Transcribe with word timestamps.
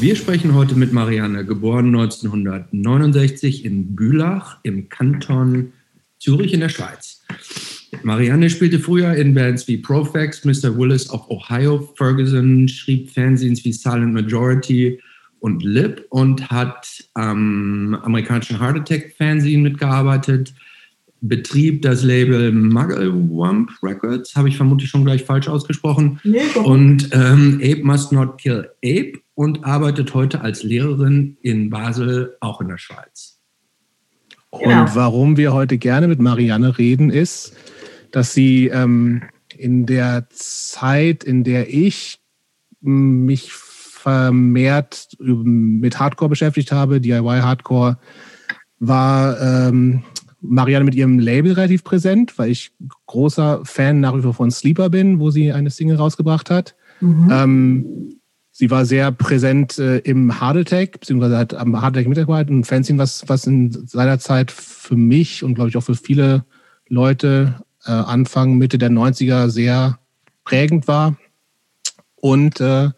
Wir 0.00 0.14
sprechen 0.14 0.54
heute 0.54 0.76
mit 0.76 0.92
Marianne, 0.92 1.44
geboren 1.44 1.86
1969 1.86 3.64
in 3.64 3.96
Bülach 3.96 4.58
im 4.62 4.88
Kanton 4.88 5.72
Zürich 6.20 6.52
in 6.52 6.60
der 6.60 6.68
Schweiz. 6.68 7.24
Marianne 8.04 8.48
spielte 8.48 8.78
früher 8.78 9.14
in 9.14 9.34
Bands 9.34 9.66
wie 9.66 9.78
Profax, 9.78 10.44
Mr. 10.44 10.78
Willis 10.78 11.10
of 11.10 11.28
Ohio, 11.28 11.92
Ferguson, 11.96 12.68
schrieb 12.68 13.10
Fanzines 13.10 13.64
wie 13.64 13.72
Silent 13.72 14.14
Majority 14.14 15.00
und 15.40 15.64
Lip 15.64 16.06
und 16.10 16.48
hat 16.48 16.86
am 17.14 17.96
amerikanischen 17.96 18.60
Heart 18.60 18.78
Attack 18.78 19.14
Fanzine 19.18 19.62
mitgearbeitet, 19.62 20.54
betrieb 21.20 21.82
das 21.82 22.02
Label 22.02 22.52
Mugglewump 22.52 23.70
Records, 23.82 24.36
habe 24.36 24.48
ich 24.48 24.56
vermutlich 24.56 24.90
schon 24.90 25.04
gleich 25.04 25.24
falsch 25.24 25.48
ausgesprochen, 25.48 26.20
nee, 26.24 26.40
und 26.62 27.10
ähm, 27.12 27.60
Ape 27.62 27.82
Must 27.82 28.12
Not 28.12 28.38
Kill 28.38 28.68
Ape 28.84 29.14
und 29.34 29.64
arbeitet 29.64 30.14
heute 30.14 30.40
als 30.40 30.62
Lehrerin 30.62 31.36
in 31.42 31.70
Basel, 31.70 32.36
auch 32.40 32.60
in 32.60 32.68
der 32.68 32.78
Schweiz. 32.78 33.40
Und 34.50 34.62
genau. 34.62 34.86
warum 34.94 35.36
wir 35.36 35.52
heute 35.52 35.78
gerne 35.78 36.08
mit 36.08 36.20
Marianne 36.20 36.78
reden, 36.78 37.10
ist, 37.10 37.54
dass 38.10 38.32
sie 38.32 38.68
ähm, 38.68 39.22
in 39.56 39.86
der 39.86 40.28
Zeit, 40.30 41.24
in 41.24 41.44
der 41.44 41.72
ich 41.72 42.20
mich 42.80 43.52
vermehrt 43.52 45.08
mit 45.18 45.98
Hardcore 45.98 46.30
beschäftigt 46.30 46.72
habe, 46.72 47.00
DIY 47.00 47.40
Hardcore, 47.40 47.98
war 48.78 49.40
ähm, 49.40 50.04
Marianne 50.40 50.84
mit 50.84 50.94
ihrem 50.94 51.18
Label 51.18 51.52
relativ 51.52 51.84
präsent, 51.84 52.38
weil 52.38 52.50
ich 52.50 52.72
großer 53.06 53.60
Fan 53.64 54.00
nach 54.00 54.16
wie 54.16 54.22
vor 54.22 54.34
von 54.34 54.50
Sleeper 54.50 54.88
bin, 54.90 55.18
wo 55.18 55.30
sie 55.30 55.52
eine 55.52 55.70
Single 55.70 55.96
rausgebracht 55.96 56.50
hat. 56.50 56.74
Mhm. 57.00 57.28
Ähm, 57.30 58.14
sie 58.52 58.70
war 58.70 58.86
sehr 58.86 59.10
präsent 59.12 59.78
äh, 59.78 59.98
im 59.98 60.40
Hard 60.40 60.58
Attack, 60.58 61.00
beziehungsweise 61.00 61.38
hat 61.38 61.54
am 61.54 61.80
Hard 61.80 61.96
Attack 61.96 62.08
mitgearbeitet 62.08 62.50
und 62.50 62.64
Fanzine, 62.64 62.98
was, 62.98 63.28
was 63.28 63.46
in 63.46 63.86
seiner 63.86 64.18
Zeit 64.18 64.50
für 64.50 64.96
mich 64.96 65.42
und 65.42 65.54
glaube 65.54 65.70
ich 65.70 65.76
auch 65.76 65.82
für 65.82 65.94
viele 65.94 66.44
Leute 66.88 67.62
äh, 67.84 67.90
Anfang, 67.90 68.58
Mitte 68.58 68.78
der 68.78 68.90
90er 68.90 69.48
sehr 69.48 69.98
prägend 70.44 70.88
war. 70.88 71.16
Und 72.16 72.60
äh, 72.60 72.90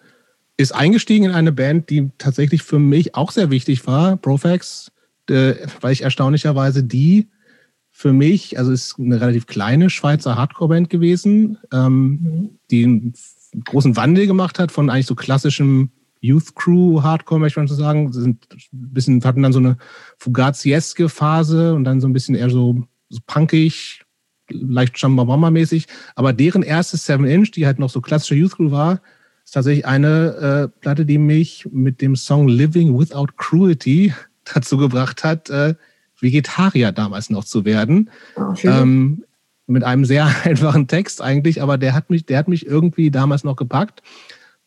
ist 0.56 0.72
eingestiegen 0.72 1.26
in 1.26 1.30
eine 1.30 1.52
Band, 1.52 1.90
die 1.90 2.10
tatsächlich 2.18 2.62
für 2.62 2.78
mich 2.78 3.14
auch 3.14 3.30
sehr 3.30 3.50
wichtig 3.50 3.86
war, 3.86 4.16
Profax, 4.16 4.92
äh, 5.30 5.66
weil 5.80 5.92
ich 5.92 6.02
erstaunlicherweise 6.02 6.84
die 6.84 7.28
für 7.90 8.12
mich, 8.12 8.58
also 8.58 8.72
ist 8.72 8.98
eine 8.98 9.20
relativ 9.20 9.46
kleine 9.46 9.90
Schweizer 9.90 10.36
Hardcore-Band 10.36 10.90
gewesen, 10.90 11.58
ähm, 11.72 12.58
die 12.70 12.84
einen 12.84 13.14
großen 13.64 13.96
Wandel 13.96 14.26
gemacht 14.26 14.58
hat 14.58 14.72
von 14.72 14.90
eigentlich 14.90 15.06
so 15.06 15.14
klassischem 15.14 15.90
Youth 16.20 16.54
Crew 16.54 17.02
Hardcore, 17.02 17.40
möchte 17.40 17.60
man 17.60 17.66
so 17.66 17.74
sagen. 17.74 18.12
Sie 18.12 18.20
sind 18.20 18.46
ein 18.52 18.92
bisschen, 18.92 19.24
hatten 19.24 19.42
dann 19.42 19.52
so 19.52 19.58
eine 19.58 19.76
Fugazieske 20.18 21.08
Phase 21.08 21.74
und 21.74 21.84
dann 21.84 22.00
so 22.00 22.08
ein 22.08 22.12
bisschen 22.12 22.34
eher 22.34 22.50
so, 22.50 22.84
so 23.08 23.20
punkig, 23.26 24.02
leicht 24.50 24.96
Chambawamba-mäßig. 24.96 25.86
Aber 26.14 26.32
deren 26.32 26.62
erstes 26.62 27.06
Seven 27.06 27.26
Inch, 27.26 27.52
die 27.52 27.66
halt 27.66 27.78
noch 27.78 27.90
so 27.90 28.00
klassische 28.00 28.34
Youth 28.34 28.56
Crew 28.56 28.70
war, 28.70 29.00
ist 29.44 29.52
tatsächlich 29.52 29.86
eine 29.86 30.68
äh, 30.68 30.80
Platte, 30.80 31.06
die 31.06 31.18
mich 31.18 31.66
mit 31.72 32.00
dem 32.02 32.16
Song 32.16 32.48
Living 32.48 32.96
Without 32.98 33.28
Cruelty 33.36 34.12
dazu 34.44 34.76
gebracht 34.76 35.24
hat, 35.24 35.50
äh, 35.50 35.74
Vegetarier 36.20 36.92
damals 36.92 37.30
noch 37.30 37.44
zu 37.44 37.64
werden. 37.64 38.10
Oh, 38.36 38.54
ähm, 38.64 39.24
mit 39.66 39.84
einem 39.84 40.04
sehr 40.04 40.26
einfachen 40.44 40.88
Text 40.88 41.22
eigentlich, 41.22 41.62
aber 41.62 41.78
der 41.78 41.94
hat 41.94 42.10
mich, 42.10 42.26
der 42.26 42.38
hat 42.38 42.48
mich 42.48 42.66
irgendwie 42.66 43.10
damals 43.10 43.44
noch 43.44 43.56
gepackt. 43.56 44.02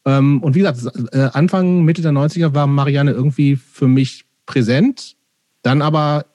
Ähm, 0.05 0.41
und 0.41 0.55
wie 0.55 0.59
gesagt, 0.59 1.13
äh, 1.13 1.29
Anfang, 1.33 1.83
Mitte 1.83 2.01
der 2.01 2.11
90er 2.11 2.53
war 2.53 2.67
Marianne 2.67 3.11
irgendwie 3.11 3.55
für 3.55 3.87
mich 3.87 4.25
präsent, 4.45 5.15
dann 5.61 5.81
aber 5.81 6.25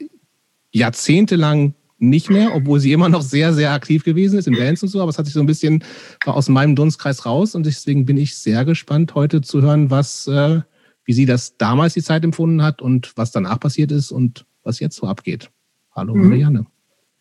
jahrzehntelang 0.71 1.75
nicht 1.99 2.31
mehr, 2.31 2.55
obwohl 2.55 2.79
sie 2.79 2.93
immer 2.93 3.09
noch 3.09 3.23
sehr, 3.23 3.53
sehr 3.53 3.73
aktiv 3.73 4.05
gewesen 4.05 4.39
ist 4.39 4.47
in 4.47 4.57
Bands 4.57 4.83
und 4.83 4.89
so, 4.89 5.01
aber 5.01 5.11
es 5.11 5.19
hat 5.19 5.27
sich 5.27 5.35
so 5.35 5.41
ein 5.41 5.47
bisschen 5.47 5.83
aus 6.25 6.49
meinem 6.49 6.77
Dunstkreis 6.77 7.27
raus 7.27 7.55
und 7.55 7.67
deswegen 7.67 8.05
bin 8.07 8.17
ich 8.17 8.37
sehr 8.37 8.65
gespannt, 8.65 9.15
heute 9.15 9.41
zu 9.41 9.63
hören, 9.63 9.91
was, 9.91 10.29
äh, 10.29 10.61
wie 11.09 11.15
sie 11.15 11.25
das 11.25 11.57
damals 11.57 11.95
die 11.95 12.03
Zeit 12.03 12.23
empfunden 12.23 12.63
hat 12.63 12.83
und 12.83 13.17
was 13.17 13.33
danach 13.33 13.59
passiert 13.59 13.91
ist 13.93 14.13
und 14.13 14.45
was 14.63 14.79
jetzt 14.79 14.97
so 14.97 15.07
abgeht. 15.07 15.51
Hallo 15.97 16.15
mhm. 16.15 16.29
Marianne. 16.29 16.67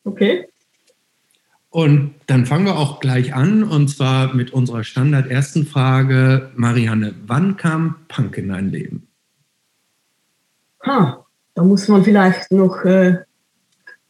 Okay. 0.03 0.49
Und 1.69 2.15
dann 2.25 2.45
fangen 2.45 2.65
wir 2.65 2.77
auch 2.77 2.99
gleich 2.99 3.33
an 3.33 3.63
und 3.63 3.87
zwar 3.87 4.35
mit 4.35 4.51
unserer 4.51 4.83
Standard 4.83 5.27
ersten 5.27 5.65
Frage. 5.65 6.51
Marianne, 6.57 7.15
wann 7.27 7.55
kam 7.55 7.95
Punk 8.09 8.37
in 8.37 8.49
dein 8.49 8.71
Leben? 8.71 9.07
Ha, 10.85 11.25
da 11.53 11.63
muss 11.63 11.87
man 11.87 12.03
vielleicht 12.03 12.51
noch 12.51 12.83
äh, 12.83 13.19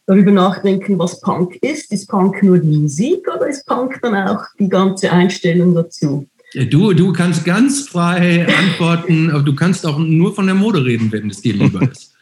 darüber 0.06 0.32
nachdenken, 0.32 0.98
was 0.98 1.20
Punk 1.20 1.54
ist. 1.62 1.92
Ist 1.92 2.08
Punk 2.08 2.42
nur 2.42 2.58
die 2.58 2.78
Musik 2.78 3.28
oder 3.32 3.46
ist 3.46 3.64
Punk 3.64 4.00
dann 4.02 4.16
auch 4.26 4.44
die 4.58 4.68
ganze 4.68 5.12
Einstellung 5.12 5.72
dazu? 5.76 6.26
Du, 6.54 6.94
du 6.94 7.12
kannst 7.12 7.44
ganz 7.44 7.88
frei 7.88 8.46
antworten, 8.46 9.30
aber 9.30 9.42
du 9.42 9.54
kannst 9.54 9.84
auch 9.84 9.98
nur 9.98 10.34
von 10.34 10.46
der 10.46 10.54
Mode 10.54 10.84
reden, 10.84 11.12
wenn 11.12 11.28
es 11.28 11.42
dir 11.42 11.52
lieber 11.52 11.82
ist. 11.82 12.14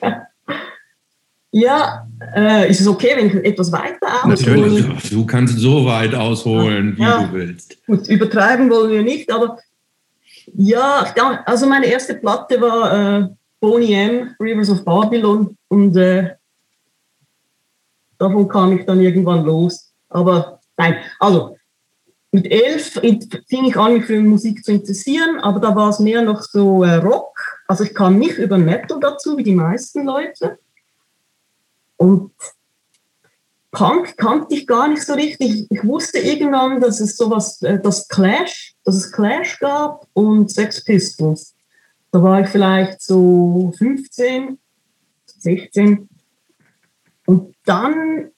ja, 1.52 2.06
äh, 2.34 2.70
ist 2.70 2.80
es 2.80 2.86
okay, 2.86 3.12
wenn 3.16 3.26
ich 3.26 3.34
etwas 3.44 3.70
weiter 3.70 4.24
aushole? 4.24 4.60
Natürlich, 4.60 5.10
du 5.10 5.26
kannst 5.26 5.58
so 5.58 5.84
weit 5.84 6.14
ausholen, 6.14 6.96
wie 6.96 7.02
ja, 7.02 7.24
du 7.24 7.32
willst. 7.34 7.76
Gut, 7.86 8.08
übertreiben 8.08 8.70
wollen 8.70 8.90
wir 8.90 9.02
nicht, 9.02 9.30
aber 9.30 9.58
ja, 10.54 11.04
also 11.44 11.66
meine 11.66 11.86
erste 11.86 12.14
Platte 12.14 12.58
war 12.62 13.20
äh, 13.20 13.28
Boney 13.60 13.92
M, 13.92 14.34
Rivers 14.40 14.70
of 14.70 14.82
Babylon 14.82 15.56
und 15.68 15.94
äh, 15.96 16.36
davon 18.16 18.48
kam 18.48 18.78
ich 18.78 18.86
dann 18.86 19.02
irgendwann 19.02 19.44
los. 19.44 19.92
Aber 20.08 20.60
nein, 20.78 20.96
also 21.18 21.57
mit 22.30 22.50
elf 22.50 23.00
fing 23.48 23.64
ich 23.64 23.76
an, 23.76 23.94
mich 23.94 24.04
für 24.04 24.20
Musik 24.20 24.64
zu 24.64 24.72
interessieren, 24.72 25.40
aber 25.40 25.60
da 25.60 25.74
war 25.74 25.88
es 25.88 25.98
mehr 25.98 26.22
noch 26.22 26.42
so 26.42 26.84
äh, 26.84 26.96
Rock. 26.96 27.38
Also 27.66 27.84
ich 27.84 27.94
kam 27.94 28.18
nicht 28.18 28.36
über 28.38 28.58
Metal 28.58 28.98
dazu, 29.00 29.36
wie 29.36 29.42
die 29.42 29.54
meisten 29.54 30.04
Leute. 30.04 30.58
Und 31.96 32.32
Punk 33.70 34.16
kannte 34.16 34.54
ich 34.54 34.66
gar 34.66 34.88
nicht 34.88 35.02
so 35.02 35.14
richtig. 35.14 35.66
Ich 35.70 35.84
wusste 35.84 36.18
irgendwann, 36.18 36.80
dass 36.80 37.00
es 37.00 37.16
sowas, 37.16 37.62
äh, 37.62 37.78
das 37.80 38.08
Clash, 38.08 38.74
dass 38.84 38.96
es 38.96 39.12
Clash 39.12 39.58
gab 39.58 40.06
und 40.12 40.50
Sex 40.50 40.84
Pistols. 40.84 41.54
Da 42.10 42.22
war 42.22 42.40
ich 42.40 42.48
vielleicht 42.48 43.02
so 43.02 43.72
15, 43.76 44.58
16. 45.26 46.08
Und 47.26 47.54
dann 47.64 48.30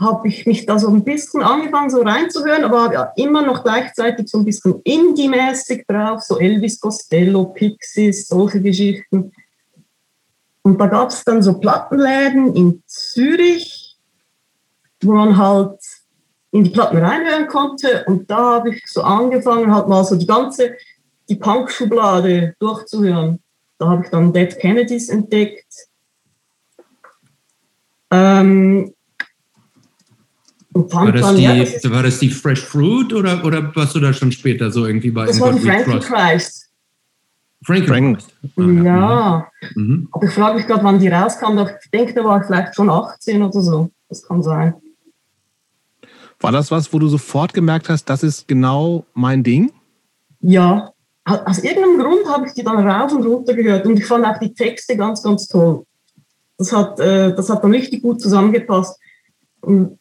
habe 0.00 0.28
ich 0.28 0.46
mich 0.46 0.64
da 0.64 0.78
so 0.78 0.88
ein 0.88 1.04
bisschen 1.04 1.42
angefangen, 1.42 1.90
so 1.90 2.00
reinzuhören, 2.00 2.64
aber 2.64 2.92
ja, 2.92 3.12
immer 3.16 3.42
noch 3.42 3.62
gleichzeitig 3.62 4.28
so 4.28 4.38
ein 4.38 4.46
bisschen 4.46 4.80
Indie-mäßig 4.82 5.84
drauf, 5.86 6.22
so 6.22 6.38
Elvis 6.38 6.80
Costello, 6.80 7.44
Pixies, 7.44 8.26
solche 8.26 8.62
Geschichten. 8.62 9.30
Und 10.62 10.78
da 10.78 10.86
gab 10.86 11.10
es 11.10 11.22
dann 11.22 11.42
so 11.42 11.58
Plattenläden 11.58 12.56
in 12.56 12.82
Zürich, 12.86 13.98
wo 15.02 15.12
man 15.12 15.36
halt 15.36 15.78
in 16.50 16.64
die 16.64 16.70
Platten 16.70 16.96
reinhören 16.96 17.46
konnte. 17.46 18.04
Und 18.06 18.30
da 18.30 18.54
habe 18.54 18.70
ich 18.70 18.82
so 18.86 19.02
angefangen, 19.02 19.72
halt 19.72 19.88
mal 19.88 20.04
so 20.04 20.16
die 20.16 20.26
ganze, 20.26 20.76
die 21.28 21.36
Punk-Schublade 21.36 22.54
durchzuhören. 22.58 23.40
Da 23.78 23.88
habe 23.88 24.04
ich 24.04 24.10
dann 24.10 24.32
Dead 24.32 24.58
Kennedys 24.58 25.10
entdeckt. 25.10 25.88
Ähm, 28.10 28.92
war 30.72 31.12
das, 31.12 31.34
die, 31.34 31.42
ja, 31.42 31.90
war 31.90 32.02
das 32.02 32.18
die 32.20 32.30
Fresh 32.30 32.64
Fruit 32.64 33.12
oder, 33.12 33.44
oder 33.44 33.74
warst 33.74 33.94
du 33.94 34.00
da 34.00 34.12
schon 34.12 34.30
später 34.30 34.70
so 34.70 34.86
irgendwie 34.86 35.10
bei 35.10 35.26
Das 35.26 35.40
war 35.40 35.52
die 35.52 35.60
Frankie 35.60 35.98
Christ. 35.98 36.68
Frankie 37.64 37.86
Christ. 37.86 38.34
Ja. 38.56 39.48
Mhm. 39.74 40.08
Aber 40.12 40.26
ich 40.26 40.32
frage 40.32 40.56
mich 40.56 40.66
gerade, 40.66 40.84
wann 40.84 41.00
die 41.00 41.08
rauskam. 41.08 41.58
Ich 41.58 41.90
denke, 41.90 42.14
da 42.14 42.24
war 42.24 42.40
ich 42.40 42.46
vielleicht 42.46 42.74
schon 42.74 42.88
18 42.88 43.42
oder 43.42 43.60
so. 43.60 43.90
Das 44.08 44.22
kann 44.22 44.42
sein. 44.42 44.74
War 46.38 46.52
das 46.52 46.70
was, 46.70 46.92
wo 46.92 46.98
du 46.98 47.08
sofort 47.08 47.52
gemerkt 47.52 47.88
hast, 47.88 48.04
das 48.06 48.22
ist 48.22 48.48
genau 48.48 49.04
mein 49.12 49.42
Ding? 49.42 49.72
Ja. 50.40 50.92
Aus 51.24 51.58
irgendeinem 51.58 51.98
Grund 51.98 52.26
habe 52.28 52.46
ich 52.46 52.54
die 52.54 52.62
dann 52.62 52.88
rauf 52.88 53.12
und 53.12 53.24
runter 53.24 53.54
gehört 53.54 53.84
und 53.86 53.98
ich 53.98 54.06
fand 54.06 54.24
auch 54.24 54.38
die 54.38 54.54
Texte 54.54 54.96
ganz, 54.96 55.22
ganz 55.22 55.46
toll. 55.46 55.84
Das 56.56 56.72
hat, 56.72 56.98
äh, 56.98 57.34
das 57.34 57.50
hat 57.50 57.62
dann 57.62 57.72
richtig 57.72 58.02
gut 58.02 58.20
zusammengepasst. 58.20 58.98
Und 59.60 59.98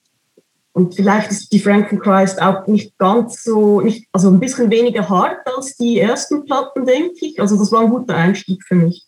und 0.74 0.96
vielleicht 0.96 1.32
ist 1.32 1.52
die 1.52 1.60
Frankenchrist 1.60 2.42
auch 2.42 2.68
nicht 2.68 2.98
ganz 2.98 3.44
so, 3.44 3.82
nicht, 3.82 4.08
also 4.12 4.30
ein 4.30 4.40
bisschen 4.40 4.70
weniger 4.70 5.08
hart 5.10 5.40
als 5.56 5.76
die 5.78 6.00
ersten 6.00 6.46
Platten, 6.46 6.86
denke 6.86 7.26
ich. 7.26 7.40
Also 7.42 7.58
das 7.58 7.72
war 7.72 7.82
ein 7.82 7.90
guter 7.90 8.16
Einstieg 8.16 8.64
für 8.64 8.76
mich. 8.76 9.06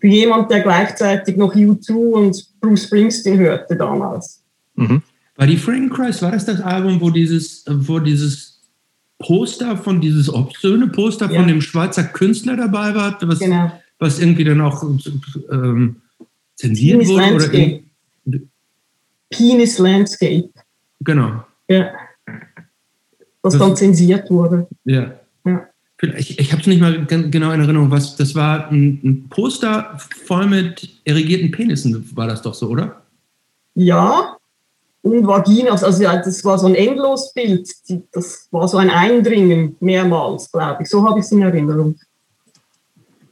Für 0.00 0.08
jemand, 0.08 0.50
der 0.50 0.60
gleichzeitig 0.60 1.36
noch 1.36 1.54
U2 1.54 1.92
und 1.94 2.46
Bruce 2.60 2.84
Springsteen 2.84 3.38
hörte 3.38 3.76
damals. 3.76 4.42
Mhm. 4.74 5.02
War 5.36 5.46
die 5.46 5.56
Frankenchrist, 5.56 6.20
war 6.22 6.32
das 6.32 6.44
das 6.44 6.60
Album, 6.60 7.00
wo 7.00 7.10
dieses, 7.10 7.64
wo 7.68 8.00
dieses 8.00 8.60
Poster 9.18 9.76
von 9.76 10.00
dieses 10.00 10.28
obszöne 10.32 10.88
Poster 10.88 11.30
Ja. 11.30 11.38
von 11.38 11.46
dem 11.48 11.60
Schweizer 11.60 12.02
Künstler 12.04 12.56
dabei 12.56 12.94
war, 12.94 13.16
was, 13.22 13.38
Genau. 13.38 13.70
was 14.00 14.18
irgendwie 14.18 14.44
dann 14.44 14.60
auch 14.60 14.82
ähm, 15.50 15.96
zensiert 16.56 16.98
Penis 16.98 17.08
wurde? 17.08 17.22
Oder 17.22 17.30
Landscape. 17.30 17.82
in, 18.26 18.50
Penis 19.30 19.78
Landscape. 19.78 20.50
Genau, 21.04 21.44
Ja. 21.68 21.90
Das 23.42 23.54
Das- 23.54 23.58
dann 23.58 23.76
zensiert 23.76 24.30
wurde. 24.30 24.66
ja. 24.84 25.12
Ja. 25.44 25.66
Ich, 26.16 26.36
ich 26.40 26.50
habe 26.52 26.60
es 26.60 26.66
nicht 26.66 26.80
mal 26.80 27.04
genau 27.06 27.52
in 27.52 27.60
Erinnerung, 27.60 27.90
was 27.92 28.16
das 28.16 28.34
war. 28.34 28.68
Ein, 28.72 29.00
ein 29.04 29.28
Poster 29.28 29.96
voll 30.26 30.46
mit 30.46 30.88
erregierten 31.04 31.52
Penissen, 31.52 32.08
war 32.16 32.26
das 32.26 32.42
doch 32.42 32.54
so, 32.54 32.68
oder? 32.68 33.02
Ja. 33.74 34.36
Und 35.02 35.26
Vaginas, 35.26 35.82
also 35.84 36.02
ja, 36.02 36.16
das 36.16 36.44
war 36.44 36.58
so 36.58 36.66
ein 36.66 36.74
Endlosbild. 36.74 37.68
Die- 37.88 38.02
Das 38.12 38.48
war 38.50 38.66
so 38.68 38.78
ein 38.78 38.90
Eindringen 38.90 39.76
mehrmals, 39.80 40.50
glaube 40.50 40.82
ich. 40.82 40.88
So 40.88 41.08
habe 41.08 41.18
ich 41.20 41.24
es 41.24 41.32
in 41.32 41.42
Erinnerung. 41.42 41.96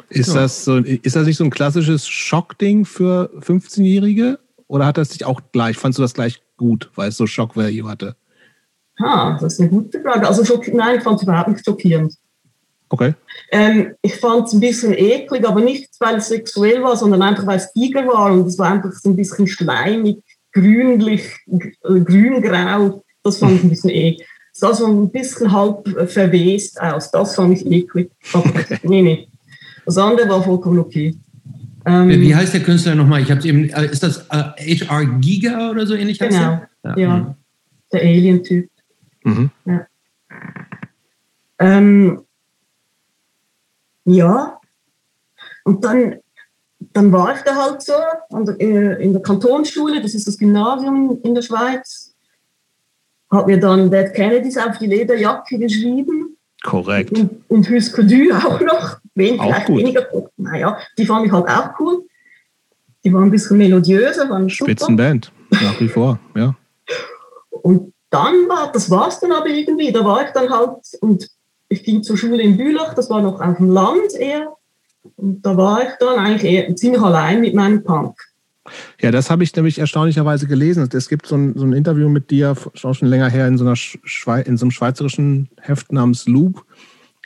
Ist, 0.09 0.35
das 0.35 0.65
so, 0.65 0.77
ist 0.79 1.15
das 1.15 1.27
nicht 1.27 1.37
so 1.37 1.45
ein 1.45 1.51
klassisches 1.51 2.09
Schockding 2.09 2.85
für 2.85 3.31
15-Jährige? 3.41 4.39
Oder 4.67 4.87
hat 4.87 4.97
das 4.97 5.11
dich 5.11 5.25
auch 5.25 5.41
gleich, 5.53 5.77
fandst 5.77 5.99
du 5.99 6.03
das 6.03 6.15
gleich 6.15 6.41
gut, 6.61 6.91
weil 6.95 7.09
es 7.09 7.17
so 7.17 7.27
Shock-Value 7.27 7.89
hatte? 7.89 8.15
Ha, 9.01 9.39
das 9.41 9.55
ist 9.55 9.61
eine 9.61 9.71
gute 9.71 10.01
Frage. 10.03 10.29
Also 10.29 10.45
schock- 10.45 10.73
nein, 10.75 10.99
ich 10.99 11.03
fand 11.03 11.17
es 11.17 11.23
überhaupt 11.23 11.49
nicht 11.49 11.65
schockierend. 11.65 12.15
Okay. 12.91 13.15
Ähm, 13.51 13.95
ich 14.03 14.17
fand 14.17 14.47
es 14.47 14.53
ein 14.53 14.61
bisschen 14.61 14.93
eklig, 14.93 15.47
aber 15.49 15.63
nicht, 15.63 15.89
weil 16.01 16.17
es 16.17 16.29
sexuell 16.29 16.83
war, 16.83 16.97
sondern 16.97 17.23
einfach, 17.23 17.47
weil 17.47 17.57
es 17.57 17.73
Tiger 17.73 18.07
war 18.07 18.31
und 18.33 18.47
es 18.47 18.59
war 18.59 18.73
einfach 18.73 18.93
so 18.93 19.09
ein 19.09 19.17
bisschen 19.17 19.47
schleimig, 19.47 20.19
grünlich, 20.53 21.23
äh, 21.49 22.01
grün-grau. 22.01 23.03
Das 23.23 23.39
fand 23.39 23.53
ich 23.57 23.63
ein 23.65 23.71
bisschen 23.71 23.91
eklig. 23.91 24.27
Es 24.53 24.61
sah 24.61 24.75
so 24.75 24.87
ein 24.87 25.11
bisschen 25.11 25.51
halb 25.51 25.89
verwest 26.11 26.79
aus. 26.81 27.11
Das 27.11 27.35
fand 27.37 27.55
ich 27.57 27.65
eklig. 27.65 28.11
Aber 28.35 28.53
nee, 28.83 29.01
nee. 29.03 29.29
Das 29.87 29.97
andere 29.97 30.29
war 30.29 30.43
vollkommen 30.43 30.81
okay. 30.81 31.17
Ähm, 31.87 32.09
Wie 32.09 32.35
heißt 32.35 32.53
der 32.55 32.63
Künstler 32.63 32.95
nochmal? 32.95 33.23
Ich 33.23 33.31
habe 33.31 33.47
eben. 33.47 33.71
äh, 33.71 33.87
Ist 33.87 34.03
das 34.03 34.27
äh, 34.31 34.77
HR 34.77 35.07
Giga 35.21 35.71
oder 35.71 35.87
so 35.87 35.95
ähnlich? 35.95 36.19
Genau, 36.19 36.61
der? 36.85 36.99
ja. 36.99 37.35
Der 37.93 38.01
Alien-Typ. 38.03 38.71
Mhm. 39.25 39.51
Ähm, 41.59 42.23
ja, 44.05 44.59
und 45.65 45.85
dann, 45.85 46.17
dann 46.93 47.13
war 47.13 47.35
ich 47.35 47.43
da 47.43 47.55
halt 47.55 47.83
so 47.83 47.93
an 48.31 48.47
der, 48.47 48.61
äh, 48.61 49.05
in 49.05 49.13
der 49.13 49.23
Kantonsschule, 49.23 50.01
das 50.01 50.15
ist 50.15 50.27
das 50.27 50.39
Gymnasium 50.39 51.19
in 51.23 51.35
der 51.35 51.43
Schweiz. 51.43 52.15
Hab 53.31 53.47
mir 53.47 53.61
dann 53.61 53.91
Dead 53.91 54.13
Kennedys 54.15 54.57
auf 54.57 54.79
die 54.79 54.87
Lederjacke 54.87 55.59
geschrieben 55.59 56.37
Korrekt. 56.63 57.13
und, 57.13 57.45
und 57.49 57.69
Husker 57.71 58.03
Du 58.03 58.33
auch 58.33 58.61
noch. 58.61 59.00
Wen, 59.15 59.39
vielleicht 59.41 59.67
gut. 59.67 59.79
weniger. 59.79 60.07
Naja, 60.37 60.79
die 60.97 61.07
fand 61.07 61.27
ich 61.27 61.33
halt 61.33 61.49
auch 61.49 61.81
cool. 61.81 62.05
Die 63.05 63.13
waren 63.13 63.25
ein 63.25 63.31
bisschen 63.31 63.59
melodiöser, 63.59 64.29
waren 64.29 64.49
super. 64.49 64.71
Spitzenband, 64.71 65.33
nach 65.51 65.81
wie 65.81 65.89
vor, 65.89 66.19
ja. 66.37 66.55
Und 67.51 67.93
dann 68.11 68.49
war, 68.49 68.71
das 68.73 68.91
war 68.91 69.09
es 69.09 69.21
dann 69.21 69.33
aber 69.33 69.49
irgendwie, 69.49 69.93
da 69.93 70.05
war 70.05 70.25
ich 70.25 70.31
dann 70.33 70.51
halt, 70.51 70.79
und 71.01 71.29
ich 71.69 71.85
ging 71.85 72.03
zur 72.03 72.17
Schule 72.17 72.43
in 72.43 72.57
Bülach, 72.57 72.95
das 72.95 73.09
war 73.09 73.23
noch 73.23 73.41
auf 73.41 73.57
dem 73.57 73.71
Land 73.71 74.15
eher. 74.19 74.53
Und 75.17 75.41
da 75.43 75.57
war 75.57 75.83
ich 75.83 75.91
dann 75.99 76.19
eigentlich 76.19 76.53
eher 76.53 76.77
ziemlich 76.77 77.01
allein 77.01 77.41
mit 77.41 77.55
meinem 77.55 77.83
Punk. 77.83 78.17
Ja, 79.01 79.11
das 79.11 79.31
habe 79.31 79.43
ich 79.43 79.55
nämlich 79.57 79.79
erstaunlicherweise 79.79 80.47
gelesen. 80.47 80.89
Es 80.93 81.09
gibt 81.09 81.27
so 81.27 81.37
ein, 81.37 81.57
so 81.57 81.65
ein 81.65 81.73
Interview 81.73 82.09
mit 82.09 82.31
dir, 82.31 82.55
schon 82.75 82.95
schon 82.95 83.09
länger 83.09 83.29
her, 83.29 83.49
in 83.49 83.57
so, 83.57 83.65
einer 83.65 83.77
Schwei 83.77 84.43
in 84.43 84.57
so 84.57 84.65
einem 84.65 84.71
schweizerischen 84.71 85.49
Heft 85.61 85.93
namens 85.93 86.27
Loop. 86.27 86.65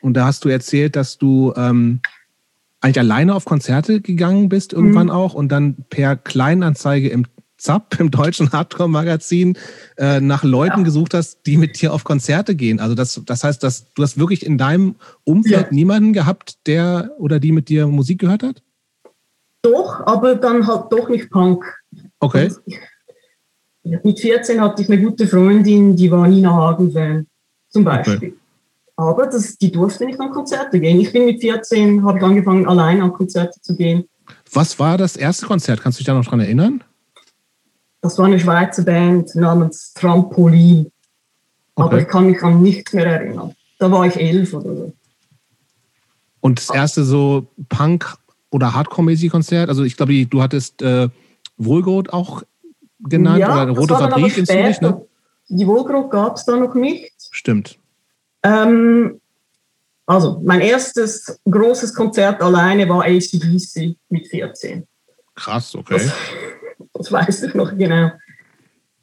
Und 0.05 0.15
da 0.15 0.27
hast 0.27 0.45
du 0.45 0.51
erzählt, 0.51 0.97
dass 0.97 1.17
du 1.17 1.55
ähm, 1.57 2.01
eigentlich 2.83 2.99
alleine 2.99 3.35
auf 3.35 3.47
Konzerte 3.47 4.03
gegangen 4.03 4.51
bist, 4.51 4.75
irgendwann 4.75 5.09
auch, 5.09 5.33
und 5.33 5.49
dann 5.49 5.77
per 5.89 6.15
Kleinanzeige 6.15 7.09
im 7.09 7.25
ZAP, 7.57 7.99
im 8.01 8.11
deutschen 8.11 8.53
Hardcore-Magazin, 8.53 9.57
äh, 9.97 10.21
nach 10.21 10.45
Leuten 10.45 10.81
Ja. 10.81 10.85
gesucht 10.85 11.15
hast, 11.15 11.47
die 11.47 11.57
mit 11.57 11.81
dir 11.81 11.95
auf 11.95 12.05
Konzerte 12.05 12.55
gehen. 12.55 12.81
Also 12.81 12.95
das, 12.95 13.19
das 13.25 13.45
heißt, 13.45 13.63
dass 13.63 13.95
du 13.95 14.03
hast 14.03 14.19
wirklich 14.19 14.45
in 14.45 14.59
deinem 14.59 14.97
Umfeld 15.25 15.69
Ja. 15.69 15.73
niemanden 15.73 16.13
gehabt, 16.13 16.59
der 16.67 17.13
oder 17.17 17.41
die 17.41 17.53
mit 17.53 17.71
dir 17.71 17.87
Musik 17.87 18.21
gehört 18.21 18.43
hat? 18.43 18.63
Doch, 19.63 20.01
aber 20.07 20.35
dann 20.35 20.67
halt 20.67 20.93
doch 20.93 21.09
nicht 21.09 21.31
Punk. 21.31 21.65
Okay. 22.21 22.53
Und 23.85 24.05
Mit 24.05 24.21
14 24.21 24.61
hatte 24.61 24.83
ich 24.83 24.91
eine 24.91 25.01
gute 25.01 25.27
Freundin, 25.27 25.97
die 25.97 26.11
war 26.11 26.29
Nina 26.29 26.53
Hagen-Fan, 26.53 27.27
zum 27.71 27.85
Beispiel. 27.85 28.37
Aber 28.97 29.27
das, 29.27 29.57
die 29.59 29.73
durfte 29.73 30.07
nicht 30.07 30.21
an 30.21 30.31
Konzerte 30.31 30.79
gehen. 30.79 31.01
Ich 31.01 31.13
bin 31.13 31.25
mit 31.27 31.41
14, 31.41 32.05
habe 32.05 32.19
ich 32.19 32.25
angefangen, 32.25 32.67
allein 32.67 33.03
an 33.03 33.13
Konzerte 33.13 33.61
zu 33.61 33.77
gehen. 33.77 34.05
Was 34.53 34.79
war 34.79 34.97
das 34.99 35.17
erste 35.17 35.47
Konzert? 35.47 35.81
Kannst 35.81 35.99
du 35.99 36.01
dich 36.01 36.07
da 36.07 36.15
noch 36.15 36.25
dran 36.25 36.41
erinnern? 36.41 36.85
Das 38.01 38.19
war 38.19 38.27
eine 38.27 38.39
Schweizer 38.39 38.83
Band 38.85 39.35
namens 39.35 39.93
Trampolin. 39.95 40.91
Aber 41.75 41.87
Okay. 41.87 42.03
ich 42.03 42.09
kann 42.09 42.27
mich 42.27 42.41
an 42.43 42.63
nichts 42.63 42.93
mehr 42.93 43.07
erinnern. 43.07 43.55
Da 43.81 43.91
war 43.91 44.07
ich 44.07 44.17
elf 44.17 44.55
oder 44.55 44.77
so. 44.77 44.93
Und 46.41 46.59
das 46.61 46.71
erste 46.71 47.03
so 47.05 47.49
Punk- 47.69 48.17
oder 48.51 48.75
Hardcore-mäßige 48.75 49.31
Konzert? 49.31 49.69
Also 49.69 49.83
ich 49.83 49.97
glaube, 49.97 50.27
du 50.27 50.43
hattest 50.43 50.83
äh, 50.83 51.09
Wohlgrot 51.57 52.13
auch 52.13 52.43
genannt 53.01 53.43
oder 53.43 53.67
das 53.67 53.77
Rote 53.79 53.97
aber 53.97 54.11
Fabrik 54.11 54.39
in 54.39 54.47
Zürich, 54.47 54.77
später. 54.77 54.91
ne? 54.93 55.07
Die 55.49 55.67
Wohlgrot 55.67 56.11
gab 56.11 56.37
es 56.37 56.45
da 56.45 56.57
noch 56.57 56.75
nicht. 56.75 57.13
Stimmt. 57.33 57.79
Ähm, 58.45 59.21
also, 60.07 60.41
mein 60.45 60.61
erstes 60.61 61.41
großes 61.51 61.95
Konzert 61.95 62.41
alleine 62.43 62.89
war 62.89 63.05
ACDC 63.05 63.97
mit 64.11 64.29
14. 64.29 64.87
Krass, 65.35 65.75
okay. 65.75 66.11
Das 66.93 67.11
weiß 67.11 67.45
ich 67.45 67.55
noch 67.55 67.77
genau. 67.77 68.13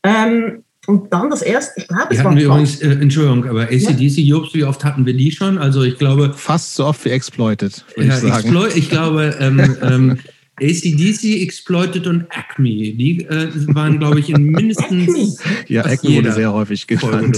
Ähm, 0.04 0.64
und 0.88 1.14
dann 1.14 1.30
das 1.30 1.42
erste, 1.42 1.82
ich 1.82 1.88
glaube, 1.88 2.08
es 2.10 2.24
war 2.24 2.36
übrigens, 2.36 2.82
äh, 2.82 2.92
Entschuldigung, 2.92 3.48
aber 3.48 3.64
ACDC, 3.64 4.18
Jobs, 4.20 4.54
wie 4.54 4.64
oft 4.64 4.84
hatten 4.84 5.06
wir 5.06 5.14
die 5.14 5.32
schon? 5.32 5.58
Also 5.58 5.84
ich 5.84 5.98
glaube, 5.98 6.34
Fast 6.34 6.76
so 6.76 6.86
oft 6.86 7.04
wie 7.06 7.10
Exploited, 7.10 7.86
würde 7.96 8.10
ja, 8.10 8.16
ich 8.16 8.22
sagen. 8.22 8.68
Ich 8.76 8.90
glaube, 8.90 9.36
ähm, 9.40 9.78
ähm, 9.82 10.20
ACDC, 10.60 11.42
Exploited 11.44 12.08
und 12.08 12.26
Acme, 12.30 12.94
die 12.94 13.26
äh, 13.30 13.50
waren, 13.76 14.00
glaube 14.00 14.20
ich, 14.20 14.30
in 14.30 14.44
mindestens 14.52 15.40
ja, 15.68 15.84
fast 15.84 15.96
Ecken 15.96 16.08
wurde 16.08 16.16
jeder 16.16 16.32
sehr 16.32 16.54
häufig 16.54 16.88
genannt. 16.88 17.38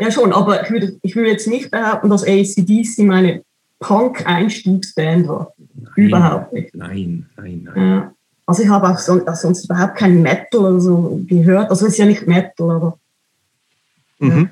Ja, 0.00 0.10
schon, 0.10 0.32
aber 0.32 0.62
ich 0.64 0.70
würde, 0.70 0.98
ich 1.02 1.14
würde 1.14 1.30
jetzt 1.30 1.46
nicht 1.46 1.70
behaupten, 1.70 2.08
dass 2.08 2.24
ACDC 2.24 2.98
meine 3.00 3.42
Punk-Einstiegsband 3.80 5.28
war. 5.28 5.52
Überhaupt 5.96 6.52
nicht. 6.52 6.74
Nein, 6.74 7.26
nein, 7.36 7.68
nein. 7.74 7.88
Ja. 7.88 8.12
Also 8.46 8.62
ich 8.62 8.68
habe 8.68 8.88
auch 8.88 8.98
son 8.98 9.26
also 9.28 9.42
sonst 9.42 9.64
überhaupt 9.66 9.96
kein 9.96 10.22
Metal 10.22 10.60
oder 10.60 10.80
so 10.80 11.20
gehört. 11.26 11.70
Also 11.70 11.86
es 11.86 11.92
ist 11.92 11.98
ja 11.98 12.06
nicht 12.06 12.26
Metal, 12.26 12.70
aber 12.70 12.98
Mhm. 14.18 14.50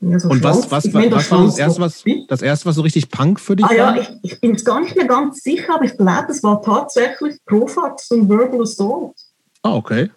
ja, 0.00 0.18
so 0.18 0.30
Und 0.30 0.42
was, 0.42 0.70
was, 0.70 0.92
was, 0.92 1.10
was 1.10 1.30
war 1.30 1.44
das 1.44 1.58
erste, 1.58 1.80
was, 1.82 2.04
Wie? 2.06 2.24
das 2.28 2.40
erste, 2.40 2.66
was 2.66 2.76
so 2.76 2.82
richtig 2.82 3.10
Punk 3.10 3.38
für 3.40 3.56
dich 3.56 3.66
Ah 3.66 3.74
ja, 3.74 3.86
war? 3.88 4.00
ich, 4.00 4.08
ich 4.22 4.40
bin 4.40 4.52
jetzt 4.52 4.64
gar 4.64 4.80
nicht 4.80 4.96
mehr 4.96 5.06
ganz 5.06 5.42
sicher, 5.42 5.74
aber 5.74 5.84
ich 5.84 5.96
glaube, 5.96 6.26
es 6.30 6.42
war 6.42 6.62
tatsächlich 6.62 7.36
Profax 7.44 8.10
und 8.10 8.28
Verbal 8.28 8.62
Assault. 8.62 9.14
Ah, 9.62 9.74
okay. 9.74 10.10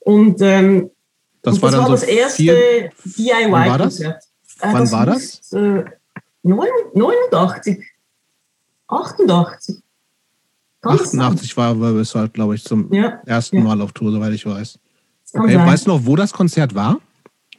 Und, 0.00 0.40
ähm, 0.42 0.90
Das 1.50 1.62
war 1.62 1.70
dann 1.70 1.84
so 1.86 1.90
das 1.92 2.02
erste 2.02 2.42
vier, 2.42 2.90
DIY-Konzert. 3.04 3.52
war 3.52 3.78
das? 3.78 4.00
Äh, 4.00 4.12
Wann 4.60 4.90
war 4.92 5.06
das? 5.06 5.52
muss, 5.52 5.52
Äh, 5.52 5.84
89, 6.42 7.84
88. 8.88 9.76
Kann 10.80 10.96
das 10.96 11.10
sein? 11.10 11.20
88 11.20 11.56
war 11.56 11.76
es 11.82 12.14
halt, 12.14 12.34
glaube 12.34 12.54
ich, 12.54 12.64
zum 12.64 12.92
Ja, 12.92 13.20
ersten 13.26 13.56
Ja. 13.56 13.62
Mal 13.64 13.80
auf 13.80 13.92
Tour, 13.92 14.12
soweit 14.12 14.32
ich 14.32 14.46
weiß. 14.46 14.78
Okay, 15.34 15.56
weißt 15.56 15.86
du 15.86 15.90
noch, 15.90 16.06
wo 16.06 16.16
das 16.16 16.32
Konzert 16.32 16.74
war? 16.74 17.00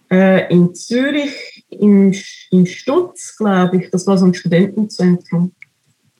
Äh, 0.10 0.51
in 0.51 0.74
Zürich, 0.74 1.65
in, 1.69 2.15
in 2.50 2.65
Stutz, 2.65 3.38
glaube 3.38 3.77
ich. 3.77 3.91
Das 3.91 4.08
war 4.08 4.17
so 4.17 4.25
ein 4.25 4.34
Studentenzentrum. 4.34 5.51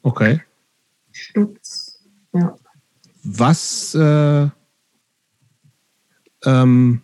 Okay. 0.03 0.41
Stutz. 1.11 1.99
Ja. 2.33 2.55
Was 3.23 3.95
äh, 3.95 4.47
ähm, 6.45 7.01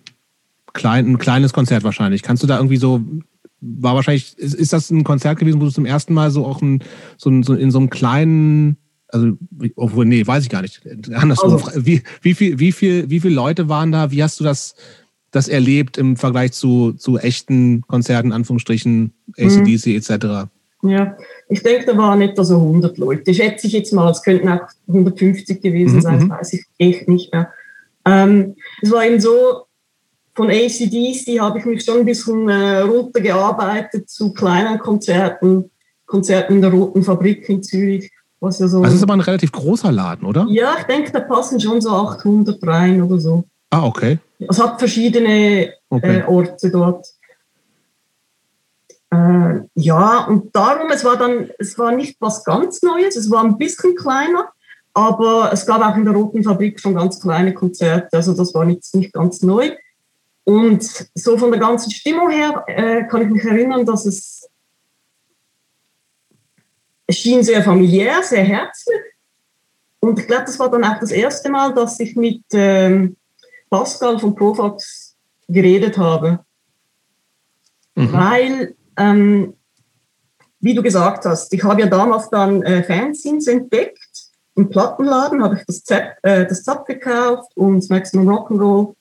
klein, 0.75 1.07
ein 1.07 1.17
kleines 1.17 1.53
Konzert 1.53 1.83
wahrscheinlich. 1.83 2.21
Kannst 2.21 2.43
du 2.43 2.47
da 2.47 2.57
irgendwie 2.57 2.77
so, 2.77 3.01
war 3.61 3.95
wahrscheinlich, 3.95 4.37
ist, 4.37 4.53
ist 4.53 4.73
das 4.73 4.91
ein 4.91 5.03
Konzert 5.03 5.39
gewesen, 5.39 5.59
wo 5.59 5.65
du 5.65 5.71
zum 5.71 5.85
ersten 5.87 6.13
Mal 6.13 6.29
so 6.29 6.45
auch 6.45 6.61
ein, 6.61 6.83
so, 7.17 7.31
ein, 7.31 7.41
so 7.41 7.55
in 7.55 7.71
so 7.71 7.79
einem 7.79 7.89
kleinen, 7.89 8.77
also, 9.07 9.31
obwohl, 9.75 10.05
nee, 10.05 10.25
weiß 10.27 10.43
ich 10.43 10.49
gar 10.49 10.61
nicht. 10.61 10.81
Andersrum. 11.13 11.53
Also- 11.53 11.85
wie, 11.85 12.03
wie, 12.21 12.35
viel, 12.35 12.59
wie, 12.59 12.71
viel, 12.71 13.09
wie 13.09 13.19
viele 13.19 13.33
Leute 13.33 13.69
waren 13.69 13.91
da? 13.91 14.11
Wie 14.11 14.21
hast 14.21 14.39
du 14.39 14.43
das, 14.43 14.75
das 15.31 15.47
erlebt 15.47 15.97
im 15.97 16.15
Vergleich 16.17 16.51
zu, 16.51 16.93
zu 16.93 17.17
echten 17.17 17.81
Konzerten, 17.87 18.31
Anführungsstrichen, 18.31 19.13
ACDC 19.37 19.87
etc.? 19.95 20.49
ja. 20.83 21.17
Ich 21.47 21.61
denke, 21.61 21.85
da 21.85 21.95
waren 21.95 22.21
etwa 22.23 22.43
so 22.43 22.55
100 22.57 22.97
Leute. 22.97 23.31
Schätze 23.31 23.67
ich 23.67 23.73
jetzt 23.73 23.93
mal, 23.93 24.09
es 24.09 24.23
könnten 24.23 24.49
auch 24.49 24.61
150 24.87 25.61
gewesen 25.61 25.97
Mhm, 25.97 26.01
sein, 26.01 26.15
mhm. 26.15 26.29
das 26.29 26.39
weiß 26.39 26.53
ich 26.53 26.65
echt 26.79 27.07
nicht 27.07 27.31
mehr. 27.31 27.49
Ähm, 28.03 28.55
es 28.81 28.91
war 28.91 29.05
eben 29.05 29.19
so, 29.19 29.64
von 30.35 30.49
ACDC 30.49 31.39
habe 31.39 31.59
ich 31.59 31.65
mich 31.65 31.83
schon 31.83 31.99
ein 31.99 32.05
bisschen 32.05 32.49
äh, 32.49 32.79
runtergearbeitet 32.79 34.09
zu 34.09 34.33
kleinen 34.33 34.77
Konzerten, 34.79 35.71
Konzerten 36.05 36.55
in 36.55 36.61
der 36.61 36.71
Roten 36.71 37.03
Fabrik 37.03 37.47
in 37.49 37.63
Zürich. 37.63 38.11
Was 38.41 38.59
ja 38.59 38.67
so 38.67 38.83
das 38.83 38.93
ist 38.93 39.01
aber 39.01 39.13
ein 39.13 39.21
relativ 39.21 39.51
großer 39.53 39.91
Laden, 39.91 40.27
oder? 40.27 40.45
Ja, 40.49 40.75
ich 40.77 40.83
denke, 40.83 41.11
da 41.11 41.21
passen 41.21 41.59
schon 41.59 41.79
so 41.79 41.89
800 41.89 42.61
rein 42.67 43.01
oder 43.01 43.17
so. 43.17 43.45
Ah, 43.69 43.85
okay. 43.85 44.19
Es 44.39 44.59
hat 44.61 44.77
verschiedene 44.77 45.73
okay. 45.89 46.19
äh, 46.19 46.23
Orte 46.25 46.69
dort. 46.69 47.07
Äh, 49.09 49.61
ja, 49.75 50.25
und 50.25 50.53
darum, 50.53 50.89
es 50.91 51.05
war 51.05 51.15
dann, 51.15 51.49
es 51.57 51.79
war 51.79 51.93
nicht 51.93 52.17
was 52.19 52.43
ganz 52.43 52.81
Neues, 52.81 53.15
es 53.15 53.31
war 53.31 53.43
ein 53.43 53.57
bisschen 53.57 53.95
kleiner, 53.95 54.49
aber 54.93 55.51
es 55.53 55.65
gab 55.65 55.81
auch 55.81 55.95
in 55.95 56.03
der 56.03 56.13
Roten 56.13 56.43
Fabrik 56.43 56.79
schon 56.79 56.95
ganz 56.95 57.21
kleine 57.21 57.53
Konzerte, 57.53 58.17
also 58.17 58.33
das 58.33 58.53
war 58.53 58.67
jetzt 58.67 58.93
nicht 58.95 59.13
ganz 59.13 59.41
neu. 59.41 59.71
Und 60.45 61.09
so 61.15 61.37
von 61.37 61.51
der 61.51 61.59
ganzen 61.59 61.91
Stimmung 61.91 62.29
her 62.29 62.63
äh, 62.67 63.03
kann 63.07 63.23
ich 63.23 63.29
mich 63.29 63.43
erinnern, 63.43 63.85
dass 63.85 64.05
es, 64.05 64.47
schien 67.09 67.43
sehr 67.43 67.63
familiär, 67.63 68.23
sehr 68.23 68.43
herzlich. 68.43 69.01
Und 69.99 70.19
ich 70.19 70.27
glaube, 70.27 70.45
das 70.45 70.59
war 70.59 70.69
dann 70.69 70.83
auch 70.83 70.99
das 70.99 71.11
erste 71.11 71.49
Mal, 71.49 71.73
dass 71.73 71.99
ich 71.99 72.15
mit 72.15 72.43
ähm, 72.53 73.17
Pascal 73.69 74.19
von 74.19 74.35
Profax 74.35 75.15
geredet 75.47 75.97
habe. 75.97 76.45
Mhm. 77.95 78.13
Weil, 78.13 78.75
ähm, 78.97 79.55
wie 80.59 80.75
du 80.75 80.83
gesagt 80.83 81.25
hast, 81.25 81.51
ich 81.53 81.63
habe 81.63 81.81
ja 81.81 81.87
damals 81.87 82.29
dann 82.29 82.61
äh, 82.61 82.83
Fanzines 82.83 83.47
entdeckt. 83.47 84.29
Im 84.55 84.69
Plattenladen 84.69 85.43
habe 85.43 85.55
ich 85.57 85.65
das 85.65 85.83
Zap, 85.83 86.17
äh, 86.21 86.45
das 86.45 86.63
Zap 86.63 86.85
gekauft 86.85 87.51
und 87.55 87.89
Maximum 87.89 88.29
Rock'n'Roll 88.29 88.95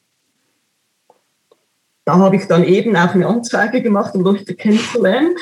da 2.04 2.18
habe 2.18 2.36
ich 2.36 2.46
dann 2.46 2.64
eben 2.64 2.96
auch 2.96 3.14
eine 3.14 3.26
Anzeige 3.26 3.82
gemacht, 3.82 4.14
um 4.14 4.22
Leute 4.22 4.54
kennenzulernen. 4.54 5.34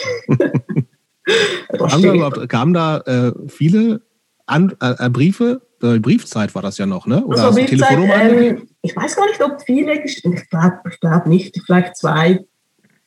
kamen, 1.76 2.31
da 2.35 2.47
kamen 2.47 2.75
da 2.75 2.99
äh, 2.99 3.33
viele 3.49 4.02
An 4.47 4.75
äh, 4.81 5.11
Briefe? 5.11 5.62
Äh, 5.83 5.99
Briefzeit 5.99 6.54
war 6.54 6.62
das 6.62 6.78
ja 6.78 6.87
noch, 6.87 7.07
ne? 7.07 7.25
Oder 7.25 7.47
also 7.47 7.59
Telefonnummer? 7.59 8.14
Ähm, 8.14 8.69
ich 8.83 8.95
weiß 8.95 9.16
gar 9.16 9.26
nicht, 9.26 9.42
ob 9.42 9.61
viele 9.62 10.04
Ich 10.04 10.23
glaube 10.23 10.78
glaub 11.00 11.26
nicht, 11.26 11.61
vielleicht 11.66 11.97
zwei. 11.97 12.38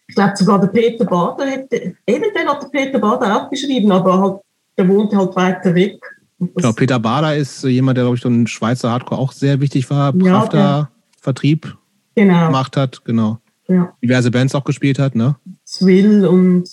Ich 0.08 0.16
glaube 0.16 0.34
sogar 0.36 0.60
der 0.60 0.68
Peter 0.68 1.06
Bader 1.06 1.46
hätte, 1.46 1.96
eventuell 2.06 2.46
hat 2.46 2.62
der 2.62 2.68
Peter 2.68 3.00
Bader 3.00 3.38
auch 3.38 3.50
geschrieben, 3.50 3.92
aber 3.92 4.22
halt, 4.22 4.42
der 4.78 4.88
wohnte 4.88 5.18
halt 5.18 5.36
weiter 5.36 5.74
weg. 5.74 6.00
Genau, 6.38 6.74
Peter 6.74 7.00
Bader 7.00 7.36
ist 7.36 7.64
jemand, 7.64 7.98
der, 7.98 8.04
glaube 8.04 8.18
ich, 8.18 8.22
so 8.22 8.30
ein 8.30 8.46
Schweizer 8.46 8.92
Hardcore 8.92 9.20
auch 9.20 9.32
sehr 9.32 9.62
wichtig 9.62 9.90
war, 9.90 10.12
Pravda 10.12 10.58
ja, 10.58 10.90
Vertrieb 11.22 11.76
genau. 12.14 12.48
gemacht 12.48 12.76
hat, 12.76 13.04
genau 13.06 13.40
ja. 13.68 13.94
diverse 14.02 14.32
Bands 14.32 14.56
auch 14.56 14.64
gespielt 14.64 15.00
hat, 15.00 15.16
ne? 15.16 15.36
Swill 15.66 16.26
und 16.26 16.70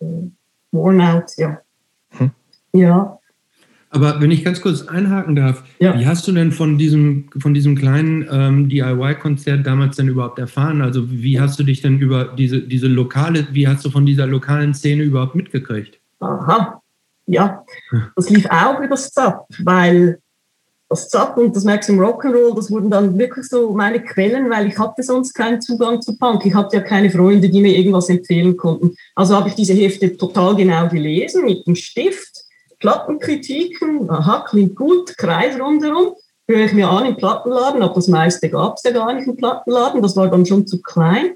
äh, 0.00 0.04
Wornout, 0.72 1.26
ja. 1.36 1.58
Hm. 2.10 2.30
Ja. 2.72 3.18
Aber 3.90 4.20
wenn 4.20 4.30
ich 4.30 4.44
ganz 4.44 4.60
kurz 4.60 4.82
einhaken 4.82 5.36
darf, 5.36 5.62
ja. 5.78 5.98
wie 5.98 6.06
hast 6.06 6.26
du 6.28 6.32
denn 6.32 6.52
von 6.52 6.76
diesem, 6.76 7.30
von 7.38 7.54
diesem 7.54 7.76
kleinen 7.76 8.26
ähm, 8.30 8.68
DIY-Konzert 8.68 9.66
damals 9.66 9.96
denn 9.96 10.08
überhaupt 10.08 10.38
erfahren? 10.38 10.82
Also 10.82 11.10
wie 11.10 11.40
hast 11.40 11.58
du 11.58 11.62
dich 11.62 11.80
denn 11.80 11.98
über 11.98 12.34
diese, 12.36 12.60
diese 12.60 12.88
lokale, 12.88 13.46
wie 13.52 13.66
hast 13.66 13.84
du 13.84 13.90
von 13.90 14.04
dieser 14.04 14.26
lokalen 14.26 14.74
Szene 14.74 15.04
überhaupt 15.04 15.34
mitgekriegt? 15.34 15.98
Aha, 16.20 16.82
ja, 17.26 17.64
das 18.16 18.28
lief 18.30 18.46
auch 18.50 18.78
über 18.78 18.88
das 18.88 19.12
ZAP, 19.12 19.46
weil 19.62 20.18
das 20.88 21.08
Zapp 21.08 21.36
und 21.36 21.54
das 21.56 21.64
Maximum 21.64 22.04
Rock'n'Roll, 22.04 22.54
das 22.54 22.70
wurden 22.70 22.90
dann 22.90 23.18
wirklich 23.18 23.46
so 23.46 23.72
meine 23.72 24.00
Quellen, 24.00 24.48
weil 24.50 24.68
ich 24.68 24.78
hatte 24.78 25.02
sonst 25.02 25.34
keinen 25.34 25.60
Zugang 25.60 26.00
zu 26.00 26.16
Punk. 26.16 26.46
Ich 26.46 26.54
hatte 26.54 26.76
ja 26.76 26.82
keine 26.82 27.10
Freunde, 27.10 27.48
die 27.48 27.60
mir 27.60 27.76
irgendwas 27.76 28.08
empfehlen 28.08 28.56
konnten. 28.56 28.94
Also 29.14 29.34
habe 29.34 29.48
ich 29.48 29.56
diese 29.56 29.72
Hefte 29.72 30.16
total 30.16 30.54
genau 30.54 30.88
gelesen 30.88 31.44
mit 31.44 31.66
dem 31.66 31.74
Stift, 31.74 32.44
Plattenkritiken, 32.78 34.08
aha, 34.08 34.44
klingt 34.48 34.76
gut, 34.76 35.16
Kreis 35.16 35.58
rundherum, 35.58 36.14
höre 36.46 36.66
ich 36.66 36.72
mir 36.72 36.88
an 36.88 37.06
im 37.06 37.16
Plattenladen, 37.16 37.82
aber 37.82 37.94
das 37.94 38.06
meiste 38.06 38.48
gab 38.48 38.76
es 38.76 38.84
ja 38.84 38.92
gar 38.92 39.12
nicht 39.12 39.26
im 39.26 39.36
Plattenladen, 39.36 40.02
das 40.02 40.14
war 40.14 40.28
dann 40.28 40.46
schon 40.46 40.66
zu 40.66 40.80
klein. 40.82 41.32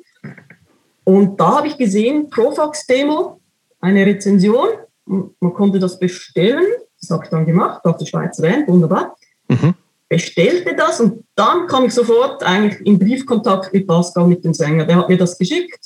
Und 1.02 1.40
da 1.40 1.57
habe 1.57 1.66
ich 1.66 1.76
gesehen, 1.76 2.30
Profax 2.30 2.87
Demo, 2.87 3.40
eine 3.80 4.07
Rezension, 4.07 4.69
man 5.07 5.54
konnte 5.54 5.80
das 5.80 5.99
bestellen, 5.99 6.66
das 7.00 7.11
habe 7.11 7.25
ich 7.25 7.30
dann 7.30 7.47
gemacht, 7.47 7.85
auf 7.85 7.97
der 7.97 8.07
Schweizer 8.07 8.42
Band, 8.42 8.69
wunderbar. 8.69 9.16
Mhm. 9.50 9.75
Bestellte 10.09 10.75
das 10.75 11.00
und 11.00 11.25
dann 11.37 11.66
kam 11.66 11.85
ich 11.85 11.95
sofort 11.95 12.42
eigentlich 12.42 12.85
in 12.85 12.99
Briefkontakt 12.99 13.73
mit 13.73 13.87
Pascal, 13.87 14.26
mit 14.26 14.45
dem 14.45 14.54
Sänger. 14.54 14.85
Der 14.85 14.97
hat 14.97 15.09
mir 15.09 15.16
das 15.16 15.38
geschickt. 15.38 15.78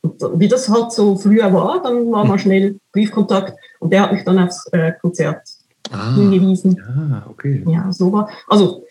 Und 0.00 0.20
wie 0.40 0.48
das 0.48 0.68
halt 0.68 0.92
so 0.92 1.16
früher 1.16 1.52
war, 1.52 1.82
dann 1.82 2.10
war 2.10 2.24
mal 2.24 2.38
schnell 2.38 2.78
Briefkontakt 2.92 3.54
und 3.80 3.92
der 3.92 4.02
hat 4.02 4.12
mich 4.12 4.24
dann 4.24 4.38
aufs 4.38 4.66
äh, 4.72 4.92
Konzert 5.00 5.42
ah, 5.90 6.14
hingewiesen. 6.14 6.76
Ja, 6.76 7.26
okay. 7.28 7.62
Ja, 7.66 7.92
so 7.92 8.12
war. 8.12 8.30
Also, 8.46 8.84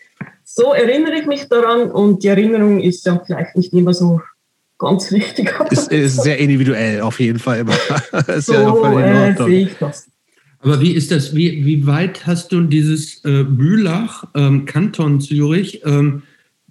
so 0.44 0.72
erinnere 0.72 1.16
ich 1.16 1.26
mich 1.26 1.48
daran 1.48 1.90
und 1.90 2.22
die 2.22 2.28
Erinnerung 2.28 2.80
ist 2.80 3.04
ja 3.06 3.20
vielleicht 3.24 3.56
nicht 3.56 3.72
immer 3.72 3.92
so 3.92 4.20
ganz 4.78 5.12
richtig. 5.12 5.52
Ist, 5.70 5.92
ist 5.92 6.22
sehr 6.22 6.38
individuell 6.38 7.02
auf 7.02 7.20
jeden 7.20 7.38
Fall. 7.38 7.64
so 8.38 8.52
ja 8.52 9.28
äh, 9.28 9.36
sehe 9.36 9.66
ich 9.66 9.76
das. 9.78 10.06
Aber 10.60 10.80
wie 10.80 10.92
ist 10.92 11.10
das? 11.10 11.34
Wie, 11.34 11.64
wie 11.64 11.86
weit 11.86 12.26
hast 12.26 12.50
du 12.52 12.62
dieses 12.62 13.24
äh, 13.24 13.44
Bülach, 13.44 14.24
ähm, 14.34 14.64
Kanton 14.64 15.20
Zürich? 15.20 15.82
Ähm, 15.84 16.22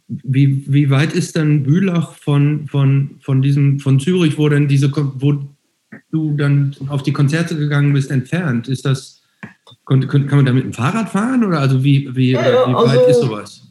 wie, 0.08 0.64
wie 0.68 0.90
weit 0.90 1.14
ist 1.14 1.36
denn 1.36 1.64
Bülach 1.64 2.14
von, 2.16 2.68
von, 2.68 3.18
von 3.22 3.42
diesem, 3.42 3.80
von 3.80 4.00
Zürich, 4.00 4.38
wo 4.38 4.50
denn 4.50 4.68
diese, 4.68 4.92
wo 4.92 5.36
du 6.12 6.36
dann 6.36 6.76
auf 6.88 7.04
die 7.04 7.14
Konzerte 7.14 7.58
gegangen 7.58 7.94
bist, 7.94 8.12
entfernt? 8.12 8.68
Ist 8.68 8.86
das, 8.86 9.22
kann, 9.86 10.08
kann 10.08 10.28
man 10.30 10.46
da 10.46 10.54
mit 10.54 10.64
dem 10.64 10.74
Fahrrad 10.74 11.10
fahren 11.10 11.44
oder 11.44 11.60
also 11.60 11.84
wie, 11.84 12.10
wie, 12.16 12.32
ja, 12.32 12.42
wie 12.42 12.74
weit 12.74 12.98
also, 12.98 13.06
ist 13.06 13.22
sowas? 13.22 13.62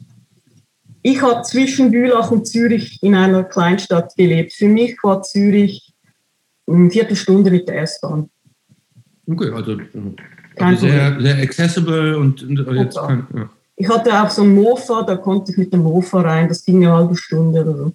Ich 1.03 1.21
habe 1.21 1.41
zwischen 1.43 1.91
Bülach 1.91 2.31
und 2.31 2.47
Zürich 2.47 3.01
in 3.01 3.15
einer 3.15 3.43
Kleinstadt 3.43 4.15
gelebt. 4.15 4.53
Für 4.53 4.67
mich 4.67 4.97
war 5.03 5.21
Zürich 5.21 5.93
eine 6.67 6.91
Viertelstunde 6.91 7.49
mit 7.51 7.67
der 7.67 7.81
S-Bahn. 7.83 8.29
Okay, 9.27 9.51
also, 9.51 9.77
also 10.55 10.87
sehr, 10.87 11.19
sehr 11.19 11.37
accessible 11.37 12.17
und, 12.17 12.43
und 12.43 12.75
jetzt 12.75 12.97
kann, 12.97 13.27
ja. 13.35 13.49
Ich 13.79 13.87
hatte 13.87 14.11
auch 14.11 14.29
so 14.29 14.41
ein 14.41 14.55
Mofa, 14.55 15.03
da 15.03 15.15
konnte 15.15 15.51
ich 15.51 15.57
mit 15.57 15.71
dem 15.71 15.83
Mofa 15.83 16.21
rein, 16.21 16.49
das 16.49 16.65
ging 16.65 16.77
eine 16.77 16.91
halbe 16.91 17.15
Stunde 17.15 17.61
oder 17.61 17.77
so. 17.77 17.93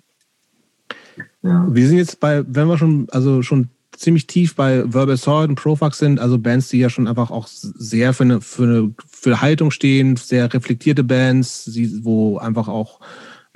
Ja. 1.43 1.67
Wir 1.69 1.89
sind 1.89 1.99
jetzt 1.99 2.21
bei, 2.21 2.45
wenn 2.47 2.69
wir 2.69 2.79
schon, 2.79 3.09
also 3.11 3.43
schon 3.43 3.69
ziemlich 3.97 4.29
tief 4.29 4.55
bei 4.55 4.85
Verbal 4.85 5.17
Sword 5.17 5.49
und 5.49 5.57
Profax 5.57 5.99
sind, 5.99 6.21
also 6.21 6.39
Bands, 6.39 6.69
die 6.69 6.79
ja 6.79 6.89
schon 6.89 7.09
einfach 7.09 7.33
auch 7.33 7.49
sehr 7.49 8.13
für 8.13 8.23
eine, 8.23 8.41
für 8.41 8.63
eine 8.63 8.95
für 9.11 9.41
Haltung 9.41 9.73
stehen, 9.73 10.15
sehr 10.15 10.53
reflektierte 10.55 11.03
Bands, 11.03 11.71
wo 12.03 12.39
einfach 12.39 12.69
auch 12.69 13.01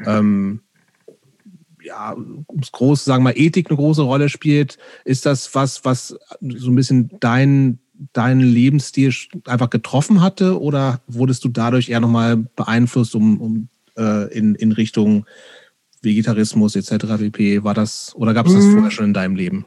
ähm, 0.04 0.60
ja, 1.86 2.14
ums 2.14 2.72
große, 2.72 3.04
sagen 3.04 3.22
wir 3.22 3.30
mal, 3.32 3.38
Ethik 3.38 3.70
eine 3.70 3.76
große 3.76 4.02
Rolle 4.02 4.28
spielt. 4.28 4.78
Ist 5.04 5.24
das 5.24 5.54
was, 5.54 5.84
was 5.84 6.16
so 6.40 6.70
ein 6.70 6.74
bisschen 6.74 7.10
dein, 7.20 7.78
deinen 8.12 8.40
Lebensstil 8.40 9.12
einfach 9.46 9.70
getroffen 9.70 10.20
hatte 10.20 10.60
oder 10.60 11.00
wurdest 11.06 11.44
du 11.44 11.48
dadurch 11.48 11.88
eher 11.88 12.00
nochmal 12.00 12.36
beeinflusst, 12.36 13.14
um, 13.14 13.40
um 13.40 13.68
äh, 13.96 14.32
in, 14.36 14.54
in 14.56 14.72
Richtung 14.72 15.26
Vegetarismus 16.02 16.76
etc. 16.76 17.06
pp. 17.18 17.64
War 17.64 17.74
das 17.74 18.12
oder 18.16 18.34
gab 18.34 18.46
es 18.46 18.54
das 18.54 18.64
mhm. 18.64 18.72
vorher 18.72 18.90
schon 18.90 19.06
in 19.06 19.14
deinem 19.14 19.36
Leben? 19.36 19.64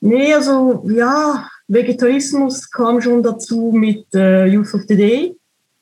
Nee, 0.00 0.32
also 0.32 0.86
ja, 0.88 1.48
Vegetarismus 1.66 2.70
kam 2.70 3.00
schon 3.00 3.22
dazu 3.22 3.72
mit 3.72 4.06
äh, 4.14 4.46
Youth 4.46 4.74
of 4.74 4.82
the 4.88 4.96
Day, 4.96 5.34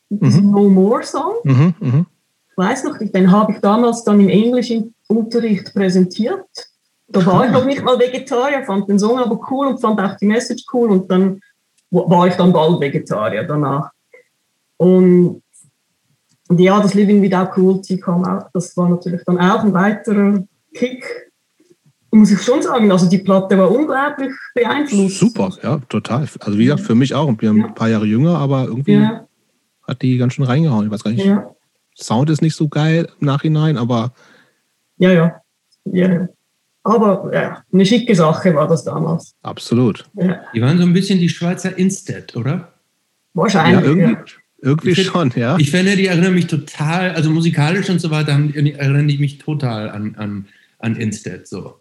mhm. 0.08 0.50
No 0.50 0.68
More 0.68 1.02
Song. 1.02 1.34
Mhm, 1.44 1.74
mh. 1.80 2.06
Ich 2.50 2.56
weiß 2.56 2.84
noch, 2.84 2.96
den 2.98 3.30
habe 3.30 3.52
ich 3.52 3.58
damals 3.58 4.02
dann 4.04 4.18
im 4.18 4.30
Englischen 4.30 4.94
Unterricht 5.08 5.74
präsentiert. 5.74 6.46
Da 7.08 7.24
war 7.24 7.46
ich 7.46 7.52
noch 7.52 7.64
nicht 7.64 7.84
mal 7.84 7.98
Vegetarier, 7.98 8.64
fand 8.64 8.88
den 8.88 8.98
Song 8.98 9.18
aber 9.18 9.40
cool 9.50 9.68
und 9.68 9.80
fand 9.80 10.00
auch 10.00 10.16
die 10.16 10.26
Message 10.26 10.64
cool 10.72 10.90
und 10.90 11.10
dann 11.10 11.40
war 11.90 12.26
ich 12.26 12.34
dann 12.34 12.52
bald 12.52 12.80
Vegetarier 12.80 13.44
danach. 13.44 13.90
Und, 14.76 15.42
und 16.48 16.60
ja, 16.60 16.80
das 16.80 16.94
Living 16.94 17.22
Without 17.22 17.52
Cruelty 17.52 17.98
kam 17.98 18.24
auch, 18.24 18.48
das 18.52 18.76
war 18.76 18.88
natürlich 18.88 19.22
dann 19.24 19.38
auch 19.38 19.62
ein 19.62 19.72
weiterer 19.72 20.44
Kick. 20.74 21.30
Muss 22.10 22.30
ich 22.30 22.40
schon 22.40 22.62
sagen, 22.62 22.90
also 22.90 23.08
die 23.08 23.18
Platte 23.18 23.58
war 23.58 23.70
unglaublich 23.70 24.32
beeinflusst. 24.54 25.18
Super, 25.18 25.50
ja, 25.62 25.78
total. 25.88 26.26
Also 26.40 26.58
wie 26.58 26.64
gesagt, 26.64 26.82
für 26.82 26.94
mich 26.94 27.14
auch. 27.14 27.30
Ich 27.30 27.36
bin 27.36 27.58
ja. 27.58 27.66
ein 27.66 27.74
paar 27.74 27.88
Jahre 27.88 28.06
jünger, 28.06 28.38
aber 28.38 28.64
irgendwie 28.64 28.94
ja. 28.94 29.26
hat 29.86 30.02
die 30.02 30.16
ganz 30.16 30.32
schön 30.32 30.44
reingehauen. 30.44 30.86
Ich 30.86 30.92
weiß 30.92 31.04
gar 31.04 31.10
nicht. 31.10 31.24
Ja. 31.24 31.50
Sound 31.94 32.30
ist 32.30 32.42
nicht 32.42 32.56
so 32.56 32.68
geil 32.68 33.08
im 33.20 33.26
Nachhinein, 33.26 33.76
aber 33.76 34.12
ja, 34.98 35.10
ja. 35.12 35.40
ja. 35.92 36.28
Aber 36.82 37.30
ja, 37.34 37.62
eine 37.72 37.84
schicke 37.84 38.14
Sache 38.14 38.54
war 38.54 38.68
das 38.68 38.84
damals. 38.84 39.34
Absolut. 39.42 40.08
Ja. 40.14 40.40
Die 40.54 40.60
waren 40.62 40.78
so 40.78 40.84
ein 40.84 40.92
bisschen 40.92 41.18
die 41.18 41.28
Schweizer 41.28 41.76
Instat, 41.76 42.36
oder? 42.36 42.72
Wahrscheinlich. 43.34 43.80
Ja, 43.80 43.86
irgendwie, 43.86 44.16
Irgendwie 44.62 44.90
Ich 44.90 44.96
find- 44.96 45.08
schon, 45.08 45.32
ja. 45.36 45.56
Ich 45.58 45.70
finde, 45.70 45.96
die 45.96 46.06
erinnern 46.06 46.34
mich 46.34 46.46
total, 46.46 47.10
also 47.10 47.30
musikalisch 47.30 47.90
und 47.90 48.00
so 48.00 48.10
weiter, 48.10 48.32
erinnern 48.32 49.06
die 49.08 49.18
mich 49.18 49.38
total 49.38 49.90
an, 49.90 50.14
an, 50.16 50.46
an 50.78 50.96
Instead. 50.96 51.46
So. 51.46 51.74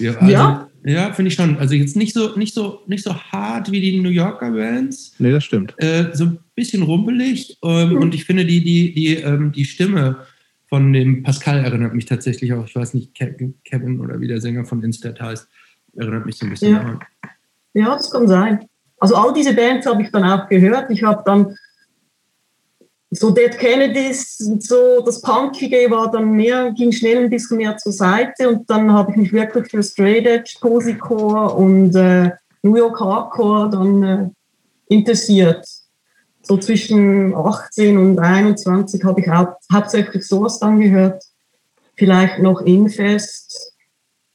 Ja, 0.00 0.12
also, 0.16 0.32
Ja? 0.32 0.68
ja 0.84 1.12
finde 1.12 1.28
ich 1.30 1.34
schon. 1.34 1.56
Also 1.58 1.74
jetzt 1.74 1.96
nicht 1.96 2.12
so, 2.14 2.36
nicht 2.36 2.52
so, 2.54 2.80
nicht 2.86 3.02
so 3.02 3.14
hart 3.14 3.72
wie 3.72 3.80
die 3.80 3.98
New 4.00 4.10
Yorker 4.10 4.50
Bands, 4.50 5.14
nee, 5.18 5.30
das 5.32 5.44
stimmt. 5.44 5.74
äh, 5.78 6.10
so 6.12 6.24
ein 6.24 6.38
bisschen 6.54 6.82
rumpelig. 6.82 7.56
Ähm, 7.64 7.90
Mhm. 7.90 7.96
Und 8.02 8.14
ich 8.14 8.24
finde, 8.24 8.44
die, 8.44 8.62
die, 8.62 8.92
die, 8.92 9.14
ähm, 9.16 9.52
die 9.52 9.64
Stimme 9.64 10.16
von 10.68 10.92
dem 10.92 11.22
Pascal 11.22 11.64
erinnert 11.64 11.94
mich 11.94 12.06
tatsächlich 12.06 12.52
auch, 12.52 12.66
ich 12.66 12.76
weiß 12.76 12.94
nicht, 12.94 13.14
Kevin, 13.14 14.00
oder 14.00 14.20
wie 14.20 14.28
der 14.28 14.40
Sänger 14.40 14.64
von 14.64 14.82
Instead 14.82 15.20
heißt, 15.20 15.48
erinnert 15.96 16.26
mich 16.26 16.36
so 16.36 16.46
ein 16.46 16.50
bisschen 16.50 16.72
Ja. 16.72 16.78
daran. 16.80 17.00
Ja, 17.74 17.94
das 17.94 18.10
kann 18.10 18.28
sein. 18.28 18.66
Also 18.98 19.14
all 19.14 19.32
diese 19.32 19.54
Bands 19.54 19.86
habe 19.86 20.02
ich 20.02 20.10
dann 20.10 20.24
auch 20.24 20.48
gehört. 20.48 20.90
Ich 20.90 21.02
habe 21.02 21.22
dann 21.24 21.56
so 23.10 23.30
Dead 23.30 23.56
Kennedys, 23.56 24.40
und 24.46 24.62
so 24.62 25.00
das 25.04 25.22
Punkige 25.22 25.90
war 25.90 26.10
dann 26.10 26.32
mehr, 26.32 26.72
ging 26.72 26.92
schnell 26.92 27.24
ein 27.24 27.30
bisschen 27.30 27.56
mehr 27.56 27.76
zur 27.78 27.92
Seite 27.92 28.50
und 28.50 28.68
dann 28.68 28.92
habe 28.92 29.12
ich 29.12 29.16
mich 29.16 29.32
wirklich 29.32 29.70
für 29.70 29.82
Straight 29.82 30.26
Edge, 30.26 30.56
Posycore 30.60 31.54
und 31.54 31.94
äh, 31.94 32.32
New 32.62 32.76
York 32.76 33.00
Hardcore 33.00 33.70
dann 33.70 34.02
äh, 34.02 34.28
interessiert. 34.94 35.64
So 36.48 36.56
zwischen 36.56 37.34
18 37.34 37.98
und 37.98 38.18
21 38.18 39.04
habe 39.04 39.20
ich 39.20 39.28
hau 39.28 39.54
hauptsächlich 39.70 40.26
sowas 40.26 40.58
dann 40.58 40.80
gehört. 40.80 41.22
Vielleicht 41.94 42.38
noch 42.38 42.62
Infest, 42.62 43.74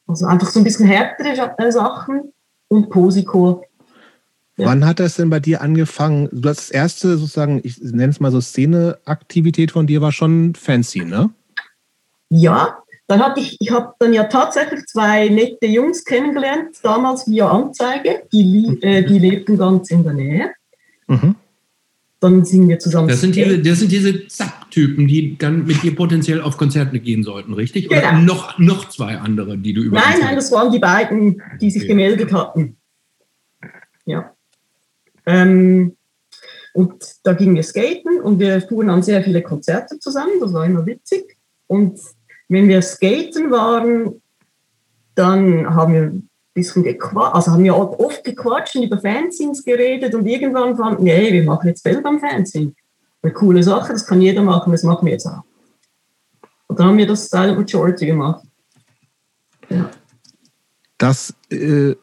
also 0.06 0.28
einfach 0.28 0.50
so 0.52 0.60
ein 0.60 0.64
bisschen 0.64 0.86
härtere 0.86 1.56
äh, 1.58 1.72
Sachen 1.72 2.32
und 2.68 2.92
Posycore. 2.92 3.64
Ja. 4.58 4.68
Wann 4.68 4.86
hat 4.86 5.00
das 5.00 5.16
denn 5.16 5.32
bei 5.32 5.40
dir 5.40 5.62
angefangen? 5.62 6.30
Du 6.32 6.48
hast 6.48 6.58
das 6.58 6.70
erste 6.70 7.18
sozusagen, 7.18 7.62
ich 7.64 7.82
nenne 7.82 8.10
es 8.10 8.20
mal 8.20 8.32
so 8.32 8.40
Szeneaktivität 8.40 9.72
von 9.72 9.88
dir 9.88 10.02
war 10.02 10.12
schon 10.12 10.54
fancy, 10.54 11.06
ne? 11.06 11.32
Ja, 12.30 12.78
dann 13.08 13.24
hatte 13.24 13.40
ich, 13.40 13.58
ich 13.60 13.72
habe 13.72 13.96
dann 13.98 14.14
ja 14.14 14.26
tatsächlich 14.26 14.86
zwei 14.86 15.30
nette 15.30 15.66
Jungs 15.66 16.06
kennengelernt, 16.06 16.78
damals 16.84 17.28
via 17.28 17.50
Anzeige, 17.50 18.22
die, 18.32 18.78
äh, 18.84 19.04
die 19.04 19.18
lebten 19.18 19.58
ganz 19.58 19.90
in 19.90 20.04
der 20.04 20.14
Nähe. 20.14 20.52
Mhm. 21.08 21.36
Dann 22.24 22.46
sind 22.46 22.70
wir 22.70 22.80
zusammen. 22.80 23.10
Das 23.10 23.20
sind 23.20 23.36
diese, 23.36 23.60
das 23.60 23.80
sind 23.80 23.92
diese 23.92 24.28
Zapp-Typen, 24.28 25.08
die 25.08 25.38
dann 25.38 25.66
mit 25.66 25.84
dir 25.84 25.94
potenziell 25.94 26.40
auf 26.42 26.56
Konzerte 26.56 26.98
gehen 27.02 27.22
sollten, 27.22 27.54
richtig? 27.54 27.92
Oder 27.92 28.00
Genau. 28.00 28.22
noch, 28.22 28.58
noch 28.60 28.88
zwei 28.88 29.18
andere, 29.18 29.58
die 29.58 29.74
du 29.74 29.82
über 29.82 30.00
Nein, 30.00 30.20
nein, 30.22 30.36
das 30.38 30.50
waren 30.54 30.72
die 30.72 30.80
beiden, 30.80 31.42
die 31.60 31.70
sich 31.70 31.82
Okay. 31.82 31.90
gemeldet 31.90 32.32
hatten. 32.32 32.78
Ja. 34.06 34.34
Ähm, 35.26 35.98
und 36.74 37.04
da 37.24 37.34
gingen 37.34 37.56
wir 37.56 37.64
skaten 37.64 38.22
und 38.22 38.40
wir 38.40 38.62
fuhren 38.62 38.90
an 38.90 39.04
sehr 39.04 39.22
viele 39.22 39.42
Konzerte 39.42 40.00
zusammen, 40.00 40.40
das 40.40 40.54
war 40.54 40.66
immer 40.66 40.86
witzig. 40.86 41.38
Und 41.68 42.00
wenn 42.48 42.70
wir 42.70 42.82
skaten 42.82 43.52
waren, 43.52 44.22
dann 45.16 45.76
haben 45.76 45.94
wir 45.94 46.14
bisschen 46.54 46.84
gequatscht, 46.84 47.36
also 47.36 47.52
haben 47.52 47.64
wir 47.64 47.76
oft 47.76 48.24
gequatscht 48.24 48.76
und 48.76 48.84
über 48.84 49.00
Fanzines 49.00 49.64
geredet 49.64 50.14
und 50.14 50.26
irgendwann 50.26 50.76
fanden 50.78 51.06
wir, 51.06 51.14
hey, 51.14 51.34
wir 51.34 51.44
machen 51.44 51.68
jetzt 51.68 51.84
Welt 51.86 52.06
am 52.06 52.20
Fanzine. 52.20 52.74
Eine 53.22 53.34
coole 53.34 53.64
Sache, 53.64 53.94
das 53.94 54.06
kann 54.06 54.22
jeder 54.22 54.42
machen, 54.42 54.72
das 54.72 54.84
machen 54.84 55.06
wir 55.06 55.14
jetzt 55.14 55.26
auch. 55.26 55.44
Und 56.68 56.80
dann 56.80 56.88
haben 56.88 56.98
wir 56.98 57.08
das 57.08 57.30
Silent 57.30 57.58
Majority 57.58 58.06
gemacht. 58.06 58.44
Ja. 59.70 59.90
Das, 60.98 61.34
äh, 61.50 61.96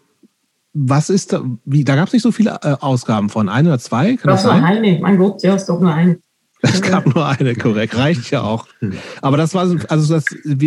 was 0.72 1.10
ist 1.10 1.32
da, 1.32 1.42
wie, 1.64 1.84
da 1.84 1.96
gab 1.96 2.06
es 2.08 2.12
nicht 2.12 2.22
so 2.22 2.32
viele 2.32 2.58
äh, 2.62 2.76
Ausgaben 2.80 3.28
von, 3.28 3.48
ein 3.48 3.66
oder 3.66 3.78
zwei? 3.78 4.16
Kann 4.16 4.30
das 4.30 4.42
Das 4.42 4.52
war 4.52 4.62
eine, 4.62 4.98
mein 5.00 5.18
Gott, 5.18 5.42
ja, 5.42 5.54
es 5.54 5.66
gab 5.66 5.80
nur 5.80 5.92
eine. 5.92 6.18
Es 6.62 6.82
gab 6.82 7.06
nur 7.06 7.26
eine, 7.26 7.54
korrekt. 7.54 7.96
Reicht 7.96 8.30
ja 8.30 8.42
auch. 8.42 8.66
Aber 9.22 9.36
das 9.36 9.54
war, 9.54 9.66
so- 9.66 9.78
also 9.88 10.14
das, 10.14 10.26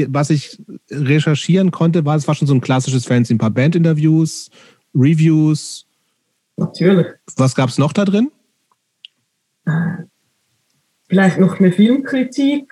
was 0.09 0.29
ich 0.29 0.59
recherchieren 0.89 1.71
konnte, 1.71 2.03
war, 2.05 2.15
es 2.15 2.27
war 2.27 2.35
schon 2.35 2.47
so 2.47 2.53
ein 2.55 2.61
klassisches 2.61 3.05
Fanzine. 3.05 3.35
Ein 3.35 3.39
paar 3.39 3.51
Bandinterviews, 3.51 4.49
Reviews. 4.95 5.85
Natürlich. 6.57 7.07
Was 7.37 7.53
gab 7.55 7.69
es 7.69 7.77
noch 7.77 7.93
da 7.93 8.05
drin? 8.05 8.31
Vielleicht 11.07 11.39
noch 11.39 11.59
eine 11.59 11.71
Filmkritik. 11.71 12.71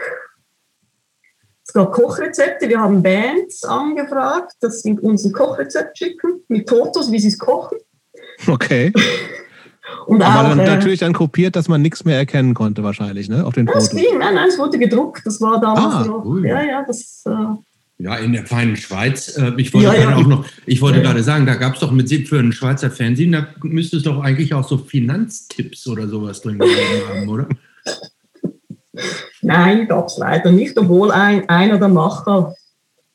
Es 1.66 1.74
gab 1.74 1.92
Kochrezepte, 1.94 2.68
wir 2.68 2.80
haben 2.80 3.02
Bands 3.02 3.64
angefragt, 3.64 4.54
dass 4.60 4.82
sie 4.82 4.94
uns 5.00 5.24
ein 5.26 5.32
Kochrezept 5.32 5.98
schicken, 5.98 6.42
mit 6.48 6.68
Fotos, 6.70 7.12
wie 7.12 7.20
sie 7.20 7.30
es 7.30 7.38
kochen. 7.38 7.78
Okay. 8.48 8.92
Und 10.08 10.22
Aber 10.22 10.42
auch, 10.42 10.50
dann 10.50 10.60
äh, 10.60 10.66
natürlich 10.66 11.00
dann 11.00 11.14
kopiert, 11.14 11.56
dass 11.56 11.68
man 11.68 11.82
nichts 11.82 12.04
mehr 12.06 12.18
erkennen 12.18 12.54
konnte, 12.54 12.84
wahrscheinlich, 12.84 13.30
ne? 13.30 13.46
Auf 13.46 13.54
den 13.54 13.66
das 13.66 13.90
Fotos. 13.90 14.02
ging, 14.02 14.20
nein, 14.20 14.36
nein, 14.36 14.48
es 14.50 14.58
wurde 14.58 14.78
gedruckt, 14.80 15.22
das 15.26 15.40
war 15.42 15.60
damals 15.62 15.96
Ah, 15.96 16.06
noch. 16.06 16.38
Ja, 16.44 16.62
ja, 16.64 16.84
das, 16.86 17.24
äh, 17.28 17.32
Ja, 18.04 18.16
in 18.18 18.34
der 18.34 18.46
feinen 18.46 18.76
Schweiz. 18.78 19.38
Äh, 19.38 19.52
ich 19.58 19.74
wollte 19.74 19.88
Ja, 19.88 19.94
ja. 19.94 20.02
gerade 20.06 20.18
auch 20.18 20.28
noch, 20.28 20.46
ich 20.66 20.82
wollte 20.82 20.98
Ja, 20.98 21.04
ja. 21.04 21.10
gerade 21.12 21.24
sagen, 21.24 21.46
da 21.46 21.56
gab 21.56 21.76
es 21.76 21.80
doch 21.82 21.92
mit 21.92 22.10
für 22.28 22.40
einen 22.40 22.52
Schweizer 22.52 22.90
Fernsehen, 22.90 23.32
da 23.32 23.48
müsste 23.64 23.98
es 23.98 24.04
doch 24.04 24.22
eigentlich 24.24 24.54
auch 24.54 24.68
so 24.68 24.78
Finanztipps 24.78 25.88
oder 25.88 26.08
sowas 26.08 26.42
drin 26.42 26.58
gegeben 26.60 26.78
haben, 27.10 27.30
oder? 27.30 27.48
nein, 29.42 29.88
gab 29.88 30.08
es 30.08 30.18
leider 30.18 30.52
nicht, 30.52 30.78
obwohl 30.78 31.12
ein, 31.12 31.48
einer 31.50 31.78
der 31.78 31.88
Macher 31.88 32.54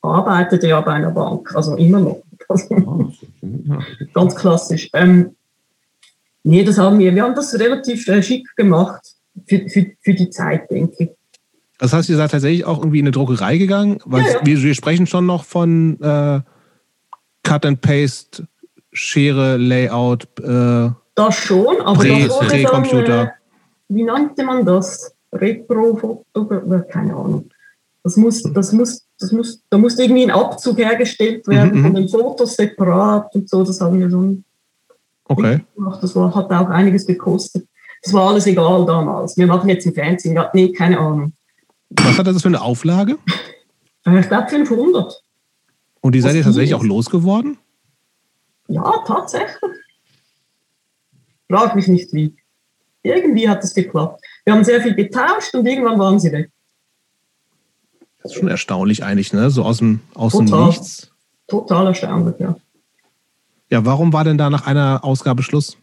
arbeitete 0.01 0.67
ja 0.67 0.81
bei 0.81 0.93
einer 0.93 1.11
Bank, 1.11 1.53
also 1.55 1.75
immer 1.75 1.99
noch. 1.99 2.23
Also, 2.49 3.11
ganz 4.13 4.35
klassisch. 4.35 4.89
Ähm, 4.93 5.31
nee, 6.49 6.63
das 6.63 6.77
haben 6.77 6.97
wir, 6.99 7.13
wir 7.13 7.23
haben 7.23 7.35
das 7.35 7.53
relativ 7.59 8.07
äh, 8.07 8.21
schick 8.23 8.47
gemacht 8.55 9.01
für, 9.47 9.67
für, 9.69 9.85
für 10.01 10.13
die 10.13 10.29
Zeit, 10.29 10.69
denke 10.71 10.95
ich. 11.03 11.09
Das 11.79 11.93
heißt, 11.93 12.09
ihr 12.09 12.17
seid 12.17 12.31
tatsächlich 12.31 12.65
auch 12.65 12.79
irgendwie 12.79 12.99
in 12.99 13.05
eine 13.05 13.11
Druckerei 13.11 13.57
gegangen, 13.57 13.99
weil 14.05 14.23
Ja, 14.23 14.31
ja. 14.33 14.39
Wir, 14.45 14.63
wir 14.63 14.73
sprechen 14.73 15.05
schon 15.05 15.25
noch 15.27 15.43
von 15.43 16.01
äh, 16.01 16.41
Cut 17.43 17.65
and 17.65 17.81
Paste, 17.81 18.47
Schere, 18.91 19.57
Layout. 19.57 20.23
Äh, 20.41 20.89
Das 21.15 21.35
schon, 21.35 21.79
aber 21.81 22.03
Dreh- 22.03 22.27
das 22.27 22.39
Drehcomputer. 22.39 23.23
äh, 23.23 23.27
wie 23.89 24.03
nannte 24.03 24.43
man 24.43 24.65
das? 24.65 25.13
Retro-Foto, 25.31 26.51
äh, 26.51 26.81
keine 26.91 27.13
Ahnung. 27.15 27.49
Das 28.03 28.15
muss, 28.17 28.41
das 28.41 28.71
muss, 28.71 29.05
das 29.19 29.31
muss, 29.31 29.61
da 29.69 29.77
musste 29.77 30.03
irgendwie 30.03 30.23
ein 30.23 30.31
Abzug 30.31 30.77
hergestellt 30.77 31.45
werden 31.47 31.77
Mhm, 31.77 31.81
von 31.83 31.91
mhm. 31.91 31.95
den 31.95 32.09
Fotos 32.09 32.55
separat 32.55 33.35
und 33.35 33.49
so. 33.49 33.63
Das 33.63 33.79
haben 33.81 33.99
wir 33.99 34.09
so 34.09 34.37
okay. 35.27 35.61
Das 36.01 36.15
war, 36.15 36.33
hat 36.33 36.51
auch 36.51 36.69
einiges 36.69 37.05
gekostet. 37.05 37.67
Das 38.03 38.13
war 38.13 38.29
alles 38.29 38.45
egal 38.45 38.85
damals. 38.85 39.37
Wir 39.37 39.47
machen 39.47 39.69
jetzt 39.69 39.85
im 39.85 39.93
Fernsehen. 39.93 40.35
Ja, 40.35 40.49
nee, 40.53 40.71
keine 40.71 40.99
Ahnung. 40.99 41.33
Was 41.89 42.17
hat 42.17 42.27
das 42.27 42.41
für 42.41 42.47
eine 42.47 42.61
Auflage? 42.61 43.17
Äh, 44.05 44.19
Ich 44.19 44.27
glaube 44.27 44.47
500. 44.49 45.21
Und 46.01 46.15
die 46.15 46.21
seid 46.21 46.35
ihr 46.35 46.43
tatsächlich 46.43 46.75
auch 46.75 46.83
losgeworden? 46.83 47.57
Ja, 48.67 49.03
tatsächlich. 49.05 49.57
Frag 51.49 51.75
mich 51.75 51.87
nicht 51.87 52.13
wie. 52.13 52.35
Irgendwie 53.03 53.47
hat 53.47 53.63
es 53.63 53.73
geklappt. 53.73 54.21
Wir 54.43 54.53
haben 54.53 54.63
sehr 54.63 54.81
viel 54.81 54.93
getauscht 54.95 55.55
und 55.55 55.65
irgendwann 55.65 55.97
waren 55.97 56.19
sie 56.19 56.31
weg. 56.31 56.51
Das 58.21 58.31
ist 58.33 58.37
schon 58.39 58.49
erstaunlich 58.49 59.03
eigentlich, 59.03 59.31
ne? 59.31 59.49
So 59.49 59.63
aus 59.63 59.77
dem, 59.77 60.01
aus 60.13 60.33
dem 60.33 60.47
Total. 60.47 60.67
Nichts. 60.67 61.11
Total 61.47 61.87
erstaunlich, 61.87 62.35
ja. 62.39 62.55
Ja, 63.69 63.85
warum 63.85 64.13
war 64.13 64.23
denn 64.23 64.37
da 64.37 64.49
nach 64.49 64.65
einer 64.65 65.03
Ausgabe 65.03 65.43
Schluss? 65.43 65.77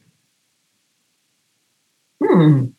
Hm. 2.20 2.75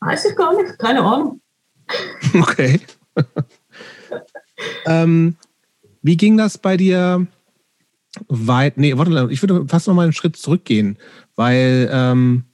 Weiß 0.00 0.24
ich 0.24 0.36
gar 0.36 0.54
nicht, 0.56 0.78
keine 0.78 1.02
Ahnung. 1.02 1.40
Okay. 2.34 2.80
ähm, 4.86 5.36
wie 6.02 6.16
ging 6.16 6.36
das 6.36 6.58
bei 6.58 6.76
dir 6.76 7.26
weit? 8.28 8.78
Nee, 8.78 8.96
warte, 8.96 9.28
ich 9.32 9.42
würde 9.42 9.66
fast 9.66 9.88
noch 9.88 9.94
mal 9.94 10.04
einen 10.04 10.12
Schritt 10.12 10.36
zurückgehen, 10.36 10.96
weil, 11.34 11.90
ähm, 11.92 12.44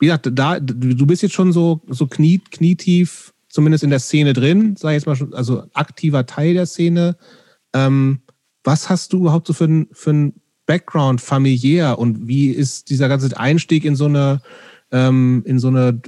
wie 0.00 0.06
gesagt, 0.06 0.30
da, 0.32 0.58
du 0.58 1.06
bist 1.06 1.22
jetzt 1.22 1.34
schon 1.34 1.52
so, 1.52 1.80
so 1.88 2.08
knie, 2.08 2.40
knietief, 2.50 3.32
zumindest 3.48 3.84
in 3.84 3.90
der 3.90 4.00
Szene 4.00 4.32
drin, 4.32 4.74
sag 4.76 4.90
ich 4.90 4.94
jetzt 4.96 5.06
mal 5.06 5.14
schon, 5.14 5.32
also 5.34 5.64
aktiver 5.74 6.26
Teil 6.26 6.54
der 6.54 6.66
Szene. 6.66 7.16
Ähm, 7.72 8.22
was 8.68 8.90
hast 8.90 9.12
du 9.12 9.16
überhaupt 9.20 9.46
so 9.46 9.54
für 9.54 9.64
einen 9.64 9.88
für 9.92 10.10
einen 10.10 10.32
Background 10.66 11.22
familiär 11.22 11.98
und 11.98 12.28
wie 12.28 12.50
ist 12.50 12.90
dieser 12.90 13.08
ganze 13.08 13.34
Einstieg 13.40 13.86
in 13.86 13.96
so 13.96 14.04
eine, 14.04 14.42
ähm, 14.92 15.42
in 15.46 15.58
so 15.58 15.68
eine 15.68 15.98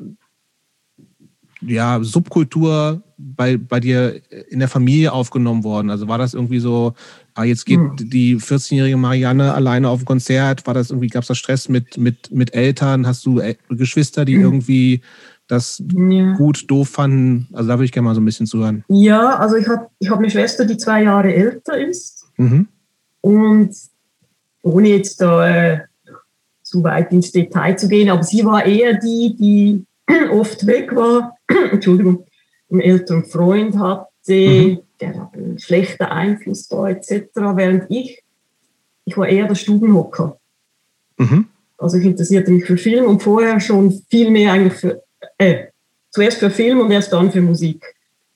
ja, 1.62 1.98
Subkultur 2.02 3.02
bei, 3.18 3.56
bei 3.56 3.80
dir 3.80 4.20
in 4.50 4.58
der 4.58 4.68
Familie 4.68 5.12
aufgenommen 5.12 5.64
worden? 5.64 5.88
Also 5.90 6.08
war 6.08 6.18
das 6.18 6.34
irgendwie 6.34 6.58
so, 6.60 6.92
ah, 7.34 7.44
jetzt 7.44 7.64
geht 7.64 7.78
Hm. 7.78 7.96
die 7.98 8.36
14-jährige 8.36 8.96
Marianne 8.98 9.54
alleine 9.54 9.88
auf 9.88 10.00
ein 10.00 10.04
Konzert? 10.06 10.66
War 10.66 10.74
das 10.74 10.90
irgendwie, 10.90 11.08
gab 11.08 11.22
es 11.22 11.28
da 11.28 11.34
Stress 11.34 11.68
mit, 11.70 11.96
mit, 11.96 12.30
mit 12.30 12.54
Eltern? 12.54 13.06
Hast 13.06 13.24
du 13.24 13.40
äh, 13.40 13.56
Geschwister, 13.70 14.24
die 14.26 14.34
Hm. 14.36 14.42
irgendwie 14.42 15.00
das 15.48 15.82
Ja, 15.96 16.34
gut, 16.34 16.70
doof 16.70 16.90
fanden? 16.90 17.48
Also 17.52 17.68
da 17.68 17.74
würde 17.74 17.84
ich 17.86 17.92
gerne 17.92 18.08
mal 18.08 18.14
so 18.14 18.20
ein 18.20 18.24
bisschen 18.26 18.46
zuhören. 18.46 18.84
ja 18.88 19.36
also 19.38 19.56
ich 19.56 19.66
habe 19.68 19.86
ich 19.98 20.10
hab 20.10 20.18
eine 20.18 20.30
Schwester, 20.30 20.64
die 20.66 20.76
zwei 20.76 21.02
Jahre 21.02 21.34
älter 21.34 21.78
ist. 21.78 22.19
Mhm. 22.40 22.68
Und 23.20 23.76
ohne 24.62 24.88
jetzt 24.88 25.20
da 25.20 25.48
äh, 25.48 25.80
zu 26.62 26.82
weit 26.82 27.12
ins 27.12 27.32
Detail 27.32 27.76
zu 27.76 27.88
gehen, 27.88 28.08
aber 28.08 28.22
sie 28.22 28.44
war 28.44 28.64
eher 28.64 28.94
die, 28.94 29.36
die 29.38 29.84
oft 30.30 30.66
weg 30.66 30.94
war, 30.94 31.36
Entschuldigung, 31.70 32.24
einen 32.70 32.80
älteren 32.80 33.24
Freund 33.24 33.76
hatte, 33.78 34.08
mhm. 34.28 34.78
der 35.00 35.30
einen 35.34 35.58
schlechten 35.58 36.04
Einfluss 36.04 36.68
da 36.68 36.88
etc., 36.88 37.26
während 37.34 37.90
ich, 37.90 38.22
ich 39.04 39.16
war 39.18 39.28
eher 39.28 39.46
der 39.46 39.54
Stubenhocker. 39.54 40.38
Mhm. 41.18 41.46
Also 41.76 41.98
ich 41.98 42.04
interessierte 42.04 42.52
mich 42.52 42.64
für 42.64 42.78
Film 42.78 43.04
und 43.06 43.22
vorher 43.22 43.60
schon 43.60 44.02
viel 44.08 44.30
mehr 44.30 44.52
eigentlich 44.52 44.74
für, 44.74 45.02
äh, 45.36 45.66
zuerst 46.10 46.38
für 46.38 46.50
Film 46.50 46.80
und 46.80 46.90
erst 46.90 47.12
dann 47.12 47.30
für 47.30 47.42
Musik. 47.42 47.84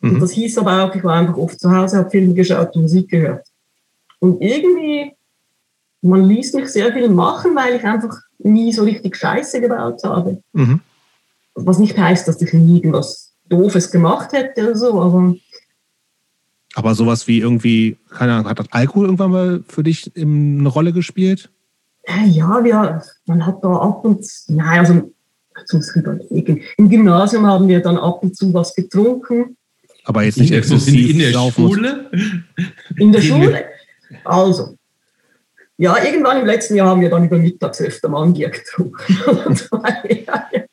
Mhm. 0.01 0.14
Und 0.14 0.21
das 0.21 0.33
hieß 0.33 0.59
aber 0.59 0.85
auch, 0.85 0.95
ich 0.95 1.05
war 1.05 1.14
einfach 1.14 1.37
oft 1.37 1.59
zu 1.59 1.75
Hause, 1.75 1.99
habe 1.99 2.11
Filme 2.11 2.35
geschaut 2.35 2.75
und 2.77 2.83
Musik 2.83 3.09
gehört. 3.09 3.47
Und 4.25 4.41
irgendwie, 4.41 5.13
man 6.01 6.27
ließ 6.27 6.55
mich 6.55 6.69
sehr 6.69 6.91
viel 6.95 7.11
machen, 7.11 7.55
weil 7.55 7.77
ich 7.77 7.85
einfach 7.85 8.17
nie 8.39 8.73
so 8.73 8.85
richtig 8.85 9.17
Scheiße 9.17 9.61
gebaut 9.61 10.03
habe. 10.03 10.43
Mhm. 10.55 10.81
Was 11.55 11.79
nicht 11.79 11.99
heißt, 11.99 12.27
dass 12.27 12.41
ich 12.41 12.55
nie 12.55 12.79
irgendwas 12.79 13.35
Doofes 13.51 13.91
gemacht 13.91 14.33
hätte 14.33 14.63
oder 14.63 14.77
so, 14.77 14.99
aber. 14.99 15.35
Aber 16.75 16.95
sowas 16.95 17.29
wie 17.29 17.41
irgendwie, 17.41 17.99
keine 18.09 18.33
Ahnung, 18.33 18.49
hat 18.49 18.59
das 18.59 18.73
Alkohol 18.73 19.05
irgendwann 19.05 19.31
mal 19.31 19.65
für 19.69 19.83
dich 19.83 20.11
eine 20.17 20.71
Rolle 20.71 20.95
gespielt? 20.95 21.51
Ja, 22.25 22.65
wir, 22.65 23.03
man 23.27 23.45
hat 23.45 23.63
da 23.63 23.77
ab 23.77 24.07
und 24.07 24.25
zu, 24.25 24.55
nein, 24.55 24.79
also 24.79 25.13
zum 25.67 25.83
überlegen. 25.97 26.63
Im 26.79 26.89
Gymnasium 26.89 27.47
haben 27.47 27.69
wir 27.69 27.81
dann 27.81 27.99
ab 27.99 28.23
und 28.23 28.35
zu 28.35 28.55
was 28.55 28.75
getrunken. 28.75 29.59
Aber 30.05 30.23
jetzt 30.23 30.39
nicht 30.39 30.53
exzessiv 30.53 31.11
in 31.11 31.19
der 31.19 31.33
Schule? 31.51 32.11
In 32.97 33.13
der 33.13 33.21
Schule? 33.21 33.74
Also, 34.25 34.77
ja, 35.77 35.97
irgendwann 36.03 36.40
im 36.40 36.47
letzten 36.47 36.77
Jahr 36.77 36.88
haben 36.88 37.01
wir 37.01 37.11
dann 37.11 37.25
über 37.25 37.38
Mittags 37.38 37.81
öfter 37.81 38.09
mal 38.09 38.23
ein 38.25 38.33
Bier 38.33 38.51
getrunken. 38.51 39.17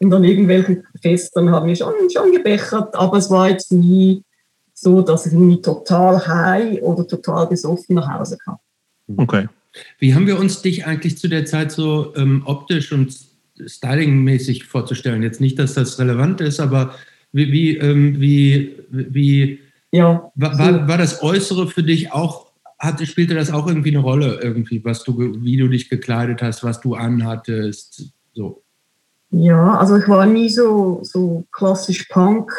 Und 0.00 0.12
an 0.14 0.24
irgendwelchen 0.24 0.82
Festen 1.00 1.50
haben 1.50 1.68
wir 1.68 1.76
schon, 1.76 1.92
schon 2.12 2.32
gebechert, 2.32 2.94
aber 2.94 3.18
es 3.18 3.30
war 3.30 3.50
jetzt 3.50 3.70
nie 3.70 4.24
so, 4.72 5.02
dass 5.02 5.26
ich 5.26 5.32
irgendwie 5.34 5.60
total 5.60 6.26
high 6.26 6.80
oder 6.82 7.06
total 7.06 7.46
besoffen 7.46 7.96
nach 7.96 8.08
Hause 8.08 8.38
kam. 8.38 8.56
Okay. 9.16 9.46
Wie 9.98 10.14
haben 10.14 10.26
wir 10.26 10.38
uns 10.38 10.62
dich 10.62 10.86
eigentlich 10.86 11.18
zu 11.18 11.28
der 11.28 11.44
Zeit 11.44 11.70
so 11.70 12.14
ähm, 12.16 12.42
optisch 12.46 12.92
und 12.92 13.14
stylingmäßig 13.64 14.64
vorzustellen? 14.64 15.22
Jetzt 15.22 15.40
nicht, 15.40 15.58
dass 15.58 15.74
das 15.74 15.98
relevant 15.98 16.40
ist, 16.40 16.60
aber 16.60 16.94
wie, 17.32 17.52
wie, 17.52 17.76
ähm, 17.76 18.20
wie, 18.20 18.76
wie 18.88 19.60
ja, 19.92 20.30
war, 20.34 20.58
war, 20.58 20.88
war, 20.88 20.98
das 20.98 21.22
Äußere 21.22 21.66
für 21.68 21.82
dich 21.82 22.12
auch, 22.12 22.52
hatte, 22.78 23.06
spielte 23.06 23.34
das 23.34 23.52
auch 23.52 23.66
irgendwie 23.66 23.90
eine 23.90 23.98
Rolle, 23.98 24.40
irgendwie, 24.40 24.84
was 24.84 25.02
du, 25.04 25.18
wie 25.18 25.56
du 25.56 25.68
dich 25.68 25.88
gekleidet 25.88 26.42
hast, 26.42 26.62
was 26.62 26.80
du 26.80 26.94
anhattest? 26.94 28.12
So. 28.32 28.62
Ja, 29.30 29.78
also 29.78 29.96
ich 29.96 30.08
war 30.08 30.26
nie 30.26 30.48
so, 30.48 31.00
so 31.02 31.44
klassisch 31.52 32.04
Punk 32.04 32.52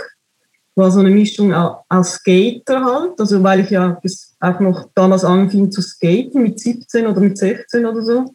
war 0.76 0.90
so 0.90 1.00
eine 1.00 1.10
Mischung 1.10 1.54
aus 1.54 2.14
Skater 2.14 2.84
halt, 2.84 3.20
also 3.20 3.44
weil 3.44 3.60
ich 3.60 3.70
ja 3.70 4.00
auch 4.40 4.60
noch 4.60 4.90
damals 4.96 5.26
anfing 5.26 5.70
zu 5.70 5.82
skaten 5.82 6.44
mit 6.44 6.60
17 6.60 7.08
oder 7.08 7.20
mit 7.20 7.38
16 7.38 7.86
oder 7.86 8.02
so. 8.02 8.34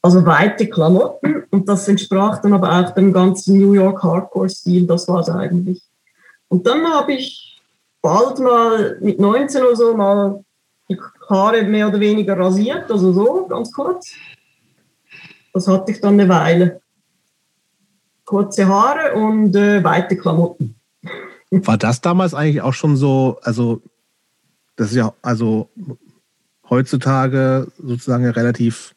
Also 0.00 0.24
weite 0.24 0.66
Klamotten 0.66 1.44
und 1.50 1.68
das 1.68 1.86
entsprach 1.86 2.40
dann 2.40 2.54
aber 2.54 2.72
auch 2.72 2.94
dem 2.94 3.12
ganzen 3.12 3.58
New 3.58 3.74
York 3.74 4.02
Hardcore-Stil, 4.02 4.86
das 4.86 5.06
war 5.06 5.20
es 5.20 5.28
eigentlich. 5.28 5.82
Und 6.48 6.66
dann 6.66 6.82
habe 6.84 7.12
ich 7.12 7.51
bald 8.02 8.38
mal 8.40 8.98
mit 9.00 9.18
19 9.18 9.62
oder 9.62 9.76
so 9.76 9.96
mal 9.96 10.44
die 10.88 10.98
Haare 11.30 11.62
mehr 11.62 11.88
oder 11.88 12.00
weniger 12.00 12.38
rasiert, 12.38 12.90
also 12.90 13.12
so, 13.12 13.46
ganz 13.46 13.72
kurz. 13.72 14.14
Das 15.54 15.68
hatte 15.68 15.92
ich 15.92 16.00
dann 16.00 16.14
eine 16.14 16.28
Weile. 16.28 16.80
Kurze 18.24 18.66
Haare 18.66 19.14
und 19.14 19.54
äh, 19.54 19.82
weite 19.84 20.16
Klamotten. 20.16 20.74
War 21.50 21.76
das 21.78 22.00
damals 22.00 22.34
eigentlich 22.34 22.62
auch 22.62 22.74
schon 22.74 22.96
so, 22.96 23.38
also 23.42 23.82
das 24.76 24.90
ist 24.90 24.96
ja 24.96 25.12
also 25.22 25.68
heutzutage 26.68 27.70
sozusagen 27.78 28.26
relativ 28.26 28.94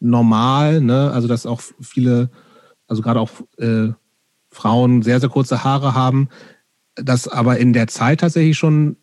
normal, 0.00 0.82
ne? 0.82 1.10
Also 1.12 1.28
dass 1.28 1.46
auch 1.46 1.62
viele, 1.80 2.28
also 2.86 3.00
gerade 3.00 3.20
auch 3.20 3.30
äh, 3.56 3.88
Frauen 4.50 5.02
sehr, 5.02 5.20
sehr 5.20 5.30
kurze 5.30 5.64
Haare 5.64 5.94
haben. 5.94 6.28
Das 6.96 7.28
aber 7.28 7.58
in 7.58 7.72
der 7.72 7.88
Zeit 7.88 8.20
tatsächlich 8.20 8.56
schon 8.56 8.96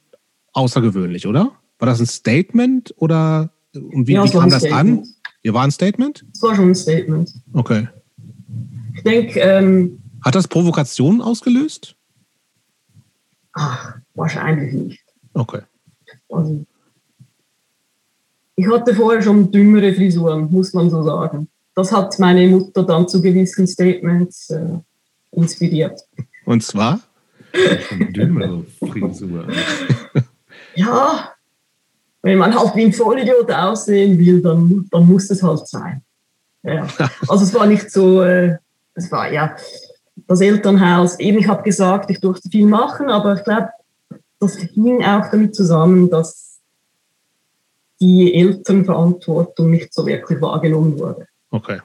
außergewöhnlich, 0.54 1.28
oder? 1.28 1.52
War 1.80 1.88
das 1.88 2.00
ein 2.00 2.06
Statement 2.06 2.94
oder 2.98 3.50
und 3.74 4.08
wie, 4.08 4.14
ja, 4.14 4.24
wie 4.24 4.30
kam 4.30 4.50
das 4.50 4.66
an? 4.66 5.08
Ihr 5.44 5.54
war 5.54 5.64
ein 5.64 5.72
Statement? 5.72 6.26
Es 6.34 6.42
war 6.42 6.56
schon 6.56 6.70
ein 6.70 6.76
Statement. 6.76 7.34
Okay. 7.54 7.88
Ich 8.94 9.04
denke. 9.04 9.40
Ähm, 9.40 10.00
Hat 10.24 10.36
das 10.36 10.48
Provokationen 10.48 11.22
ausgelöst? 11.22 11.96
Ach, 13.54 13.98
wahrscheinlich 14.14 14.74
nicht. 14.74 15.04
Okay. 15.34 15.62
Also, 16.30 16.66
ich 18.56 18.68
hatte 18.68 18.94
vorher 18.94 19.22
schon 19.22 19.52
dümmere 19.52 19.94
Frisuren, 19.94 20.52
muss 20.52 20.74
man 20.74 20.90
so 20.90 21.04
sagen. 21.04 21.48
Das 21.74 21.92
hat 21.92 22.20
meine 22.20 22.48
Mutter 22.48 22.84
dann 22.84 23.08
zu 23.08 23.22
gewissen 23.22 23.66
Statements 23.66 24.50
äh, 24.50 24.80
inspiriert. 25.32 26.02
Und 26.46 26.64
zwar? 26.64 27.00
Dümmere 28.12 28.64
Frisuren. 28.80 29.52
ja, 30.76 31.34
wenn 32.22 32.38
man 32.38 32.58
halt 32.58 32.76
wie 32.76 32.86
ein 32.86 32.94
Vollidiot 32.94 33.52
aussehen 33.52 34.18
will, 34.20 34.42
dann, 34.42 34.88
dann 34.92 35.08
muss 35.08 35.30
es 35.30 35.42
halt 35.42 35.68
sein. 35.68 36.02
Ja. 36.64 36.88
Also 37.28 37.44
es 37.44 37.54
war 37.54 37.66
nicht 37.66 37.90
so, 37.92 38.22
äh, 38.22 38.58
es 38.94 39.12
war 39.12 39.32
ja, 39.32 39.56
das 40.28 40.42
Elternhaus, 40.42 41.20
eben 41.20 41.40
ich 41.40 41.48
habe 41.48 41.64
gesagt, 41.64 42.10
ich 42.10 42.20
durfte 42.20 42.50
viel 42.50 42.68
machen, 42.68 43.10
aber 43.10 43.36
ich 43.36 43.44
glaube, 43.44 43.70
das 44.40 44.56
hing 44.56 45.04
auch 45.04 45.30
damit 45.32 45.56
zusammen, 45.56 46.10
dass 46.10 46.60
die 48.00 48.34
Elternverantwortung 48.34 49.70
nicht 49.70 49.94
so 49.94 50.06
wirklich 50.06 50.42
wahrgenommen 50.42 50.98
wurde. 51.00 51.28
Okay. 51.52 51.80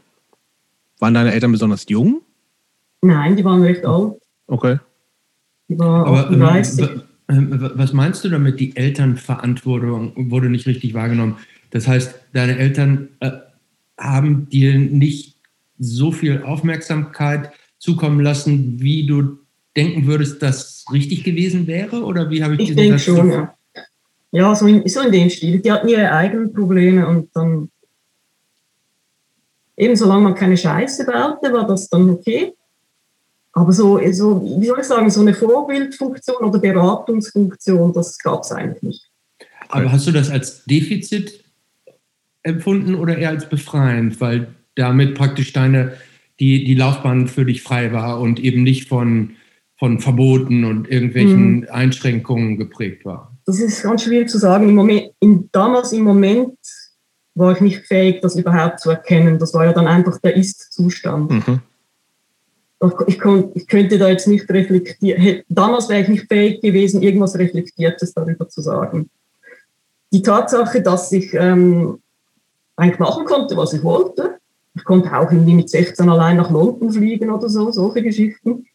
Waren 0.98 1.14
deine 1.14 1.32
Eltern 1.32 1.52
besonders 1.52 1.84
jung? 1.88 2.22
Nein, 3.02 3.36
die 3.36 3.44
waren 3.44 3.62
recht 3.62 3.84
alt. 3.84 4.14
Okay. 4.46 4.78
Die 5.68 5.78
waren 5.78 6.06
aber, 6.06 6.30
38. 6.30 6.88
Ähm, 7.28 7.70
was 7.74 7.92
meinst 7.92 8.24
du 8.24 8.28
damit, 8.28 8.60
die 8.60 8.76
Elternverantwortung 8.76 10.30
wurde 10.30 10.48
nicht 10.48 10.66
richtig 10.66 10.94
wahrgenommen? 10.94 11.36
Das 11.70 11.88
heißt, 11.88 12.14
deine 12.32 12.56
Eltern 12.56 13.08
äh, 13.20 13.32
haben 13.98 14.48
dir 14.48 14.78
nicht 14.78 15.36
so 15.78 16.12
viel 16.12 16.42
Aufmerksamkeit 16.42 17.50
zukommen 17.78 18.20
lassen, 18.20 18.80
wie 18.80 19.06
du 19.06 19.38
denken 19.76 20.06
würdest, 20.06 20.42
dass 20.42 20.84
richtig 20.92 21.24
gewesen 21.24 21.66
wäre? 21.66 22.04
Oder 22.04 22.30
wie 22.30 22.42
habe 22.42 22.54
ich, 22.54 22.70
ich 22.70 22.76
denke 22.76 22.98
schon, 22.98 23.30
ja. 23.30 23.54
Ja, 24.32 24.54
so 24.54 24.66
in, 24.66 24.86
so 24.86 25.00
in 25.00 25.12
dem 25.12 25.30
Stil. 25.30 25.60
Die 25.60 25.72
hatten 25.72 25.88
ihre 25.88 26.12
eigenen 26.12 26.52
Probleme 26.52 27.06
und 27.06 27.34
dann 27.34 27.70
eben 29.76 29.96
solange 29.96 30.24
man 30.24 30.34
keine 30.34 30.56
Scheiße 30.56 31.06
baute, 31.06 31.52
war 31.52 31.66
das 31.66 31.88
dann 31.88 32.10
okay. 32.10 32.52
Aber 33.56 33.72
so, 33.72 33.98
so, 34.12 34.42
wie 34.60 34.66
soll 34.66 34.80
ich 34.80 34.86
sagen, 34.86 35.08
so 35.08 35.22
eine 35.22 35.32
Vorbildfunktion 35.32 36.44
oder 36.44 36.58
Beratungsfunktion, 36.58 37.90
das 37.94 38.18
gab 38.18 38.42
es 38.42 38.52
eigentlich 38.52 38.82
nicht. 38.82 39.10
Aber 39.68 39.90
hast 39.90 40.06
du 40.06 40.12
das 40.12 40.28
als 40.28 40.66
Defizit 40.66 41.42
empfunden 42.42 42.94
oder 42.94 43.16
eher 43.16 43.30
als 43.30 43.48
befreiend? 43.48 44.20
Weil 44.20 44.48
damit 44.74 45.14
praktisch 45.14 45.54
deine 45.54 45.94
die, 46.38 46.64
die 46.64 46.74
Laufbahn 46.74 47.28
für 47.28 47.46
dich 47.46 47.62
frei 47.62 47.94
war 47.94 48.20
und 48.20 48.38
eben 48.40 48.62
nicht 48.62 48.90
von, 48.90 49.36
von 49.78 50.00
Verboten 50.00 50.64
und 50.64 50.90
irgendwelchen 50.90 51.60
mhm. 51.60 51.68
Einschränkungen 51.70 52.58
geprägt 52.58 53.06
war? 53.06 53.38
Das 53.46 53.58
ist 53.58 53.82
ganz 53.82 54.02
schwierig 54.02 54.28
zu 54.28 54.36
sagen. 54.36 54.68
Im 54.68 54.74
Moment, 54.74 55.12
in, 55.20 55.48
damals 55.50 55.94
im 55.94 56.02
Moment 56.02 56.58
war 57.34 57.54
ich 57.54 57.62
nicht 57.62 57.86
fähig, 57.86 58.20
das 58.20 58.36
überhaupt 58.36 58.80
zu 58.80 58.90
erkennen. 58.90 59.38
Das 59.38 59.54
war 59.54 59.64
ja 59.64 59.72
dann 59.72 59.88
einfach 59.88 60.20
der 60.20 60.36
Ist-Zustand. 60.36 61.30
Mhm. 61.30 61.60
Ich, 63.06 63.16
ich, 63.54 63.68
könnte 63.68 63.98
da 63.98 64.08
jetzt 64.08 64.28
nicht 64.28 64.48
reflektieren. 64.50 65.42
Damals 65.48 65.88
wäre 65.88 66.02
ich 66.02 66.08
nicht 66.08 66.28
fähig 66.28 66.60
gewesen, 66.60 67.02
irgendwas 67.02 67.38
Reflektiertes 67.38 68.12
darüber 68.12 68.48
zu 68.48 68.60
sagen. 68.60 69.08
Die 70.12 70.22
Tatsache, 70.22 70.82
dass 70.82 71.10
ich 71.10 71.32
ähm, 71.34 72.00
eigentlich 72.76 72.98
machen 72.98 73.24
konnte, 73.24 73.56
was 73.56 73.72
ich 73.72 73.82
wollte, 73.82 74.38
ich 74.74 74.84
konnte 74.84 75.10
auch 75.16 75.32
irgendwie 75.32 75.54
mit 75.54 75.70
16 75.70 76.08
allein 76.08 76.36
nach 76.36 76.50
London 76.50 76.92
fliegen 76.92 77.30
oder 77.30 77.48
so, 77.48 77.72
solche 77.72 78.02
Geschichten. 78.02 78.66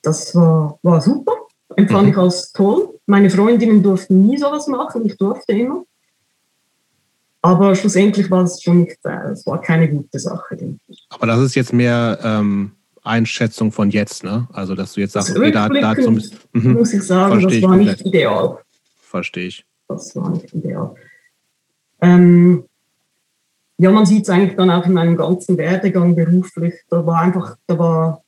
Das 0.00 0.34
war, 0.34 0.78
war 0.82 1.02
super, 1.02 1.34
empfand 1.76 2.04
mhm. 2.04 2.12
ich 2.12 2.16
als 2.16 2.52
toll. 2.52 2.98
Meine 3.04 3.28
Freundinnen 3.28 3.82
durften 3.82 4.26
nie 4.26 4.38
sowas 4.38 4.66
machen, 4.66 5.04
ich 5.04 5.18
durfte 5.18 5.52
immer. 5.52 5.84
Aber 7.42 7.74
schlussendlich 7.74 8.30
war 8.30 8.44
es 8.44 8.62
schon 8.62 8.82
nicht, 8.82 8.98
äh, 9.04 9.30
es 9.30 9.46
war 9.46 9.60
keine 9.60 9.88
gute 9.88 10.18
Sache, 10.18 10.56
denke 10.56 10.80
ich. 10.88 11.06
Aber 11.08 11.26
das 11.26 11.40
ist 11.40 11.54
jetzt 11.54 11.72
mehr 11.72 12.18
ähm, 12.22 12.72
Einschätzung 13.02 13.72
von 13.72 13.90
jetzt, 13.90 14.24
ne? 14.24 14.46
Also, 14.52 14.74
dass 14.74 14.92
du 14.92 15.00
jetzt 15.00 15.12
sagst, 15.12 15.36
okay, 15.36 15.50
da, 15.50 15.68
da 15.68 15.96
zum, 15.96 16.20
mhm. 16.52 16.74
muss 16.74 16.92
ich 16.92 17.02
sagen, 17.02 17.40
Versteh 17.40 17.60
das 17.60 17.70
war 17.70 17.76
nicht 17.76 18.00
ideal. 18.02 18.58
Verstehe 19.00 19.46
ich. 19.46 19.64
Das 19.88 20.14
war 20.16 20.30
nicht 20.30 20.52
ideal. 20.52 20.94
Ähm, 22.02 22.64
ja, 23.78 23.90
man 23.90 24.04
sieht 24.04 24.24
es 24.24 24.30
eigentlich 24.30 24.56
dann 24.56 24.70
auch 24.70 24.84
in 24.84 24.92
meinem 24.92 25.16
ganzen 25.16 25.56
Werdegang 25.56 26.14
beruflich. 26.14 26.74
Da 26.90 27.04
war 27.06 27.22
einfach, 27.22 27.56
da 27.66 27.78
war 27.78 28.22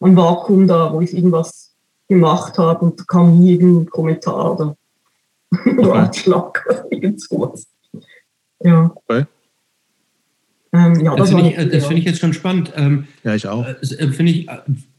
ein 0.00 0.16
Vakuum 0.16 0.66
da, 0.66 0.92
wo 0.92 1.02
ich 1.02 1.14
irgendwas 1.14 1.74
gemacht 2.08 2.58
habe 2.58 2.84
und 2.84 2.98
da 2.98 3.04
kam 3.06 3.38
nie 3.38 3.52
irgendein 3.52 3.90
Kommentar 3.90 4.52
oder 4.52 4.76
Ratschlag 5.78 6.64
oder 6.68 6.86
irgend 6.90 7.20
sowas. 7.20 7.66
Ja. 8.64 8.92
Okay. 8.94 9.26
Ähm, 10.74 11.00
ja, 11.00 11.14
das, 11.16 11.30
das 11.30 11.40
finde 11.40 11.50
ich, 11.50 11.84
find 11.84 11.98
ich, 11.98 12.04
jetzt 12.04 12.20
schon 12.20 12.32
spannend. 12.32 12.72
Ähm, 12.76 13.06
ja, 13.24 13.34
ich 13.34 13.46
auch. 13.46 13.66
Äh, 13.66 14.08
finde 14.08 14.32
ich, 14.32 14.48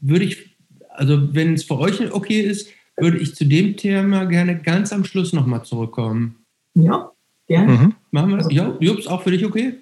würde 0.00 0.24
ich, 0.24 0.56
also 0.90 1.34
wenn 1.34 1.54
es 1.54 1.64
für 1.64 1.78
euch 1.78 2.12
okay 2.12 2.40
ist, 2.40 2.68
würde 2.96 3.18
ich 3.18 3.34
zu 3.34 3.44
dem 3.44 3.76
Thema 3.76 4.24
gerne 4.24 4.56
ganz 4.60 4.92
am 4.92 5.04
Schluss 5.04 5.32
nochmal 5.32 5.64
zurückkommen. 5.64 6.36
Ja, 6.74 7.10
gerne. 7.48 7.72
Mhm. 7.72 7.94
Machen 8.12 8.30
wir 8.30 8.36
das? 8.38 8.52
Ja, 8.52 8.76
Jups, 8.78 9.06
auch 9.08 9.22
für 9.22 9.32
dich 9.32 9.44
okay? 9.44 9.74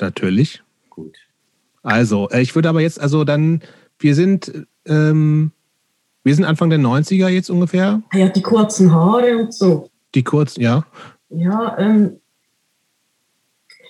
Natürlich. 0.00 0.62
Gut. 0.88 1.16
Also, 1.82 2.30
äh, 2.30 2.40
ich 2.40 2.54
würde 2.54 2.70
aber 2.70 2.80
jetzt, 2.80 2.98
also 2.98 3.24
dann, 3.24 3.60
wir 3.98 4.14
sind, 4.14 4.66
ähm, 4.86 5.52
wir 6.22 6.34
sind 6.34 6.46
Anfang 6.46 6.70
der 6.70 6.78
90er 6.78 7.28
jetzt 7.28 7.50
ungefähr. 7.50 8.02
Ah 8.10 8.16
ja, 8.16 8.28
die 8.30 8.42
kurzen 8.42 8.90
Haare 8.92 9.36
und 9.36 9.52
so. 9.52 9.90
Die 10.14 10.24
kurzen, 10.24 10.62
ja. 10.62 10.86
Ja, 11.28 11.76
ähm, 11.78 12.20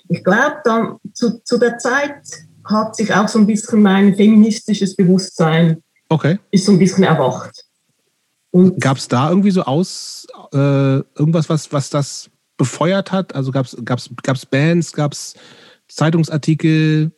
ich 0.09 0.23
glaube, 0.23 0.57
dann 0.63 0.97
zu, 1.13 1.43
zu 1.43 1.57
der 1.57 1.77
Zeit 1.77 2.21
hat 2.65 2.95
sich 2.95 3.13
auch 3.13 3.27
so 3.27 3.39
ein 3.39 3.47
bisschen 3.47 3.81
mein 3.81 4.15
feministisches 4.15 4.95
Bewusstsein 4.95 5.83
okay. 6.09 6.39
ist 6.51 6.65
so 6.65 6.71
ein 6.71 6.79
bisschen 6.79 7.03
erwacht. 7.03 7.63
Gab 8.79 8.97
es 8.97 9.07
da 9.07 9.29
irgendwie 9.29 9.51
so 9.51 9.63
aus, 9.63 10.25
äh, 10.53 10.57
irgendwas, 10.57 11.49
was, 11.49 11.71
was 11.73 11.89
das 11.89 12.29
befeuert 12.57 13.11
hat? 13.11 13.35
Also 13.35 13.51
gab 13.51 13.65
es 13.65 13.75
gab's, 13.83 14.09
gab's 14.23 14.45
Bands, 14.45 14.93
gab 14.93 15.11
es 15.11 15.33
Zeitungsartikel, 15.89 17.11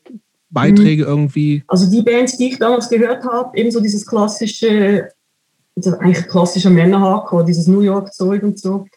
Beiträge 0.49 1.03
mhm. 1.03 1.09
irgendwie? 1.09 1.63
Also 1.67 1.89
die 1.89 2.01
Bands, 2.01 2.37
die 2.37 2.49
ich 2.49 2.57
damals 2.57 2.89
gehört 2.89 3.23
habe, 3.23 3.55
eben 3.57 3.69
so 3.69 3.79
dieses 3.79 4.05
klassische, 4.05 5.09
eigentlich 5.99 6.27
klassischer 6.27 6.71
Männerhardcore, 6.71 7.45
dieses 7.45 7.67
New 7.67 7.81
York-Zeug 7.81 8.41
und 8.43 8.59
so. 8.59 8.87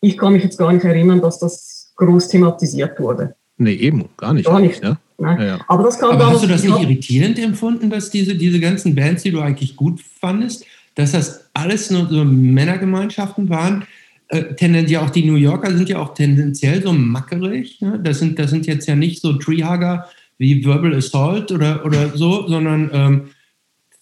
Ich 0.00 0.18
kann 0.18 0.34
mich 0.34 0.44
jetzt 0.44 0.58
gar 0.58 0.72
nicht 0.72 0.84
erinnern, 0.84 1.20
dass 1.20 1.38
das 1.38 1.77
groß 1.98 2.28
thematisiert 2.28 2.98
wurde. 2.98 3.34
Nee, 3.58 3.74
eben, 3.74 4.08
gar 4.16 4.32
nicht. 4.32 4.46
Gar 4.46 4.60
nicht. 4.60 4.82
Ja? 4.82 4.98
Ja, 5.20 5.42
ja. 5.42 5.60
Aber, 5.66 5.82
das 5.82 5.98
kam 5.98 6.10
Aber 6.12 6.28
hast 6.28 6.44
du 6.44 6.46
das 6.46 6.62
nicht 6.62 6.80
irritierend 6.80 7.38
empfunden, 7.38 7.90
dass 7.90 8.10
diese, 8.10 8.36
diese 8.36 8.60
ganzen 8.60 8.94
Bands, 8.94 9.24
die 9.24 9.32
du 9.32 9.40
eigentlich 9.40 9.76
gut 9.76 10.00
fandest, 10.00 10.64
dass 10.94 11.12
das 11.12 11.50
alles 11.54 11.90
nur 11.90 12.08
so 12.08 12.24
Männergemeinschaften 12.24 13.48
waren? 13.48 13.84
Äh, 14.28 14.54
tendenziell 14.54 15.00
auch 15.00 15.10
die 15.10 15.24
New 15.24 15.36
Yorker 15.36 15.76
sind 15.76 15.88
ja 15.88 15.98
auch 15.98 16.14
tendenziell 16.14 16.82
so 16.82 16.92
mackerig. 16.92 17.80
Ne? 17.80 17.98
Das, 18.02 18.20
sind, 18.20 18.38
das 18.38 18.50
sind 18.50 18.66
jetzt 18.66 18.86
ja 18.86 18.94
nicht 18.94 19.20
so 19.20 19.32
Treehugger 19.32 20.06
wie 20.36 20.64
Verbal 20.64 20.94
Assault 20.94 21.50
oder, 21.50 21.84
oder 21.84 22.16
so, 22.16 22.46
sondern 22.46 22.90
ähm, 22.92 23.28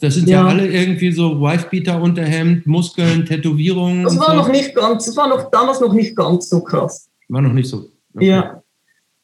das 0.01 0.15
sind 0.15 0.29
ja. 0.29 0.43
ja. 0.43 0.49
alle 0.49 0.67
irgendwie 0.67 1.13
so 1.13 1.41
Wifebeater, 1.41 2.03
Unterhemd, 2.03 2.67
Muskeln, 2.67 3.25
Tätowierungen. 3.25 4.05
Das 4.05 4.19
war 4.19 4.33
so. 4.33 4.37
noch 4.37 4.49
nicht 4.49 4.75
ganz, 4.75 5.07
das 5.07 5.17
war 5.17 5.29
noch 5.29 5.51
damals 5.51 5.81
noch 5.81 5.95
nicht 5.95 6.15
ganz 6.15 6.51
so 6.51 6.61
krass. 6.61 7.09
War 7.29 7.43
noch 7.43 7.53
nicht 7.53 7.69
so. 7.69 7.91
Okay. 8.15 8.29
Ja. 8.29 8.63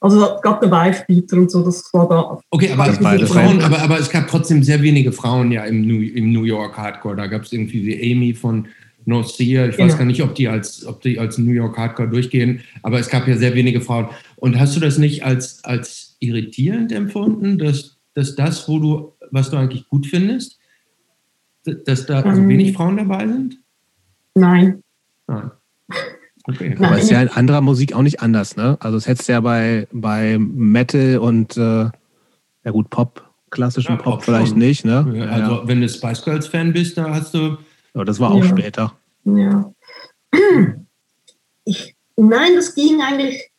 Also 0.00 0.34
es 0.34 0.42
gab 0.42 0.60
eine 0.60 0.72
Wife-Beater 0.72 1.36
und 1.36 1.50
so, 1.50 1.64
das 1.64 1.88
war 1.92 2.08
da. 2.08 2.40
Okay, 2.50 2.72
aber, 2.72 2.92
Frauen, 2.92 3.62
aber, 3.62 3.80
aber, 3.80 4.00
es 4.00 4.10
gab 4.10 4.26
trotzdem 4.26 4.64
sehr 4.64 4.82
wenige 4.82 5.12
Frauen 5.12 5.52
ja 5.52 5.64
im 5.64 5.86
New, 5.86 6.02
im 6.02 6.32
New 6.32 6.42
York 6.42 6.76
Hardcore. 6.76 7.14
Da 7.14 7.28
gab 7.28 7.42
es 7.42 7.52
irgendwie 7.52 7.86
wie 7.86 8.12
Amy 8.12 8.34
von 8.34 8.66
No 9.04 9.22
Seer. 9.22 9.68
Ich 9.68 9.76
genau. 9.76 9.88
weiß 9.88 9.98
gar 9.98 10.04
nicht, 10.04 10.20
ob 10.22 10.34
die, 10.34 10.48
als, 10.48 10.84
ob 10.84 11.02
die 11.02 11.20
als 11.20 11.38
New 11.38 11.52
York 11.52 11.78
Hardcore 11.78 12.08
durchgehen, 12.08 12.62
aber 12.82 12.98
es 12.98 13.08
gab 13.08 13.28
ja 13.28 13.36
sehr 13.36 13.54
wenige 13.54 13.80
Frauen. 13.80 14.08
Und 14.34 14.58
hast 14.58 14.74
du 14.74 14.80
das 14.80 14.98
nicht 14.98 15.24
als, 15.24 15.62
als 15.64 16.16
irritierend 16.18 16.90
empfunden, 16.90 17.58
dass, 17.58 17.98
dass 18.14 18.34
das, 18.34 18.68
wo 18.68 18.80
du, 18.80 19.12
was 19.30 19.50
du 19.50 19.56
eigentlich 19.56 19.88
gut 19.88 20.06
findest, 20.06 20.58
dass 21.64 22.06
da 22.06 22.22
so 22.22 22.40
ähm, 22.40 22.48
wenig 22.48 22.72
Frauen 22.72 22.96
dabei 22.96 23.28
sind? 23.28 23.58
Nein. 24.34 24.82
Nein. 25.28 25.52
Okay. 26.44 26.74
Aber 26.78 26.98
ist 26.98 27.10
ja 27.10 27.22
in 27.22 27.28
anderer 27.28 27.60
Musik 27.60 27.94
auch 27.94 28.02
nicht 28.02 28.20
anders, 28.20 28.56
ne? 28.56 28.76
Also 28.80 28.96
es 28.96 29.06
hättest 29.06 29.28
ja 29.28 29.40
bei, 29.40 29.86
bei 29.92 30.38
Metal 30.38 31.18
und 31.18 31.56
äh, 31.56 31.90
ja 32.64 32.70
gut, 32.70 32.90
Pop, 32.90 33.22
klassischen 33.50 33.92
ja, 33.92 33.96
Pop, 33.96 34.14
Pop 34.14 34.24
vielleicht 34.24 34.48
schon. 34.48 34.58
nicht, 34.58 34.84
ne? 34.84 35.06
Ja, 35.14 35.24
also 35.26 35.52
ja. 35.52 35.68
wenn 35.68 35.80
du 35.80 35.88
Spice 35.88 36.24
Girls 36.24 36.46
Fan 36.46 36.72
bist, 36.72 36.98
da 36.98 37.10
hast 37.10 37.34
du. 37.34 37.58
Ja, 37.94 38.04
das 38.04 38.18
war 38.18 38.32
auch 38.32 38.44
später. 38.44 38.92
Ja. 39.24 39.72
Ich, 41.64 41.94
nein, 42.16 42.56
das 42.56 42.74
ging 42.74 43.00
eigentlich 43.00 43.52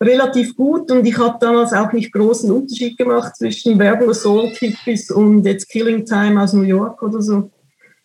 relativ 0.00 0.56
gut 0.56 0.90
und 0.90 1.04
ich 1.04 1.18
habe 1.18 1.36
damals 1.40 1.74
auch 1.74 1.92
nicht 1.92 2.12
großen 2.12 2.50
Unterschied 2.50 2.96
gemacht 2.96 3.36
zwischen 3.36 3.78
Verbal 3.78 4.08
Assault 4.10 4.56
Hippies 4.56 5.10
und 5.10 5.44
jetzt 5.44 5.68
Killing 5.68 6.06
Time 6.06 6.40
aus 6.42 6.54
New 6.54 6.62
York 6.62 7.02
oder 7.02 7.20
so. 7.20 7.50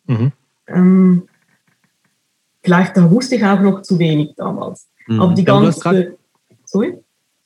Mhm. 0.07 0.31
Ähm, 0.67 1.27
Vielleicht 2.65 2.97
da 2.97 3.09
wusste 3.11 3.35
ich 3.35 3.45
auch 3.45 3.61
noch 3.61 3.83
zu 3.83 3.99
wenig 3.99 4.33
damals. 4.35 4.87
Mhm. 5.07 5.21
Aber 5.21 5.33
die 5.35 5.43
ganze. 5.43 6.17
Sorry? 6.65 6.97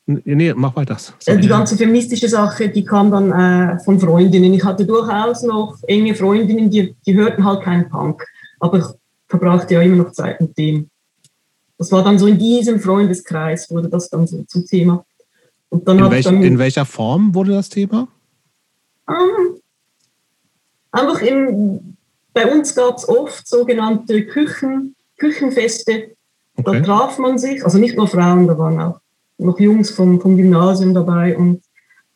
Nee, 0.06 0.54
mach 0.56 0.76
weiter. 0.78 0.96
Äh, 0.96 1.12
Sorry. 1.20 1.42
Die 1.42 1.48
ganze 1.50 1.76
feministische 1.76 2.30
Sache, 2.30 2.70
die 2.70 2.86
kam 2.86 3.12
dann 3.12 3.32
äh, 3.32 3.80
von 3.80 4.00
Freundinnen. 4.00 4.54
Ich 4.54 4.64
hatte 4.64 4.86
durchaus 4.86 5.44
noch 5.44 5.78
enge 5.88 6.16
Freundinnen, 6.16 6.70
die, 6.72 6.96
die 7.06 7.14
hörten 7.14 7.44
halt 7.44 7.64
keinen 7.64 7.90
Punk. 7.90 8.26
Aber 8.62 8.80
ich 8.80 8.86
verbrachte 9.28 9.74
ja 9.74 9.82
immer 9.82 9.98
noch 9.98 10.12
Zeit 10.14 10.40
mit 10.40 10.58
dem. 10.58 10.90
Das 11.78 11.92
war 11.92 12.02
dann 12.02 12.18
so 12.18 12.28
in 12.28 12.40
diesem 12.40 12.80
Freundeskreis, 12.80 13.70
wurde 13.70 13.90
das 13.90 14.10
dann 14.10 14.26
so 14.26 14.42
zum 14.44 14.66
Thema. 14.66 15.06
Und 15.68 15.86
dann 15.88 16.00
in, 16.00 16.12
welch, 16.12 16.26
dann, 16.26 16.44
in 16.44 16.58
welcher 16.58 16.86
Form 16.86 17.36
wurde 17.36 17.52
das 17.52 17.68
Thema? 17.68 18.08
Ähm, 19.08 19.60
einfach 20.92 21.22
im, 21.22 21.98
bei 22.34 22.52
uns 22.52 22.74
gab 22.74 22.98
es 22.98 23.08
oft 23.08 23.48
sogenannte 23.48 24.26
Küchen, 24.26 24.96
Küchenfeste. 25.20 26.16
Okay. 26.56 26.80
Da 26.80 26.80
traf 26.82 27.20
man 27.20 27.38
sich, 27.38 27.64
also 27.64 27.78
nicht 27.78 27.96
nur 27.96 28.08
Frauen, 28.08 28.48
da 28.48 28.58
waren 28.58 28.80
auch 28.80 29.00
noch 29.38 29.60
Jungs 29.60 29.92
vom, 29.92 30.20
vom 30.20 30.36
Gymnasium 30.36 30.94
dabei 30.94 31.38
und 31.38 31.62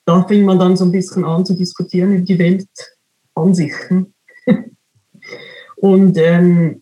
da 0.05 0.23
fing 0.23 0.43
man 0.43 0.59
dann 0.59 0.75
so 0.75 0.85
ein 0.85 0.91
bisschen 0.91 1.23
an 1.23 1.45
zu 1.45 1.53
diskutieren 1.53 2.13
über 2.13 2.25
die 2.25 2.39
Weltansichten. 2.39 4.13
und 5.77 6.17
ähm, 6.17 6.81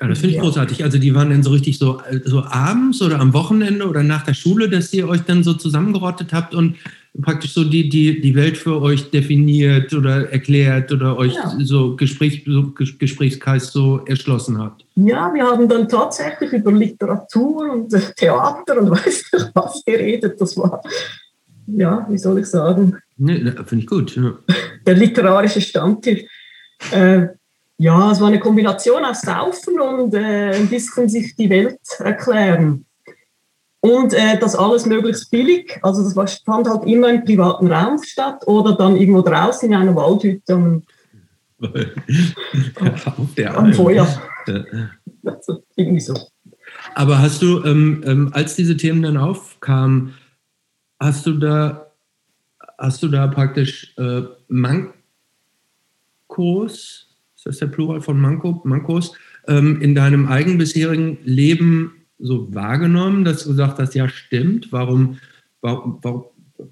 ja, 0.00 0.08
das 0.08 0.18
finde 0.18 0.30
ich 0.30 0.36
ja. 0.36 0.42
großartig. 0.42 0.82
Also 0.82 0.98
die 0.98 1.14
waren 1.14 1.30
dann 1.30 1.42
so 1.42 1.50
richtig 1.50 1.78
so, 1.78 2.00
so 2.24 2.42
abends 2.44 3.02
oder 3.02 3.20
am 3.20 3.34
Wochenende 3.34 3.86
oder 3.86 4.02
nach 4.02 4.24
der 4.24 4.34
Schule, 4.34 4.70
dass 4.70 4.92
ihr 4.94 5.06
euch 5.08 5.22
dann 5.22 5.44
so 5.44 5.54
zusammengerottet 5.54 6.32
habt 6.32 6.54
und 6.54 6.76
praktisch 7.20 7.54
so 7.54 7.64
die, 7.64 7.88
die, 7.88 8.20
die 8.20 8.34
Welt 8.34 8.56
für 8.56 8.80
euch 8.80 9.10
definiert 9.10 9.92
oder 9.92 10.30
erklärt 10.30 10.92
oder 10.92 11.16
euch 11.16 11.34
ja. 11.34 11.56
so, 11.60 11.96
Gespräch, 11.96 12.44
so 12.46 12.72
Gesprächskreis 12.72 13.72
so 13.72 14.04
erschlossen 14.06 14.58
habt? 14.58 14.84
Ja, 14.94 15.32
wir 15.34 15.44
haben 15.44 15.68
dann 15.68 15.88
tatsächlich 15.88 16.52
über 16.52 16.72
Literatur 16.72 17.72
und 17.72 17.90
Theater 18.16 18.80
und 18.80 18.90
weiß 18.90 19.24
nicht 19.32 19.50
was 19.54 19.82
geredet. 19.84 20.40
Das 20.40 20.56
war, 20.56 20.82
ja, 21.66 22.06
wie 22.08 22.18
soll 22.18 22.38
ich 22.38 22.46
sagen? 22.46 22.96
Nee, 23.16 23.38
finde 23.66 23.84
ich 23.84 23.86
gut. 23.86 24.14
Ja. 24.16 24.38
Der 24.86 24.94
literarische 24.94 25.60
Stammtisch. 25.60 26.24
Äh, 26.92 27.26
ja, 27.78 28.12
es 28.12 28.20
war 28.20 28.28
eine 28.28 28.38
Kombination 28.38 29.04
aus 29.04 29.22
Saufen 29.22 29.80
und 29.80 30.14
äh, 30.14 30.54
ein 30.54 30.68
bisschen 30.68 31.08
sich 31.08 31.34
die 31.34 31.48
Welt 31.48 31.80
erklären. 31.98 32.84
Und 33.80 34.12
äh, 34.12 34.38
das 34.38 34.54
alles 34.54 34.84
möglichst 34.84 35.30
billig. 35.30 35.78
Also 35.82 36.02
das 36.04 36.14
war, 36.14 36.26
fand 36.26 36.68
halt 36.68 36.84
immer 36.84 37.08
im 37.08 37.24
privaten 37.24 37.72
Raum 37.72 37.98
statt 38.02 38.46
oder 38.46 38.76
dann 38.76 38.96
irgendwo 38.96 39.22
draußen 39.22 39.68
in 39.68 39.74
einer 39.74 39.96
Waldhütte. 39.96 40.82
Der 43.36 43.56
am 43.56 43.72
Feuer. 43.72 44.06
also, 45.24 45.64
irgendwie 45.76 46.00
so. 46.00 46.14
Aber 46.94 47.18
hast 47.18 47.42
du, 47.42 47.62
ähm, 47.64 48.02
ähm, 48.06 48.30
als 48.32 48.56
diese 48.56 48.76
Themen 48.76 49.02
dann 49.02 49.16
aufkamen, 49.16 50.14
hast 50.98 51.26
du 51.26 51.34
da, 51.34 51.92
hast 52.78 53.02
du 53.02 53.08
da 53.08 53.26
praktisch 53.26 53.94
äh, 53.98 54.22
Mankos, 54.48 54.94
ist 57.36 57.46
das 57.46 57.58
der 57.58 57.66
Plural 57.66 58.00
von 58.00 58.20
Manko, 58.20 58.60
Mankos, 58.64 59.12
ähm, 59.48 59.80
in 59.80 59.94
deinem 59.94 60.28
eigenen 60.28 60.58
bisherigen 60.58 61.18
Leben 61.24 61.99
so 62.20 62.54
wahrgenommen, 62.54 63.24
dass 63.24 63.44
du 63.44 63.50
gesagt 63.50 63.78
hast, 63.78 63.94
ja 63.94 64.08
stimmt, 64.08 64.72
warum, 64.72 65.18
warum, 65.60 66.00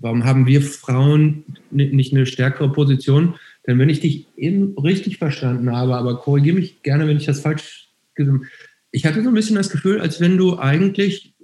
warum 0.01 0.25
haben 0.25 0.47
wir 0.47 0.63
Frauen 0.63 1.45
nicht 1.71 2.13
eine 2.13 2.27
stärkere 2.27 2.71
Position? 2.71 3.35
Denn 3.67 3.79
wenn 3.79 3.89
ich 3.89 4.01
dich 4.01 4.27
richtig 4.39 5.19
verstanden 5.19 5.71
habe, 5.75 5.97
aber 5.97 6.17
korrigiere 6.19 6.57
mich 6.57 6.83
gerne, 6.83 7.07
wenn 7.07 7.17
ich 7.19 7.27
das 7.27 7.41
falsch 7.41 7.89
gesagt 8.15 8.39
habe, 8.39 8.49
ich 8.91 9.05
hatte 9.05 9.23
so 9.23 9.29
ein 9.29 9.35
bisschen 9.35 9.57
das 9.57 9.69
Gefühl, 9.71 10.01
als 10.01 10.21
wenn 10.21 10.39
du 10.39 10.59
eigentlich, 10.59 11.35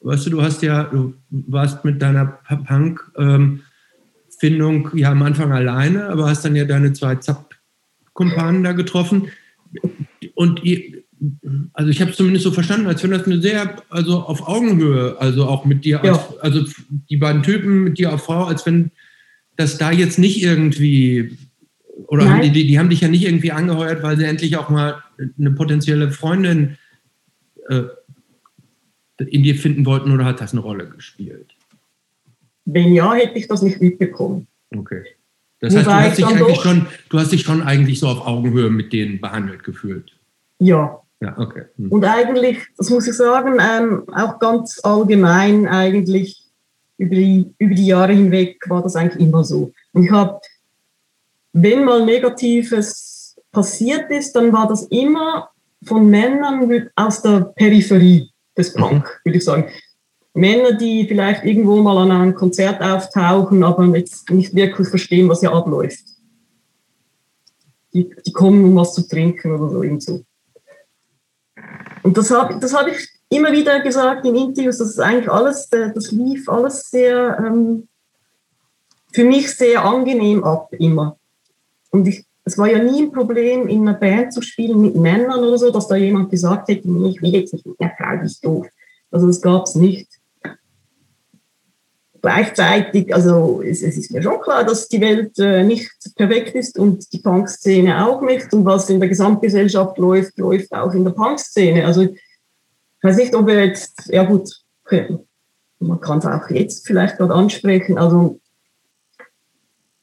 weißt 0.00 0.26
du, 0.26 0.30
du 0.30 0.42
hast 0.42 0.62
ja, 0.62 0.84
du 0.84 1.14
warst 1.30 1.84
mit 1.84 2.02
deiner 2.02 2.26
Punk-Findung 2.66 3.60
ja 4.94 5.10
am 5.10 5.22
Anfang 5.22 5.52
alleine, 5.52 6.08
aber 6.08 6.26
hast 6.28 6.44
dann 6.44 6.54
ja 6.54 6.66
deine 6.66 6.92
zwei 6.92 7.14
Zap-Kumpanen 7.14 8.62
da 8.62 8.72
getroffen. 8.72 9.28
Und 10.34 10.62
ihr, 10.64 11.02
also 11.72 11.90
ich 11.90 12.00
habe 12.00 12.10
es 12.10 12.16
zumindest 12.16 12.44
so 12.44 12.50
verstanden, 12.50 12.86
als 12.86 13.02
wenn 13.02 13.10
das 13.10 13.26
eine 13.26 13.40
sehr, 13.40 13.76
also 13.88 14.20
auf 14.20 14.46
Augenhöhe, 14.46 15.16
also 15.18 15.46
auch 15.46 15.64
mit 15.64 15.84
dir, 15.84 16.00
ja. 16.02 16.12
als, 16.12 16.38
also 16.40 16.64
die 17.10 17.16
beiden 17.16 17.42
Typen 17.42 17.84
mit 17.84 17.98
dir 17.98 18.12
auf 18.12 18.24
Frau, 18.24 18.44
als 18.44 18.66
wenn 18.66 18.90
das 19.56 19.78
da 19.78 19.90
jetzt 19.90 20.18
nicht 20.18 20.42
irgendwie, 20.42 21.36
oder 22.06 22.28
haben 22.28 22.42
die, 22.42 22.66
die, 22.66 22.78
haben 22.78 22.90
dich 22.90 23.00
ja 23.00 23.08
nicht 23.08 23.24
irgendwie 23.24 23.52
angeheuert, 23.52 24.02
weil 24.02 24.16
sie 24.16 24.24
endlich 24.24 24.56
auch 24.56 24.68
mal 24.68 25.02
eine 25.38 25.50
potenzielle 25.52 26.10
Freundin 26.10 26.76
äh, 27.68 27.84
in 29.18 29.42
dir 29.42 29.54
finden 29.54 29.86
wollten 29.86 30.12
oder 30.12 30.24
hat 30.24 30.40
das 30.40 30.52
eine 30.52 30.60
Rolle 30.60 30.88
gespielt? 30.88 31.54
Wenn 32.66 32.92
ja, 32.92 33.14
hätte 33.14 33.38
ich 33.38 33.48
das 33.48 33.62
nicht 33.62 33.80
mitbekommen. 33.80 34.46
Okay. 34.76 35.04
Das 35.60 35.74
heißt, 35.74 35.86
du 35.86 35.92
hast, 35.92 36.18
dich 36.18 36.26
eigentlich 36.26 36.60
schon, 36.60 36.86
du 37.08 37.18
hast 37.18 37.32
dich 37.32 37.42
schon 37.42 37.62
eigentlich 37.62 37.98
so 38.00 38.08
auf 38.08 38.26
Augenhöhe 38.26 38.68
mit 38.68 38.92
denen 38.92 39.20
behandelt 39.20 39.64
gefühlt. 39.64 40.12
Ja. 40.58 41.00
Ja, 41.20 41.38
okay. 41.38 41.64
Hm. 41.76 41.92
Und 41.92 42.04
eigentlich, 42.04 42.58
das 42.76 42.90
muss 42.90 43.08
ich 43.08 43.14
sagen, 43.14 43.58
ähm, 43.60 44.04
auch 44.12 44.38
ganz 44.38 44.80
allgemein 44.82 45.66
eigentlich 45.66 46.44
über 46.98 47.14
die, 47.14 47.54
über 47.58 47.74
die 47.74 47.86
Jahre 47.86 48.12
hinweg 48.12 48.58
war 48.68 48.82
das 48.82 48.96
eigentlich 48.96 49.26
immer 49.26 49.44
so. 49.44 49.72
Und 49.92 50.04
ich 50.04 50.10
habe, 50.10 50.40
wenn 51.52 51.84
mal 51.84 52.04
Negatives 52.04 53.36
passiert 53.50 54.10
ist, 54.10 54.34
dann 54.34 54.52
war 54.52 54.68
das 54.68 54.84
immer 54.84 55.50
von 55.84 56.08
Männern 56.08 56.90
aus 56.96 57.22
der 57.22 57.52
Peripherie 57.56 58.30
des 58.56 58.72
Punk, 58.72 59.04
mhm. 59.04 59.28
würde 59.28 59.38
ich 59.38 59.44
sagen. 59.44 59.70
Männer, 60.34 60.72
die 60.72 61.06
vielleicht 61.08 61.44
irgendwo 61.44 61.76
mal 61.76 61.96
an 61.96 62.10
einem 62.10 62.34
Konzert 62.34 62.82
auftauchen, 62.82 63.64
aber 63.64 63.86
jetzt 63.96 64.30
nicht 64.30 64.54
wirklich 64.54 64.88
verstehen, 64.88 65.30
was 65.30 65.40
hier 65.40 65.52
abläuft. 65.52 66.04
Die, 67.94 68.10
die 68.26 68.32
kommen, 68.32 68.62
um 68.64 68.76
was 68.76 68.92
zu 68.92 69.08
trinken 69.08 69.52
oder 69.52 69.70
so. 69.70 69.82
Irgend 69.82 70.02
so. 70.02 70.25
Und 72.06 72.16
das 72.16 72.30
habe 72.30 72.56
das 72.60 72.72
hab 72.72 72.86
ich 72.86 73.08
immer 73.30 73.50
wieder 73.50 73.80
gesagt 73.80 74.24
in 74.24 74.36
Interviews, 74.36 74.78
dass 74.78 74.90
es 74.90 75.00
eigentlich 75.00 75.28
alles, 75.28 75.66
äh, 75.72 75.92
das 75.92 76.12
lief 76.12 76.48
alles 76.48 76.88
sehr, 76.88 77.36
ähm, 77.44 77.88
für 79.12 79.24
mich 79.24 79.52
sehr 79.52 79.84
angenehm 79.84 80.44
ab, 80.44 80.68
immer. 80.78 81.18
Und 81.90 82.06
ich, 82.06 82.24
es 82.44 82.56
war 82.58 82.70
ja 82.70 82.78
nie 82.78 83.02
ein 83.02 83.10
Problem, 83.10 83.66
in 83.66 83.88
einer 83.88 83.98
Band 83.98 84.32
zu 84.32 84.40
spielen 84.40 84.82
mit 84.82 84.94
Männern 84.94 85.42
oder 85.42 85.58
so, 85.58 85.72
dass 85.72 85.88
da 85.88 85.96
jemand 85.96 86.30
gesagt 86.30 86.68
hätte, 86.68 86.86
ich 86.86 87.20
will 87.20 87.34
jetzt 87.34 87.52
nicht 87.52 87.66
mit 87.66 87.80
einer 87.80 87.92
Frau, 87.98 88.16
die 88.20 88.26
ist 88.26 88.44
doof. 88.44 88.68
Also 89.10 89.26
das 89.26 89.42
gab 89.42 89.64
es 89.64 89.74
nicht. 89.74 90.08
Gleichzeitig, 92.26 93.14
also 93.14 93.62
es, 93.62 93.82
es, 93.82 93.96
ist 93.96 94.10
mir 94.10 94.20
schon 94.20 94.40
klar, 94.40 94.64
dass 94.64 94.88
die 94.88 95.00
Welt 95.00 95.38
äh, 95.38 95.62
nicht 95.62 95.92
perfekt 96.16 96.56
ist 96.56 96.76
und 96.76 97.12
die 97.12 97.20
Punk-Szene 97.20 98.04
auch 98.04 98.20
nicht. 98.20 98.52
Und 98.52 98.64
was 98.64 98.90
in 98.90 98.98
der 98.98 99.08
Gesamtgesellschaft 99.08 99.96
läuft, 99.96 100.36
läuft 100.36 100.72
auch 100.72 100.92
in 100.92 101.04
der 101.04 101.12
Punk-Szene. 101.12 101.86
Also 101.86 102.02
ich 102.02 102.18
weiß 103.00 103.18
nicht, 103.18 103.32
ob 103.32 103.46
wir 103.46 103.64
jetzt, 103.64 104.08
ja 104.08 104.24
gut, 104.24 104.50
man 105.78 106.00
kann 106.00 106.18
es 106.18 106.26
auch 106.26 106.50
jetzt 106.50 106.84
vielleicht 106.84 107.16
gerade 107.16 107.32
ansprechen. 107.32 107.96
Also 107.96 108.40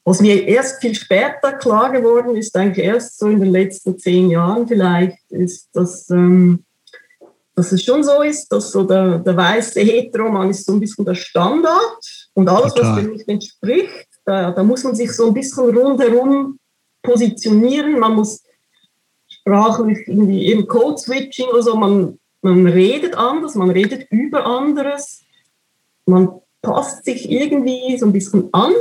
was 0.04 0.22
mir 0.22 0.48
erst 0.48 0.80
viel 0.80 0.94
später 0.94 1.52
klar 1.52 1.92
geworden 1.92 2.36
ist, 2.36 2.56
eigentlich 2.56 2.86
erst 2.86 3.18
so 3.18 3.28
in 3.28 3.40
den 3.40 3.52
letzten 3.52 3.98
zehn 3.98 4.30
Jahren 4.30 4.66
vielleicht, 4.66 5.30
ist, 5.30 5.68
dass 5.74 6.08
ähm, 6.08 6.64
dass 7.54 7.72
es 7.72 7.84
schon 7.84 8.02
so 8.02 8.22
ist, 8.22 8.48
dass 8.48 8.72
so 8.72 8.82
der, 8.82 9.18
der 9.18 9.36
weiße 9.36 9.80
Heteroman 9.80 10.50
ist 10.50 10.66
so 10.66 10.72
ein 10.72 10.80
bisschen 10.80 11.04
der 11.04 11.14
Standard 11.14 12.28
und 12.34 12.48
alles, 12.48 12.74
Total. 12.74 12.96
was 12.96 13.02
dem 13.02 13.12
nicht 13.12 13.28
entspricht, 13.28 14.08
da, 14.24 14.50
da 14.50 14.62
muss 14.62 14.82
man 14.82 14.94
sich 14.94 15.12
so 15.12 15.28
ein 15.28 15.34
bisschen 15.34 15.76
rundherum 15.76 16.58
positionieren. 17.02 17.98
Man 17.98 18.14
muss 18.14 18.42
sprachlich 19.28 20.08
irgendwie 20.08 20.46
eben 20.46 20.66
Code-Switching 20.66 21.46
oder 21.48 21.62
so, 21.62 21.76
man, 21.76 22.18
man 22.42 22.66
redet 22.66 23.14
anders, 23.14 23.54
man 23.54 23.70
redet 23.70 24.10
über 24.10 24.46
anderes, 24.46 25.22
man 26.06 26.40
passt 26.62 27.04
sich 27.04 27.30
irgendwie 27.30 27.96
so 27.98 28.06
ein 28.06 28.12
bisschen 28.12 28.48
an. 28.52 28.72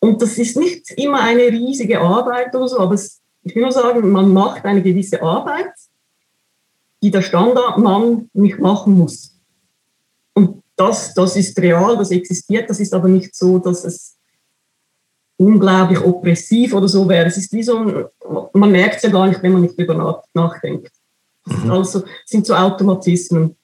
Und 0.00 0.20
das 0.20 0.38
ist 0.38 0.56
nicht 0.56 0.90
immer 0.92 1.20
eine 1.20 1.42
riesige 1.42 2.00
Arbeit 2.00 2.54
oder 2.54 2.68
so, 2.68 2.78
aber 2.78 2.94
es, 2.94 3.20
ich 3.44 3.54
will 3.54 3.62
nur 3.62 3.72
sagen, 3.72 4.10
man 4.10 4.32
macht 4.32 4.64
eine 4.64 4.82
gewisse 4.82 5.22
Arbeit 5.22 5.72
die 7.02 7.10
der 7.10 7.22
Standardmann 7.22 8.28
nicht 8.32 8.58
machen 8.58 8.96
muss. 8.98 9.34
Und 10.34 10.62
das, 10.76 11.14
das 11.14 11.36
ist 11.36 11.58
real, 11.58 11.96
das 11.96 12.10
existiert, 12.10 12.68
das 12.68 12.80
ist 12.80 12.94
aber 12.94 13.08
nicht 13.08 13.34
so, 13.34 13.58
dass 13.58 13.84
es 13.84 14.16
unglaublich 15.36 16.00
oppressiv 16.00 16.74
oder 16.74 16.88
so 16.88 17.08
wäre. 17.08 17.26
Es 17.26 17.38
ist 17.38 17.52
wie 17.52 17.62
so 17.62 17.78
ein, 17.78 18.04
man 18.52 18.70
merkt 18.70 18.96
es 18.96 19.02
ja 19.02 19.10
gar 19.10 19.26
nicht, 19.26 19.42
wenn 19.42 19.52
man 19.52 19.62
nicht 19.62 19.78
darüber 19.78 20.22
nachdenkt. 20.34 20.92
Mhm. 21.46 21.70
Also 21.70 22.02
sind 22.26 22.46
so 22.46 22.54
Automatismen. 22.54 23.56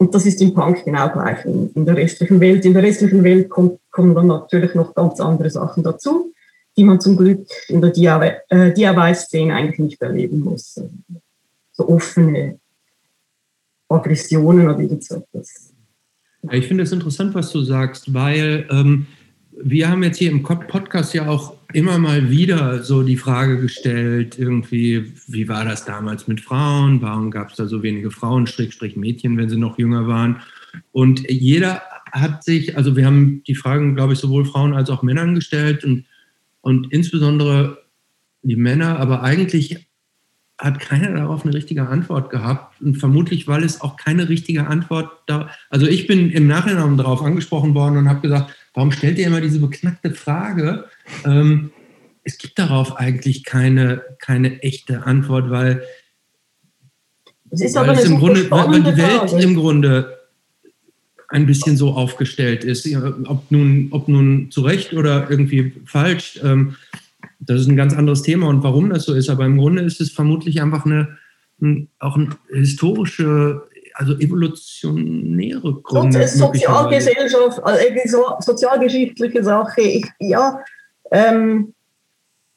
Und 0.00 0.14
das 0.14 0.26
ist 0.26 0.40
im 0.40 0.54
Punk 0.54 0.84
genau 0.84 1.08
gleich 1.08 1.44
in, 1.44 1.70
in 1.74 1.84
der 1.84 1.96
restlichen 1.96 2.40
Welt. 2.40 2.64
In 2.64 2.74
der 2.74 2.82
restlichen 2.82 3.22
Welt 3.24 3.48
kommt, 3.48 3.80
kommen 3.90 4.14
dann 4.14 4.28
natürlich 4.28 4.74
noch 4.74 4.94
ganz 4.94 5.20
andere 5.20 5.50
Sachen 5.50 5.82
dazu, 5.82 6.32
die 6.76 6.84
man 6.84 7.00
zum 7.00 7.16
Glück 7.16 7.46
in 7.68 7.80
der 7.80 7.90
DIY-Szene 7.90 9.52
äh, 9.52 9.56
eigentlich 9.56 9.78
nicht 9.78 10.02
erleben 10.02 10.40
muss 10.40 10.80
so 11.78 11.88
offene 11.88 12.58
Aggressionen 13.88 14.68
oder 14.68 14.78
irgendetwas. 14.78 15.74
Ich 16.50 16.66
finde 16.66 16.84
es 16.84 16.92
interessant, 16.92 17.34
was 17.34 17.50
du 17.52 17.62
sagst, 17.62 18.12
weil 18.12 18.66
ähm, 18.70 19.06
wir 19.60 19.88
haben 19.88 20.02
jetzt 20.02 20.18
hier 20.18 20.30
im 20.30 20.42
Podcast 20.42 21.14
ja 21.14 21.28
auch 21.28 21.54
immer 21.72 21.98
mal 21.98 22.30
wieder 22.30 22.82
so 22.82 23.02
die 23.02 23.16
Frage 23.16 23.60
gestellt, 23.60 24.38
irgendwie, 24.38 25.12
wie 25.26 25.48
war 25.48 25.64
das 25.64 25.84
damals 25.84 26.28
mit 26.28 26.40
Frauen? 26.40 27.02
Warum 27.02 27.30
gab 27.30 27.50
es 27.50 27.56
da 27.56 27.66
so 27.66 27.82
wenige 27.82 28.10
Frauen, 28.10 28.46
Schrägstrich 28.46 28.96
Mädchen, 28.96 29.36
wenn 29.36 29.48
sie 29.48 29.56
noch 29.56 29.78
jünger 29.78 30.06
waren? 30.06 30.40
Und 30.92 31.28
jeder 31.28 31.82
hat 32.12 32.44
sich, 32.44 32.76
also 32.76 32.96
wir 32.96 33.04
haben 33.04 33.42
die 33.46 33.54
Fragen, 33.54 33.96
glaube 33.96 34.12
ich, 34.12 34.18
sowohl 34.18 34.44
Frauen 34.44 34.74
als 34.74 34.90
auch 34.90 35.02
Männern 35.02 35.34
gestellt 35.34 35.84
und, 35.84 36.04
und 36.60 36.92
insbesondere 36.92 37.78
die 38.42 38.56
Männer, 38.56 38.98
aber 38.98 39.22
eigentlich 39.22 39.87
hat 40.58 40.80
keiner 40.80 41.12
darauf 41.12 41.44
eine 41.44 41.54
richtige 41.54 41.88
Antwort 41.88 42.30
gehabt. 42.30 42.80
Und 42.82 42.96
vermutlich, 42.96 43.46
weil 43.46 43.62
es 43.62 43.80
auch 43.80 43.96
keine 43.96 44.28
richtige 44.28 44.66
Antwort 44.66 45.10
da. 45.26 45.50
Also 45.70 45.86
ich 45.86 46.06
bin 46.06 46.30
im 46.30 46.48
Nachhinein 46.48 46.96
darauf 46.96 47.22
angesprochen 47.22 47.74
worden 47.74 47.96
und 47.96 48.08
habe 48.08 48.20
gesagt, 48.20 48.54
warum 48.74 48.90
stellt 48.90 49.18
ihr 49.18 49.28
immer 49.28 49.40
diese 49.40 49.60
beknackte 49.60 50.10
Frage? 50.10 50.86
Ähm, 51.24 51.70
es 52.24 52.38
gibt 52.38 52.58
darauf 52.58 52.96
eigentlich 52.96 53.44
keine, 53.44 54.02
keine 54.18 54.60
echte 54.62 55.06
Antwort, 55.06 55.48
weil, 55.50 55.82
es 57.50 57.60
ist 57.60 57.76
weil, 57.76 57.90
es 57.90 58.04
im 58.04 58.18
Grunde, 58.18 58.50
weil 58.50 58.82
die 58.82 58.96
Welt 58.96 59.32
im 59.42 59.54
Grunde 59.54 60.18
ein 61.28 61.46
bisschen 61.46 61.76
so 61.76 61.92
aufgestellt 61.92 62.64
ist. 62.64 62.86
Ob 63.26 63.50
nun, 63.50 63.88
ob 63.92 64.08
nun 64.08 64.50
zu 64.50 64.62
Recht 64.62 64.92
oder 64.92 65.30
irgendwie 65.30 65.72
falsch. 65.84 66.40
Ähm, 66.42 66.76
das 67.40 67.60
ist 67.60 67.68
ein 67.68 67.76
ganz 67.76 67.94
anderes 67.94 68.22
Thema 68.22 68.48
und 68.48 68.62
warum 68.62 68.90
das 68.90 69.04
so 69.04 69.14
ist. 69.14 69.30
Aber 69.30 69.44
im 69.44 69.58
Grunde 69.58 69.82
ist 69.82 70.00
es 70.00 70.10
vermutlich 70.10 70.60
einfach 70.60 70.84
eine, 70.84 71.16
auch 71.98 72.16
eine 72.16 72.30
historische, 72.48 73.62
also 73.94 74.14
evolutionäre 74.18 75.74
Gründe. 75.82 76.26
Sozialgesellschaft, 76.26 77.62
also 77.62 78.24
sozialgeschichtliche 78.40 79.42
Sache. 79.42 79.80
Ich, 79.80 80.06
ja, 80.18 80.60
ähm, 81.10 81.74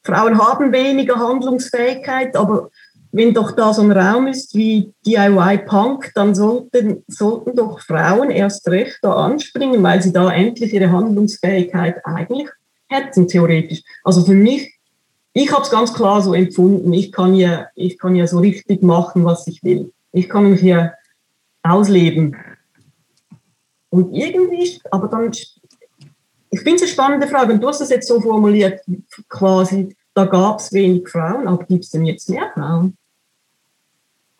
Frauen 0.04 0.38
haben 0.38 0.72
weniger 0.72 1.16
Handlungsfähigkeit, 1.16 2.36
aber 2.36 2.70
wenn 3.12 3.34
doch 3.34 3.52
da 3.52 3.72
so 3.72 3.82
ein 3.82 3.92
Raum 3.92 4.26
ist 4.26 4.54
wie 4.54 4.92
DIY 5.06 5.58
Punk, 5.66 6.10
dann 6.14 6.34
sollten, 6.34 7.04
sollten 7.06 7.54
doch 7.54 7.80
Frauen 7.80 8.30
erst 8.30 8.66
recht 8.68 8.98
da 9.02 9.12
anspringen, 9.12 9.82
weil 9.82 10.02
sie 10.02 10.12
da 10.12 10.32
endlich 10.32 10.72
ihre 10.72 10.90
Handlungsfähigkeit 10.90 12.04
eigentlich 12.04 12.48
hätten, 12.92 13.28
theoretisch. 13.28 13.82
Also 14.04 14.24
für 14.24 14.34
mich, 14.34 14.78
ich 15.32 15.50
habe 15.52 15.62
es 15.62 15.70
ganz 15.70 15.92
klar 15.94 16.20
so 16.22 16.34
empfunden, 16.34 16.92
ich 16.92 17.10
kann, 17.12 17.34
ja, 17.34 17.68
ich 17.74 17.98
kann 17.98 18.16
ja 18.16 18.26
so 18.26 18.38
richtig 18.38 18.82
machen, 18.82 19.24
was 19.24 19.46
ich 19.46 19.62
will. 19.64 19.92
Ich 20.12 20.28
kann 20.28 20.50
mich 20.50 20.60
hier 20.60 20.92
ausleben. 21.62 22.36
Und 23.90 24.14
irgendwie, 24.14 24.80
aber 24.90 25.08
dann, 25.08 25.30
ich 25.30 26.60
finde 26.60 26.74
es 26.76 26.82
eine 26.82 26.90
spannende 26.90 27.28
Frage, 27.28 27.54
und 27.54 27.62
du 27.62 27.68
hast 27.68 27.80
es 27.80 27.90
jetzt 27.90 28.08
so 28.08 28.20
formuliert, 28.20 28.80
quasi, 29.28 29.94
da 30.14 30.26
gab 30.26 30.60
es 30.60 30.72
wenig 30.72 31.08
Frauen, 31.08 31.48
aber 31.48 31.64
gibt 31.64 31.84
es 31.84 31.90
denn 31.90 32.04
jetzt 32.04 32.28
mehr 32.28 32.50
Frauen? 32.54 32.96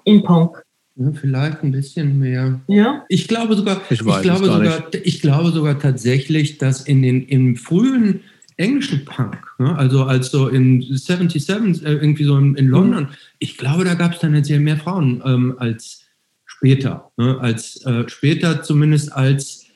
In 0.04 0.22
Punk. 0.22 0.62
Ja, 0.96 1.10
vielleicht 1.12 1.62
ein 1.62 1.72
bisschen 1.72 2.18
mehr. 2.18 2.60
Ja. 2.66 3.04
Ich 3.08 3.26
glaube 3.28 3.54
sogar, 3.54 3.80
ich, 3.88 4.00
ich 4.00 4.22
glaube 4.22 4.44
sogar, 4.44 4.94
ich 4.94 5.20
glaube 5.22 5.50
sogar 5.50 5.78
tatsächlich, 5.78 6.58
dass 6.58 6.82
in 6.82 7.02
den 7.02 7.26
im 7.26 7.56
frühen 7.56 8.20
englischen 8.56 9.04
Punk, 9.04 9.38
ne? 9.58 9.76
also 9.76 10.04
als 10.04 10.30
so 10.30 10.48
in 10.48 10.82
77 10.82 11.84
äh, 11.84 11.92
irgendwie 11.92 12.24
so 12.24 12.36
in, 12.36 12.54
in 12.56 12.68
London, 12.68 13.04
mhm. 13.04 13.08
ich 13.38 13.56
glaube, 13.56 13.84
da 13.84 13.94
gab 13.94 14.12
es 14.12 14.20
tendenziell 14.20 14.60
mehr 14.60 14.76
Frauen 14.76 15.22
ähm, 15.24 15.54
als 15.58 16.02
später, 16.44 17.10
ne? 17.16 17.38
als 17.40 17.84
äh, 17.86 18.08
später 18.08 18.62
zumindest 18.62 19.12
als 19.12 19.66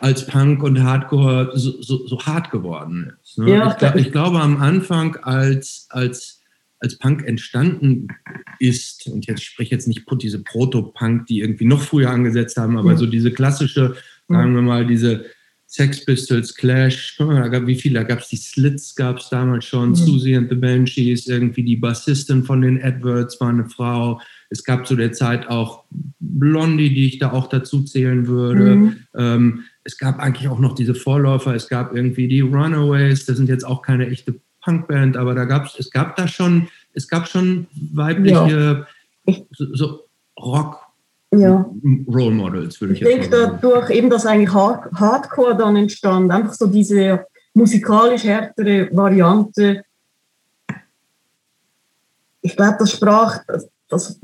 als 0.00 0.26
Punk 0.26 0.64
und 0.64 0.82
Hardcore 0.82 1.52
so, 1.54 1.80
so, 1.80 2.08
so 2.08 2.18
hart 2.20 2.50
geworden 2.50 3.12
ist. 3.22 3.38
Ne? 3.38 3.50
Ja, 3.50 3.70
ich, 3.70 3.76
glaub, 3.78 3.94
ich, 3.94 4.10
glaube 4.10 4.40
am 4.40 4.60
Anfang 4.60 5.16
als 5.22 5.86
als 5.90 6.42
als 6.80 6.98
Punk 6.98 7.24
entstanden 7.24 8.08
ist, 8.58 9.06
und 9.06 9.26
jetzt 9.26 9.44
spreche 9.44 9.66
ich 9.66 9.70
jetzt 9.70 9.86
nicht 9.86 10.04
diese 10.20 10.42
Proto-Punk, 10.42 11.26
die 11.26 11.38
irgendwie 11.38 11.64
noch 11.64 11.80
früher 11.80 12.10
angesetzt 12.10 12.56
haben, 12.56 12.76
aber 12.76 12.92
mhm. 12.92 12.96
so 12.96 13.06
diese 13.06 13.30
klassische, 13.30 13.94
sagen 14.28 14.54
wir 14.54 14.62
mal, 14.62 14.84
diese 14.84 15.24
Sex 15.74 16.04
Pistols, 16.04 16.54
Clash, 16.54 17.18
mal, 17.18 17.48
gab, 17.48 17.66
wie 17.66 17.74
viele, 17.74 18.00
da 18.00 18.02
gab 18.02 18.18
es 18.18 18.28
die 18.28 18.36
Slits, 18.36 18.94
gab 18.94 19.16
es 19.16 19.30
damals 19.30 19.64
schon, 19.64 19.88
mhm. 19.88 19.94
Susie 19.94 20.36
and 20.36 20.50
the 20.50 20.54
Banshees, 20.54 21.26
irgendwie 21.26 21.62
die 21.62 21.76
Bassistin 21.76 22.44
von 22.44 22.60
den 22.60 22.76
Edwards 22.76 23.40
war 23.40 23.48
eine 23.48 23.64
Frau. 23.64 24.20
Es 24.50 24.64
gab 24.64 24.86
zu 24.86 24.96
der 24.96 25.12
Zeit 25.12 25.48
auch 25.48 25.84
Blondie, 26.20 26.92
die 26.92 27.06
ich 27.06 27.18
da 27.20 27.32
auch 27.32 27.48
dazu 27.48 27.84
zählen 27.84 28.26
würde. 28.26 28.76
Mhm. 28.76 28.96
Ähm, 29.16 29.64
es 29.82 29.96
gab 29.96 30.18
eigentlich 30.18 30.46
auch 30.50 30.58
noch 30.58 30.74
diese 30.74 30.94
Vorläufer, 30.94 31.54
es 31.54 31.70
gab 31.70 31.96
irgendwie 31.96 32.28
die 32.28 32.42
Runaways, 32.42 33.24
das 33.24 33.38
sind 33.38 33.48
jetzt 33.48 33.64
auch 33.64 33.80
keine 33.80 34.08
echte 34.08 34.34
Punkband, 34.62 35.16
aber 35.16 35.34
da 35.34 35.46
gab's, 35.46 35.78
es 35.78 35.90
gab 35.90 36.16
da 36.16 36.28
schon, 36.28 36.68
es 36.92 37.08
gab 37.08 37.26
schon 37.26 37.66
weibliche 37.94 38.86
ja. 39.26 39.34
so, 39.52 39.74
so 39.74 40.00
Rock 40.38 40.91
ja. 41.32 41.70
Role 42.08 42.30
Models, 42.30 42.80
würde 42.80 42.94
ich, 42.94 43.02
ich 43.02 43.08
denke 43.08 43.28
dadurch 43.30 43.90
eben, 43.90 44.10
dass 44.10 44.26
eigentlich 44.26 44.52
Hardcore 44.52 45.56
dann 45.56 45.76
entstand, 45.76 46.30
einfach 46.30 46.52
so 46.54 46.66
diese 46.66 47.26
musikalisch 47.54 48.24
härtere 48.24 48.88
Variante. 48.94 49.84
Ich 52.42 52.56
glaube, 52.56 52.76
das 52.78 52.92
sprach, 52.92 53.38
das, 53.46 53.68
das, 53.88 54.20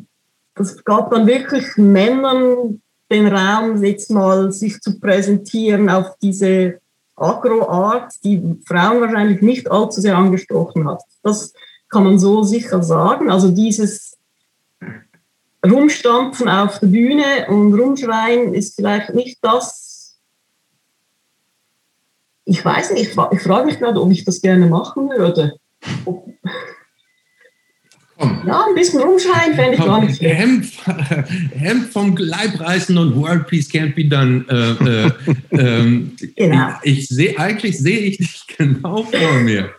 das 0.54 0.84
gab 0.84 1.11
dann 1.11 1.26
wirklich 1.26 1.64
Männern 1.76 2.80
den 3.11 3.26
Raum, 3.26 3.82
jetzt 3.82 4.11
mal 4.11 4.52
sich 4.52 4.80
zu 4.80 5.00
präsentieren 5.00 5.88
auf 5.88 6.18
diese 6.20 6.80
Agro-Art, 7.16 8.12
die 8.22 8.56
Frauen 8.66 9.00
wahrscheinlich 9.00 9.40
nicht 9.40 9.70
allzu 9.70 10.00
sehr 10.00 10.16
angesprochen 10.16 10.88
hat. 10.88 11.02
Das 11.22 11.52
kann 11.88 12.04
man 12.04 12.18
so 12.18 12.42
sicher 12.42 12.82
sagen. 12.82 13.30
Also 13.30 13.50
dieses 13.50 14.17
Rumstampfen 15.66 16.48
auf 16.48 16.78
der 16.78 16.86
Bühne 16.86 17.46
und 17.48 17.74
rumschreien 17.74 18.54
ist 18.54 18.76
vielleicht 18.76 19.14
nicht 19.14 19.38
das. 19.42 20.18
Ich 22.44 22.64
weiß 22.64 22.92
nicht, 22.92 23.11
ich, 23.11 23.16
ich 23.32 23.42
frage 23.42 23.66
mich 23.66 23.78
gerade, 23.78 24.00
ob 24.00 24.11
ich 24.11 24.24
das 24.24 24.40
gerne 24.40 24.66
machen 24.66 25.11
würde. 25.11 25.56
Ob. 26.04 26.28
Ja, 28.20 28.64
ein 28.66 28.74
bisschen 28.74 29.00
rumschreien 29.00 29.54
fände 29.54 29.74
ich 29.74 29.84
gar 29.84 30.04
nicht. 30.04 30.20
Hemd, 30.20 30.72
Hemd 31.54 31.92
vom 31.92 32.16
Leibreißen 32.16 32.98
und 32.98 33.14
World 33.14 33.46
Peace 33.46 33.70
Can't 33.70 33.94
be 33.94 34.06
done. 34.06 34.44
Äh, 34.48 35.06
äh, 35.06 35.11
ähm, 35.52 36.16
genau. 36.34 36.70
Ich, 36.82 36.98
ich 36.98 37.09
sehe, 37.09 37.38
eigentlich 37.38 37.78
sehe 37.78 38.00
ich 38.00 38.18
dich 38.18 38.44
genau 38.59 39.04
vor 39.04 39.34
mir. 39.42 39.70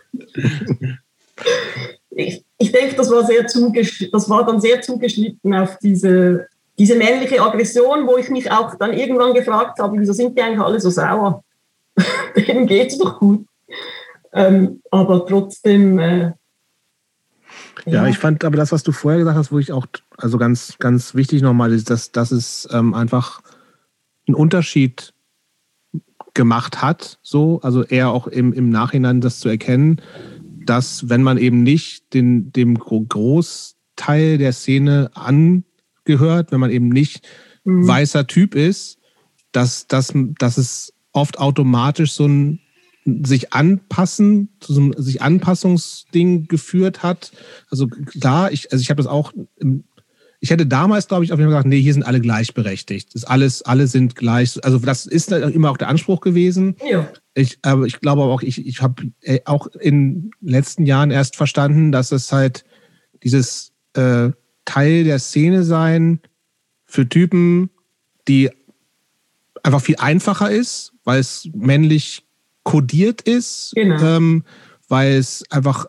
Ich, 2.10 2.42
ich 2.60 2.72
denke, 2.72 2.94
das 2.94 3.10
war, 3.10 3.24
sehr 3.24 3.42
das 3.42 4.28
war 4.28 4.44
dann 4.44 4.60
sehr 4.60 4.82
zugeschnitten 4.82 5.54
auf 5.54 5.78
diese, 5.78 6.46
diese 6.78 6.94
männliche 6.94 7.40
Aggression, 7.40 8.06
wo 8.06 8.18
ich 8.18 8.28
mich 8.28 8.50
auch 8.52 8.74
dann 8.74 8.92
irgendwann 8.92 9.32
gefragt 9.32 9.78
habe, 9.80 9.98
wieso 9.98 10.12
sind 10.12 10.36
die 10.36 10.42
eigentlich 10.42 10.60
alle 10.60 10.78
so 10.78 10.90
sauer? 10.90 11.42
Denen 12.36 12.66
geht 12.66 12.92
es 12.92 12.98
doch 12.98 13.18
gut. 13.18 13.46
Ähm, 14.32 14.82
aber 14.90 15.26
trotzdem 15.26 15.98
äh, 15.98 16.32
ja, 17.86 18.06
ich 18.06 18.18
fand 18.18 18.44
aber 18.44 18.58
das, 18.58 18.72
was 18.72 18.82
du 18.82 18.92
vorher 18.92 19.20
gesagt 19.20 19.38
hast, 19.38 19.52
wo 19.52 19.58
ich 19.58 19.72
auch, 19.72 19.86
also 20.18 20.36
ganz, 20.36 20.76
ganz 20.78 21.14
wichtig 21.14 21.40
nochmal 21.40 21.72
ist, 21.72 21.88
dass, 21.88 22.12
dass 22.12 22.30
es 22.30 22.68
ähm, 22.72 22.92
einfach 22.92 23.40
einen 24.28 24.34
Unterschied 24.34 25.14
gemacht 26.34 26.82
hat, 26.82 27.18
so, 27.22 27.58
also 27.62 27.82
eher 27.82 28.10
auch 28.10 28.26
im, 28.26 28.52
im 28.52 28.68
Nachhinein 28.68 29.22
das 29.22 29.40
zu 29.40 29.48
erkennen, 29.48 30.02
dass 30.70 31.08
wenn 31.08 31.24
man 31.24 31.36
eben 31.36 31.64
nicht 31.64 32.14
den, 32.14 32.52
dem 32.52 32.78
Großteil 32.78 34.38
der 34.38 34.52
Szene 34.52 35.10
angehört, 35.14 36.52
wenn 36.52 36.60
man 36.60 36.70
eben 36.70 36.90
nicht 36.90 37.26
mhm. 37.64 37.88
weißer 37.88 38.28
Typ 38.28 38.54
ist, 38.54 38.98
dass, 39.50 39.88
dass, 39.88 40.12
dass 40.38 40.58
es 40.58 40.92
oft 41.10 41.40
automatisch 41.40 42.12
so 42.12 42.28
ein 42.28 42.60
sich 43.04 43.52
anpassen, 43.52 44.50
zu 44.60 44.74
so 44.74 44.80
einem 44.80 44.94
sich 44.96 45.22
Anpassungsding 45.22 46.46
geführt 46.46 47.02
hat. 47.02 47.32
Also 47.68 47.88
klar, 47.88 48.52
ich, 48.52 48.70
also 48.70 48.80
ich 48.80 48.90
habe 48.90 49.02
das 49.02 49.10
auch, 49.10 49.32
ich 50.42 50.50
hätte 50.50 50.66
damals, 50.66 51.06
glaube 51.06 51.24
ich, 51.24 51.32
auf 51.32 51.38
jeden 51.38 51.50
Fall 51.50 51.58
gesagt, 51.58 51.68
nee, 51.68 51.80
hier 51.80 51.92
sind 51.92 52.02
alle 52.02 52.20
gleichberechtigt. 52.20 53.08
Das 53.08 53.22
ist 53.22 53.28
alles, 53.28 53.62
alle 53.62 53.86
sind 53.86 54.16
gleich. 54.16 54.58
Also 54.64 54.78
das 54.78 55.04
ist 55.04 55.30
immer 55.30 55.70
auch 55.70 55.76
der 55.76 55.88
Anspruch 55.88 56.22
gewesen. 56.22 56.76
Ja. 56.90 57.08
Ich, 57.34 57.58
aber 57.60 57.84
ich 57.84 58.00
glaube 58.00 58.22
auch, 58.22 58.40
ich, 58.40 58.66
ich 58.66 58.80
habe 58.80 59.10
äh, 59.20 59.40
auch 59.44 59.66
in 59.66 60.14
den 60.14 60.30
letzten 60.40 60.86
Jahren 60.86 61.10
erst 61.10 61.36
verstanden, 61.36 61.92
dass 61.92 62.10
es 62.10 62.32
halt 62.32 62.64
dieses 63.22 63.72
äh, 63.92 64.30
Teil 64.64 65.04
der 65.04 65.18
Szene 65.18 65.62
sein 65.62 66.20
für 66.86 67.06
Typen, 67.06 67.68
die 68.26 68.50
einfach 69.62 69.82
viel 69.82 69.96
einfacher 69.96 70.50
ist, 70.50 70.94
weil 71.04 71.20
es 71.20 71.50
männlich 71.52 72.24
kodiert 72.62 73.20
ist, 73.22 73.72
genau. 73.74 74.02
ähm, 74.02 74.44
weil 74.88 75.16
es 75.16 75.44
einfach 75.50 75.86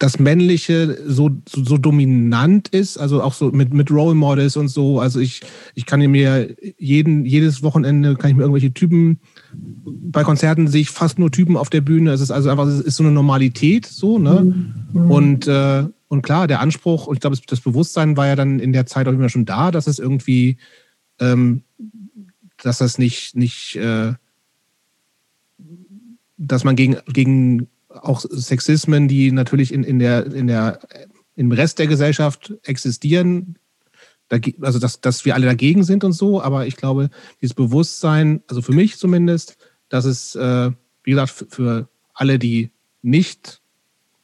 das 0.00 0.18
Männliche 0.18 0.98
so, 1.06 1.30
so, 1.46 1.62
so, 1.62 1.76
dominant 1.76 2.68
ist, 2.68 2.96
also 2.96 3.22
auch 3.22 3.34
so 3.34 3.50
mit, 3.50 3.74
mit 3.74 3.90
Role 3.90 4.14
Models 4.14 4.56
und 4.56 4.68
so. 4.68 4.98
Also 4.98 5.20
ich, 5.20 5.42
ich 5.74 5.84
kann 5.84 6.00
mir 6.00 6.56
jeden, 6.78 7.26
jedes 7.26 7.62
Wochenende 7.62 8.16
kann 8.16 8.30
ich 8.30 8.36
mir 8.36 8.44
irgendwelche 8.44 8.72
Typen, 8.72 9.20
bei 9.52 10.24
Konzerten 10.24 10.68
sehe 10.68 10.80
ich 10.80 10.90
fast 10.90 11.18
nur 11.18 11.30
Typen 11.30 11.54
auf 11.54 11.68
der 11.68 11.82
Bühne. 11.82 12.12
Es 12.12 12.22
ist 12.22 12.30
also 12.30 12.48
einfach, 12.48 12.66
es 12.66 12.80
ist 12.80 12.96
so 12.96 13.04
eine 13.04 13.12
Normalität 13.12 13.84
so, 13.84 14.18
ne? 14.18 14.54
Mhm. 14.94 15.10
Und, 15.10 15.46
äh, 15.46 15.84
und 16.08 16.22
klar, 16.22 16.46
der 16.46 16.60
Anspruch, 16.60 17.06
und 17.06 17.16
ich 17.16 17.20
glaube, 17.20 17.36
das 17.46 17.60
Bewusstsein 17.60 18.16
war 18.16 18.26
ja 18.26 18.36
dann 18.36 18.58
in 18.58 18.72
der 18.72 18.86
Zeit 18.86 19.06
auch 19.06 19.12
immer 19.12 19.28
schon 19.28 19.44
da, 19.44 19.70
dass 19.70 19.86
es 19.86 19.98
irgendwie, 19.98 20.56
ähm, 21.18 21.62
dass 22.56 22.78
das 22.78 22.96
nicht, 22.96 23.36
nicht, 23.36 23.76
äh, 23.76 24.14
dass 26.38 26.64
man 26.64 26.74
gegen, 26.74 26.96
gegen 27.12 27.68
auch 27.90 28.20
Sexismen, 28.20 29.08
die 29.08 29.32
natürlich 29.32 29.72
in, 29.72 29.84
in 29.84 29.98
der, 29.98 30.26
in 30.32 30.46
der, 30.46 30.80
im 31.36 31.52
Rest 31.52 31.78
der 31.78 31.86
Gesellschaft 31.86 32.54
existieren, 32.62 33.56
also 34.60 34.78
dass, 34.78 35.00
dass 35.00 35.24
wir 35.24 35.34
alle 35.34 35.46
dagegen 35.46 35.82
sind 35.82 36.04
und 36.04 36.12
so, 36.12 36.40
aber 36.40 36.66
ich 36.66 36.76
glaube, 36.76 37.10
dieses 37.40 37.54
Bewusstsein, 37.54 38.42
also 38.46 38.62
für 38.62 38.72
mich 38.72 38.96
zumindest, 38.96 39.56
dass 39.88 40.04
es, 40.04 40.36
äh, 40.36 40.70
wie 41.02 41.10
gesagt, 41.10 41.46
für, 41.48 41.88
alle, 42.14 42.38
die 42.38 42.70
nicht 43.00 43.62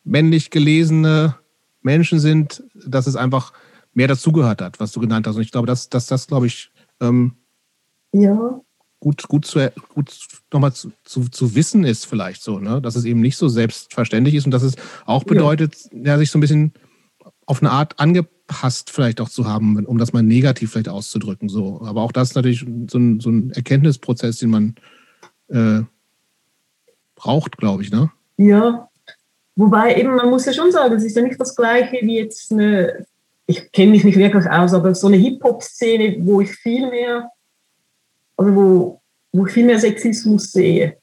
männlich 0.05 0.51
gelesene 0.51 1.37
Menschen 1.81 2.21
sind, 2.21 2.63
dass 2.75 3.07
es 3.07 3.17
einfach 3.17 3.55
mehr 3.95 4.07
dazugehört 4.07 4.61
hat, 4.61 4.79
was 4.81 4.93
du 4.93 5.01
genannt 5.01 5.27
hast. 5.27 5.37
Und 5.37 5.43
ich 5.43 5.51
glaube, 5.51 5.67
dass, 5.67 5.89
dass 5.89 6.07
das, 6.07 6.27
glaube 6.27 6.47
ich, 6.47 6.71
ähm, 7.01 7.37
ja 8.13 8.61
gut, 9.01 9.23
gut, 9.29 9.47
zu, 9.47 9.73
gut 9.95 10.13
nochmal 10.53 10.73
zu, 10.73 10.93
zu, 11.05 11.29
zu 11.29 11.55
wissen 11.55 11.85
ist, 11.85 12.07
vielleicht 12.07 12.43
so, 12.43 12.59
ne? 12.59 12.81
dass 12.81 12.97
es 12.97 13.05
eben 13.05 13.21
nicht 13.21 13.37
so 13.37 13.49
selbstverständlich 13.49 14.35
ist 14.35 14.47
und 14.47 14.53
dass 14.53 14.63
es 14.63 14.77
auch 15.05 15.25
bedeutet, 15.25 15.77
ja. 15.93 16.13
ja 16.13 16.19
sich 16.19 16.31
so 16.31 16.39
ein 16.39 16.41
bisschen 16.41 16.73
auf 17.47 17.63
eine 17.63 17.71
Art 17.71 17.99
angepasst 18.01 18.91
vielleicht 18.91 19.21
auch 19.21 19.29
zu 19.29 19.47
haben, 19.47 19.85
um 19.87 19.99
das 19.99 20.13
mal 20.13 20.23
negativ 20.23 20.73
vielleicht 20.73 20.89
auszudrücken. 20.89 21.49
So. 21.49 21.81
Aber 21.85 22.03
auch 22.03 22.13
das 22.13 22.31
ist 22.31 22.35
natürlich 22.35 22.67
so 22.89 22.99
ein, 22.99 23.21
so 23.21 23.31
ein 23.31 23.53
Erkenntnisprozess, 23.53 24.39
den 24.39 24.51
man 24.51 24.75
äh, 25.49 25.83
braucht, 27.15 27.57
glaube 27.57 27.83
ich. 27.83 27.91
Ne? 27.91 28.11
Ja, 28.37 28.89
wobei 29.55 29.95
eben, 29.97 30.15
man 30.15 30.31
muss 30.31 30.47
ja 30.47 30.53
schon 30.53 30.73
sagen, 30.73 30.95
es 30.95 31.05
ist 31.05 31.17
ja 31.17 31.23
nicht 31.23 31.41
das 31.41 31.55
Gleiche 31.55 31.99
wie 32.03 32.19
jetzt 32.19 32.51
eine, 32.53 33.07
ich 33.47 33.71
kenne 33.71 33.93
mich 33.93 34.05
nicht 34.05 34.19
wirklich 34.19 34.51
aus, 34.51 34.75
aber 34.75 34.95
so 34.95 35.07
eine 35.07 35.17
Hip-Hop-Szene, 35.17 36.17
wo 36.21 36.41
ich 36.41 36.51
viel 36.51 36.91
mehr 36.91 37.31
also 38.37 38.55
wo, 38.55 39.03
wo 39.33 39.47
ich 39.47 39.53
viel 39.53 39.67
mehr 39.67 39.79
Sexismus 39.79 40.53
sehe. 40.53 40.97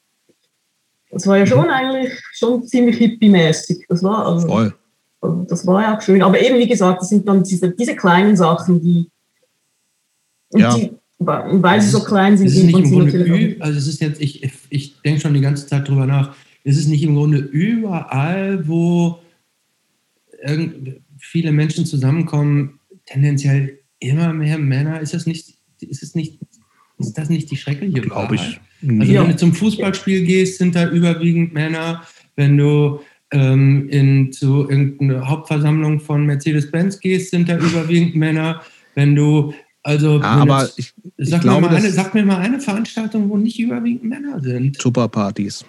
Das 1.10 1.26
war 1.26 1.38
ja 1.38 1.46
schon 1.46 1.64
mhm. 1.64 1.70
eigentlich 1.70 2.12
schon 2.32 2.66
ziemlich 2.66 2.98
hippie-mäßig. 2.98 3.84
Das 3.88 4.02
war 4.02 4.26
also, 4.26 4.48
Voll. 4.48 4.74
Also 5.20 5.46
das 5.48 5.66
war 5.66 5.82
ja 5.82 5.96
auch 5.96 6.02
schön. 6.02 6.22
Aber 6.22 6.40
eben, 6.40 6.58
wie 6.58 6.68
gesagt, 6.68 7.00
das 7.00 7.08
sind 7.08 7.26
dann 7.26 7.42
diese, 7.44 7.70
diese 7.70 7.96
kleinen 7.96 8.36
Sachen, 8.36 8.80
die, 8.82 9.10
ja. 10.52 10.76
die 10.76 10.90
weil 11.18 11.80
sie 11.80 11.90
so 11.90 12.00
klein 12.00 12.36
sind, 12.36 12.48
ist 12.48 12.56
es 12.56 12.64
nicht 12.64 12.76
im 12.76 12.90
Grunde 12.90 13.56
also 13.60 13.78
es 13.78 13.86
ist 13.86 14.00
jetzt, 14.00 14.20
ich, 14.20 14.50
ich 14.68 15.00
denke 15.02 15.20
schon 15.20 15.32
die 15.32 15.40
ganze 15.40 15.66
Zeit 15.66 15.88
drüber 15.88 16.06
nach, 16.06 16.36
ist 16.64 16.78
es 16.78 16.86
nicht 16.86 17.02
im 17.02 17.14
Grunde 17.14 17.38
überall, 17.38 18.66
wo 18.66 19.20
viele 21.18 21.52
Menschen 21.52 21.86
zusammenkommen, 21.86 22.80
tendenziell 23.06 23.78
immer 23.98 24.32
mehr 24.32 24.58
Männer, 24.58 25.00
ist 25.00 25.14
es 25.14 25.26
nicht, 25.26 25.54
ist 25.80 26.02
es 26.02 26.14
nicht 26.14 26.38
ist 27.08 27.18
das 27.18 27.30
nicht 27.30 27.50
die 27.50 27.56
schreckliche 27.56 28.00
Glaube 28.00 28.34
ich. 28.36 28.60
Also 29.00 29.12
ja. 29.12 29.22
wenn 29.22 29.30
du 29.30 29.36
zum 29.36 29.54
Fußballspiel 29.54 30.24
gehst, 30.24 30.58
sind 30.58 30.74
da 30.74 30.88
überwiegend 30.88 31.54
Männer. 31.54 32.02
Wenn 32.36 32.56
du 32.56 33.00
ähm, 33.30 33.88
in 33.88 34.32
zu 34.32 34.68
irgendeine 34.68 35.28
Hauptversammlung 35.28 36.00
von 36.00 36.26
Mercedes-Benz 36.26 37.00
gehst, 37.00 37.30
sind 37.30 37.48
da 37.48 37.56
überwiegend 37.56 38.14
Männer. 38.14 38.62
Wenn 38.94 39.14
du 39.14 39.54
also 39.82 40.18
ja, 40.18 40.24
aber 40.24 40.62
jetzt, 40.62 40.78
ich, 40.78 40.94
ich 41.18 41.28
sag, 41.28 41.42
glaube, 41.42 41.68
mir 41.68 41.76
eine, 41.76 41.90
sag, 41.90 42.14
mir 42.14 42.24
mal 42.24 42.38
eine, 42.38 42.58
Veranstaltung, 42.58 43.28
wo 43.28 43.36
nicht 43.36 43.60
überwiegend 43.60 44.04
Männer 44.04 44.40
sind. 44.40 44.80
Superpartys. 44.80 45.64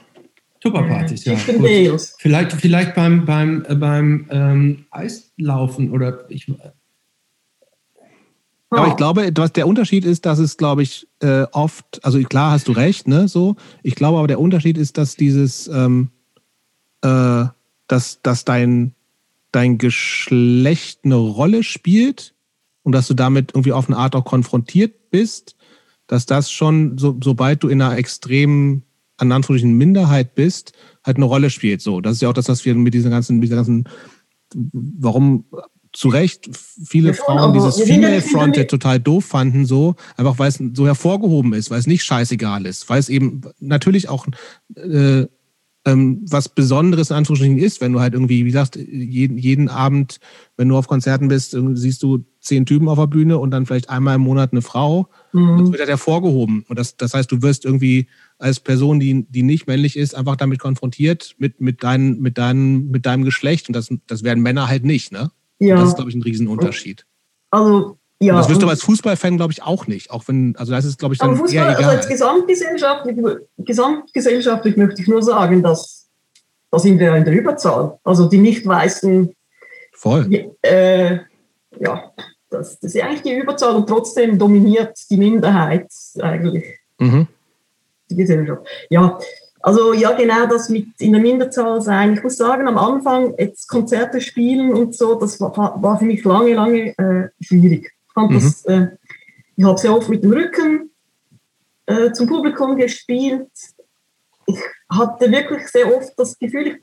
Tupperpartys, 0.62 1.26
ja. 1.26 1.36
Vielleicht, 2.18 2.54
vielleicht 2.54 2.96
beim, 2.96 3.26
beim, 3.26 3.64
äh, 3.68 3.76
beim 3.76 4.26
ähm, 4.32 4.86
Eislaufen 4.90 5.92
oder 5.92 6.26
ich. 6.30 6.52
Aber 8.70 8.88
ich 8.88 8.96
glaube, 8.96 9.32
was 9.36 9.54
der 9.54 9.68
Unterschied 9.68 10.06
ist, 10.06 10.26
dass 10.26 10.40
es, 10.40 10.58
glaube 10.58 10.84
ich, 10.84 11.08
äh, 11.20 11.44
oft, 11.52 12.04
also 12.04 12.22
klar 12.24 12.52
hast 12.52 12.68
du 12.68 12.72
recht, 12.72 13.08
ne, 13.08 13.28
so. 13.28 13.56
Ich 13.84 13.96
glaube 13.96 14.18
aber, 14.18 14.28
der 14.28 14.40
Unterschied 14.40 14.78
ist, 14.78 14.98
dass 14.98 15.16
dieses, 15.16 15.68
ähm, 15.68 16.10
äh, 17.02 17.46
dass, 17.88 18.22
dass 18.22 18.44
dein, 18.44 18.94
dein 19.52 19.78
Geschlecht 19.78 21.02
eine 21.04 21.16
Rolle 21.16 21.64
spielt 21.64 22.34
und 22.84 22.92
dass 22.92 23.08
du 23.08 23.14
damit 23.14 23.52
irgendwie 23.54 23.72
auf 23.72 23.88
eine 23.88 23.98
Art 23.98 24.16
auch 24.16 24.26
konfrontiert 24.26 25.10
bist, 25.12 25.56
dass 26.08 26.26
das 26.26 26.52
schon, 26.52 26.98
so, 26.98 27.18
sobald 27.24 27.64
du 27.64 27.70
in 27.70 27.82
einer 27.82 27.98
extremen 27.98 28.84
an 29.18 29.32
Anführungsstrichen 29.32 29.78
Minderheit 29.78 30.36
bist, 30.36 30.74
halt 31.04 31.18
eine 31.18 31.26
Rolle 31.26 31.50
spielt. 31.50 31.82
So, 31.82 32.02
das 32.02 32.14
ist 32.14 32.22
ja 32.22 32.30
auch 32.30 32.34
das, 32.34 32.50
was 32.50 32.66
wir 32.66 32.76
mit 32.76 32.94
dieser 32.94 33.10
ganzen, 33.10 33.38
mit 33.38 33.46
dieser 33.46 33.56
ganzen, 33.56 33.88
warum 34.54 35.46
zu 35.96 36.10
Recht 36.10 36.50
viele 36.54 37.10
ja, 37.10 37.14
Frauen 37.14 37.54
dieses 37.54 37.82
Female 37.82 38.22
Fronted 38.22 38.70
total 38.70 39.00
doof 39.00 39.26
fanden, 39.26 39.66
so, 39.66 39.96
einfach 40.18 40.38
weil 40.38 40.50
es 40.50 40.60
so 40.74 40.86
hervorgehoben 40.86 41.54
ist, 41.54 41.72
weil 41.72 41.80
es 41.80 41.88
nicht 41.88 42.04
scheißegal 42.04 42.66
ist, 42.66 42.90
weil 42.90 43.00
es 43.00 43.10
eben 43.10 43.42
natürlich 43.60 44.10
auch 44.10 44.28
äh, 44.76 45.26
ähm, 45.86 46.26
was 46.28 46.50
Besonderes 46.50 47.12
in 47.12 47.16
Anführungsstrichen 47.16 47.60
ist, 47.60 47.80
wenn 47.80 47.94
du 47.94 48.00
halt 48.00 48.14
irgendwie, 48.14 48.44
wie 48.44 48.52
gesagt, 48.52 48.76
jeden, 48.76 49.38
jeden 49.38 49.70
Abend, 49.70 50.20
wenn 50.58 50.68
du 50.68 50.76
auf 50.76 50.88
Konzerten 50.88 51.28
bist, 51.28 51.56
siehst 51.76 52.02
du 52.04 52.26
zehn 52.42 52.66
Typen 52.66 52.90
auf 52.90 52.98
der 52.98 53.08
Bühne 53.08 53.38
und 53.38 53.52
dann 53.52 53.66
vielleicht 53.66 53.90
einmal 53.90 54.16
im 54.16 54.22
Monat 54.22 54.52
eine 54.52 54.64
Frau. 54.64 55.08
Mhm. 55.32 55.60
Das 55.60 55.72
wird 55.72 55.80
halt 55.80 55.90
hervorgehoben. 55.90 56.66
Und 56.68 56.80
das, 56.80 56.98
das 56.98 57.14
heißt, 57.14 57.32
du 57.32 57.42
wirst 57.42 57.66
irgendwie 57.66 58.08
als 58.40 58.60
Person, 58.60 59.00
die, 59.00 59.26
die 59.30 59.44
nicht 59.44 59.68
männlich 59.68 59.96
ist, 59.96 60.16
einfach 60.16 60.36
damit 60.36 60.60
konfrontiert, 60.60 61.36
mit, 61.38 61.62
mit, 61.62 61.84
dein, 61.84 62.20
mit, 62.20 62.38
dein, 62.38 62.88
mit 62.90 63.06
deinem 63.06 63.24
Geschlecht. 63.24 63.70
Und 63.70 63.74
das, 63.76 63.90
das 64.08 64.24
werden 64.24 64.44
Männer 64.44 64.68
halt 64.68 64.84
nicht, 64.84 65.12
ne? 65.12 65.32
Ja. 65.60 65.76
Und 65.76 65.82
das 65.82 65.90
ist, 65.90 65.96
glaube 65.96 66.10
ich, 66.10 66.16
ein 66.16 66.22
Riesenunterschied. 66.22 67.06
Also, 67.52 67.98
ja. 68.20 68.34
Und 68.34 68.40
das 68.40 68.50
wirst 68.50 68.62
du 68.62 68.68
als 68.68 68.84
Fußballfan, 68.84 69.38
glaube 69.38 69.54
ich, 69.54 69.64
auch 69.64 69.88
nicht. 69.88 70.12
Auch 70.12 70.28
wenn, 70.28 70.56
also 70.58 70.72
das 70.72 70.86
ist, 70.86 71.00
glaube 71.00 71.14
ich, 71.14 71.20
dann 71.20 71.36
Fußball, 71.36 71.54
eher 71.54 71.70
egal. 71.70 71.76
Also 71.76 71.90
als 71.90 72.08
gesamtgesellschaftlich, 72.08 73.18
gesamtgesellschaftlich 73.58 74.78
möchte 74.78 75.02
ich 75.02 75.08
nur 75.08 75.22
sagen, 75.22 75.64
dass 75.64 76.08
da 76.72 76.80
sind 76.80 77.00
wir 77.00 77.16
in 77.16 77.24
der 77.24 77.34
Überzahl. 77.34 77.98
Also 78.04 78.28
die 78.28 78.38
Nicht-Weißen. 78.38 79.34
Voll. 79.94 80.52
Äh, 80.62 81.20
ja, 81.80 82.12
das, 82.50 82.80
das 82.80 82.96
ist 82.96 83.02
eigentlich 83.02 83.22
die 83.22 83.34
Überzahl 83.34 83.76
und 83.76 83.88
trotzdem 83.88 84.38
dominiert 84.38 84.98
die 85.10 85.18
Minderheit 85.18 85.88
eigentlich. 86.20 86.66
Mhm 87.00 87.28
die 88.10 88.16
Gesellschaft. 88.16 88.66
Ja, 88.90 89.18
also 89.66 89.94
ja, 89.94 90.12
genau 90.12 90.46
das 90.46 90.70
mit 90.70 90.90
in 91.00 91.14
der 91.14 91.22
Minderzahl 91.22 91.82
sein. 91.82 92.14
Ich 92.14 92.22
muss 92.22 92.38
sagen, 92.38 92.68
am 92.68 92.78
Anfang 92.78 93.34
jetzt 93.40 93.68
Konzerte 93.68 94.22
spielen 94.22 94.72
und 94.76 94.96
so, 94.96 95.16
das 95.16 95.42
war, 95.42 95.82
war 95.82 95.98
für 95.98 96.06
mich 96.06 96.24
lange, 96.24 96.54
lange 96.54 96.96
äh, 97.00 97.30
schwierig. 97.44 97.92
Ich, 98.06 98.14
fand 98.14 98.30
mhm. 98.30 98.36
das, 98.36 98.66
äh, 98.66 98.88
ich 99.56 99.66
habe 99.66 99.80
sehr 99.80 99.96
oft 99.96 100.08
mit 100.08 100.24
dem 100.24 100.34
Rücken 100.34 100.92
äh, 101.88 102.12
zum 102.12 102.28
Publikum 102.28 102.78
gespielt. 102.78 103.50
Ich 104.46 104.60
hatte 104.88 105.32
wirklich 105.32 105.68
sehr 105.70 105.98
oft 105.98 106.14
das 106.16 106.38
Gefühl, 106.38 106.68
ich, 106.68 106.76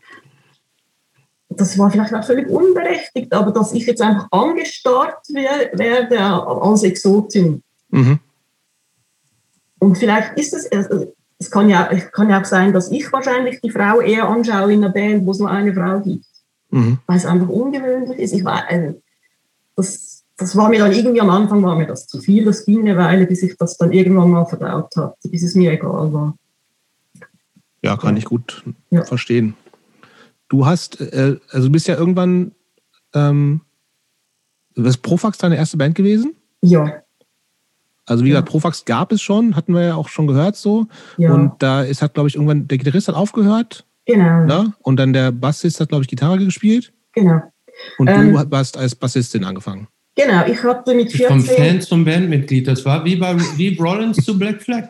das 1.51 1.79
war 1.79 1.89
vielleicht 1.89 2.15
auch 2.15 2.25
völlig 2.25 2.49
unberechtigt, 2.49 3.33
aber 3.33 3.53
dass 3.53 3.73
ich 3.73 3.87
jetzt 3.87 4.03
einfach 4.03 4.27
angestarrt 4.33 5.25
werde 5.29 6.21
als 6.21 6.83
Exotin. 6.83 7.63
Mhm. 7.91 8.19
Und 9.79 9.99
vielleicht 9.99 10.37
ist 10.37 10.53
es, 10.53 10.73
also, 10.73 11.15
es 11.43 11.51
kann 11.51 11.69
ja, 11.69 11.85
kann 12.13 12.31
ja 12.31 12.41
auch 12.41 12.45
sein, 12.45 12.73
dass 12.73 12.91
ich 12.91 13.13
wahrscheinlich 13.13 13.61
die 13.61 13.71
Frau 13.71 14.01
eher 14.01 14.29
anschaue 14.29 14.73
in 14.73 14.85
einer 14.85 14.93
Band, 14.93 15.27
wo 15.27 15.33
es 15.33 15.41
nur 15.41 15.51
eine 15.51 15.75
Frau 15.75 16.01
gibt. 16.01 16.25
Mhm. 16.71 16.99
Weil 17.07 17.17
es 17.17 17.27
einfach 17.27 17.49
ungewöhnlich 17.49 18.19
ist. 18.19 18.33
Ich 18.33 18.45
war, 18.45 18.65
also, 18.69 19.03
das, 19.77 20.25
das 20.37 20.57
war 20.57 20.69
mir 20.69 20.79
dann 20.79 20.93
irgendwie 20.93 21.21
am 21.21 21.31
Anfang 21.31 21.63
war 21.65 21.77
mir 21.77 21.87
das 21.87 22.07
zu 22.07 22.21
viel. 22.21 22.45
Das 22.45 22.65
ging 22.65 22.81
eine 22.81 22.97
Weile, 22.97 23.27
bis 23.27 23.43
ich 23.43 23.57
das 23.57 23.77
dann 23.77 23.93
irgendwann 23.93 24.31
mal 24.31 24.47
verdaut 24.47 24.95
hatte, 24.97 25.15
bis 25.29 25.43
es 25.43 25.57
mir 25.57 25.73
egal 25.73 26.13
war. 26.13 26.37
Ja, 27.83 27.97
kann 27.97 28.17
ich 28.17 28.25
gut 28.25 28.63
ja. 28.91 29.05
verstehen. 29.05 29.55
Du 30.49 30.65
hast, 30.65 31.01
äh, 31.01 31.39
also 31.51 31.67
du 31.67 31.73
bist 31.73 31.89
ja 31.89 31.97
irgendwann, 31.97 32.53
ähm, 33.15 33.63
ist 34.75 35.03
Profax 35.03 35.39
deine 35.39 35.57
erste 35.57 35.77
Band 35.77 35.97
gewesen? 35.97 36.37
Ja. 36.63 37.02
Also 38.07 38.25
wie 38.25 38.29
ja. 38.29 38.35
gesagt, 38.35 38.49
Profax 38.49 38.85
gab 38.85 39.13
es 39.13 39.23
schon, 39.23 39.55
hatten 39.55 39.75
wir 39.75 39.83
ja 39.83 39.95
auch 39.95 40.09
schon 40.09 40.27
gehört 40.27 40.57
so. 40.57 40.87
Ja. 41.17 41.33
Und 41.33 41.55
da 41.61 41.83
ist 41.83 42.03
hat, 42.03 42.15
glaube 42.15 42.29
ich, 42.29 42.35
irgendwann, 42.35 42.67
der 42.67 42.79
Gitarrist 42.79 43.09
hat 43.09 43.15
aufgehört. 43.15 43.85
Genau. 44.07 44.45
Ne? 44.45 44.73
Und 44.81 44.97
dann 44.97 45.13
der 45.13 45.31
Bassist 45.31 45.81
hat, 45.81 45.91
glaube 45.91 46.03
ich, 46.03 46.09
Gitarre 46.09 46.39
gespielt. 46.39 46.93
Genau. 47.13 47.43
Und 47.99 48.09
ähm, 48.09 48.33
du 48.33 48.57
hast 48.57 48.77
als 48.77 48.95
Bassistin 48.95 49.45
angefangen. 49.45 49.89
Genau, 50.15 50.45
ich 50.47 50.63
hatte 50.63 50.95
mit 50.95 51.11
14... 51.11 51.29
Vom 51.29 51.45
Fan 51.45 51.81
zum 51.81 52.05
Bandmitglied, 52.05 52.67
das 52.69 52.85
war 52.85 53.05
wie 53.05 53.17
bei 53.17 53.35
wie 53.57 53.77
Rollins 53.79 54.19
zu 54.25 54.39
Black 54.39 54.61
Flag. 54.61 54.89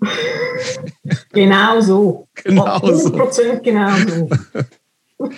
genau 1.32 1.80
so. 1.80 2.28
Genau 2.42 2.64
100% 2.78 3.32
so. 3.32 3.60
genau 3.62 3.90
so. 4.06 4.30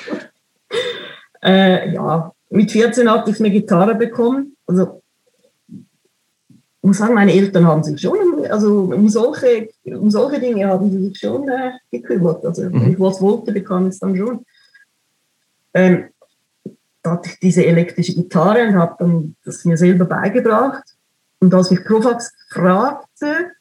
äh, 1.42 1.94
ja, 1.94 2.32
mit 2.50 2.70
14 2.70 3.10
hatte 3.10 3.30
ich 3.32 3.40
eine 3.40 3.50
Gitarre 3.50 3.94
bekommen. 3.96 4.54
Also 4.66 5.01
ich 6.82 6.88
muss 6.88 6.98
sagen, 6.98 7.14
meine 7.14 7.32
Eltern 7.32 7.64
haben 7.64 7.84
sich 7.84 8.00
schon, 8.00 8.44
also 8.50 8.90
um 8.92 9.08
solche, 9.08 9.68
um 9.84 10.10
solche 10.10 10.40
Dinge 10.40 10.66
haben 10.66 10.90
sie 10.90 11.06
sich 11.06 11.18
schon 11.18 11.48
äh, 11.48 11.70
gekümmert. 11.92 12.44
Also 12.44 12.68
mhm. 12.68 12.90
ich 12.90 12.98
was 12.98 13.20
wollte, 13.20 13.52
bekam 13.52 13.86
es 13.86 14.00
dann 14.00 14.16
schon. 14.16 14.44
Ähm, 15.74 16.06
da 17.04 17.12
hatte 17.12 17.28
ich 17.30 17.38
diese 17.38 17.64
elektrische 17.64 18.14
Gitarre 18.14 18.66
und 18.66 18.74
habe 18.74 18.96
dann 18.98 19.36
das 19.44 19.64
mir 19.64 19.76
selber 19.76 20.06
beigebracht. 20.06 20.82
Und 21.38 21.54
als 21.54 21.70
mich 21.70 21.84
Profax 21.84 22.32
fragte, 22.50 23.52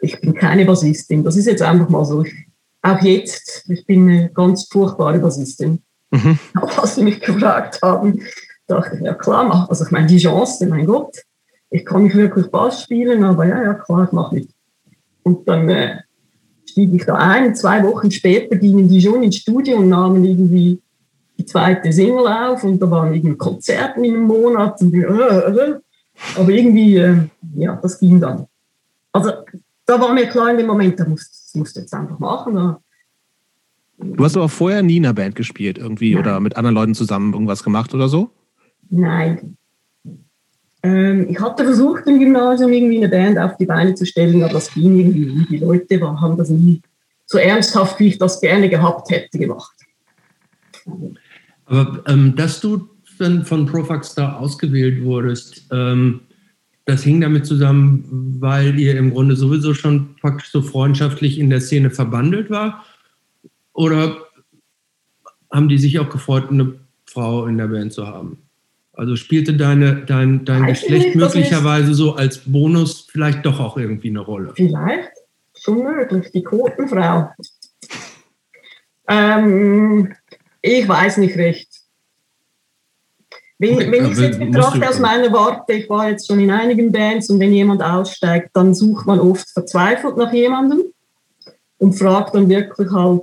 ich 0.00 0.20
bin 0.20 0.34
keine 0.34 0.66
Bassistin, 0.66 1.24
das 1.24 1.36
ist 1.36 1.46
jetzt 1.46 1.62
einfach 1.62 1.88
mal 1.88 2.04
so. 2.04 2.24
Ich, 2.24 2.34
auch 2.82 3.00
jetzt, 3.00 3.64
ich 3.70 3.86
bin 3.86 4.06
eine 4.06 4.30
ganz 4.30 4.68
furchtbare 4.70 5.18
Bassistin. 5.18 5.82
Mhm. 6.10 6.38
Aber 6.54 6.78
als 6.82 6.96
sie 6.96 7.04
mich 7.04 7.20
gefragt 7.20 7.80
haben, 7.82 8.22
dachte 8.66 8.96
ich, 8.96 9.00
ja 9.00 9.14
klar, 9.14 9.66
also 9.70 9.82
ich 9.86 9.90
meine, 9.90 10.06
die 10.06 10.18
Chance, 10.18 10.66
mein 10.66 10.84
Gott, 10.84 11.22
ich 11.70 11.84
kann 11.84 12.04
nicht 12.04 12.16
wirklich 12.16 12.46
Bass 12.46 12.82
spielen, 12.82 13.24
aber 13.24 13.46
ja, 13.46 13.62
ja, 13.62 13.74
klar, 13.74 14.04
ich 14.04 14.12
mache 14.12 14.34
mit. 14.34 14.48
Und 15.22 15.48
dann 15.48 15.68
äh, 15.68 15.98
stieg 16.68 16.92
ich 16.92 17.04
da 17.04 17.14
ein. 17.14 17.54
Zwei 17.54 17.82
Wochen 17.84 18.10
später 18.10 18.56
gingen 18.56 18.88
die 18.88 19.00
schon 19.00 19.22
ins 19.22 19.36
Studio 19.36 19.76
und 19.76 19.88
nahmen 19.88 20.24
irgendwie 20.24 20.80
die 21.38 21.44
zweite 21.44 21.92
Single 21.92 22.26
auf 22.26 22.64
und 22.64 22.80
da 22.80 22.90
waren 22.90 23.14
irgendwie 23.14 23.36
Konzerte 23.36 24.00
in 24.00 24.14
einem 24.14 24.24
Monat. 24.24 24.80
Und, 24.80 24.94
äh, 24.94 24.98
äh, 24.98 25.78
aber 26.36 26.50
irgendwie, 26.50 26.96
äh, 26.96 27.16
ja, 27.54 27.76
das 27.76 27.98
ging 27.98 28.20
dann. 28.20 28.46
Also 29.12 29.30
da 29.86 30.00
war 30.00 30.12
mir 30.12 30.26
klar 30.26 30.50
in 30.50 30.58
dem 30.58 30.66
Moment, 30.66 30.98
da 30.98 31.04
musst, 31.06 31.54
musst 31.56 31.76
du 31.76 31.80
jetzt 31.80 31.94
einfach 31.94 32.18
machen. 32.18 32.54
Da. 32.54 32.80
Du 33.98 34.24
hast 34.24 34.36
aber 34.36 34.48
vorher 34.48 34.82
nie 34.82 34.96
in 34.96 35.04
einer 35.04 35.14
Band 35.14 35.34
gespielt 35.34 35.78
irgendwie 35.78 36.14
Nein. 36.14 36.22
oder 36.22 36.40
mit 36.40 36.56
anderen 36.56 36.74
Leuten 36.74 36.94
zusammen 36.94 37.32
irgendwas 37.32 37.62
gemacht 37.62 37.94
oder 37.94 38.08
so? 38.08 38.30
Nein, 38.88 39.56
ähm, 40.82 41.26
ich 41.28 41.40
hatte 41.40 41.64
versucht, 41.64 42.06
im 42.06 42.18
Gymnasium 42.18 42.72
irgendwie 42.72 42.98
eine 42.98 43.08
Band 43.08 43.38
auf 43.38 43.56
die 43.56 43.66
Beine 43.66 43.94
zu 43.94 44.06
stellen, 44.06 44.42
aber 44.42 44.54
das 44.54 44.72
ging 44.72 44.98
irgendwie 44.98 45.26
nie. 45.26 45.46
Die 45.50 45.58
Leute 45.58 46.00
waren, 46.00 46.20
haben 46.20 46.36
das 46.36 46.48
nie 46.48 46.80
so 47.26 47.38
ernsthaft, 47.38 48.00
wie 48.00 48.08
ich 48.08 48.18
das 48.18 48.40
gerne 48.40 48.68
gehabt 48.68 49.10
hätte, 49.10 49.38
gemacht. 49.38 49.76
Aber 51.66 52.02
ähm, 52.08 52.34
dass 52.34 52.60
du 52.60 52.88
dann 53.18 53.44
von 53.44 53.66
Profax 53.66 54.14
da 54.14 54.36
ausgewählt 54.36 55.04
wurdest, 55.04 55.66
ähm, 55.70 56.20
das 56.86 57.02
hing 57.02 57.20
damit 57.20 57.46
zusammen, 57.46 58.38
weil 58.40 58.78
ihr 58.78 58.96
im 58.96 59.12
Grunde 59.12 59.36
sowieso 59.36 59.74
schon 59.74 60.16
praktisch 60.16 60.50
so 60.50 60.62
freundschaftlich 60.62 61.38
in 61.38 61.50
der 61.50 61.60
Szene 61.60 61.90
verbandelt 61.90 62.50
war? 62.50 62.84
Oder 63.74 64.16
haben 65.52 65.68
die 65.68 65.78
sich 65.78 65.98
auch 65.98 66.10
gefreut, 66.10 66.50
eine 66.50 66.74
Frau 67.04 67.46
in 67.46 67.58
der 67.58 67.68
Band 67.68 67.92
zu 67.92 68.06
haben? 68.06 68.38
Also 69.00 69.16
spielte 69.16 69.54
deine, 69.54 70.04
dein, 70.04 70.44
dein 70.44 70.66
Geschlecht 70.66 71.14
möglicherweise 71.14 71.94
so 71.94 72.16
als 72.16 72.42
Bonus 72.44 73.08
vielleicht 73.10 73.46
doch 73.46 73.58
auch 73.58 73.78
irgendwie 73.78 74.10
eine 74.10 74.20
Rolle? 74.20 74.52
Vielleicht, 74.54 75.12
schon 75.58 75.84
möglich, 75.84 76.30
die 76.34 76.42
Quotenfrau. 76.42 77.30
Ähm, 79.08 80.12
ich 80.60 80.86
weiß 80.86 81.16
nicht 81.16 81.34
recht. 81.38 81.70
Wenn, 83.58 83.76
okay, 83.76 83.90
wenn 83.90 84.04
ich 84.04 84.12
es 84.12 84.20
jetzt 84.20 84.38
betrachte 84.38 84.86
aus 84.86 84.98
meiner 84.98 85.32
Warte, 85.32 85.72
ich 85.72 85.88
war 85.88 86.10
jetzt 86.10 86.26
schon 86.26 86.38
in 86.38 86.50
einigen 86.50 86.92
Bands 86.92 87.30
und 87.30 87.40
wenn 87.40 87.54
jemand 87.54 87.82
aussteigt, 87.82 88.50
dann 88.52 88.74
sucht 88.74 89.06
man 89.06 89.18
oft 89.18 89.48
verzweifelt 89.48 90.18
nach 90.18 90.34
jemandem 90.34 90.82
und 91.78 91.94
fragt 91.94 92.34
dann 92.34 92.50
wirklich 92.50 92.90
halt 92.90 93.22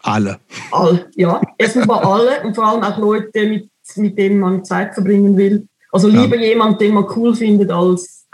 alle. 0.00 0.40
All, 0.70 1.10
ja, 1.16 1.42
erstens 1.58 1.84
mal 1.84 1.98
alle 1.98 2.42
und 2.44 2.54
vor 2.54 2.64
allem 2.64 2.82
auch 2.82 2.96
Leute, 2.96 3.46
mit 3.46 3.70
mit 3.96 4.18
denen 4.18 4.40
man 4.40 4.64
Zeit 4.64 4.94
verbringen 4.94 5.36
will. 5.36 5.68
Also 5.92 6.08
lieber 6.08 6.36
ja. 6.36 6.48
jemand, 6.48 6.80
den 6.80 6.94
man 6.94 7.06
cool 7.14 7.34
findet, 7.34 7.70
als 7.70 8.26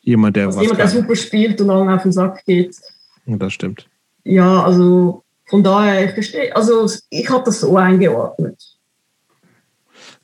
jemand, 0.00 0.36
der, 0.36 0.46
als 0.46 0.60
jemand, 0.60 0.78
der 0.78 0.88
super 0.88 1.16
spielt 1.16 1.60
und 1.60 1.70
allen 1.70 1.88
auf 1.88 2.02
den 2.02 2.12
Sack 2.12 2.44
geht. 2.46 2.76
Das 3.26 3.52
stimmt. 3.52 3.88
ja, 4.24 4.62
also 4.62 5.24
von 5.46 5.62
daher, 5.62 6.04
ich 6.06 6.12
verstehe, 6.12 6.54
also 6.54 6.88
ich 7.10 7.28
habe 7.28 7.44
das 7.44 7.60
so 7.60 7.76
eingeordnet. 7.76 8.76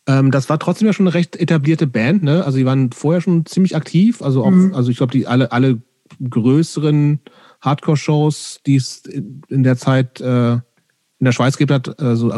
Ähm, 0.06 0.30
das 0.30 0.48
war 0.48 0.58
trotzdem 0.58 0.86
ja 0.86 0.92
schon 0.92 1.06
eine 1.06 1.14
recht 1.14 1.36
etablierte 1.36 1.86
Band, 1.86 2.22
ne? 2.22 2.44
Also 2.44 2.58
die 2.58 2.66
waren 2.66 2.90
vorher 2.90 3.20
schon 3.20 3.46
ziemlich 3.46 3.76
aktiv. 3.76 4.20
Also 4.20 4.44
auch, 4.44 4.50
mhm. 4.50 4.74
also 4.74 4.90
ich 4.90 4.96
glaube, 4.96 5.12
die 5.12 5.26
alle, 5.26 5.52
alle 5.52 5.80
größeren 6.28 7.20
Hardcore-Shows, 7.60 8.60
die 8.66 8.76
es 8.76 9.04
in 9.04 9.62
der 9.62 9.76
Zeit 9.76 10.20
äh, 10.20 10.54
in 10.54 11.26
der 11.26 11.32
Schweiz 11.32 11.56
gibt, 11.56 11.70
hat, 11.70 12.00
also 12.00 12.28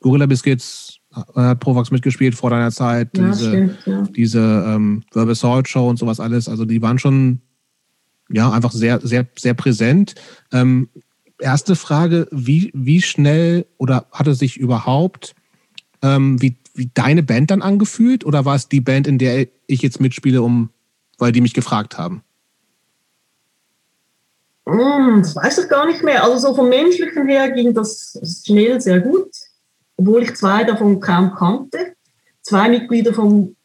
Gorilla 0.00 0.26
Biscuits 0.26 0.97
hat 1.34 1.60
Provax 1.60 1.90
mitgespielt 1.90 2.34
vor 2.34 2.50
deiner 2.50 2.70
Zeit, 2.70 3.16
ja, 3.16 3.28
diese, 3.28 3.48
stimmt, 3.48 3.78
ja. 3.86 4.02
diese 4.02 4.64
ähm, 4.66 5.02
Verbal 5.12 5.34
Salt 5.34 5.68
Show 5.68 5.88
und 5.88 5.98
sowas 5.98 6.20
alles. 6.20 6.48
Also 6.48 6.64
die 6.64 6.82
waren 6.82 6.98
schon 6.98 7.40
ja 8.30 8.50
einfach 8.50 8.72
sehr, 8.72 9.00
sehr, 9.00 9.26
sehr 9.36 9.54
präsent. 9.54 10.14
Ähm, 10.52 10.88
erste 11.38 11.76
Frage, 11.76 12.28
wie, 12.30 12.70
wie 12.74 13.02
schnell 13.02 13.66
oder 13.78 14.06
hat 14.12 14.26
es 14.26 14.38
sich 14.38 14.56
überhaupt 14.56 15.34
ähm, 16.02 16.40
wie, 16.40 16.56
wie 16.74 16.90
deine 16.94 17.22
Band 17.22 17.50
dann 17.50 17.62
angefühlt 17.62 18.24
oder 18.24 18.44
war 18.44 18.54
es 18.54 18.68
die 18.68 18.80
Band, 18.80 19.06
in 19.06 19.18
der 19.18 19.48
ich 19.66 19.82
jetzt 19.82 20.00
mitspiele, 20.00 20.42
um, 20.42 20.70
weil 21.18 21.32
die 21.32 21.40
mich 21.40 21.54
gefragt 21.54 21.98
haben? 21.98 22.22
Hm, 24.66 25.22
das 25.22 25.34
weiß 25.34 25.58
ich 25.58 25.68
gar 25.68 25.86
nicht 25.86 26.04
mehr. 26.04 26.22
Also 26.22 26.48
so 26.48 26.54
vom 26.54 26.68
Menschlichen 26.68 27.26
her 27.26 27.50
ging 27.50 27.74
das 27.74 28.18
schnell 28.44 28.80
sehr 28.80 29.00
gut, 29.00 29.30
obwohl 29.98 30.22
ich 30.22 30.34
zwei 30.36 30.64
davon 30.64 31.00
kaum 31.00 31.34
kannte. 31.34 31.94
Zwei 32.40 32.70
Mitglieder 32.70 33.12
vom, 33.12 33.56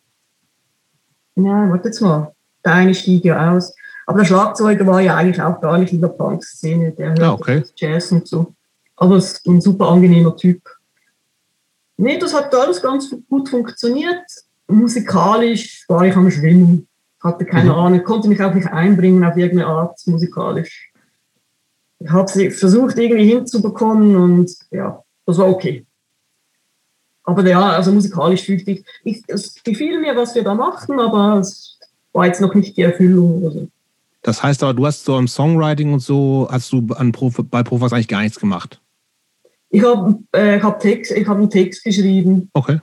ja, 1.35 1.69
warte 1.69 1.87
jetzt 1.87 2.01
mal, 2.01 2.33
der 2.65 2.73
eine 2.73 2.93
stieg 2.93 3.23
ja 3.23 3.53
aus. 3.53 3.73
Aber 4.05 4.19
der 4.19 4.25
Schlagzeuger 4.25 4.85
war 4.85 4.99
ja 4.99 5.15
eigentlich 5.15 5.41
auch 5.41 5.61
gar 5.61 5.77
nicht 5.77 5.93
in 5.93 6.01
der 6.01 6.09
Punk-Szene, 6.09 6.91
der 6.91 7.09
hört 7.09 7.21
ah, 7.21 7.33
okay. 7.33 7.63
Jazz 7.75 8.11
und 8.11 8.27
so. 8.27 8.53
Aber 8.97 9.15
es 9.15 9.33
ist 9.33 9.47
ein 9.47 9.61
super 9.61 9.87
angenehmer 9.87 10.35
Typ. 10.35 10.61
Nee, 11.95 12.17
das 12.17 12.33
hat 12.33 12.53
alles 12.53 12.81
ganz 12.81 13.15
gut 13.29 13.47
funktioniert. 13.47 14.25
Musikalisch 14.67 15.85
war 15.87 16.03
ich 16.05 16.15
am 16.15 16.29
Schwimmen. 16.29 16.87
Hatte 17.21 17.45
keine 17.45 17.71
mhm. 17.71 17.75
Ahnung, 17.75 18.03
konnte 18.03 18.27
mich 18.27 18.41
auch 18.41 18.53
nicht 18.53 18.67
einbringen 18.67 19.23
auf 19.23 19.37
irgendeine 19.37 19.69
Art 19.69 19.97
musikalisch. 20.07 20.91
Ich 21.99 22.09
habe 22.09 22.29
sie 22.29 22.51
versucht 22.51 22.97
irgendwie 22.97 23.29
hinzubekommen 23.29 24.17
und 24.17 24.53
ja, 24.71 25.01
das 25.25 25.37
war 25.37 25.47
okay. 25.47 25.85
Aber 27.23 27.47
ja, 27.47 27.71
also 27.71 27.91
musikalisch 27.91 28.43
fühlte 28.43 28.71
ich, 28.71 28.85
ich 29.03 29.23
es 29.27 29.63
gefiel 29.63 29.99
mir, 29.99 30.15
was 30.15 30.35
wir 30.35 30.43
da 30.43 30.53
machten, 30.53 30.99
aber 30.99 31.39
es 31.39 31.79
war 32.11 32.25
jetzt 32.25 32.41
noch 32.41 32.53
nicht 32.53 32.75
die 32.75 32.81
Erfüllung 32.81 33.43
oder 33.43 33.51
so. 33.51 33.67
Das 34.21 34.41
heißt 34.41 34.63
aber, 34.63 34.73
du 34.73 34.85
hast 34.85 35.03
so 35.05 35.17
im 35.17 35.27
Songwriting 35.27 35.93
und 35.93 35.99
so, 35.99 36.47
hast 36.49 36.71
du 36.71 36.87
an 36.95 37.11
Prof, 37.11 37.41
bei 37.49 37.63
Profas 37.63 37.91
eigentlich 37.91 38.07
gar 38.07 38.21
nichts 38.21 38.39
gemacht? 38.39 38.79
Ich 39.69 39.83
habe 39.83 40.19
äh, 40.31 40.59
hab 40.61 40.79
Text, 40.79 41.11
ich 41.11 41.27
hab 41.27 41.37
einen 41.37 41.49
Text 41.49 41.83
geschrieben. 41.83 42.49
Okay. 42.53 42.79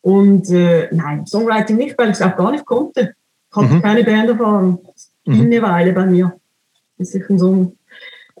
Und 0.00 0.50
äh, 0.50 0.88
nein, 0.92 1.26
Songwriting 1.26 1.76
nicht, 1.76 1.96
weil 1.98 2.10
ich 2.10 2.14
es 2.14 2.22
auch 2.22 2.36
gar 2.36 2.50
nicht 2.50 2.64
konnte. 2.64 3.14
Ich 3.50 3.56
hatte 3.56 3.74
mhm. 3.74 3.82
keine 3.82 4.04
Banderfahrung. 4.04 4.78
Mhm. 5.26 5.40
Eine 5.40 5.62
Weile 5.62 5.92
bei 5.92 6.06
mir. 6.06 6.34
Bis 6.96 7.14
ich 7.14 7.28
einen 7.28 7.38
Song, 7.38 7.76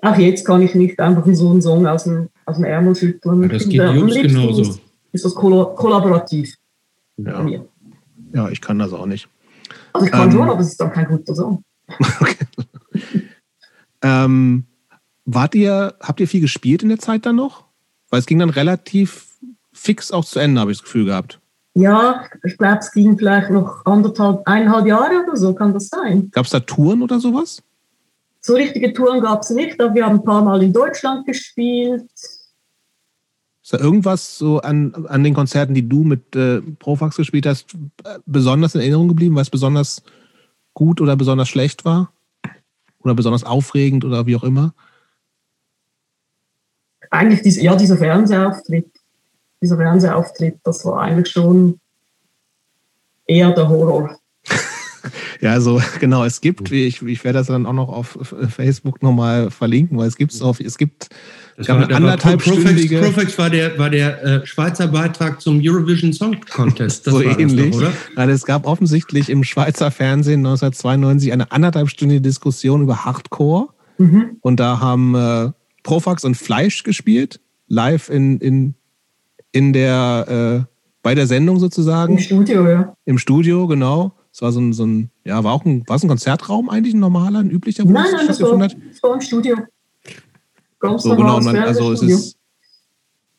auch 0.02 0.16
jetzt 0.16 0.44
kann 0.44 0.62
ich 0.62 0.74
nicht 0.74 0.98
einfach 1.00 1.24
so 1.32 1.50
einen 1.50 1.62
Song 1.62 1.86
aus 1.86 2.04
dem, 2.04 2.28
aus 2.46 2.56
dem 2.56 2.64
Ärmel 2.64 2.94
schütteln. 2.94 3.42
Ja, 3.42 3.48
das 3.48 3.68
geht 3.68 3.82
Jungs 3.82 4.14
genauso. 4.14 4.78
Ist, 5.14 5.24
das 5.24 5.34
kollaborativ. 5.34 6.54
Ja. 7.16 7.46
ja, 8.32 8.48
ich 8.48 8.60
kann 8.60 8.78
das 8.78 8.92
auch 8.92 9.06
nicht. 9.06 9.28
Also 9.92 10.06
ich 10.06 10.12
kann 10.12 10.28
ähm, 10.28 10.32
schon, 10.32 10.50
aber 10.50 10.60
es 10.60 10.68
ist 10.68 10.80
dann 10.80 10.92
kein 10.92 11.06
guter 11.06 11.34
Song. 11.34 11.62
okay. 12.20 12.46
ähm, 14.02 14.64
wart 15.24 15.54
ihr, 15.54 15.94
habt 16.00 16.18
ihr 16.18 16.26
viel 16.26 16.40
gespielt 16.40 16.82
in 16.82 16.88
der 16.88 16.98
Zeit 16.98 17.26
dann 17.26 17.36
noch? 17.36 17.64
Weil 18.10 18.18
es 18.18 18.26
ging 18.26 18.40
dann 18.40 18.50
relativ 18.50 19.38
fix 19.72 20.10
auch 20.10 20.24
zu 20.24 20.40
Ende, 20.40 20.60
habe 20.60 20.72
ich 20.72 20.78
das 20.78 20.84
Gefühl 20.84 21.04
gehabt. 21.04 21.40
Ja, 21.74 22.24
ich 22.44 22.56
glaube, 22.56 22.78
es 22.78 22.92
ging 22.92 23.16
vielleicht 23.16 23.50
noch 23.50 23.84
anderthalb, 23.84 24.42
eineinhalb 24.46 24.86
Jahre 24.86 25.24
oder 25.24 25.36
so, 25.36 25.54
kann 25.54 25.72
das 25.72 25.88
sein. 25.88 26.30
Gab 26.32 26.44
es 26.44 26.50
da 26.50 26.60
Touren 26.60 27.02
oder 27.02 27.18
sowas? 27.18 27.62
So 28.40 28.54
richtige 28.54 28.92
Touren 28.92 29.20
gab 29.20 29.42
es 29.42 29.50
nicht, 29.50 29.80
aber 29.80 29.94
wir 29.94 30.04
haben 30.04 30.16
ein 30.16 30.24
paar 30.24 30.42
Mal 30.42 30.62
in 30.62 30.72
Deutschland 30.72 31.26
gespielt. 31.26 32.10
Ist 33.64 33.72
da 33.72 33.78
irgendwas 33.78 34.38
so 34.38 34.60
an, 34.60 35.06
an 35.08 35.24
den 35.24 35.34
Konzerten, 35.34 35.74
die 35.74 35.88
du 35.88 36.04
mit 36.04 36.36
äh, 36.36 36.60
Profax 36.60 37.16
gespielt 37.16 37.46
hast, 37.46 37.74
besonders 38.26 38.76
in 38.76 38.82
Erinnerung 38.82 39.08
geblieben, 39.08 39.34
was 39.34 39.50
besonders 39.50 40.02
gut 40.74 41.00
oder 41.00 41.16
besonders 41.16 41.48
schlecht 41.48 41.84
war? 41.84 42.12
Oder 43.02 43.14
besonders 43.14 43.42
aufregend 43.42 44.04
oder 44.04 44.26
wie 44.26 44.36
auch 44.36 44.44
immer? 44.44 44.74
eigentlich 47.14 47.42
diese, 47.42 47.62
ja, 47.62 47.76
dieser 47.76 47.96
Fernsehauftritt, 47.96 48.90
dieser 49.62 49.76
Fernsehauftritt, 49.76 50.58
das 50.64 50.84
war 50.84 51.00
eigentlich 51.00 51.30
schon 51.30 51.80
eher 53.26 53.52
der 53.52 53.68
Horror. 53.68 54.18
Ja, 55.40 55.52
also 55.52 55.80
genau, 56.00 56.24
es 56.24 56.40
gibt, 56.40 56.70
ich, 56.70 57.02
ich 57.02 57.24
werde 57.24 57.38
das 57.38 57.48
dann 57.48 57.66
auch 57.66 57.72
noch 57.72 57.88
auf 57.88 58.18
Facebook 58.48 59.02
nochmal 59.02 59.50
verlinken, 59.50 59.98
weil 59.98 60.08
es 60.08 60.16
gibt 60.16 60.32
es 60.32 60.42
auf, 60.42 60.60
es 60.60 60.78
gibt 60.78 61.08
das 61.56 61.68
war, 61.68 61.88
anderthalb 61.90 62.42
Profex, 62.42 62.88
Profex 62.88 63.38
war 63.38 63.48
der, 63.48 63.78
war 63.78 63.88
der 63.88 64.24
äh, 64.24 64.46
Schweizer 64.46 64.88
Beitrag 64.88 65.40
zum 65.40 65.60
Eurovision 65.62 66.12
Song 66.12 66.36
Contest. 66.50 67.06
Das 67.06 67.14
so 67.14 67.22
ähnlich. 67.22 67.70
Doch, 67.70 67.78
oder? 67.78 67.92
Also 68.16 68.32
es 68.32 68.44
gab 68.44 68.66
offensichtlich 68.66 69.30
im 69.30 69.44
Schweizer 69.44 69.90
Fernsehen 69.92 70.40
1992 70.40 71.32
eine 71.32 71.52
anderthalbstündige 71.52 72.20
Diskussion 72.20 72.82
über 72.82 73.04
Hardcore. 73.04 73.68
Mhm. 73.98 74.38
Und 74.40 74.58
da 74.58 74.80
haben 74.80 75.14
äh, 75.14 75.52
Profax 75.84 76.24
und 76.24 76.36
Fleisch 76.36 76.82
gespielt, 76.82 77.40
live 77.68 78.08
in, 78.08 78.38
in, 78.38 78.74
in 79.52 79.72
der, 79.72 80.64
äh, 80.66 80.72
bei 81.02 81.14
der 81.14 81.28
Sendung 81.28 81.60
sozusagen. 81.60 82.14
Im 82.14 82.22
Studio, 82.22 82.68
ja. 82.68 82.96
Im 83.04 83.18
Studio, 83.18 83.68
genau. 83.68 84.12
Es 84.34 84.42
war 84.42 84.50
so 84.50 84.60
ein, 84.60 84.72
so 84.72 84.84
ein, 84.84 85.10
ja, 85.22 85.44
war 85.44 85.52
auch 85.52 85.64
ein, 85.64 85.84
war 85.86 85.94
es 85.94 86.02
ein 86.02 86.08
Konzertraum 86.08 86.68
eigentlich, 86.68 86.92
ein 86.92 86.98
normaler, 86.98 87.38
ein 87.38 87.50
üblicher, 87.50 87.84
wo 87.84 87.92
nein, 87.92 88.06
nein, 88.10 88.26
das 88.26 88.40
war, 88.42 88.58
das 88.58 88.74
war 89.00 89.14
im 89.14 89.20
Studio. 89.20 89.56
So, 90.98 91.14
genau, 91.14 91.40
man, 91.40 91.56
also 91.56 91.92
es 91.92 92.02
ist, 92.02 92.36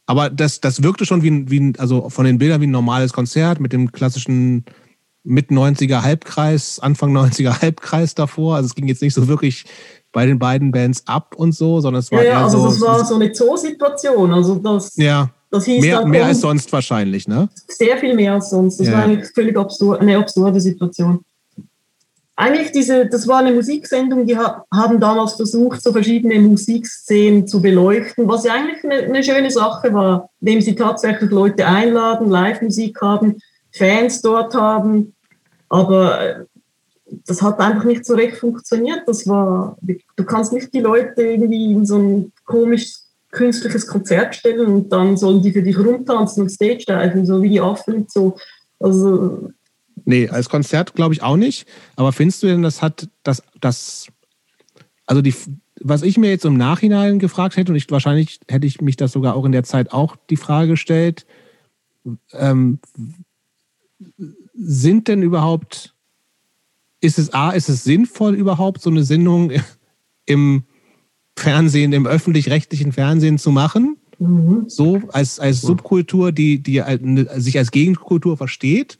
aber 0.05 0.29
das, 0.29 0.61
das 0.61 0.83
wirkte 0.83 1.05
schon 1.05 1.21
wie, 1.21 1.51
wie, 1.51 1.73
also 1.77 2.09
von 2.09 2.23
den 2.23 2.37
Bildern 2.37 2.61
wie 2.61 2.67
ein 2.67 2.71
normales 2.71 3.11
Konzert 3.11 3.59
mit 3.59 3.73
dem 3.73 3.91
klassischen 3.91 4.63
mit 5.25 5.49
90er 5.49 6.01
Halbkreis, 6.01 6.79
Anfang 6.79 7.15
90er 7.15 7.61
Halbkreis 7.61 8.15
davor. 8.15 8.55
Also 8.55 8.67
es 8.67 8.75
ging 8.75 8.87
jetzt 8.87 9.01
nicht 9.01 9.15
so 9.15 9.27
wirklich 9.27 9.65
bei 10.13 10.25
den 10.25 10.39
beiden 10.39 10.71
Bands 10.71 11.03
ab 11.07 11.35
und 11.35 11.51
so, 11.53 11.81
sondern 11.81 11.99
es 11.99 12.11
war 12.11 12.23
ja, 12.23 12.31
eher 12.31 12.37
also 12.37 12.59
so. 12.59 12.67
Das 12.67 12.81
war 12.81 13.05
so 13.05 13.15
eine 13.15 13.35
Zoo-Situation. 13.35 14.31
Also 14.31 14.55
das, 14.55 14.95
ja, 14.95 15.29
das 15.55 15.65
hieß 15.65 15.81
mehr, 15.81 16.05
mehr 16.05 16.25
als 16.25 16.41
sonst 16.41 16.71
wahrscheinlich, 16.71 17.27
ne? 17.27 17.49
Sehr 17.67 17.97
viel 17.97 18.13
mehr 18.13 18.33
als 18.33 18.49
sonst. 18.49 18.79
Das 18.79 18.87
ja. 18.87 18.93
war 18.93 19.03
eine 19.03 19.23
völlig 19.23 19.57
absur 19.57 19.99
eine 19.99 20.17
absurde 20.17 20.59
Situation. 20.59 21.23
Eigentlich 22.37 22.73
diese, 22.73 23.05
das 23.05 23.27
war 23.29 23.39
eine 23.39 23.53
Musiksendung, 23.53 24.25
die 24.27 24.37
haben 24.37 24.99
damals 24.99 25.33
versucht, 25.33 25.81
so 25.81 25.93
verschiedene 25.93 26.37
Musikszenen 26.39 27.47
zu 27.47 27.61
beleuchten, 27.61 28.27
was 28.27 28.43
ja 28.43 28.53
eigentlich 28.53 28.83
eine, 28.83 28.95
eine 29.05 29.23
schöne 29.23 29.49
Sache 29.49 29.93
war, 29.93 30.29
indem 30.41 30.59
sie 30.59 30.75
tatsächlich 30.75 31.31
Leute 31.31 31.65
einladen, 31.65 32.29
Live-Musik 32.29 32.99
haben, 33.01 33.37
Fans 33.71 34.21
dort 34.21 34.53
haben, 34.53 35.15
aber 35.69 36.19
äh, 36.19 36.45
das 37.25 37.41
hat 37.41 37.59
einfach 37.59 37.85
nicht 37.85 38.05
so 38.05 38.15
recht 38.15 38.37
funktioniert. 38.37 39.03
Das 39.05 39.27
war, 39.27 39.77
du 39.81 40.23
kannst 40.25 40.51
nicht 40.51 40.73
die 40.73 40.81
Leute 40.81 41.21
irgendwie 41.21 41.71
in 41.71 41.85
so 41.85 41.97
ein 41.97 42.33
komisches 42.45 43.04
künstliches 43.35 43.85
Konzert 43.85 44.35
stellen 44.35 44.67
und 44.67 44.89
dann 44.89 45.17
sollen 45.17 45.41
die 45.41 45.51
für 45.51 45.61
dich 45.61 45.77
rumtanzen 45.77 46.43
und 46.43 46.49
Stage 46.49 46.85
diven, 46.87 47.25
so 47.25 47.41
wie 47.43 47.49
die 47.49 47.61
Affen 47.61 47.93
und 47.93 48.11
so. 48.11 48.37
Also, 48.79 49.51
nee, 50.05 50.27
als 50.29 50.49
Konzert 50.49 50.95
glaube 50.95 51.13
ich 51.13 51.21
auch 51.21 51.37
nicht. 51.37 51.67
Aber 51.95 52.11
findest 52.11 52.41
du 52.41 52.47
denn, 52.47 52.63
das 52.63 52.81
hat 52.81 53.09
das, 53.23 53.43
das, 53.61 54.07
also 55.05 55.21
die, 55.21 55.35
was 55.81 56.01
ich 56.01 56.17
mir 56.17 56.29
jetzt 56.29 56.45
im 56.45 56.57
Nachhinein 56.57 57.19
gefragt 57.19 57.57
hätte, 57.57 57.71
und 57.71 57.75
ich 57.75 57.91
wahrscheinlich 57.91 58.39
hätte 58.49 58.65
ich 58.65 58.81
mich 58.81 58.95
das 58.95 59.11
sogar 59.11 59.35
auch 59.35 59.45
in 59.45 59.51
der 59.51 59.63
Zeit 59.63 59.91
auch 59.91 60.15
die 60.29 60.37
Frage 60.37 60.69
gestellt, 60.69 61.25
ähm, 62.33 62.79
sind 64.53 65.07
denn 65.07 65.21
überhaupt 65.21 65.95
ist 67.01 67.19
es 67.19 67.33
A, 67.33 67.51
ist 67.51 67.69
es 67.69 67.83
sinnvoll 67.83 68.33
überhaupt, 68.33 68.81
so 68.81 68.89
eine 68.89 69.03
Sendung 69.03 69.51
im 70.25 70.63
Fernsehen, 71.37 71.93
im 71.93 72.07
öffentlich-rechtlichen 72.07 72.91
Fernsehen 72.91 73.37
zu 73.37 73.51
machen? 73.51 73.97
Mhm. 74.19 74.65
So 74.67 75.01
als, 75.11 75.39
als 75.39 75.61
Subkultur, 75.61 76.31
die, 76.31 76.61
die 76.61 76.81
sich 77.35 77.57
als 77.57 77.71
Gegenkultur 77.71 78.37
versteht. 78.37 78.97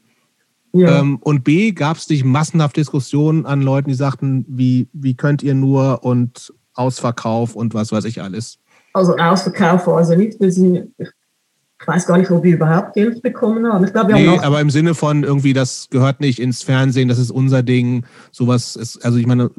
Ja. 0.72 1.00
Ähm, 1.00 1.18
und 1.22 1.42
B, 1.42 1.72
gab 1.72 1.96
es 1.96 2.08
nicht 2.08 2.24
massenhaft 2.24 2.76
Diskussionen 2.76 3.46
an 3.46 3.62
Leuten, 3.62 3.88
die 3.88 3.94
sagten, 3.94 4.44
wie, 4.48 4.88
wie 4.92 5.14
könnt 5.14 5.42
ihr 5.42 5.54
nur 5.54 6.04
und 6.04 6.52
Ausverkauf 6.74 7.56
und 7.56 7.72
was 7.72 7.92
weiß 7.92 8.04
ich 8.04 8.22
alles. 8.22 8.58
Also 8.92 9.16
Ausverkauf 9.16 9.86
war 9.86 9.98
also 9.98 10.14
nicht, 10.14 10.38
wir 10.40 10.52
sind, 10.52 10.90
ich 10.98 11.86
weiß 11.86 12.06
gar 12.06 12.18
nicht, 12.18 12.30
ob 12.30 12.42
wir 12.42 12.54
überhaupt 12.54 12.94
Geld 12.94 13.22
bekommen 13.22 13.66
haben. 13.66 13.84
Ich 13.84 13.92
glaube, 13.92 14.08
wir 14.08 14.16
nee, 14.16 14.28
haben 14.28 14.40
aber 14.40 14.60
im 14.60 14.70
Sinne 14.70 14.94
von 14.94 15.22
irgendwie, 15.22 15.52
das 15.52 15.88
gehört 15.90 16.20
nicht 16.20 16.38
ins 16.38 16.62
Fernsehen, 16.62 17.08
das 17.08 17.18
ist 17.18 17.30
unser 17.30 17.62
Ding, 17.62 18.04
sowas 18.30 18.76
ist, 18.76 19.04
also 19.04 19.18
ich 19.18 19.26
meine, 19.26 19.50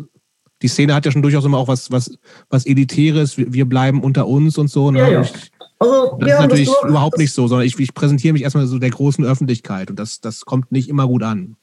die 0.61 0.67
Szene 0.67 0.95
hat 0.95 1.05
ja 1.05 1.11
schon 1.11 1.21
durchaus 1.21 1.45
immer 1.45 1.57
auch 1.57 1.67
was, 1.67 1.91
was, 1.91 2.17
was 2.49 2.65
Elitäres, 2.65 3.37
wir, 3.37 3.53
wir 3.53 3.65
bleiben 3.65 4.03
unter 4.03 4.27
uns 4.27 4.57
und 4.57 4.69
so. 4.69 4.91
Ne? 4.91 4.99
Ja, 4.99 5.09
ja. 5.09 5.21
Ich, 5.21 5.33
also, 5.79 6.17
das 6.19 6.31
ist 6.31 6.39
natürlich 6.39 6.69
das 6.69 6.89
überhaupt 6.89 7.17
nicht 7.17 7.33
so, 7.33 7.47
sondern 7.47 7.67
ich, 7.67 7.77
ich 7.79 7.93
präsentiere 7.93 8.33
mich 8.33 8.43
erstmal 8.43 8.65
so 8.65 8.79
der 8.79 8.89
großen 8.89 9.23
Öffentlichkeit 9.23 9.89
und 9.89 9.99
das, 9.99 10.21
das 10.21 10.45
kommt 10.45 10.71
nicht 10.71 10.89
immer 10.89 11.07
gut 11.07 11.23
an. 11.23 11.55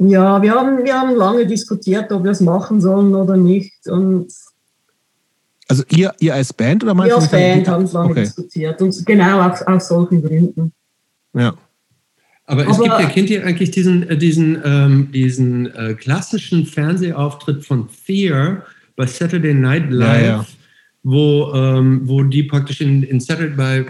Ja, 0.00 0.40
wir 0.42 0.52
haben, 0.52 0.84
wir 0.84 0.94
haben 0.94 1.14
lange 1.16 1.46
diskutiert, 1.46 2.12
ob 2.12 2.24
wir 2.24 2.30
es 2.30 2.40
machen 2.40 2.80
sollen 2.80 3.14
oder 3.14 3.36
nicht. 3.36 3.86
Und 3.88 4.32
also 5.68 5.82
ihr, 5.90 6.14
ihr 6.20 6.34
als 6.34 6.52
Band 6.52 6.84
oder 6.84 6.94
meinst 6.94 7.10
Wir 7.10 7.16
als 7.16 7.30
Band 7.30 7.68
haben 7.68 7.84
es 7.84 7.92
lange 7.92 8.10
okay. 8.10 8.20
diskutiert 8.22 8.80
und 8.80 9.06
genau 9.06 9.48
aus, 9.48 9.62
aus 9.62 9.88
solchen 9.88 10.22
Gründen. 10.22 10.72
Ja. 11.34 11.54
Aber 12.48 12.62
es 12.66 12.78
Aber, 12.78 12.84
gibt 12.84 13.00
ja, 13.00 13.08
kennt 13.10 13.28
ihr 13.28 13.44
eigentlich 13.44 13.70
diesen, 13.72 14.08
äh, 14.08 14.16
diesen, 14.16 14.58
ähm, 14.64 15.12
diesen 15.12 15.66
äh, 15.74 15.92
klassischen 15.92 16.64
Fernsehauftritt 16.64 17.64
von 17.64 17.90
Fear 17.90 18.64
bei 18.96 19.06
Saturday 19.06 19.52
Night 19.52 19.90
Live, 19.90 20.22
ja, 20.22 20.26
ja. 20.26 20.46
Wo, 21.02 21.52
ähm, 21.54 22.00
wo 22.04 22.22
die 22.22 22.42
praktisch 22.44 22.80
in, 22.80 23.02
in, 23.02 23.20
Saturday, 23.20 23.54
bei, 23.54 23.84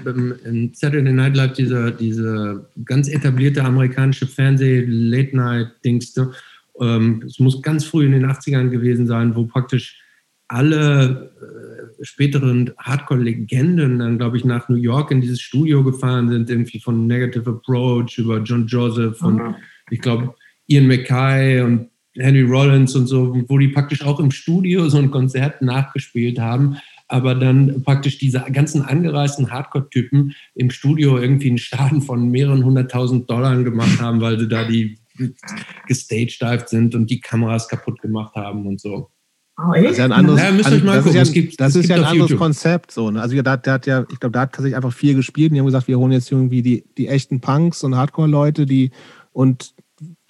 in 0.45 0.73
Saturday 0.75 1.13
Night 1.13 1.37
Live 1.37 1.53
diese, 1.53 1.93
diese 1.93 2.67
ganz 2.85 3.09
etablierte 3.09 3.63
amerikanische 3.65 4.27
Fernseh-Late-Night-Dings, 4.27 6.17
ne? 6.17 6.33
ähm, 6.81 7.23
es 7.27 7.39
muss 7.39 7.63
ganz 7.63 7.85
früh 7.85 8.07
in 8.07 8.13
den 8.13 8.27
80ern 8.27 8.71
gewesen 8.71 9.07
sein, 9.07 9.37
wo 9.37 9.45
praktisch 9.45 10.01
alle 10.49 11.31
äh, 11.41 12.05
späteren 12.05 12.73
Hardcore-Legenden 12.79 13.99
dann, 13.99 14.19
glaube 14.19 14.37
ich, 14.37 14.45
nach 14.45 14.69
New 14.69 14.77
York 14.77 15.11
in 15.11 15.21
dieses 15.21 15.41
Studio 15.41 15.85
gefahren 15.85 16.29
sind, 16.29 16.51
irgendwie 16.51 16.81
von 16.81 17.07
Negative 17.07 17.51
Approach 17.51 18.19
über 18.19 18.39
John 18.39 18.67
Joseph 18.67 19.23
und 19.23 19.37
mhm. 19.37 19.55
ich 19.91 20.01
glaube 20.01 20.35
Ian 20.67 20.87
McKay 20.87 21.61
und 21.61 21.91
Henry 22.15 22.43
Rollins 22.43 22.95
und 22.97 23.07
so, 23.07 23.37
wo 23.49 23.59
die 23.59 23.69
praktisch 23.69 24.03
auch 24.03 24.19
im 24.21 24.31
Studio 24.31 24.89
so 24.89 24.99
ein 24.99 25.11
Konzert 25.11 25.63
nachgespielt 25.63 26.39
haben, 26.39 26.79
aber 27.07 27.35
dann 27.35 27.83
praktisch 27.83 28.19
diese 28.19 28.45
ganzen 28.53 28.83
angereisten 28.83 29.51
Hardcore-Typen 29.51 30.35
im 30.55 30.71
Studio 30.71 31.19
irgendwie 31.19 31.49
einen 31.49 31.59
Schaden 31.59 32.03
von 32.03 32.31
mehreren 32.31 32.65
hunderttausend 32.65 33.31
Dollar 33.31 33.63
gemacht 33.63 34.01
haben, 34.01 34.21
weil 34.21 34.39
sie 34.39 34.49
da 34.49 34.65
die 34.65 34.99
gestagedived 35.87 36.69
sind 36.69 36.95
und 36.95 37.11
die 37.11 37.21
Kameras 37.21 37.69
kaputt 37.69 38.01
gemacht 38.01 38.35
haben 38.35 38.67
und 38.67 38.81
so. 38.81 39.11
Oh, 39.61 39.73
das 39.75 39.93
ist 39.93 39.99
ja 39.99 40.05
ein 40.05 40.13
anderes, 40.13 40.41
ja, 40.41 40.53
müsst 40.53 40.71
euch 40.71 40.85
mal 40.85 40.97
das 40.97 41.07
ist 41.07 41.15
ja, 41.15 41.25
gibt, 41.25 41.61
das 41.61 41.75
ist 41.75 41.89
ja 41.89 41.97
ein 41.97 42.05
anderes 42.05 42.31
YouTube. 42.31 42.39
Konzept. 42.39 42.93
So, 42.93 43.11
ne? 43.11 43.21
Also 43.21 43.41
der, 43.43 43.57
der 43.57 43.73
hat 43.73 43.87
ja, 43.87 44.07
ich 44.09 44.21
glaube, 44.21 44.33
da 44.33 44.43
hat 44.43 44.53
tatsächlich 44.53 44.77
einfach 44.77 44.93
viel 44.93 45.17
gespielt. 45.17 45.51
Und 45.51 45.55
die 45.55 45.61
haben 45.61 45.67
gesagt, 45.67 45.89
wir 45.89 45.99
holen 45.99 46.13
jetzt 46.13 46.31
irgendwie 46.31 46.63
die, 46.63 46.85
die 46.97 47.09
echten 47.09 47.41
Punks 47.41 47.83
und 47.83 47.97
Hardcore-Leute, 47.97 48.67
die 48.67 48.93
und 49.33 49.75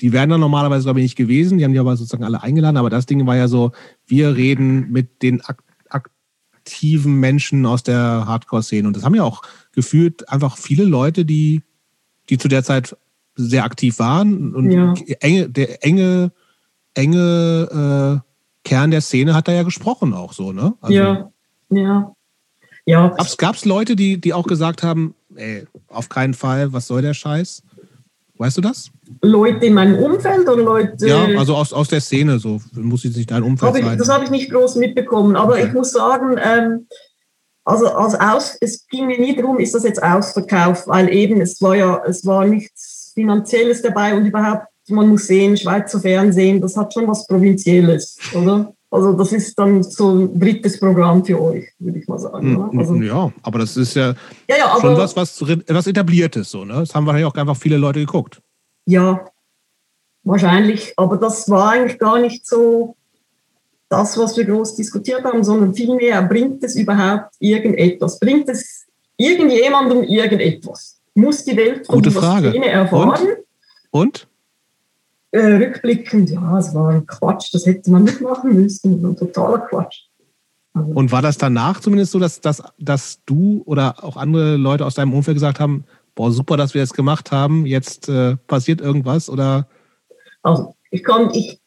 die 0.00 0.12
wären 0.12 0.30
dann 0.30 0.40
normalerweise, 0.40 0.84
glaube 0.84 1.00
ich, 1.00 1.04
nicht 1.04 1.16
gewesen. 1.16 1.58
Die 1.58 1.64
haben 1.64 1.72
die 1.72 1.78
aber 1.78 1.96
sozusagen 1.96 2.24
alle 2.24 2.42
eingeladen. 2.42 2.78
Aber 2.78 2.88
das 2.88 3.04
Ding 3.04 3.26
war 3.26 3.36
ja 3.36 3.48
so, 3.48 3.72
wir 4.06 4.34
reden 4.34 4.90
mit 4.90 5.22
den 5.22 5.42
aktiven 5.88 7.20
Menschen 7.20 7.66
aus 7.66 7.82
der 7.82 8.24
Hardcore-Szene. 8.26 8.88
Und 8.88 8.96
das 8.96 9.04
haben 9.04 9.14
ja 9.14 9.24
auch 9.24 9.42
gefühlt 9.72 10.28
einfach 10.30 10.56
viele 10.56 10.84
Leute, 10.84 11.26
die, 11.26 11.62
die 12.30 12.38
zu 12.38 12.48
der 12.48 12.64
Zeit 12.64 12.96
sehr 13.34 13.64
aktiv 13.64 13.98
waren. 13.98 14.54
Und 14.54 14.70
ja. 14.70 14.94
enge, 15.20 15.50
der 15.50 15.84
enge, 15.84 16.32
enge 16.94 18.22
äh, 18.24 18.27
Kern 18.68 18.90
der 18.90 19.00
Szene 19.00 19.34
hat 19.34 19.48
da 19.48 19.52
ja 19.52 19.62
gesprochen 19.62 20.12
auch 20.12 20.34
so, 20.34 20.52
ne? 20.52 20.74
Also, 20.82 20.94
ja, 20.94 21.30
ja. 21.70 22.12
ja. 22.84 23.16
Gab 23.38 23.54
es 23.54 23.64
Leute, 23.64 23.96
die, 23.96 24.20
die 24.20 24.34
auch 24.34 24.46
gesagt 24.46 24.82
haben, 24.82 25.14
ey, 25.36 25.66
auf 25.88 26.10
keinen 26.10 26.34
Fall, 26.34 26.70
was 26.72 26.86
soll 26.86 27.00
der 27.00 27.14
Scheiß? 27.14 27.62
Weißt 28.36 28.58
du 28.58 28.60
das? 28.60 28.90
Leute 29.22 29.64
in 29.64 29.72
meinem 29.72 29.98
Umfeld 29.98 30.46
oder 30.46 30.62
Leute. 30.62 31.08
Ja, 31.08 31.24
also 31.38 31.56
aus, 31.56 31.72
aus 31.72 31.88
der 31.88 32.02
Szene, 32.02 32.38
so 32.38 32.60
muss 32.74 33.04
jetzt 33.04 33.16
nicht 33.16 33.30
dein 33.30 33.42
Umfeld 33.42 33.74
ich, 33.74 33.84
sein. 33.84 33.96
Das 33.98 34.10
habe 34.10 34.24
ich 34.24 34.30
nicht 34.30 34.50
groß 34.50 34.76
mitbekommen, 34.76 35.34
aber 35.34 35.54
okay. 35.54 35.66
ich 35.66 35.72
muss 35.72 35.92
sagen, 35.92 36.36
ähm, 36.38 36.86
also 37.64 37.88
als 37.88 38.14
aus, 38.20 38.58
es 38.60 38.86
ging 38.86 39.06
mir 39.06 39.18
nie 39.18 39.34
darum, 39.34 39.58
ist 39.58 39.74
das 39.74 39.84
jetzt 39.84 40.02
ausverkauft, 40.02 40.86
weil 40.86 41.08
eben 41.08 41.40
es 41.40 41.60
war 41.62 41.74
ja, 41.74 42.02
es 42.06 42.24
war 42.26 42.44
nichts 42.44 43.12
Finanzielles 43.14 43.80
dabei 43.80 44.14
und 44.14 44.26
überhaupt 44.26 44.66
man 44.90 45.08
muss 45.08 45.26
sehen, 45.26 45.56
Schweizer 45.56 46.00
Fernsehen, 46.00 46.60
das 46.60 46.76
hat 46.76 46.92
schon 46.92 47.06
was 47.06 47.26
Provinzielles, 47.26 48.16
oder? 48.34 48.72
Also 48.90 49.12
das 49.12 49.32
ist 49.32 49.58
dann 49.58 49.82
so 49.82 50.10
ein 50.12 50.40
drittes 50.40 50.80
Programm 50.80 51.22
für 51.22 51.40
euch, 51.40 51.66
würde 51.78 51.98
ich 51.98 52.08
mal 52.08 52.18
sagen. 52.18 52.54
Mm, 52.54 52.78
also, 52.78 52.94
ja, 52.94 53.30
aber 53.42 53.58
das 53.58 53.76
ist 53.76 53.94
ja, 53.94 54.14
ja, 54.48 54.56
ja 54.56 54.76
schon 54.80 54.96
was, 54.96 55.14
was, 55.14 55.42
was 55.42 55.86
etabliertes. 55.86 56.50
So, 56.50 56.64
ne? 56.64 56.74
Das 56.74 56.94
haben 56.94 57.04
wahrscheinlich 57.04 57.30
auch 57.30 57.34
einfach 57.34 57.56
viele 57.56 57.76
Leute 57.76 58.00
geguckt. 58.00 58.40
Ja, 58.86 59.26
wahrscheinlich. 60.22 60.94
Aber 60.96 61.18
das 61.18 61.50
war 61.50 61.72
eigentlich 61.72 61.98
gar 61.98 62.18
nicht 62.18 62.46
so 62.46 62.96
das, 63.90 64.16
was 64.16 64.36
wir 64.38 64.46
groß 64.46 64.76
diskutiert 64.76 65.24
haben, 65.24 65.44
sondern 65.44 65.74
vielmehr, 65.74 66.22
bringt 66.22 66.64
es 66.64 66.74
überhaupt 66.76 67.34
irgendetwas? 67.40 68.18
Bringt 68.18 68.48
es 68.48 68.86
irgendjemandem 69.18 70.04
irgendetwas? 70.04 71.00
Muss 71.14 71.44
die 71.44 71.56
Welt 71.56 71.86
von 71.86 71.96
Gute 71.96 72.08
dieser 72.08 72.38
Szene 72.38 72.68
erfahren? 72.68 73.28
Und? 73.90 74.00
Und? 74.00 74.28
Äh, 75.30 75.40
rückblickend, 75.40 76.30
ja, 76.30 76.58
es 76.58 76.74
war 76.74 76.90
ein 76.90 77.06
Quatsch, 77.06 77.52
das 77.52 77.66
hätte 77.66 77.90
man 77.90 78.04
nicht 78.04 78.20
machen 78.20 78.54
müssen, 78.54 79.04
ein 79.04 79.16
totaler 79.16 79.58
Quatsch. 79.58 80.04
Also, 80.74 80.90
und 80.92 81.12
war 81.12 81.22
das 81.22 81.38
danach 81.38 81.80
zumindest 81.80 82.12
so, 82.12 82.18
dass, 82.18 82.40
dass, 82.40 82.62
dass 82.78 83.20
du 83.26 83.62
oder 83.66 84.02
auch 84.02 84.16
andere 84.16 84.56
Leute 84.56 84.86
aus 84.86 84.94
deinem 84.94 85.12
Umfeld 85.12 85.36
gesagt 85.36 85.60
haben, 85.60 85.84
boah, 86.14 86.30
super, 86.30 86.56
dass 86.56 86.74
wir 86.74 86.82
es 86.82 86.92
gemacht 86.92 87.30
haben, 87.30 87.66
jetzt 87.66 88.08
äh, 88.08 88.36
passiert 88.46 88.80
irgendwas 88.80 89.28
oder? 89.28 89.68
Also 90.42 90.74
ich 90.90 91.04
kann, 91.04 91.30
ich, 91.34 91.60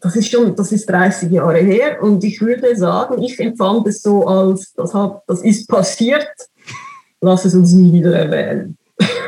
das 0.00 0.16
ist 0.16 0.30
schon, 0.30 0.54
das 0.54 0.72
ist 0.72 0.88
30 0.88 1.30
Jahre 1.30 1.58
her 1.58 2.02
und 2.02 2.22
ich 2.24 2.40
würde 2.40 2.76
sagen, 2.76 3.22
ich 3.22 3.38
empfand 3.40 3.86
es 3.86 4.02
so 4.02 4.26
als, 4.26 4.72
das, 4.74 4.94
hat, 4.94 5.22
das 5.26 5.42
ist 5.42 5.68
passiert, 5.68 6.28
lass 7.20 7.44
es 7.44 7.54
uns 7.54 7.72
nie 7.72 7.92
wieder 7.92 8.16
erwähnen. 8.16 8.78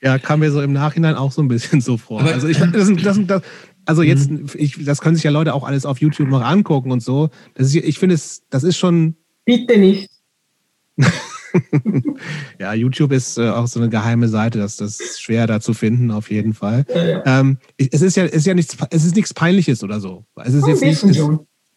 Ja, 0.00 0.18
kam 0.18 0.40
mir 0.40 0.52
so 0.52 0.60
im 0.62 0.72
Nachhinein 0.72 1.16
auch 1.16 1.32
so 1.32 1.42
ein 1.42 1.48
bisschen 1.48 1.80
so 1.80 1.96
vor. 1.96 2.20
Aber 2.20 2.32
also 2.32 2.46
ich 2.46 2.58
das, 2.58 2.92
das, 3.02 3.18
das, 3.26 3.42
also 3.84 4.02
jetzt, 4.02 4.30
mhm. 4.30 4.46
ich, 4.54 4.84
das 4.84 5.00
können 5.00 5.16
sich 5.16 5.24
ja 5.24 5.30
Leute 5.30 5.54
auch 5.54 5.64
alles 5.64 5.86
auf 5.86 6.00
YouTube 6.00 6.28
noch 6.28 6.42
angucken 6.42 6.92
und 6.92 7.02
so. 7.02 7.30
Das 7.54 7.68
ist, 7.68 7.74
ich 7.74 7.98
finde 7.98 8.14
es, 8.14 8.42
das 8.50 8.62
ist 8.62 8.76
schon. 8.76 9.16
Bitte 9.44 9.78
nicht. 9.78 10.10
ja, 12.58 12.74
YouTube 12.74 13.12
ist 13.12 13.38
äh, 13.38 13.48
auch 13.48 13.66
so 13.66 13.80
eine 13.80 13.88
geheime 13.88 14.28
Seite, 14.28 14.58
das, 14.58 14.76
das 14.76 15.00
ist 15.00 15.22
schwer 15.22 15.46
da 15.46 15.60
zu 15.60 15.74
finden, 15.74 16.10
auf 16.10 16.30
jeden 16.30 16.54
Fall. 16.54 16.84
Ja, 16.94 17.04
ja. 17.04 17.22
Ähm, 17.40 17.58
es 17.76 18.02
ist 18.02 18.16
ja, 18.16 18.24
es 18.24 18.32
ist 18.32 18.46
ja 18.46 18.54
nichts, 18.54 18.76
es 18.90 19.04
ist 19.04 19.16
nichts 19.16 19.32
Peinliches 19.34 19.82
oder 19.82 20.00
so. 20.00 20.24
Es 20.36 20.54
ist 20.54 20.66
jetzt 20.66 20.82
nicht. 20.82 21.02
Es, 21.02 21.18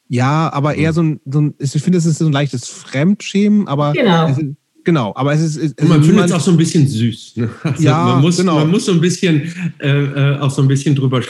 ja, 0.08 0.52
aber 0.52 0.76
eher 0.76 0.92
so 0.92 1.04
ein, 1.04 1.22
so 1.26 1.40
ein, 1.40 1.54
ich 1.60 1.72
finde, 1.72 1.98
es 1.98 2.06
ist 2.06 2.18
so 2.18 2.26
ein 2.26 2.34
leichtes 2.34 2.68
Fremdschämen, 2.68 3.70
aber 3.70 3.94
genau. 3.94 4.28
es, 4.28 4.40
Genau, 4.84 5.14
aber 5.16 5.34
es 5.34 5.42
ist. 5.42 5.58
Es 5.58 5.74
und 5.74 5.90
man 5.90 6.04
findet 6.04 6.26
es 6.26 6.32
auch 6.32 6.40
so 6.40 6.52
ein 6.52 6.58
bisschen 6.58 6.88
süß. 6.88 7.34
Ne? 7.38 7.50
Also 7.64 7.84
ja, 7.84 8.04
man 8.04 8.22
muss, 8.22 8.38
genau. 8.38 8.56
man 8.56 8.70
muss 8.70 8.86
so 8.86 8.94
ein 8.94 9.02
bisschen 9.02 9.54
äh, 9.80 9.90
äh 9.90 10.40
auch 10.40 10.50
so 10.50 10.62
ein 10.62 10.68
bisschen 10.68 10.96
drüber 10.96 11.22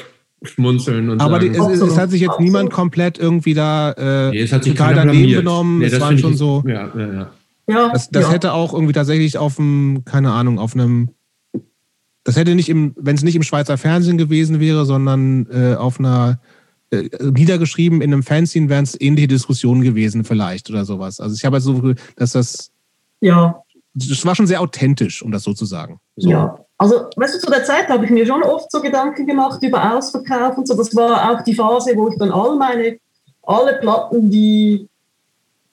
schmunzeln 0.44 1.10
und 1.10 1.22
Aber 1.22 1.40
sagen, 1.40 1.54
die, 1.54 1.60
es, 1.60 1.82
es, 1.82 1.98
hat 1.98 2.12
sich 2.12 2.22
jetzt 2.22 2.40
niemand 2.40 2.72
komplett 2.72 3.20
irgendwie 3.20 3.54
da 3.54 3.92
äh, 3.92 4.32
nee, 4.32 4.42
es 4.42 4.52
hat 4.52 4.64
sich 4.64 4.74
total 4.74 4.96
daneben 4.96 5.18
blamiert. 5.18 5.40
genommen. 5.40 5.80
Nee, 5.80 5.86
es 5.86 6.00
waren 6.00 6.18
schon 6.18 6.36
so. 6.36 6.64
Ja, 6.66 6.92
ja, 6.96 7.14
ja. 7.14 7.32
ja 7.68 7.90
das, 7.92 8.10
das 8.10 8.24
ja. 8.24 8.32
hätte 8.32 8.54
auch 8.54 8.74
irgendwie 8.74 8.94
tatsächlich 8.94 9.38
auf 9.38 9.60
einem, 9.60 10.04
keine 10.06 10.32
Ahnung, 10.32 10.60
auf 10.60 10.74
einem. 10.74 11.10
Das 12.24 12.36
hätte 12.36 12.54
nicht 12.56 12.70
im, 12.70 12.94
wenn 12.98 13.16
es 13.16 13.24
nicht 13.24 13.36
im 13.36 13.44
Schweizer 13.44 13.78
Fernsehen 13.78 14.18
gewesen 14.18 14.60
wäre, 14.60 14.86
sondern 14.86 15.48
äh, 15.52 15.74
auf 15.74 16.00
einer 16.00 16.40
äh, 16.92 17.10
niedergeschrieben 17.22 18.02
in 18.02 18.14
einem 18.14 18.22
Fanzine 18.24 18.70
wären 18.70 18.84
es 18.84 19.00
ähnliche 19.00 19.28
Diskussionen 19.28 19.82
gewesen, 19.82 20.24
vielleicht 20.24 20.70
oder 20.70 20.86
sowas. 20.86 21.20
Also 21.20 21.36
ich 21.36 21.46
habe 21.46 21.56
halt 21.56 21.64
so, 21.64 21.94
dass 22.16 22.34
das 22.34 22.72
ja. 23.22 23.64
Das 23.94 24.26
war 24.26 24.36
schon 24.36 24.48
sehr 24.48 24.62
authentisch, 24.62 25.22
um 25.22 25.32
das 25.32 25.44
so 25.44 25.54
zu 25.54 25.66
sagen. 25.66 26.00
So. 26.16 26.30
Ja, 26.30 26.58
also, 26.78 27.10
weißt 27.16 27.36
du, 27.36 27.40
zu 27.40 27.52
der 27.52 27.64
Zeit 27.64 27.90
habe 27.90 28.06
ich 28.06 28.12
mir 28.12 28.26
schon 28.26 28.42
oft 28.42 28.72
so 28.72 28.82
Gedanken 28.82 29.28
gemacht 29.28 29.62
über 29.62 29.96
Ausverkauf 29.96 30.58
und 30.58 30.68
so. 30.68 30.76
Das 30.76 30.96
war 30.96 31.30
auch 31.32 31.44
die 31.44 31.54
Phase, 31.54 31.96
wo 31.96 32.08
ich 32.08 32.18
dann 32.18 32.32
all 32.32 32.56
meine, 32.56 32.98
alle 33.44 33.78
Platten, 33.80 34.32
die, 34.32 34.88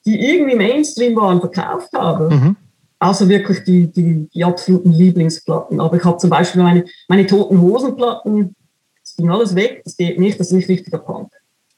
die 0.05 0.19
irgendwie 0.19 0.55
Mainstream 0.55 1.15
waren, 1.15 1.39
verkauft 1.39 1.89
habe. 1.93 2.29
Mhm. 2.29 2.55
Also 2.99 3.27
wirklich 3.27 3.63
die, 3.63 3.87
die, 3.87 4.29
die 4.31 4.43
absoluten 4.43 4.91
Lieblingsplatten. 4.91 5.79
Aber 5.79 5.95
ich 5.97 6.03
habe 6.03 6.17
zum 6.17 6.29
Beispiel 6.29 6.61
meine, 6.61 6.85
meine 7.07 7.25
toten 7.25 7.59
Hosenplatten, 7.59 8.55
das 9.01 9.15
ging 9.15 9.31
alles 9.31 9.55
weg, 9.55 9.81
das 9.85 9.97
geht 9.97 10.19
nicht, 10.19 10.39
das 10.39 10.47
ist 10.47 10.53
nicht 10.53 10.69
richtiger 10.69 10.99
Punk. 10.99 11.31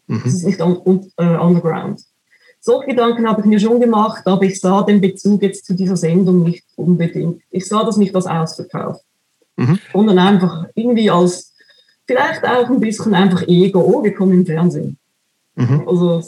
Mhm. 0.08 0.22
Das 0.26 0.34
ist 0.34 0.44
nicht 0.44 0.60
un, 0.60 0.78
un, 0.84 1.10
uh, 1.22 1.42
Underground. 1.42 2.02
Solche 2.64 2.91
Gedanken 2.91 3.28
habe 3.28 3.41
ich 3.41 3.47
mir 3.47 3.59
schon 3.59 3.82
gemacht, 3.82 4.22
aber 4.26 4.43
ich 4.43 4.59
sah 4.59 4.84
den 4.84 5.01
Bezug 5.01 5.41
jetzt 5.41 5.66
zu 5.66 5.74
dieser 5.74 5.97
Sendung 5.97 6.43
nicht 6.43 6.64
unbedingt. 6.76 7.41
Ich 7.49 7.66
sah 7.66 7.84
das 7.84 7.97
nicht 7.97 8.16
als 8.16 8.28
Ausverkauf, 8.28 9.01
mhm. 9.57 9.80
sondern 9.91 10.20
einfach 10.20 10.66
irgendwie 10.76 11.09
als 11.09 11.55
vielleicht 12.05 12.45
auch 12.45 12.70
ein 12.70 12.80
bisschen 12.80 13.16
einfach 13.16 13.47
Ego. 13.47 13.82
Oh, 13.82 14.03
wir 14.03 14.14
kommen 14.14 14.34
im 14.34 14.45
Fernsehen. 14.45 14.97
Mhm. 15.55 15.88
Also, 15.88 16.24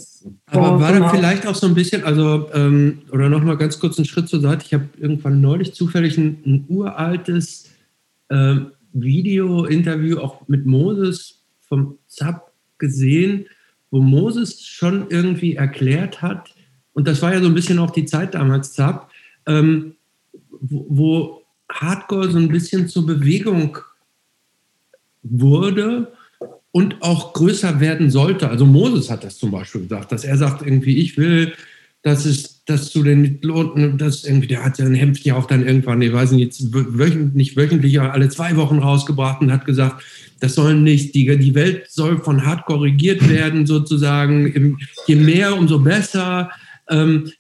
aber 0.48 0.80
war 0.80 0.92
dann 0.92 1.10
vielleicht 1.12 1.46
auch 1.46 1.54
so 1.54 1.68
ein 1.68 1.76
bisschen, 1.76 2.04
also, 2.04 2.50
ähm, 2.54 3.04
oder 3.12 3.30
nochmal 3.30 3.58
ganz 3.58 3.80
kurz 3.80 3.98
einen 4.00 4.06
Schritt 4.06 4.28
zur 4.28 4.42
Seite. 4.42 4.66
Ich 4.66 4.74
habe 4.74 4.90
irgendwann 4.98 5.40
neulich 5.40 5.76
zufällig 5.76 6.18
ein, 6.18 6.42
ein 6.48 6.66
uraltes 6.68 7.70
äh, 8.30 8.56
Video-Interview 8.92 10.18
auch 10.18 10.48
mit 10.48 10.66
Moses 10.66 11.44
vom 11.62 12.00
ZAP 12.08 12.52
gesehen 12.80 13.46
wo 13.94 14.02
Moses 14.02 14.66
schon 14.66 15.06
irgendwie 15.10 15.56
erklärt 15.56 16.24
hat, 16.24 16.56
und 16.94 17.08
das 17.08 17.22
war 17.22 17.32
ja 17.32 17.40
so 17.40 17.46
ein 17.46 17.54
bisschen 17.54 17.78
auch 17.78 17.92
die 17.92 18.06
Zeit 18.06 18.34
damals, 18.34 18.74
Zap, 18.74 19.12
ähm, 19.46 19.94
wo 20.62 21.44
Hardcore 21.72 22.32
so 22.32 22.40
ein 22.40 22.48
bisschen 22.48 22.88
zur 22.88 23.06
Bewegung 23.06 23.78
wurde 25.22 26.12
und 26.72 27.04
auch 27.04 27.34
größer 27.34 27.80
werden 27.80 28.10
sollte. 28.10 28.50
Also 28.50 28.66
Moses 28.66 29.12
hat 29.12 29.24
das 29.24 29.38
zum 29.38 29.52
Beispiel 29.52 29.82
gesagt, 29.82 30.12
dass 30.12 30.24
er 30.24 30.38
sagt 30.38 30.64
irgendwie, 30.64 30.98
ich 30.98 31.16
will, 31.16 31.54
dass 32.04 32.26
es, 32.26 32.64
dass 32.66 32.92
zu 32.92 33.02
den 33.02 33.40
dass 33.98 34.26
irgendwie, 34.26 34.48
der 34.48 34.64
hat 34.64 34.76
sein 34.76 34.94
Hemd 34.94 35.24
ja 35.24 35.36
auch 35.36 35.46
dann 35.46 35.66
irgendwann, 35.66 36.02
ich 36.02 36.14
weiß 36.14 36.34
nicht, 36.34 36.54
wöchentlich, 36.72 37.34
nicht 37.34 37.58
wöchentlich, 37.58 38.00
alle 38.00 38.30
zwei 38.30 38.56
Wochen 38.58 38.80
rausgebracht 38.80 39.42
und 39.42 39.52
hat 39.52 39.66
gesagt, 39.66 40.04
das 40.42 40.56
soll 40.56 40.76
nicht, 40.76 41.16
die, 41.16 41.38
die 41.38 41.56
Welt 41.56 41.86
soll 41.90 42.22
von 42.22 42.46
hart 42.46 42.66
korrigiert 42.66 43.28
werden, 43.30 43.66
sozusagen. 43.66 44.78
Je 45.08 45.16
mehr, 45.16 45.58
umso 45.58 45.80
besser. 45.80 46.52
Ähm, 46.90 47.32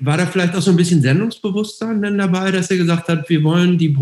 war 0.00 0.18
da 0.18 0.26
vielleicht 0.26 0.54
auch 0.54 0.62
so 0.62 0.70
ein 0.70 0.76
bisschen 0.76 1.02
Sendungsbewusstsein 1.02 2.02
denn 2.02 2.18
dabei, 2.18 2.50
dass 2.50 2.70
er 2.70 2.76
gesagt 2.76 3.08
hat, 3.08 3.28
wir 3.28 3.42
wollen 3.42 3.78
die 3.78 3.94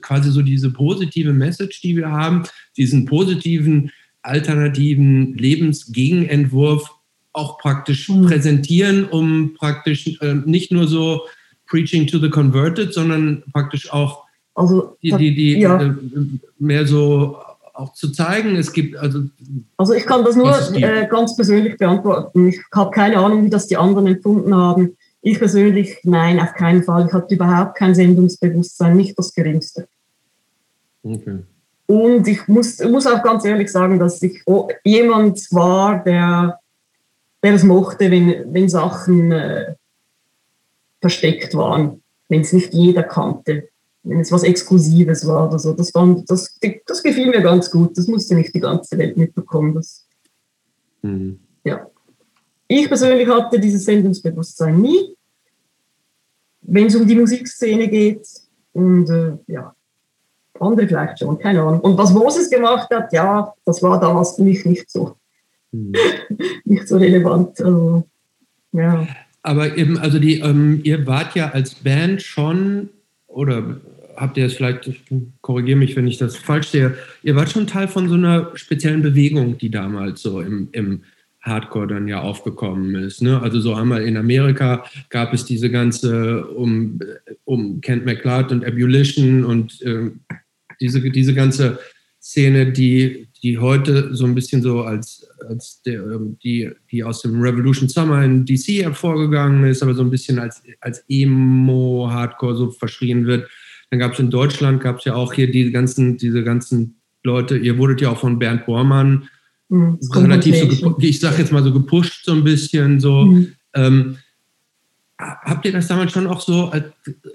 quasi 0.00 0.30
so 0.30 0.42
diese 0.42 0.70
positive 0.70 1.32
Message, 1.32 1.80
die 1.80 1.96
wir 1.96 2.10
haben, 2.10 2.44
diesen 2.76 3.04
positiven 3.04 3.90
alternativen 4.22 5.34
Lebensgegenentwurf 5.36 6.93
auch 7.34 7.58
praktisch 7.58 8.08
mhm. 8.08 8.26
präsentieren, 8.26 9.04
um 9.04 9.54
praktisch 9.54 10.18
äh, 10.20 10.34
nicht 10.46 10.72
nur 10.72 10.88
so 10.88 11.22
Preaching 11.66 12.06
to 12.06 12.18
the 12.18 12.30
Converted, 12.30 12.94
sondern 12.94 13.42
praktisch 13.52 13.92
auch 13.92 14.24
also, 14.54 14.96
die, 15.02 15.10
die, 15.12 15.34
die 15.34 15.60
ja. 15.60 15.82
äh, 15.82 15.92
mehr 16.58 16.86
so 16.86 17.36
auch 17.74 17.92
zu 17.92 18.12
zeigen. 18.12 18.54
Es 18.56 18.72
gibt 18.72 18.96
also. 18.96 19.24
Also 19.76 19.94
ich 19.94 20.06
kann 20.06 20.24
das 20.24 20.36
nur 20.36 20.54
äh, 20.74 21.06
ganz 21.08 21.34
persönlich 21.34 21.76
beantworten. 21.76 22.48
Ich 22.48 22.60
habe 22.72 22.90
keine 22.92 23.18
Ahnung, 23.18 23.44
wie 23.44 23.50
das 23.50 23.66
die 23.66 23.76
anderen 23.76 24.06
empfunden 24.06 24.54
haben. 24.54 24.96
Ich 25.22 25.38
persönlich, 25.38 25.98
nein, 26.04 26.38
auf 26.38 26.54
keinen 26.54 26.84
Fall. 26.84 27.06
Ich 27.06 27.12
hatte 27.12 27.34
überhaupt 27.34 27.76
kein 27.76 27.94
Sendungsbewusstsein, 27.94 28.96
nicht 28.96 29.18
das 29.18 29.34
geringste. 29.34 29.88
Okay. 31.02 31.38
Und 31.86 32.28
ich 32.28 32.46
muss, 32.46 32.78
muss 32.84 33.06
auch 33.06 33.22
ganz 33.22 33.44
ehrlich 33.44 33.70
sagen, 33.70 33.98
dass 33.98 34.22
ich 34.22 34.42
jemand 34.84 35.40
war, 35.50 36.02
der, 36.04 36.58
der 37.44 37.54
es 37.54 37.62
mochte, 37.62 38.10
wenn, 38.10 38.52
wenn 38.52 38.68
Sachen 38.68 39.30
äh, 39.30 39.74
versteckt 41.00 41.54
waren, 41.54 42.02
wenn 42.28 42.40
es 42.40 42.54
nicht 42.54 42.72
jeder 42.72 43.02
kannte, 43.02 43.68
wenn 44.02 44.20
es 44.20 44.32
was 44.32 44.42
Exklusives 44.42 45.26
war 45.26 45.48
oder 45.48 45.58
so. 45.58 45.74
Das, 45.74 45.94
war, 45.94 46.22
das, 46.26 46.58
das 46.86 47.02
gefiel 47.02 47.26
mir 47.26 47.42
ganz 47.42 47.70
gut. 47.70 47.96
Das 47.98 48.06
musste 48.06 48.34
nicht 48.34 48.54
die 48.54 48.60
ganze 48.60 48.96
Welt 48.96 49.18
mitbekommen. 49.18 49.74
Das, 49.74 50.06
mhm. 51.02 51.38
ja. 51.64 51.86
Ich 52.66 52.88
persönlich 52.88 53.28
hatte 53.28 53.60
dieses 53.60 53.84
Sendungsbewusstsein 53.84 54.80
nie, 54.80 55.14
wenn 56.62 56.86
es 56.86 56.96
um 56.96 57.06
die 57.06 57.14
Musikszene 57.14 57.88
geht. 57.88 58.26
Und 58.72 59.10
äh, 59.10 59.36
ja, 59.48 59.74
andere 60.58 60.88
vielleicht 60.88 61.18
schon, 61.18 61.38
keine 61.38 61.62
Ahnung. 61.62 61.80
Und 61.80 61.98
was 61.98 62.12
Moses 62.12 62.48
gemacht 62.48 62.88
hat, 62.90 63.12
ja, 63.12 63.52
das 63.66 63.82
war 63.82 64.00
damals 64.00 64.36
für 64.36 64.42
mich 64.42 64.64
nicht 64.64 64.90
so, 64.90 65.16
nicht 66.64 66.88
so 66.88 66.96
relevant. 66.96 67.60
Also, 67.60 68.04
ja. 68.72 69.06
Aber 69.42 69.76
eben, 69.76 69.98
also 69.98 70.18
die, 70.18 70.40
ähm, 70.40 70.80
ihr 70.84 71.06
wart 71.06 71.34
ja 71.34 71.50
als 71.50 71.74
Band 71.74 72.22
schon, 72.22 72.88
oder 73.26 73.80
habt 74.16 74.36
ihr 74.36 74.46
es 74.46 74.54
vielleicht, 74.54 74.90
korrigiere 75.42 75.78
mich, 75.78 75.96
wenn 75.96 76.06
ich 76.06 76.18
das 76.18 76.36
falsch 76.36 76.68
sehe, 76.68 76.96
ihr 77.22 77.36
wart 77.36 77.50
schon 77.50 77.66
Teil 77.66 77.88
von 77.88 78.08
so 78.08 78.14
einer 78.14 78.52
speziellen 78.54 79.02
Bewegung, 79.02 79.58
die 79.58 79.70
damals 79.70 80.22
so 80.22 80.40
im, 80.40 80.68
im 80.72 81.02
Hardcore 81.44 81.88
dann 81.88 82.08
ja 82.08 82.22
aufgekommen 82.22 82.94
ist. 82.94 83.20
Ne? 83.20 83.40
Also 83.40 83.60
so 83.60 83.74
einmal 83.74 84.02
in 84.02 84.16
Amerika 84.16 84.84
gab 85.10 85.34
es 85.34 85.44
diese 85.44 85.70
ganze 85.70 86.46
um, 86.46 86.98
um 87.44 87.80
Kent 87.82 88.06
McLeod 88.06 88.50
und 88.50 88.64
Ebullition 88.64 89.44
und 89.44 89.80
äh, 89.82 90.10
diese, 90.80 91.00
diese 91.10 91.34
ganze 91.34 91.78
Szene, 92.20 92.72
die, 92.72 93.28
die 93.42 93.58
heute 93.58 94.14
so 94.14 94.24
ein 94.24 94.34
bisschen 94.34 94.62
so 94.62 94.82
als, 94.82 95.28
als 95.48 95.82
der, 95.82 96.00
ähm, 96.02 96.38
die, 96.42 96.70
die 96.90 97.04
aus 97.04 97.22
dem 97.22 97.40
Revolution 97.40 97.88
Summer 97.88 98.22
in 98.22 98.44
DC 98.44 98.82
hervorgegangen 98.82 99.64
ist, 99.64 99.82
aber 99.82 99.94
so 99.94 100.02
ein 100.02 100.10
bisschen 100.10 100.38
als, 100.38 100.62
als 100.80 101.04
Emo-Hardcore 101.08 102.56
so 102.56 102.70
verschrien 102.70 103.26
wird. 103.26 103.48
Dann 103.90 104.00
gab 104.00 104.12
es 104.12 104.18
in 104.18 104.30
Deutschland, 104.30 104.82
gab 104.82 104.98
es 104.98 105.04
ja 105.04 105.14
auch 105.14 105.32
hier 105.32 105.50
die 105.50 105.70
ganzen, 105.70 106.16
diese 106.16 106.42
ganzen 106.42 106.96
Leute, 107.22 107.56
ihr 107.56 107.78
wurdet 107.78 108.00
ja 108.00 108.10
auch 108.10 108.18
von 108.18 108.38
Bernd 108.38 108.66
Bormann 108.66 109.28
mhm, 109.68 109.98
relativ 110.14 110.56
so, 110.78 110.96
ich 110.98 111.20
sag 111.20 111.38
jetzt 111.38 111.52
mal 111.52 111.62
so 111.62 111.72
gepusht 111.72 112.24
so 112.24 112.32
ein 112.32 112.44
bisschen 112.44 113.00
so. 113.00 113.24
Mhm. 113.24 113.52
Ähm, 113.74 114.18
habt 115.18 115.64
ihr 115.64 115.72
das 115.72 115.88
damals 115.88 116.12
schon 116.12 116.26
auch 116.26 116.40
so 116.40 116.72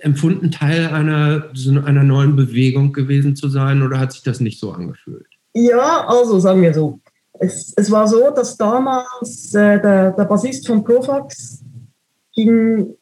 empfunden, 0.01 0.51
Teil 0.51 0.87
einer, 0.87 1.49
einer 1.85 2.03
neuen 2.03 2.35
Bewegung 2.35 2.93
gewesen 2.93 3.35
zu 3.35 3.49
sein 3.49 3.81
oder 3.81 3.99
hat 3.99 4.11
sich 4.11 4.21
das 4.21 4.39
nicht 4.39 4.59
so 4.59 4.71
angefühlt? 4.71 5.25
Ja, 5.53 6.05
also 6.07 6.39
sagen 6.39 6.61
wir 6.61 6.73
so. 6.73 6.99
Es, 7.39 7.73
es 7.75 7.89
war 7.89 8.07
so, 8.07 8.31
dass 8.31 8.57
damals 8.57 9.53
äh, 9.53 9.79
der, 9.81 10.11
der 10.11 10.25
Bassist 10.25 10.67
von 10.67 10.83
Profax 10.83 11.63
ging, 12.33 12.95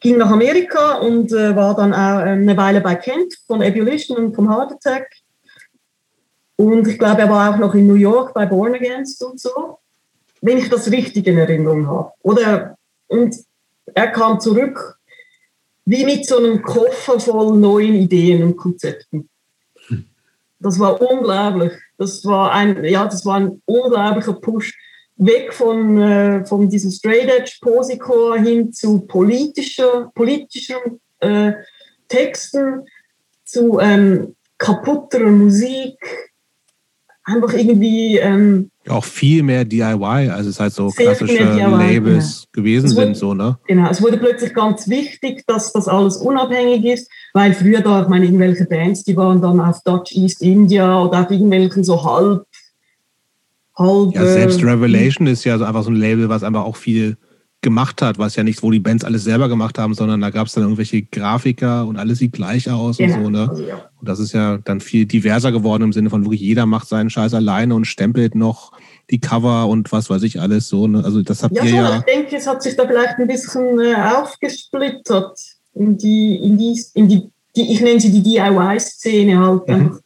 ging 0.00 0.16
nach 0.16 0.30
Amerika 0.30 0.98
und 0.98 1.30
äh, 1.32 1.54
war 1.54 1.76
dann 1.76 1.92
auch 1.92 2.18
eine 2.22 2.56
Weile 2.56 2.80
bei 2.80 2.94
Kent 2.94 3.34
von 3.46 3.60
Ebullition 3.60 4.16
und 4.16 4.34
vom 4.34 4.50
Heart 4.50 4.72
Attack. 4.72 5.08
Und 6.56 6.88
ich 6.88 6.98
glaube, 6.98 7.22
er 7.22 7.30
war 7.30 7.54
auch 7.54 7.58
noch 7.58 7.74
in 7.74 7.86
New 7.86 7.94
York 7.94 8.32
bei 8.32 8.46
Born 8.46 8.74
Against 8.74 9.22
und 9.22 9.38
so, 9.38 9.78
wenn 10.40 10.56
ich 10.56 10.70
das 10.70 10.90
richtig 10.90 11.26
in 11.26 11.36
Erinnerung 11.36 11.86
habe. 11.86 12.12
Oder, 12.22 12.78
und 13.08 13.36
er 13.94 14.08
kam 14.08 14.40
zurück 14.40 14.98
wie 15.84 16.04
mit 16.04 16.26
so 16.26 16.38
einem 16.38 16.62
Koffer 16.62 17.20
voll 17.20 17.56
neuen 17.56 17.94
Ideen 17.94 18.42
und 18.42 18.56
Konzepten. 18.56 19.28
Das 20.58 20.78
war 20.78 21.00
unglaublich. 21.00 21.72
Das 21.98 22.24
war 22.24 22.52
ein, 22.52 22.84
ja, 22.84 23.04
das 23.04 23.24
war 23.24 23.36
ein 23.36 23.62
unglaublicher 23.64 24.34
Push 24.34 24.74
weg 25.16 25.52
von, 25.52 26.00
äh, 26.00 26.44
von 26.44 26.68
diesem 26.68 26.90
Straight 26.90 27.28
Edge 27.28 27.56
Posicore 27.60 28.38
hin 28.38 28.72
zu 28.72 29.00
politischer, 29.00 30.10
politischen 30.14 31.00
äh, 31.20 31.52
Texten, 32.08 32.84
zu 33.44 33.78
ähm, 33.80 34.34
kaputterer 34.58 35.30
Musik, 35.30 35.96
einfach 37.24 37.52
irgendwie 37.52 38.18
ähm, 38.18 38.70
auch 38.88 39.04
viel 39.04 39.42
mehr 39.42 39.64
DIY, 39.64 40.30
also 40.30 40.50
es 40.50 40.60
halt 40.60 40.72
so 40.72 40.90
klassische 40.90 41.42
Labels 41.42 42.46
genau. 42.52 42.52
gewesen 42.52 42.90
wurde, 42.90 43.06
sind, 43.06 43.16
so, 43.16 43.34
ne? 43.34 43.58
Genau, 43.66 43.90
es 43.90 44.00
wurde 44.00 44.16
plötzlich 44.16 44.54
ganz 44.54 44.88
wichtig, 44.88 45.42
dass 45.46 45.72
das 45.72 45.88
alles 45.88 46.18
unabhängig 46.18 46.84
ist, 46.84 47.10
weil 47.36 47.52
früher 47.52 47.82
da, 47.82 48.00
ich 48.00 48.08
meine, 48.08 48.24
irgendwelche 48.24 48.64
Bands, 48.64 49.04
die 49.04 49.14
waren 49.14 49.42
dann 49.42 49.60
auf 49.60 49.82
Dutch 49.84 50.16
East 50.16 50.40
India 50.40 51.02
oder 51.02 51.20
auf 51.20 51.30
irgendwelchen 51.30 51.84
so 51.84 52.02
halb, 52.02 52.46
halb. 53.76 54.14
Ja, 54.14 54.24
selbst 54.24 54.62
äh, 54.62 54.64
Revelation 54.64 55.26
ist 55.26 55.44
ja 55.44 55.58
so 55.58 55.64
einfach 55.66 55.82
so 55.82 55.90
ein 55.90 55.96
Label, 55.96 56.30
was 56.30 56.42
einfach 56.42 56.64
auch 56.64 56.76
viel 56.76 57.18
gemacht 57.60 58.00
hat, 58.00 58.16
was 58.18 58.36
ja 58.36 58.42
nicht, 58.42 58.62
wo 58.62 58.70
die 58.70 58.80
Bands 58.80 59.04
alles 59.04 59.24
selber 59.24 59.50
gemacht 59.50 59.78
haben, 59.78 59.92
sondern 59.92 60.22
da 60.22 60.30
gab 60.30 60.46
es 60.46 60.54
dann 60.54 60.62
irgendwelche 60.62 61.02
Grafiker 61.02 61.86
und 61.86 61.98
alles 61.98 62.20
sieht 62.20 62.32
gleich 62.32 62.70
aus 62.70 62.96
genau. 62.96 63.16
und 63.16 63.24
so, 63.24 63.30
ne? 63.30 63.48
Also, 63.50 63.62
ja. 63.64 63.90
Und 64.00 64.08
das 64.08 64.18
ist 64.18 64.32
ja 64.32 64.56
dann 64.64 64.80
viel 64.80 65.04
diverser 65.04 65.52
geworden 65.52 65.82
im 65.82 65.92
Sinne 65.92 66.08
von 66.08 66.24
wirklich 66.24 66.40
jeder 66.40 66.64
macht 66.64 66.88
seinen 66.88 67.10
Scheiß 67.10 67.34
alleine 67.34 67.74
und 67.74 67.84
stempelt 67.84 68.34
noch 68.34 68.72
die 69.10 69.20
Cover 69.20 69.68
und 69.68 69.92
was 69.92 70.08
weiß 70.08 70.22
ich 70.22 70.40
alles 70.40 70.68
so. 70.68 70.86
Ne? 70.86 71.04
Also 71.04 71.20
das 71.20 71.42
habt 71.42 71.54
ja, 71.54 71.64
ihr 71.64 71.70
so, 71.70 71.76
ja. 71.76 71.98
Ich 71.98 72.14
denke, 72.14 72.36
es 72.36 72.46
hat 72.46 72.62
sich 72.62 72.76
da 72.76 72.86
vielleicht 72.86 73.18
ein 73.18 73.26
bisschen 73.26 73.78
äh, 73.78 73.94
aufgesplittert 73.94 75.38
in 75.76 75.96
die, 75.96 76.36
in 76.36 76.58
die, 76.58 76.84
in 76.94 77.08
die, 77.08 77.30
die 77.54 77.72
ich 77.72 77.80
nenne 77.80 78.00
sie 78.00 78.10
die 78.10 78.22
DIY-Szene 78.22 79.38
halt. 79.38 79.68
Mhm. 79.68 80.00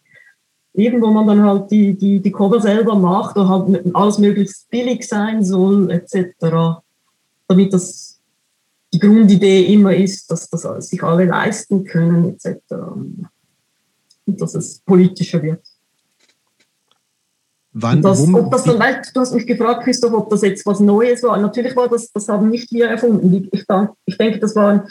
Eben, 0.75 1.03
wo 1.03 1.09
man 1.09 1.27
dann 1.27 1.43
halt 1.43 1.71
die, 1.71 1.95
die, 1.95 2.21
die 2.21 2.31
Cover 2.31 2.61
selber 2.61 2.95
macht 2.95 3.37
und 3.37 3.49
halt 3.49 3.95
alles 3.95 4.19
möglichst 4.19 4.71
billig 4.71 5.07
sein 5.07 5.43
soll, 5.43 5.91
etc 5.91 6.81
damit 7.51 7.73
das 7.73 8.21
die 8.93 9.01
Grundidee 9.01 9.73
immer 9.75 9.95
ist, 9.95 10.31
dass 10.31 10.49
das 10.49 10.89
sich 10.89 11.03
alle 11.03 11.25
leisten 11.25 11.85
können, 11.85 12.31
etc. 12.31 12.57
Und 14.27 14.41
dass 14.41 14.55
es 14.55 14.79
politischer 14.79 15.43
wird. 15.43 15.61
Wann, 17.73 18.03
das, 18.03 18.27
ob 18.33 18.51
das 18.51 18.65
dann, 18.65 18.79
du 18.79 19.21
hast 19.21 19.35
mich 19.35 19.47
gefragt, 19.47 19.85
Christoph, 19.85 20.13
ob 20.13 20.31
das 20.31 20.43
jetzt 20.43 20.67
was 20.67 20.81
Neues 20.81 21.23
war. 21.23 21.39
Natürlich 21.39 21.75
war 21.77 21.89
das, 21.89 22.11
das 22.13 22.29
haben 22.29 22.51
nicht 22.51 22.73
wir 22.73 22.89
erfunden. 22.89 23.49
Ich, 23.53 23.65
ich 24.07 24.19
denke, 24.19 24.39
das 24.39 24.55
war 24.57 24.87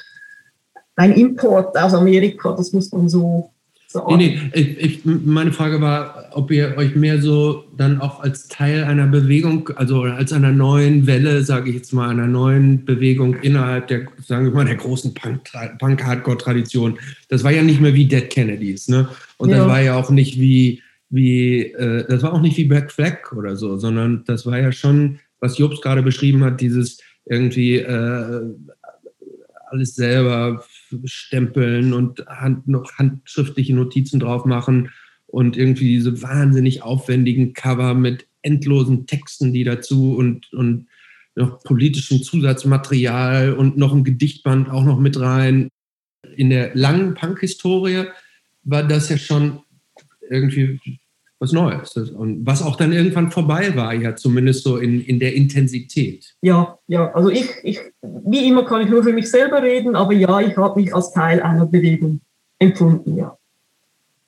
ein, 1.00 1.14
Import 1.14 1.78
aus 1.78 1.94
Amerika, 1.94 2.54
das 2.54 2.74
muss 2.74 2.92
man 2.92 3.10
so 3.10 3.52
so 3.92 4.06
nee, 4.16 4.38
nee, 4.54 4.62
ich, 4.78 5.04
meine 5.04 5.52
Frage 5.52 5.82
war, 5.82 6.30
ob 6.34 6.52
ihr 6.52 6.78
euch 6.78 6.96
mehr 6.96 7.20
so 7.20 7.64
dann 7.76 8.00
auch 8.00 8.20
als 8.20 8.48
Teil 8.48 8.84
einer 8.84 9.08
Bewegung, 9.08 9.70
also 9.78 10.04
als 10.04 10.32
einer 10.32 10.52
neuen 10.52 11.08
Welle, 11.08 11.42
sage 11.42 11.72
ich 11.72 11.78
jetzt 11.78 11.92
mal, 11.92 12.10
einer 12.10 12.28
neuen 12.28 12.86
Bewegung 12.86 13.38
innerhalb 13.38 13.88
der, 13.88 14.06
sagen 14.24 14.46
wir 14.46 14.52
mal, 14.52 14.66
der 14.66 14.76
großen 14.76 15.16
Punk-Hardcore-Tradition. 15.16 17.00
Das 17.30 17.44
war 17.44 17.50
ja 17.50 17.64
nicht 17.64 17.82
mehr 17.82 17.96
wie 17.96 18.06
Dead 18.06 18.30
Kennedys, 18.30 18.90
ne? 18.90 19.10
Und 19.38 19.50
ja. 19.50 19.58
das 19.58 19.68
war 19.68 19.82
ja 19.82 19.96
auch 19.96 20.12
nicht 20.12 20.40
wie, 20.40 20.84
wie 21.10 21.72
äh, 21.74 22.06
das 22.08 22.22
war 22.22 22.34
auch 22.34 22.42
nicht 22.42 22.58
wie 22.58 22.66
Black 22.66 22.92
Flag 22.92 23.32
oder 23.36 23.56
so, 23.56 23.76
sondern 23.78 24.24
das 24.28 24.46
war 24.46 24.60
ja 24.60 24.72
schon 24.72 25.18
was 25.40 25.58
Jobs 25.58 25.82
gerade 25.82 26.04
beschrieben 26.04 26.44
hat, 26.44 26.62
dieses 26.62 27.00
irgendwie 27.26 27.78
äh, 27.78 28.42
alles 29.72 29.96
selber 29.96 30.64
stempeln 31.06 31.94
und 31.94 32.26
hand, 32.28 32.68
noch 32.68 32.94
handschriftliche 32.98 33.76
Notizen 33.76 34.20
drauf 34.20 34.46
machen 34.46 34.90
und 35.28 35.58
irgendwie 35.58 35.88
diese 35.88 36.22
wahnsinnig 36.22 36.82
aufwendigen 36.82 37.54
Cover 37.54 37.94
mit 37.94 38.28
endlosen 38.42 39.06
Texten, 39.06 39.54
die 39.54 39.64
dazu 39.64 40.16
und, 40.16 40.52
und 40.54 40.88
noch 41.36 41.64
politischem 41.64 42.24
Zusatzmaterial 42.24 43.54
und 43.54 43.78
noch 43.78 43.94
ein 43.94 44.04
Gedichtband 44.04 44.70
auch 44.70 44.84
noch 44.84 45.00
mit 45.00 45.20
rein. 45.20 45.70
In 46.36 46.50
der 46.50 46.76
langen 46.76 47.14
Punk-Historie 47.14 48.06
war 48.64 48.84
das 48.84 49.10
ja 49.10 49.18
schon 49.18 49.60
irgendwie 50.30 50.99
was 51.40 51.54
Neues. 51.54 51.96
Und 51.96 52.46
was 52.46 52.62
auch 52.62 52.76
dann 52.76 52.92
irgendwann 52.92 53.32
vorbei 53.32 53.76
war, 53.76 53.94
ja, 53.94 54.16
zumindest 54.16 54.64
so 54.64 54.78
in, 54.78 55.02
in 55.02 55.20
der 55.20 55.34
Intensität. 55.34 56.36
Ja, 56.42 56.78
ja, 56.88 57.12
also 57.14 57.30
ich, 57.30 57.50
ich, 57.64 57.80
wie 58.02 58.48
immer 58.48 58.66
kann 58.66 58.82
ich 58.82 58.90
nur 58.90 59.04
für 59.04 59.14
mich 59.14 59.32
selber 59.32 59.64
reden, 59.64 59.96
aber 59.96 60.14
ja, 60.14 60.42
ich 60.42 60.58
habe 60.58 60.80
mich 60.80 60.94
als 60.94 61.14
Teil 61.14 61.42
einer 61.42 61.66
Bewegung 61.66 62.20
empfunden, 62.60 63.16
ja. 63.16 63.38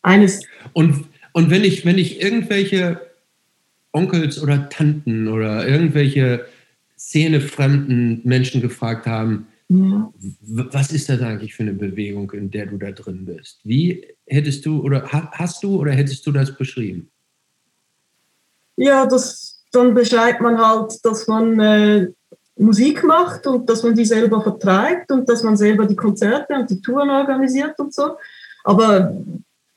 Eines. 0.02 0.42
Und, 0.74 1.06
und 1.34 1.50
wenn 1.52 1.64
ich, 1.64 1.86
wenn 1.86 1.98
ich 1.98 2.22
irgendwelche 2.22 3.02
Onkels 3.92 4.42
oder 4.42 4.70
Tanten 4.70 5.28
oder 5.28 5.68
irgendwelche 5.68 6.46
szenefremden 6.98 8.22
Menschen 8.24 8.62
gefragt 8.62 9.06
haben, 9.06 9.48
was 9.72 10.92
ist 10.92 11.08
das 11.08 11.22
eigentlich 11.22 11.56
für 11.56 11.64
eine 11.64 11.74
Bewegung, 11.74 12.30
in 12.32 12.52
der 12.52 12.66
du 12.66 12.78
da 12.78 12.92
drin 12.92 13.26
bist? 13.26 13.62
Wie 13.64 14.06
hättest 14.26 14.66
du 14.66 14.82
oder 14.82 15.04
hast 15.12 15.64
du 15.64 15.80
oder 15.80 15.92
hättest 15.92 16.28
du 16.28 16.32
das 16.32 16.56
beschrieben? 16.56 17.10
Ja, 18.76 19.06
das, 19.06 19.64
dann 19.72 19.94
beschreibt 19.94 20.42
man 20.42 20.58
halt, 20.58 21.00
dass 21.06 21.28
man 21.28 21.60
äh, 21.60 22.08
Musik 22.58 23.04
macht 23.04 23.48
und 23.48 23.70
dass 23.70 23.84
man 23.84 23.96
die 23.96 24.06
selber 24.06 24.42
vertreibt 24.42 25.12
und 25.12 25.30
dass 25.30 25.44
man 25.44 25.56
selber 25.56 25.86
die 25.86 25.96
Konzerte 25.96 26.54
und 26.54 26.70
die 26.70 26.82
Touren 26.82 27.10
organisiert 27.10 27.80
und 27.80 27.94
so. 27.94 28.18
Aber 28.64 29.16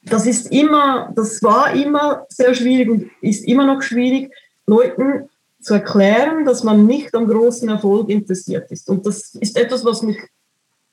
das 0.02 0.26
ist 0.26 0.50
immer, 0.50 1.12
das 1.14 1.42
war 1.42 1.72
immer 1.72 2.26
sehr 2.28 2.54
schwierig 2.54 2.88
und 2.88 3.10
ist 3.20 3.46
immer 3.46 3.66
noch 3.66 3.80
schwierig, 3.82 4.32
Leuten 4.66 5.28
zu 5.64 5.74
erklären, 5.74 6.44
dass 6.44 6.62
man 6.62 6.86
nicht 6.86 7.14
am 7.14 7.26
großen 7.26 7.68
Erfolg 7.68 8.08
interessiert 8.10 8.70
ist. 8.70 8.88
Und 8.88 9.06
das 9.06 9.34
ist 9.34 9.58
etwas, 9.58 9.84
was 9.84 10.02
mich 10.02 10.18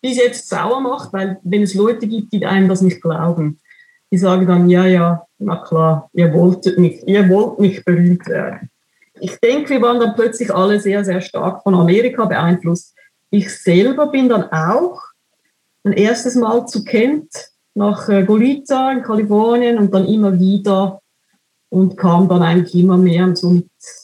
bis 0.02 0.18
jetzt 0.18 0.50
sauer 0.50 0.82
macht, 0.82 1.14
weil 1.14 1.40
wenn 1.44 1.64
es 1.64 1.74
Leute 1.74 2.08
gibt, 2.08 2.34
die 2.34 2.46
einem 2.46 2.70
das 2.70 2.82
nicht 2.82 3.02
glauben, 3.02 3.60
die 4.12 4.18
sagen 4.18 4.48
dann, 4.48 4.70
ja, 4.70 4.86
ja, 4.86 5.26
na 5.38 5.58
klar, 5.58 6.10
ihr 6.14 6.34
wolltet 6.34 6.78
nicht, 6.78 7.04
ihr 7.08 7.30
wollt 7.30 7.60
nicht 7.60 7.86
berühmt 7.86 8.28
werden. 8.28 8.70
Ich 9.20 9.40
denke, 9.40 9.70
wir 9.70 9.82
waren 9.82 10.00
dann 10.00 10.16
plötzlich 10.16 10.54
alle 10.54 10.80
sehr, 10.80 11.06
sehr 11.06 11.22
stark 11.22 11.64
von 11.64 11.76
Amerika 11.76 12.26
beeinflusst. 12.26 12.96
Ich 13.30 13.56
selber 13.56 14.08
bin 14.08 14.30
dann 14.30 14.52
auch 14.52 15.00
ein 15.84 15.94
erstes 15.94 16.36
Mal 16.36 16.66
zu 16.66 16.84
Kent 16.84 17.30
nach 17.74 18.10
äh, 18.10 18.24
Golita 18.24 18.92
in 18.92 19.04
Kalifornien 19.04 19.78
und 19.78 19.94
dann 19.94 20.08
immer 20.08 20.38
wieder 20.40 21.02
und 21.70 21.96
kam 21.96 22.28
dann 22.28 22.44
eigentlich 22.44 22.76
immer 22.76 22.98
mehr 22.98 23.26
und 23.26 23.38
so 23.38 23.50
mit, 23.50 23.66
mit 23.66 24.01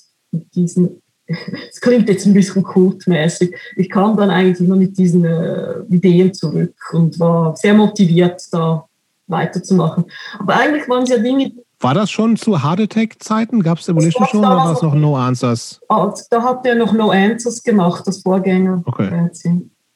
diesen, 0.56 1.02
es 1.28 1.82
klingt 1.82 2.10
jetzt 2.10 2.26
ein 2.26 2.34
bisschen 2.34 2.64
kultmäßig, 2.64 3.54
ich 3.76 3.90
kam 3.90 4.18
dann 4.18 4.30
eigentlich 4.30 4.66
immer 4.66 4.76
mit 4.76 4.98
diesen 4.98 5.26
äh, 5.26 5.80
Ideen 5.90 6.34
zurück 6.34 6.76
und 6.92 7.20
war 7.20 7.56
sehr 7.56 7.74
motiviert, 7.74 8.42
da 8.52 8.86
weiterzumachen. 9.28 10.06
Aber 10.40 10.56
eigentlich 10.56 10.88
waren 10.88 11.04
es 11.04 11.10
ja 11.10 11.18
Dinge. 11.18 11.52
War 11.80 11.94
das 11.94 12.10
schon 12.10 12.38
zu 12.38 12.64
Hard 12.64 12.80
Attack-Zeiten? 12.80 13.62
Gab 13.62 13.78
es 13.78 13.86
Demolition 13.86 14.26
schon 14.28 14.40
oder 14.40 14.56
war 14.56 14.74
es 14.74 14.82
noch 14.82 14.96
No 14.96 15.16
Answers? 15.16 15.80
Ah, 15.90 16.12
da 16.32 16.42
hat 16.42 16.66
er 16.66 16.76
noch 16.76 16.92
No 16.94 17.12
Answers 17.12 17.62
gemacht, 17.62 18.04
das 18.08 18.22
Vorgänger. 18.22 18.82
Okay. 18.86 19.30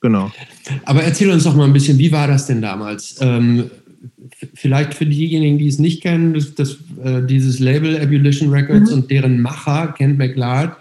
Genau. 0.02 0.32
Aber 0.86 1.04
erzähl 1.04 1.32
uns 1.32 1.44
doch 1.44 1.56
mal 1.56 1.66
ein 1.66 1.74
bisschen, 1.74 1.98
wie 1.98 2.12
war 2.12 2.28
das 2.28 2.48
denn 2.48 2.62
damals? 2.62 3.18
Ähm, 3.22 3.70
vielleicht 4.54 4.94
für 4.94 5.06
diejenigen, 5.06 5.58
die 5.58 5.68
es 5.68 5.80
nicht 5.80 6.02
kennen, 6.02 6.34
das, 6.34 6.56
das, 6.56 6.78
äh, 7.04 7.22
dieses 7.26 7.60
Label 7.60 7.96
Ebullition 7.96 8.50
Records 8.50 8.92
mhm. 8.92 8.98
und 8.98 9.12
deren 9.12 9.42
Macher, 9.42 9.94
Kent 9.98 10.18
McLeod, 10.18 10.72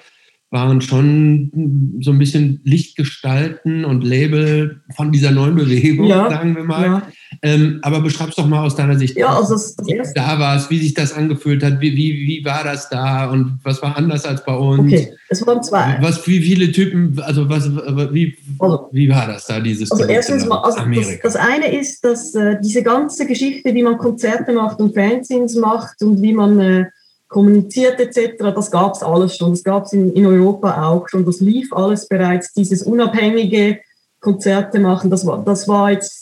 waren 0.50 0.80
schon 0.80 1.98
so 2.00 2.10
ein 2.10 2.18
bisschen 2.18 2.60
Lichtgestalten 2.64 3.84
und 3.84 4.02
Label 4.02 4.80
von 4.96 5.12
dieser 5.12 5.30
neuen 5.30 5.54
Bewegung, 5.54 6.06
ja, 6.06 6.28
sagen 6.28 6.56
wir 6.56 6.64
mal. 6.64 6.86
Ja. 6.86 7.08
Ähm, 7.42 7.78
aber 7.82 8.00
beschreib's 8.00 8.36
doch 8.36 8.46
mal 8.46 8.64
aus 8.64 8.74
deiner 8.74 8.98
Sicht, 8.98 9.16
ja, 9.16 9.28
also 9.28 9.54
wie 9.84 9.94
du 9.94 10.02
da 10.14 10.38
warst, 10.38 10.70
wie 10.70 10.78
sich 10.78 10.94
das 10.94 11.12
angefühlt 11.12 11.62
hat, 11.62 11.80
wie, 11.80 11.96
wie, 11.96 12.26
wie 12.26 12.44
war 12.44 12.64
das 12.64 12.88
da 12.88 13.30
und 13.30 13.60
was 13.62 13.80
war 13.82 13.96
anders 13.96 14.24
als 14.24 14.44
bei 14.44 14.54
uns? 14.54 14.80
Okay, 14.80 15.12
es 15.28 15.46
waren 15.46 15.62
zwei. 15.62 15.96
Was, 16.00 16.26
wie 16.26 16.40
viele 16.40 16.72
Typen, 16.72 17.18
also 17.20 17.48
was, 17.48 17.70
wie, 18.12 18.36
also, 18.58 18.88
wie 18.92 19.08
war 19.08 19.26
das 19.26 19.46
da, 19.46 19.60
dieses 19.60 19.90
Also 19.92 20.04
erstens 20.04 20.46
mal, 20.46 20.58
also 20.58 20.80
das, 20.80 21.06
das, 21.22 21.36
eine 21.36 21.72
ist, 21.72 22.04
dass 22.04 22.34
äh, 22.34 22.56
diese 22.62 22.82
ganze 22.82 23.26
Geschichte, 23.26 23.72
wie 23.74 23.82
man 23.82 23.96
Konzerte 23.96 24.52
macht 24.52 24.80
und 24.80 24.94
Fanzines 24.94 25.54
macht 25.54 26.02
und 26.02 26.20
wie 26.20 26.32
man 26.32 26.58
äh, 26.58 26.84
kommuniziert 27.30 27.98
etc., 28.00 28.52
das 28.54 28.70
gab 28.70 28.94
es 28.94 29.02
alles 29.02 29.36
schon. 29.36 29.52
Das 29.52 29.64
gab 29.64 29.84
es 29.86 29.92
in, 29.92 30.12
in 30.12 30.26
Europa 30.26 30.86
auch 30.86 31.08
schon. 31.08 31.24
Das 31.24 31.40
lief 31.40 31.72
alles 31.72 32.06
bereits. 32.08 32.52
Dieses 32.52 32.82
unabhängige 32.82 33.78
Konzerte 34.20 34.78
machen, 34.80 35.10
das 35.10 35.24
war, 35.24 35.42
das 35.42 35.66
war 35.66 35.92
jetzt, 35.92 36.19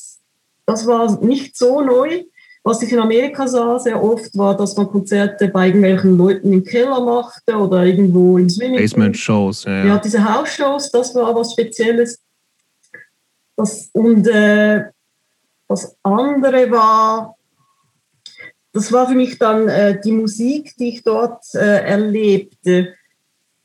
das 0.69 0.87
war 0.87 1.19
nicht 1.25 1.57
so 1.57 1.81
neu. 1.81 2.25
Was 2.63 2.83
ich 2.83 2.93
in 2.93 2.99
Amerika 2.99 3.49
sah 3.49 3.79
sehr 3.79 4.03
oft, 4.03 4.37
war, 4.37 4.55
dass 4.55 4.77
man 4.77 4.87
Konzerte 4.87 5.49
bei 5.49 5.69
irgendwelchen 5.69 6.19
Leuten 6.19 6.53
im 6.53 6.63
Keller 6.63 7.01
machte 7.01 7.57
oder 7.57 7.85
irgendwo 7.85 8.37
im 8.37 8.51
Swimming. 8.51 8.79
Basement-Shows, 8.79 9.65
ja, 9.65 9.73
ja. 9.73 9.87
Ja, 9.87 9.99
diese 9.99 10.23
House-Shows, 10.23 10.91
das 10.91 11.15
war 11.15 11.35
was 11.35 11.53
Spezielles. 11.53 12.21
Das, 13.57 13.89
und 13.95 14.29
äh, 14.29 14.85
das 15.69 15.97
andere 16.03 16.71
war, 16.71 17.35
das 18.75 18.93
war 18.93 19.09
für 19.09 19.15
mich 19.15 19.39
dann 19.39 19.69
äh, 19.71 19.99
die 19.99 20.13
Musik, 20.13 20.75
die 20.79 20.91
ich 20.91 21.03
dort 21.03 21.43
äh, 21.55 21.81
erlebte. 21.81 22.95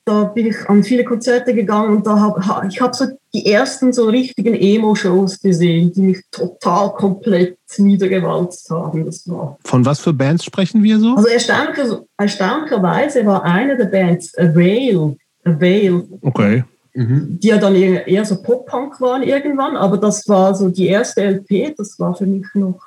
Da 0.06 0.26
bin 0.26 0.48
ich 0.48 0.70
an 0.70 0.84
viele 0.84 1.06
Konzerte 1.06 1.54
gegangen 1.54 1.96
und 1.96 2.06
da 2.06 2.20
hab, 2.20 2.66
ich 2.68 2.82
habe 2.82 2.94
so 2.94 3.06
die 3.34 3.46
ersten 3.46 3.94
so 3.94 4.06
richtigen 4.06 4.54
Emo-Shows 4.54 5.40
gesehen, 5.40 5.94
die 5.94 6.02
mich 6.02 6.22
total 6.30 6.92
komplett 6.94 7.58
niedergewalzt 7.78 8.70
haben. 8.70 9.06
Das 9.06 9.28
war. 9.30 9.58
Von 9.64 9.86
was 9.86 10.02
für 10.02 10.12
Bands 10.12 10.44
sprechen 10.44 10.84
wir 10.84 11.00
so? 11.00 11.16
Also 11.16 11.30
erstaunlicher, 11.30 12.04
erstaunlicherweise 12.18 13.26
war 13.26 13.44
eine 13.44 13.78
der 13.78 13.86
Bands 13.86 14.38
A 14.38 14.54
Veil. 14.54 15.16
A 15.46 15.60
Veil. 15.60 16.04
Okay. 16.22 16.64
Mhm. 16.94 17.40
Die 17.42 17.48
ja 17.48 17.58
dann 17.58 17.76
eher, 17.76 18.06
eher 18.08 18.26
so 18.26 18.42
Pop-Punk 18.42 19.00
waren 19.00 19.24
irgendwann, 19.24 19.78
aber 19.78 19.98
das 19.98 20.28
war 20.28 20.54
so 20.54 20.70
die 20.70 20.88
erste 20.88 21.22
LP, 21.22 21.76
das 21.78 21.98
war 21.98 22.14
für 22.14 22.28
mich 22.28 22.46
noch 22.54 22.80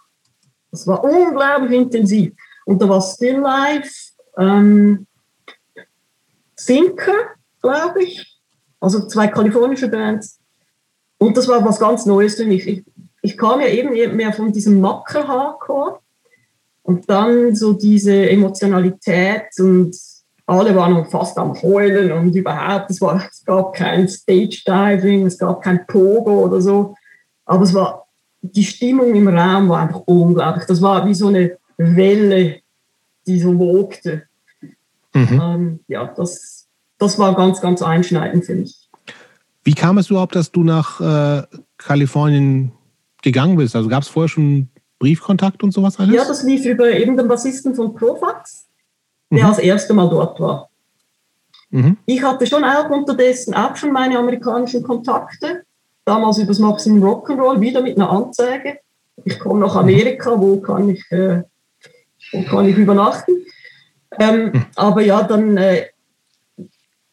das 0.77 0.87
war 0.87 1.03
unglaublich 1.03 1.73
intensiv. 1.73 2.33
Und 2.67 2.83
da 2.83 2.89
war 2.89 3.01
Still 3.01 3.39
Life, 3.39 4.12
ähm, 4.37 5.06
Sinker, 6.57 7.15
glaube 7.63 8.03
ich, 8.03 8.41
also 8.81 9.07
zwei 9.07 9.29
kalifornische 9.29 9.89
Bands. 9.89 10.39
Und 11.19 11.37
das 11.37 11.49
war 11.49 11.65
was 11.65 11.79
ganz 11.79 12.07
Neues 12.07 12.37
für 12.37 12.47
mich. 12.47 12.67
Ich, 12.67 12.85
ich 13.23 13.37
kam 13.37 13.61
ja 13.61 13.69
eben 13.69 14.17
mehr 14.17 14.33
von 14.33 14.53
diesem 14.53 14.81
Macker-Hardcore 14.81 16.01
und 16.83 17.09
dann 17.09 17.55
so 17.55 17.73
diese 17.73 18.29
Emotionalität 18.29 19.49
und 19.59 19.97
alle 20.47 20.77
waren 20.77 21.05
fast 21.07 21.37
am 21.39 21.61
Heulen 21.61 22.13
und 22.13 22.35
überhaupt, 22.35 22.91
es, 22.91 23.01
war, 23.01 23.29
es 23.31 23.45
gab 23.45 23.75
kein 23.75 24.09
Stage-Diving, 24.09 25.27
es 25.27 25.39
gab 25.39 25.63
kein 25.63 25.85
Pogo 25.87 26.45
oder 26.45 26.61
so, 26.61 26.95
aber 27.45 27.65
es 27.65 27.75
war 27.75 28.07
die 28.53 28.65
Stimmung 28.65 29.15
im 29.15 29.29
Raum 29.29 29.69
war 29.69 29.81
einfach 29.81 30.03
unglaublich. 30.07 30.67
Das 30.67 30.83
war 30.83 31.07
wie 31.07 31.15
so 31.15 31.29
eine 31.29 31.59
Welle, 31.77 32.61
die 33.27 33.41
so 33.41 33.59
wogte. 33.59 34.25
Mhm. 35.17 35.41
Ähm, 35.43 35.81
ja, 35.89 36.12
das, 36.14 36.69
das 36.99 37.19
war 37.19 37.35
ganz, 37.35 37.61
ganz 37.61 37.81
einschneidend 37.83 38.45
für 38.45 38.55
mich. 38.55 38.89
Wie 39.64 39.75
kam 39.75 39.99
es 39.99 40.11
überhaupt, 40.11 40.37
dass 40.37 40.53
du 40.53 40.62
nach 40.62 41.01
äh, 41.01 41.43
Kalifornien 41.79 42.73
gegangen 43.23 43.57
bist? 43.57 43.75
Also 43.75 43.89
gab 43.89 44.03
es 44.03 44.09
vorher 44.09 44.29
schon 44.29 44.69
Briefkontakt 44.99 45.62
und 45.62 45.73
sowas 45.73 45.99
alles? 45.99 46.14
Ja, 46.14 46.25
das 46.25 46.43
lief 46.43 46.64
über 46.67 46.91
eben 46.91 47.17
den 47.17 47.29
Bassisten 47.29 47.75
von 47.75 47.95
Profax, 47.95 48.67
der 49.31 49.45
mhm. 49.45 49.49
das 49.49 49.59
erste 49.59 49.95
Mal 49.95 50.09
dort 50.09 50.39
war. 50.39 50.69
Mhm. 51.71 51.97
Ich 52.07 52.23
hatte 52.23 52.47
schon 52.47 52.62
auch 52.62 52.91
unterdessen 52.91 53.55
auch 53.55 53.75
schon 53.75 53.93
meine 53.93 54.19
amerikanischen 54.19 54.83
Kontakte 54.83 55.64
damals 56.05 56.39
über 56.39 56.49
das 56.49 56.59
Maximum 56.59 57.03
Rock'n'Roll, 57.03 57.61
wieder 57.61 57.83
mit 57.83 57.97
einer 57.97 58.11
Anzeige. 58.11 58.79
Ich 59.25 59.39
komme 59.39 59.61
nach 59.61 59.75
Amerika, 59.75 60.39
wo 60.39 60.61
kann 60.61 60.91
ich, 60.91 61.11
äh, 61.11 61.43
wo 62.33 62.43
kann 62.43 62.69
ich 62.69 62.77
übernachten? 62.77 63.45
Ähm, 64.19 64.53
hm. 64.53 64.67
aber 64.75 65.03
ja, 65.03 65.23
dann 65.23 65.57
äh, 65.57 65.87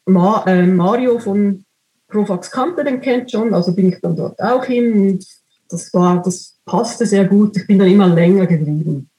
Ma, 0.06 0.44
äh, 0.46 0.66
Mario 0.66 1.20
von 1.20 1.66
Profax 2.08 2.52
kannte 2.52 2.84
den 2.84 3.02
kennt 3.02 3.32
schon, 3.32 3.54
also 3.54 3.74
bin 3.74 3.90
ich 3.90 4.00
dann 4.02 4.16
dort 4.16 4.40
auch 4.42 4.66
hin 4.66 4.94
und 4.94 5.26
das 5.70 5.94
war, 5.94 6.22
das 6.22 6.60
passte 6.66 7.06
sehr 7.06 7.26
gut. 7.26 7.58
Ich 7.58 7.68
bin 7.68 7.80
dann 7.80 7.88
immer 7.88 8.08
länger 8.08 8.46
geblieben. 8.46 9.10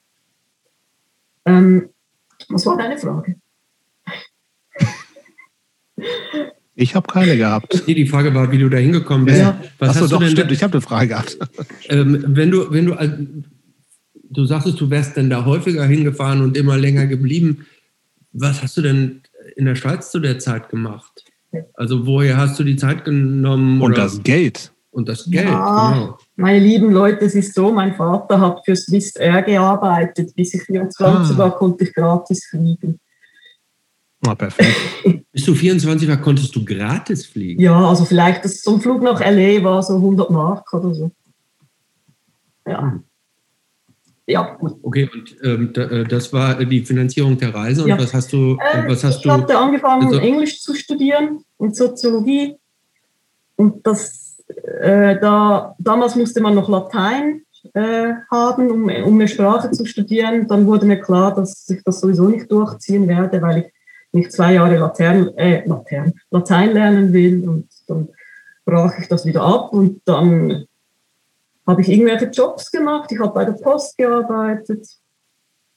Ähm, 1.45 1.89
was 2.49 2.65
war 2.67 2.77
deine 2.77 2.99
Frage? 2.99 3.37
Ich 6.77 6.97
habe 6.97 7.07
keine 7.07 7.37
gehabt. 7.37 7.85
Nee, 7.87 7.95
die 7.95 8.09
Frage 8.09 8.35
war, 8.35 8.51
wie 8.51 8.59
du 8.59 8.69
da 8.69 8.79
hingekommen 8.79 9.27
bist. 9.27 9.39
Ja. 9.39 9.61
Was 9.79 9.91
Achso, 9.91 10.01
hast 10.01 10.13
doch, 10.13 10.19
du 10.19 10.25
denn 10.25 10.33
stimmt, 10.33 10.51
ich 10.51 10.61
habe 10.65 10.73
eine 10.73 10.81
Frage 10.81 11.09
gehabt. 11.09 11.39
Ähm, 11.89 12.25
wenn 12.27 12.51
du, 12.51 12.73
wenn 12.73 12.87
du, 12.87 13.45
du 14.29 14.45
sagtest, 14.45 14.81
du 14.81 14.91
wärst 14.91 15.17
denn 15.17 15.31
da 15.31 15.45
häufiger 15.45 15.85
hingefahren 15.85 16.43
und 16.43 16.57
immer 16.57 16.77
länger 16.77 17.07
geblieben. 17.07 17.67
Was 18.35 18.63
hast 18.63 18.77
du 18.77 18.83
denn 18.83 19.23
in 19.57 19.65
der 19.65 19.77
Schweiz 19.77 20.11
zu 20.11 20.19
der 20.19 20.39
Zeit 20.39 20.69
gemacht? 20.69 21.25
Also 21.75 22.05
woher 22.07 22.37
hast 22.37 22.59
du 22.59 22.65
die 22.65 22.77
Zeit 22.77 23.05
genommen? 23.05 23.81
Und 23.81 23.97
das 23.97 24.23
Geld. 24.23 24.73
Und 24.91 25.09
das 25.09 25.25
Geld, 25.25 25.49
ja, 25.49 25.93
genau. 25.93 26.19
Meine 26.37 26.61
lieben 26.61 26.93
Leute, 26.93 27.25
es 27.25 27.35
ist 27.35 27.55
so, 27.55 27.73
mein 27.73 27.95
Vater 27.95 28.41
hat 28.41 28.65
für 28.65 28.77
Swiss 28.77 29.17
Air 29.17 29.43
gearbeitet. 29.43 30.35
Bis 30.37 30.55
ich 30.55 30.63
24 30.63 31.35
ah. 31.35 31.39
war, 31.39 31.57
konnte 31.57 31.85
ich 31.85 31.93
gratis 31.93 32.45
fliegen. 32.49 33.01
Ah, 34.25 34.35
perfekt. 34.35 34.77
Bis 35.33 35.45
du 35.45 35.55
24 35.55 36.09
war, 36.09 36.17
konntest 36.17 36.55
du 36.55 36.65
gratis 36.65 37.27
fliegen? 37.27 37.61
Ja, 37.61 37.89
also 37.89 38.05
vielleicht 38.05 38.45
das, 38.45 38.63
so 38.63 38.75
ein 38.75 38.81
Flug 38.81 39.03
nach 39.03 39.21
L.A. 39.21 39.63
war 39.65 39.83
so 39.83 39.97
100 39.97 40.31
Mark 40.31 40.73
oder 40.73 40.95
so. 40.95 41.11
Ja. 42.67 43.01
Ja, 44.27 44.55
gut. 44.55 44.77
Okay, 44.83 45.09
und 45.13 45.37
ähm, 45.43 45.73
äh, 45.77 46.05
das 46.05 46.33
war 46.33 46.65
die 46.65 46.85
Finanzierung 46.85 47.37
der 47.37 47.55
Reise. 47.55 47.83
Und 47.83 47.89
ja. 47.89 47.99
was 47.99 48.15
hast 48.15 48.33
du? 48.33 48.57
Äh, 48.59 48.89
was 48.89 49.05
hast 49.05 49.25
ich 49.25 49.31
hatte 49.31 49.59
angefangen, 49.59 50.07
also, 50.07 50.19
Englisch 50.19 50.63
zu 50.63 50.75
studieren 50.75 51.45
und 51.59 51.77
Soziologie. 51.77 52.57
Und 53.57 53.87
das, 53.87 54.43
äh, 54.81 55.19
da, 55.21 55.75
damals 55.79 56.17
musste 56.17 56.41
man 56.41 56.55
noch 56.55 56.69
Latein 56.69 57.43
äh, 57.75 58.15
haben, 58.31 58.71
um, 58.71 58.85
um 58.85 59.15
eine 59.15 59.29
Sprache 59.29 59.71
zu 59.71 59.85
studieren. 59.85 60.49
Dann 60.49 60.67
wurde 60.67 60.87
mir 60.87 61.01
klar, 61.01 61.35
dass 61.35 61.69
ich 61.69 61.83
das 61.85 62.01
sowieso 62.01 62.29
nicht 62.29 62.51
durchziehen 62.51 63.07
werde, 63.07 63.43
weil 63.43 63.59
ich 63.59 63.73
nicht 64.13 64.33
zwei 64.33 64.55
Jahre 64.55 64.79
Latein, 64.79 65.37
äh, 65.37 65.67
Latein, 65.67 66.15
Latein 66.31 66.73
lernen 66.73 67.13
will. 67.13 67.47
Und 67.47 67.69
dann 67.89 68.09
brach 68.65 68.99
ich 68.99 69.09
das 69.09 69.27
wieder 69.27 69.43
ab 69.43 69.73
und 69.73 70.01
dann 70.07 70.65
habe 71.67 71.81
ich 71.81 71.89
irgendwelche 71.89 72.27
Jobs 72.27 72.71
gemacht. 72.71 73.11
Ich 73.13 73.19
habe 73.19 73.33
bei 73.33 73.45
der 73.45 73.53
Post 73.53 73.97
gearbeitet, 73.97 74.87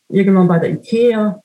irgendwann 0.09 0.47
bei 0.47 0.59
der 0.59 0.71
IKEA. 0.71 1.41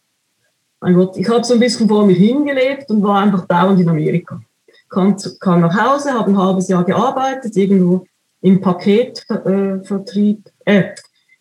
Mein 0.81 0.95
Gott, 0.95 1.17
ich 1.17 1.29
habe 1.29 1.45
so 1.45 1.55
ein 1.55 1.61
bisschen 1.61 1.89
vor 1.89 2.05
mir 2.07 2.17
hingelebt 2.17 2.91
und 2.91 3.03
war 3.03 3.21
einfach 3.21 3.47
dauernd 3.47 3.81
in 3.81 3.89
Amerika. 3.89 4.41
Kam, 4.89 5.17
kam 5.41 5.61
nach 5.61 5.75
Hause, 5.75 6.13
habe 6.13 6.31
ein 6.31 6.39
halbes 6.39 6.69
Jahr 6.69 6.85
gearbeitet, 6.85 7.57
irgendwo 7.57 8.05
im 8.41 8.61
Paketvertrieb, 8.61 10.51
äh, 10.65 10.91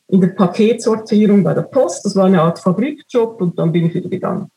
in 0.07 0.21
der 0.21 0.27
Paketsortierung 0.29 1.43
bei 1.43 1.53
der 1.53 1.63
Post. 1.63 2.05
Das 2.05 2.15
war 2.15 2.25
eine 2.25 2.41
Art 2.41 2.59
Fabrikjob 2.59 3.41
und 3.41 3.57
dann 3.57 3.71
bin 3.71 3.87
ich 3.87 3.95
wieder 3.95 4.09
gegangen. 4.09 4.51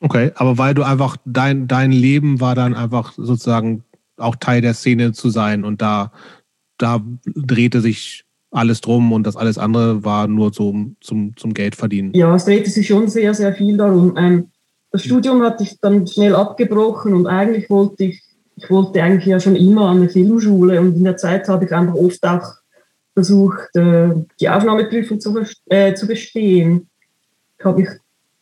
Okay, 0.00 0.32
aber 0.34 0.56
weil 0.56 0.72
du 0.72 0.82
einfach, 0.82 1.18
dein, 1.26 1.68
dein 1.68 1.92
Leben 1.92 2.40
war 2.40 2.54
dann 2.54 2.74
einfach 2.74 3.12
sozusagen 3.12 3.84
auch 4.20 4.36
Teil 4.36 4.60
der 4.60 4.74
Szene 4.74 5.12
zu 5.12 5.30
sein 5.30 5.64
und 5.64 5.82
da, 5.82 6.12
da 6.78 7.02
drehte 7.26 7.80
sich 7.80 8.24
alles 8.50 8.80
drum 8.80 9.12
und 9.12 9.26
das 9.26 9.36
alles 9.36 9.58
andere 9.58 10.04
war 10.04 10.26
nur 10.26 10.52
zum, 10.52 10.96
zum, 11.00 11.36
zum 11.36 11.54
Geld 11.54 11.76
verdienen. 11.76 12.12
Ja, 12.14 12.34
es 12.34 12.44
drehte 12.44 12.70
sich 12.70 12.86
schon 12.86 13.08
sehr, 13.08 13.32
sehr 13.34 13.54
viel 13.54 13.76
darum. 13.76 14.16
Ähm, 14.16 14.48
das 14.90 15.04
Studium 15.04 15.42
hatte 15.42 15.62
ich 15.62 15.78
dann 15.80 16.06
schnell 16.06 16.34
abgebrochen 16.34 17.14
und 17.14 17.26
eigentlich 17.26 17.70
wollte 17.70 18.04
ich, 18.04 18.22
ich 18.56 18.68
wollte 18.68 19.02
eigentlich 19.02 19.26
ja 19.26 19.38
schon 19.38 19.54
immer 19.54 19.88
an 19.88 19.98
eine 19.98 20.08
Filmschule 20.08 20.80
und 20.80 20.96
in 20.96 21.04
der 21.04 21.16
Zeit 21.16 21.48
habe 21.48 21.64
ich 21.64 21.72
einfach 21.72 21.94
oft 21.94 22.22
auch 22.24 22.54
versucht, 23.14 23.74
äh, 23.76 24.10
die 24.40 24.48
Aufnahmeprüfung 24.48 25.20
zu, 25.20 25.38
äh, 25.66 25.94
zu 25.94 26.06
bestehen. 26.06 26.88
Habe 27.62 27.82
ich 27.82 27.88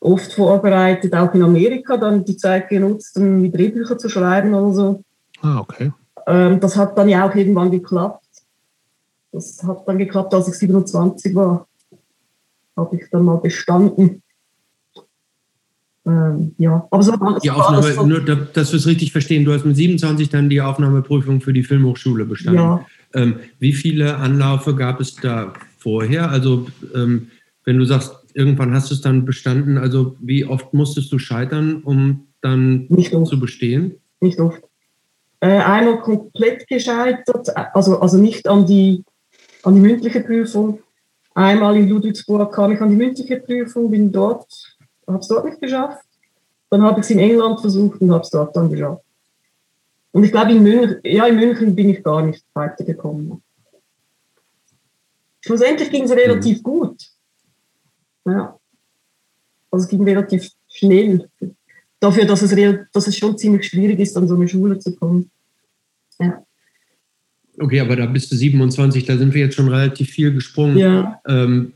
oft 0.01 0.33
vorbereitet, 0.33 1.15
auch 1.15 1.35
in 1.35 1.43
Amerika 1.43 1.97
dann 1.97 2.25
die 2.25 2.37
Zeit 2.37 2.69
genutzt, 2.69 3.17
um 3.17 3.43
die 3.43 3.51
Drehbücher 3.51 3.99
zu 3.99 4.09
schreiben 4.09 4.55
oder 4.55 4.73
so. 4.73 5.05
Ah, 5.43 5.59
okay. 5.61 5.93
Ähm, 6.27 6.61
das 6.61 6.77
hat 6.77 6.97
dann 6.99 7.09
ja 7.09 7.29
auch 7.29 7.35
irgendwann 7.35 7.71
geklappt. 7.71 8.25
Das 9.33 9.63
hat 9.63 9.87
dann 9.87 9.99
geklappt, 9.99 10.35
als 10.35 10.49
ich 10.49 10.55
27 10.55 11.35
war. 11.35 11.67
Habe 12.77 12.97
ich 12.97 13.11
dann 13.11 13.25
mal 13.25 13.37
bestanden. 13.37 14.23
Ähm, 16.07 16.55
ja, 16.59 16.87
aber 16.91 17.03
so 17.03 17.13
war 17.13 17.39
die 17.39 17.51
Aufnahme, 17.51 17.93
so, 17.93 18.07
nur, 18.07 18.21
dass 18.21 18.73
wir 18.73 18.79
es 18.79 18.87
richtig 18.87 19.13
verstehen, 19.13 19.45
du 19.45 19.53
hast 19.53 19.67
mit 19.67 19.77
27 19.77 20.31
dann 20.31 20.49
die 20.49 20.61
Aufnahmeprüfung 20.61 21.41
für 21.41 21.53
die 21.53 21.63
Filmhochschule 21.63 22.25
bestanden. 22.25 22.63
Ja. 22.63 22.87
Ähm, 23.15 23.37
wie 23.59 23.73
viele 23.73 24.17
Anlaufe 24.17 24.75
gab 24.75 25.01
es 25.01 25.17
da 25.17 25.53
vorher? 25.79 26.31
Also, 26.31 26.67
ähm, 26.95 27.29
wenn 27.65 27.79
du 27.79 27.85
sagst, 27.85 28.15
irgendwann 28.33 28.73
hast 28.73 28.91
du 28.91 28.95
es 28.95 29.03
dann 29.03 29.25
bestanden, 29.27 29.77
also 29.77 30.17
wie 30.21 30.47
oft 30.47 30.73
musstest 30.73 31.13
du 31.13 31.19
scheitern, 31.19 31.83
um 31.83 32.29
dann 32.41 32.89
zu 33.25 33.39
bestehen? 33.39 33.97
Nicht 34.21 34.41
oft 34.41 34.63
äh, 35.41 35.47
einmal 35.47 36.01
komplett 36.01 36.67
gescheitert, 36.67 37.57
also, 37.75 38.01
also 38.01 38.19
nicht 38.19 38.49
an 38.49 38.67
die, 38.67 39.05
an 39.63 39.75
die 39.75 39.81
mündliche 39.81 40.21
Prüfung. 40.21 40.81
Einmal 41.35 41.77
in 41.77 41.89
Ludwigsburg 41.89 42.53
kam 42.53 42.73
ich 42.73 42.81
an 42.81 42.91
die 42.91 42.97
mündliche 42.97 43.39
Prüfung, 43.39 43.91
bin 43.91 44.11
dort, 44.11 44.47
habe 45.07 45.19
es 45.19 45.29
dort 45.29 45.45
nicht 45.45 45.61
geschafft. 45.61 46.05
Dann 46.71 46.83
habe 46.83 47.01
ich 47.01 47.07
es 47.07 47.11
in 47.11 47.21
England 47.21 47.61
versucht 47.61 48.01
und 48.01 48.11
habe 48.13 48.23
es 48.23 48.31
dort 48.31 48.55
dann 48.57 48.71
geschafft. 48.71 49.05
Und 50.11 50.25
ich 50.25 50.33
glaube, 50.33 50.53
in 50.53 50.63
München, 50.63 51.01
ja, 51.05 51.27
in 51.27 51.37
München 51.37 51.75
bin 51.75 51.91
ich 51.91 52.03
gar 52.03 52.23
nicht 52.23 52.45
weitergekommen. 52.55 53.43
Schlussendlich 55.41 55.91
ging 55.91 56.05
es 56.05 56.11
relativ 56.11 56.59
mhm. 56.59 56.63
gut. 56.63 57.07
Ja. 58.25 58.59
Also 59.71 59.85
es 59.85 59.89
ging 59.89 60.03
relativ 60.03 60.51
schnell 60.69 61.31
dafür, 62.01 62.25
dass 62.25 62.43
es, 62.43 62.55
dass 62.93 63.07
es 63.07 63.17
schon 63.17 63.39
ziemlich 63.39 63.67
schwierig 63.67 63.99
ist, 63.99 64.17
an 64.17 64.29
so 64.29 64.35
eine 64.35 64.49
Schule 64.49 64.79
zu 64.79 64.95
kommen. 64.95 65.31
Ja. 66.21 66.45
Okay, 67.61 67.81
aber 67.81 67.97
da 67.97 68.07
bist 68.07 68.31
du 68.31 68.37
27, 68.37 69.05
da 69.05 69.17
sind 69.17 69.35
wir 69.35 69.41
jetzt 69.41 69.57
schon 69.57 69.69
relativ 69.69 70.11
viel 70.11 70.33
gesprungen. 70.33 70.79
Ja. 70.79 71.21
Ähm, 71.27 71.73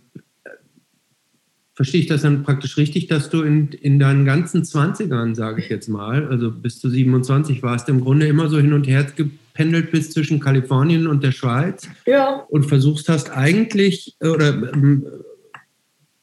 verstehe 1.75 2.01
ich 2.01 2.07
das 2.07 2.23
dann 2.23 2.45
praktisch 2.45 2.77
richtig, 2.77 3.09
dass 3.09 3.31
du 3.31 3.43
in, 3.43 3.69
in 3.69 3.99
deinen 3.99 4.25
ganzen 4.25 4.63
20ern, 4.63 5.35
sage 5.35 5.61
ich 5.61 5.69
jetzt 5.69 5.89
mal, 5.89 6.29
also 6.29 6.51
bis 6.51 6.79
zu 6.79 6.89
27 6.89 7.63
warst, 7.63 7.89
im 7.89 8.03
Grunde 8.03 8.27
immer 8.27 8.49
so 8.49 8.59
hin 8.59 8.73
und 8.73 8.87
her 8.87 9.07
gependelt 9.17 9.91
bist 9.91 10.13
zwischen 10.13 10.39
Kalifornien 10.39 11.07
und 11.07 11.25
der 11.25 11.33
Schweiz 11.33 11.89
ja. 12.07 12.45
und 12.49 12.65
versuchst 12.65 13.09
hast 13.09 13.31
eigentlich, 13.31 14.17
oder 14.21 14.73
ähm, 14.73 15.07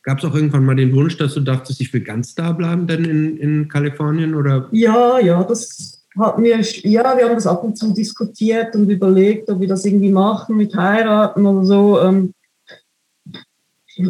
Gab 0.10 0.18
es 0.18 0.26
auch 0.26 0.34
irgendwann 0.34 0.66
mal 0.66 0.76
den 0.76 0.96
Wunsch, 0.96 1.18
dass 1.18 1.36
du 1.36 1.40
dachtest, 1.40 1.80
ich 1.82 1.94
will 1.94 2.02
ganz 2.02 2.34
da 2.34 2.52
bleiben, 2.52 2.88
denn 2.88 3.06
in, 3.06 3.38
in 3.38 3.68
Kalifornien? 3.68 4.34
Oder? 4.34 4.68
Ja, 4.72 5.20
ja, 5.20 5.44
das 5.44 6.02
hatten 6.18 6.42
wir, 6.42 6.60
ja, 6.60 7.16
wir 7.16 7.26
haben 7.26 7.36
das 7.36 7.46
ab 7.46 7.64
und 7.64 7.78
zu 7.78 7.94
diskutiert 7.94 8.74
und 8.74 8.90
überlegt, 8.90 9.48
ob 9.52 9.60
wir 9.60 9.68
das 9.68 9.86
irgendwie 9.86 10.10
machen 10.10 10.58
mit 10.58 10.76
heiraten 10.76 11.46
oder 11.46 11.64
so. 11.64 12.02
Ähm, 12.02 12.34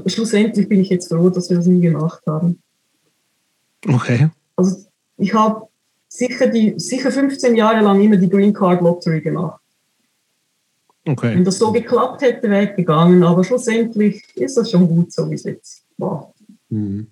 schlussendlich 0.05 0.69
bin 0.69 0.80
ich 0.80 0.89
jetzt 0.89 1.09
froh, 1.09 1.30
dass 1.30 1.49
wir 1.49 1.57
das 1.57 1.65
nie 1.65 1.81
gemacht 1.81 2.21
haben. 2.26 2.61
Okay. 3.85 4.30
Also 4.55 4.85
ich 5.17 5.34
habe 5.34 5.67
sicher, 6.07 6.47
die, 6.47 6.76
sicher 6.77 7.11
15 7.11 7.57
Jahre 7.57 7.81
lang 7.81 8.01
immer 8.01 8.15
die 8.15 8.30
Green 8.30 8.53
Card 8.53 8.80
Lottery 8.80 9.19
gemacht. 9.19 9.59
Okay. 11.05 11.35
Wenn 11.35 11.43
das 11.43 11.57
so 11.57 11.73
geklappt 11.73 12.21
hätte, 12.21 12.49
wäre 12.49 12.69
ich 12.69 12.76
gegangen, 12.77 13.21
aber 13.21 13.43
schlussendlich 13.43 14.23
ist 14.35 14.55
das 14.55 14.71
schon 14.71 14.88
gut, 14.88 15.11
so 15.11 15.30
wie 15.30 15.35
es 15.35 15.43
jetzt 15.43 15.89
war. 15.99 16.34
Mhm. 16.69 17.07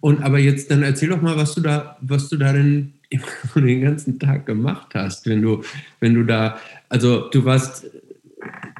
Und 0.00 0.22
aber 0.22 0.38
jetzt 0.38 0.70
dann 0.70 0.82
erzähl 0.82 1.10
doch 1.10 1.22
mal, 1.22 1.36
was 1.36 1.54
du 1.54 1.60
da, 1.60 1.96
was 2.00 2.28
du 2.28 2.36
da 2.36 2.52
denn 2.52 2.94
den 3.54 3.82
ganzen 3.82 4.18
Tag 4.18 4.46
gemacht 4.46 4.94
hast, 4.94 5.26
wenn 5.26 5.42
du, 5.42 5.62
wenn 6.00 6.14
du 6.14 6.24
da, 6.24 6.58
also 6.88 7.28
du 7.30 7.44
warst 7.44 7.86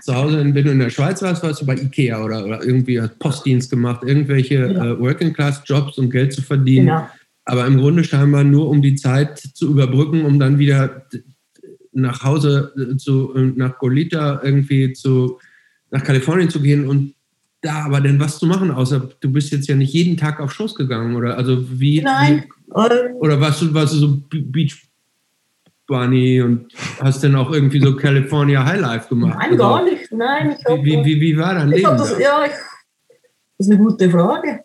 zu 0.01 0.15
Hause, 0.15 0.39
wenn 0.39 0.65
du 0.65 0.73
in 0.73 0.81
der 0.81 0.91
Schweiz 0.91 1.23
warst, 1.23 1.43
warst 1.45 1.63
du 1.63 1.67
bei 1.67 1.77
Ikea 1.77 2.25
oder, 2.25 2.45
oder 2.45 2.65
irgendwie 2.65 3.01
hast 3.01 3.19
Postdienst 3.21 3.71
gemacht, 3.71 4.03
irgendwelche 4.05 4.55
ja. 4.55 4.93
äh, 4.93 4.99
Working-Class-Jobs, 4.99 5.99
um 5.99 6.11
Geld 6.11 6.33
zu 6.33 6.43
verdienen. 6.43 6.87
Genau. 6.87 7.09
Aber 7.45 7.67
im 7.67 7.79
Grunde 7.79 8.03
scheinbar 8.03 8.45
nur, 8.45 8.69
um 8.69 8.83
die 8.83 8.97
Zeit 8.97 9.39
zu 9.39 9.71
überbrücken, 9.71 10.25
um 10.25 10.41
dann 10.41 10.59
wieder 10.59 11.07
nach 11.93 12.25
Hause 12.25 12.73
äh, 12.77 12.97
zu, 12.97 13.35
äh, 13.35 13.53
nach 13.55 13.79
Golita 13.79 14.41
irgendwie 14.43 14.93
zu, 14.93 15.39
nach 15.91 16.03
Kalifornien 16.03 16.51
zu 16.51 16.61
gehen 16.61 16.89
und 16.89 17.15
da 17.63 17.85
aber 17.85 18.01
denn 18.01 18.21
was 18.21 18.39
zu 18.39 18.47
machen, 18.47 18.71
außer 18.71 19.09
du 19.21 19.33
bist 19.33 19.53
jetzt 19.53 19.69
ja 19.69 19.75
nicht 19.75 19.93
jeden 19.93 20.17
Tag 20.17 20.41
auf 20.41 20.53
Schoß 20.53 20.75
gegangen, 20.75 21.17
oder? 21.17 21.37
Also 21.37 21.65
wie. 21.71 22.03
Nein. 22.03 22.45
Wie, 22.67 22.81
ähm, 22.81 23.17
oder 23.17 23.41
warst 23.41 23.63
du, 23.63 23.73
warst 23.73 23.95
du 23.95 23.99
so 23.99 24.23
Beach 24.29 24.89
Bunny 25.87 26.43
und 26.43 26.73
hast 27.01 27.23
dann 27.25 27.37
auch 27.37 27.53
irgendwie 27.53 27.81
so 27.81 27.97
California 27.97 28.65
Highlife 28.65 29.09
gemacht? 29.09 29.39
Nein, 29.39 29.53
also, 29.53 29.63
gar 29.63 29.85
nicht. 29.85 30.13
Nein, 30.13 30.57
ich 30.59 30.65
hab, 30.65 30.85
wie, 30.85 31.05
wie, 31.05 31.21
wie 31.21 31.37
war 31.39 31.55
dein 31.55 31.69
Leben? 31.69 31.83
Das, 31.83 32.19
ja, 32.19 32.45
ich, 32.45 32.53
das 33.59 33.67
ist 33.67 33.71
eine 33.71 33.79
gute 33.79 34.11
Frage 34.11 34.65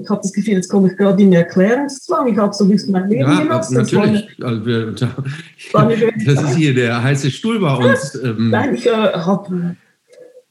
ich 0.00 0.08
habe 0.08 0.20
das 0.22 0.32
Gefühl, 0.32 0.54
jetzt 0.54 0.68
komme 0.68 0.90
ich 0.90 0.96
gerade 0.96 1.22
in 1.22 1.30
den 1.30 1.40
Erklärungszwang. 1.40 2.28
Ich 2.28 2.38
habe 2.38 2.52
so 2.52 2.64
ein 2.64 2.70
bisschen 2.70 2.92
mein 2.92 3.08
Leben 3.08 3.30
ja, 3.30 3.40
genossen. 3.40 3.74
Natürlich. 3.74 4.36
Das, 4.38 4.48
also 4.48 4.66
wir, 4.66 4.92
das 6.26 6.42
ist 6.42 6.56
hier 6.56 6.74
der 6.74 7.02
heiße 7.02 7.30
Stuhl 7.30 7.60
bei 7.60 7.74
uns. 7.74 8.12
Ähm. 8.22 8.50
Nein, 8.50 8.74
ich 8.74 8.86
äh, 8.86 8.90
habe 8.90 9.76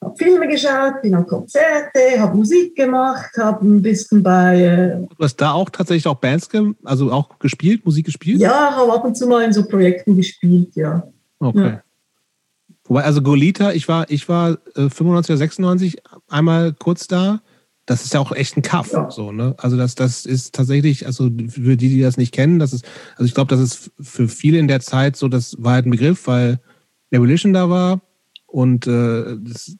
habe 0.03 0.15
Filme 0.17 0.47
geschaut, 0.47 1.01
bin 1.01 1.13
an 1.13 1.27
Konzerte, 1.27 2.19
habe 2.19 2.35
Musik 2.35 2.75
gemacht, 2.75 3.31
habe 3.37 3.65
ein 3.65 3.81
bisschen 3.81 4.23
bei. 4.23 4.61
Äh 4.61 5.07
du 5.07 5.23
hast 5.23 5.37
da 5.37 5.51
auch 5.51 5.69
tatsächlich 5.69 6.07
auch 6.07 6.15
Bands, 6.15 6.49
also 6.83 7.11
auch 7.11 7.37
gespielt, 7.39 7.85
Musik 7.85 8.05
gespielt? 8.05 8.39
Ja, 8.39 8.75
habe 8.75 8.91
ab 8.93 9.05
und 9.05 9.15
zu 9.15 9.27
mal 9.27 9.43
in 9.43 9.53
so 9.53 9.63
Projekten 9.63 10.15
gespielt, 10.17 10.75
ja. 10.75 11.07
Okay. 11.39 11.67
Ja. 11.67 11.83
Wobei, 12.85 13.03
also 13.03 13.21
Golita, 13.21 13.71
ich 13.73 13.87
war, 13.87 14.09
ich 14.09 14.27
war 14.27 14.57
äh, 14.75 14.89
95 14.89 15.29
oder 15.29 15.37
96 15.37 15.97
einmal 16.27 16.73
kurz 16.73 17.07
da. 17.07 17.41
Das 17.85 18.03
ist 18.03 18.13
ja 18.13 18.19
auch 18.19 18.31
echt 18.31 18.57
ein 18.57 18.61
Kaff. 18.61 18.91
Ja. 18.93 19.09
So, 19.09 19.31
ne? 19.31 19.55
Also 19.57 19.77
das, 19.77 19.95
das 19.95 20.25
ist 20.25 20.53
tatsächlich, 20.55 21.05
also 21.05 21.29
für 21.47 21.77
die, 21.77 21.89
die 21.89 22.01
das 22.01 22.17
nicht 22.17 22.33
kennen, 22.33 22.59
das 22.59 22.73
ist, 22.73 22.85
also 23.13 23.25
ich 23.25 23.33
glaube, 23.33 23.49
das 23.49 23.59
ist 23.59 23.91
für 23.99 24.27
viele 24.27 24.59
in 24.59 24.67
der 24.67 24.79
Zeit 24.81 25.15
so, 25.15 25.27
das 25.27 25.55
war 25.59 25.73
halt 25.73 25.85
ein 25.85 25.91
Begriff, 25.91 26.27
weil 26.27 26.59
Revolution 27.11 27.53
da 27.53 27.69
war 27.69 28.01
und 28.51 28.85
äh, 28.87 29.37
das, 29.39 29.75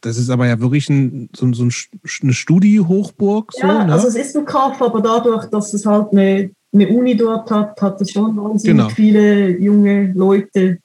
das 0.00 0.18
ist 0.18 0.30
aber 0.30 0.46
ja 0.46 0.60
wirklich 0.60 0.88
ein, 0.88 1.30
so, 1.34 1.52
so 1.52 1.62
eine 1.64 2.32
Studi-Hochburg. 2.32 3.52
So, 3.52 3.66
ja, 3.66 3.84
ne? 3.84 3.92
also 3.92 4.08
es 4.08 4.16
ist 4.16 4.36
ein 4.36 4.44
Kaff, 4.44 4.80
aber 4.82 5.00
dadurch, 5.00 5.46
dass 5.46 5.72
es 5.74 5.86
halt 5.86 6.12
eine, 6.12 6.50
eine 6.72 6.88
Uni 6.88 7.16
dort 7.16 7.50
hat, 7.50 7.80
hat 7.80 8.00
es 8.00 8.10
schon 8.10 8.36
wahnsinnig 8.36 8.76
genau. 8.76 8.88
viele 8.88 9.58
junge 9.58 10.12
Leute, 10.12 10.78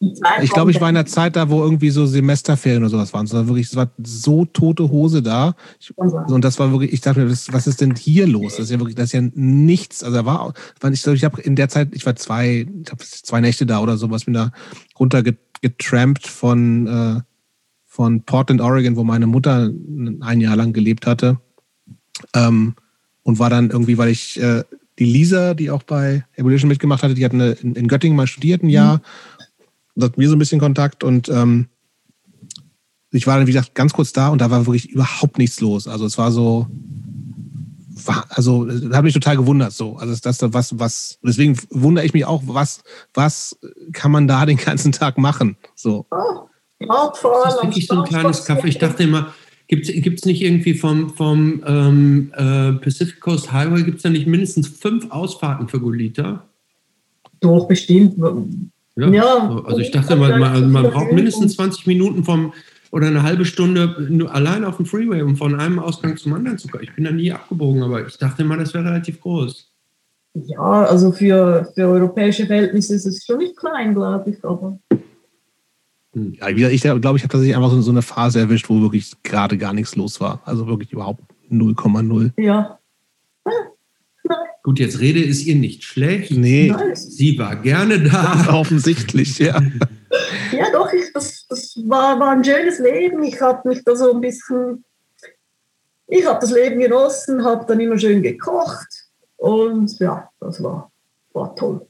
ich 0.00 0.50
glaube, 0.50 0.70
ich 0.70 0.80
war 0.80 0.88
in 0.88 0.96
einer 0.96 1.06
Zeit 1.06 1.34
da, 1.34 1.50
wo 1.50 1.62
irgendwie 1.62 1.90
so 1.90 2.06
Semesterferien 2.06 2.82
oder 2.82 2.90
sowas 2.90 3.12
waren. 3.12 3.26
Es 3.26 3.32
war 3.32 3.48
wirklich, 3.48 3.66
es 3.66 3.76
war 3.76 3.90
so 4.02 4.44
tote 4.44 4.90
Hose 4.90 5.22
da. 5.22 5.56
Ich, 5.80 5.96
und 5.96 6.44
das 6.44 6.58
war 6.60 6.70
wirklich, 6.70 6.92
ich 6.92 7.00
dachte 7.00 7.20
mir, 7.20 7.30
was 7.30 7.66
ist 7.66 7.80
denn 7.80 7.96
hier 7.96 8.26
los? 8.26 8.56
Das 8.56 8.66
ist 8.66 8.70
ja 8.70 8.78
wirklich, 8.78 8.94
das 8.94 9.06
ist 9.06 9.12
ja 9.14 9.22
nichts. 9.34 10.04
Also 10.04 10.16
da 10.16 10.24
war, 10.24 10.54
ich 10.92 11.02
glaube, 11.02 11.16
ich 11.16 11.24
habe 11.24 11.40
in 11.40 11.56
der 11.56 11.68
Zeit, 11.68 11.88
ich 11.92 12.06
war 12.06 12.14
zwei, 12.14 12.66
ich 12.84 12.90
habe 12.90 13.04
zwei 13.04 13.40
Nächte 13.40 13.66
da 13.66 13.80
oder 13.80 13.96
sowas, 13.96 14.24
bin 14.24 14.34
da 14.34 14.52
runtergetrampt 14.98 16.28
von, 16.28 16.86
äh, 16.86 17.20
von 17.84 18.22
Portland, 18.22 18.60
Oregon, 18.60 18.94
wo 18.94 19.02
meine 19.02 19.26
Mutter 19.26 19.72
ein 20.20 20.40
Jahr 20.40 20.54
lang 20.54 20.72
gelebt 20.72 21.06
hatte. 21.06 21.40
Ähm, 22.34 22.74
und 23.24 23.40
war 23.40 23.50
dann 23.50 23.70
irgendwie, 23.70 23.98
weil 23.98 24.10
ich 24.10 24.40
äh, 24.40 24.62
die 24.98 25.04
Lisa, 25.04 25.54
die 25.54 25.70
auch 25.70 25.82
bei 25.82 26.24
Evolution 26.34 26.68
mitgemacht 26.68 27.02
hatte, 27.02 27.14
die 27.14 27.24
hat 27.24 27.32
eine, 27.32 27.50
in, 27.50 27.74
in 27.74 27.88
Göttingen 27.88 28.16
mal 28.16 28.26
studiert 28.28 28.62
ein 28.62 28.70
Jahr. 28.70 28.98
Mhm 28.98 29.02
hatten 30.04 30.20
wir 30.20 30.28
so 30.28 30.36
ein 30.36 30.38
bisschen 30.38 30.60
Kontakt 30.60 31.04
und 31.04 31.28
ähm, 31.28 31.68
ich 33.10 33.26
war 33.26 33.38
dann, 33.38 33.46
wie 33.46 33.52
gesagt, 33.52 33.74
ganz 33.74 33.92
kurz 33.92 34.12
da 34.12 34.28
und 34.28 34.40
da 34.40 34.50
war 34.50 34.66
wirklich 34.66 34.90
überhaupt 34.90 35.38
nichts 35.38 35.60
los. 35.60 35.88
Also 35.88 36.04
es 36.04 36.18
war 36.18 36.30
so, 36.30 36.66
war, 38.04 38.26
also 38.28 38.64
das 38.64 38.96
hat 38.96 39.04
mich 39.04 39.14
total 39.14 39.36
gewundert 39.36 39.72
so. 39.72 39.96
Also 39.96 40.14
das, 40.14 40.38
das 40.38 40.52
was, 40.52 40.78
was, 40.78 41.18
deswegen 41.22 41.58
wundere 41.70 42.04
ich 42.04 42.12
mich 42.12 42.24
auch, 42.24 42.42
was, 42.46 42.82
was 43.14 43.58
kann 43.92 44.10
man 44.10 44.28
da 44.28 44.44
den 44.46 44.56
ganzen 44.56 44.92
Tag 44.92 45.18
machen? 45.18 45.56
So. 45.74 46.06
Oh, 46.10 46.48
das 46.80 47.54
ist 47.54 47.62
wirklich 47.62 47.86
so 47.86 47.96
ein 47.96 48.04
kleines 48.04 48.44
Kaffee. 48.44 48.68
Ich 48.68 48.78
dachte 48.78 49.02
immer, 49.02 49.32
gibt 49.66 49.88
es 49.88 50.24
nicht 50.24 50.42
irgendwie 50.42 50.74
vom, 50.74 51.14
vom 51.14 51.62
ähm, 51.66 52.32
äh, 52.34 52.72
Pacific 52.74 53.20
Coast 53.20 53.52
Highway, 53.52 53.82
gibt 53.82 53.98
es 53.98 54.02
da 54.02 54.10
nicht 54.10 54.26
mindestens 54.26 54.68
fünf 54.68 55.10
Ausfahrten 55.10 55.68
für 55.68 55.80
Golita? 55.80 56.44
Doch, 57.40 57.68
bestimmt. 57.68 58.16
Ja, 58.98 59.08
ja 59.08 59.62
also 59.64 59.78
ich 59.78 59.90
dachte, 59.90 60.16
man, 60.16 60.40
man, 60.40 60.72
man 60.72 60.90
braucht 60.90 61.12
mindestens 61.12 61.54
20 61.54 61.86
Minuten 61.86 62.24
vom 62.24 62.52
oder 62.90 63.06
eine 63.06 63.22
halbe 63.22 63.44
Stunde 63.44 64.06
nur 64.08 64.34
allein 64.34 64.64
auf 64.64 64.78
dem 64.78 64.86
Freeway, 64.86 65.22
um 65.22 65.36
von 65.36 65.58
einem 65.58 65.78
Ausgang 65.78 66.16
zum 66.16 66.32
anderen 66.32 66.58
zu 66.58 66.68
kommen. 66.68 66.84
Ich 66.84 66.94
bin 66.94 67.04
da 67.04 67.10
nie 67.10 67.30
abgebogen, 67.30 67.82
aber 67.82 68.06
ich 68.06 68.16
dachte 68.16 68.42
immer, 68.42 68.56
das 68.56 68.72
wäre 68.74 68.84
relativ 68.84 69.20
groß. 69.20 69.70
Ja, 70.34 70.84
also 70.84 71.12
für, 71.12 71.70
für 71.74 71.86
europäische 71.86 72.46
Verhältnisse 72.46 72.94
ist 72.94 73.06
es 73.06 73.24
schon 73.24 73.38
nicht 73.38 73.56
klein, 73.56 73.94
glaube 73.94 74.30
ich, 74.30 74.44
aber. 74.44 74.78
Hm. 76.14 76.34
Ja, 76.40 76.48
ich 76.48 76.82
glaube, 76.82 77.18
ich 77.18 77.22
habe 77.22 77.32
tatsächlich 77.32 77.56
einfach 77.56 77.70
so, 77.70 77.80
so 77.82 77.90
eine 77.90 78.02
Phase 78.02 78.40
erwischt, 78.40 78.68
wo 78.68 78.80
wirklich 78.80 79.12
gerade 79.22 79.58
gar 79.58 79.74
nichts 79.74 79.94
los 79.94 80.20
war. 80.20 80.40
Also 80.44 80.66
wirklich 80.66 80.92
überhaupt 80.92 81.22
0,0. 81.50 82.32
Ja. 82.42 82.77
Gut, 84.68 84.80
jetzt 84.80 85.00
Rede 85.00 85.24
ist 85.24 85.46
ihr 85.46 85.56
nicht 85.56 85.82
schlecht. 85.82 86.30
Nee. 86.30 86.74
Sie 86.92 87.38
war 87.38 87.56
gerne 87.56 88.02
da. 88.02 88.48
Offensichtlich, 88.52 89.38
ja. 89.38 89.58
ja, 90.52 90.70
doch, 90.74 90.92
ich, 90.92 91.10
das, 91.14 91.46
das 91.48 91.74
war, 91.86 92.20
war 92.20 92.32
ein 92.32 92.44
schönes 92.44 92.78
Leben. 92.78 93.22
Ich 93.22 93.40
habe 93.40 93.66
mich 93.66 93.82
da 93.82 93.96
so 93.96 94.12
ein 94.12 94.20
bisschen, 94.20 94.84
ich 96.06 96.26
habe 96.26 96.38
das 96.38 96.52
Leben 96.52 96.80
genossen, 96.80 97.42
habe 97.44 97.64
dann 97.66 97.80
immer 97.80 97.98
schön 97.98 98.22
gekocht 98.22 98.88
und 99.38 99.98
ja, 100.00 100.28
das 100.38 100.62
war, 100.62 100.92
war 101.32 101.56
toll. 101.56 101.86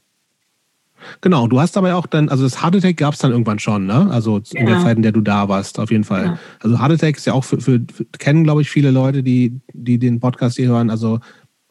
Genau, 1.21 1.47
du 1.47 1.59
hast 1.59 1.75
aber 1.75 1.95
auch 1.95 2.07
dann, 2.07 2.29
also 2.29 2.43
das 2.43 2.63
Heart 2.63 2.77
Attack 2.77 2.97
gab 2.97 3.13
es 3.13 3.19
dann 3.19 3.31
irgendwann 3.31 3.59
schon, 3.59 3.85
ne? 3.85 4.07
Also 4.11 4.41
in 4.53 4.65
der 4.65 4.79
Zeit, 4.79 4.97
in 4.97 5.03
der 5.03 5.11
du 5.11 5.21
da 5.21 5.49
warst, 5.49 5.79
auf 5.79 5.91
jeden 5.91 6.03
Fall. 6.03 6.25
Ja. 6.25 6.39
Also 6.61 6.79
Heart 6.79 6.91
Attack 6.93 7.17
ist 7.17 7.25
ja 7.25 7.33
auch 7.33 7.43
für, 7.43 7.59
für, 7.59 7.81
für 7.93 8.05
kennen, 8.17 8.43
glaube 8.43 8.61
ich, 8.61 8.69
viele 8.69 8.91
Leute, 8.91 9.23
die, 9.23 9.59
die 9.73 9.99
den 9.99 10.19
Podcast 10.19 10.57
hier 10.57 10.69
hören. 10.69 10.89
Also 10.89 11.19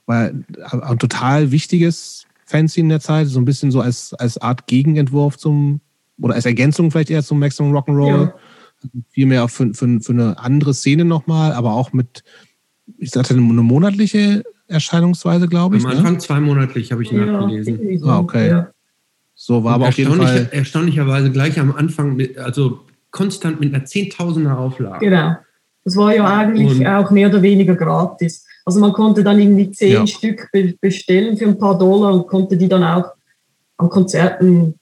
war 0.08 0.30
ein 0.30 0.98
total 0.98 1.52
wichtiges 1.52 2.26
Fanzine 2.46 2.86
in 2.86 2.88
der 2.88 3.00
Zeit, 3.00 3.28
so 3.28 3.38
ein 3.38 3.44
bisschen 3.44 3.70
so 3.70 3.80
als, 3.80 4.14
als 4.14 4.38
Art 4.38 4.66
Gegenentwurf 4.66 5.36
zum, 5.36 5.80
oder 6.20 6.34
als 6.34 6.46
Ergänzung 6.46 6.90
vielleicht 6.90 7.10
eher 7.10 7.22
zum 7.22 7.38
Maximum 7.38 7.76
Rock'n'Roll. 7.76 8.22
Ja. 8.22 8.34
Vielmehr 9.10 9.48
für, 9.48 9.74
für, 9.74 10.00
für 10.00 10.12
eine 10.12 10.38
andere 10.38 10.72
Szene 10.72 11.04
nochmal, 11.04 11.52
aber 11.52 11.74
auch 11.74 11.92
mit, 11.92 12.22
ich 12.96 13.10
sagte, 13.10 13.34
eine 13.34 13.42
monatliche 13.42 14.44
Erscheinungsweise, 14.66 15.48
glaube 15.48 15.76
ich. 15.76 15.84
Am 15.84 15.90
ne? 15.90 15.96
Anfang 15.96 16.12
ne? 16.14 16.18
zweimonatlich 16.18 16.92
habe 16.92 17.02
ich 17.02 17.10
ja, 17.10 17.26
nachgelesen. 17.26 18.02
Ah, 18.04 18.18
okay. 18.20 18.48
Ja. 18.48 18.68
So 19.34 19.62
war 19.64 19.74
aber 19.74 19.88
auf 19.88 19.98
jeden 19.98 20.14
Fall. 20.14 20.48
Erstaunlicherweise 20.52 21.30
gleich 21.30 21.58
am 21.60 21.74
Anfang, 21.74 22.16
mit, 22.16 22.38
also 22.38 22.80
konstant 23.10 23.60
mit 23.60 23.74
einer 23.74 23.84
Zehntausender 23.84 24.58
Auflage. 24.58 25.06
Genau. 25.06 25.36
Das 25.84 25.96
war 25.96 26.14
ja 26.14 26.24
eigentlich 26.24 26.80
Und, 26.80 26.86
auch 26.86 27.10
mehr 27.10 27.28
oder 27.28 27.42
weniger 27.42 27.74
gratis. 27.74 28.46
Also 28.68 28.80
man 28.80 28.92
konnte 28.92 29.24
dann 29.24 29.40
irgendwie 29.40 29.70
zehn 29.70 29.92
ja. 29.92 30.06
Stück 30.06 30.50
bestellen 30.82 31.38
für 31.38 31.46
ein 31.46 31.56
paar 31.56 31.78
Dollar 31.78 32.12
und 32.12 32.26
konnte 32.26 32.54
die 32.54 32.68
dann 32.68 32.84
auch 32.84 33.06
an 33.78 33.88
Konzerten 33.88 34.74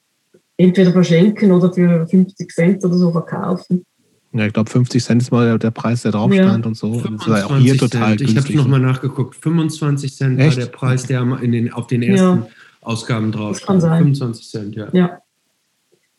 entweder 0.57 0.91
verschenken 0.91 1.53
oder 1.53 1.73
für 1.73 2.05
50 2.05 2.51
Cent 2.51 2.85
oder 2.85 2.95
so 2.95 3.13
verkaufen. 3.13 3.87
Ja, 4.33 4.45
ich 4.45 4.53
glaube 4.53 4.69
50 4.69 5.05
Cent 5.05 5.23
ist 5.23 5.31
mal 5.31 5.57
der 5.57 5.71
Preis, 5.71 6.03
der 6.03 6.11
drauf 6.11 6.35
stand 6.35 6.65
ja. 6.65 6.69
und 6.69 6.77
so. 6.77 7.01
das 7.01 7.29
war 7.29 7.47
auch 7.47 7.59
hier 7.59 7.79
total 7.79 8.17
Cent. 8.17 8.29
Ich 8.29 8.37
habe 8.37 8.57
nochmal 8.57 8.81
nachgeguckt. 8.81 9.37
25 9.37 10.17
Cent 10.17 10.41
Echt? 10.41 10.57
war 10.57 10.65
der 10.65 10.73
Preis, 10.73 11.05
der 11.05 11.21
in 11.41 11.53
den, 11.53 11.73
auf 11.73 11.87
den 11.87 12.03
ersten 12.03 12.41
ja. 12.41 12.47
Ausgaben 12.81 13.31
drauf 13.31 13.59
stand. 13.59 13.83
25 13.83 14.51
Cent, 14.51 14.75
ja. 14.75 14.89
ja. 14.95 15.19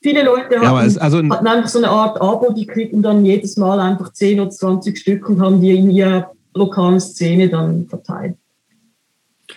Viele 0.02 0.23
Leute 0.23 0.56
ja, 0.56 0.73
hatten, 0.73 0.98
also 0.99 1.18
hatten, 1.18 1.48
einfach 1.48 1.68
so 1.68 1.80
eine 1.80 1.89
Art 1.89 2.22
Abo, 2.22 2.53
die 2.53 2.65
kriegen 2.65 3.02
dann 3.02 3.26
jedes 3.26 3.57
Mal 3.57 3.77
einfach 3.81 4.14
10 4.14 4.39
oder 4.39 4.52
20 4.52 4.98
Stück 4.98 5.27
und 5.27 5.41
haben 5.41 5.60
die 5.60 5.72
in 5.72 5.91
ihr 5.91 6.30
lokalen 6.58 7.00
Szene 7.00 7.50
dann 7.50 7.88
verteilt. 7.88 8.36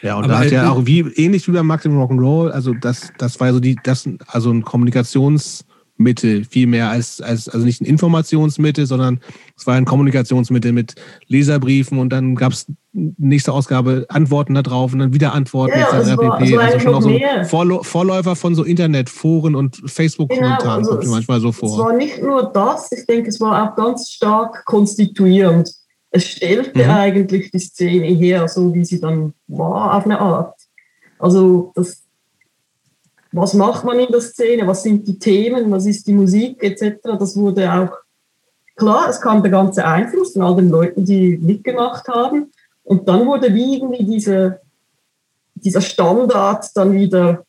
Ja, 0.02 0.16
und 0.16 0.24
Aber 0.24 0.32
da 0.32 0.38
hat 0.40 0.50
ja 0.50 0.70
auch 0.70 0.86
wie 0.86 1.00
ähnlich 1.00 1.46
wie 1.48 1.52
beim 1.52 1.66
Maximum 1.66 2.00
Rock'n'Roll, 2.00 2.50
also 2.50 2.74
das, 2.74 3.12
das 3.18 3.40
war 3.40 3.52
so 3.52 3.60
die, 3.60 3.76
das, 3.82 4.08
also 4.28 4.50
ein 4.50 4.62
Kommunikationsmittel 4.62 6.44
viel 6.44 6.66
mehr 6.66 6.90
als, 6.90 7.20
als, 7.20 7.48
also 7.48 7.66
nicht 7.66 7.80
ein 7.80 7.86
Informationsmittel, 7.86 8.86
sondern 8.86 9.20
es 9.56 9.66
war 9.66 9.74
ein 9.74 9.84
Kommunikationsmittel 9.84 10.72
mit 10.72 10.94
Leserbriefen 11.26 11.98
und 11.98 12.10
dann 12.10 12.36
gab 12.36 12.52
es 12.52 12.66
nächste 12.92 13.52
Ausgabe 13.52 14.06
Antworten 14.08 14.54
da 14.54 14.62
drauf 14.62 14.92
und 14.92 15.00
dann 15.00 15.12
wieder 15.12 15.34
Antworten 15.34 15.78
ja, 15.78 15.98
etc. 15.98 16.16
War, 16.16 16.38
pp. 16.38 16.56
Also 16.56 16.78
schon 16.80 16.94
auch 16.94 17.02
so 17.02 17.82
Vorläufer 17.82 18.36
von 18.36 18.54
so 18.54 18.64
Internetforen 18.64 19.54
und 19.54 19.82
Facebook-Kommentaren 19.86 20.82
genau, 20.82 20.90
also 20.90 20.90
kommt 20.96 21.08
manchmal 21.08 21.40
so 21.40 21.52
vor. 21.52 21.68
Es 21.68 21.78
war 21.78 21.92
nicht 21.96 22.22
nur 22.22 22.44
das, 22.44 22.90
ich 22.92 23.06
denke, 23.06 23.28
es 23.28 23.40
war 23.40 23.70
auch 23.70 23.76
ganz 23.76 24.10
stark 24.10 24.64
konstituierend 24.64 25.79
es 26.10 26.24
stellte 26.24 26.84
mhm. 26.84 26.90
eigentlich 26.90 27.50
die 27.50 27.58
Szene 27.58 28.06
her, 28.06 28.48
so 28.48 28.74
wie 28.74 28.84
sie 28.84 29.00
dann 29.00 29.34
war, 29.46 29.96
auf 29.96 30.04
eine 30.04 30.20
Art. 30.20 30.58
Also 31.18 31.72
das, 31.74 32.02
was 33.32 33.54
macht 33.54 33.84
man 33.84 34.00
in 34.00 34.10
der 34.10 34.20
Szene, 34.20 34.66
was 34.66 34.82
sind 34.82 35.06
die 35.06 35.18
Themen, 35.18 35.70
was 35.70 35.86
ist 35.86 36.06
die 36.06 36.12
Musik 36.12 36.62
etc., 36.62 36.96
das 37.18 37.36
wurde 37.36 37.72
auch 37.72 37.92
klar, 38.74 39.08
es 39.08 39.20
kam 39.20 39.42
der 39.42 39.52
ganze 39.52 39.84
Einfluss 39.84 40.32
von 40.32 40.42
all 40.42 40.56
den 40.56 40.70
Leuten, 40.70 41.04
die 41.04 41.38
mitgemacht 41.38 42.08
haben. 42.08 42.50
Und 42.82 43.06
dann 43.08 43.26
wurde 43.26 43.54
wie 43.54 43.76
irgendwie 43.76 44.04
diese, 44.04 44.60
dieser 45.54 45.80
Standard 45.80 46.66
dann 46.74 46.92
wieder 46.92 47.44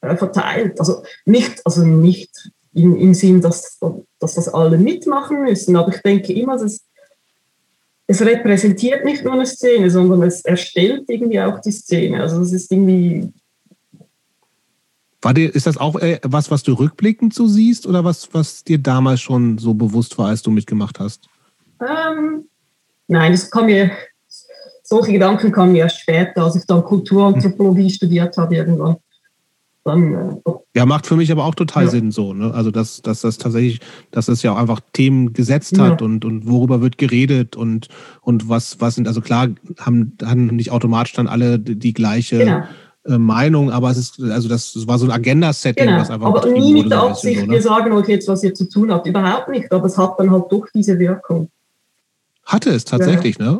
äh, 0.00 0.16
verteilt. 0.16 0.80
Also 0.80 1.02
nicht, 1.26 1.60
also 1.66 1.84
nicht 1.84 2.50
im, 2.72 2.96
im 2.96 3.12
Sinn, 3.12 3.42
dass, 3.42 3.78
dass 4.18 4.34
das 4.34 4.48
alle 4.48 4.78
mitmachen 4.78 5.42
müssen, 5.42 5.76
aber 5.76 5.94
ich 5.94 6.00
denke 6.00 6.32
immer, 6.32 6.56
dass 6.56 6.80
es 8.06 8.20
repräsentiert 8.20 9.04
nicht 9.04 9.24
nur 9.24 9.32
eine 9.32 9.46
Szene, 9.46 9.90
sondern 9.90 10.22
es 10.22 10.44
erstellt 10.44 11.04
irgendwie 11.08 11.40
auch 11.40 11.60
die 11.60 11.72
Szene. 11.72 12.20
Also 12.20 12.40
es 12.42 12.52
ist 12.52 12.70
irgendwie. 12.70 13.32
War 15.22 15.32
dir, 15.32 15.54
ist 15.54 15.66
das 15.66 15.78
auch 15.78 15.96
äh, 15.96 16.20
was, 16.22 16.50
was 16.50 16.62
du 16.62 16.74
rückblickend 16.74 17.32
so 17.32 17.46
siehst 17.46 17.86
oder 17.86 18.04
was, 18.04 18.28
was 18.34 18.62
dir 18.62 18.78
damals 18.78 19.22
schon 19.22 19.56
so 19.56 19.72
bewusst 19.72 20.18
war, 20.18 20.28
als 20.28 20.42
du 20.42 20.50
mitgemacht 20.50 21.00
hast? 21.00 21.28
Ähm, 21.80 22.46
nein, 23.06 23.32
das 23.32 23.50
kam 23.50 23.66
mir, 23.66 23.90
solche 24.82 25.12
Gedanken 25.12 25.50
kamen 25.50 25.72
mir 25.72 25.84
erst 25.84 26.00
später, 26.00 26.44
als 26.44 26.56
ich 26.56 26.66
dann 26.66 26.84
Kulturanthropologie 26.84 27.84
hm. 27.84 27.90
studiert 27.90 28.36
habe 28.36 28.56
irgendwann. 28.56 28.96
Dann. 29.84 30.40
Äh, 30.44 30.50
ja, 30.76 30.86
macht 30.86 31.06
für 31.06 31.16
mich 31.16 31.30
aber 31.30 31.44
auch 31.44 31.54
total 31.54 31.84
ja. 31.84 31.90
Sinn 31.90 32.10
so. 32.10 32.34
Ne? 32.34 32.52
Also, 32.52 32.70
dass, 32.70 33.02
dass 33.02 33.20
das 33.20 33.38
tatsächlich, 33.38 33.80
dass 34.10 34.26
das 34.26 34.42
ja 34.42 34.52
auch 34.52 34.56
einfach 34.56 34.80
Themen 34.92 35.32
gesetzt 35.32 35.78
hat 35.78 36.00
ja. 36.00 36.04
und, 36.04 36.24
und 36.24 36.48
worüber 36.48 36.80
wird 36.80 36.98
geredet 36.98 37.56
und, 37.56 37.88
und 38.22 38.48
was, 38.48 38.80
was 38.80 38.96
sind, 38.96 39.06
also 39.06 39.20
klar 39.20 39.48
haben, 39.78 40.16
haben 40.24 40.46
nicht 40.46 40.70
automatisch 40.70 41.12
dann 41.12 41.28
alle 41.28 41.58
die 41.58 41.92
gleiche. 41.92 42.38
Genau. 42.38 42.62
Äh, 43.06 43.18
Meinung, 43.18 43.70
aber 43.70 43.90
es 43.90 43.98
ist, 43.98 44.22
also 44.22 44.48
das, 44.48 44.74
war 44.86 44.98
so 44.98 45.04
ein 45.04 45.10
Agenda-Setting, 45.10 45.86
genau. 45.86 46.00
was 46.00 46.10
einfach. 46.10 46.28
Aber 46.28 46.46
nie 46.50 46.72
mit 46.72 46.90
der 46.90 47.02
Absicht, 47.02 47.40
so, 47.40 47.46
ne? 47.46 47.52
wir 47.52 47.62
sagen 47.62 47.92
euch 47.92 48.08
jetzt, 48.08 48.26
was 48.28 48.42
ihr 48.42 48.54
zu 48.54 48.66
tun 48.66 48.90
habt. 48.90 49.06
Überhaupt 49.06 49.48
nicht, 49.50 49.70
aber 49.70 49.86
es 49.86 49.98
hat 49.98 50.18
dann 50.18 50.30
halt 50.30 50.44
doch 50.50 50.66
diese 50.74 50.98
Wirkung. 50.98 51.50
Hatte 52.46 52.70
es 52.70 52.84
tatsächlich, 52.86 53.38
ja. 53.38 53.52
ne? 53.52 53.58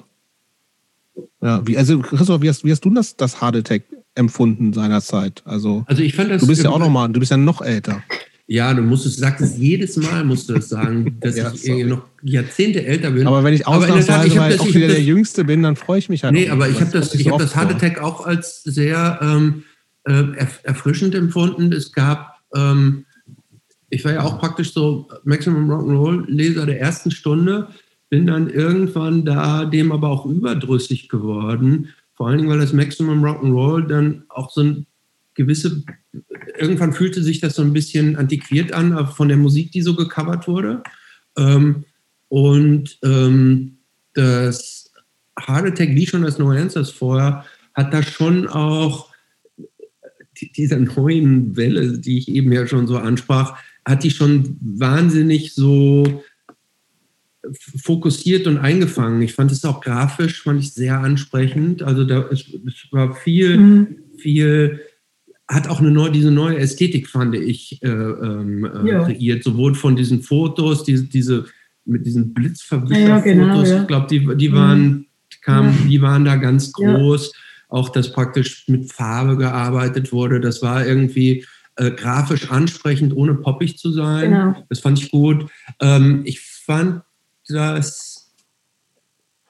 Ja, 1.43 1.61
wie, 1.67 1.77
also 1.77 1.99
Christoph, 1.99 2.41
wie 2.41 2.49
hast, 2.49 2.65
wie 2.65 2.73
hast 2.73 2.85
du 2.85 2.91
das, 2.91 3.17
das 3.17 3.41
Hard 3.43 3.57
Attack 3.57 3.83
empfunden 4.15 4.73
seinerzeit? 4.73 5.43
Also, 5.45 5.85
also 5.87 6.03
ich 6.03 6.15
fand 6.15 6.31
das. 6.31 6.41
Du 6.41 6.47
bist 6.47 6.63
ja 6.63 6.71
auch 6.71 6.79
noch 6.79 6.91
mal, 6.91 7.09
du 7.09 7.21
bist 7.21 7.31
ja 7.31 7.37
noch 7.37 7.61
älter. 7.63 8.03
Ja, 8.47 8.75
du 8.75 8.83
musst 8.83 9.07
es, 9.07 9.17
sagst 9.17 9.41
es 9.41 9.57
jedes 9.57 9.97
Mal, 9.97 10.23
musst 10.23 10.51
du 10.51 10.55
das 10.55 10.69
sagen, 10.69 11.17
dass 11.21 11.37
ja, 11.37 11.51
ich 11.53 11.87
noch 11.87 12.03
Jahrzehnte 12.23 12.85
älter 12.85 13.11
bin. 13.11 13.27
Aber 13.27 13.43
wenn 13.43 13.55
ich 13.55 13.67
ausnahmsweise 13.67 14.37
mal 14.37 14.59
auch 14.59 14.67
wieder 14.67 14.89
der 14.89 15.03
Jüngste 15.03 15.45
bin, 15.45 15.63
dann 15.63 15.77
freue 15.77 15.99
ich 15.99 16.09
mich 16.09 16.25
halt. 16.25 16.35
Nee, 16.35 16.51
aber 16.51 16.69
ich 16.69 16.81
habe 16.81 16.91
das, 16.91 17.15
ich 17.15 17.31
hab 17.31 17.39
das 17.39 17.57
Hard 17.57 17.75
Attack 17.75 18.03
auch 18.03 18.27
als 18.27 18.63
sehr 18.63 19.19
ähm, 19.23 19.65
äh, 20.05 20.25
erfrischend 20.63 21.15
empfunden. 21.15 21.73
Es 21.73 21.93
gab, 21.93 22.43
ähm, 22.55 23.07
ich 23.89 24.05
war 24.05 24.13
ja 24.13 24.23
auch 24.23 24.39
praktisch 24.39 24.75
so 24.75 25.09
Maximum 25.25 25.71
Rock'n'Roll 25.71 26.25
Leser 26.29 26.67
der 26.67 26.81
ersten 26.81 27.11
Stunde 27.11 27.69
bin 28.11 28.27
dann 28.27 28.49
irgendwann 28.49 29.25
da 29.25 29.65
dem 29.65 29.91
aber 29.91 30.09
auch 30.09 30.27
überdrüssig 30.27 31.09
geworden. 31.09 31.89
Vor 32.15 32.29
allen 32.29 32.39
Dingen, 32.39 32.51
weil 32.51 32.61
das 32.61 32.73
Maximum 32.73 33.25
Rock'n'Roll 33.25 33.87
dann 33.87 34.25
auch 34.29 34.51
so 34.51 34.63
ein 34.63 34.87
gewisse, 35.35 35.83
irgendwann 36.59 36.93
fühlte 36.93 37.23
sich 37.23 37.41
das 37.41 37.57
so 37.57 37.63
ein 37.63 37.73
bisschen 37.73 38.17
antiquiert 38.17 38.73
an 38.73 39.09
von 39.09 39.29
der 39.29 39.37
Musik, 39.37 39.73
die 39.73 39.83
so 39.83 39.97
gecovert 39.97 40.47
wurde. 40.47 40.83
Ähm, 41.37 41.85
und 42.29 42.99
ähm, 43.03 43.79
das 44.15 44.93
Hard 45.39 45.67
Attack, 45.67 45.91
wie 45.91 46.07
schon 46.07 46.23
das 46.23 46.39
No 46.39 46.51
Answers 46.51 46.91
vorher, 46.91 47.45
hat 47.75 47.93
da 47.93 48.03
schon 48.03 48.47
auch 48.47 49.13
dieser 50.57 50.79
neuen 50.79 51.57
Welle, 51.57 51.99
die 51.99 52.19
ich 52.19 52.29
eben 52.29 52.53
ja 52.53 52.67
schon 52.67 52.87
so 52.87 52.99
ansprach, 52.99 53.59
hat 53.85 54.05
die 54.05 54.11
schon 54.11 54.57
wahnsinnig 54.61 55.55
so 55.55 56.23
fokussiert 57.53 58.47
und 58.47 58.59
eingefangen. 58.59 59.23
Ich 59.23 59.35
fand 59.35 59.53
es 59.53 59.65
auch 59.65 59.81
grafisch, 59.81 60.43
fand 60.43 60.61
ich 60.61 60.73
sehr 60.73 61.01
ansprechend. 61.01 61.83
Also 61.83 62.05
da 62.05 62.27
es, 62.31 62.47
es 62.67 62.87
war 62.91 63.15
viel, 63.15 63.59
mhm. 63.59 63.97
viel, 64.19 64.81
hat 65.49 65.69
auch 65.69 65.81
eine 65.81 65.91
neue, 65.91 66.11
diese 66.11 66.31
neue 66.31 66.59
Ästhetik, 66.59 67.09
fand 67.09 67.35
ich, 67.35 67.83
äh, 67.83 67.89
ähm, 67.89 68.65
äh, 68.65 68.89
ja. 68.89 69.05
kreiert. 69.05 69.45
Sowohl 69.45 69.75
von 69.75 69.97
diesen 69.97 70.23
Fotos, 70.23 70.85
diese, 70.85 71.05
diese 71.05 71.45
mit 71.85 72.07
diesen 72.07 72.33
Blitzverwischer-Fotos, 72.33 73.09
ja, 73.09 73.21
genau, 73.21 73.63
ja. 73.63 73.81
ich 73.83 73.87
glaube, 73.87 74.07
die, 74.09 74.37
die 74.37 74.53
waren, 74.53 74.83
mhm. 74.83 75.07
kamen, 75.43 75.89
die 75.89 76.01
waren 76.01 76.25
da 76.25 76.37
ganz 76.37 76.73
groß. 76.73 77.33
Auch, 77.69 77.89
dass 77.89 78.13
praktisch 78.13 78.69
mit 78.69 78.93
Farbe 78.93 79.37
gearbeitet 79.37 80.13
wurde. 80.13 80.39
Das 80.39 80.63
war 80.63 80.87
irgendwie 80.87 81.45
äh, 81.77 81.91
grafisch 81.91 82.51
ansprechend, 82.51 83.17
ohne 83.17 83.35
poppig 83.35 83.79
zu 83.79 83.91
sein. 83.91 84.31
Genau. 84.31 84.67
Das 84.69 84.79
fand 84.79 85.01
ich 85.01 85.11
gut. 85.11 85.47
Ähm, 85.81 86.23
ich 86.25 86.41
fand 86.41 87.03
das, 87.49 88.33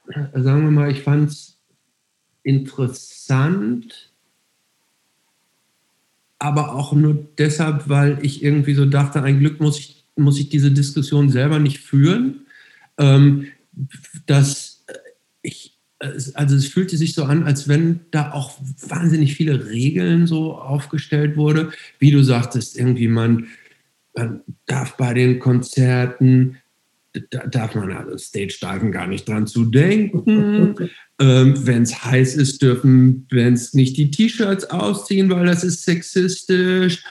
sagen 0.07 0.65
wir 0.65 0.71
mal, 0.71 0.91
ich 0.91 1.03
fand 1.03 1.31
es 1.31 1.59
interessant, 2.43 4.13
aber 6.39 6.75
auch 6.75 6.93
nur 6.93 7.27
deshalb, 7.39 7.89
weil 7.89 8.19
ich 8.23 8.43
irgendwie 8.43 8.75
so 8.75 8.85
dachte, 8.85 9.23
ein 9.23 9.39
Glück 9.39 9.61
muss 9.61 9.79
ich, 9.79 10.05
muss 10.17 10.39
ich 10.39 10.51
diese 10.51 10.71
Diskussion 10.71 11.31
selber 11.31 11.59
nicht 11.59 11.79
führen. 11.79 12.47
Ähm, 12.99 13.47
dass 14.27 14.85
ich, 15.43 15.79
also 15.99 16.55
es 16.55 16.67
fühlte 16.69 16.97
sich 16.97 17.15
so 17.15 17.25
an, 17.25 17.45
als 17.45 17.67
wenn 17.67 18.01
da 18.11 18.33
auch 18.33 18.59
wahnsinnig 18.87 19.35
viele 19.35 19.67
Regeln 19.71 20.27
so 20.27 20.55
aufgestellt 20.55 21.37
wurde. 21.37 21.73
Wie 21.99 22.11
du 22.11 22.23
sagtest, 22.23 22.77
irgendwie 22.79 23.09
man, 23.09 23.47
man 24.15 24.43
darf 24.67 24.97
bei 24.97 25.15
den 25.15 25.39
Konzerten 25.39 26.59
da 27.31 27.47
darf 27.47 27.75
man 27.75 27.93
also 27.93 28.17
Stage-Diven 28.19 28.93
gar 28.93 29.07
nicht 29.07 29.29
dran 29.29 29.47
zu 29.47 29.65
denken. 29.65 30.75
ähm, 31.21 31.67
wenn 31.67 31.83
es 31.83 32.05
heiß 32.05 32.37
ist, 32.37 32.63
dürfen 32.63 33.27
wenn 33.31 33.55
es 33.55 33.75
nicht 33.75 33.97
die 33.97 34.11
T-Shirts 34.11 34.71
ausziehen, 34.71 35.31
weil 35.31 35.47
das 35.47 35.65
ist 35.65 35.85
sexistisch. 35.85 37.05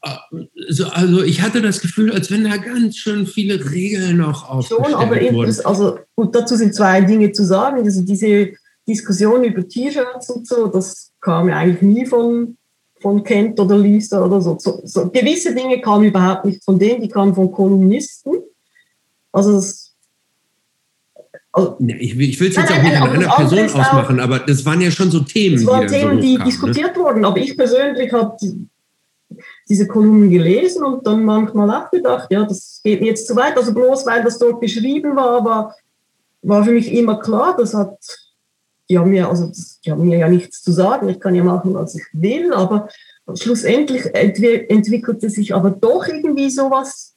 Also, 0.00 0.86
also 0.86 1.22
ich 1.22 1.42
hatte 1.42 1.62
das 1.62 1.80
Gefühl, 1.80 2.12
als 2.12 2.30
wenn 2.30 2.44
da 2.44 2.56
ganz 2.56 2.96
schön 2.96 3.26
viele 3.26 3.70
Regeln 3.72 4.18
noch 4.18 4.48
aufgestellt 4.48 4.90
Schon, 4.90 4.94
aber 4.94 5.20
wurden. 5.32 5.56
also 5.64 5.98
und 6.14 6.34
dazu 6.34 6.56
sind 6.56 6.74
zwei 6.74 7.00
Dinge 7.00 7.32
zu 7.32 7.44
sagen. 7.44 7.78
Also 7.82 8.02
diese 8.02 8.52
Diskussion 8.86 9.44
über 9.44 9.66
T-Shirts 9.66 10.30
und 10.30 10.46
so, 10.46 10.68
das 10.68 11.12
kam 11.20 11.48
ja 11.48 11.56
eigentlich 11.56 11.82
nie 11.82 12.06
von, 12.06 12.56
von 13.00 13.24
Kent 13.24 13.58
oder 13.58 13.76
Lisa 13.76 14.24
oder 14.24 14.40
so. 14.40 14.56
So, 14.58 14.80
so. 14.84 15.10
Gewisse 15.10 15.54
Dinge 15.54 15.80
kamen 15.80 16.04
überhaupt 16.04 16.44
nicht 16.44 16.64
von 16.64 16.78
denen, 16.78 17.02
die 17.02 17.08
kamen 17.08 17.34
von 17.34 17.50
Kolumnisten. 17.50 18.34
Also 19.36 19.52
das 19.52 19.94
also, 21.52 21.76
ich, 21.78 22.18
ich 22.18 22.40
will 22.40 22.48
es 22.50 22.56
jetzt 22.56 22.70
nein, 22.70 22.80
auch 22.80 22.82
nicht 22.82 22.96
an 22.96 23.10
einer 23.10 23.34
Person 23.34 23.58
ausmachen, 23.64 24.20
auch, 24.20 24.24
aber 24.24 24.38
das 24.40 24.64
waren 24.64 24.80
ja 24.80 24.90
schon 24.90 25.10
so 25.10 25.20
Themen. 25.20 25.56
Das 25.56 25.66
waren 25.66 25.86
die 25.86 25.94
Themen, 25.94 26.16
so 26.16 26.20
die 26.20 26.38
diskutiert 26.44 26.96
ne? 26.96 27.02
wurden. 27.02 27.24
Aber 27.24 27.38
ich 27.38 27.56
persönlich 27.56 28.12
habe 28.12 28.36
die, 28.40 28.68
diese 29.68 29.86
Kolumnen 29.86 30.30
gelesen 30.30 30.84
und 30.84 31.06
dann 31.06 31.24
manchmal 31.24 31.70
auch 31.70 31.90
gedacht, 31.90 32.28
ja, 32.30 32.44
das 32.44 32.80
geht 32.82 33.00
mir 33.00 33.08
jetzt 33.08 33.26
zu 33.26 33.36
weit. 33.36 33.56
Also 33.56 33.72
bloß 33.72 34.04
weil 34.06 34.22
das 34.22 34.38
dort 34.38 34.60
beschrieben 34.60 35.16
war, 35.16 35.44
war, 35.44 35.76
war 36.42 36.64
für 36.64 36.72
mich 36.72 36.92
immer 36.92 37.18
klar, 37.20 37.56
das 37.58 37.72
hat, 37.72 37.98
die 38.90 38.98
haben 38.98 39.10
mir, 39.10 39.28
also 39.28 39.46
das, 39.46 39.80
die 39.80 39.90
haben 39.90 40.06
mir 40.06 40.18
ja 40.18 40.28
nichts 40.28 40.62
zu 40.62 40.72
sagen. 40.72 41.08
Ich 41.08 41.20
kann 41.20 41.34
ja 41.34 41.44
machen, 41.44 41.72
was 41.72 41.94
ich 41.94 42.04
will, 42.12 42.52
aber 42.52 42.88
schlussendlich 43.34 44.14
entwickelte 44.14 45.30
sich 45.30 45.54
aber 45.54 45.70
doch 45.70 46.06
irgendwie 46.06 46.50
sowas 46.50 47.14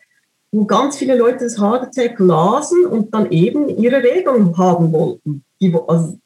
wo 0.51 0.65
ganz 0.65 0.97
viele 0.97 1.15
Leute 1.15 1.45
das 1.45 1.59
Hard 1.59 1.83
Attack 1.83 2.19
lasen 2.19 2.85
und 2.85 3.13
dann 3.13 3.31
eben 3.31 3.69
ihre 3.69 4.03
Regeln 4.03 4.57
haben 4.57 4.91
wollten. 4.91 5.43
Die, 5.61 5.75
also, 5.87 6.17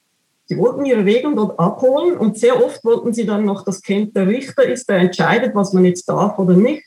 sie 0.46 0.58
wollten 0.58 0.86
ihre 0.86 1.04
Regeln 1.04 1.36
dort 1.36 1.60
abholen 1.60 2.18
und 2.18 2.38
sehr 2.38 2.64
oft 2.64 2.84
wollten 2.86 3.14
sie 3.14 3.26
dann 3.26 3.46
noch, 3.46 3.66
dass 3.66 3.82
Kent 3.82 4.16
der 4.16 4.28
Richter 4.28 4.64
ist, 4.64 4.88
der 4.88 4.98
entscheidet, 4.98 5.54
was 5.56 5.74
man 5.74 5.86
jetzt 5.86 6.08
darf 6.08 6.40
oder 6.40 6.56
nicht. 6.56 6.84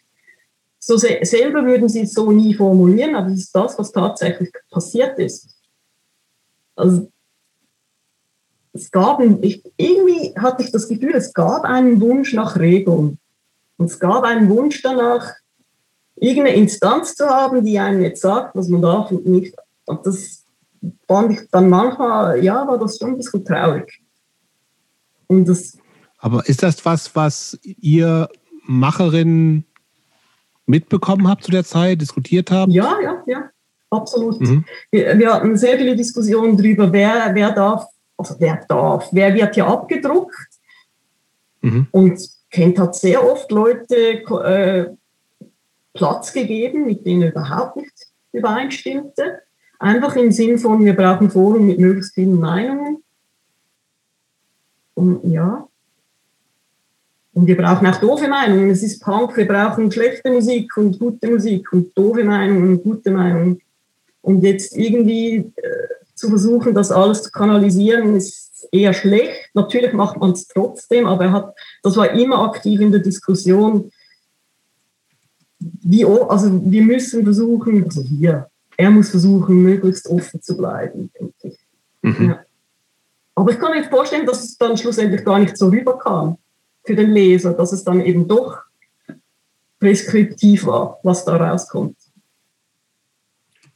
So 0.79 0.97
se 0.97 1.19
selber 1.23 1.65
würden 1.65 1.89
sie 1.89 2.03
es 2.03 2.13
so 2.13 2.31
nie 2.31 2.55
formulieren, 2.55 3.17
aber 3.17 3.31
das 3.31 3.39
ist 3.41 3.57
das, 3.57 3.79
was 3.79 3.93
tatsächlich 3.93 4.53
passiert 4.71 5.19
ist. 5.19 5.49
Also, 6.75 7.09
es 8.73 8.91
gab, 8.91 9.21
ich, 9.43 9.63
irgendwie 9.77 10.35
hatte 10.39 10.63
ich 10.63 10.71
das 10.71 10.89
Gefühl, 10.89 11.15
es 11.15 11.33
gab 11.33 11.65
einen 11.65 12.01
Wunsch 12.01 12.35
nach 12.35 12.59
Regeln. 12.59 13.19
Und 13.79 13.87
es 13.91 13.99
gab 13.99 14.23
einen 14.23 14.49
Wunsch 14.49 14.83
danach, 14.83 15.35
irgendeine 16.17 16.57
Instanz 16.57 17.15
zu 17.15 17.27
haben, 17.27 17.65
die 17.65 17.79
einem 17.79 18.03
jetzt 18.03 18.23
sagt, 18.23 18.57
was 18.57 18.69
man 18.69 18.83
darf 18.83 19.11
und 19.11 19.27
nicht. 19.27 19.55
Und 19.87 20.05
das 20.07 20.45
fand 21.07 21.33
ich 21.33 21.49
dann 21.51 21.69
manchmal, 21.69 22.43
ja, 22.43 22.67
war 22.67 22.79
das 22.79 22.99
schon 22.99 23.11
ein 23.11 23.17
bisschen 23.17 23.45
traurig. 23.45 24.03
Und 25.27 25.47
das 25.47 25.79
Aber 26.19 26.47
ist 26.49 26.63
das 26.63 26.85
was, 26.85 27.15
was 27.15 27.59
ihr 27.63 28.29
Macherinnen 28.65 29.65
mitbekommen 30.67 31.29
habt 31.29 31.45
zu 31.45 31.51
der 31.51 31.65
Zeit, 31.65 32.01
diskutiert 32.01 32.51
habt? 32.51 32.73
Ja, 32.73 32.99
ja, 33.03 33.23
ja, 33.27 33.51
absolut. 33.91 34.41
Mhm. 34.41 34.65
Wir, 34.91 35.19
wir, 35.19 35.35
hatten 35.35 35.57
sehr 35.57 35.79
viele 35.79 35.95
Diskussionen 35.97 36.57
darüber, 36.57 36.93
wer, 36.93 37.31
wer 37.35 37.53
darf, 37.53 37.87
also 38.17 38.35
wer 38.39 38.65
darf, 38.69 39.09
wer 39.13 39.35
wird 39.35 39.55
hier 39.55 39.67
abgedruckt. 39.67 40.35
Mhm. 41.61 41.87
Und 41.91 42.21
kennt 42.51 42.79
hat 42.79 42.95
sehr 42.95 43.25
oft 43.25 43.51
Leute 43.51 44.23
äh, 44.23 44.87
Platz 45.97 46.33
gegeben, 46.33 46.87
mit 46.87 47.05
denen 47.05 47.23
er 47.23 47.31
überhaupt 47.31 47.77
nicht 47.77 48.07
übereinstimmte. 48.33 49.41
Einfach 49.79 50.17
im 50.17 50.31
Sinn 50.33 50.59
von, 50.59 50.85
wir 50.85 50.95
brauchen 50.95 51.31
Forum 51.31 51.67
mit 51.67 51.79
möglichst 51.79 52.15
vielen 52.15 52.39
Meinungen. 52.39 53.03
Und 54.95 55.31
ja. 55.31 55.69
Und 57.35 57.47
wir 57.47 57.57
brauchen 57.57 57.87
auch 57.87 57.97
doofe 57.97 58.29
Meinungen. 58.29 58.71
Es 58.71 58.83
ist 58.83 59.03
Punk, 59.03 59.37
wir 59.37 59.47
brauchen 59.47 59.93
schlechte 59.93 60.31
Musik 60.31 60.75
und 60.79 60.99
gute 60.99 61.29
Musik 61.29 61.71
und 61.73 61.97
doofe 61.97 62.25
Meinungen 62.25 62.71
und 62.71 62.83
gute 62.83 63.11
Meinungen. 63.11 63.61
Und 64.23 64.43
jetzt 64.43 64.75
irgendwie 64.77 65.53
äh, 65.57 65.87
zu 66.15 66.31
versuchen, 66.31 66.75
das 66.75 66.91
alles 66.91 67.25
zu 67.25 67.31
kanalisieren, 67.31 68.17
ist 68.17 68.67
eher 68.73 68.95
schlecht. 68.95 69.51
Natürlich 69.53 69.93
macht 69.93 70.19
man 70.19 70.33
es 70.33 70.49
trotzdem, 70.49 71.07
aber 71.07 71.25
er 71.25 71.33
hat, 71.33 71.55
das 71.83 71.97
war 71.97 72.11
immer 72.13 72.43
aktiv 72.43 72.81
in 72.81 72.91
der 72.91 73.01
Diskussion 73.01 73.93
wie, 75.59 76.05
also 76.05 76.61
wir 76.65 76.83
müssen 76.83 77.25
versuchen, 77.25 77.85
also 77.85 78.03
hier, 78.03 78.49
er 78.77 78.91
muss 78.91 79.11
versuchen, 79.11 79.63
möglichst 79.63 80.09
offen 80.09 80.43
zu 80.43 80.57
bleiben, 80.57 81.11
denke 81.19 81.35
ich. 81.43 81.59
Mhm. 82.03 82.29
Ja. 82.31 82.41
Aber 83.35 83.51
ich 83.51 83.59
kann 83.59 83.73
mir 83.73 83.85
vorstellen, 83.85 84.27
dass 84.27 84.45
es 84.45 84.57
dann 84.57 84.77
schlussendlich 84.77 85.25
gar 85.25 85.39
nicht 85.39 85.57
so 85.57 85.69
rüberkam 85.69 86.39
für 86.85 86.95
den 86.95 87.11
Leser, 87.11 87.53
dass 87.53 87.73
es 87.73 87.85
dann 87.85 88.01
eben 88.01 88.27
doch 88.29 88.59
preskriptiv 89.79 90.67
war, 90.67 90.99
was 91.03 91.25
da 91.25 91.37
rauskommt. 91.37 91.97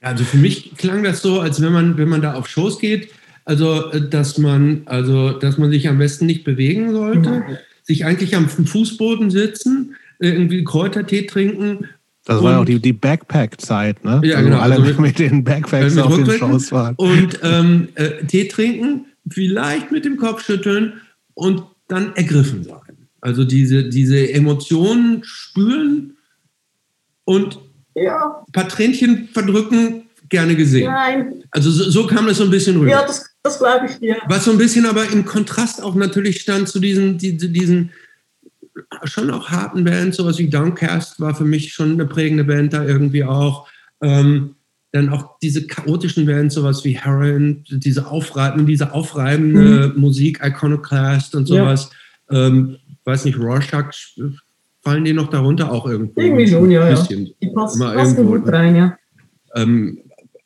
Also 0.00 0.24
für 0.24 0.38
mich 0.38 0.76
klang 0.76 1.02
das 1.02 1.20
so, 1.20 1.40
als 1.40 1.60
wenn 1.60 1.72
man, 1.72 1.98
wenn 1.98 2.08
man 2.08 2.22
da 2.22 2.34
auf 2.34 2.48
Shows 2.48 2.78
geht, 2.78 3.10
also 3.44 3.90
äh, 3.90 4.08
dass 4.08 4.38
man, 4.38 4.82
also 4.86 5.32
dass 5.32 5.58
man 5.58 5.70
sich 5.70 5.88
am 5.88 5.98
besten 5.98 6.26
nicht 6.26 6.44
bewegen 6.44 6.92
sollte, 6.92 7.30
mhm. 7.30 7.58
sich 7.82 8.04
eigentlich 8.06 8.34
am 8.34 8.48
Fußboden 8.48 9.30
sitzen, 9.30 9.96
irgendwie 10.20 10.64
Kräutertee 10.64 11.26
trinken. 11.26 11.88
Das 12.24 12.42
war 12.42 12.52
ja 12.52 12.60
auch 12.60 12.64
die, 12.64 12.78
die 12.78 12.92
Backpack-Zeit, 12.92 14.04
ne? 14.04 14.20
Ja, 14.22 14.36
also 14.36 14.50
genau. 14.50 14.60
Alle 14.60 14.76
also 14.76 14.86
mit, 14.86 14.98
mit, 15.00 15.18
den 15.18 15.42
Backpacks 15.42 15.94
mit 15.94 16.04
auf 16.04 16.14
den 16.14 16.30
Shows 16.30 16.70
waren. 16.70 16.94
Und 16.96 17.40
ähm, 17.42 17.88
äh, 17.94 18.24
Tee 18.26 18.46
trinken, 18.46 19.06
vielleicht 19.28 19.90
mit 19.90 20.04
dem 20.04 20.16
Kopf 20.16 20.44
schütteln 20.44 21.00
und 21.34 21.64
dann 21.88 22.14
ergriffen 22.14 22.62
sein. 22.62 22.76
Also 23.20 23.44
diese, 23.44 23.88
diese 23.88 24.32
Emotionen 24.32 25.22
spüren 25.24 26.16
und 27.24 27.58
ja. 27.94 28.44
ein 28.46 28.52
paar 28.52 28.68
Tränchen 28.68 29.28
verdrücken, 29.32 30.04
gerne 30.28 30.54
gesehen. 30.54 30.90
Nein. 30.90 31.42
Also 31.50 31.70
so, 31.70 31.90
so 31.90 32.06
kam 32.06 32.26
das 32.26 32.38
so 32.38 32.44
ein 32.44 32.50
bisschen 32.50 32.76
rüber. 32.76 32.90
Ja, 32.90 33.02
das, 33.04 33.26
das 33.42 33.58
glaube 33.58 33.86
ich 33.86 33.98
dir. 33.98 34.16
Was 34.28 34.44
so 34.44 34.52
ein 34.52 34.58
bisschen 34.58 34.86
aber 34.86 35.10
im 35.10 35.24
Kontrast 35.24 35.82
auch 35.82 35.94
natürlich 35.94 36.40
stand 36.40 36.68
zu 36.68 36.78
diesen, 36.78 37.18
die, 37.18 37.36
diesen 37.36 37.90
schon 39.04 39.30
auch 39.30 39.48
harten 39.48 39.84
Bands, 39.84 40.16
sowas 40.16 40.38
wie 40.38 40.48
Downcast 40.48 41.20
war 41.20 41.34
für 41.34 41.44
mich 41.44 41.72
schon 41.72 41.92
eine 41.92 42.06
prägende 42.06 42.44
Band 42.44 42.72
da 42.72 42.84
irgendwie 42.84 43.24
auch. 43.24 43.68
Ähm, 44.02 44.54
dann 44.92 45.08
auch 45.10 45.38
diese 45.40 45.66
chaotischen 45.66 46.26
Bands, 46.26 46.54
sowas 46.56 46.84
wie 46.84 46.98
Heroin, 46.98 47.64
diese 47.68 48.08
aufreibende, 48.08 48.64
diese 48.64 48.92
aufreibende 48.92 49.92
mhm. 49.94 50.00
Musik, 50.00 50.40
Iconoclast 50.42 51.34
und 51.34 51.46
sowas. 51.46 51.90
Ja. 52.30 52.46
Ähm, 52.46 52.76
weiß 53.04 53.24
nicht, 53.24 53.38
Rorschach, 53.38 53.92
fallen 54.82 55.04
die 55.04 55.12
noch 55.12 55.30
darunter 55.30 55.70
auch 55.70 55.86
irgendwo? 55.86 56.20
Irgendwie 56.20 56.48
schon, 56.48 56.70
ja. 56.70 56.90
Ja. 56.90 57.04
Die 57.04 57.50
passen, 57.54 57.80
passen 57.80 58.26
gut 58.26 58.48
rein, 58.48 58.76
ja. 58.76 58.96
Ähm, 59.54 59.98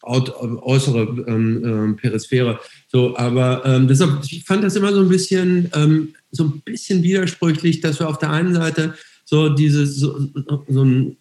äußere 0.02 1.24
ähm, 1.26 1.62
ähm, 1.64 1.96
Perisphäre. 1.96 2.58
So, 2.94 3.16
aber 3.16 3.66
ähm, 3.66 3.88
deshalb, 3.88 4.20
ich 4.22 4.44
fand 4.44 4.62
das 4.62 4.76
immer 4.76 4.92
so 4.92 5.00
ein 5.00 5.08
bisschen, 5.08 5.68
ähm, 5.74 6.14
so 6.30 6.44
ein 6.44 6.60
bisschen 6.60 7.02
widersprüchlich, 7.02 7.80
dass 7.80 7.98
wir 7.98 8.08
auf 8.08 8.18
der 8.18 8.30
einen 8.30 8.54
Seite 8.54 8.94
so 9.24 9.48
diese 9.48 9.84
so, 9.84 10.28
so 10.68 10.80
einen 10.80 11.16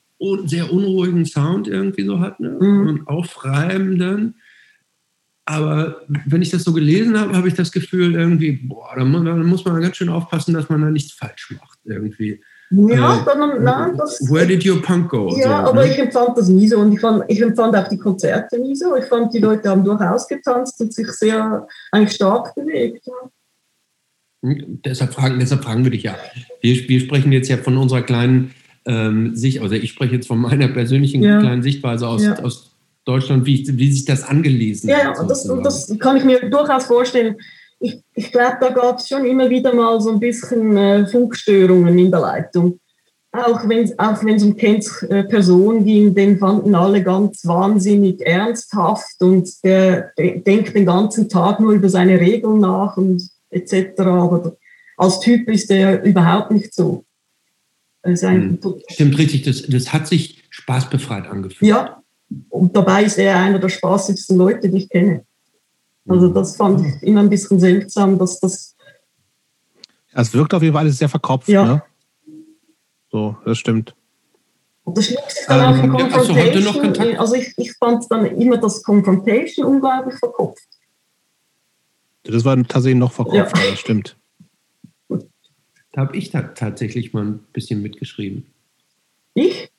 sehr 0.46 0.72
unruhigen 0.72 1.26
Sound 1.26 1.68
irgendwie 1.68 2.06
so 2.06 2.20
hatten, 2.20 2.44
ne? 2.44 2.58
mhm. 2.60 2.88
und 2.88 3.08
aufreibenden. 3.08 4.36
Aber 5.46 6.04
wenn 6.28 6.44
ich 6.44 6.52
das 6.52 6.64
so 6.64 6.74
gelesen 6.74 7.20
habe, 7.20 7.36
habe 7.36 7.48
ich 7.48 7.56
das 7.56 7.72
Gefühl 7.72 8.14
irgendwie, 8.14 8.52
boah, 8.52 8.94
da 8.96 9.04
muss, 9.04 9.26
da 9.26 9.36
muss 9.36 9.66
man 9.66 9.82
ganz 9.82 9.98
schön 9.98 10.10
aufpassen, 10.10 10.54
dass 10.54 10.70
man 10.70 10.82
da 10.84 10.92
nichts 10.92 11.14
falsch 11.14 11.56
macht 11.60 11.80
irgendwie. 11.86 12.40
Ja, 12.76 13.22
äh, 13.22 13.26
dann, 13.26 13.64
nein, 13.64 13.98
das, 13.98 14.20
Where 14.32 14.48
did 14.48 14.66
your 14.66 14.82
punk 14.82 15.10
go? 15.10 15.36
Ja, 15.38 15.64
so, 15.64 15.70
aber 15.70 15.86
ne? 15.86 15.92
ich 15.92 16.00
empfand 16.00 16.38
das 16.38 16.48
nie 16.48 16.68
so 16.68 16.80
und 16.80 16.94
ich, 16.94 17.00
fand, 17.00 17.24
ich 17.28 17.42
empfand 17.42 17.76
auch 17.76 17.88
die 17.88 17.98
Konzerte 17.98 18.60
nie 18.60 18.76
so. 18.76 18.96
Ich 18.96 19.06
fand, 19.06 19.34
die 19.34 19.40
Leute 19.40 19.70
haben 19.70 19.84
durchaus 19.84 20.28
getanzt 20.28 20.80
und 20.82 20.94
sich 20.94 21.08
sehr 21.12 21.68
eigentlich 21.92 22.16
stark 22.16 22.56
bewegt. 22.56 23.06
Hm, 24.44 24.82
deshalb, 24.84 25.14
fragen, 25.14 25.40
deshalb 25.40 25.64
fragen 25.64 25.84
wir 25.84 25.92
dich 25.92 26.04
ja. 26.04 26.16
Wir, 26.62 26.76
wir 26.88 27.00
sprechen 27.00 27.32
jetzt 27.32 27.50
ja 27.50 27.58
von 27.58 27.78
unserer 27.78 28.02
kleinen 28.02 28.54
ähm, 28.86 29.36
Sicht, 29.36 29.62
also 29.62 29.76
ich 29.76 29.92
spreche 29.92 30.16
jetzt 30.16 30.28
von 30.28 30.40
meiner 30.40 30.68
persönlichen 30.68 31.22
ja. 31.22 31.40
kleinen 31.40 31.64
Sichtweise 31.64 32.08
aus, 32.08 32.24
ja. 32.24 32.40
aus 32.40 32.76
Deutschland, 33.06 33.46
wie, 33.46 33.66
wie 33.78 33.92
sich 33.92 34.06
das 34.06 34.24
angelesen 34.24 34.90
ja, 34.90 34.98
hat. 34.98 35.18
Ja, 35.18 35.24
das, 35.24 35.48
das 35.64 35.96
kann 36.00 36.18
ich 36.18 36.24
mir 36.24 36.50
durchaus 36.50 36.86
vorstellen 36.86 37.36
ich, 37.84 38.02
ich 38.16 38.32
glaube, 38.32 38.58
da 38.62 38.70
gab 38.70 39.00
es 39.00 39.10
schon 39.10 39.26
immer 39.26 39.50
wieder 39.50 39.74
mal 39.74 40.00
so 40.00 40.12
ein 40.12 40.20
bisschen 40.20 40.78
äh, 40.78 41.06
Funkstörungen 41.06 41.98
in 42.00 42.10
der 42.10 42.22
Leitung. 42.22 42.80
Auch 43.34 43.68
wenn 43.68 43.84
es 43.84 43.98
auch 44.00 44.22
um 44.24 44.56
Kens 44.56 45.04
äh, 45.04 45.24
Person 45.24 45.84
ging, 45.84 46.16
den 46.16 46.38
fanden 46.38 46.76
alle 46.76 47.04
ganz 47.04 47.46
wahnsinnig 47.46 48.22
ernsthaft 48.22 49.22
und 49.22 49.50
der, 49.66 50.12
der 50.18 50.38
denkt 50.38 50.76
den 50.76 50.86
ganzen 50.86 51.28
Tag 51.28 51.60
nur 51.60 51.74
über 51.74 51.90
seine 51.90 52.20
Regeln 52.20 52.60
nach 52.60 52.96
und 52.96 53.28
etc. 53.50 54.00
Aber 54.00 54.56
als 54.96 55.20
Typ 55.20 55.50
ist 55.50 55.70
er 55.70 56.04
überhaupt 56.04 56.52
nicht 56.52 56.74
so. 56.74 57.04
Hm. 58.06 58.60
Stimmt 58.90 59.18
richtig, 59.18 59.44
das, 59.44 59.64
das 59.64 59.92
hat 59.92 60.08
sich 60.08 60.44
spaßbefreit 60.50 61.28
angefühlt. 61.28 61.70
Ja, 61.70 62.02
und 62.50 62.76
dabei 62.76 63.04
ist 63.04 63.18
er 63.18 63.38
einer 63.38 63.60
der 63.60 63.70
spaßigsten 63.70 64.38
Leute, 64.38 64.70
die 64.70 64.78
ich 64.78 64.90
kenne. 64.90 65.26
Also 66.08 66.28
das 66.30 66.56
fand 66.56 66.86
ich 66.86 67.02
immer 67.04 67.22
ein 67.22 67.30
bisschen 67.30 67.60
seltsam, 67.60 68.18
dass 68.18 68.40
das. 68.40 68.76
Es 70.14 70.34
wirkt 70.34 70.54
auf 70.54 70.62
jeden 70.62 70.74
Fall 70.74 70.84
alles 70.84 70.98
sehr 70.98 71.10
verkopft. 71.10 71.48
Ja. 71.48 71.66
Ne? 71.66 71.84
So, 73.12 73.38
das 73.46 73.58
stimmt. 73.58 73.96
Und 74.84 74.98
das 74.98 75.06
Schlimmste 75.06 75.40
ist 75.40 75.50
dann 75.50 75.84
ähm, 75.84 75.96
auch 75.96 75.98
die 75.98 76.10
Confrontation. 76.10 77.12
Ja, 77.12 77.20
also 77.20 77.36
ich, 77.36 77.54
ich 77.58 77.74
fand 77.74 78.06
dann 78.10 78.26
immer 78.26 78.58
das 78.58 78.84
Confrontation 78.84 79.66
unglaublich 79.66 80.16
verkopft. 80.16 80.68
Das 82.24 82.44
war 82.44 82.56
tatsächlich 82.56 83.00
noch 83.00 83.12
verkopft, 83.12 83.58
ja. 83.58 83.70
das 83.70 83.80
stimmt. 83.80 84.18
Da 85.08 86.02
habe 86.02 86.18
ich 86.18 86.32
da 86.32 86.42
tatsächlich 86.42 87.14
mal 87.14 87.24
ein 87.24 87.40
bisschen 87.54 87.82
mitgeschrieben. 87.82 88.48
Ich? 89.36 89.72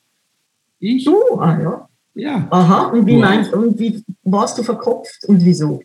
Ich? 0.79 1.05
Du? 1.05 1.39
Ah 1.39 1.59
ja. 1.59 1.89
Ja. 2.13 2.47
Aha, 2.49 2.87
und 2.87 3.05
wie 3.05 3.17
meinst 3.17 3.51
und 3.51 3.77
wie 3.77 4.03
warst 4.23 4.57
du 4.57 4.63
verkopft 4.63 5.25
und 5.27 5.43
wieso? 5.43 5.81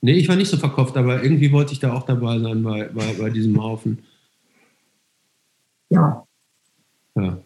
Nee, 0.00 0.12
ich 0.12 0.28
war 0.28 0.36
nicht 0.36 0.50
so 0.50 0.56
verkauft, 0.56 0.96
aber 0.96 1.22
irgendwie 1.22 1.52
wollte 1.52 1.72
ich 1.72 1.80
da 1.80 1.92
auch 1.92 2.04
dabei 2.04 2.38
sein 2.38 2.62
bei, 2.62 2.88
bei, 2.92 3.14
bei 3.18 3.30
diesem 3.30 3.62
Haufen. 3.62 4.02
Ja. 5.88 6.24
Ja. 7.14 7.38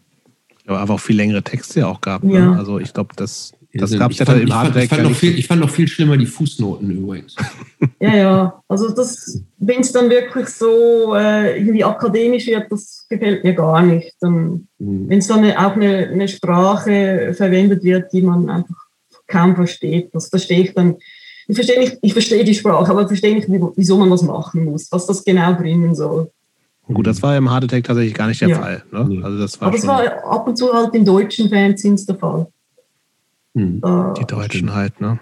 Aber 0.67 0.81
einfach 0.81 0.95
auch 0.95 1.01
viel 1.01 1.17
längere 1.17 1.43
Texte 1.43 1.81
ja 1.81 1.87
auch 1.87 2.01
gab. 2.01 2.23
Ne? 2.23 2.35
Ja. 2.35 2.51
Ne? 2.51 2.59
Also 2.59 2.79
ich 2.79 2.93
glaube, 2.93 3.15
das, 3.17 3.53
das 3.73 3.97
gab 3.97 4.11
es 4.11 4.19
ja 4.19 4.25
dann 4.25 4.41
im 4.41 4.55
Hardback. 4.55 4.85
Ich, 4.85 4.91
fand 4.91 5.03
noch 5.03 5.15
viel, 5.15 5.39
ich 5.39 5.47
fand 5.47 5.61
noch 5.61 5.71
viel 5.71 5.89
schlimmer 5.89 6.17
die 6.17 6.27
Fußnoten 6.27 6.91
übrigens. 6.91 7.37
ja, 8.01 8.17
ja. 8.17 8.63
Also 8.69 8.93
das, 8.93 9.43
wenn 9.59 9.81
es 9.81 9.93
dann 9.93 10.11
wirklich 10.11 10.49
so 10.49 11.15
äh, 11.15 11.59
irgendwie 11.59 11.85
akademisch 11.85 12.47
wird, 12.47 12.71
das 12.71 13.07
gefällt 13.09 13.45
mir 13.45 13.55
gar 13.55 13.83
nicht. 13.83 14.15
mhm. 14.23 14.67
Wenn 14.79 15.19
es 15.19 15.29
dann 15.29 15.45
auch 15.53 15.77
eine, 15.77 16.09
eine 16.09 16.29
Sprache 16.29 17.33
verwendet 17.35 17.85
wird, 17.85 18.13
die 18.13 18.23
man 18.23 18.51
einfach 18.51 18.77
kaum 19.27 19.55
versteht, 19.55 20.15
das 20.15 20.29
verstehe 20.29 20.63
ich 20.63 20.75
dann 20.75 20.97
ich 21.51 21.57
verstehe 21.57 21.81
nicht, 21.81 21.99
ich 22.01 22.13
verstehe 22.13 22.45
die 22.45 22.55
Sprache, 22.55 22.91
aber 22.91 23.03
ich 23.03 23.09
verstehe 23.09 23.35
nicht, 23.35 23.49
wieso 23.49 23.97
man 23.97 24.11
was 24.11 24.23
machen 24.23 24.67
muss, 24.67 24.91
was 24.93 25.07
das 25.07 25.25
genau 25.25 25.53
bringen 25.55 25.95
soll. 25.95 26.31
Gut, 26.87 27.07
das 27.07 27.23
war 27.23 27.37
im 27.37 27.51
Hard 27.51 27.65
Attack 27.65 27.85
tatsächlich 27.85 28.15
gar 28.15 28.29
nicht 28.29 28.41
der 28.41 28.49
ja. 28.49 28.59
Fall. 28.59 28.85
Ne? 28.93 29.25
Also 29.25 29.39
das 29.39 29.61
war 29.61 29.69
aber 29.69 29.77
es 29.77 29.87
war 29.87 30.03
ab 30.25 30.47
und 30.47 30.57
zu 30.57 30.73
halt 30.73 30.95
in 30.95 31.05
deutschen 31.05 31.49
Fanzines 31.49 32.07
der 32.07 32.17
Fall. 32.17 32.47
Hm. 33.55 33.81
Äh, 33.85 34.21
die 34.21 34.27
Deutschen 34.27 34.73
halt, 34.73 35.01
ne? 35.01 35.19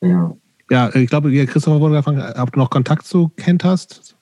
Ja. 0.00 0.34
Ja, 0.70 0.94
ich 0.94 1.10
glaube, 1.10 1.30
Christopher 1.46 1.80
wurde 1.80 1.96
gefragt, 1.96 2.38
ob 2.38 2.52
du 2.52 2.58
noch 2.58 2.70
Kontakt 2.70 3.06
zu 3.06 3.30
Kent 3.36 3.64
hast? 3.64 4.16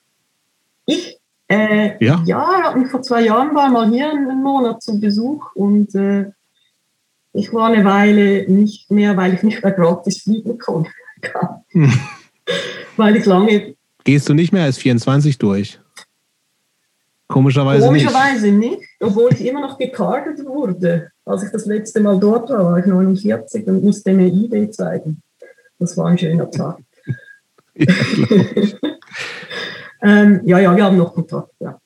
Ich? 0.85 1.17
Äh, 1.47 2.03
ja. 2.03 2.21
Ja, 2.25 2.75
vor 2.89 3.01
zwei 3.01 3.23
Jahren 3.23 3.55
war 3.55 3.67
ich 3.67 3.73
mal 3.73 3.89
hier 3.89 4.09
einen 4.09 4.43
Monat 4.43 4.81
zum 4.81 4.99
Besuch 4.99 5.55
und 5.55 5.93
äh, 5.95 6.31
ich 7.33 7.53
war 7.53 7.67
eine 7.67 7.85
Weile 7.85 8.49
nicht 8.49 8.89
mehr, 8.91 9.15
weil 9.17 9.33
ich 9.33 9.43
nicht 9.43 9.63
mehr 9.63 9.71
gratis 9.71 10.23
fliegen 10.23 10.57
konnte. 10.57 10.89
Hm. 11.69 11.91
weil 12.97 13.17
ich 13.17 13.25
lange. 13.25 13.75
Gehst 14.03 14.29
du 14.29 14.33
nicht 14.33 14.53
mehr 14.53 14.63
als 14.63 14.77
24 14.77 15.37
durch? 15.37 15.79
Komischerweise, 17.27 17.85
Komischerweise 17.85 18.51
nicht. 18.51 18.79
nicht. 18.79 18.89
obwohl 18.99 19.31
ich 19.31 19.45
immer 19.45 19.61
noch 19.61 19.77
gekartet 19.77 20.43
wurde. 20.45 21.11
Als 21.25 21.43
ich 21.43 21.51
das 21.51 21.67
letzte 21.67 21.99
Mal 21.99 22.19
dort 22.19 22.49
war, 22.49 22.65
war 22.65 22.79
ich 22.79 22.87
49 22.87 23.67
und 23.67 23.83
musste 23.83 24.09
eine 24.09 24.27
Idee 24.27 24.71
zeigen. 24.71 25.21
Das 25.77 25.95
war 25.95 26.07
ein 26.07 26.17
schöner 26.17 26.49
Tag. 26.49 26.79
ja, 27.75 27.93
ähm, 30.01 30.41
ja, 30.43 30.59
ja, 30.59 30.75
wir 30.75 30.83
haben 30.83 30.97
noch 30.97 31.13
Kontakt, 31.13 31.53
ja. 31.59 31.79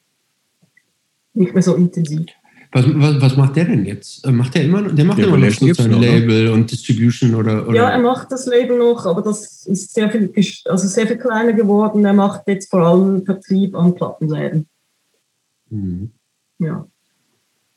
Nicht 1.33 1.53
mehr 1.53 1.63
so 1.63 1.75
intensiv. 1.75 2.27
Was, 2.73 2.85
was, 2.87 3.21
was, 3.21 3.37
macht 3.37 3.55
der 3.55 3.65
denn 3.65 3.85
jetzt? 3.85 4.25
Äh, 4.25 4.31
macht 4.31 4.55
der 4.55 4.63
immer 4.63 4.81
der 4.81 5.05
macht 5.05 5.19
ja, 5.19 5.27
immer 5.27 5.37
noch 5.37 5.51
so 5.51 5.73
sein 5.73 5.91
Label 5.91 6.49
und 6.49 6.71
Distribution 6.71 7.35
oder, 7.35 7.67
oder, 7.67 7.75
Ja, 7.75 7.89
er 7.89 7.99
macht 7.99 8.31
das 8.31 8.47
Label 8.47 8.79
noch, 8.79 9.05
aber 9.05 9.21
das 9.21 9.67
ist 9.67 9.93
sehr 9.93 10.09
viel, 10.09 10.33
also 10.65 10.87
sehr 10.87 11.05
viel 11.05 11.17
kleiner 11.17 11.53
geworden. 11.53 12.03
Er 12.03 12.13
macht 12.13 12.47
jetzt 12.47 12.71
vor 12.71 12.81
allem 12.81 13.23
Vertrieb 13.25 13.75
an 13.75 13.93
Plattenläden. 13.93 14.65
Mhm. 15.69 16.11
Ja. 16.57 16.87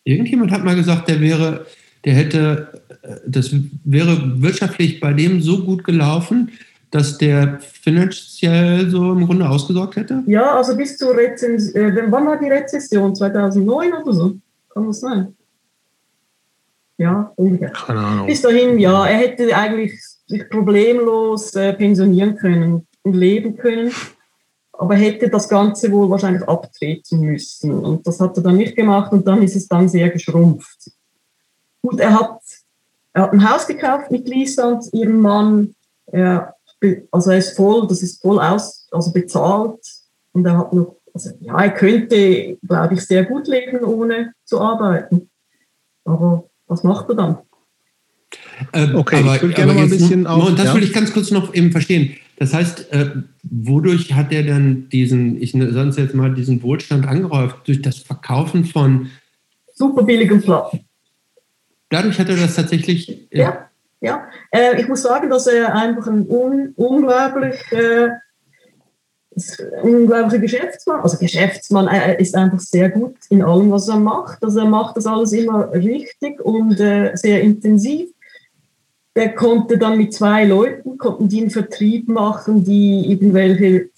Irgendjemand 0.05 0.51
hat 0.51 0.65
mal 0.65 0.77
gesagt, 0.77 1.09
der 1.09 1.21
wäre, 1.21 1.67
der 2.07 2.15
hätte, 2.15 2.83
äh, 3.03 3.17
das 3.27 3.55
wäre 3.85 4.41
wirtschaftlich 4.41 5.01
bei 5.01 5.13
dem 5.13 5.43
so 5.43 5.63
gut 5.63 5.85
gelaufen, 5.85 6.53
dass 6.91 7.19
der 7.19 7.61
finanziell 7.61 8.89
so 8.89 9.13
im 9.13 9.27
Grunde 9.27 9.47
ausgesorgt 9.47 9.97
hätte? 9.97 10.23
Ja, 10.27 10.57
also 10.57 10.75
bis 10.75 10.97
zur 10.97 11.15
Rezession, 11.15 11.83
äh, 11.83 12.11
wann 12.11 12.27
war 12.27 12.39
die 12.39 12.49
Rezession? 12.49 13.15
2009 13.15 13.93
oder 13.93 14.13
so? 14.13 14.39
Kann 14.77 14.89
das 14.89 15.01
sein? 15.01 15.35
Ja, 16.99 17.33
ungefähr. 17.37 17.71
Keine 17.71 18.01
Ahnung. 18.01 18.27
Bis 18.27 18.43
dahin, 18.43 18.79
ja, 18.79 19.07
er 19.07 19.17
hätte 19.17 19.57
eigentlich 19.57 19.99
sich 20.27 20.51
problemlos 20.51 21.55
äh, 21.55 21.73
pensionieren 21.73 22.37
können 22.37 22.87
und 23.03 23.15
leben 23.15 23.57
können. 23.57 23.91
aber 24.75 24.95
hätte 24.97 25.31
das 25.31 25.49
Ganze 25.49 25.91
wohl 25.91 26.11
wahrscheinlich 26.11 26.47
abtreten 26.47 27.21
müssen. 27.21 27.73
Und 27.73 28.07
das 28.07 28.21
hat 28.21 28.37
er 28.37 28.43
dann 28.43 28.59
nicht 28.59 28.77
gemacht 28.77 29.11
und 29.13 29.27
dann 29.27 29.43
ist 29.43 29.57
es 29.57 29.67
dann 29.67 29.89
sehr 29.89 30.11
geschrumpft. 30.11 30.91
Gut, 31.81 31.99
er 31.99 32.13
hat, 32.13 32.41
er 33.15 33.23
hat 33.23 33.33
ein 33.33 33.51
Haus 33.51 33.67
gekauft 33.67 34.11
mit 34.11 34.29
Lisa 34.29 34.73
und 34.73 34.93
ihrem 34.93 35.23
Mann. 35.23 35.75
Er, 36.05 36.55
also 37.11 37.31
er 37.31 37.39
ist 37.39 37.57
voll, 37.57 37.87
das 37.87 38.03
ist 38.03 38.21
voll 38.21 38.39
aus, 38.39 38.87
also 38.91 39.11
bezahlt 39.11 39.81
und 40.35 40.45
er 40.45 40.59
hat 40.59 40.75
noch, 40.75 40.97
also 41.17 41.31
ja, 41.41 41.59
er 41.59 41.71
könnte, 41.71 42.59
glaube 42.69 42.93
ich, 42.93 43.01
sehr 43.01 43.25
gut 43.25 43.49
leben, 43.49 43.83
ohne 43.83 44.35
zu 44.45 44.61
arbeiten. 44.61 45.31
Aber 46.05 46.45
was 46.67 46.83
macht 46.83 47.09
er 47.09 47.15
dann? 47.15 47.39
Äh, 48.73 48.93
okay, 48.95 49.21
aber, 49.21 49.37
ich 49.37 49.43
würde 49.43 49.55
gerne 49.55 49.73
mal 49.73 49.85
ein 49.85 49.89
bisschen 49.89 50.23
noch, 50.23 50.49
auf. 50.49 50.55
Das 50.57 50.67
ja? 50.67 50.75
will 50.75 50.83
ich 50.83 50.93
ganz 50.93 51.15
kurz 51.15 51.31
noch 51.31 51.55
eben 51.55 51.73
verstehen. 51.73 52.17
Das 52.39 52.53
heißt, 52.53 52.93
äh, 52.93 53.13
wodurch 53.45 54.13
hat 54.13 54.31
er 54.31 54.43
dann 54.43 54.91
diesen, 54.91 55.41
ich 55.41 55.53
sonst 55.53 55.97
jetzt 55.97 56.15
mal 56.15 56.35
diesen 56.35 56.63
Wohlstand 56.63 57.09
angehäuft? 57.09 57.67
Durch 57.67 57.81
das 57.81 57.97
Verkaufen 57.97 58.67
von 58.67 59.11
super 59.73 60.03
billigen 60.03 60.43
Platten. 60.43 60.81
Dadurch 61.89 62.19
hat 62.19 62.29
er 62.29 62.37
das 62.37 62.57
tatsächlich. 62.57 63.33
Äh, 63.33 63.39
ja, 63.39 63.71
ja. 64.03 64.29
Äh, 64.51 64.79
ich 64.79 64.87
muss 64.87 65.01
sagen, 65.01 65.31
dass 65.31 65.47
er 65.47 65.75
einfach 65.75 66.09
ein 66.09 66.27
un 66.29 66.75
unglaublich 66.77 67.57
äh, 69.37 69.81
unglaublicher 69.83 70.39
Geschäftsmann, 70.39 71.01
also 71.01 71.19
Geschäftsmann, 71.19 71.89
er 71.89 72.19
ist 72.19 72.35
einfach 72.35 72.61
sehr 72.61 72.89
gut 72.91 73.17
in 73.29 73.43
allem, 73.43 73.71
was 73.71 73.89
er 73.89 73.99
macht. 73.99 74.43
Also 74.43 74.61
er 74.61 74.67
macht 74.67 74.97
das 74.97 75.07
alles 75.07 75.33
immer 75.33 75.73
richtig 75.73 76.41
und 76.41 76.81
äh, 76.81 77.13
sehr 77.15 77.43
intensiv 77.43 78.09
der 79.17 79.35
konnte 79.35 79.79
dann 79.79 79.97
mit 79.97 80.13
zwei 80.13 80.45
Leuten, 80.45 80.99
konnten 80.99 81.29
die 81.29 81.41
einen 81.41 81.51
Vertrieb 81.51 82.07
machen, 82.07 82.65
die 82.65 83.11
irgendwelche 83.11 83.89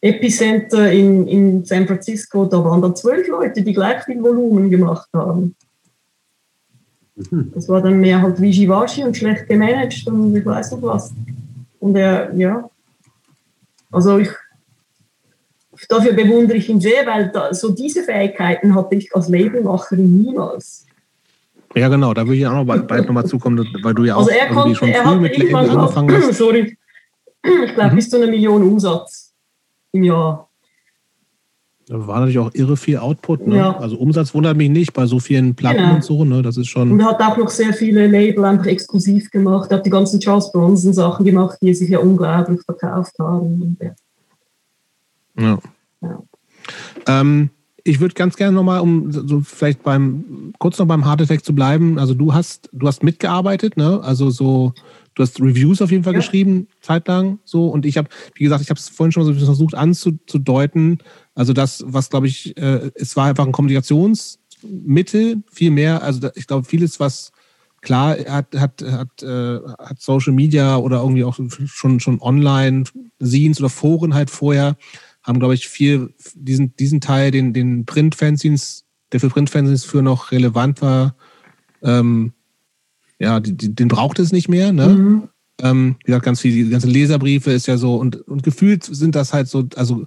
Epicenter 0.00 0.90
in, 0.90 1.28
in 1.28 1.64
San 1.66 1.86
Francisco, 1.86 2.46
da 2.46 2.64
waren 2.64 2.80
dann 2.80 2.96
zwölf 2.96 3.28
Leute, 3.28 3.62
die 3.62 3.74
gleich 3.74 4.02
viel 4.04 4.22
Volumen 4.22 4.70
gemacht 4.70 5.08
haben. 5.12 5.54
Mhm. 7.16 7.52
Das 7.54 7.68
war 7.68 7.82
dann 7.82 8.00
mehr 8.00 8.22
halt 8.22 8.40
Wischiwaschi 8.40 9.04
und 9.04 9.16
schlecht 9.16 9.46
gemanagt 9.46 10.06
und 10.06 10.34
ich 10.34 10.46
weiß 10.46 10.72
nicht 10.72 10.82
was. 10.82 11.12
Und 11.78 11.94
er, 11.96 12.34
ja, 12.34 12.68
also 13.92 14.18
ich, 14.18 14.30
dafür 15.88 16.12
bewundere 16.12 16.56
ich 16.56 16.68
ihn 16.68 16.80
sehr, 16.80 17.06
weil 17.06 17.30
da, 17.32 17.52
so 17.52 17.70
diese 17.70 18.02
Fähigkeiten 18.02 18.74
hatte 18.74 18.96
ich 18.96 19.14
als 19.14 19.28
Labelmacherin 19.28 20.22
niemals. 20.22 20.86
Ja, 21.74 21.88
genau, 21.88 22.14
da 22.14 22.26
würde 22.26 22.36
ich 22.36 22.46
auch 22.46 22.54
noch 22.54 22.64
bald, 22.64 22.88
bald 22.88 23.06
nochmal 23.06 23.26
zukommen, 23.26 23.66
weil 23.82 23.94
du 23.94 24.04
ja 24.04 24.16
also 24.16 24.30
auch 24.30 24.34
er 24.34 24.48
irgendwie 24.48 24.74
schon 24.74 24.88
er 24.88 25.04
früh 25.04 25.20
mit 25.20 25.36
Label 25.36 25.70
angefangen 25.70 26.16
hast. 26.16 26.32
Sorry, 26.38 26.76
ich 27.44 27.74
glaube 27.74 27.90
mhm. 27.90 27.96
bis 27.96 28.08
zu 28.08 28.16
einer 28.16 28.28
Million 28.28 28.62
Umsatz 28.62 29.34
im 29.92 30.04
Jahr. 30.04 30.48
Da 31.88 32.04
war 32.04 32.18
natürlich 32.18 32.38
auch 32.38 32.50
irre 32.54 32.76
viel 32.76 32.96
Output. 32.96 33.46
Ne? 33.46 33.58
Ja. 33.58 33.76
Also 33.76 33.96
Umsatz 33.96 34.34
wundert 34.34 34.56
mich 34.56 34.70
nicht 34.70 34.92
bei 34.92 35.06
so 35.06 35.20
vielen 35.20 35.54
Platten 35.54 35.78
genau. 35.78 35.94
und 35.94 36.04
so. 36.04 36.24
Ne? 36.24 36.42
Das 36.42 36.56
ist 36.56 36.66
schon. 36.66 36.90
Und 36.90 37.04
hat 37.04 37.20
auch 37.20 37.36
noch 37.36 37.48
sehr 37.48 37.72
viele 37.72 38.08
Label 38.08 38.44
einfach 38.44 38.66
exklusiv 38.66 39.30
gemacht. 39.30 39.70
Er 39.70 39.78
hat 39.78 39.86
die 39.86 39.90
ganzen 39.90 40.18
Charles 40.18 40.50
Bronson 40.50 40.92
Sachen 40.92 41.24
gemacht, 41.24 41.58
die 41.62 41.72
sich 41.74 41.90
ja 41.90 42.00
unglaublich 42.00 42.60
verkauft 42.62 43.12
haben. 43.20 43.76
Ja. 43.80 43.94
ja. 45.38 45.58
Ähm, 47.06 47.50
ich 47.86 48.00
würde 48.00 48.14
ganz 48.14 48.36
gerne 48.36 48.52
nochmal, 48.52 48.80
um 48.80 49.12
so 49.12 49.40
vielleicht 49.40 49.84
beim, 49.84 50.52
kurz 50.58 50.78
noch 50.78 50.86
beim 50.86 51.04
Hard 51.04 51.22
Attack 51.22 51.44
zu 51.44 51.54
bleiben. 51.54 51.98
Also 51.98 52.14
du 52.14 52.34
hast, 52.34 52.68
du 52.72 52.86
hast 52.88 53.04
mitgearbeitet, 53.04 53.76
ne? 53.76 54.00
Also 54.02 54.30
so, 54.30 54.72
du 55.14 55.22
hast 55.22 55.40
Reviews 55.40 55.80
auf 55.80 55.92
jeden 55.92 56.02
Fall 56.02 56.14
ja. 56.14 56.18
geschrieben, 56.18 56.66
zeitlang 56.80 57.38
so. 57.44 57.68
Und 57.68 57.86
ich 57.86 57.96
habe, 57.96 58.08
wie 58.34 58.42
gesagt, 58.42 58.62
ich 58.62 58.70
habe 58.70 58.78
es 58.78 58.88
vorhin 58.88 59.12
schon 59.12 59.24
so 59.24 59.32
versucht 59.34 59.76
anzudeuten. 59.76 60.98
Also 61.36 61.52
das, 61.52 61.84
was 61.86 62.10
glaube 62.10 62.26
ich, 62.26 62.56
äh, 62.56 62.90
es 62.96 63.16
war 63.16 63.26
einfach 63.26 63.46
ein 63.46 63.52
Kommunikationsmittel, 63.52 65.42
viel 65.52 65.70
mehr. 65.70 66.02
Also 66.02 66.28
ich 66.34 66.48
glaube, 66.48 66.66
vieles, 66.66 66.98
was 66.98 67.30
klar 67.82 68.16
hat, 68.18 68.52
hat, 68.56 68.82
hat, 68.82 69.22
äh, 69.22 69.60
hat 69.78 70.00
Social 70.00 70.32
Media 70.32 70.76
oder 70.76 71.02
irgendwie 71.02 71.22
auch 71.22 71.38
schon, 71.66 72.00
schon 72.00 72.20
online, 72.20 72.82
Scenes 73.22 73.60
oder 73.60 73.70
Foren 73.70 74.14
halt 74.14 74.30
vorher 74.30 74.76
haben, 75.26 75.40
glaube 75.40 75.54
ich, 75.54 75.68
viel 75.68 76.14
diesen, 76.34 76.74
diesen 76.76 77.00
Teil, 77.00 77.32
den, 77.32 77.52
den 77.52 77.84
Print-Fanzines, 77.84 78.84
der 79.12 79.20
für 79.20 79.28
Print-Fanzines 79.28 79.84
für 79.84 80.02
noch 80.02 80.30
relevant 80.30 80.80
war, 80.82 81.16
ähm, 81.82 82.32
ja, 83.18 83.40
die, 83.40 83.56
die, 83.56 83.74
den 83.74 83.88
braucht 83.88 84.18
es 84.18 84.32
nicht 84.32 84.48
mehr, 84.48 84.72
ne? 84.72 84.88
Mhm. 84.88 85.28
Ähm, 85.62 85.96
wie 86.00 86.06
gesagt, 86.06 86.24
ganz 86.24 86.40
viel, 86.40 86.52
die 86.52 86.70
ganzen 86.70 86.90
Leserbriefe 86.90 87.50
ist 87.50 87.66
ja 87.66 87.78
so, 87.78 87.96
und, 87.96 88.16
und 88.28 88.42
gefühlt 88.42 88.84
sind 88.84 89.14
das 89.14 89.32
halt 89.32 89.48
so, 89.48 89.64
also 89.74 90.06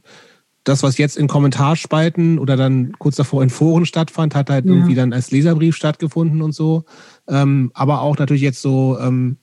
das, 0.63 0.83
was 0.83 0.97
jetzt 0.97 1.17
in 1.17 1.27
Kommentarspalten 1.27 2.37
oder 2.37 2.55
dann 2.55 2.93
kurz 2.99 3.15
davor 3.15 3.41
in 3.41 3.49
Foren 3.49 3.85
stattfand, 3.85 4.35
hat 4.35 4.49
halt 4.49 4.65
ja. 4.65 4.71
irgendwie 4.71 4.93
dann 4.93 5.11
als 5.11 5.31
Leserbrief 5.31 5.75
stattgefunden 5.75 6.41
und 6.41 6.53
so. 6.53 6.85
Ähm, 7.27 7.71
aber 7.73 8.01
auch 8.01 8.17
natürlich 8.17 8.43
jetzt 8.43 8.61
so 8.61 8.97
ähm, 8.99 9.37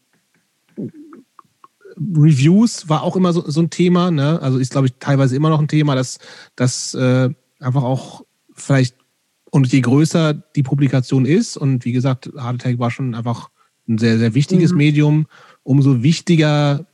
Reviews 1.97 2.89
war 2.89 3.03
auch 3.03 3.17
immer 3.17 3.33
so, 3.33 3.49
so 3.49 3.61
ein 3.61 3.71
Thema. 3.71 4.11
Ne? 4.11 4.41
Also 4.41 4.59
ist, 4.59 4.73
glaube 4.73 4.87
ich, 4.87 4.95
teilweise 4.99 5.37
immer 5.37 5.51
noch 5.51 5.61
ein 5.61 5.69
Thema, 5.69 5.95
dass 5.95 6.19
das 6.55 6.95
äh, 6.95 7.31
einfach 7.61 7.83
auch 7.83 8.25
vielleicht 8.53 8.97
und 9.51 9.73
je 9.73 9.81
größer 9.81 10.35
die 10.35 10.63
Publikation 10.63 11.25
ist, 11.25 11.57
und 11.57 11.85
wie 11.85 11.93
gesagt, 11.93 12.31
Hard 12.37 12.57
Attack 12.57 12.79
war 12.79 12.91
schon 12.91 13.15
einfach 13.15 13.49
ein 13.89 13.97
sehr, 13.97 14.19
sehr 14.19 14.35
wichtiges 14.35 14.73
mhm. 14.73 14.79
Medium, 14.79 15.27
umso 15.63 16.03
wichtiger 16.03 16.85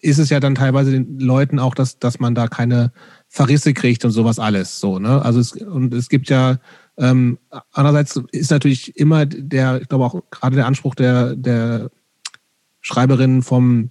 ist 0.00 0.18
es 0.18 0.30
ja 0.30 0.38
dann 0.38 0.54
teilweise 0.54 0.92
den 0.92 1.18
Leuten 1.18 1.58
auch, 1.58 1.74
dass, 1.74 1.98
dass 1.98 2.20
man 2.20 2.34
da 2.34 2.46
keine 2.46 2.92
Verrisse 3.26 3.74
kriegt 3.74 4.04
und 4.04 4.10
sowas 4.10 4.38
alles. 4.38 4.80
So, 4.80 4.98
ne? 4.98 5.22
Also 5.22 5.40
es, 5.40 5.52
und 5.52 5.92
es 5.94 6.08
gibt 6.08 6.28
ja 6.28 6.58
ähm, 6.98 7.38
andererseits 7.72 8.20
ist 8.32 8.50
natürlich 8.50 8.96
immer 8.96 9.24
der, 9.24 9.80
ich 9.80 9.88
glaube 9.88 10.04
auch 10.04 10.22
gerade 10.30 10.56
der 10.56 10.66
Anspruch 10.66 10.94
der, 10.94 11.36
der 11.36 11.90
Schreiberin 12.80 13.42
vom 13.42 13.90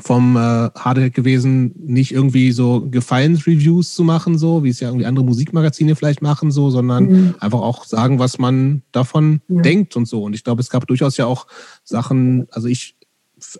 vom 0.00 0.36
äh, 0.36 0.70
Hardhead 0.74 1.14
gewesen, 1.14 1.74
nicht 1.76 2.12
irgendwie 2.12 2.52
so 2.52 2.88
Gefallensreviews 2.90 3.94
zu 3.94 4.04
machen, 4.04 4.38
so 4.38 4.64
wie 4.64 4.70
es 4.70 4.80
ja 4.80 4.88
irgendwie 4.88 5.06
andere 5.06 5.24
Musikmagazine 5.24 5.96
vielleicht 5.96 6.22
machen, 6.22 6.50
so, 6.50 6.70
sondern 6.70 7.04
mhm. 7.04 7.34
einfach 7.40 7.60
auch 7.60 7.84
sagen, 7.84 8.18
was 8.18 8.38
man 8.38 8.82
davon 8.92 9.40
ja. 9.48 9.60
denkt 9.60 9.96
und 9.96 10.06
so. 10.06 10.22
Und 10.22 10.34
ich 10.34 10.44
glaube, 10.44 10.62
es 10.62 10.70
gab 10.70 10.86
durchaus 10.86 11.16
ja 11.16 11.26
auch 11.26 11.46
Sachen, 11.84 12.46
also 12.50 12.68
ich, 12.68 12.96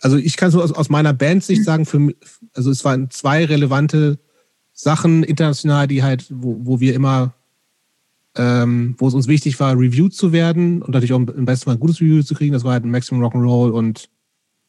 also 0.00 0.16
ich 0.16 0.36
kann 0.36 0.50
so 0.50 0.62
aus, 0.62 0.72
aus 0.72 0.88
meiner 0.88 1.12
Bandsicht 1.12 1.60
mhm. 1.60 1.64
sagen, 1.64 1.86
für 1.86 2.14
also 2.54 2.70
es 2.70 2.84
waren 2.84 3.10
zwei 3.10 3.44
relevante 3.44 4.18
Sachen 4.72 5.22
international, 5.22 5.86
die 5.86 6.02
halt, 6.02 6.26
wo, 6.30 6.56
wo 6.60 6.80
wir 6.80 6.94
immer 6.94 7.34
ähm, 8.34 8.94
wo 8.98 9.08
es 9.08 9.14
uns 9.14 9.28
wichtig 9.28 9.60
war, 9.60 9.78
reviewed 9.78 10.14
zu 10.14 10.32
werden 10.32 10.80
und 10.80 10.90
natürlich 10.90 11.12
auch 11.12 11.18
im 11.18 11.44
besten 11.44 11.66
Fall 11.66 11.74
ein 11.74 11.80
gutes 11.80 12.00
Review 12.00 12.22
zu 12.22 12.34
kriegen. 12.34 12.52
Das 12.52 12.64
war 12.64 12.72
halt 12.72 12.84
Maximum 12.84 13.22
Rock'n'Roll 13.22 13.70
und 13.70 14.08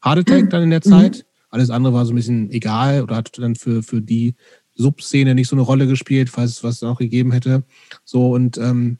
Hard 0.02 0.20
Attack 0.20 0.44
mhm. 0.44 0.50
dann 0.50 0.64
in 0.64 0.70
der 0.70 0.82
Zeit. 0.82 1.26
Alles 1.54 1.70
andere 1.70 1.94
war 1.94 2.04
so 2.04 2.14
ein 2.14 2.16
bisschen 2.16 2.50
egal 2.50 3.04
oder 3.04 3.16
hat 3.16 3.38
dann 3.38 3.56
für, 3.56 3.84
für 3.84 4.02
die 4.02 4.34
Subszene 4.74 5.36
nicht 5.36 5.48
so 5.48 5.56
eine 5.56 5.62
Rolle 5.62 5.86
gespielt, 5.86 6.32
falls 6.32 6.50
es 6.50 6.64
was 6.64 6.82
auch 6.82 6.98
gegeben 6.98 7.32
hätte. 7.32 7.62
So 8.04 8.32
und 8.34 8.58
ähm, 8.58 8.98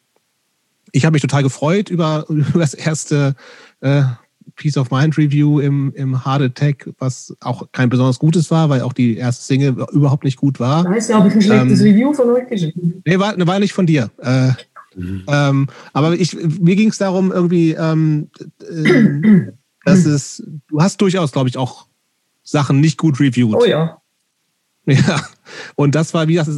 ich 0.92 1.04
habe 1.04 1.14
mich 1.14 1.24
total 1.24 1.42
gefreut 1.42 1.90
über, 1.90 2.26
über 2.30 2.60
das 2.60 2.76
erste 2.76 3.34
äh, 3.82 4.04
Peace 4.56 4.78
of 4.78 4.92
Mind 4.92 5.18
Review 5.18 5.62
im, 5.62 5.92
im 5.96 6.24
Hard 6.24 6.44
Attack, 6.44 6.92
was 7.00 7.36
auch 7.40 7.72
kein 7.72 7.90
besonders 7.90 8.20
gutes 8.20 8.52
war, 8.52 8.70
weil 8.70 8.82
auch 8.82 8.94
die 8.94 9.18
erste 9.18 9.44
Single 9.44 9.88
überhaupt 9.92 10.24
nicht 10.24 10.38
gut 10.38 10.60
war. 10.60 10.86
Weißt 10.86 11.10
du, 11.10 11.16
habe 11.16 11.30
ich 11.30 11.34
ein 11.34 11.42
schlechtes 11.42 11.82
ähm, 11.82 11.88
Review 11.88 12.14
von 12.14 12.30
euch 12.30 12.48
geschrieben? 12.48 13.02
Nee, 13.04 13.18
war, 13.18 13.36
war 13.48 13.58
nicht 13.58 13.74
von 13.74 13.88
dir. 13.88 14.12
Äh, 14.22 14.50
mhm. 14.96 15.24
ähm, 15.28 15.68
aber 15.92 16.14
ich, 16.14 16.36
mir 16.36 16.76
ging 16.76 16.90
es 16.90 17.00
darum, 17.00 17.32
irgendwie, 17.32 17.72
ähm, 17.72 18.30
äh, 18.62 19.48
dass 19.86 20.06
es, 20.06 20.44
du 20.68 20.82
hast 20.82 21.02
durchaus, 21.02 21.32
glaube 21.32 21.50
ich, 21.50 21.58
auch 21.58 21.88
Sachen 22.44 22.80
nicht 22.80 22.98
gut 22.98 23.20
reviewed. 23.20 23.56
Oh 23.56 23.66
ja. 23.66 24.00
Ja, 24.86 25.26
und 25.76 25.96
das 25.96 26.14
war 26.14 26.28
wie 26.28 26.36
das 26.36 26.50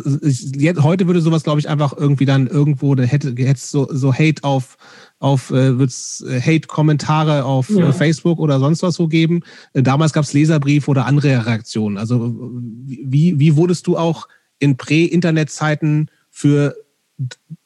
jetzt, 0.56 0.82
heute 0.82 1.06
würde 1.06 1.22
sowas, 1.22 1.44
glaube 1.44 1.60
ich, 1.60 1.70
einfach 1.70 1.96
irgendwie 1.96 2.26
dann 2.26 2.48
irgendwo, 2.48 2.96
da 2.96 3.04
hätte 3.04 3.36
hätte 3.38 3.60
so, 3.60 3.88
so 3.92 4.12
Hate 4.12 4.44
auf, 4.44 4.78
auf 5.20 5.52
äh, 5.52 5.78
wird's 5.78 6.22
äh, 6.22 6.42
Hate-Kommentare 6.42 7.46
auf 7.46 7.70
äh, 7.70 7.82
ja. 7.82 7.92
Facebook 7.92 8.40
oder 8.40 8.60
sonst 8.60 8.82
was 8.82 8.96
so 8.96 9.08
geben. 9.08 9.42
Damals 9.74 10.12
gab 10.12 10.24
es 10.24 10.34
Leserbrief 10.34 10.88
oder 10.88 11.06
andere 11.06 11.46
Reaktionen. 11.46 12.00
Also 12.00 12.34
wie, 12.34 13.40
wie 13.40 13.56
wurdest 13.56 13.86
du 13.86 13.96
auch 13.96 14.28
in 14.58 14.76
Prä-Internet-Zeiten 14.76 16.10
für 16.32 16.76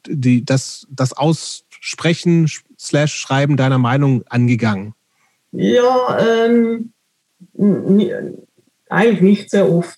die, 0.08 0.44
das, 0.44 0.88
das 0.90 1.14
Aussprechen 1.14 2.50
slash 2.78 3.14
Schreiben 3.14 3.56
deiner 3.56 3.78
Meinung 3.78 4.24
angegangen? 4.28 4.94
Ja, 5.52 6.18
ähm, 6.20 6.92
eigentlich 8.90 9.22
nicht 9.22 9.50
sehr 9.50 9.72
oft. 9.72 9.98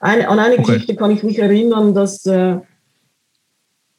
Eine, 0.00 0.28
an 0.28 0.38
eine 0.38 0.54
okay. 0.54 0.64
Geschichte 0.64 0.96
kann 0.96 1.10
ich 1.10 1.22
mich 1.22 1.38
erinnern, 1.38 1.94
dass 1.94 2.26
äh, 2.26 2.58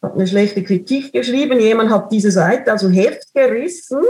hat 0.03 0.13
eine 0.13 0.27
schlechte 0.27 0.63
Kritik 0.63 1.13
geschrieben. 1.13 1.59
Jemand 1.59 1.89
hat 1.89 2.11
diese 2.11 2.29
Seite 2.29 2.71
also 2.71 2.89
Heft 2.89 3.33
gerissen, 3.33 4.03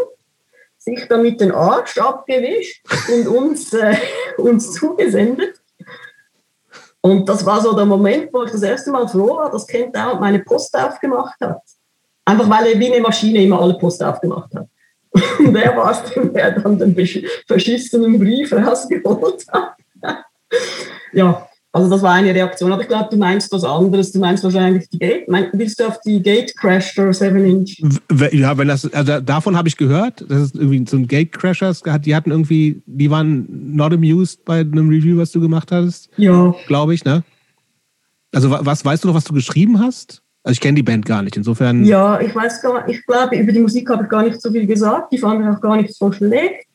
sich 0.78 1.08
damit 1.08 1.40
den 1.40 1.52
Arsch 1.52 1.98
abgewischt 1.98 2.84
und 3.14 3.28
uns, 3.28 3.72
äh, 3.74 3.96
uns 4.38 4.74
zugesendet. 4.74 5.62
Und 7.00 7.28
das 7.28 7.46
war 7.46 7.62
so 7.62 7.74
der 7.74 7.86
Moment, 7.86 8.34
wo 8.34 8.44
ich 8.44 8.52
das 8.52 8.64
erste 8.64 8.90
Mal 8.90 9.08
froh 9.08 9.38
war, 9.38 9.52
dass 9.52 9.68
Kent 9.68 9.96
Down 9.96 10.20
meine 10.20 10.40
Post 10.40 10.76
aufgemacht 10.76 11.40
hat. 11.42 11.62
Einfach 12.26 12.50
weil 12.50 12.74
er 12.74 12.80
wie 12.80 12.92
eine 12.92 13.02
Maschine 13.02 13.44
immer 13.44 13.62
alle 13.62 13.78
Post 13.78 14.02
aufgemacht 14.02 14.56
hat. 14.56 14.68
Und 15.40 15.56
er 15.56 15.76
war 15.78 15.92
es, 15.92 16.32
der 16.34 16.60
dann 16.60 16.80
den 16.80 16.96
verschissenen 17.48 18.20
Brief 18.20 18.52
rausgeholt 18.52 19.46
hat. 19.52 19.76
ja, 21.14 21.48
also 21.72 21.90
das 21.90 22.02
war 22.04 22.14
eine 22.14 22.34
Reaktion. 22.34 22.72
Aber 22.72 22.84
ich 22.84 22.88
glaube, 22.88 23.10
du 23.10 23.18
meinst 23.18 23.52
was 23.52 23.64
anderes. 23.64 24.12
Du 24.12 24.20
meinst 24.20 24.44
wahrscheinlich 24.44 24.88
die 24.90 25.00
Gate. 25.00 25.26
willst 25.54 25.80
du 25.80 25.88
auf 25.88 26.00
die 26.02 26.22
Gate 26.22 26.56
Crasher 26.56 27.12
7 27.12 27.46
Inch? 27.46 27.82
Ja, 28.32 28.58
wenn 28.58 28.68
das, 28.68 28.92
also 28.94 29.20
davon 29.20 29.58
habe 29.58 29.68
ich 29.68 29.78
gehört, 29.78 30.22
dass 30.30 30.40
es 30.40 30.54
irgendwie 30.54 30.86
so 30.88 30.98
ein 30.98 31.08
Gate 31.08 31.32
Crashers 31.32 31.82
die 32.02 32.16
hatten 32.16 32.32
irgendwie, 32.32 32.82
die 32.86 33.10
waren 33.10 33.76
not 33.76 33.94
amused 33.94 34.46
bei 34.46 34.60
einem 34.60 34.90
Review, 34.90 35.18
was 35.18 35.32
du 35.32 35.40
gemacht 35.40 35.72
hattest. 35.72 36.10
Ja. 36.18 36.54
Glaube 36.68 36.94
ich, 36.94 37.06
ne? 37.06 37.24
Also 38.32 38.50
was 38.50 38.84
weißt 38.84 39.04
du 39.04 39.10
noch, 39.10 39.16
was 39.16 39.26
du 39.26 39.34
geschrieben 39.34 39.80
hast? 39.80 40.23
Also 40.44 40.54
ich 40.54 40.62
kenne 40.62 40.76
die 40.76 40.84
Band 40.84 41.06
gar 41.06 41.22
nicht, 41.22 41.38
insofern. 41.38 41.86
Ja, 41.86 42.20
ich 42.20 42.36
weiß 42.36 42.62
gar 42.62 42.86
nicht, 42.86 43.00
ich 43.00 43.06
glaube, 43.06 43.38
über 43.38 43.52
die 43.52 43.62
Musik 43.62 43.90
habe 43.90 44.04
ich 44.04 44.10
gar 44.10 44.24
nicht 44.24 44.42
so 44.42 44.52
viel 44.52 44.68
gesagt. 44.68 45.14
Die 45.14 45.18
fand 45.18 45.42
ich 45.42 45.48
auch 45.48 45.62
gar 45.62 45.78
nicht 45.78 45.94
so 45.94 46.12
schlecht. 46.12 46.68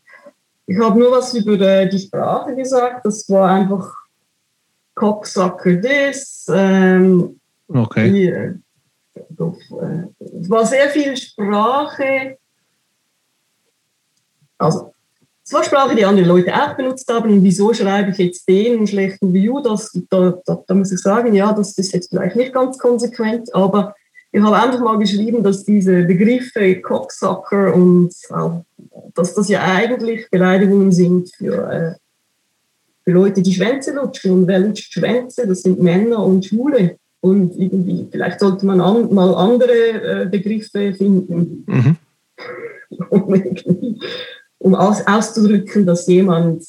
Ich 0.66 0.78
habe 0.78 0.98
nur 0.98 1.12
was 1.12 1.34
über 1.34 1.60
äh, 1.60 1.88
die 1.88 1.98
Sprache 1.98 2.54
gesagt. 2.54 3.04
Das 3.04 3.28
war 3.28 3.50
einfach 3.50 3.92
Cocksucker 4.94 5.80
this. 5.80 6.46
Ähm, 6.52 7.38
okay. 7.68 8.10
Die, 8.10 8.26
äh, 8.26 8.54
es 10.40 10.50
war 10.50 10.66
sehr 10.66 10.88
viel 10.90 11.16
Sprache. 11.16 12.38
Also 14.56 14.92
war 15.52 15.64
Sprache, 15.64 15.94
die 15.94 16.04
andere 16.04 16.26
Leute 16.26 16.54
auch 16.54 16.74
benutzt 16.74 17.12
haben. 17.12 17.30
Und 17.30 17.42
wieso 17.42 17.72
schreibe 17.72 18.10
ich 18.10 18.18
jetzt 18.18 18.48
den 18.48 18.78
einen 18.78 18.86
schlechten 18.86 19.32
View? 19.32 19.60
Das, 19.60 19.96
da, 20.10 20.38
da, 20.44 20.62
da, 20.66 20.74
muss 20.74 20.92
ich 20.92 21.00
sagen, 21.00 21.34
ja, 21.34 21.52
das 21.52 21.78
ist 21.78 21.92
jetzt 21.92 22.10
vielleicht 22.10 22.36
nicht 22.36 22.52
ganz 22.52 22.78
konsequent, 22.78 23.54
aber 23.54 23.94
ich 24.30 24.42
habe 24.42 24.56
einfach 24.56 24.80
mal 24.80 24.98
geschrieben, 24.98 25.42
dass 25.42 25.64
diese 25.64 26.04
Begriffe 26.04 26.80
Cocksucker 26.82 27.74
und 27.74 28.12
dass 29.14 29.34
das 29.34 29.48
ja 29.48 29.62
eigentlich 29.62 30.28
Beleidigungen 30.30 30.92
sind 30.92 31.32
für, 31.34 31.70
äh, 31.70 31.94
für 33.04 33.12
Leute, 33.12 33.40
die 33.40 33.54
Schwänze 33.54 33.94
lutschen. 33.94 34.32
Und 34.32 34.46
wer 34.46 34.58
lutscht 34.58 34.92
Schwänze? 34.92 35.46
Das 35.46 35.62
sind 35.62 35.82
Männer 35.82 36.22
und 36.24 36.44
Schwule. 36.44 36.96
Und 37.20 37.56
irgendwie, 37.56 38.06
vielleicht 38.10 38.40
sollte 38.40 38.66
man 38.66 38.80
an, 38.80 39.12
mal 39.12 39.34
andere 39.34 39.72
äh, 39.72 40.26
Begriffe 40.26 40.92
finden. 40.92 41.64
Mhm. 41.66 41.96
um 44.58 44.74
aus, 44.74 45.06
auszudrücken, 45.06 45.86
dass 45.86 46.06
jemand 46.06 46.64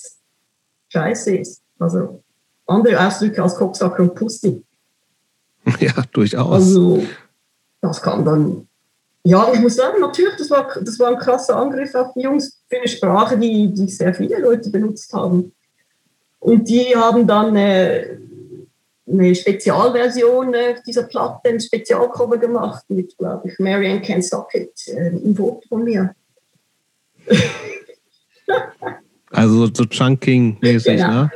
scheiße 0.90 1.38
ist. 1.38 1.62
Also 1.80 2.24
andere 2.66 3.06
Ausdrücke 3.06 3.42
als 3.42 3.56
Cocksucker 3.56 4.04
und 4.04 4.16
Pussy. 4.16 4.64
Ja, 5.80 5.94
durchaus. 6.12 6.52
Also 6.52 7.04
das 7.82 8.02
kann 8.02 8.26
dann, 8.26 8.68
ja, 9.24 9.52
ich 9.54 9.60
muss 9.60 9.76
sagen, 9.76 10.00
natürlich, 10.00 10.36
das 10.38 10.50
war, 10.50 10.68
das 10.82 10.98
war 11.00 11.10
ein 11.10 11.20
krasser 11.20 11.56
Angriff 11.58 11.94
auf 11.96 12.14
die 12.16 12.22
Jungs 12.22 12.62
für 12.68 12.78
eine 12.78 12.88
Sprache, 12.88 13.38
die, 13.38 13.72
die 13.74 13.88
sehr 13.88 14.14
viele 14.14 14.40
Leute 14.40 14.70
benutzt 14.70 15.14
haben. 15.14 15.54
Und 16.40 16.70
die 16.70 16.96
haben 16.96 17.28
dann 17.28 17.56
äh, 17.56 18.18
eine 19.08 19.36
Spezialversion 19.36 20.54
äh, 20.54 20.76
dieser 20.86 21.04
Platte, 21.04 21.50
ein 21.50 21.60
Spezialcover 21.60 22.38
gemacht 22.38 22.86
mit, 22.90 23.18
glaube 23.18 23.50
ich, 23.50 23.60
Marianne 23.60 24.02
Can 24.02 24.22
Socket, 24.22 24.72
äh, 24.88 25.10
ein 25.10 25.36
Foto 25.36 25.62
von 25.68 25.84
mir. 25.84 26.16
Also 29.32 29.68
so 29.68 29.84
Chunking-mäßig, 29.86 30.98
genau. 30.98 31.24
ne? 31.24 31.32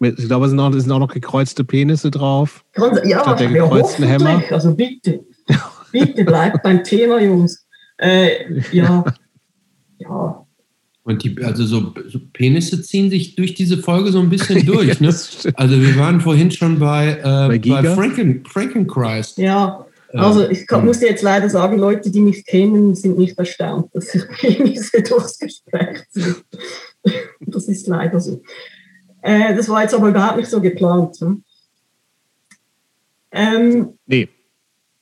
Ich 0.00 0.26
glaube, 0.26 0.46
es 0.46 0.50
sind, 0.50 0.60
auch, 0.60 0.72
es 0.74 0.82
sind 0.82 0.92
auch 0.92 0.98
noch 0.98 1.12
gekreuzte 1.12 1.64
Penisse 1.64 2.10
drauf. 2.10 2.64
Ja, 3.04 3.20
statt 3.20 3.40
der 3.40 3.48
gekreuzten 3.48 4.06
Hämmer. 4.06 4.42
Also 4.50 4.74
bitte, 4.74 5.24
bitte 5.92 6.24
bleibt 6.24 6.62
beim 6.62 6.84
Thema, 6.84 7.20
Jungs. 7.20 7.66
Äh, 7.98 8.60
ja, 8.72 9.04
ja. 9.98 10.46
Und 11.04 11.24
die, 11.24 11.36
also 11.42 11.64
so, 11.64 11.94
so, 12.06 12.20
Penisse 12.32 12.80
ziehen 12.80 13.10
sich 13.10 13.34
durch 13.34 13.54
diese 13.54 13.78
Folge 13.78 14.12
so 14.12 14.20
ein 14.20 14.28
bisschen 14.28 14.64
durch. 14.66 15.00
ne? 15.00 15.08
Also 15.08 15.80
wir 15.80 15.96
waren 15.96 16.20
vorhin 16.20 16.50
schon 16.50 16.78
bei, 16.78 17.18
äh, 17.18 17.58
bei, 17.58 17.82
bei 17.82 17.94
Franken, 17.94 18.44
Frankenchrist. 18.44 19.38
Ja, 19.38 19.86
also 20.20 20.48
ich 20.48 20.66
kann, 20.66 20.84
muss 20.84 21.00
jetzt 21.00 21.22
leider 21.22 21.48
sagen, 21.48 21.78
Leute, 21.78 22.10
die 22.10 22.20
mich 22.20 22.44
kennen, 22.44 22.94
sind 22.94 23.18
nicht 23.18 23.38
erstaunt, 23.38 23.94
dass 23.94 24.14
ich 24.14 24.28
Penisse 24.40 25.02
durchs 25.02 25.38
Gespräch 25.38 26.02
ziehe. 26.10 26.36
Das 27.40 27.68
ist 27.68 27.86
leider 27.86 28.20
so. 28.20 28.42
Äh, 29.22 29.54
das 29.54 29.68
war 29.68 29.82
jetzt 29.82 29.94
aber 29.94 30.08
überhaupt 30.08 30.36
nicht 30.36 30.50
so 30.50 30.60
geplant. 30.60 31.16
Hm? 31.20 31.44
Ähm, 33.30 33.98
nee. 34.06 34.28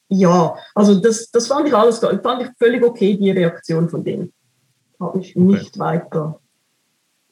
Ja, 0.08 0.56
also 0.74 1.00
das, 1.00 1.30
das 1.30 1.46
fand 1.46 1.68
ich 1.68 1.74
alles 1.74 1.98
fand 1.98 2.42
ich 2.42 2.48
völlig 2.58 2.82
okay, 2.82 3.16
die 3.16 3.30
Reaktion 3.30 3.88
von 3.88 4.04
denen. 4.04 4.32
Habe 4.98 5.20
ich 5.20 5.36
okay. 5.36 5.44
nicht 5.44 5.78
weiter. 5.78 6.40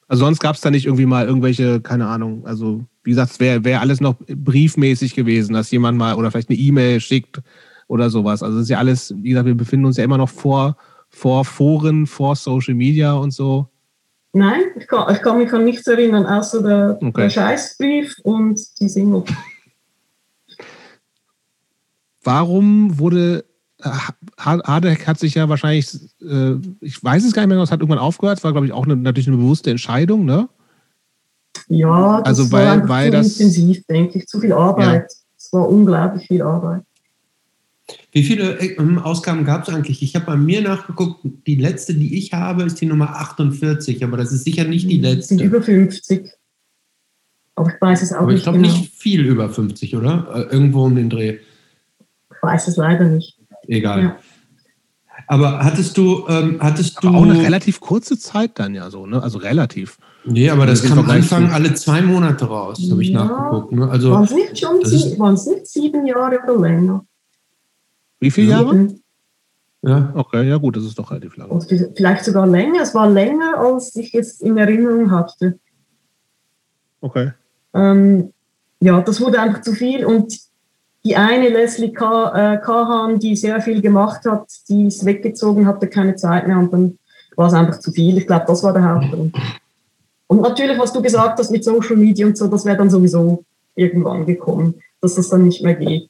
Also 0.07 0.25
sonst 0.25 0.39
gab 0.39 0.55
es 0.55 0.61
da 0.61 0.71
nicht 0.71 0.85
irgendwie 0.85 1.05
mal 1.05 1.27
irgendwelche, 1.27 1.81
keine 1.81 2.07
Ahnung, 2.07 2.45
also 2.45 2.83
wie 3.03 3.11
gesagt, 3.11 3.31
es 3.31 3.39
wäre 3.39 3.63
wär 3.63 3.81
alles 3.81 4.01
noch 4.01 4.15
briefmäßig 4.27 5.13
gewesen, 5.13 5.53
dass 5.53 5.71
jemand 5.71 5.97
mal 5.97 6.15
oder 6.15 6.31
vielleicht 6.31 6.49
eine 6.49 6.57
E-Mail 6.57 6.99
schickt 6.99 7.41
oder 7.89 8.09
sowas. 8.09 8.41
Also 8.41 8.57
es 8.57 8.63
ist 8.63 8.69
ja 8.69 8.77
alles, 8.77 9.13
wie 9.17 9.29
gesagt, 9.29 9.47
wir 9.47 9.55
befinden 9.55 9.85
uns 9.85 9.97
ja 9.97 10.03
immer 10.05 10.17
noch 10.17 10.29
vor, 10.29 10.77
vor 11.09 11.43
Foren, 11.43 12.07
vor 12.07 12.35
Social 12.35 12.75
Media 12.75 13.13
und 13.13 13.31
so. 13.31 13.67
Nein, 14.31 14.61
ich 14.77 14.87
kann, 14.87 15.13
ich 15.13 15.21
kann 15.21 15.39
mich 15.39 15.51
an 15.51 15.65
nichts 15.65 15.87
erinnern, 15.87 16.25
außer 16.25 16.61
der, 16.61 16.99
okay. 17.01 17.23
der 17.23 17.29
Scheißbrief 17.31 18.15
und 18.23 18.59
die 18.79 18.87
Single. 18.87 19.23
Warum 22.23 22.99
wurde 22.99 23.43
äh, 23.79 23.89
Hardek 24.37 25.07
hat 25.07 25.17
sich 25.17 25.33
ja 25.33 25.49
wahrscheinlich, 25.49 25.91
äh, 26.21 26.55
ich 26.81 27.03
weiß 27.03 27.25
es 27.25 27.33
gar 27.33 27.41
nicht 27.41 27.49
mehr, 27.49 27.63
es 27.63 27.71
hat 27.71 27.79
irgendwann 27.79 27.99
aufgehört, 27.99 28.37
es 28.37 28.43
war, 28.43 28.51
glaube 28.51 28.67
ich, 28.67 28.73
auch 28.73 28.85
eine, 28.85 28.95
natürlich 28.95 29.27
eine 29.27 29.37
bewusste 29.37 29.71
Entscheidung, 29.71 30.25
ne? 30.25 30.47
Ja, 31.67 32.19
das 32.19 32.27
also 32.27 32.51
weil, 32.51 32.81
war 32.81 32.89
weil 32.89 33.11
das 33.11 33.39
intensiv, 33.39 33.83
denke 33.87 34.19
ich, 34.19 34.27
zu 34.27 34.39
viel 34.39 34.53
Arbeit. 34.53 35.11
Es 35.37 35.49
ja. 35.51 35.59
war 35.59 35.69
unglaublich 35.69 36.27
viel 36.27 36.43
Arbeit. 36.43 36.83
Wie 38.11 38.23
viele 38.23 38.59
ähm, 38.59 38.99
Ausgaben 38.99 39.45
gab 39.45 39.67
es 39.67 39.73
eigentlich? 39.73 40.01
Ich 40.01 40.15
habe 40.15 40.25
bei 40.25 40.35
mir 40.35 40.61
nachgeguckt, 40.61 41.21
die 41.23 41.55
letzte, 41.55 41.93
die 41.93 42.17
ich 42.17 42.33
habe, 42.33 42.63
ist 42.63 42.81
die 42.81 42.85
Nummer 42.85 43.15
48, 43.17 44.03
aber 44.03 44.17
das 44.17 44.31
ist 44.31 44.43
sicher 44.43 44.63
nicht 44.63 44.89
die 44.89 44.99
letzte. 44.99 45.35
Sind 45.35 45.41
über 45.41 45.61
50. 45.61 46.29
Aber 47.55 47.69
ich 47.69 47.81
weiß 47.81 48.01
es 48.01 48.13
auch 48.13 48.21
aber 48.21 48.27
nicht. 48.27 48.37
Ich 48.37 48.43
glaube 48.43 48.59
genau. 48.59 48.71
nicht 48.71 48.93
viel 48.93 49.25
über 49.25 49.49
50, 49.49 49.95
oder? 49.95 50.27
Äh, 50.33 50.53
irgendwo 50.53 50.85
um 50.85 50.95
den 50.95 51.09
Dreh. 51.09 51.39
Ich 52.31 52.43
weiß 52.43 52.67
es 52.67 52.77
leider 52.77 53.05
nicht. 53.05 53.37
Egal. 53.67 54.03
Ja. 54.03 54.19
Aber 55.27 55.63
hattest 55.63 55.95
du, 55.97 56.25
ähm, 56.27 56.57
hattest 56.59 57.03
du. 57.03 57.09
auch 57.09 57.21
eine 57.21 57.39
relativ 57.39 57.79
kurze 57.79 58.17
Zeit 58.17 58.57
dann 58.57 58.73
ja 58.73 58.89
so, 58.89 59.05
ne? 59.05 59.21
Also 59.21 59.37
relativ. 59.37 59.99
Nee, 60.25 60.49
aber 60.49 60.65
das 60.65 60.83
kam 60.83 60.97
am 60.97 61.09
Anfang 61.09 61.51
alle 61.51 61.75
zwei 61.75 62.01
Monate 62.01 62.45
raus, 62.45 62.79
habe 62.89 63.03
ich 63.03 63.09
ja. 63.09 63.25
nachgeguckt. 63.25 63.71
Ne? 63.71 63.89
Also, 63.89 64.11
waren 64.11 64.23
es 64.23 64.31
nicht 64.31 64.59
schon 64.59 64.79
nicht 64.79 65.67
sieben 65.67 66.07
Jahre 66.07 66.39
oder 66.43 66.59
länger? 66.59 67.05
Wie 68.19 68.31
viele 68.31 68.51
Jahre? 68.51 68.87
Ja. 69.81 70.11
Okay, 70.13 70.47
ja 70.47 70.57
gut, 70.57 70.75
das 70.75 70.83
ist 70.83 70.99
doch 70.99 71.11
relativ 71.11 71.37
lang. 71.37 71.49
vielleicht 71.95 72.25
sogar 72.25 72.45
länger. 72.45 72.81
Es 72.81 72.93
war 72.93 73.09
länger, 73.09 73.57
als 73.57 73.95
ich 73.95 74.13
es 74.13 74.41
in 74.41 74.57
Erinnerung 74.57 75.11
hatte. 75.11 75.57
Okay. 77.01 77.31
Ähm, 77.73 78.33
ja, 78.81 78.99
das 79.01 79.21
wurde 79.21 79.39
einfach 79.39 79.61
zu 79.61 79.73
viel 79.73 80.05
und 80.05 80.37
die 81.05 81.15
eine 81.15 81.47
Leslie 81.47 81.93
K, 81.93 82.55
äh, 82.55 82.57
Kahan, 82.57 83.19
die 83.19 83.35
sehr 83.35 83.61
viel 83.61 83.81
gemacht 83.81 84.25
hat, 84.25 84.47
die 84.67 84.87
ist 84.87 85.05
weggezogen, 85.05 85.65
hatte 85.65 85.87
keine 85.87 86.15
Zeit 86.15 86.45
mehr 86.45 86.57
und 86.57 86.73
dann 86.73 86.99
war 87.37 87.47
es 87.47 87.53
einfach 87.53 87.79
zu 87.79 87.91
viel. 87.91 88.17
Ich 88.17 88.27
glaube, 88.27 88.45
das 88.47 88.63
war 88.63 88.73
der 88.73 88.83
Hauptgrund. 88.83 89.33
Und 90.27 90.41
natürlich, 90.41 90.77
was 90.77 90.91
du 90.91 91.01
gesagt 91.01 91.39
hast 91.39 91.51
mit 91.51 91.63
Social 91.63 91.95
Media 91.95 92.27
und 92.27 92.37
so, 92.37 92.47
das 92.47 92.65
wäre 92.65 92.77
dann 92.77 92.89
sowieso 92.89 93.45
irgendwann 93.75 94.25
gekommen, 94.25 94.75
dass 94.99 95.15
das 95.15 95.29
dann 95.29 95.45
nicht 95.45 95.63
mehr 95.63 95.75
geht. 95.75 96.09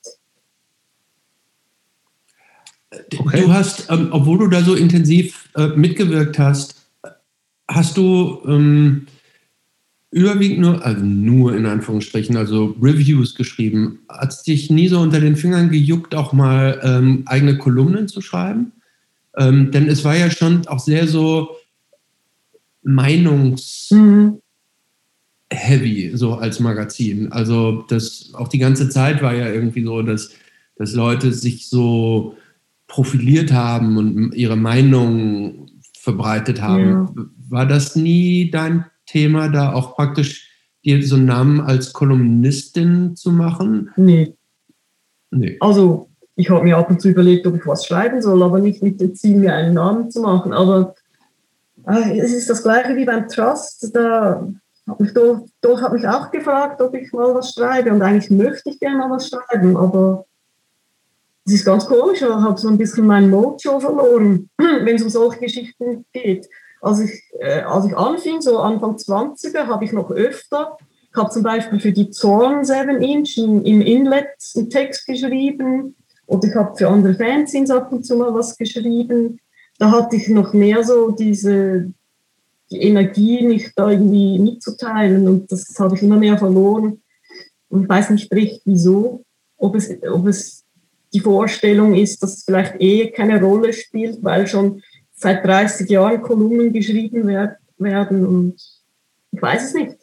Okay. 3.18 3.42
Du 3.42 3.54
hast, 3.54 3.90
ähm, 3.90 4.10
obwohl 4.12 4.38
du 4.40 4.48
da 4.48 4.62
so 4.62 4.76
intensiv 4.76 5.50
äh, 5.56 5.68
mitgewirkt 5.68 6.40
hast, 6.40 6.76
hast 7.68 7.98
du 7.98 8.42
ähm, 8.48 9.08
überwiegend 10.12 10.60
nur, 10.60 10.86
also 10.86 11.04
nur 11.04 11.56
in 11.56 11.66
Anführungsstrichen, 11.66 12.36
also 12.36 12.76
Reviews 12.82 13.36
geschrieben. 13.36 14.00
Hat 14.10 14.32
es 14.32 14.44
dich 14.44 14.70
nie 14.70 14.88
so 14.88 15.00
unter 15.00 15.20
den 15.20 15.36
Fingern 15.36 15.70
gejuckt, 15.70 16.16
auch 16.16 16.34
mal 16.34 16.80
ähm, 16.84 17.24
eigene 17.26 17.58
Kolumnen 17.58 18.08
zu 18.08 18.22
schreiben? 18.22 18.72
Ähm, 19.38 19.72
denn 19.72 19.88
es 19.88 20.04
war 20.04 20.16
ja 20.16 20.32
schon 20.32 20.68
auch 20.68 20.80
sehr 20.80 21.08
so 21.08 21.56
Meinungs- 22.84 23.94
mhm. 23.94 24.42
so 26.14 26.36
als 26.36 26.60
Magazin. 26.60 27.32
Also 27.32 27.86
das 27.88 28.32
auch 28.34 28.48
die 28.48 28.58
ganze 28.58 28.90
Zeit 28.90 29.22
war 29.22 29.36
ja 29.36 29.52
irgendwie 29.52 29.84
so, 29.84 30.02
dass, 30.02 30.32
dass 30.76 30.94
Leute 30.94 31.32
sich 31.34 31.68
so 31.70 32.36
profiliert 32.90 33.54
haben 33.54 33.96
und 33.96 34.36
ihre 34.36 34.58
Meinung 34.58 35.70
verbreitet 35.98 36.62
haben. 36.62 36.90
Ja. 36.90 37.26
War 37.50 37.66
das 37.66 37.96
nie 37.96 38.52
dein 38.52 38.86
Thema, 39.06 39.48
da 39.48 39.74
auch 39.74 39.96
praktisch 39.96 40.50
dir 40.84 41.06
so 41.06 41.16
einen 41.16 41.26
Namen 41.26 41.62
als 41.62 41.94
Kolumnistin 41.94 43.16
zu 43.16 43.32
machen? 43.32 43.92
Nee. 43.96 44.36
Nee. 45.32 45.58
Also, 45.60 46.10
ich 46.36 46.50
habe 46.50 46.64
mir 46.64 46.78
ab 46.78 46.90
und 46.90 47.00
zu 47.00 47.10
überlegt, 47.10 47.46
ob 47.46 47.56
ich 47.56 47.66
was 47.66 47.86
schreiben 47.86 48.22
soll, 48.22 48.42
aber 48.42 48.60
nicht 48.60 48.82
mit 48.82 49.00
dem 49.00 49.14
Ziel, 49.14 49.38
mir 49.38 49.54
einen 49.54 49.76
Namen 49.76 50.10
zu 50.10 50.22
machen. 50.22 50.52
Aber 50.52 50.96
äh, 51.88 52.18
es 52.20 52.34
ist 52.34 52.50
das 52.50 52.64
Gleiche 52.64 52.96
wie 52.96 53.06
beim 53.06 53.28
Trust. 53.28 53.92
Da 53.94 54.48
habe 54.88 55.04
ich 55.04 55.14
doch, 55.14 55.46
doch 55.62 55.82
habe 55.82 55.98
ich 55.98 56.08
auch 56.08 56.32
gefragt, 56.32 56.82
ob 56.82 56.96
ich 56.96 57.12
mal 57.14 57.36
was 57.36 57.54
schreibe. 57.54 57.94
Und 57.94 58.02
eigentlich 58.02 58.32
möchte 58.32 58.72
ich 58.72 58.80
gerne 58.80 58.98
mal 58.98 59.12
was 59.12 59.30
schreiben, 59.30 59.78
aber 59.78 60.26
es 61.50 61.56
ist 61.56 61.66
ganz 61.66 61.86
komisch. 61.86 62.22
Ich 62.22 62.28
habe 62.28 62.60
so 62.60 62.68
ein 62.68 62.78
bisschen 62.78 63.08
mein 63.08 63.30
Mojo 63.30 63.80
verloren, 63.80 64.50
wenn 64.58 64.96
es 64.96 65.02
um 65.02 65.10
solche 65.10 65.40
Geschichten 65.40 66.06
geht. 66.14 66.48
Als 66.82 67.00
ich, 67.00 67.12
äh, 67.40 67.62
als 67.62 67.86
ich 67.86 67.98
anfing, 67.98 68.40
so 68.40 68.60
Anfang 68.60 68.96
20er, 68.96 69.66
habe 69.66 69.84
ich 69.84 69.92
noch 69.92 70.12
öfter, 70.12 70.78
ich 71.12 71.18
habe 71.18 71.32
zum 71.32 71.42
Beispiel 71.42 71.80
für 71.80 71.92
die 71.92 72.12
Zorn 72.12 72.64
7 72.64 73.02
Inch 73.02 73.36
im 73.38 73.82
Inlet 73.82 74.28
einen 74.56 74.70
Text 74.70 75.08
geschrieben 75.08 75.96
oder 76.28 76.48
ich 76.48 76.54
habe 76.54 76.78
für 76.78 76.88
andere 76.88 77.16
Fanzines 77.16 77.72
ab 77.72 77.92
und 77.92 78.06
zu 78.06 78.16
mal 78.16 78.34
was 78.34 78.56
geschrieben. 78.56 79.40
Da 79.80 79.90
hatte 79.90 80.18
ich 80.18 80.30
noch 80.30 80.54
mehr 80.54 80.84
so 80.84 81.10
diese 81.10 81.92
die 82.72 82.84
Energie, 82.84 83.42
mich 83.42 83.72
da 83.76 83.90
irgendwie 83.90 84.38
mitzuteilen 84.38 85.28
und 85.28 85.52
das 85.52 85.74
habe 85.80 85.96
ich 85.96 86.04
immer 86.04 86.18
mehr 86.18 86.38
verloren. 86.38 87.02
Und 87.70 87.84
ich 87.84 87.90
weiß 87.90 88.12
nicht 88.12 88.32
recht, 88.32 88.62
wieso, 88.66 89.24
ob 89.58 89.76
es, 89.76 89.90
ob 90.04 90.28
es 90.28 90.59
die 91.14 91.20
Vorstellung 91.20 91.96
ist, 91.96 92.22
dass 92.22 92.38
es 92.38 92.44
vielleicht 92.44 92.76
eh 92.80 93.12
keine 93.12 93.42
Rolle 93.42 93.74
spielt, 93.74 94.24
weil 94.24 94.48
schon 94.48 94.82
seit 95.14 95.46
30 95.46 95.90
Jahren 95.90 96.22
Kolumnen 96.22 96.72
geschrieben 96.72 97.28
werden 97.28 98.26
und 98.26 98.56
ich 99.32 99.42
weiß 99.42 99.66
es 99.66 99.74
nicht. 99.74 99.96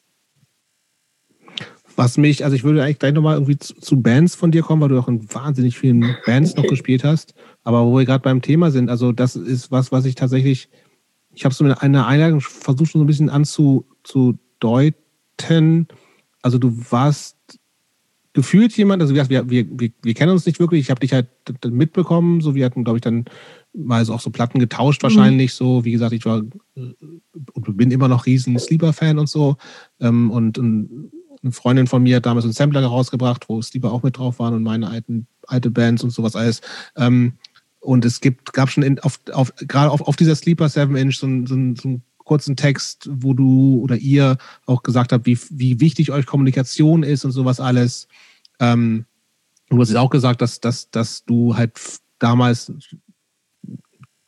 Was 1.96 2.18
mich, 2.18 2.44
also 2.44 2.54
ich 2.54 2.62
würde 2.62 2.82
eigentlich 2.82 2.98
gleich 2.98 3.14
nochmal 3.14 3.36
irgendwie 3.36 3.58
zu, 3.58 3.74
zu, 3.74 4.02
Bands 4.02 4.34
von 4.34 4.50
dir 4.50 4.62
kommen, 4.62 4.82
weil 4.82 4.90
du 4.90 4.98
auch 4.98 5.08
in 5.08 5.32
wahnsinnig 5.32 5.78
vielen 5.78 6.16
Bands 6.26 6.54
noch 6.54 6.66
gespielt 6.66 7.04
hast. 7.04 7.32
Aber 7.64 7.86
wo 7.86 7.96
wir 7.96 8.04
gerade 8.04 8.22
beim 8.22 8.42
Thema 8.42 8.70
sind, 8.70 8.90
also 8.90 9.12
das 9.12 9.34
ist 9.34 9.70
was, 9.70 9.92
was 9.92 10.04
ich 10.04 10.14
tatsächlich, 10.14 10.68
ich 11.32 11.46
habe 11.46 11.54
so 11.54 11.64
in 11.64 11.72
einer 11.72 12.06
Einladung 12.06 12.42
versucht, 12.42 12.90
schon 12.90 12.98
so 12.98 13.04
ein 13.04 13.06
bisschen 13.06 13.30
anzudeuten. 13.30 14.28
Also 16.42 16.58
du 16.58 16.76
warst 16.90 17.35
gefühlt 18.36 18.76
jemand, 18.76 19.00
also 19.00 19.14
wir, 19.14 19.30
wir, 19.30 19.48
wir, 19.48 19.90
wir 20.02 20.14
kennen 20.14 20.30
uns 20.30 20.44
nicht 20.44 20.60
wirklich, 20.60 20.82
ich 20.82 20.90
habe 20.90 21.00
dich 21.00 21.14
halt 21.14 21.28
mitbekommen, 21.64 22.42
so 22.42 22.54
wir 22.54 22.66
hatten, 22.66 22.84
glaube 22.84 22.98
ich, 22.98 23.02
dann 23.02 23.24
mal 23.72 24.04
so 24.04 24.12
auch 24.12 24.20
so 24.20 24.28
Platten 24.28 24.58
getauscht 24.58 25.02
mhm. 25.02 25.04
wahrscheinlich 25.04 25.52
mhm. 25.52 25.56
so. 25.56 25.84
Wie 25.86 25.92
gesagt, 25.92 26.12
ich 26.12 26.26
war 26.26 26.42
und 26.74 27.76
bin 27.78 27.90
immer 27.90 28.08
noch 28.08 28.26
riesen 28.26 28.58
Sleeper-Fan 28.58 29.18
und 29.18 29.30
so. 29.30 29.56
Ähm, 30.00 30.30
und, 30.30 30.58
und, 30.58 31.10
eine 31.42 31.52
Freundin 31.52 31.86
von 31.86 32.02
mir 32.02 32.16
hat 32.16 32.26
damals 32.26 32.44
einen 32.44 32.52
Sampler 32.52 32.84
rausgebracht, 32.84 33.48
wo 33.48 33.62
Sleeper 33.62 33.92
auch 33.92 34.02
mit 34.02 34.18
drauf 34.18 34.38
waren 34.38 34.54
und 34.54 34.62
meine 34.62 34.88
alten 34.88 35.26
alte 35.46 35.70
Bands 35.70 36.04
und 36.04 36.10
sowas 36.10 36.36
alles. 36.36 36.60
Ähm, 36.96 37.34
und 37.80 38.04
es 38.04 38.20
gibt, 38.20 38.52
gab 38.52 38.70
schon 38.70 38.82
in, 38.82 38.98
auf, 39.00 39.20
auf, 39.32 39.54
gerade 39.56 39.90
auf, 39.90 40.00
auf 40.02 40.16
dieser 40.16 40.34
Sleeper 40.34 40.68
7 40.68 40.94
Inch 40.96 41.18
so, 41.18 41.26
so, 41.46 41.46
so 41.46 41.54
einen 41.54 42.02
kurzen 42.18 42.56
Text, 42.56 43.08
wo 43.10 43.32
du 43.32 43.80
oder 43.80 43.96
ihr 43.96 44.36
auch 44.66 44.82
gesagt 44.82 45.12
habt, 45.12 45.24
wie, 45.24 45.38
wie 45.50 45.80
wichtig 45.80 46.10
euch 46.10 46.26
Kommunikation 46.26 47.02
ist 47.02 47.24
und 47.24 47.30
sowas 47.30 47.60
alles. 47.60 48.08
Ähm, 48.60 49.06
du 49.68 49.80
hast 49.80 49.94
auch 49.94 50.10
gesagt, 50.10 50.40
dass, 50.42 50.60
dass, 50.60 50.90
dass 50.90 51.24
du 51.24 51.56
halt 51.56 51.78
damals 52.18 52.72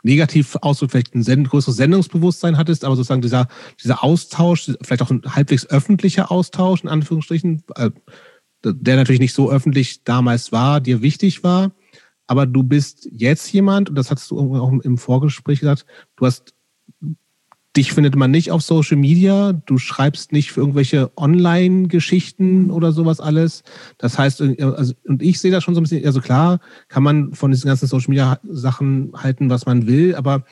negativ 0.02 0.56
ausdrückt, 0.60 0.92
vielleicht 0.92 1.14
ein 1.14 1.22
send 1.22 1.48
größeres 1.50 1.76
Sendungsbewusstsein 1.76 2.56
hattest, 2.56 2.84
aber 2.84 2.96
sozusagen 2.96 3.22
dieser, 3.22 3.48
dieser 3.82 4.02
Austausch, 4.02 4.70
vielleicht 4.82 5.02
auch 5.02 5.10
ein 5.10 5.22
halbwegs 5.26 5.66
öffentlicher 5.66 6.30
Austausch, 6.30 6.82
in 6.82 6.88
Anführungsstrichen, 6.88 7.62
äh, 7.74 7.90
der 8.64 8.96
natürlich 8.96 9.20
nicht 9.20 9.34
so 9.34 9.50
öffentlich 9.50 10.05
damals 10.05 10.52
war, 10.52 10.80
dir 10.80 11.02
wichtig 11.02 11.44
war. 11.44 11.72
Aber 12.26 12.46
du 12.46 12.62
bist 12.62 13.09
jetzt 13.10 13.50
jemand, 13.52 13.88
und 13.88 13.94
das 13.94 14.10
hast 14.10 14.30
du 14.30 14.38
auch 14.56 14.72
im 14.82 14.98
Vorgespräch 14.98 15.60
gesagt, 15.60 15.86
du 16.16 16.26
hast 16.26 16.55
Dich 17.77 17.93
findet 17.93 18.16
man 18.16 18.31
nicht 18.31 18.51
auf 18.51 18.62
Social 18.62 18.97
Media. 18.97 19.53
Du 19.53 19.78
schreibst 19.78 20.32
nicht 20.32 20.53
für 20.53 20.61
irgendwelche 20.61 21.12
Online-Geschichten 21.16 22.70
oder 22.70 22.93
sowas 22.93 23.20
alles. 23.20 23.62
Das 23.99 24.19
heißt, 24.19 24.40
also, 24.40 24.95
und 25.05 25.23
ich 25.23 25.39
sehe 25.39 25.51
das 25.51 25.62
schon 25.62 25.74
so 25.74 25.81
ein 25.81 25.85
bisschen, 25.85 26.05
also 26.05 26.20
klar, 26.20 26.61
kann 26.89 27.03
man 27.03 27.35
von 27.35 27.51
diesen 27.51 27.69
ganzen 27.69 27.86
Social 27.86 28.11
Media 28.11 28.40
Sachen 28.49 29.12
halten, 29.15 29.51
was 29.51 29.66
man 29.66 29.86
will, 29.86 30.15
aber 30.15 30.45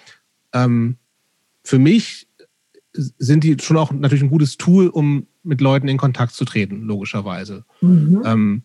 ähm, 0.52 0.96
für 1.64 1.78
mich 1.78 2.28
sind 2.92 3.44
die 3.44 3.56
schon 3.60 3.76
auch 3.76 3.92
natürlich 3.92 4.22
ein 4.22 4.30
gutes 4.30 4.56
Tool, 4.56 4.88
um 4.88 5.26
mit 5.42 5.60
Leuten 5.60 5.88
in 5.88 5.96
Kontakt 5.96 6.32
zu 6.32 6.44
treten, 6.44 6.82
logischerweise. 6.82 7.64
Mhm. 7.80 8.22
Ähm, 8.24 8.62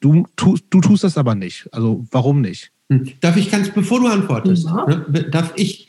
du, 0.00 0.26
tu, 0.36 0.56
du 0.70 0.80
tust 0.80 1.04
das 1.04 1.18
aber 1.18 1.34
nicht. 1.34 1.68
Also 1.72 2.06
warum 2.10 2.40
nicht? 2.40 2.72
Hm. 2.90 3.08
Darf 3.20 3.36
ich 3.36 3.50
ganz, 3.50 3.70
bevor 3.70 4.00
du 4.00 4.06
antwortest, 4.06 4.66
ja. 4.66 4.86
ne, 4.86 5.28
darf 5.30 5.52
ich 5.56 5.85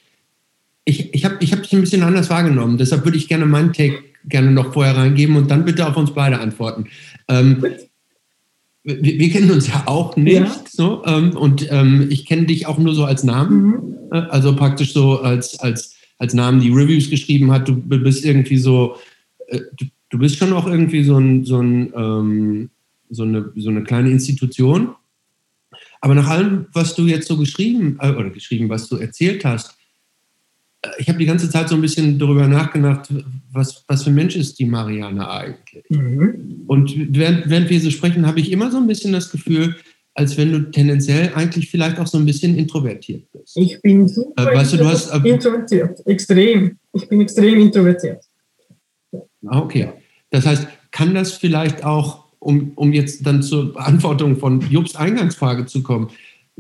ich, 0.88 1.14
ich 1.14 1.26
habe 1.26 1.35
ich 1.41 1.51
es 1.51 1.73
ein 1.73 1.81
bisschen 1.81 2.03
anders 2.03 2.30
wahrgenommen. 2.30 2.77
Deshalb 2.77 3.03
würde 3.03 3.18
ich 3.18 3.27
gerne 3.27 3.45
meinen 3.45 3.73
Take 3.73 4.03
gerne 4.26 4.51
noch 4.51 4.73
vorher 4.73 4.95
reingeben 4.95 5.35
und 5.35 5.51
dann 5.51 5.65
bitte 5.65 5.88
auf 5.88 5.97
uns 5.97 6.14
beide 6.14 6.39
antworten. 6.39 6.85
Ähm, 7.27 7.64
wir, 8.84 9.19
wir, 9.19 9.30
kennen 9.30 9.51
uns 9.51 9.68
ja 9.68 9.84
auch 9.85 10.15
nicht. 10.15 10.38
Ja. 10.38 10.64
So, 10.69 11.03
ähm, 11.05 11.35
und 11.35 11.68
ähm, 11.72 12.07
ich 12.09 12.26
kenne 12.26 12.45
dich 12.45 12.68
auch 12.68 12.77
nur 12.77 12.95
so 12.95 13.03
als 13.03 13.23
Namen. 13.23 13.65
Mhm. 13.65 13.95
Äh, 14.11 14.18
also 14.30 14.55
praktisch 14.55 14.93
so 14.93 15.22
als, 15.22 15.59
als, 15.59 15.95
als 16.19 16.34
Namen, 16.34 16.61
die 16.61 16.72
Reviews 16.72 17.09
geschrieben 17.09 17.51
hat. 17.51 17.68
Du 17.68 17.76
bist 17.76 18.23
irgendwie 18.23 18.57
so, 18.57 18.95
äh, 19.47 19.59
du, 19.77 19.85
du, 20.09 20.18
bist 20.19 20.38
schon 20.38 20.53
auch 20.53 20.68
irgendwie 20.68 21.03
so, 21.03 21.18
ein, 21.18 21.43
so, 21.43 21.61
ein, 21.61 21.93
ähm, 21.95 22.69
so, 23.09 23.23
eine, 23.23 23.51
so 23.55 23.69
eine 23.69 23.84
kleine 23.84 24.09
Institution. 24.09 24.95
Aber 25.99 26.15
nach 26.15 26.27
allem, 26.27 26.68
was 26.73 26.95
du 26.95 27.03
jetzt 27.07 27.27
so 27.27 27.38
geschrieben, 27.38 27.97
äh, 27.99 28.11
oder 28.11 28.30
geschrieben, 28.30 28.69
was 28.69 28.88
du 28.88 28.95
erzählt 28.97 29.43
hast, 29.43 29.77
ich 30.97 31.07
habe 31.09 31.19
die 31.19 31.26
ganze 31.26 31.49
Zeit 31.49 31.69
so 31.69 31.76
ein 31.76 31.81
bisschen 31.81 32.19
darüber 32.19 32.47
nachgedacht, 32.47 33.09
was, 33.51 33.84
was 33.88 34.03
für 34.03 34.09
ein 34.09 34.15
Mensch 34.15 34.35
ist 34.35 34.59
die 34.59 34.65
Marianne 34.65 35.30
eigentlich? 35.30 35.84
Mhm. 35.89 36.64
Und 36.68 36.93
während, 37.18 37.49
während 37.49 37.69
wir 37.69 37.80
so 37.80 37.89
sprechen, 37.89 38.26
habe 38.27 38.39
ich 38.39 38.51
immer 38.51 38.72
so 38.72 38.77
ein 38.77 38.88
bisschen 38.88 39.14
das 39.14 39.31
Gefühl, 39.31 39.76
als 40.18 40.35
wenn 40.35 40.51
du 40.51 40.72
tendenziell 40.72 41.31
eigentlich 41.35 41.69
vielleicht 41.69 41.99
auch 41.99 42.07
so 42.07 42.18
ein 42.18 42.26
bisschen 42.26 42.57
introvertiert 42.57 43.31
bist. 43.31 43.55
Ich 43.55 43.80
bin 43.81 44.07
super 44.07 44.51
äh, 44.51 44.55
weißt 44.55 44.73
du, 44.73 44.77
du 44.77 44.85
hast, 44.85 45.11
äh, 45.11 45.30
introvertiert, 45.30 46.05
extrem. 46.07 46.77
Ich 46.93 47.07
bin 47.07 47.22
extrem 47.22 47.59
introvertiert. 47.59 48.23
Ah, 49.45 49.59
okay. 49.59 49.89
Das 50.31 50.45
heißt, 50.45 50.68
kann 50.91 51.14
das 51.14 51.34
vielleicht 51.34 51.84
auch, 51.84 52.26
um, 52.39 52.72
um 52.76 52.93
jetzt 52.93 53.26
dann 53.26 53.43
zur 53.43 53.73
Beantwortung 53.73 54.38
von 54.38 54.61
Jobs 54.72 54.95
Eingangsfrage 54.95 55.68
zu 55.68 55.84
kommen, 55.84 56.09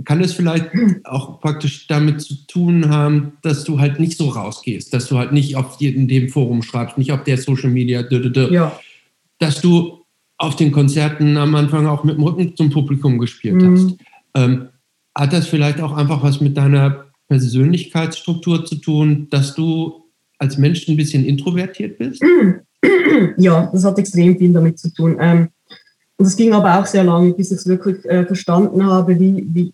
kann 0.05 0.21
es 0.21 0.33
vielleicht 0.33 0.69
auch 1.05 1.41
praktisch 1.41 1.87
damit 1.87 2.21
zu 2.21 2.35
tun 2.47 2.89
haben, 2.89 3.33
dass 3.41 3.63
du 3.63 3.79
halt 3.79 3.99
nicht 3.99 4.17
so 4.17 4.29
rausgehst, 4.29 4.93
dass 4.93 5.07
du 5.07 5.17
halt 5.17 5.31
nicht 5.31 5.55
auf 5.55 5.81
in 5.81 6.07
dem 6.07 6.29
Forum 6.29 6.61
schreibst, 6.61 6.97
nicht 6.97 7.11
auf 7.11 7.23
der 7.23 7.37
Social 7.37 7.69
Media, 7.69 8.05
ja. 8.51 8.79
dass 9.39 9.61
du 9.61 10.05
auf 10.37 10.55
den 10.55 10.71
Konzerten 10.71 11.35
am 11.37 11.55
Anfang 11.55 11.87
auch 11.87 12.03
mit 12.03 12.17
dem 12.17 12.23
Rücken 12.23 12.55
zum 12.55 12.69
Publikum 12.69 13.17
gespielt 13.17 13.55
mhm. 13.55 13.73
hast. 13.73 13.95
Ähm, 14.35 14.67
hat 15.15 15.33
das 15.33 15.47
vielleicht 15.47 15.81
auch 15.81 15.93
einfach 15.93 16.21
was 16.21 16.41
mit 16.41 16.55
deiner 16.55 17.05
Persönlichkeitsstruktur 17.27 18.65
zu 18.65 18.75
tun, 18.75 19.27
dass 19.31 19.55
du 19.55 20.03
als 20.37 20.59
Mensch 20.59 20.87
ein 20.87 20.95
bisschen 20.95 21.25
introvertiert 21.25 21.97
bist? 21.97 22.23
Ja, 23.37 23.69
das 23.73 23.83
hat 23.83 23.97
extrem 23.97 24.37
viel 24.37 24.53
damit 24.53 24.77
zu 24.77 24.93
tun. 24.93 25.17
Ähm, 25.19 25.47
und 26.17 26.25
es 26.25 26.35
ging 26.35 26.53
aber 26.53 26.79
auch 26.79 26.85
sehr 26.85 27.03
lange, 27.03 27.33
bis 27.33 27.51
ich 27.51 27.57
es 27.57 27.67
wirklich 27.67 28.05
äh, 28.05 28.25
verstanden 28.25 28.85
habe, 28.85 29.19
wie, 29.19 29.47
wie, 29.51 29.73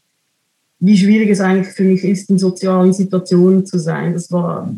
wie 0.86 0.98
schwierig 0.98 1.30
es 1.30 1.40
eigentlich 1.40 1.74
für 1.74 1.86
mich 1.86 2.04
ist, 2.04 2.30
in 2.30 2.38
sozialen 2.38 2.92
Situationen 2.92 3.66
zu 3.66 3.80
sein. 3.80 4.14
Das 4.14 4.30
war, 4.34 4.70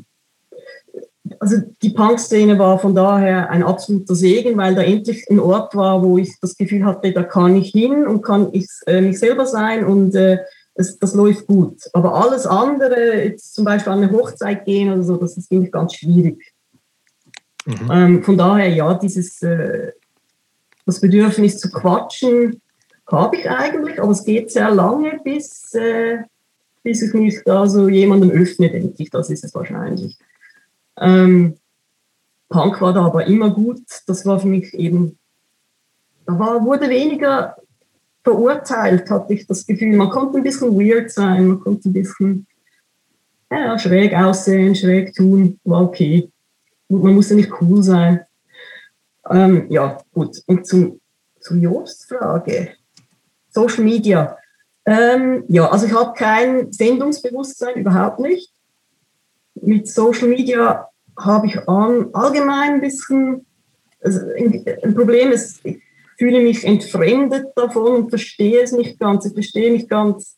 also 1.40 1.58
die 1.82 1.90
Punk-Szene 1.90 2.60
war 2.60 2.78
von 2.78 2.94
daher 2.94 3.50
ein 3.50 3.64
absoluter 3.64 4.14
Segen, 4.14 4.56
weil 4.56 4.76
da 4.76 4.84
endlich 4.84 5.28
ein 5.32 5.40
Ort 5.40 5.74
war, 5.74 6.04
wo 6.04 6.20
ich 6.20 6.40
das 6.40 6.56
Gefühl 6.58 6.86
hatte, 6.86 7.12
da 7.12 7.24
kann 7.24 7.56
ich 7.56 7.72
hin 7.72 8.06
und 8.06 8.22
kann 8.22 8.50
ich 8.52 8.68
äh, 8.86 9.02
mich 9.02 9.18
selber 9.18 9.48
sein 9.48 9.84
und 9.84 10.14
äh, 10.14 10.38
das, 10.76 11.00
das 11.00 11.16
läuft 11.16 11.48
gut. 11.48 11.80
Aber 11.94 12.14
alles 12.14 12.46
andere, 12.46 13.24
jetzt 13.24 13.56
zum 13.56 13.66
Beispiel 13.66 13.92
an 13.92 14.04
eine 14.04 14.12
Hochzeit 14.12 14.64
gehen 14.64 14.94
oder 14.94 15.02
so, 15.02 15.18
das 15.18 15.38
ist 15.38 15.48
finde 15.48 15.66
ich 15.66 15.72
ganz 15.72 15.96
schwierig. 15.96 16.54
Mhm. 17.66 17.92
Ähm, 17.92 18.24
von 18.24 18.38
daher, 18.38 18.68
ja, 18.68 18.94
dieses 18.94 19.42
äh, 19.42 19.92
das 20.86 21.02
Bedürfnis 21.02 21.58
zu 21.58 21.72
quatschen, 21.72 22.62
habe 23.08 23.38
ich 23.38 23.50
eigentlich, 23.50 24.02
aber 24.02 24.12
es 24.12 24.24
geht 24.24 24.52
sehr 24.52 24.72
lange, 24.72 25.20
bis, 25.24 25.74
äh, 25.74 26.20
bis 26.84 27.02
ich 27.02 27.14
mich 27.14 27.42
da 27.46 27.68
so 27.68 27.88
jemandem 27.88 28.32
öffne, 28.32 28.70
denke 28.70 28.96
ich. 28.98 29.10
Das 29.10 29.30
ist 29.30 29.44
es 29.44 29.54
wahrscheinlich. 29.54 30.18
Ähm, 30.98 31.58
Punk 32.50 32.82
war 32.82 32.94
da 32.94 33.06
aber 33.06 33.26
immer 33.26 33.50
gut. 33.50 33.82
Das 34.08 34.26
war 34.26 34.40
für 34.40 34.48
mich 34.48 34.74
eben, 34.74 35.18
da 36.26 36.38
war, 36.38 36.64
wurde 36.64 36.90
weniger 36.90 37.56
verurteilt, 38.24 39.10
hatte 39.10 39.34
ich 39.34 39.46
das 39.46 39.66
Gefühl. 39.66 39.96
Man 39.96 40.10
konnte 40.10 40.38
ein 40.38 40.44
bisschen 40.44 40.74
weird 40.74 41.12
sein, 41.12 41.48
man 41.48 41.60
konnte 41.60 41.90
ein 41.90 41.94
bisschen 41.94 42.48
ja, 43.52 43.78
schräg 43.78 44.14
aussehen, 44.16 44.76
schräg 44.76 45.14
tun, 45.14 45.60
war 45.64 45.84
okay. 45.84 46.32
Und 46.88 47.04
man 47.04 47.14
musste 47.14 47.36
nicht 47.36 47.52
cool 47.62 47.84
sein. 47.84 48.22
Ähm, 49.30 49.68
ja, 49.70 49.98
gut. 50.12 50.42
Und 50.48 50.66
zum, 50.66 51.00
zu 51.40 51.56
Josts 51.56 52.06
Frage. 52.06 52.76
Social 53.56 53.84
Media. 53.84 54.38
Ähm, 54.86 55.44
ja, 55.48 55.68
also 55.70 55.88
ich 55.88 55.94
habe 55.94 56.14
kein 56.16 56.72
Sendungsbewusstsein, 56.72 57.76
überhaupt 57.76 58.20
nicht. 58.20 58.52
Mit 59.56 59.88
Social 59.88 60.28
Media 60.28 60.90
habe 61.18 61.48
ich 61.48 61.58
allgemein 61.68 62.74
ein 62.74 62.82
bisschen 62.82 63.46
also 64.06 64.20
ein 64.38 64.94
Problem 64.94 65.32
ist, 65.32 65.66
ich 65.66 65.82
fühle 66.18 66.42
mich 66.42 66.64
entfremdet 66.64 67.48
davon 67.56 67.94
und 67.94 68.10
verstehe 68.10 68.62
es 68.62 68.72
nicht 68.72 69.00
ganz. 69.00 69.26
Ich 69.26 69.34
verstehe 69.34 69.72
nicht 69.72 69.90
ganz, 69.90 70.38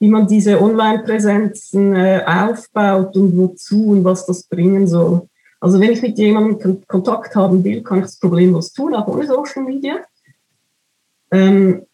wie 0.00 0.08
man 0.08 0.26
diese 0.26 0.60
Online-Präsenzen 0.60 1.94
äh, 1.94 2.22
aufbaut 2.26 3.16
und 3.16 3.36
wozu 3.36 3.90
und 3.90 4.04
was 4.04 4.26
das 4.26 4.42
bringen 4.42 4.86
soll. 4.86 5.28
Also 5.60 5.80
wenn 5.80 5.92
ich 5.92 6.02
mit 6.02 6.18
jemandem 6.18 6.82
Kontakt 6.86 7.34
haben 7.34 7.64
will, 7.64 7.82
kann 7.82 7.98
ich 7.98 8.04
das 8.04 8.18
problemlos 8.18 8.72
tun, 8.72 8.94
auch 8.94 9.06
ohne 9.06 9.26
Social 9.26 9.62
Media. 9.62 10.00
Ähm, 11.30 11.86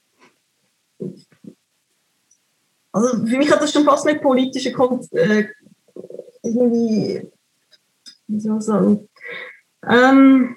also 2.92 3.26
für 3.26 3.38
mich 3.38 3.50
hat 3.50 3.62
das 3.62 3.72
schon 3.72 3.84
fast 3.84 4.06
eine 4.06 4.18
politische 4.18 4.72
Kon 4.72 5.00
äh, 5.12 5.44
irgendwie, 6.42 7.26
wie 8.26 8.40
soll 8.40 8.58
ich 8.58 8.64
sagen, 8.64 9.08
ähm, 9.88 10.56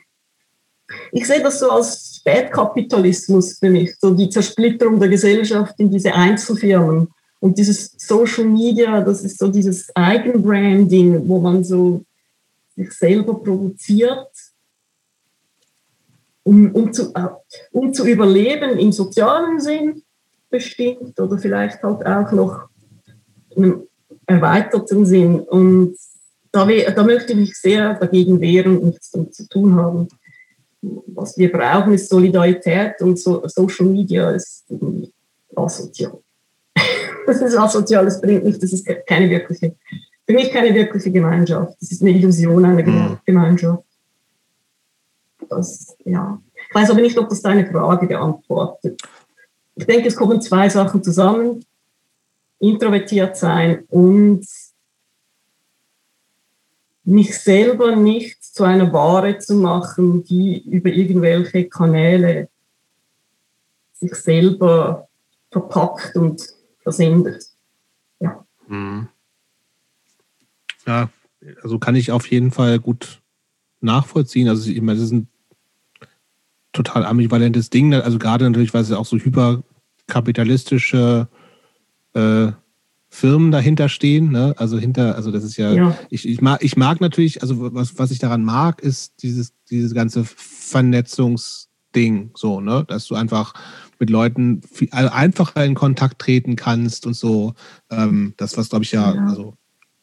ich 1.12 1.26
sehe 1.26 1.42
das 1.42 1.60
so 1.60 1.70
als 1.70 2.18
Spätkapitalismus 2.18 3.58
für 3.58 3.70
mich, 3.70 3.96
so 4.00 4.14
die 4.14 4.30
Zersplitterung 4.30 5.00
der 5.00 5.10
Gesellschaft 5.10 5.76
in 5.78 5.90
diese 5.90 6.14
Einzelfirmen. 6.14 7.08
Und 7.40 7.58
dieses 7.58 7.94
Social 7.98 8.46
Media, 8.46 9.02
das 9.02 9.24
ist 9.24 9.40
so 9.40 9.48
dieses 9.48 9.96
Eigenbranding, 9.96 11.28
wo 11.28 11.40
man 11.40 11.64
so 11.64 12.04
sich 12.76 12.92
selber 12.92 13.36
produziert, 13.36 14.28
um, 16.44 16.72
um, 16.74 16.94
zu, 16.94 17.14
äh, 17.14 17.28
um 17.72 17.94
zu 17.94 18.06
überleben 18.06 18.78
im 18.78 18.92
sozialen 18.92 19.60
Sinn 19.60 20.04
bestimmt 20.56 21.20
oder 21.20 21.38
vielleicht 21.38 21.84
halt 21.84 22.06
auch 22.06 22.32
noch 22.32 22.70
in 23.56 23.64
einem 23.64 23.84
erweiterten 24.26 25.06
Sinn. 25.06 25.40
Und 25.40 25.96
da, 26.52 26.66
da 26.66 27.04
möchte 27.04 27.34
ich 27.34 27.40
mich 27.40 27.56
sehr 27.56 27.96
dagegen 27.96 28.40
wehren 28.42 28.78
und 28.78 28.86
nichts 28.86 29.12
damit 29.12 29.36
zu 29.36 29.48
tun 29.48 29.76
haben 29.76 30.08
was 31.08 31.38
wir 31.38 31.52
brauchen, 31.52 31.94
ist 31.94 32.10
Solidarität 32.10 33.02
und 33.02 33.20
so, 33.20 33.48
Social 33.48 33.86
Media 33.86 34.32
ist 34.32 34.66
irgendwie 34.70 35.12
asozial. 35.56 36.20
das 37.26 37.42
ist 37.42 37.58
asozial, 37.58 38.06
das 38.06 38.22
bringt 38.22 38.44
nicht, 38.44 38.62
das 38.62 38.74
ist 38.74 38.88
keine 39.08 39.30
wirkliche, 39.30 39.76
für 40.28 40.34
mich 40.34 40.52
keine 40.52 40.74
wirkliche 40.74 41.12
Gemeinschaft. 41.12 41.76
Das 41.80 41.92
ist 41.92 42.02
eine 42.02 42.12
Illusion 42.12 42.66
einer 42.66 42.84
mhm. 42.84 43.18
Gemeinschaft. 43.26 43.84
Das, 45.50 45.96
ja. 46.06 46.40
Ich 46.70 46.76
weiß 46.76 46.90
aber 46.90 47.02
nicht, 47.02 47.18
ob 47.18 47.30
das 47.30 47.42
deine 47.42 47.66
Frage 47.68 48.08
beantwortet. 48.08 49.02
Ich 49.76 49.86
denke, 49.86 50.08
es 50.08 50.16
kommen 50.16 50.42
zwei 50.42 50.70
Sachen 50.70 51.04
zusammen. 51.04 51.66
Introvertiert 52.60 53.36
sein 53.36 53.84
und 53.90 54.48
mich 57.04 57.38
selber 57.38 57.96
nicht 57.96 58.44
zu 58.44 58.64
einer 58.64 58.92
Ware 58.92 59.38
zu 59.38 59.56
machen, 59.56 60.24
die 60.24 60.68
über 60.68 60.90
irgendwelche 60.90 61.66
Kanäle 61.66 62.50
sich 63.94 64.16
selber 64.16 65.08
verpackt 65.52 66.16
und 66.16 66.42
versendet. 66.82 67.46
Ja. 68.20 68.46
Mhm. 68.68 69.10
Ja, 70.88 71.10
also 71.62 71.80
kann 71.80 71.96
ich 71.96 72.12
auf 72.12 72.30
jeden 72.32 72.52
Fall 72.52 72.80
gut 72.80 73.22
nachvollziehen. 73.82 74.50
Also 74.50 74.70
ich 74.70 74.82
meine, 74.82 75.00
das 75.00 75.12
ein 75.12 75.28
total 76.76 77.06
ambivalentes 77.06 77.70
Ding. 77.70 77.94
Also 77.94 78.20
gerade 78.20 78.44
natürlich, 78.46 78.74
weil 78.74 78.82
es 78.82 78.92
auch 78.92 79.06
so 79.06 79.18
hyperkapitalistische 79.18 81.28
äh, 82.14 82.48
Firmen 83.10 83.52
dahinter 83.52 83.90
stehen. 83.90 84.32
Ne? 84.32 84.54
Also 84.58 84.78
hinter, 84.78 85.16
also 85.16 85.32
das 85.32 85.44
ist 85.44 85.58
ja, 85.58 85.72
ja, 85.72 85.98
Ich, 86.10 86.28
ich, 86.28 86.42
mag, 86.42 86.64
ich 86.64 86.78
mag 86.78 87.02
natürlich, 87.02 87.42
also 87.42 87.74
was, 87.74 87.98
was 87.98 88.12
ich 88.12 88.20
daran 88.20 88.44
mag, 88.44 88.82
ist 88.82 89.24
dieses, 89.24 89.54
dieses 89.70 89.94
ganze 89.94 90.26
Vernetzungsding, 90.26 92.32
so, 92.36 92.60
ne? 92.60 92.84
Dass 92.88 93.08
du 93.08 93.16
einfach 93.16 93.54
mit 94.00 94.10
Leuten 94.10 94.62
viel, 94.70 94.90
also 94.92 95.10
einfacher 95.12 95.64
in 95.64 95.76
Kontakt 95.76 96.20
treten 96.20 96.58
kannst 96.58 97.06
und 97.06 97.14
so. 97.14 97.54
Ähm, 97.90 98.34
das, 98.36 98.58
was 98.58 98.68
glaube 98.70 98.84
ich 98.84 98.92
ja, 98.92 99.16
ja, 99.16 99.28
also 99.28 99.56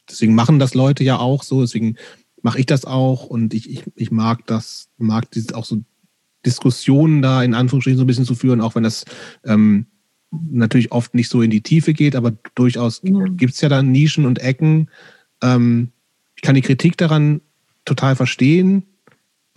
deswegen 0.08 0.34
machen 0.34 0.58
das 0.58 0.72
Leute 0.72 1.04
ja 1.04 1.18
auch 1.18 1.42
so, 1.42 1.60
deswegen 1.60 1.96
mache 2.40 2.60
ich 2.60 2.66
das 2.66 2.86
auch 2.86 3.26
und 3.26 3.52
ich, 3.54 3.68
ich, 3.70 3.84
ich 3.94 4.10
mag 4.10 4.46
das, 4.46 4.88
mag 4.96 5.30
dieses 5.30 5.52
auch 5.52 5.66
so 5.66 5.82
Diskussionen 6.44 7.22
da 7.22 7.42
in 7.42 7.54
Anführungsstrichen 7.54 7.98
so 7.98 8.04
ein 8.04 8.06
bisschen 8.06 8.24
zu 8.24 8.34
führen, 8.34 8.60
auch 8.60 8.74
wenn 8.74 8.82
das 8.82 9.04
ähm, 9.44 9.86
natürlich 10.30 10.92
oft 10.92 11.14
nicht 11.14 11.28
so 11.28 11.42
in 11.42 11.50
die 11.50 11.60
Tiefe 11.60 11.92
geht, 11.92 12.16
aber 12.16 12.32
durchaus 12.54 13.00
ja. 13.04 13.24
gibt 13.28 13.54
es 13.54 13.60
ja 13.60 13.68
dann 13.68 13.92
Nischen 13.92 14.24
und 14.24 14.40
Ecken. 14.40 14.88
Ähm, 15.42 15.92
ich 16.36 16.42
kann 16.42 16.54
die 16.54 16.62
Kritik 16.62 16.96
daran 16.96 17.40
total 17.84 18.16
verstehen. 18.16 18.84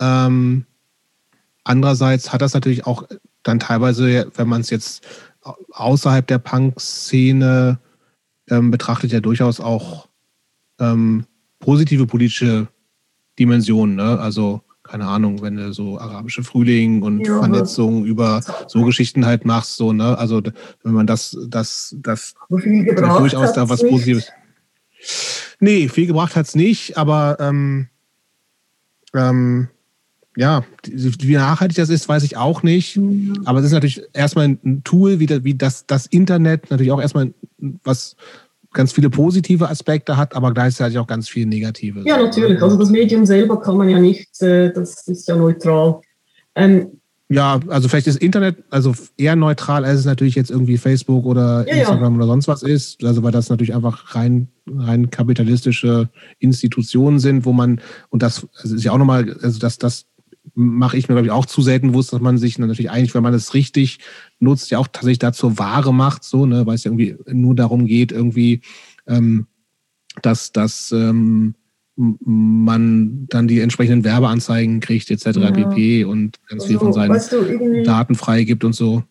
Ähm, 0.00 0.66
andererseits 1.64 2.32
hat 2.32 2.42
das 2.42 2.54
natürlich 2.54 2.86
auch 2.86 3.04
dann 3.42 3.58
teilweise, 3.58 4.30
wenn 4.34 4.48
man 4.48 4.60
es 4.60 4.70
jetzt 4.70 5.06
außerhalb 5.70 6.26
der 6.26 6.38
Punk-Szene 6.38 7.78
ähm, 8.48 8.70
betrachtet, 8.70 9.12
ja 9.12 9.20
durchaus 9.20 9.60
auch 9.60 10.08
ähm, 10.78 11.24
positive 11.58 12.06
politische 12.06 12.68
Dimensionen. 13.38 13.96
Ne? 13.96 14.18
Also 14.18 14.62
keine 14.86 15.06
Ahnung, 15.06 15.42
wenn 15.42 15.56
du 15.56 15.72
so 15.72 15.98
arabische 15.98 16.42
Frühling 16.42 17.02
und 17.02 17.26
ja, 17.26 17.38
Vernetzung 17.38 18.04
über 18.04 18.40
so 18.66 18.84
Geschichten 18.84 19.26
halt 19.26 19.44
machst, 19.44 19.76
so, 19.76 19.92
ne? 19.92 20.16
Also 20.18 20.42
wenn 20.82 20.92
man 20.92 21.06
das, 21.06 21.36
das, 21.48 21.94
das, 21.98 22.34
durchaus 22.48 23.52
da 23.52 23.68
was 23.68 23.82
nicht. 23.82 23.90
Positives. 23.90 24.32
Nee, 25.60 25.88
viel 25.88 26.06
gebracht 26.06 26.36
hat 26.36 26.46
es 26.46 26.54
nicht, 26.54 26.96
aber 26.96 27.38
ähm, 27.40 27.88
ähm, 29.14 29.68
ja, 30.36 30.64
wie 30.84 31.34
nachhaltig 31.34 31.76
das 31.76 31.88
ist, 31.88 32.08
weiß 32.08 32.22
ich 32.22 32.36
auch 32.36 32.62
nicht. 32.62 32.96
Mhm. 32.98 33.42
Aber 33.46 33.60
es 33.60 33.66
ist 33.66 33.72
natürlich 33.72 34.02
erstmal 34.12 34.48
ein 34.48 34.82
Tool, 34.84 35.18
wie, 35.18 35.26
das, 35.26 35.44
wie 35.44 35.54
das, 35.54 35.86
das 35.86 36.06
Internet 36.06 36.70
natürlich 36.70 36.92
auch 36.92 37.00
erstmal 37.00 37.32
was 37.82 38.16
ganz 38.76 38.92
viele 38.92 39.10
positive 39.10 39.68
Aspekte 39.68 40.16
hat, 40.16 40.36
aber 40.36 40.52
gleichzeitig 40.52 40.98
auch 40.98 41.06
ganz 41.06 41.28
viele 41.28 41.46
negative. 41.46 42.02
Ja, 42.04 42.22
natürlich. 42.22 42.62
Also 42.62 42.76
das 42.76 42.90
Medium 42.90 43.26
selber 43.26 43.60
kann 43.60 43.76
man 43.76 43.88
ja 43.88 43.98
nicht, 43.98 44.40
äh, 44.42 44.72
das 44.72 45.08
ist 45.08 45.26
ja 45.26 45.34
neutral. 45.34 46.00
Ähm, 46.54 47.00
ja, 47.28 47.58
also 47.66 47.88
vielleicht 47.88 48.06
ist 48.06 48.22
Internet 48.22 48.58
also 48.70 48.94
eher 49.16 49.34
neutral, 49.34 49.84
als 49.84 50.00
es 50.00 50.04
natürlich 50.04 50.36
jetzt 50.36 50.50
irgendwie 50.50 50.78
Facebook 50.78 51.24
oder 51.24 51.66
ja, 51.66 51.74
Instagram 51.74 52.12
ja. 52.12 52.18
oder 52.18 52.26
sonst 52.26 52.46
was 52.46 52.62
ist. 52.62 53.02
Also 53.02 53.24
weil 53.24 53.32
das 53.32 53.48
natürlich 53.48 53.74
einfach 53.74 54.14
rein, 54.14 54.48
rein 54.72 55.10
kapitalistische 55.10 56.08
Institutionen 56.38 57.18
sind, 57.18 57.44
wo 57.44 57.52
man, 57.52 57.80
und 58.10 58.22
das, 58.22 58.46
das 58.62 58.70
ist 58.70 58.84
ja 58.84 58.92
auch 58.92 58.98
nochmal, 58.98 59.36
also 59.42 59.58
dass 59.58 59.78
das 59.78 60.06
mache 60.54 60.96
ich 60.96 61.08
mir, 61.08 61.14
glaube 61.14 61.26
ich, 61.26 61.32
auch 61.32 61.46
zu 61.46 61.62
selten 61.62 61.88
bewusst, 61.88 62.12
dass 62.12 62.20
man 62.20 62.38
sich 62.38 62.58
natürlich 62.58 62.90
eigentlich, 62.90 63.14
wenn 63.14 63.22
man 63.22 63.34
es 63.34 63.54
richtig 63.54 63.98
nutzt, 64.38 64.70
ja 64.70 64.78
auch 64.78 64.88
tatsächlich 64.88 65.18
dazu 65.18 65.58
Ware 65.58 65.92
macht, 65.92 66.24
so, 66.24 66.46
ne, 66.46 66.66
weil 66.66 66.74
es 66.74 66.84
ja 66.84 66.90
irgendwie 66.90 67.16
nur 67.26 67.54
darum 67.54 67.86
geht, 67.86 68.12
irgendwie, 68.12 68.60
ähm, 69.06 69.46
dass, 70.22 70.52
dass 70.52 70.92
ähm, 70.92 71.54
man 71.96 73.26
dann 73.28 73.48
die 73.48 73.60
entsprechenden 73.60 74.04
Werbeanzeigen 74.04 74.80
kriegt, 74.80 75.10
etc. 75.10 75.26
Ja. 75.38 75.50
pp. 75.50 76.04
und 76.04 76.38
ganz 76.48 76.62
also, 76.62 76.66
viel 76.66 76.78
von 76.78 76.92
seinen 76.92 77.10
weißt 77.10 77.32
du, 77.32 77.82
Daten 77.84 78.14
freigibt 78.14 78.64
und 78.64 78.74
so. 78.74 79.02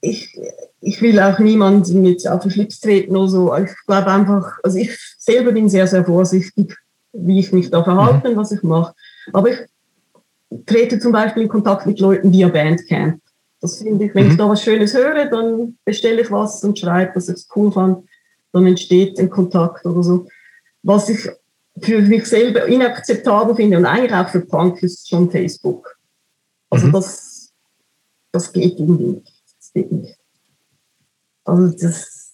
Ich, 0.00 0.36
ich 0.80 1.00
will 1.00 1.20
auch 1.20 1.38
niemanden 1.38 2.04
jetzt 2.04 2.26
auf 2.26 2.42
den 2.42 2.50
Schlips 2.50 2.80
treten 2.80 3.14
oder 3.14 3.28
so. 3.28 3.56
Ich 3.56 3.70
glaube 3.86 4.10
einfach, 4.10 4.58
also 4.62 4.78
ich 4.78 4.90
selber 5.18 5.52
bin 5.52 5.68
sehr, 5.68 5.86
sehr 5.86 6.04
vorsichtig, 6.04 6.76
wie 7.12 7.38
ich 7.38 7.52
mich 7.52 7.70
da 7.70 7.84
verhalte, 7.84 8.30
mhm. 8.30 8.36
was 8.36 8.50
ich 8.50 8.62
mache. 8.62 8.94
Aber 9.32 9.50
ich 9.50 9.58
trete 10.66 10.98
zum 10.98 11.12
Beispiel 11.12 11.44
in 11.44 11.48
Kontakt 11.48 11.86
mit 11.86 12.00
Leuten 12.00 12.32
via 12.32 12.48
Bandcamp. 12.48 13.20
Das 13.60 13.82
finde 13.82 14.06
ich, 14.06 14.14
wenn 14.14 14.24
mhm. 14.24 14.30
ich 14.32 14.36
da 14.38 14.48
was 14.48 14.62
Schönes 14.62 14.94
höre, 14.94 15.26
dann 15.26 15.76
bestelle 15.84 16.22
ich 16.22 16.30
was 16.30 16.64
und 16.64 16.78
schreibe, 16.78 17.12
dass 17.14 17.28
ich 17.28 17.36
es 17.36 17.48
cool 17.54 17.70
fand. 17.70 18.08
Dann 18.52 18.66
entsteht 18.66 19.18
ein 19.18 19.30
Kontakt 19.30 19.84
oder 19.84 20.02
so. 20.02 20.26
Was 20.82 21.08
ich 21.08 21.28
für 21.80 22.00
mich 22.00 22.26
selber 22.26 22.66
inakzeptabel 22.66 23.54
finde 23.54 23.78
und 23.78 23.86
eigentlich 23.86 24.14
auch 24.14 24.28
für 24.28 24.40
Punk 24.40 24.82
ist 24.82 25.08
schon 25.08 25.30
Facebook. 25.30 25.98
Also 26.70 26.86
mhm. 26.86 26.92
das, 26.92 27.52
das 28.32 28.52
geht 28.52 28.78
irgendwie 28.78 29.04
nicht. 29.04 29.32
Das 29.58 29.72
geht 29.72 29.92
nicht. 29.92 30.18
Also 31.44 31.76
das, 31.76 32.32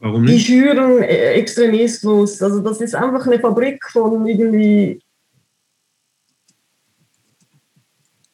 Warum 0.00 0.24
nicht? 0.24 0.34
Die 0.34 0.52
schüren 0.52 1.02
äh, 1.02 1.32
Extremismus. 1.34 2.42
Also 2.42 2.60
das 2.60 2.80
ist 2.80 2.94
einfach 2.94 3.26
eine 3.26 3.40
Fabrik 3.40 3.84
von 3.90 4.26
irgendwie 4.26 5.02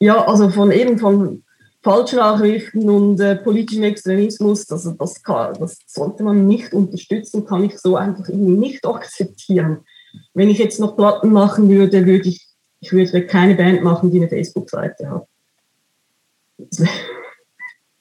Ja, 0.05 0.27
also 0.27 0.51
von 0.51 0.71
eben 0.71 0.99
von 0.99 1.43
Falschnachrichten 1.83 2.91
und 2.91 3.21
äh, 3.21 3.37
politischem 3.37 3.85
Extremismus, 3.85 4.71
also 4.71 4.93
das, 4.93 5.23
kann, 5.23 5.55
das 5.59 5.79
sollte 5.87 6.23
man 6.23 6.47
nicht 6.47 6.75
unterstützen, 6.75 7.47
kann 7.47 7.65
ich 7.65 7.79
so 7.79 7.97
einfach 7.97 8.29
irgendwie 8.29 8.59
nicht 8.59 8.87
akzeptieren. 8.87 9.79
Wenn 10.35 10.51
ich 10.51 10.59
jetzt 10.59 10.79
noch 10.79 10.95
Platten 10.95 11.33
machen 11.33 11.69
würde, 11.71 12.05
würde 12.07 12.29
ich 12.29 12.47
ich 12.85 12.93
würde 12.93 13.27
keine 13.27 13.55
Band 13.55 13.83
machen, 13.83 14.11
die 14.11 14.19
eine 14.19 14.29
Facebook-Seite 14.29 15.09
hat. 15.11 15.27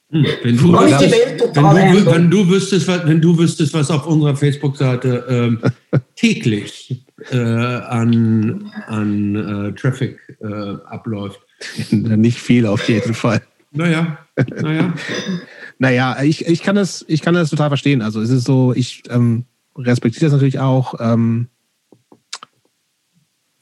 Hm, 0.09 0.27
wenn, 0.43 0.57
du, 0.57 0.73
wenn, 0.73 1.37
du, 1.37 2.05
wenn, 2.05 2.29
du 2.29 2.49
wüsstest, 2.49 2.87
was, 2.87 3.07
wenn 3.07 3.21
du 3.21 3.37
wüsstest, 3.37 3.73
was 3.73 3.89
auf 3.89 4.05
unserer 4.05 4.35
Facebook-Seite 4.35 5.25
ähm, 5.29 5.61
täglich 6.15 7.05
äh, 7.31 7.37
an, 7.37 8.69
an 8.87 9.35
äh, 9.69 9.73
Traffic 9.73 10.19
äh, 10.41 10.75
abläuft. 10.85 11.39
Nicht 11.91 12.39
viel 12.39 12.65
auf 12.65 12.87
jeden 12.87 13.13
Fall. 13.13 13.41
Naja, 13.71 14.19
naja. 14.61 14.93
naja, 15.79 16.21
ich, 16.21 16.45
ich, 16.45 16.61
kann 16.61 16.75
das, 16.75 17.03
ich 17.07 17.21
kann 17.21 17.33
das 17.33 17.49
total 17.49 17.69
verstehen. 17.69 18.01
Also 18.01 18.21
es 18.21 18.29
ist 18.29 18.45
so, 18.45 18.73
ich 18.73 19.03
ähm, 19.09 19.45
respektiere 19.77 20.25
das 20.25 20.33
natürlich 20.33 20.59
auch. 20.59 20.95
Ähm, 20.99 21.47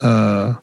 äh, 0.00 0.54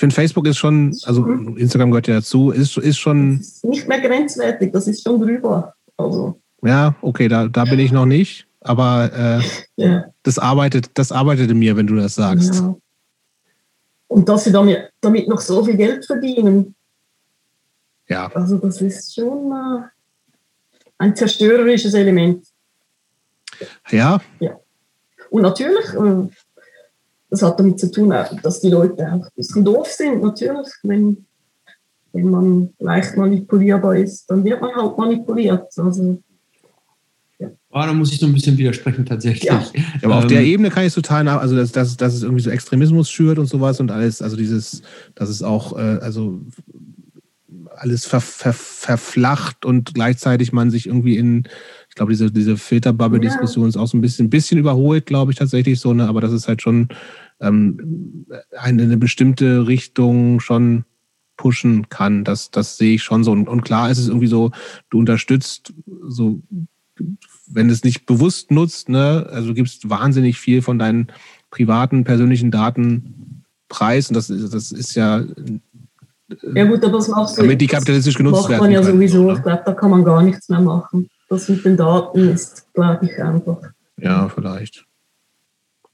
finde, 0.00 0.14
Facebook 0.14 0.46
ist 0.46 0.58
schon, 0.58 0.96
also 1.04 1.26
Instagram 1.26 1.90
gehört 1.90 2.08
ja 2.08 2.14
dazu, 2.14 2.50
ist, 2.50 2.76
ist 2.78 2.98
schon. 2.98 3.38
Das 3.38 3.46
ist 3.46 3.64
nicht 3.64 3.88
mehr 3.88 4.00
grenzwertig, 4.00 4.72
das 4.72 4.88
ist 4.88 5.04
schon 5.04 5.20
drüber. 5.20 5.74
Also. 5.96 6.40
Ja, 6.62 6.96
okay, 7.02 7.28
da, 7.28 7.46
da 7.48 7.64
bin 7.64 7.78
ich 7.78 7.92
noch 7.92 8.06
nicht, 8.06 8.46
aber 8.60 9.10
äh, 9.14 9.82
ja. 9.82 10.04
das, 10.22 10.38
arbeitet, 10.38 10.90
das 10.94 11.12
arbeitet 11.12 11.50
in 11.50 11.58
mir, 11.58 11.76
wenn 11.76 11.86
du 11.86 11.94
das 11.94 12.14
sagst. 12.14 12.54
Ja. 12.56 12.76
Und 14.10 14.28
dass 14.28 14.42
sie 14.42 14.50
damit, 14.50 14.90
damit 15.00 15.28
noch 15.28 15.40
so 15.40 15.64
viel 15.64 15.76
Geld 15.76 16.04
verdienen. 16.04 16.74
Ja. 18.08 18.26
Also, 18.34 18.58
das 18.58 18.80
ist 18.80 19.14
schon 19.14 19.52
äh, 19.52 19.82
ein 20.98 21.14
zerstörerisches 21.14 21.94
Element. 21.94 22.44
Ja. 23.88 24.20
Ja. 24.40 24.58
Und 25.30 25.42
natürlich, 25.42 25.94
äh, 25.94 26.28
das 27.30 27.42
hat 27.42 27.60
damit 27.60 27.78
zu 27.78 27.88
tun, 27.88 28.12
dass 28.42 28.60
die 28.60 28.70
Leute 28.70 29.06
auch 29.06 29.26
ein 29.26 29.28
bisschen 29.36 29.64
doof 29.64 29.86
sind, 29.86 30.20
natürlich. 30.24 30.66
Wenn, 30.82 31.24
wenn 32.12 32.30
man 32.30 32.74
leicht 32.80 33.16
manipulierbar 33.16 33.94
ist, 33.94 34.28
dann 34.28 34.42
wird 34.42 34.60
man 34.60 34.74
halt 34.74 34.98
manipuliert. 34.98 35.72
Also. 35.78 36.20
Oh, 37.72 37.78
da 37.78 37.92
muss 37.92 38.12
ich 38.12 38.18
so 38.18 38.26
ein 38.26 38.32
bisschen 38.32 38.58
widersprechen 38.58 39.06
tatsächlich. 39.06 39.44
Ja. 39.44 39.64
aber 40.02 40.16
auf 40.16 40.26
der 40.26 40.40
ähm, 40.40 40.46
Ebene 40.46 40.70
kann 40.70 40.84
ich 40.84 40.92
total 40.92 41.22
nach, 41.22 41.40
also 41.40 41.54
dass, 41.54 41.70
dass, 41.70 41.96
dass 41.96 42.14
es 42.14 42.24
irgendwie 42.24 42.42
so 42.42 42.50
Extremismus 42.50 43.10
schürt 43.10 43.38
und 43.38 43.46
sowas 43.46 43.78
und 43.78 43.92
alles, 43.92 44.22
also 44.22 44.36
dieses, 44.36 44.82
dass 45.14 45.28
es 45.28 45.42
auch, 45.42 45.78
äh, 45.78 45.98
also 46.00 46.40
alles 47.76 48.06
ver, 48.06 48.20
ver, 48.20 48.52
verflacht 48.52 49.64
und 49.64 49.94
gleichzeitig 49.94 50.52
man 50.52 50.70
sich 50.70 50.86
irgendwie 50.86 51.16
in, 51.16 51.44
ich 51.88 51.94
glaube, 51.94 52.10
diese, 52.10 52.32
diese 52.32 52.56
Filterbubble-Diskussion 52.56 53.68
ist 53.68 53.76
auch 53.76 53.86
so 53.86 53.96
ein 53.96 54.00
bisschen, 54.00 54.30
bisschen 54.30 54.58
überholt, 54.58 55.06
glaube 55.06 55.30
ich, 55.30 55.38
tatsächlich 55.38 55.78
so, 55.78 55.94
ne? 55.94 56.08
aber 56.08 56.20
das 56.20 56.32
ist 56.32 56.48
halt 56.48 56.62
schon 56.62 56.88
ähm, 57.40 58.26
eine, 58.58 58.82
eine 58.82 58.96
bestimmte 58.96 59.68
Richtung 59.68 60.40
schon 60.40 60.84
pushen 61.36 61.88
kann. 61.88 62.24
Das, 62.24 62.50
das 62.50 62.76
sehe 62.76 62.96
ich 62.96 63.02
schon 63.02 63.24
so. 63.24 63.32
Und, 63.32 63.48
und 63.48 63.62
klar 63.62 63.90
ist 63.90 63.98
es 63.98 64.08
irgendwie 64.08 64.26
so, 64.26 64.50
du 64.90 64.98
unterstützt 64.98 65.72
so, 66.06 66.42
wenn 67.52 67.68
du 67.68 67.74
es 67.74 67.84
nicht 67.84 68.06
bewusst 68.06 68.50
nutzt, 68.50 68.88
ne, 68.88 69.28
also 69.30 69.48
du 69.48 69.54
gibst 69.54 69.90
wahnsinnig 69.90 70.38
viel 70.38 70.62
von 70.62 70.78
deinen 70.78 71.08
privaten, 71.50 72.04
persönlichen 72.04 72.50
Daten 72.50 73.44
preis. 73.68 74.08
Und 74.08 74.14
das, 74.14 74.28
das 74.28 74.72
ist 74.72 74.94
ja 74.94 75.22
ja 76.54 76.64
gut, 76.64 76.84
aber 76.84 76.98
das 76.98 77.08
machst 77.08 77.36
du. 77.36 77.42
Damit 77.42 77.60
die 77.60 77.66
kapitalistisch 77.66 78.14
genutzt 78.14 78.48
werden. 78.48 78.60
Macht 78.60 78.60
man 78.60 78.72
ja 78.72 78.82
sowieso. 78.82 79.32
Ich 79.32 79.42
glaube, 79.42 79.62
da 79.64 79.72
kann 79.72 79.90
man 79.90 80.04
gar 80.04 80.22
nichts 80.22 80.48
mehr 80.48 80.60
machen. 80.60 81.08
Das 81.28 81.48
mit 81.48 81.64
den 81.64 81.76
Daten 81.76 82.28
ist, 82.28 82.72
glaube 82.72 83.06
ich, 83.06 83.22
einfach. 83.22 83.58
Ja, 83.96 84.28
vielleicht. 84.28 84.84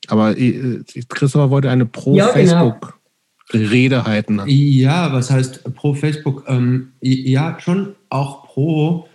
Aber 0.08 0.36
äh, 0.36 0.82
Christopher 1.08 1.50
wollte 1.50 1.70
eine 1.70 1.86
Pro-Facebook-Rede 1.86 3.96
ja, 3.96 4.02
genau. 4.02 4.06
halten. 4.06 4.42
Ja, 4.46 5.12
was 5.12 5.30
heißt 5.30 5.74
Pro-Facebook? 5.74 6.44
Ähm, 6.46 6.92
ja, 7.00 7.58
schon 7.58 7.96
auch 8.08 8.44
pro, 8.44 9.08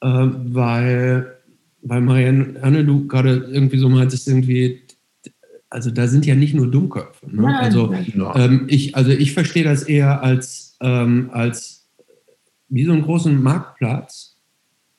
äh, 0.00 0.08
weil, 0.08 1.36
weil 1.82 2.00
Marianne, 2.00 2.84
du 2.84 3.06
gerade 3.06 3.48
irgendwie 3.50 3.78
so 3.78 3.88
meintest, 3.88 4.28
irgendwie, 4.28 4.82
also 5.68 5.90
da 5.90 6.06
sind 6.06 6.24
ja 6.26 6.34
nicht 6.34 6.54
nur 6.54 6.70
Dummköpfe. 6.70 7.34
Ne? 7.34 7.58
Also, 7.58 7.92
ähm, 8.34 8.66
ich, 8.68 8.94
also 8.94 9.10
ich 9.10 9.32
verstehe 9.32 9.64
das 9.64 9.82
eher 9.82 10.22
als, 10.22 10.76
ähm, 10.80 11.30
als 11.32 11.88
wie 12.68 12.84
so 12.84 12.92
einen 12.92 13.02
großen 13.02 13.42
Marktplatz, 13.42 14.36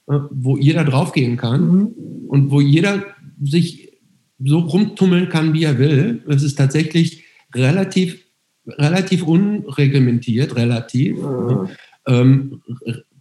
äh, 0.07 0.19
wo 0.29 0.57
jeder 0.57 0.83
draufgehen 0.83 1.37
kann 1.37 1.67
mhm. 1.67 1.87
und 2.27 2.51
wo 2.51 2.59
jeder 2.59 3.03
sich 3.41 3.93
so 4.43 4.59
rumtummeln 4.59 5.29
kann, 5.29 5.53
wie 5.53 5.63
er 5.63 5.79
will. 5.79 6.21
Es 6.27 6.43
ist 6.43 6.55
tatsächlich 6.55 7.23
relativ, 7.55 8.25
relativ 8.67 9.23
unreglementiert, 9.23 10.55
relativ. 10.55 11.17
Mhm. 11.17 11.69
Ähm, 12.05 12.61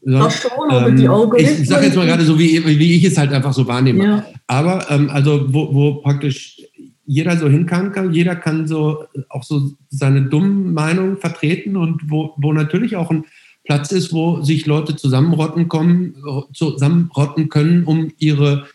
ja, 0.05 0.31
schon, 0.31 0.71
aber 0.71 0.89
ähm, 0.89 0.97
die 0.97 1.43
Ich 1.43 1.69
sage 1.69 1.87
jetzt 1.87 1.97
mal 1.97 2.07
gerade 2.07 2.25
so, 2.25 2.39
wie, 2.39 2.65
wie 2.65 2.97
ich 2.97 3.05
es 3.05 3.17
halt 3.17 3.33
einfach 3.33 3.53
so 3.53 3.67
wahrnehme. 3.67 4.05
Ja. 4.05 4.27
Aber 4.47 4.91
ähm, 4.91 5.11
also, 5.11 5.53
wo, 5.53 5.73
wo 5.73 5.95
praktisch 5.97 6.61
jeder 7.07 7.37
so 7.37 7.49
hin 7.49 7.67
kann, 7.67 8.13
jeder 8.13 8.37
kann 8.37 8.67
so 8.67 9.05
auch 9.29 9.45
so 9.45 9.73
seine 9.91 10.23
dummen 10.23 10.73
Meinungen 10.73 11.17
vertreten 11.19 11.77
und 11.77 12.11
wo, 12.11 12.35
wo 12.37 12.53
natürlich 12.53 12.97
auch 12.97 13.11
ein 13.11 13.25
Platz 13.65 13.93
ist, 13.93 14.13
wo 14.13 14.43
sich 14.43 14.67
Leute 14.67 14.97
zusammenrotten 14.97 15.69
kommen, 15.69 16.17
zusammenrotten 16.53 17.49
können, 17.49 17.85
um 17.85 18.11
ihre 18.19 18.67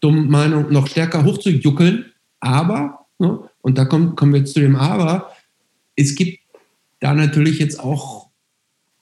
dummen 0.00 0.30
Meinung 0.30 0.72
noch 0.72 0.86
stärker 0.86 1.24
hochzujuckeln. 1.24 2.06
Aber, 2.40 3.06
ne, 3.18 3.38
und 3.60 3.76
da 3.76 3.84
kommt, 3.84 4.16
kommen 4.16 4.32
wir 4.32 4.40
jetzt 4.40 4.54
zu 4.54 4.60
dem 4.60 4.76
Aber, 4.76 5.30
es 5.96 6.14
gibt 6.14 6.38
da 7.00 7.12
natürlich 7.12 7.58
jetzt 7.58 7.80
auch 7.80 8.23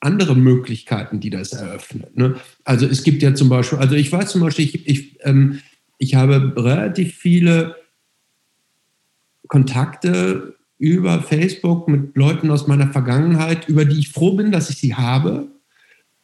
andere 0.03 0.35
Möglichkeiten, 0.35 1.21
die 1.21 1.31
das 1.31 1.53
eröffnen. 1.53 2.07
Ne? 2.15 2.35
Also 2.65 2.87
es 2.87 3.05
gibt 3.05 3.23
ja 3.23 3.35
zum 3.35 3.49
Beispiel, 3.49 3.79
also 3.79 3.95
ich 3.95 4.11
weiß 4.11 4.31
zum 4.33 4.41
Beispiel, 4.41 4.65
ich, 4.65 4.87
ich, 4.87 5.19
ähm, 5.21 5.61
ich 5.99 6.17
habe 6.17 6.53
relativ 6.57 7.15
viele 7.15 7.77
Kontakte 9.47 10.57
über 10.79 11.23
Facebook 11.23 11.87
mit 11.87 12.17
Leuten 12.17 12.51
aus 12.51 12.67
meiner 12.67 12.89
Vergangenheit, 12.89 13.69
über 13.69 13.85
die 13.85 14.01
ich 14.01 14.09
froh 14.09 14.33
bin, 14.33 14.51
dass 14.51 14.71
ich 14.71 14.77
sie 14.77 14.97
habe 14.97 15.47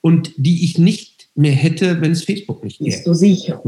und 0.01 0.33
die 0.37 0.65
ich 0.65 0.79
nicht 0.79 1.29
mehr 1.37 1.53
hätte, 1.53 2.01
wenn 2.01 2.13
es 2.13 2.25
Facebook 2.25 2.65
nicht 2.65 2.79
gäbe. 2.79 2.91
Bist 2.91 3.07
du 3.07 3.15
sicher? 3.15 3.63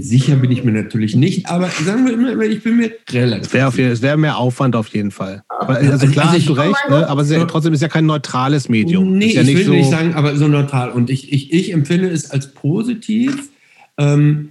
Sicher 0.00 0.34
bin 0.34 0.50
ich 0.50 0.64
mir 0.64 0.72
natürlich 0.72 1.14
nicht, 1.14 1.48
aber 1.48 1.68
sagen 1.68 2.04
wir 2.04 2.14
immer, 2.14 2.42
ich 2.42 2.60
bin 2.60 2.78
mir 2.78 2.90
relativ. 3.08 3.54
Es 3.54 3.78
wäre 3.78 4.02
wär 4.02 4.16
mehr 4.16 4.36
Aufwand 4.36 4.74
auf 4.74 4.88
jeden 4.88 5.12
Fall. 5.12 5.44
Aber, 5.48 5.76
also, 5.76 5.92
also 5.92 6.06
klar, 6.08 6.30
also 6.30 6.38
hast 6.38 6.48
du 6.48 6.52
recht, 6.54 6.88
ne? 6.88 7.08
aber 7.08 7.22
ja, 7.22 7.44
trotzdem 7.44 7.72
ist 7.72 7.80
ja 7.80 7.86
kein 7.86 8.04
neutrales 8.04 8.68
Medium. 8.68 9.16
Nee, 9.16 9.32
ja 9.32 9.42
ich 9.42 9.54
will 9.54 9.64
so 9.64 9.72
nicht 9.72 9.88
sagen, 9.88 10.14
aber 10.14 10.34
so 10.34 10.48
neutral. 10.48 10.90
Und 10.90 11.08
ich, 11.08 11.32
ich, 11.32 11.52
ich 11.52 11.72
empfinde 11.72 12.08
es 12.08 12.32
als 12.32 12.52
positiv. 12.52 13.50
Ähm, 13.96 14.48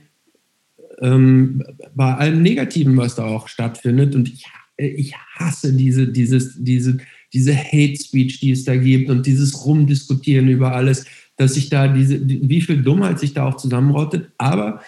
ähm, 1.01 1.65
bei 1.95 2.15
allem 2.15 2.41
Negativen, 2.41 2.95
was 2.95 3.15
da 3.15 3.25
auch 3.25 3.49
stattfindet. 3.49 4.15
Und 4.15 4.29
ich, 4.29 4.45
ich 4.77 5.15
hasse 5.35 5.73
diese, 5.73 6.07
dieses, 6.07 6.55
diese, 6.63 6.97
diese 7.33 7.57
Hate 7.57 7.97
Speech, 7.97 8.39
die 8.39 8.51
es 8.51 8.63
da 8.63 8.77
gibt 8.77 9.09
und 9.09 9.25
dieses 9.25 9.65
Rumdiskutieren 9.65 10.47
über 10.47 10.73
alles, 10.73 11.05
dass 11.35 11.55
sich 11.55 11.69
da 11.69 11.89
diese, 11.89 12.25
wie 12.25 12.61
viel 12.61 12.81
Dummheit 12.81 13.19
sich 13.19 13.33
da 13.33 13.45
auch 13.45 13.57
zusammenrottet. 13.57 14.29
Aber 14.37 14.79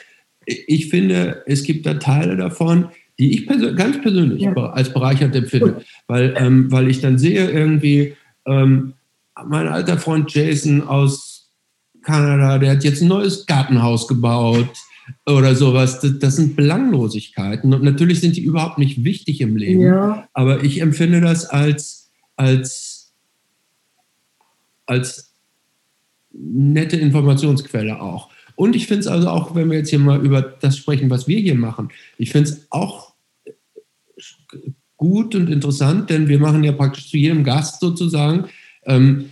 ich 0.46 0.90
finde, 0.90 1.44
es 1.46 1.64
gibt 1.64 1.86
da 1.86 1.96
Teile 1.96 2.36
davon, 2.36 2.90
die 3.20 3.34
ich 3.34 3.48
persö 3.48 3.76
ganz 3.76 4.02
persönlich 4.02 4.42
ja. 4.42 4.54
als 4.54 4.94
bereichert 4.94 5.36
empfinde, 5.36 5.84
weil, 6.08 6.34
ähm, 6.38 6.72
weil 6.72 6.90
ich 6.90 7.02
dann 7.02 7.20
sehe 7.20 7.52
irgendwie, 7.52 8.16
ähm, 8.46 8.94
mein 9.46 9.68
alter 9.68 9.98
Freund 9.98 10.34
Jason 10.34 10.82
aus 10.82 11.50
Kanada, 12.04 12.58
der 12.58 12.72
hat 12.72 12.84
jetzt 12.84 13.02
ein 13.02 13.08
neues 13.08 13.46
Gartenhaus 13.46 14.08
gebaut 14.08 14.70
oder 15.28 15.56
sowas. 15.56 16.00
Das, 16.00 16.18
das 16.18 16.36
sind 16.36 16.56
Belanglosigkeiten 16.56 17.74
und 17.74 17.84
natürlich 17.84 18.22
sind 18.22 18.38
die 18.38 18.44
überhaupt 18.44 18.80
nicht 18.80 19.04
wichtig 19.04 19.42
im 19.42 19.56
Leben, 19.56 19.82
ja. 19.82 20.28
aber 20.34 20.64
ich 20.64 20.82
empfinde 20.82 21.22
das 21.22 21.46
als, 21.46 22.12
als, 22.36 23.14
als 24.88 25.36
nette 26.32 26.98
Informationsquelle 26.98 28.02
auch. 28.02 28.31
Und 28.62 28.76
ich 28.76 28.86
finde 28.86 29.00
es 29.00 29.08
also 29.08 29.28
auch, 29.28 29.56
wenn 29.56 29.72
wir 29.72 29.80
jetzt 29.80 29.90
hier 29.90 29.98
mal 29.98 30.24
über 30.24 30.44
das 30.44 30.78
sprechen, 30.78 31.10
was 31.10 31.28
wir 31.28 31.40
hier 31.40 31.56
machen, 31.56 31.90
ich 32.20 32.30
finde 32.30 32.52
es 32.52 32.68
auch 32.70 33.16
gut 34.98 35.34
und 35.34 35.50
interessant, 35.50 36.12
denn 36.12 36.28
wir 36.28 36.38
machen 36.38 36.64
ja 36.64 36.72
praktisch 36.72 37.10
zu 37.10 37.18
jedem 37.18 37.44
Gast 37.44 37.80
sozusagen, 37.80 38.46
ähm, 38.86 39.32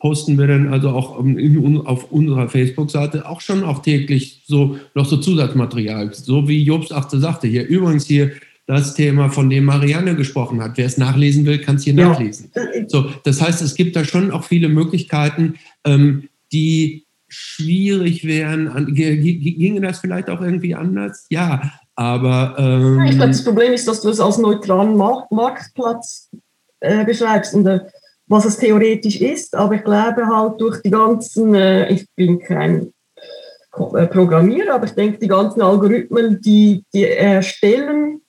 posten 0.00 0.38
wir 0.38 0.46
dann 0.46 0.70
also 0.70 0.90
auch 0.90 1.18
in, 1.24 1.80
auf 1.86 2.12
unserer 2.12 2.50
Facebook-Seite 2.50 3.26
auch 3.26 3.40
schon 3.40 3.64
auch 3.64 3.80
täglich 3.80 4.42
so 4.44 4.76
noch 4.94 5.06
so 5.06 5.16
Zusatzmaterial, 5.16 6.12
so 6.12 6.46
wie 6.46 6.62
Jobs 6.62 6.92
Achte 6.92 7.18
sagte 7.20 7.48
hier. 7.48 7.66
Übrigens 7.66 8.04
hier 8.04 8.32
das 8.66 8.92
Thema, 8.92 9.30
von 9.30 9.48
dem 9.48 9.64
Marianne 9.64 10.14
gesprochen 10.14 10.62
hat. 10.62 10.76
Wer 10.76 10.86
es 10.86 10.98
nachlesen 10.98 11.46
will, 11.46 11.58
kann 11.58 11.76
es 11.76 11.84
hier 11.84 11.94
ja. 11.94 12.10
nachlesen. 12.10 12.50
So, 12.86 13.10
das 13.24 13.40
heißt, 13.40 13.62
es 13.62 13.76
gibt 13.76 13.96
da 13.96 14.04
schon 14.04 14.30
auch 14.30 14.44
viele 14.44 14.68
Möglichkeiten, 14.68 15.54
ähm, 15.84 16.28
die 16.52 17.06
schwierig 17.28 18.26
wären. 18.26 18.94
Ginge 18.94 19.80
das 19.80 20.00
vielleicht 20.00 20.28
auch 20.28 20.40
irgendwie 20.40 20.74
anders? 20.74 21.26
Ja, 21.30 21.72
Aber 21.94 22.54
ähm, 22.58 23.00
ich 23.04 23.16
glaube, 23.16 23.32
das 23.32 23.44
Problem 23.44 23.72
ist, 23.72 23.86
dass 23.86 24.00
du 24.00 24.10
es 24.10 24.20
als 24.20 24.38
neutralen 24.38 24.96
Markt 24.96 25.30
Marktplatz 25.30 26.30
äh, 26.80 27.04
beschreibst 27.04 27.54
und 27.54 27.66
äh, 27.66 27.80
was 28.26 28.44
es 28.44 28.56
theoretisch 28.56 29.20
ist. 29.20 29.54
Aber 29.54 29.74
ich 29.74 29.84
glaube 29.84 30.26
halt 30.26 30.60
durch 30.60 30.80
die 30.82 30.90
ganzen, 30.90 31.54
äh, 31.54 31.90
ich 31.92 32.06
bin 32.14 32.38
kein 32.38 32.92
äh, 33.74 34.06
Programmierer, 34.06 34.74
aber 34.74 34.86
ich 34.86 34.92
denke, 34.92 35.18
die 35.18 35.28
ganzen 35.28 35.62
Algorithmen, 35.62 36.40
die, 36.40 36.84
die 36.94 37.04
erstellen, 37.04 38.22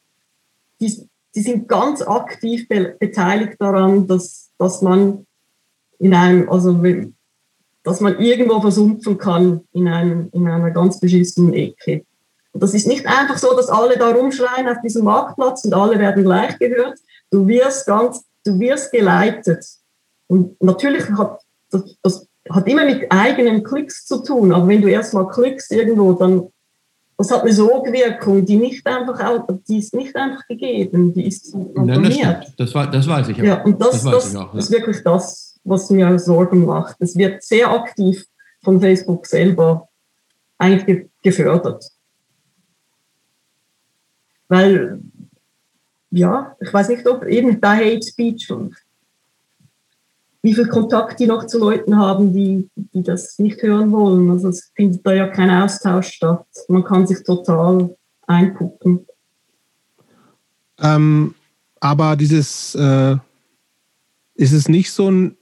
die, 0.79 1.09
die 1.35 1.41
sind 1.41 1.67
ganz 1.67 2.01
aktiv 2.01 2.67
be 2.67 2.95
beteiligt 2.99 3.55
daran, 3.59 4.07
dass, 4.07 4.51
dass 4.57 4.81
man 4.81 5.25
in 5.99 6.13
einem, 6.13 6.49
also 6.49 6.83
dass 7.83 7.99
man 7.99 8.19
irgendwo 8.19 8.61
versumpfen 8.61 9.17
kann 9.17 9.61
in, 9.73 9.87
einem, 9.87 10.29
in 10.31 10.47
einer 10.47 10.71
ganz 10.71 10.99
beschissenen 10.99 11.53
Ecke. 11.53 12.05
Und 12.53 12.63
das 12.63 12.73
ist 12.73 12.87
nicht 12.87 13.05
einfach 13.07 13.37
so, 13.37 13.55
dass 13.55 13.69
alle 13.69 13.97
da 13.97 14.11
rumschreien 14.11 14.67
auf 14.69 14.77
diesem 14.83 15.05
Marktplatz 15.05 15.65
und 15.65 15.73
alle 15.73 15.99
werden 15.99 16.23
gleich 16.23 16.57
gehört. 16.59 16.99
Du 17.31 17.47
wirst 17.47 17.87
ganz, 17.87 18.23
du 18.45 18.59
wirst 18.59 18.91
geleitet. 18.91 19.65
Und 20.27 20.61
natürlich 20.61 21.09
hat 21.11 21.39
das, 21.71 21.95
das 22.01 22.27
hat 22.49 22.67
immer 22.67 22.85
mit 22.85 23.11
eigenen 23.11 23.63
Klicks 23.63 24.05
zu 24.05 24.21
tun, 24.23 24.53
aber 24.53 24.67
wenn 24.67 24.81
du 24.81 24.87
erstmal 24.87 25.27
klickst 25.27 25.71
irgendwo, 25.71 26.13
dann 26.13 26.49
das 27.17 27.31
hat 27.31 27.43
eine 27.43 27.53
Sogwirkung, 27.53 28.43
die 28.45 28.57
nicht 28.57 28.85
einfach, 28.87 29.45
die 29.67 29.77
ist 29.77 29.93
nicht 29.93 30.15
einfach 30.15 30.45
gegeben, 30.47 31.13
die 31.13 31.27
ist 31.27 31.51
programmiert. 31.51 32.53
Das, 32.57 32.73
das, 32.73 32.91
das 32.91 33.07
weiß 33.07 33.29
ich 33.29 33.39
auch. 33.39 33.45
Ja, 33.45 33.63
und 33.63 33.79
das, 33.79 34.03
das, 34.03 34.03
das 34.03 34.35
auch, 34.35 34.53
ja. 34.53 34.59
ist 34.59 34.71
wirklich 34.71 35.03
das, 35.03 35.52
was 35.63 35.89
mir 35.89 36.17
Sorgen 36.19 36.65
macht. 36.65 36.97
Es 36.99 37.15
wird 37.15 37.43
sehr 37.43 37.71
aktiv 37.71 38.25
von 38.63 38.79
Facebook 38.79 39.25
selber 39.25 39.89
eigentlich 40.57 41.09
gefördert. 41.21 41.89
Weil, 44.47 44.99
ja, 46.11 46.55
ich 46.59 46.73
weiß 46.73 46.89
nicht, 46.89 47.07
ob 47.07 47.25
eben 47.25 47.59
da 47.59 47.75
Hate 47.75 48.05
Speech 48.05 48.51
und 48.51 48.75
wie 50.41 50.53
viel 50.53 50.67
Kontakt 50.67 51.19
die 51.19 51.25
noch 51.25 51.47
zu 51.47 51.57
Leuten 51.57 51.97
haben, 51.97 52.33
die, 52.33 52.69
die 52.75 53.01
das 53.01 53.39
nicht 53.39 53.61
hören 53.61 53.91
wollen. 53.93 54.29
Also 54.29 54.49
es 54.49 54.71
findet 54.75 55.05
da 55.07 55.13
ja 55.13 55.27
kein 55.29 55.49
Austausch 55.49 56.07
statt. 56.07 56.45
Man 56.67 56.83
kann 56.83 57.07
sich 57.07 57.23
total 57.23 57.95
einpuppen. 58.27 59.07
Ähm, 60.79 61.33
aber 61.79 62.17
dieses, 62.17 62.75
äh, 62.75 63.15
ist 64.35 64.51
es 64.51 64.67
nicht 64.67 64.91
so 64.91 65.09
ein, 65.09 65.37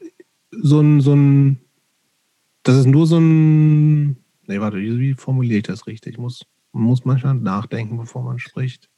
so 0.52 0.80
ein, 0.80 1.02
so 1.02 1.14
ein, 1.14 1.60
das 2.64 2.78
ist 2.78 2.88
nur 2.88 3.08
so 3.08 3.18
ein, 3.18 4.18
nee, 4.48 4.60
warte, 4.60 4.78
wie 4.78 5.14
formuliere 5.14 5.58
ich 5.58 5.64
das 5.64 5.88
richtig? 5.88 6.18
Muss, 6.18 6.46
man 6.74 6.84
muss 6.84 7.06
manchmal 7.06 7.36
nachdenken, 7.36 7.98
bevor 7.98 8.24
man 8.24 8.40
spricht 8.40 8.92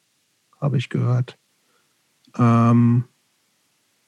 habe 0.63 0.77
ich 0.77 0.89
gehört. 0.89 1.37
Ähm, 2.39 3.03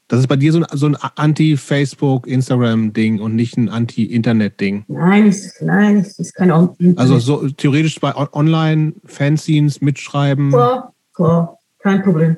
das 0.08 0.22
ist 0.22 0.28
bei 0.28 0.38
dir 0.38 0.54
so 0.54 0.60
ein, 0.60 0.66
so 0.72 0.86
ein 0.88 0.96
Anti-Facebook, 0.96 2.28
Instagram-Ding 2.28 3.20
und 3.20 3.36
nicht 3.36 3.58
ein 3.58 3.70
Anti-Internet-Ding. 3.70 4.86
Nein, 4.88 5.36
nein, 5.62 5.98
es 5.98 6.18
ist 6.18 6.34
kein 6.34 6.52
Anti. 6.52 6.94
Also 6.96 7.20
so 7.20 7.50
theoretisch 7.50 8.00
bei 8.00 8.16
Online-Fanzines 8.16 9.82
mitschreiben. 9.82 10.50
Klar, 10.50 10.94
klar, 11.14 11.58
kein 11.80 12.02
Problem. 12.04 12.38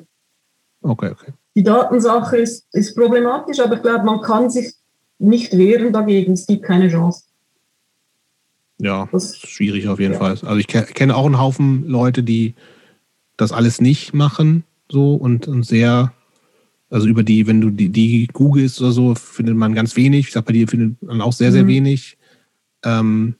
Okay, 0.82 1.10
okay. 1.10 1.32
Die 1.54 1.62
Datensache 1.62 2.38
ist, 2.38 2.66
ist 2.72 2.94
problematisch, 2.96 3.60
aber 3.60 3.76
ich 3.76 3.82
glaube, 3.82 4.04
man 4.04 4.20
kann 4.20 4.50
sich 4.50 4.74
nicht 5.18 5.56
wehren 5.56 5.92
dagegen. 5.92 6.32
Es 6.32 6.46
gibt 6.46 6.62
keine 6.62 6.88
Chance. 6.88 7.24
Ja, 8.80 9.08
das 9.10 9.32
ist 9.32 9.48
schwierig 9.48 9.88
auf 9.88 9.98
jeden 9.98 10.14
ja. 10.14 10.18
Fall. 10.18 10.30
Also 10.30 10.56
ich 10.56 10.68
kenne 10.68 11.16
auch 11.16 11.26
einen 11.26 11.40
Haufen 11.40 11.86
Leute, 11.86 12.22
die 12.22 12.54
das 13.36 13.52
alles 13.52 13.80
nicht 13.80 14.14
machen, 14.14 14.64
so 14.90 15.14
und, 15.14 15.48
und 15.48 15.64
sehr, 15.64 16.12
also 16.90 17.08
über 17.08 17.22
die, 17.22 17.46
wenn 17.46 17.60
du 17.60 17.70
die, 17.70 17.88
die 17.88 18.28
googelst 18.32 18.80
oder 18.80 18.92
so, 18.92 19.14
findet 19.14 19.56
man 19.56 19.74
ganz 19.74 19.96
wenig. 19.96 20.28
Ich 20.28 20.32
sag, 20.32 20.44
bei 20.44 20.52
dir 20.52 20.68
findet 20.68 21.02
man 21.02 21.20
auch 21.20 21.32
sehr, 21.32 21.52
sehr 21.52 21.64
mhm. 21.64 21.68
wenig. 21.68 22.18
Ähm, 22.84 23.34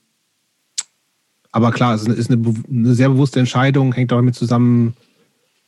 aber 1.51 1.71
klar, 1.71 1.95
es 1.95 2.05
ist 2.05 2.31
eine, 2.31 2.55
eine, 2.69 2.93
sehr 2.93 3.09
bewusste 3.09 3.39
Entscheidung, 3.39 3.93
hängt 3.93 4.13
auch 4.13 4.17
damit 4.17 4.35
zusammen, 4.35 4.93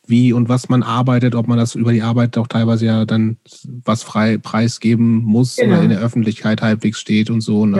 wie 0.07 0.33
und 0.33 0.49
was 0.49 0.69
man 0.69 0.83
arbeitet, 0.83 1.35
ob 1.35 1.47
man 1.47 1.57
das 1.57 1.75
über 1.75 1.91
die 1.91 2.01
Arbeit 2.01 2.37
auch 2.37 2.47
teilweise 2.47 2.85
ja 2.85 3.05
dann 3.05 3.37
was 3.85 4.03
frei 4.03 4.37
preisgeben 4.37 5.23
muss 5.23 5.55
genau. 5.55 5.75
oder 5.75 5.83
in 5.83 5.89
der 5.89 5.99
Öffentlichkeit 5.99 6.61
halbwegs 6.61 6.99
steht 6.99 7.29
und 7.29 7.41
so. 7.41 7.65
Ne? 7.65 7.77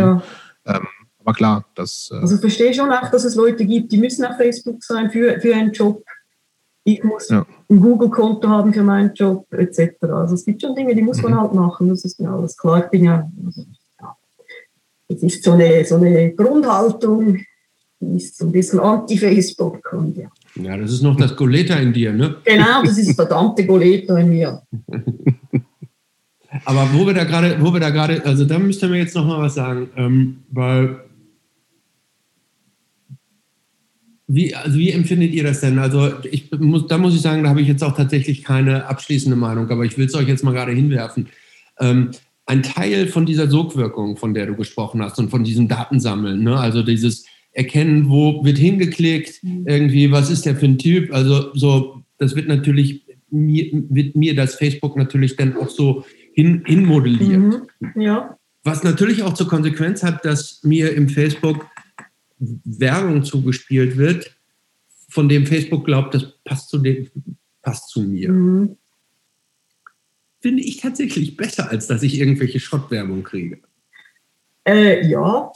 Ja. 0.66 0.76
Ähm, 0.76 0.88
aber 1.20 1.34
klar, 1.34 1.66
das. 1.76 2.10
Äh 2.12 2.18
also 2.18 2.36
ich 2.36 2.42
verstehe 2.42 2.74
schon 2.74 2.92
auch, 2.92 3.10
dass 3.12 3.24
es 3.24 3.36
Leute 3.36 3.66
gibt, 3.66 3.92
die 3.92 3.98
müssen 3.98 4.26
auf 4.26 4.38
Facebook 4.38 4.84
sein 4.84 5.12
für, 5.12 5.40
für 5.40 5.56
einen 5.56 5.72
Job 5.72 6.04
ich 6.84 7.04
muss 7.04 7.30
ja. 7.30 7.46
ein 7.70 7.80
Google-Konto 7.80 8.48
haben 8.48 8.74
für 8.74 8.84
meinen 8.84 9.14
Job 9.14 9.46
etc. 9.54 10.04
Also 10.04 10.34
es 10.34 10.46
gibt 10.46 10.62
schon 10.62 10.76
Dinge, 10.76 10.96
die 10.96 11.02
muss 11.02 11.22
man 11.22 11.34
mhm. 11.34 11.42
halt 11.42 11.54
machen, 11.54 11.90
das 11.90 12.04
ist 12.06 12.20
mir 12.20 12.30
alles 12.30 12.58
klar. 12.58 12.86
Ich 12.86 12.90
bin 12.90 13.04
ja, 13.04 13.30
also, 13.46 13.66
ja 14.00 14.16
das 15.10 15.22
ist 15.22 15.44
so 15.44 15.52
eine, 15.52 15.86
so 15.86 15.96
eine 15.96 16.34
Grundhaltung, 16.34 17.40
die 18.00 18.18
ist 18.18 18.38
so 18.38 18.46
ein 18.46 18.52
bisschen 18.52 18.80
anti-Facebook. 18.80 19.94
Und 19.94 20.18
ja. 20.18 20.30
Ja, 20.56 20.78
das 20.78 20.92
ist 20.92 21.02
noch 21.02 21.16
das 21.16 21.36
Goleta 21.36 21.76
in 21.76 21.94
dir, 21.94 22.14
ne? 22.14 22.38
Genau, 22.44 22.84
das 22.84 22.98
ist 22.98 23.10
das 23.10 23.16
verdammte 23.16 23.66
Goleta 23.66 24.18
in 24.18 24.30
mir. 24.30 24.62
Aber 26.66 26.90
wo 26.94 27.08
wir 27.08 27.14
da 27.14 27.24
gerade, 27.24 27.58
wo 27.62 27.74
wir 27.74 27.80
da 27.80 27.90
gerade, 27.90 28.26
also 28.26 28.44
da 28.44 28.60
müsst 28.60 28.84
ihr 28.84 28.90
mir 28.90 28.98
jetzt 28.98 29.16
noch 29.16 29.26
mal 29.26 29.40
was 29.40 29.56
sagen, 29.56 29.90
ähm, 29.96 30.44
weil 30.52 31.00
Wie, 34.34 34.56
also 34.56 34.78
wie 34.78 34.92
empfindet 34.92 35.34
ihr 35.34 35.44
das 35.44 35.60
denn? 35.60 35.78
Also 35.78 36.10
ich 36.24 36.50
muss, 36.52 36.88
da 36.88 36.98
muss 36.98 37.14
ich 37.14 37.20
sagen, 37.20 37.44
da 37.44 37.50
habe 37.50 37.60
ich 37.60 37.68
jetzt 37.68 37.84
auch 37.84 37.98
tatsächlich 37.98 38.46
keine 38.46 38.86
abschließende 38.86 39.36
Meinung, 39.36 39.70
aber 39.70 39.84
ich 39.84 39.98
will 39.98 40.06
es 40.06 40.16
euch 40.16 40.30
jetzt 40.30 40.46
mal 40.46 40.54
gerade 40.54 40.72
hinwerfen. 40.72 41.28
Ähm, 41.82 42.12
ein 42.46 42.64
Teil 42.64 43.08
von 43.08 43.26
dieser 43.26 43.50
Sogwirkung, 43.50 44.16
von 44.16 44.34
der 44.34 44.46
du 44.46 44.56
gesprochen 44.56 45.02
hast 45.02 45.20
und 45.20 45.32
von 45.32 45.44
diesem 45.44 45.68
Datensammeln, 45.68 46.44
ne? 46.44 46.58
also 46.58 46.82
dieses 46.82 47.26
Erkennen, 47.54 48.10
wo 48.10 48.44
wird 48.46 48.58
hingeklickt, 48.58 49.44
mhm. 49.44 49.66
irgendwie, 49.68 50.12
was 50.12 50.30
ist 50.30 50.46
der 50.46 50.56
für 50.56 50.66
ein 50.66 50.78
Typ, 50.78 51.14
also 51.14 51.54
so, 51.54 52.04
das 52.18 52.36
wird 52.36 52.48
natürlich, 52.48 53.06
mir, 53.30 53.70
wird 53.90 54.16
mir 54.16 54.36
das 54.36 54.56
Facebook 54.56 54.96
natürlich 54.96 55.36
dann 55.36 55.58
auch 55.58 55.70
so 55.70 56.06
hin, 56.34 56.64
hinmodelliert. 56.66 57.62
Mhm. 57.80 58.02
Ja. 58.02 58.38
Was 58.64 58.84
natürlich 58.84 59.24
auch 59.24 59.34
zur 59.34 59.48
Konsequenz 59.48 60.04
hat, 60.04 60.24
dass 60.24 60.64
mir 60.64 60.94
im 60.94 61.10
Facebook 61.10 61.66
Werbung 62.38 63.24
zugespielt 63.24 63.98
wird, 63.98 64.36
von 65.10 65.28
dem 65.28 65.46
Facebook 65.46 65.86
glaubt, 65.86 66.14
das 66.14 66.34
passt 66.46 66.70
zu, 66.70 66.78
dem, 66.78 67.08
passt 67.62 67.90
zu 67.90 68.02
mir. 68.02 68.32
Mhm. 68.32 68.78
Finde 70.40 70.64
ich 70.64 70.78
tatsächlich 70.78 71.38
besser, 71.38 71.70
als 71.70 71.88
dass 71.88 72.02
ich 72.02 72.18
irgendwelche 72.18 72.60
Schrottwerbung 72.60 73.24
kriege. 73.24 73.60
Äh, 74.66 75.08
ja. 75.08 75.52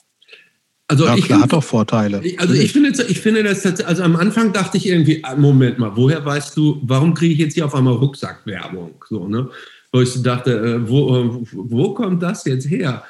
Also 0.87 1.05
ja, 1.05 1.15
ich 1.15 1.25
klar, 1.25 1.39
find, 1.39 1.51
hat 1.51 1.53
doch 1.53 1.63
Vorteile. 1.63 2.21
Also 2.37 2.53
ich 2.53 2.71
finde, 2.71 2.91
ich 3.07 3.19
finde 3.19 3.43
das 3.43 3.65
also 3.65 4.03
am 4.03 4.15
Anfang 4.15 4.53
dachte 4.53 4.77
ich 4.77 4.87
irgendwie, 4.87 5.23
ah, 5.23 5.35
Moment 5.35 5.79
mal, 5.79 5.91
woher 5.95 6.23
weißt 6.23 6.55
du, 6.55 6.79
warum 6.83 7.13
kriege 7.13 7.33
ich 7.33 7.39
jetzt 7.39 7.53
hier 7.55 7.65
auf 7.65 7.73
einmal 7.73 7.95
Rucksackwerbung? 7.95 9.03
So, 9.09 9.27
ne? 9.27 9.49
Wo 9.91 10.01
ich 10.01 10.09
so 10.09 10.21
dachte, 10.21 10.51
äh, 10.51 10.89
wo, 10.89 11.17
äh, 11.17 11.29
wo 11.53 11.93
kommt 11.93 12.21
das 12.21 12.45
jetzt 12.45 12.69
her? 12.69 13.03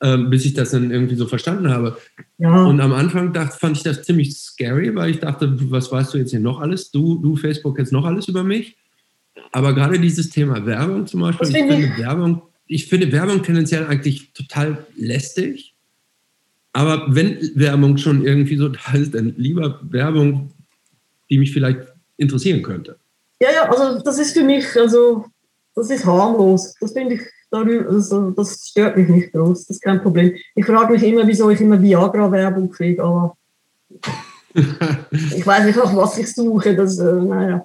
ähm, 0.00 0.30
bis 0.30 0.44
ich 0.44 0.54
das 0.54 0.70
dann 0.70 0.90
irgendwie 0.90 1.16
so 1.16 1.26
verstanden 1.26 1.70
habe. 1.70 1.96
Ja. 2.38 2.64
Und 2.64 2.80
am 2.80 2.92
Anfang 2.92 3.32
dachte, 3.32 3.58
fand 3.58 3.76
ich 3.76 3.82
das 3.82 4.02
ziemlich 4.02 4.36
scary, 4.36 4.94
weil 4.94 5.10
ich 5.10 5.18
dachte, 5.18 5.52
was 5.70 5.90
weißt 5.90 6.14
du 6.14 6.18
jetzt 6.18 6.30
hier 6.30 6.40
noch 6.40 6.60
alles? 6.60 6.90
Du, 6.90 7.18
du 7.18 7.36
Facebook 7.36 7.78
jetzt 7.78 7.92
noch 7.92 8.04
alles 8.04 8.28
über 8.28 8.44
mich? 8.44 8.76
Aber 9.52 9.74
gerade 9.74 9.98
dieses 9.98 10.30
Thema 10.30 10.64
Werbung 10.66 11.06
zum 11.06 11.20
Beispiel, 11.20 11.48
ich 11.48 11.54
finde, 11.54 11.98
Werbung, 11.98 12.42
ich 12.66 12.86
finde 12.86 13.10
Werbung 13.10 13.42
tendenziell 13.42 13.86
eigentlich 13.86 14.32
total 14.32 14.86
lästig. 14.96 15.74
Aber 16.72 17.06
wenn 17.08 17.38
Werbung 17.54 17.96
schon 17.96 18.24
irgendwie 18.24 18.56
so 18.56 18.68
da 18.68 18.92
ist, 18.94 19.14
dann 19.14 19.34
lieber 19.36 19.80
Werbung, 19.82 20.50
die 21.30 21.38
mich 21.38 21.52
vielleicht 21.52 21.80
interessieren 22.16 22.62
könnte. 22.62 22.96
Ja, 23.40 23.48
ja, 23.52 23.70
also 23.70 24.02
das 24.02 24.18
ist 24.18 24.32
für 24.32 24.44
mich, 24.44 24.64
also 24.76 25.26
das 25.74 25.90
ist 25.90 26.04
harmlos. 26.04 26.74
Das 26.80 26.92
finde 26.92 27.14
ich 27.14 27.22
also 27.50 28.30
das 28.32 28.68
stört 28.68 28.96
mich 28.96 29.08
nicht 29.08 29.32
groß, 29.32 29.66
das 29.66 29.76
ist 29.76 29.82
kein 29.82 30.02
Problem. 30.02 30.34
Ich 30.54 30.66
frage 30.66 30.92
mich 30.92 31.02
immer, 31.02 31.26
wieso 31.26 31.48
ich 31.50 31.60
immer 31.60 31.80
Viagra-Werbung 31.80 32.70
kriege, 32.70 33.02
aber 33.02 33.36
ich 35.12 35.46
weiß 35.46 35.64
nicht, 35.64 35.76
nach 35.76 35.94
was 35.96 36.18
ich 36.18 36.32
suche. 36.34 36.74
Das, 36.74 36.98
äh, 36.98 37.12
naja. 37.12 37.64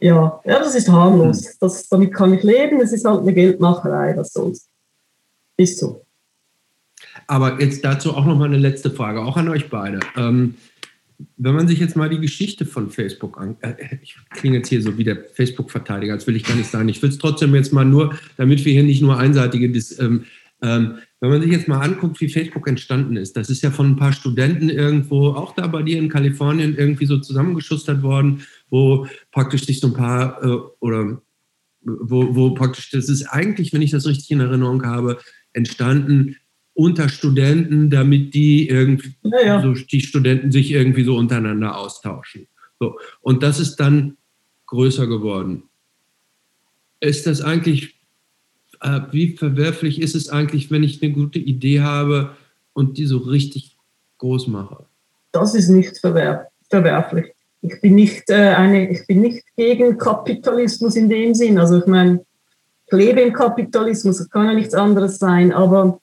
Ja. 0.00 0.40
ja, 0.44 0.58
das 0.58 0.74
ist 0.74 0.88
harmlos. 0.88 1.56
Das, 1.58 1.88
damit 1.88 2.12
kann 2.12 2.34
ich 2.34 2.42
leben. 2.42 2.80
Es 2.80 2.92
ist 2.92 3.04
halt 3.04 3.20
eine 3.20 3.32
Geldmacherei, 3.32 4.16
was 4.16 4.32
soll's. 4.32 4.68
Ist 5.56 5.78
so. 5.78 6.03
Aber 7.26 7.60
jetzt 7.60 7.84
dazu 7.84 8.14
auch 8.14 8.26
noch 8.26 8.38
mal 8.38 8.46
eine 8.46 8.58
letzte 8.58 8.90
Frage, 8.90 9.22
auch 9.22 9.36
an 9.36 9.48
euch 9.48 9.68
beide. 9.68 10.00
Ähm, 10.16 10.54
wenn 11.36 11.54
man 11.54 11.68
sich 11.68 11.78
jetzt 11.78 11.96
mal 11.96 12.08
die 12.08 12.20
Geschichte 12.20 12.66
von 12.66 12.90
Facebook 12.90 13.38
an, 13.40 13.56
äh, 13.60 13.74
ich 14.02 14.16
klinge 14.30 14.56
jetzt 14.58 14.68
hier 14.68 14.82
so 14.82 14.98
wie 14.98 15.04
der 15.04 15.24
Facebook-Verteidiger, 15.34 16.14
das 16.14 16.26
will 16.26 16.36
ich 16.36 16.44
gar 16.44 16.56
nicht 16.56 16.70
sagen. 16.70 16.88
Ich 16.88 17.00
will 17.02 17.10
es 17.10 17.18
trotzdem 17.18 17.54
jetzt 17.54 17.72
mal 17.72 17.84
nur, 17.84 18.18
damit 18.36 18.64
wir 18.64 18.72
hier 18.72 18.82
nicht 18.82 19.02
nur 19.02 19.18
einseitige 19.18 19.70
Dis, 19.70 19.98
ähm, 19.98 20.24
Ähm, 20.62 20.98
wenn 21.20 21.30
man 21.30 21.42
sich 21.42 21.50
jetzt 21.50 21.68
mal 21.68 21.82
anguckt, 21.82 22.20
wie 22.20 22.28
Facebook 22.28 22.66
entstanden 22.68 23.16
ist, 23.16 23.36
das 23.36 23.50
ist 23.50 23.62
ja 23.62 23.70
von 23.70 23.90
ein 23.90 23.96
paar 23.96 24.12
Studenten 24.12 24.70
irgendwo, 24.70 25.32
auch 25.32 25.54
da 25.54 25.66
bei 25.66 25.82
dir 25.82 25.98
in 25.98 26.08
Kalifornien, 26.08 26.76
irgendwie 26.76 27.06
so 27.06 27.18
zusammengeschustert 27.18 28.02
worden, 28.02 28.42
wo 28.70 29.06
praktisch 29.30 29.66
sich 29.66 29.80
so 29.80 29.88
ein 29.88 29.94
paar 29.94 30.42
äh, 30.42 30.58
oder 30.80 31.20
wo, 31.82 32.34
wo 32.34 32.54
praktisch, 32.54 32.90
das 32.90 33.10
ist 33.10 33.26
eigentlich, 33.26 33.72
wenn 33.72 33.82
ich 33.82 33.90
das 33.90 34.06
richtig 34.06 34.30
in 34.30 34.40
Erinnerung 34.40 34.86
habe, 34.86 35.18
entstanden 35.52 36.36
unter 36.74 37.08
Studenten, 37.08 37.88
damit 37.88 38.34
die 38.34 38.68
irgendwie, 38.68 39.14
ja, 39.22 39.46
ja. 39.46 39.62
So, 39.62 39.72
die 39.72 40.00
Studenten 40.00 40.52
sich 40.52 40.72
irgendwie 40.72 41.04
so 41.04 41.16
untereinander 41.16 41.78
austauschen. 41.78 42.48
So. 42.80 42.98
Und 43.20 43.42
das 43.42 43.60
ist 43.60 43.76
dann 43.76 44.16
größer 44.66 45.06
geworden. 45.06 45.64
Ist 47.00 47.26
das 47.26 47.40
eigentlich, 47.40 47.94
äh, 48.80 49.00
wie 49.12 49.36
verwerflich 49.36 50.00
ist 50.00 50.14
es 50.14 50.28
eigentlich, 50.28 50.70
wenn 50.70 50.82
ich 50.82 51.02
eine 51.02 51.12
gute 51.12 51.38
Idee 51.38 51.80
habe 51.80 52.36
und 52.72 52.98
die 52.98 53.06
so 53.06 53.18
richtig 53.18 53.76
groß 54.18 54.48
mache? 54.48 54.86
Das 55.32 55.54
ist 55.54 55.68
nicht 55.68 55.98
verwerf 55.98 56.46
verwerflich. 56.70 57.26
Ich 57.62 57.80
bin 57.80 57.94
nicht 57.94 58.28
äh, 58.30 58.54
eine, 58.54 58.90
ich 58.90 59.06
bin 59.06 59.20
nicht 59.20 59.44
gegen 59.56 59.96
Kapitalismus 59.96 60.96
in 60.96 61.08
dem 61.08 61.34
Sinn. 61.34 61.58
Also 61.58 61.78
ich 61.78 61.86
meine, 61.86 62.24
ich 62.86 62.92
lebe 62.92 63.20
im 63.20 63.32
Kapitalismus, 63.32 64.18
das 64.18 64.28
kann 64.28 64.46
ja 64.46 64.54
nichts 64.54 64.74
anderes 64.74 65.18
sein, 65.18 65.52
aber 65.52 66.00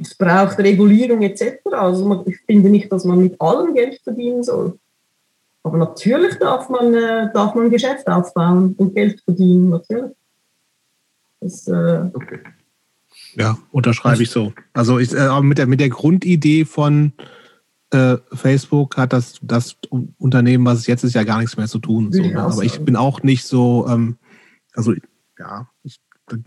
es 0.00 0.14
braucht 0.14 0.58
Regulierung 0.58 1.22
etc. 1.22 1.58
Also 1.72 2.24
ich 2.26 2.38
finde 2.46 2.70
nicht, 2.70 2.90
dass 2.90 3.04
man 3.04 3.20
mit 3.20 3.40
allem 3.40 3.74
Geld 3.74 4.00
verdienen 4.02 4.42
soll. 4.42 4.78
Aber 5.62 5.78
natürlich 5.78 6.36
darf 6.38 6.68
man, 6.68 6.94
äh, 6.94 7.32
darf 7.32 7.54
man 7.54 7.66
ein 7.66 7.70
Geschäft 7.70 8.06
aufbauen 8.08 8.74
und 8.76 8.94
Geld 8.94 9.20
verdienen, 9.20 9.70
natürlich. 9.70 10.12
Das, 11.40 11.66
äh 11.68 12.10
okay. 12.12 12.40
Ja, 13.34 13.58
unterschreibe 13.70 14.22
ich 14.22 14.30
so. 14.30 14.52
Also 14.72 14.98
ich, 14.98 15.12
äh, 15.14 15.40
mit, 15.40 15.58
der, 15.58 15.66
mit 15.66 15.80
der 15.80 15.88
Grundidee 15.88 16.64
von 16.64 17.12
äh, 17.90 18.16
Facebook 18.32 18.96
hat 18.96 19.12
das, 19.12 19.38
das 19.42 19.76
Unternehmen, 20.18 20.64
was 20.64 20.80
es 20.80 20.86
jetzt 20.86 21.04
ist, 21.04 21.14
ja 21.14 21.24
gar 21.24 21.38
nichts 21.38 21.56
mehr 21.56 21.68
zu 21.68 21.78
tun. 21.78 22.12
So, 22.12 22.22
ne? 22.22 22.42
Aber 22.42 22.62
ich 22.62 22.80
bin 22.80 22.96
auch 22.96 23.22
nicht 23.22 23.44
so, 23.44 23.86
ähm, 23.88 24.16
also 24.74 24.94
ja, 25.38 25.68
ich, 25.82 26.00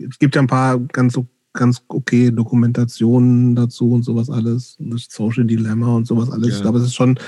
es 0.08 0.18
gibt 0.18 0.34
ja 0.34 0.42
ein 0.42 0.48
paar 0.48 0.78
ganz 0.78 1.14
so 1.14 1.26
ganz 1.56 1.82
okay 1.88 2.30
Dokumentationen 2.30 3.56
dazu 3.56 3.92
und 3.92 4.04
sowas 4.04 4.30
alles, 4.30 4.76
das 4.78 5.08
Social 5.10 5.44
Dilemma 5.44 5.96
und 5.96 6.06
sowas 6.06 6.30
alles. 6.30 6.60
Ja. 6.60 6.66
Aber 6.66 6.78
es 6.78 6.86
ist 6.86 6.94
schon 6.94 7.18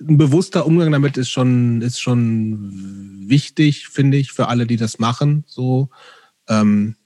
ein 0.00 0.16
bewusster 0.16 0.66
Umgang 0.66 0.90
damit 0.90 1.16
ist 1.16 1.30
schon 1.30 1.80
ist 1.82 2.00
schon 2.00 2.70
wichtig, 3.28 3.88
finde 3.88 4.16
ich, 4.16 4.32
für 4.32 4.48
alle, 4.48 4.66
die 4.66 4.76
das 4.76 4.98
machen. 4.98 5.44
So 5.46 5.90
ähm, 6.48 6.96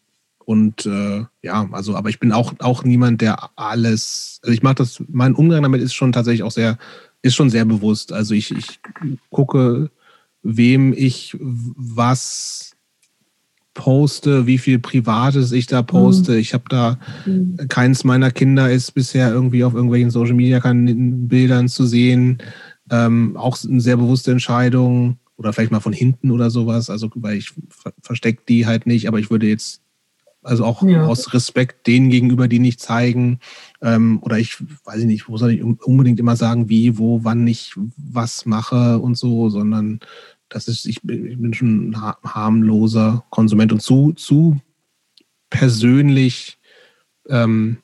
und 0.49 0.87
äh, 0.87 1.25
ja, 1.43 1.69
also, 1.73 1.95
aber 1.95 2.09
ich 2.09 2.21
bin 2.21 2.33
auch 2.33 2.55
auch 2.61 2.83
niemand, 2.83 3.21
der 3.21 3.51
alles. 3.57 4.41
Also 4.43 4.55
ich 4.55 4.63
mache 4.63 4.77
das. 4.77 5.03
Mein 5.09 5.35
Umgang 5.35 5.63
damit 5.63 5.83
ist 5.83 5.93
schon 5.93 6.13
tatsächlich 6.13 6.43
auch 6.43 6.51
sehr 6.51 6.79
ist 7.21 7.35
schon 7.35 7.51
sehr 7.51 7.67
bewusst. 7.67 8.15
Also 8.15 8.33
ich 8.33 8.51
ich 8.53 8.81
gucke, 9.29 9.91
wem 10.43 10.95
ich 10.97 11.37
was 11.39 12.68
poste, 13.79 14.49
wie 14.49 14.59
viel 14.59 14.81
Privates 14.81 15.53
ich 15.53 15.69
da 15.69 15.83
poste. 15.83 16.33
Mhm. 16.33 16.39
Ich 16.39 16.53
habe 16.53 16.65
da, 16.69 16.99
mhm. 17.25 17.57
keins 17.69 18.03
meiner 18.03 18.33
Kinder 18.33 18.69
ist 18.69 18.91
bisher 18.91 19.33
irgendwie 19.33 19.63
auf 19.63 19.73
irgendwelchen 19.73 20.11
Social 20.11 20.35
Media 20.35 20.61
Bildern 20.65 21.69
zu 21.69 21.87
sehen. 21.87 22.39
Ähm, 22.91 23.37
auch 23.37 23.57
eine 23.65 23.81
sehr 23.81 23.97
bewusste 23.97 24.33
Entscheidung 24.33 25.19
oder 25.37 25.53
vielleicht 25.53 25.71
mal 25.71 25.79
von 25.79 25.93
hinten 25.93 26.33
oder 26.33 26.51
sowas. 26.51 26.91
Also, 26.91 27.09
weil 27.15 27.37
ich 27.37 27.53
ver 27.69 27.93
verstecke 28.03 28.43
die 28.49 28.67
halt 28.67 28.87
nicht, 28.87 29.07
aber 29.07 29.21
ich 29.21 29.31
würde 29.31 29.47
jetzt, 29.47 29.81
also 30.43 30.65
auch 30.65 30.83
ja. 30.83 31.07
aus 31.07 31.33
Respekt 31.33 31.87
denen 31.87 32.11
gegenüber, 32.11 32.49
die 32.49 32.59
nicht 32.59 32.81
zeigen. 32.81 33.39
Ähm, 33.81 34.19
oder 34.23 34.41
ich 34.41 34.57
weiß 34.87 35.05
nicht, 35.05 35.29
muss 35.29 35.43
nicht 35.43 35.63
unbedingt 35.63 36.19
immer 36.19 36.35
sagen, 36.35 36.69
wie, 36.69 36.99
wo, 36.99 37.23
wann 37.23 37.47
ich 37.47 37.75
was 37.97 38.45
mache 38.45 38.99
und 38.99 39.17
so, 39.17 39.51
sondern 39.51 40.01
das 40.49 40.69
ist, 40.69 40.87
ich 40.87 41.03
bin, 41.03 41.27
ich 41.27 41.39
bin 41.39 41.55
schon 41.55 41.91
ein 41.91 42.01
harmloser 42.25 43.25
Konsument 43.31 43.73
und 43.73 43.81
zu, 43.81 44.12
zu 44.12 44.61
persönlich 45.51 46.59
ähm, 47.29 47.79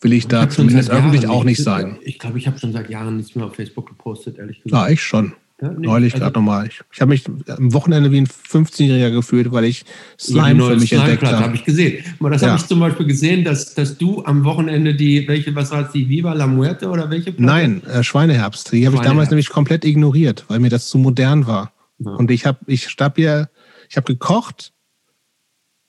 will 0.00 0.12
ich 0.12 0.26
da 0.26 0.48
zumindest 0.48 0.90
öffentlich 0.90 1.28
auch 1.28 1.44
nicht 1.44 1.62
sein. 1.62 1.98
Ich 2.02 2.18
glaube, 2.18 2.38
ich 2.38 2.46
habe 2.46 2.58
schon 2.58 2.72
seit 2.72 2.90
Jahren 2.90 3.16
nichts 3.16 3.34
mehr 3.34 3.46
auf 3.46 3.54
Facebook 3.54 3.88
gepostet, 3.88 4.38
ehrlich 4.38 4.62
gesagt. 4.62 4.82
Ja, 4.82 4.92
ich 4.92 5.02
schon. 5.02 5.34
Ja, 5.60 5.70
nee, 5.72 5.86
Neulich 5.86 6.14
also, 6.14 6.24
gerade 6.24 6.38
nochmal. 6.38 6.66
Ich, 6.68 6.80
ich 6.90 7.00
habe 7.02 7.10
mich 7.10 7.24
am 7.26 7.74
Wochenende 7.74 8.10
wie 8.10 8.18
ein 8.22 8.26
15-Jähriger 8.26 9.10
gefühlt, 9.10 9.52
weil 9.52 9.64
ich 9.64 9.84
Slime 10.18 10.64
für 10.64 10.76
mich 10.76 10.88
Slime 10.88 11.02
entdeckt 11.02 11.24
habe. 11.24 11.44
habe 11.44 11.54
ich 11.54 11.64
gesehen. 11.64 12.02
Aber 12.18 12.30
das 12.30 12.40
ja. 12.40 12.48
habe 12.48 12.60
ich 12.60 12.66
zum 12.66 12.80
Beispiel 12.80 13.06
gesehen, 13.06 13.44
dass, 13.44 13.74
dass 13.74 13.98
du 13.98 14.24
am 14.24 14.44
Wochenende 14.44 14.94
die, 14.94 15.28
welche, 15.28 15.54
was 15.54 15.70
war 15.70 15.86
es, 15.86 15.92
die 15.92 16.08
Viva 16.08 16.32
la 16.32 16.46
Muerte 16.46 16.88
oder 16.88 17.10
welche? 17.10 17.32
Platte? 17.32 17.42
Nein, 17.42 17.82
äh, 17.84 18.02
Schweineherbst. 18.02 18.72
Die 18.72 18.86
habe 18.86 18.96
ich 18.96 19.02
damals 19.02 19.28
nämlich 19.28 19.50
komplett 19.50 19.84
ignoriert, 19.84 20.46
weil 20.48 20.60
mir 20.60 20.70
das 20.70 20.88
zu 20.88 20.96
modern 20.96 21.46
war. 21.46 21.72
Und 22.04 22.30
ich 22.30 22.46
habe 22.46 22.58
ich 22.66 22.86
hab 22.86 23.16
hier, 23.16 23.50
ich 23.88 23.96
habe 23.96 24.12
gekocht 24.12 24.72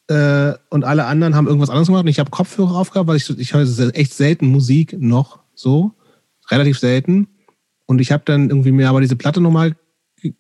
äh, 0.08 0.54
und 0.70 0.84
alle 0.84 1.06
anderen 1.06 1.36
haben 1.36 1.48
irgendwas 1.48 1.70
anderes 1.70 1.88
gemacht 1.88 2.04
und 2.04 2.10
ich 2.10 2.20
habe 2.20 2.32
Kopfhörer 2.32 2.76
aufgehabt, 2.76 3.08
weil 3.08 3.18
ich, 3.18 3.30
ich 3.30 3.54
höre 3.54 3.96
echt 3.96 4.14
selten 4.14 4.48
Musik 4.48 4.96
noch 5.00 5.40
so, 5.54 5.94
relativ 6.50 6.80
selten. 6.80 7.28
Und 7.86 8.02
ich 8.02 8.12
habe 8.12 8.24
dann 8.26 8.50
irgendwie 8.50 8.72
mir 8.72 8.90
aber 8.90 9.02
diese 9.02 9.16
Platte 9.16 9.42
nochmal 9.42 9.76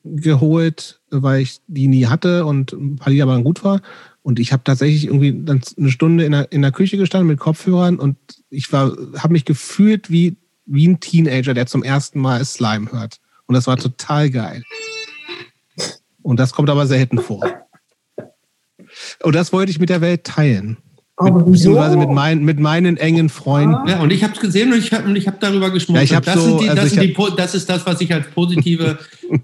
geholt, 0.03 1.01
weil 1.09 1.41
ich 1.41 1.59
die 1.67 1.87
nie 1.87 2.05
hatte 2.05 2.45
und 2.45 2.73
ein 2.73 2.97
paar 2.97 3.11
Lieder 3.11 3.23
aber 3.23 3.41
gut 3.41 3.63
war. 3.63 3.81
Und 4.21 4.39
ich 4.39 4.53
habe 4.53 4.63
tatsächlich 4.63 5.05
irgendwie 5.05 5.43
dann 5.43 5.61
eine 5.77 5.89
Stunde 5.89 6.25
in 6.25 6.33
der, 6.33 6.51
in 6.51 6.61
der 6.61 6.71
Küche 6.71 6.97
gestanden 6.97 7.27
mit 7.27 7.39
Kopfhörern 7.39 7.97
und 7.97 8.17
ich 8.49 8.71
war, 8.71 8.95
habe 9.17 9.33
mich 9.33 9.45
gefühlt 9.45 10.11
wie, 10.11 10.37
wie 10.65 10.87
ein 10.87 10.99
Teenager, 10.99 11.53
der 11.53 11.65
zum 11.65 11.83
ersten 11.83 12.19
Mal 12.19 12.45
Slime 12.45 12.91
hört. 12.91 13.19
Und 13.47 13.55
das 13.55 13.67
war 13.67 13.77
total 13.77 14.29
geil. 14.29 14.63
Und 16.23 16.39
das 16.39 16.53
kommt 16.53 16.69
aber 16.69 16.87
selten 16.87 17.19
vor. 17.19 17.43
Und 19.23 19.35
das 19.35 19.53
wollte 19.53 19.71
ich 19.71 19.79
mit 19.79 19.89
der 19.89 20.01
Welt 20.01 20.23
teilen. 20.23 20.77
Aber 21.17 21.39
mit, 21.39 21.51
beziehungsweise 21.53 21.97
mit, 21.97 22.09
mein, 22.09 22.43
mit 22.43 22.59
meinen 22.59 22.97
engen 22.97 23.29
Freunden. 23.29 23.87
Ja, 23.87 24.01
und 24.01 24.11
ich 24.11 24.23
habe 24.23 24.33
es 24.33 24.39
gesehen 24.39 24.73
und 24.73 24.79
ich 24.79 24.91
habe 24.91 25.13
hab 25.13 25.39
darüber 25.39 25.69
gesprochen. 25.69 26.05
Ja, 26.07 26.19
das, 26.19 26.33
so, 26.43 26.59
das, 26.59 26.69
also 26.69 27.35
das, 27.35 27.55
ist 27.55 27.69
das, 27.69 27.85
was 27.85 28.01
ich 28.01 28.13
als 28.13 28.27
positive, 28.29 28.97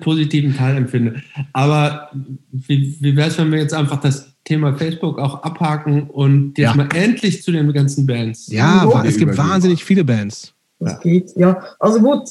positiven 0.00 0.56
Teil 0.56 0.76
empfinde. 0.76 1.22
Aber 1.52 2.10
wie, 2.52 2.96
wie 3.00 3.16
wäre 3.16 3.28
es, 3.28 3.38
wenn 3.38 3.52
wir 3.52 3.58
jetzt 3.58 3.74
einfach 3.74 4.00
das 4.00 4.32
Thema 4.44 4.74
Facebook 4.74 5.18
auch 5.18 5.42
abhaken 5.42 6.04
und 6.08 6.56
jetzt 6.56 6.70
ja. 6.70 6.74
mal 6.74 6.88
endlich 6.94 7.42
zu 7.42 7.52
den 7.52 7.70
ganzen 7.72 8.06
Bands. 8.06 8.48
Ja, 8.48 9.04
es 9.04 9.18
gibt 9.18 9.36
wahnsinnig 9.36 9.84
viele 9.84 10.04
Bands. 10.04 10.54
Das 10.78 10.92
ja. 10.92 10.98
geht, 11.00 11.36
ja. 11.36 11.62
Also 11.78 12.00
gut, 12.00 12.30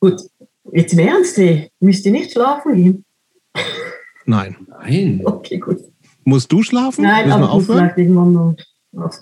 gut. 0.00 0.22
Jetzt 0.70 0.92
im 0.92 1.00
Ernst, 1.00 1.38
ey. 1.38 1.70
müsst 1.80 2.06
ihr 2.06 2.12
nicht 2.12 2.32
schlafen 2.32 2.74
gehen? 2.74 3.04
Nein. 4.24 4.56
Nein. 4.68 5.20
Okay, 5.24 5.58
gut. 5.58 5.78
Musst 6.24 6.52
du 6.52 6.62
schlafen? 6.62 7.02
Nein, 7.02 7.26
müssen 7.26 7.32
aber 7.32 7.46
wir 7.46 7.50
aufhören? 7.50 7.78
vielleicht 7.78 7.98
irgendwann 7.98 8.32
noch. 8.32 8.56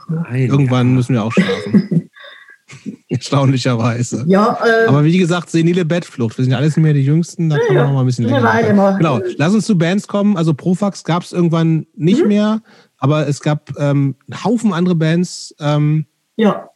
Nein, 0.09 0.49
irgendwann 0.49 0.89
ja. 0.89 0.95
müssen 0.95 1.15
wir 1.15 1.25
auch 1.25 1.33
schlafen. 1.33 2.11
Erstaunlicherweise. 3.09 4.25
Ja, 4.29 4.59
äh, 4.65 4.87
Aber 4.87 5.03
wie 5.03 5.19
gesagt, 5.19 5.51
senile 5.51 5.85
Bettflucht. 5.85 6.39
Wir 6.39 6.45
sind 6.45 6.53
ja 6.53 6.59
alles 6.59 6.77
nicht 6.77 6.85
mehr 6.85 6.93
die 6.93 7.05
Jüngsten, 7.05 7.49
da 7.49 7.57
ja, 7.57 7.63
kann 7.67 7.75
man 7.75 7.85
noch 7.87 7.93
mal 7.95 8.01
ein 8.01 8.07
bisschen 8.07 8.27
länger. 8.27 8.43
Weile 8.43 8.75
mal. 8.75 8.97
Genau. 8.97 9.21
Lass 9.37 9.55
uns 9.55 9.67
zu 9.67 9.77
Bands 9.77 10.07
kommen. 10.07 10.37
Also 10.37 10.55
Profax 10.55 11.03
gab 11.03 11.23
es 11.23 11.33
irgendwann 11.33 11.87
nicht 11.97 12.23
mhm. 12.23 12.29
mehr, 12.29 12.63
aber 12.99 13.27
es 13.27 13.41
gab 13.41 13.73
ähm, 13.79 14.15
einen 14.29 14.45
Haufen 14.45 14.73
andere 14.73 14.95
Bands. 14.95 15.55
Ähm, 15.59 16.07
ja. 16.37 16.71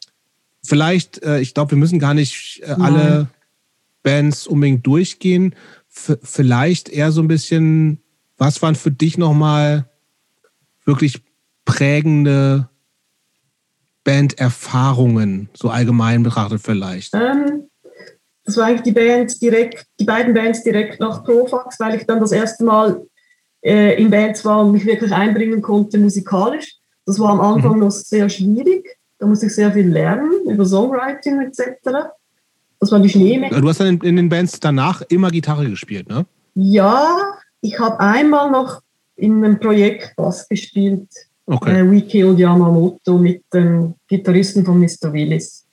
Vielleicht, 0.63 1.23
äh, 1.23 1.41
ich 1.41 1.55
glaube, 1.55 1.73
wir 1.73 1.79
müssen 1.79 1.99
gar 1.99 2.15
nicht 2.15 2.63
äh, 2.65 2.73
alle 2.73 3.29
Bands 4.05 4.47
unbedingt 4.47 4.87
durchgehen. 4.87 5.57
F 5.91 6.17
vielleicht 6.23 6.89
eher 6.89 7.11
so 7.11 7.21
ein 7.21 7.29
bisschen, 7.29 8.01
was 8.37 8.63
waren 8.63 8.77
für 8.77 8.93
dich 8.93 9.19
nochmal 9.19 9.91
wirklich 10.85 11.25
prägende 11.65 12.69
Banderfahrungen, 14.05 15.49
so 15.55 15.71
allgemein 15.71 16.23
betrachtet 16.23 16.61
vielleicht? 16.63 17.15
Ähm, 17.15 17.69
das 18.45 18.57
war 18.57 18.67
eigentlich 18.67 18.83
die 18.83 18.93
Band 18.93 19.41
direkt, 19.43 19.87
die 19.99 20.05
beiden 20.05 20.35
Bands 20.35 20.63
direkt 20.63 21.01
nach 21.01 21.25
Profax, 21.25 21.81
weil 21.81 21.97
ich 21.97 22.07
dann 22.07 22.21
das 22.21 22.33
erste 22.33 22.65
Mal 22.65 23.03
äh, 23.63 24.01
in 24.01 24.11
Bands 24.11 24.45
war 24.45 24.65
und 24.65 24.73
mich 24.73 24.85
wirklich 24.85 25.13
einbringen 25.13 25.63
konnte 25.63 25.99
musikalisch. 25.99 26.77
Das 27.07 27.19
war 27.19 27.31
am 27.31 27.41
Anfang 27.41 27.75
mhm. 27.75 27.81
noch 27.81 27.91
sehr 27.91 28.29
schwierig. 28.29 28.99
Da 29.19 29.27
musste 29.27 29.47
ich 29.47 29.55
sehr 29.55 29.73
viel 29.73 29.89
lernen 29.89 30.31
über 30.47 30.67
Songwriting 30.67 31.41
etc. 31.41 32.11
Das 32.85 32.93
war 32.93 33.01
die 33.01 33.09
Schneemänner. 33.09 33.63
Du 33.63 33.67
hast 33.67 33.81
dann 33.81 33.99
in, 33.99 34.17
den 34.17 34.29
Bands 34.29 34.61
danach 34.61 35.01
immer 35.09 35.31
Gitarre 35.31 35.71
gespielt, 35.71 36.07
ne? 36.07 36.27
Ja, 36.55 37.33
ich 37.63 37.79
habe 37.79 37.99
einmal 37.99 38.51
noch 38.51 38.83
in 39.17 39.43
einem 39.43 39.59
Projekt 39.59 40.15
Bass 40.17 40.47
gespielt. 40.47 41.09
Okay. 41.47 41.81
Äh, 41.81 41.91
We 41.91 42.03
Killed 42.03 42.39
Yamamoto 42.39 43.17
mit 43.17 43.43
dem 43.55 43.95
Gitarristen 44.07 44.67
von 44.67 44.79
Mr. 44.79 45.11
Willis. 45.15 45.65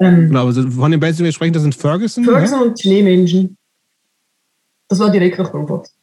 Ähm, 0.00 0.28
genau, 0.30 0.46
also 0.46 0.68
von 0.68 0.90
den 0.90 0.98
Bands, 0.98 1.18
die 1.18 1.24
wir 1.24 1.30
sprechen, 1.30 1.52
das 1.52 1.62
sind 1.62 1.76
Ferguson. 1.76 2.24
Ferguson 2.24 2.60
ja? 2.60 2.66
und 2.66 2.80
Schneemenschen. 2.80 3.56
Das 4.88 4.98
war 4.98 5.10
direkt 5.10 5.38
nach 5.38 5.52
Profax. 5.52 5.94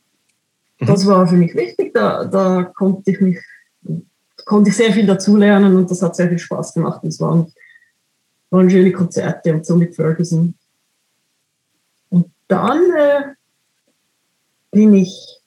Mhm. 0.79 0.85
Das 0.85 1.05
war 1.05 1.27
für 1.27 1.35
mich 1.35 1.53
wichtig, 1.53 1.93
da, 1.93 2.23
da 2.23 2.63
konnte 2.63 3.11
ich 3.11 3.19
mich 3.19 3.37
konnte 4.45 4.69
ich 4.69 4.77
sehr 4.77 4.93
viel 4.93 5.05
dazulernen 5.05 5.75
und 5.75 5.91
das 5.91 6.01
hat 6.01 6.15
sehr 6.15 6.29
viel 6.29 6.39
Spaß 6.39 6.73
gemacht. 6.73 7.03
Es 7.03 7.19
waren, 7.19 7.51
waren 8.51 8.69
schöne 8.69 8.91
Konzerte 8.91 9.53
und 9.53 9.65
so 9.65 9.75
mit 9.75 9.95
Ferguson. 9.95 10.53
Und 12.09 12.29
dann 12.47 12.83
äh, 12.95 13.21
bin 14.71 14.93
ich, 14.93 15.39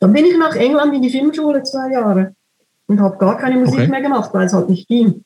dann 0.00 0.12
bin 0.12 0.26
ich 0.26 0.36
nach 0.36 0.54
England 0.54 0.94
in 0.94 1.02
die 1.02 1.10
Filmschule 1.10 1.62
zwei 1.62 1.92
Jahre 1.92 2.34
und 2.86 3.00
habe 3.00 3.16
gar 3.16 3.38
keine 3.38 3.58
Musik 3.58 3.80
okay. 3.80 3.88
mehr 3.88 4.02
gemacht, 4.02 4.34
weil 4.34 4.46
es 4.46 4.52
halt 4.52 4.68
nicht 4.68 4.88
ging. 4.88 5.24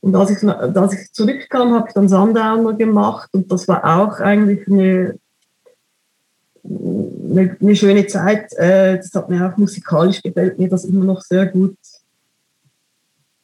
Und 0.00 0.16
als 0.16 0.30
ich, 0.30 0.48
als 0.48 0.92
ich 0.92 1.12
zurückkam, 1.12 1.74
habe 1.74 1.88
ich 1.88 1.94
dann 1.94 2.08
Sundowner 2.08 2.72
gemacht 2.74 3.30
und 3.32 3.50
das 3.52 3.68
war 3.68 3.84
auch 3.84 4.18
eigentlich 4.18 4.66
eine, 4.66 5.18
eine, 6.64 7.56
eine 7.60 7.76
schöne 7.76 8.06
Zeit. 8.06 8.52
Äh, 8.54 8.96
das 8.96 9.14
hat 9.14 9.28
mir 9.28 9.46
auch 9.46 9.56
musikalisch 9.56 10.22
gefällt 10.22 10.58
mir 10.58 10.68
das 10.68 10.84
immer 10.84 11.04
noch 11.04 11.20
sehr 11.20 11.46
gut. 11.46 11.76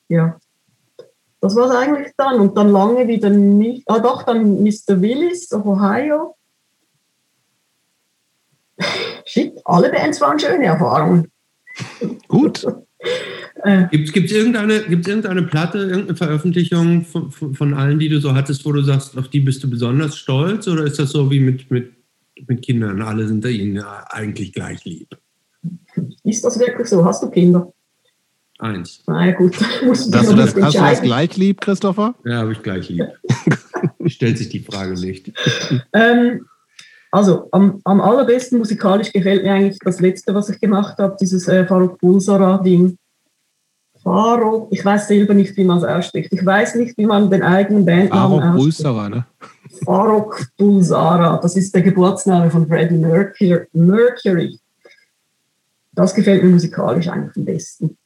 Ja, 0.08 0.38
das 1.46 1.56
war 1.56 1.70
es 1.70 1.76
eigentlich 1.76 2.12
dann. 2.16 2.40
Und 2.40 2.56
dann 2.56 2.70
lange 2.70 3.06
wieder 3.08 3.30
nicht. 3.30 3.84
Ah, 3.86 4.00
doch, 4.00 4.24
dann 4.24 4.62
Mr. 4.62 5.00
Willis 5.00 5.52
of 5.52 5.64
Ohio. 5.64 6.36
Shit, 9.24 9.60
alle 9.64 9.90
Bands 9.90 10.20
waren 10.20 10.38
schöne 10.38 10.66
Erfahrungen. 10.66 11.30
Gut. 12.28 12.66
Äh, 13.62 13.86
Gibt 13.90 14.16
es 14.16 14.32
irgendeine, 14.32 14.82
gibt's 14.82 15.08
irgendeine 15.08 15.42
Platte, 15.42 15.78
irgendeine 15.78 16.16
Veröffentlichung 16.16 17.04
von, 17.04 17.30
von, 17.30 17.54
von, 17.54 17.74
allen, 17.74 17.98
die 17.98 18.08
du 18.08 18.20
so 18.20 18.34
hattest, 18.34 18.64
wo 18.66 18.72
du 18.72 18.82
sagst, 18.82 19.16
auf 19.16 19.28
die 19.28 19.40
bist 19.40 19.62
du 19.64 19.70
besonders 19.70 20.16
stolz? 20.16 20.68
Oder 20.68 20.84
ist 20.84 20.98
das 20.98 21.10
so 21.10 21.30
wie 21.30 21.40
mit, 21.40 21.70
mit, 21.70 21.92
mit 22.46 22.62
Kindern? 22.62 23.00
Alle 23.00 23.26
sind 23.26 23.44
da 23.44 23.48
ihnen 23.48 23.82
eigentlich 24.10 24.52
gleich 24.52 24.84
lieb. 24.84 25.08
Ist 26.22 26.44
das 26.44 26.58
wirklich 26.58 26.88
so? 26.88 27.04
Hast 27.04 27.22
du 27.22 27.30
Kinder? 27.30 27.72
Eins. 28.58 29.02
Na 29.06 29.26
ja, 29.26 29.32
gut. 29.32 29.54
Musst 29.84 30.06
du, 30.06 30.10
das, 30.12 30.28
hast 30.28 30.56
du 30.56 30.80
das 30.80 31.02
gleich 31.02 31.36
lieb, 31.36 31.60
Christopher? 31.60 32.14
Ja, 32.24 32.38
habe 32.38 32.52
ich 32.52 32.62
gleich 32.62 32.88
lieb. 32.88 33.06
Stellt 34.06 34.38
sich 34.38 34.48
die 34.48 34.60
Frage 34.60 34.94
nicht. 34.94 35.32
Ähm, 35.92 36.46
also 37.10 37.48
am, 37.52 37.80
am, 37.84 38.00
allerbesten 38.00 38.58
musikalisch 38.58 39.12
gefällt 39.12 39.42
mir 39.42 39.52
eigentlich 39.52 39.78
das 39.80 40.00
letzte, 40.00 40.34
was 40.34 40.48
ich 40.48 40.58
gemacht 40.60 40.96
habe, 40.98 41.16
dieses 41.20 41.48
äh, 41.48 41.66
Faruk 41.66 41.98
Bulsara-Ding. 41.98 42.96
Farok, 44.02 44.68
ich 44.70 44.84
weiß 44.84 45.08
selber 45.08 45.34
nicht, 45.34 45.56
wie 45.56 45.64
man 45.64 45.78
es 45.78 45.84
ausspricht. 45.84 46.32
Ich 46.32 46.44
weiß 46.44 46.76
nicht, 46.76 46.96
wie 46.96 47.06
man 47.06 47.28
den 47.30 47.42
eigenen 47.42 47.84
Bandnamen 47.84 48.40
Farok 48.40 48.56
Bulsara, 48.56 49.08
ne? 49.08 49.26
Farok 49.84 50.46
Bulsara, 50.56 51.38
das 51.38 51.56
ist 51.56 51.74
der 51.74 51.82
Geburtsname 51.82 52.50
von 52.50 52.66
Freddie 52.66 52.96
Mercury. 53.72 54.58
Das 55.92 56.14
gefällt 56.14 56.44
mir 56.44 56.50
musikalisch 56.50 57.08
eigentlich 57.08 57.36
am 57.36 57.44
besten. 57.44 57.96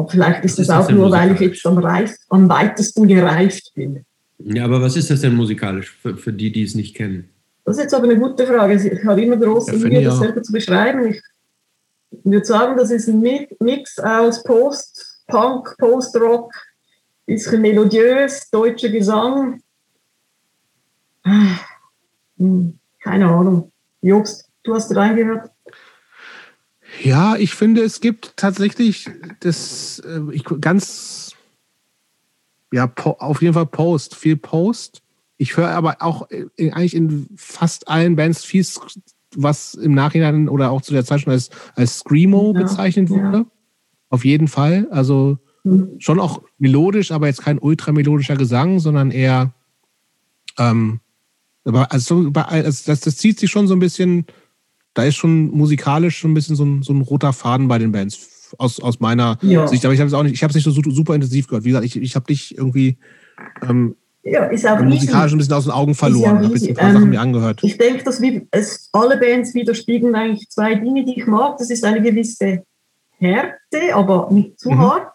Und 0.00 0.10
vielleicht 0.10 0.46
ist 0.46 0.58
es 0.58 0.70
auch 0.70 0.90
nur, 0.90 1.10
weil 1.10 1.32
ich 1.32 1.40
jetzt 1.40 1.66
am, 1.66 1.76
reif, 1.76 2.16
am 2.30 2.48
weitesten 2.48 3.06
gereift 3.06 3.70
bin. 3.74 4.02
Ja, 4.38 4.64
aber 4.64 4.80
was 4.80 4.96
ist 4.96 5.10
das 5.10 5.20
denn 5.20 5.34
musikalisch 5.34 5.90
für, 6.00 6.16
für 6.16 6.32
die, 6.32 6.50
die 6.50 6.62
es 6.62 6.74
nicht 6.74 6.96
kennen? 6.96 7.28
Das 7.66 7.76
ist 7.76 7.82
jetzt 7.82 7.94
aber 7.94 8.04
eine 8.04 8.18
gute 8.18 8.46
Frage. 8.46 8.74
Ich 8.74 9.04
habe 9.04 9.22
immer 9.22 9.36
große 9.36 9.76
ja, 9.76 9.88
Mühe, 9.88 10.02
das 10.02 10.18
selber 10.18 10.42
zu 10.42 10.52
beschreiben. 10.52 11.08
Ich 11.08 11.20
würde 12.24 12.46
sagen, 12.46 12.78
das 12.78 12.90
ist 12.90 13.08
ein 13.08 13.20
Mix 13.20 13.98
aus 13.98 14.42
Post-Punk, 14.42 15.76
Post-Rock, 15.76 16.50
bisschen 17.26 17.60
melodiös, 17.60 18.48
deutscher 18.50 18.88
Gesang. 18.88 19.60
Hm, 22.38 22.78
keine 23.02 23.26
Ahnung. 23.26 23.70
Jobst, 24.00 24.48
du 24.62 24.74
hast 24.74 24.96
reingehört? 24.96 25.50
Ja, 27.02 27.36
ich 27.36 27.54
finde, 27.54 27.82
es 27.82 28.00
gibt 28.00 28.34
tatsächlich 28.36 29.08
das 29.40 30.00
äh, 30.00 30.20
ich, 30.32 30.44
ganz, 30.60 31.34
ja, 32.72 32.92
auf 32.96 33.42
jeden 33.42 33.54
Fall 33.54 33.66
Post, 33.66 34.14
viel 34.14 34.36
Post. 34.36 35.02
Ich 35.36 35.56
höre 35.56 35.70
aber 35.70 35.96
auch 36.00 36.30
äh, 36.30 36.70
eigentlich 36.72 36.94
in 36.94 37.28
fast 37.36 37.88
allen 37.88 38.16
Bands 38.16 38.44
viel 38.44 38.66
was 39.36 39.74
im 39.74 39.94
Nachhinein 39.94 40.48
oder 40.48 40.70
auch 40.70 40.82
zu 40.82 40.92
der 40.92 41.04
Zeit 41.04 41.20
schon 41.20 41.32
als, 41.32 41.50
als 41.76 42.00
Screamo 42.00 42.52
ja, 42.54 42.62
bezeichnet 42.62 43.10
wurde. 43.10 43.38
Ja. 43.38 43.46
Auf 44.08 44.24
jeden 44.24 44.48
Fall. 44.48 44.88
Also 44.90 45.38
mhm. 45.62 45.94
schon 45.98 46.18
auch 46.18 46.42
melodisch, 46.58 47.12
aber 47.12 47.28
jetzt 47.28 47.42
kein 47.42 47.58
ultramelodischer 47.58 48.36
Gesang, 48.36 48.80
sondern 48.80 49.10
eher 49.10 49.54
ähm, 50.58 51.00
aber 51.64 51.92
also, 51.92 52.30
also 52.34 52.82
das, 52.86 53.00
das 53.00 53.16
zieht 53.16 53.38
sich 53.38 53.50
schon 53.50 53.68
so 53.68 53.74
ein 53.74 53.80
bisschen, 53.80 54.26
da 54.94 55.04
ist 55.04 55.16
schon 55.16 55.50
musikalisch 55.50 56.18
schon 56.18 56.32
ein 56.32 56.34
bisschen 56.34 56.56
so 56.56 56.64
ein, 56.64 56.82
so 56.82 56.92
ein 56.92 57.02
roter 57.02 57.32
Faden 57.32 57.68
bei 57.68 57.78
den 57.78 57.92
Bands 57.92 58.54
aus, 58.58 58.80
aus 58.80 59.00
meiner 59.00 59.38
ja. 59.42 59.66
Sicht. 59.66 59.84
Aber 59.84 59.94
ich 59.94 60.00
habe 60.00 60.08
es 60.08 60.14
auch 60.14 60.22
nicht, 60.22 60.34
ich 60.34 60.42
habe 60.42 60.50
es 60.50 60.54
nicht 60.54 60.64
so 60.64 60.72
super 60.72 61.14
intensiv 61.14 61.46
gehört. 61.46 61.64
Wie 61.64 61.68
gesagt, 61.68 61.86
ich, 61.86 61.96
ich 61.96 62.14
habe 62.14 62.26
dich 62.26 62.56
irgendwie 62.56 62.98
ähm, 63.62 63.96
ja, 64.22 64.44
ist 64.44 64.66
auch 64.66 64.80
musikalisch 64.80 65.32
ein 65.32 65.38
bisschen 65.38 65.54
aus 65.54 65.64
den 65.64 65.72
Augen 65.72 65.94
verloren. 65.94 66.38
Ich 66.38 66.44
habe 66.44 66.54
jetzt 66.54 66.68
ein 66.68 66.74
paar 66.74 66.88
ähm, 66.88 66.94
Sachen 66.94 67.10
mir 67.10 67.20
angehört. 67.20 67.60
Ich 67.62 67.78
denke, 67.78 68.04
dass 68.04 68.20
wir, 68.20 68.42
es, 68.50 68.90
alle 68.92 69.16
Bands 69.16 69.54
widerspiegeln 69.54 70.14
eigentlich 70.14 70.48
zwei 70.50 70.74
Dinge, 70.74 71.04
die 71.04 71.20
ich 71.20 71.26
mag. 71.26 71.56
Das 71.56 71.70
ist 71.70 71.84
eine 71.84 72.02
gewisse 72.02 72.64
Härte, 73.18 73.94
aber 73.94 74.28
nicht 74.30 74.58
zu 74.60 74.70
mhm. 74.70 74.78
hart, 74.78 75.12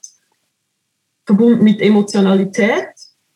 verbunden 1.25 1.63
mit 1.63 1.81
Emotionalität 1.81 2.87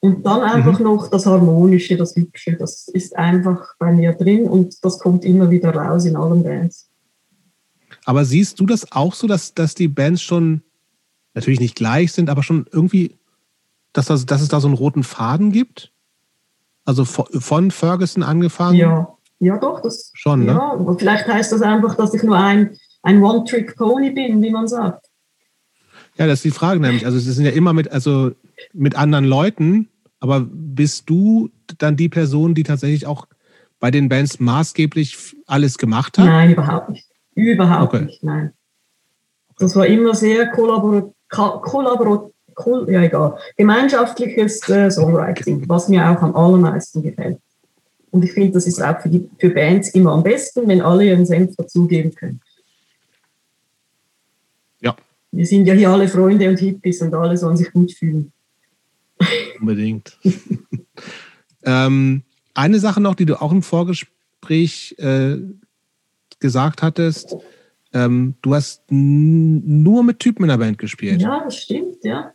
und 0.02 0.26
dann 0.26 0.42
einfach 0.42 0.80
mhm. 0.80 0.86
noch 0.86 1.10
das 1.10 1.26
Harmonische, 1.26 1.98
das 1.98 2.16
Hübsche. 2.16 2.56
Das 2.56 2.88
ist 2.88 3.16
einfach 3.18 3.76
bei 3.80 3.92
mir 3.92 4.14
drin 4.14 4.46
und 4.46 4.84
das 4.84 5.00
kommt 5.00 5.26
immer 5.26 5.50
wieder 5.50 5.76
raus 5.76 6.06
in 6.06 6.16
allen 6.16 6.44
Bands. 6.44 6.90
Aber 8.06 8.24
siehst 8.26 8.60
du 8.60 8.66
das 8.66 8.92
auch 8.92 9.14
so, 9.14 9.28
dass, 9.28 9.54
dass 9.54 9.76
die 9.76 9.88
Bands 9.88 10.22
schon 10.22 10.62
natürlich 11.34 11.60
nicht 11.60 11.76
gleich 11.76 12.12
sind, 12.12 12.30
aber 12.30 12.44
schon 12.44 12.66
irgendwie 12.72 13.20
dass, 13.94 14.06
das, 14.06 14.26
dass 14.26 14.42
es 14.42 14.48
da 14.48 14.60
so 14.60 14.68
einen 14.68 14.78
roten 14.78 15.04
Faden 15.04 15.52
gibt? 15.52 15.92
Also 16.86 17.06
von 17.06 17.72
Ferguson 17.72 18.24
angefangen? 18.24 18.78
Ja, 18.78 19.16
ja 19.40 19.58
doch. 19.58 19.82
Das, 19.82 20.12
Schon, 20.16 20.46
ne? 20.46 20.54
Ja, 20.54 20.96
vielleicht 20.98 21.28
heißt 21.28 21.52
das 21.52 21.62
einfach, 21.62 21.96
dass 21.96 22.14
ich 22.14 22.24
nur 22.24 22.38
ein, 22.38 22.78
ein 23.04 23.22
One-Trick-Pony 23.22 24.12
bin, 24.12 24.42
wie 24.42 24.50
man 24.50 24.68
sagt. 24.68 25.06
Ja, 26.18 26.28
das 26.28 26.40
ist 26.40 26.46
die 26.46 26.52
Frage 26.52 26.80
nämlich. 26.80 27.06
Also 27.06 27.18
es 27.18 27.26
sind 27.26 27.46
ja 27.46 27.52
immer 27.52 27.74
mit, 27.74 27.92
also 27.92 28.32
mit 28.74 28.96
anderen 28.96 29.26
Leuten, 29.26 29.90
aber 30.20 30.42
bist 30.42 31.10
du 31.10 31.50
dann 31.78 31.96
die 31.96 32.10
Person, 32.10 32.56
die 32.56 32.64
tatsächlich 32.64 33.06
auch 33.06 33.28
bei 33.80 33.92
den 33.92 34.10
Bands 34.10 34.40
maßgeblich 34.40 35.36
alles 35.48 35.78
gemacht 35.78 36.18
hat? 36.18 36.26
Nein, 36.26 36.52
überhaupt 36.52 36.90
nicht. 36.90 37.08
Überhaupt 37.36 37.94
okay. 37.94 38.06
nicht, 38.06 38.24
nein. 38.24 38.52
Das 39.58 39.76
war 39.76 39.86
immer 39.88 40.14
sehr 40.16 40.48
kollaborativ. 40.52 41.14
Kollabor 41.30 42.32
ja 42.88 43.04
egal, 43.04 43.38
gemeinschaftliches 43.56 44.68
äh, 44.70 44.90
Songwriting, 44.90 45.64
was 45.68 45.88
mir 45.88 46.10
auch 46.10 46.22
am 46.22 46.36
allermeisten 46.36 47.02
gefällt. 47.02 47.40
Und 48.12 48.26
ich 48.26 48.34
finde, 48.34 48.52
das 48.52 48.68
ist 48.68 48.82
auch 48.82 49.00
für, 49.00 49.10
die, 49.10 49.30
für 49.40 49.52
Bands 49.52 49.90
immer 49.90 50.12
am 50.12 50.24
besten, 50.24 50.68
wenn 50.68 50.82
alle 50.82 51.06
ihren 51.06 51.26
Senf 51.26 51.56
dazugeben 51.56 52.14
können. 52.14 52.42
Ja. 54.82 54.96
Wir 55.32 55.46
sind 55.46 55.68
ja 55.68 55.74
hier 55.74 55.90
alle 55.90 56.08
Freunde 56.08 56.50
und 56.50 56.60
Hippies 56.60 57.02
und 57.02 57.14
alle 57.14 57.38
sollen 57.38 57.56
sich 57.56 57.72
gut 57.72 57.92
fühlen. 57.92 58.34
Unbedingt. 59.60 60.18
ähm, 61.64 62.24
eine 62.54 62.80
Sache 62.80 63.02
noch, 63.02 63.16
die 63.16 63.26
du 63.26 63.42
auch 63.42 63.52
im 63.52 63.64
Vorgespräch 63.64 64.96
äh, 64.98 65.38
gesagt 66.40 66.82
hattest, 66.82 67.36
ähm, 67.94 68.36
du 68.42 68.54
hast 68.54 68.84
nur 68.90 70.04
mit 70.04 70.20
Typen 70.20 70.44
in 70.44 70.50
der 70.50 70.58
Band 70.58 70.78
gespielt. 70.78 71.22
Ja, 71.22 71.44
das 71.44 71.58
stimmt, 71.58 72.04
ja 72.04 72.34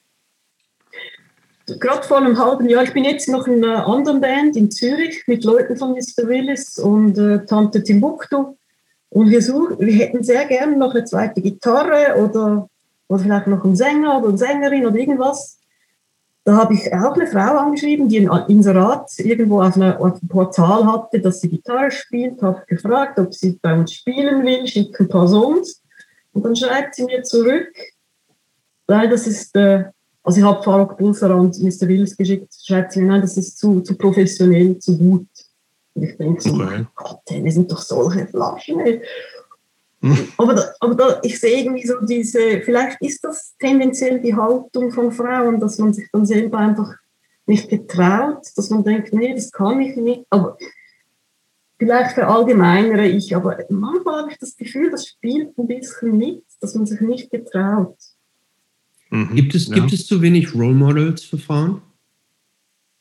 gerade 1.66 2.02
vor 2.02 2.19
einem 2.19 2.39
halben 2.39 2.69
Jahr, 2.69 2.85
ich 2.85 2.93
bin 2.93 3.05
jetzt 3.05 3.28
noch 3.28 3.47
in 3.47 3.65
einer 3.65 3.86
anderen 3.86 4.20
Band 4.20 4.56
in 4.56 4.70
Zürich 4.70 5.24
mit 5.27 5.44
Leuten 5.44 5.77
von 5.77 5.93
Mr. 5.93 6.28
Willis 6.28 6.78
und 6.78 7.16
äh, 7.19 7.44
Tante 7.47 7.82
Timbuktu. 7.82 8.56
Und 9.09 9.31
wir, 9.31 9.40
suchen, 9.40 9.78
wir 9.78 9.94
hätten 9.94 10.24
sehr 10.24 10.44
gerne 10.47 10.77
noch 10.77 10.94
eine 10.94 11.05
zweite 11.05 11.40
Gitarre 11.40 12.16
oder, 12.20 12.69
oder 13.09 13.23
vielleicht 13.23 13.47
noch 13.47 13.65
einen 13.65 13.77
Sänger 13.77 14.19
oder 14.19 14.28
eine 14.28 14.39
Sängerin 14.39 14.86
oder 14.86 14.97
irgendwas. 14.97 15.61
Da 16.45 16.57
habe 16.57 16.75
ich 16.75 16.93
auch 16.93 17.15
eine 17.15 17.27
Frau 17.27 17.57
angeschrieben, 17.57 18.09
die 18.09 18.29
ein 18.29 18.49
Inserat 18.49 19.11
irgendwo 19.19 19.62
auf, 19.62 19.77
einer, 19.77 19.99
auf 19.99 20.12
einem 20.12 20.29
Portal 20.29 20.87
hatte, 20.87 21.21
dass 21.21 21.41
sie 21.41 21.49
Gitarre 21.49 21.91
spielt, 21.91 22.43
habe 22.43 22.62
gefragt, 22.66 23.19
ob 23.19 23.33
sie 23.33 23.59
bei 23.62 23.75
uns 23.75 23.95
spielen 23.95 24.45
will, 24.45 24.66
schickt 24.66 25.01
ein 25.01 25.09
paar 25.09 25.27
Songs. 25.27 25.83
Und 26.33 26.45
dann 26.45 26.55
schreibt 26.55 26.97
sie 26.97 27.05
mir 27.05 27.23
zurück, 27.23 27.73
weil 28.87 29.09
das 29.09 29.27
ist 29.27 29.57
äh, 29.57 29.85
also 30.25 30.41
ich 30.41 30.45
habe 30.45 30.62
Farag 30.62 30.97
Bulsara 30.97 31.35
und 31.35 31.62
Mr. 31.62 31.87
Wills 31.87 32.16
geschickt, 32.16 32.55
schreibt 32.65 32.93
sie, 32.93 33.03
nein, 33.03 33.21
das 33.21 33.37
ist 33.37 33.59
zu, 33.59 33.83
zu 33.83 33.95
professionell, 33.95 34.79
zu 34.79 34.97
gut. 34.97 35.27
Und 35.93 36.03
ich 36.03 36.16
denke 36.16 36.41
so, 36.41 36.55
okay. 36.55 36.65
mein 36.65 36.89
Gott, 36.95 37.21
wir 37.29 37.53
sind 37.53 37.71
doch 37.71 37.83
solche 37.83 38.27
Flaschen. 38.27 38.81
Ey. 38.81 39.03
Aber, 40.36 40.55
da, 40.55 40.64
aber 40.81 40.94
da, 40.94 41.20
ich 41.22 41.40
sehe 41.40 41.62
irgendwie 41.62 41.86
so 41.86 41.94
diese, 42.02 42.60
vielleicht 42.60 43.01
ist 43.01 43.24
das 43.24 43.55
tendenziell 43.59 44.20
die 44.20 44.35
Haltung 44.35 44.93
von 44.93 45.10
Frauen, 45.12 45.60
dass 45.60 45.78
man 45.78 45.94
sich 45.94 46.09
dann 46.12 46.26
selber 46.26 46.59
einfach 46.59 46.94
nicht 47.47 47.68
getraut, 47.68 48.47
dass 48.56 48.70
man 48.70 48.85
denkt, 48.85 49.12
nee, 49.12 49.35
das 49.35 49.51
kann 49.51 49.81
ich 49.81 49.97
nicht. 49.97 50.26
Aber 50.31 50.59
vielleicht 51.78 52.12
verallgemeinere 52.12 53.06
ich, 53.06 53.35
aber 53.35 53.59
manchmal 53.70 54.22
habe 54.22 54.32
ich 54.32 54.39
das 54.39 54.56
Gefühl, 54.56 54.90
das 54.90 55.06
spielt 55.06 55.56
ein 55.59 55.66
bisschen 55.66 56.16
mit, 56.16 56.43
dass 56.60 56.74
man 56.74 56.86
sich 56.86 57.01
nicht 57.01 57.31
getraut. 57.31 57.97
Mhm, 59.10 59.35
gibt, 59.35 59.55
es, 59.55 59.68
ja. 59.68 59.74
gibt 59.74 59.93
es 59.93 60.06
zu 60.06 60.20
wenig 60.20 60.55
Role 60.55 60.74
Models 60.74 61.24
für 61.24 61.39
Frauen? 61.39 61.82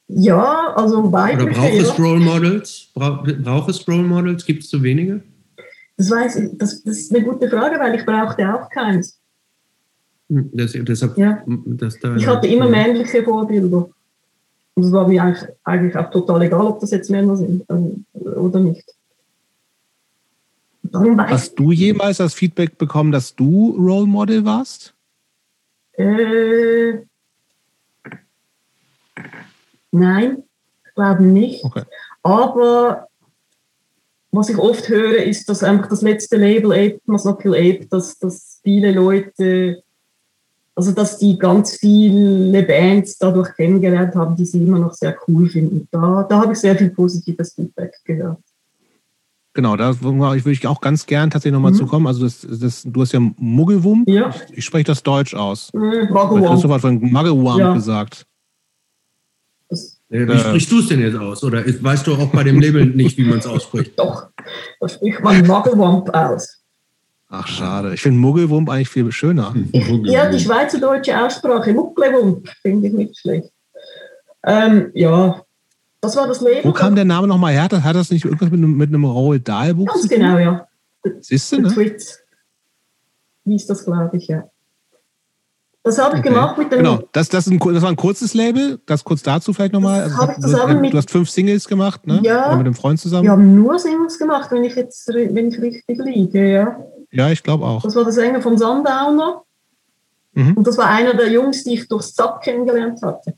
Ja, 0.08 0.74
also 0.76 1.12
weibliche. 1.12 1.50
Oder 1.50 1.54
braucht 1.54 1.74
es 1.74 2.00
Role 2.00 2.20
Models? 2.20 2.88
Bra 2.94 3.24
braucht 3.42 3.70
es 3.70 3.88
Role 3.88 4.04
Models? 4.04 4.46
Gibt 4.46 4.64
es 4.64 4.70
zu 4.70 4.84
wenige? 4.84 5.24
Das, 5.98 6.10
weiß 6.10 6.36
ich, 6.38 6.58
das, 6.58 6.84
das, 6.84 6.98
ist 6.98 7.16
eine 7.16 7.24
gute 7.24 7.50
Frage, 7.50 7.80
weil 7.80 7.96
ich 7.96 8.06
brauchte 8.06 8.54
auch 8.54 8.70
keins. 8.70 9.20
Hm, 10.30 10.50
das, 10.54 10.74
deshalb, 10.74 11.18
ja. 11.18 11.44
Das 11.46 12.00
da, 12.00 12.16
ich 12.16 12.28
hatte 12.28 12.48
immer 12.48 12.68
männliche 12.68 13.24
Vorbilder. 13.24 13.90
Und 14.76 14.84
es 14.84 14.92
war 14.92 15.08
mir 15.08 15.22
eigentlich, 15.22 15.48
eigentlich 15.64 15.96
auch 15.96 16.10
total 16.10 16.42
egal, 16.42 16.66
ob 16.66 16.80
das 16.80 16.92
jetzt 16.92 17.10
Männer 17.12 17.36
sind 17.36 17.64
ähm, 17.70 18.06
oder 18.14 18.60
nicht. 18.60 18.84
Hast 20.94 21.58
du 21.58 21.72
jemals 21.72 22.18
das 22.18 22.34
Feedback 22.34 22.78
bekommen, 22.78 23.12
dass 23.12 23.36
du 23.36 23.76
Role 23.78 24.06
Model 24.06 24.46
warst? 24.46 24.94
Äh, 25.94 27.00
nein, 29.92 30.44
ich 30.86 30.94
glaube 30.96 31.24
nicht. 31.24 31.64
Okay. 31.64 31.84
Aber 32.22 33.08
was 34.34 34.50
ich 34.50 34.58
oft 34.58 34.90
höre, 34.90 35.24
ist, 35.24 35.48
dass 35.48 35.64
einfach 35.64 35.88
das 35.88 36.02
letzte 36.02 36.38
Label 36.38 36.72
Ape, 36.72 37.00
Must 37.06 37.26
Not 37.26 37.40
Kill 37.40 37.54
Ape, 37.54 37.86
dass, 37.90 38.18
dass 38.18 38.60
viele 38.64 38.92
Leute, 38.92 39.84
also 40.76 40.92
dass 40.92 41.20
die 41.20 41.38
ganz 41.38 41.78
viele 41.78 42.64
Bands 42.64 43.18
dadurch 43.18 43.56
kennengelernt 43.56 44.16
haben, 44.16 44.36
die 44.36 44.46
sie 44.46 44.64
immer 44.64 44.80
noch 44.80 44.94
sehr 44.94 45.16
cool 45.28 45.48
finden. 45.48 45.88
Da, 45.92 46.26
da 46.28 46.42
habe 46.42 46.54
ich 46.54 46.60
sehr 46.60 46.76
viel 46.76 46.90
positives 46.90 47.54
Feedback 47.54 47.94
gehört. 48.06 48.40
Genau, 49.56 49.78
da 49.78 50.02
würde 50.02 50.52
ich 50.52 50.66
auch 50.66 50.82
ganz 50.82 51.06
gern 51.06 51.30
tatsächlich 51.30 51.54
nochmal 51.54 51.74
mhm. 51.74 51.78
zu 51.78 51.86
kommen. 51.86 52.08
Also 52.08 52.24
das, 52.24 52.48
das, 52.50 52.82
du 52.84 53.02
hast 53.02 53.12
ja 53.12 53.20
Muggelwump. 53.20 54.10
Ja. 54.10 54.30
Ich, 54.30 54.58
ich 54.58 54.66
spreche 54.66 54.86
das 54.86 55.04
Deutsch 55.04 55.36
aus. 55.36 55.70
Mhm, 55.74 56.08
Christoph 56.08 56.72
hat 56.72 56.82
von 56.82 57.00
Muggelwump 57.00 57.60
ja. 57.60 57.74
gesagt. 57.74 58.26
Wie 60.14 60.32
äh, 60.32 60.38
sprichst 60.38 60.72
du 60.72 60.80
es 60.80 60.88
denn 60.88 61.02
jetzt 61.02 61.18
aus? 61.18 61.44
Oder 61.44 61.64
weißt 61.66 62.06
du 62.06 62.14
auch 62.14 62.28
bei 62.28 62.44
dem 62.44 62.60
Label 62.60 62.86
nicht, 62.86 63.18
wie 63.18 63.24
man 63.24 63.40
es 63.40 63.48
ausspricht? 63.48 63.94
Doch, 63.98 64.28
da 64.80 64.88
spricht 64.88 65.22
man 65.22 65.46
Muggelwump 65.48 66.14
aus. 66.14 66.60
Ach, 67.30 67.48
schade. 67.48 67.96
Ich 67.96 68.02
finde 68.02 68.20
Muggelwump 68.20 68.70
eigentlich 68.70 68.90
viel 68.90 69.12
schöner. 69.12 69.56
ja, 69.72 70.30
die 70.30 70.40
schweizerdeutsche 70.40 71.20
Aussprache, 71.20 71.74
Muggelwump, 71.74 72.48
finde 72.62 72.90
ich 72.90 72.94
nicht 72.94 73.18
schlecht. 73.18 73.50
Ähm, 74.46 74.92
ja, 74.94 75.42
das 76.00 76.16
war 76.16 76.28
das 76.28 76.42
Label. 76.42 76.66
Wo 76.66 76.74
kam 76.74 76.94
der 76.94 77.06
Name 77.06 77.28
nochmal 77.28 77.54
her? 77.54 77.64
Hat 77.64 77.96
das 77.96 78.12
nicht 78.12 78.26
irgendwas 78.26 78.52
mit 78.52 78.60
einem, 78.60 78.78
mit 78.78 78.90
einem 78.90 79.06
Roald 79.06 79.48
Dahl-Buch 79.48 79.88
Ganz 79.88 80.08
genau, 80.08 80.38
ja. 80.38 80.68
Siehst 81.22 81.52
du, 81.54 81.62
ne? 81.62 81.74
Tweets. 81.74 82.20
Wie 83.46 83.56
ist 83.56 83.68
das, 83.68 83.84
glaube 83.84 84.16
ich, 84.16 84.28
ja. 84.28 84.44
Das 85.84 85.98
habe 85.98 86.16
ich 86.16 86.22
okay. 86.22 86.30
gemacht 86.30 86.58
mit 86.58 86.72
dem. 86.72 86.80
Genau, 86.80 87.04
das, 87.12 87.28
das, 87.28 87.48
ein, 87.48 87.60
das 87.60 87.82
war 87.82 87.90
ein 87.90 87.98
kurzes 87.98 88.34
Label. 88.34 88.80
Das 88.86 89.04
kurz 89.04 89.22
dazu 89.22 89.52
vielleicht 89.52 89.74
nochmal. 89.74 90.04
Also, 90.04 90.16
du, 90.16 90.90
du, 90.90 90.98
hast 90.98 91.12
fünf 91.12 91.30
Singles 91.30 91.68
gemacht, 91.68 92.08
ne? 92.08 92.22
Ja. 92.24 92.48
Oder 92.48 92.58
mit 92.58 92.68
einem 92.68 92.76
Freund 92.76 93.00
zusammen. 93.00 93.24
Wir 93.24 93.32
haben 93.32 93.56
nur 93.56 93.78
Singles 93.78 94.18
gemacht, 94.18 94.50
wenn 94.52 94.64
ich 94.64 94.76
jetzt 94.76 95.10
wenn 95.10 95.50
ich 95.50 95.60
richtig 95.60 95.98
liege, 96.00 96.52
ja. 96.52 96.78
Ja, 97.12 97.30
ich 97.30 97.44
glaube 97.44 97.66
auch. 97.66 97.84
Das 97.84 97.96
war 97.96 98.06
der 98.06 98.14
Sänger 98.14 98.42
von 98.42 98.58
Sundowner. 98.58 99.44
Mhm. 100.34 100.54
Und 100.54 100.66
das 100.66 100.78
war 100.78 100.90
einer 100.90 101.14
der 101.14 101.30
Jungs, 101.30 101.64
die 101.64 101.74
ich 101.76 101.88
durchs 101.88 102.14
Zack 102.16 102.42
kennengelernt 102.42 103.02
hatte. 103.02 103.34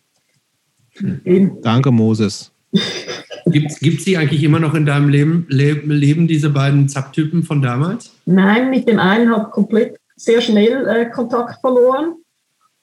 Mhm. 1.00 1.58
Danke, 1.62 1.92
Moses. 1.92 2.52
Gibt 3.48 3.72
es 3.82 4.06
die 4.06 4.18
eigentlich 4.18 4.44
immer 4.44 4.60
noch 4.60 4.74
in 4.74 4.86
deinem 4.86 5.10
Leben, 5.10 5.46
Leben 5.50 6.28
diese 6.28 6.50
beiden 6.50 6.90
Zapp-Typen 6.90 7.44
von 7.44 7.62
damals? 7.62 8.12
Nein, 8.26 8.70
mit 8.70 8.88
dem 8.88 9.00
einen 9.00 9.32
habe 9.32 9.46
ich 9.48 9.52
komplett 9.52 9.98
sehr 10.16 10.42
schnell 10.42 10.88
äh, 10.88 11.10
Kontakt 11.10 11.60
verloren. 11.62 12.16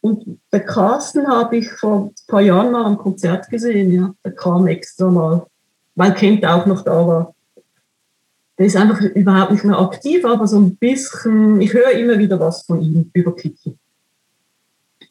Und 0.02 0.40
der 0.52 0.60
Carsten 0.60 1.26
habe 1.26 1.56
ich 1.56 1.70
vor 1.70 2.06
ein 2.06 2.14
paar 2.26 2.42
Jahren 2.42 2.72
mal 2.72 2.84
am 2.84 2.98
Konzert 2.98 3.48
gesehen. 3.48 3.90
Ja. 3.92 4.14
Der 4.24 4.32
kam 4.32 4.66
extra 4.66 5.10
mal, 5.10 5.46
weil 5.94 6.12
Kent 6.12 6.44
auch 6.44 6.66
noch 6.66 6.82
da 6.82 7.06
war. 7.06 7.34
Der 8.58 8.66
ist 8.66 8.76
einfach 8.76 9.00
überhaupt 9.00 9.52
nicht 9.52 9.64
mehr 9.64 9.78
aktiv, 9.78 10.24
aber 10.24 10.46
so 10.46 10.58
ein 10.58 10.76
bisschen, 10.76 11.60
ich 11.60 11.72
höre 11.72 11.92
immer 11.92 12.18
wieder 12.18 12.38
was 12.38 12.62
von 12.62 12.82
ihm 12.82 13.10
über 13.14 13.34
Kiki 13.34 13.78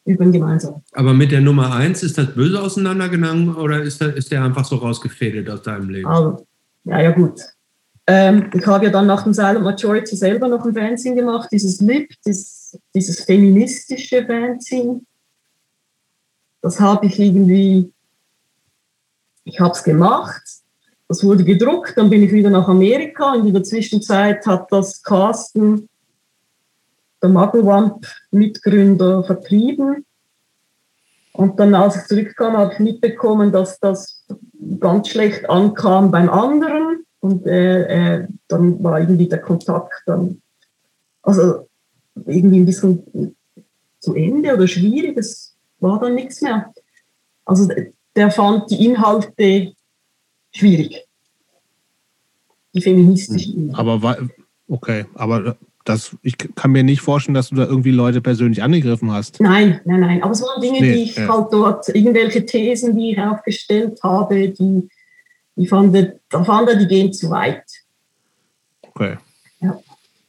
über 0.06 0.24
den 0.24 0.34
gemeinsamen. 0.34 0.82
Aber 0.94 1.14
mit 1.14 1.32
der 1.32 1.42
Nummer 1.42 1.74
1, 1.74 2.04
ist 2.04 2.18
das 2.18 2.34
böse 2.34 2.62
auseinandergegangen 2.62 3.56
oder 3.56 3.82
ist 3.82 4.02
der, 4.02 4.16
ist 4.16 4.32
der 4.32 4.44
einfach 4.44 4.66
so 4.66 4.78
rausgefädelt 4.78 5.50
aus 5.50 5.62
deinem 5.62 5.90
Leben? 5.90 6.08
Also, 6.08 6.46
ja, 6.86 7.02
ja, 7.02 7.12
gut. 7.12 7.42
Ähm, 8.08 8.50
ich 8.54 8.66
habe 8.66 8.86
ja 8.86 8.92
dann 8.92 9.06
nach 9.06 9.24
dem 9.24 9.34
Silent 9.34 9.64
Majority 9.64 10.16
selber 10.16 10.48
noch 10.48 10.66
ein 10.66 10.74
Fanzine 10.74 11.16
gemacht, 11.16 11.50
dieses 11.52 11.80
LIP, 11.82 12.10
dieses, 12.94 13.24
feministische 13.24 14.26
Fanzine. 14.26 15.02
Das 16.62 16.80
habe 16.80 17.08
ich 17.08 17.20
irgendwie, 17.20 17.92
ich 19.44 19.60
habe 19.60 19.74
es 19.74 19.84
gemacht, 19.84 20.44
das 21.08 21.24
wurde 21.24 21.44
gedruckt, 21.44 21.98
dann 21.98 22.10
bin 22.10 22.24
ich 22.24 22.32
wieder 22.32 22.50
nach 22.50 22.70
Amerika. 22.70 23.36
In 23.36 23.54
der 23.54 23.64
Zwischenzeit 23.64 24.46
hat 24.46 24.72
das 24.72 25.04
Carsten 25.04 25.90
der 27.22 27.30
Mugglewamp-Mitgründer 27.30 29.24
vertrieben. 29.24 30.06
Und 31.34 31.60
dann, 31.60 31.76
als 31.76 31.98
ich 31.98 32.04
zurückkam, 32.06 32.56
habe 32.56 32.74
ich 32.74 32.80
mitbekommen, 32.80 33.52
dass 33.52 33.78
das 33.80 34.26
ganz 34.80 35.10
schlecht 35.10 35.50
ankam 35.50 36.12
beim 36.12 36.30
anderen. 36.30 37.06
Und 37.20 37.46
äh, 37.46 38.20
äh, 38.20 38.28
dann 38.48 38.84
war 38.84 39.00
irgendwie 39.00 39.28
der 39.28 39.42
Kontakt 39.42 40.04
dann, 40.06 40.42
also 41.24 41.68
irgendwie 42.16 42.60
ein 42.60 42.66
bisschen 42.66 43.36
zu 44.00 44.16
Ende 44.16 44.54
oder 44.54 44.68
schwierig. 44.68 45.18
Es 45.18 45.56
war 45.80 46.00
dann 46.00 46.16
nichts 46.16 46.42
mehr. 46.42 46.74
Also 47.46 47.70
der 48.16 48.32
fand 48.32 48.70
die 48.72 48.86
Inhalte 48.86 49.74
schwierig. 50.52 51.08
Die 52.74 52.82
feministischen. 52.82 53.74
Aber 53.76 54.18
okay, 54.68 55.06
aber 55.16 55.58
das, 55.86 56.16
ich 56.22 56.38
kann 56.38 56.72
mir 56.72 56.84
nicht 56.84 57.02
vorstellen, 57.02 57.34
dass 57.34 57.50
du 57.50 57.56
da 57.56 57.66
irgendwie 57.66 57.92
Leute 57.92 58.22
persönlich 58.22 58.62
angegriffen 58.62 59.12
hast. 59.12 59.40
Nein, 59.40 59.82
nein, 59.86 60.00
nein. 60.00 60.24
Aber 60.24 60.32
es 60.32 60.42
waren 60.42 60.62
Dinge, 60.62 60.80
nee, 60.80 60.94
die 60.94 61.04
ich 61.04 61.16
ja. 61.16 61.28
halt 61.28 61.48
dort, 61.52 61.90
irgendwelche 61.90 62.46
Thesen, 62.46 62.96
die 62.96 63.12
ich 63.12 63.20
aufgestellt 63.20 64.00
habe, 64.04 64.50
die, 64.50 64.88
die 65.56 65.68
fand, 65.68 65.96
da 66.30 66.44
fand 66.44 66.70
er, 66.70 66.76
die 66.76 66.88
gehen 66.88 67.12
zu 67.12 67.30
weit. 67.30 67.64
Okay. 68.84 69.18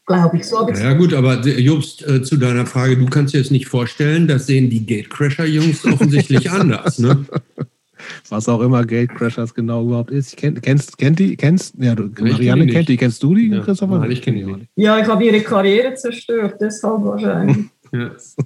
Ja, 0.08 0.16
glaube 0.16 0.36
ich. 0.36 0.44
So 0.46 0.68
ja, 0.68 0.92
gut, 0.94 1.14
aber 1.14 1.40
Jobst, 1.40 2.06
äh, 2.06 2.22
zu 2.22 2.36
deiner 2.36 2.66
Frage, 2.66 2.96
du 2.96 3.06
kannst 3.06 3.34
dir 3.34 3.38
jetzt 3.38 3.50
nicht 3.50 3.68
vorstellen, 3.68 4.26
das 4.26 4.46
sehen 4.46 4.70
die 4.70 4.84
Gatecrasher-Jungs 4.84 5.84
offensichtlich 5.92 6.50
anders, 6.50 6.98
ne? 6.98 7.24
was 8.28 8.48
auch 8.48 8.60
immer 8.60 8.84
Gatecrashers 8.84 9.54
genau 9.54 9.84
überhaupt 9.84 10.10
ist. 10.10 10.36
Kenn, 10.36 10.60
kennst, 10.60 10.98
kennt 10.98 11.18
die, 11.18 11.36
kennst, 11.36 11.74
ja, 11.78 11.94
du, 11.94 12.10
Marianne 12.20 12.66
kennt 12.66 12.88
die, 12.88 12.96
kennst 12.96 13.22
du 13.22 13.34
die, 13.34 13.48
ja, 13.48 13.60
Christopher? 13.60 13.98
Nein, 13.98 14.10
ich 14.10 14.22
kenne 14.22 14.38
die 14.38 14.44
nicht. 14.44 14.68
Ja, 14.76 14.98
ich 14.98 15.06
habe 15.06 15.24
ihre 15.24 15.40
Karriere 15.40 15.94
zerstört, 15.94 16.56
deshalb 16.60 17.04
wahrscheinlich. 17.04 17.66
yes. 17.92 18.36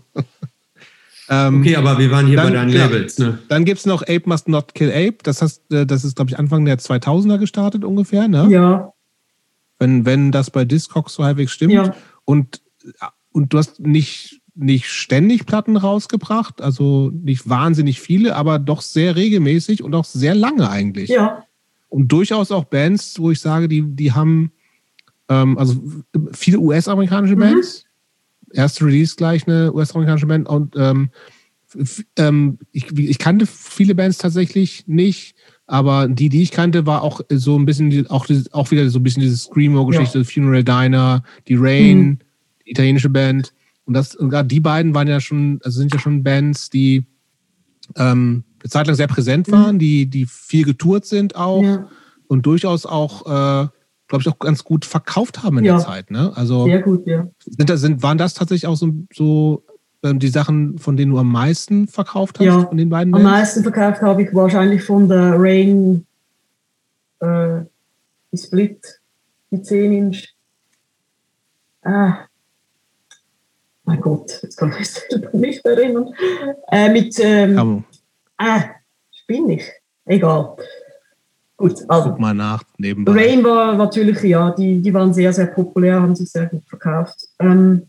ähm, 1.29 1.61
okay, 1.61 1.77
aber 1.77 1.99
wir 1.99 2.11
waren 2.11 2.27
hier 2.27 2.37
dann, 2.37 2.49
bei 2.49 2.55
deinen 2.55 2.73
Labels. 2.73 3.19
Ne? 3.19 3.39
Dann 3.49 3.65
gibt 3.65 3.81
es 3.81 3.87
noch 3.87 4.03
Ape 4.03 4.23
Must 4.27 4.49
Not 4.49 4.75
Kill 4.75 4.91
Ape. 4.91 5.19
Das, 5.23 5.43
heißt, 5.43 5.73
äh, 5.73 5.87
das 5.87 6.05
ist, 6.05 6.17
glaube 6.17 6.31
ich, 6.31 6.39
Anfang 6.39 6.65
der 6.65 6.79
2000er 6.79 7.39
gestartet 7.39 7.85
ungefähr. 7.85 8.29
Ne? 8.29 8.49
Ja. 8.51 8.93
Wenn, 9.79 10.05
wenn 10.07 10.33
das 10.33 10.51
bei 10.51 10.65
Discogs 10.65 11.15
so 11.15 11.25
halbwegs 11.25 11.53
stimmt. 11.53 11.73
Ja. 11.73 11.95
Und, 12.25 12.63
und 13.33 13.53
du 13.53 13.59
hast 13.59 13.81
nicht 13.81 14.41
nicht 14.59 14.87
ständig 14.87 15.45
Platten 15.45 15.77
rausgebracht, 15.77 16.63
also 16.63 17.11
nicht 17.13 17.47
wahnsinnig 17.49 18.01
viele, 18.01 18.35
aber 18.37 18.59
doch 18.59 18.81
sehr 18.81 19.15
regelmäßig 19.15 19.83
und 19.83 19.95
auch 19.95 20.07
sehr 20.07 20.35
lange 20.35 20.71
eigentlich. 20.71 21.11
Ja. 21.11 21.45
Und 21.89 22.09
durchaus 22.09 22.51
auch 22.51 22.65
Bands, 22.65 23.19
wo 23.19 23.31
ich 23.31 23.41
sage, 23.41 23.69
die, 23.69 23.83
die 23.83 24.13
haben 24.13 24.53
ähm, 25.29 25.59
also 25.59 25.83
viele 26.33 26.59
US-amerikanische 26.59 27.37
mhm. 27.37 27.41
Bands. 27.41 27.85
Erste 28.53 28.87
Release 28.87 29.17
gleich 29.17 29.47
eine 29.47 29.73
US-amerikanische 29.75 30.27
Band 30.27 30.49
und 30.49 30.75
ähm, 30.77 31.11
ähm, 32.17 32.59
ich, 32.73 32.97
ich 32.97 33.19
kannte 33.19 33.45
viele 33.47 33.95
Bands 33.95 34.19
tatsächlich 34.19 34.87
nicht, 34.87 35.36
aber 35.67 36.07
die, 36.09 36.29
die 36.29 36.43
ich 36.43 36.53
kannte, 36.53 36.87
war 36.87 37.03
auch 37.03 37.21
so 37.29 37.59
ein 37.59 37.67
bisschen, 37.67 38.07
auch, 38.09 38.27
auch 38.53 38.71
wieder 38.71 38.89
so 38.89 39.01
ein 39.01 39.03
bisschen 39.03 39.23
diese 39.23 39.37
Screamo-Geschichte, 39.37 40.19
ja. 40.19 40.25
Funeral 40.25 40.63
Diner, 40.63 41.23
die 41.49 41.57
Rain, 41.57 41.99
mhm. 41.99 42.19
die 42.65 42.71
italienische 42.71 43.11
Band. 43.11 43.53
Und 43.85 43.95
das, 43.95 44.15
und 44.15 44.31
gerade 44.31 44.49
die 44.49 44.61
beiden 44.61 44.95
waren 44.95 45.09
ja 45.09 45.21
schon, 45.21 45.61
also 45.65 45.81
sind 45.81 45.93
ja 45.93 45.99
schon 45.99 46.23
Bands, 46.23 46.71
die 46.71 47.05
ähm, 47.97 48.45
eine 48.63 48.71
Zeit 48.71 48.87
lang 48.87 48.97
sehr 48.97 49.09
präsent 49.09 49.51
waren, 49.51 49.77
mhm. 49.77 49.81
die, 49.81 50.07
die 50.07 50.27
viel 50.27 50.65
getourt 50.65 51.05
sind 51.05 51.35
auch 51.35 51.63
ja. 51.63 51.89
und 52.29 52.47
durchaus 52.47 52.87
auch, 52.87 53.27
äh, 53.27 53.69
glaube 54.09 54.23
ich, 54.23 54.29
auch 54.29 54.39
ganz 54.39 54.63
gut 54.63 54.85
verkauft 54.85 55.43
haben 55.43 55.59
in 55.59 55.65
ja. 55.65 55.77
der 55.77 55.85
Zeit. 55.85 56.11
Ne? 56.13 56.33
Also 56.37 56.65
sehr 56.65 56.83
gut, 56.83 57.07
ja. 57.07 57.29
Sind 57.45 57.71
das, 57.71 57.81
sind, 57.81 58.03
waren 58.05 58.19
das 58.19 58.35
tatsächlich 58.35 58.69
auch 58.69 58.77
so, 58.77 58.93
so 59.13 59.65
die 60.15 60.29
Sachen, 60.29 60.79
von 60.79 60.97
denen 60.97 61.13
du 61.13 61.19
am 61.19 61.31
meisten 61.31 61.89
verkauft 61.89 62.39
hast, 62.39 62.47
ja. 62.47 62.67
von 62.67 62.77
den 62.77 62.89
beiden 62.89 63.15
Am 63.15 63.23
meisten 63.23 63.63
verkauft 63.63 64.03
habe 64.03 64.23
ich 64.23 64.35
wahrscheinlich 64.35 64.83
von 64.83 65.09
der 65.09 65.35
Rain 65.37 66.07
äh, 67.21 67.61
die 68.33 68.39
Split, 68.39 69.01
die 69.51 69.63
10 69.63 69.93
Inch. 69.93 70.29
Ah, 71.83 72.27
mein 73.85 74.01
Gott, 74.01 74.41
jetzt 74.43 74.57
kann 74.57 74.71
ich 74.71 74.79
mich 74.79 74.91
selber 74.91 75.37
nicht 75.37 75.65
erinnern. 75.65 76.13
Äh, 76.71 76.91
mit, 76.91 77.17
ähm, 77.21 77.85
äh, 78.39 78.61
bin 79.27 79.49
ich? 79.51 79.71
Egal. 80.05 80.57
Gut, 81.57 81.85
also. 81.89 82.11
Guck 82.11 82.21
mal 82.21 82.35
nach, 82.35 82.63
nebenbei. 82.77 83.13
Rain 83.13 83.43
war 83.45 83.75
natürlich, 83.77 84.21
ja, 84.23 84.51
die, 84.51 84.83
die 84.83 84.93
waren 84.93 85.15
sehr, 85.15 85.33
sehr 85.33 85.47
populär, 85.47 86.01
haben 86.03 86.15
sich 86.15 86.31
sehr 86.31 86.47
gut 86.47 86.63
verkauft. 86.69 87.29
Ähm, 87.39 87.89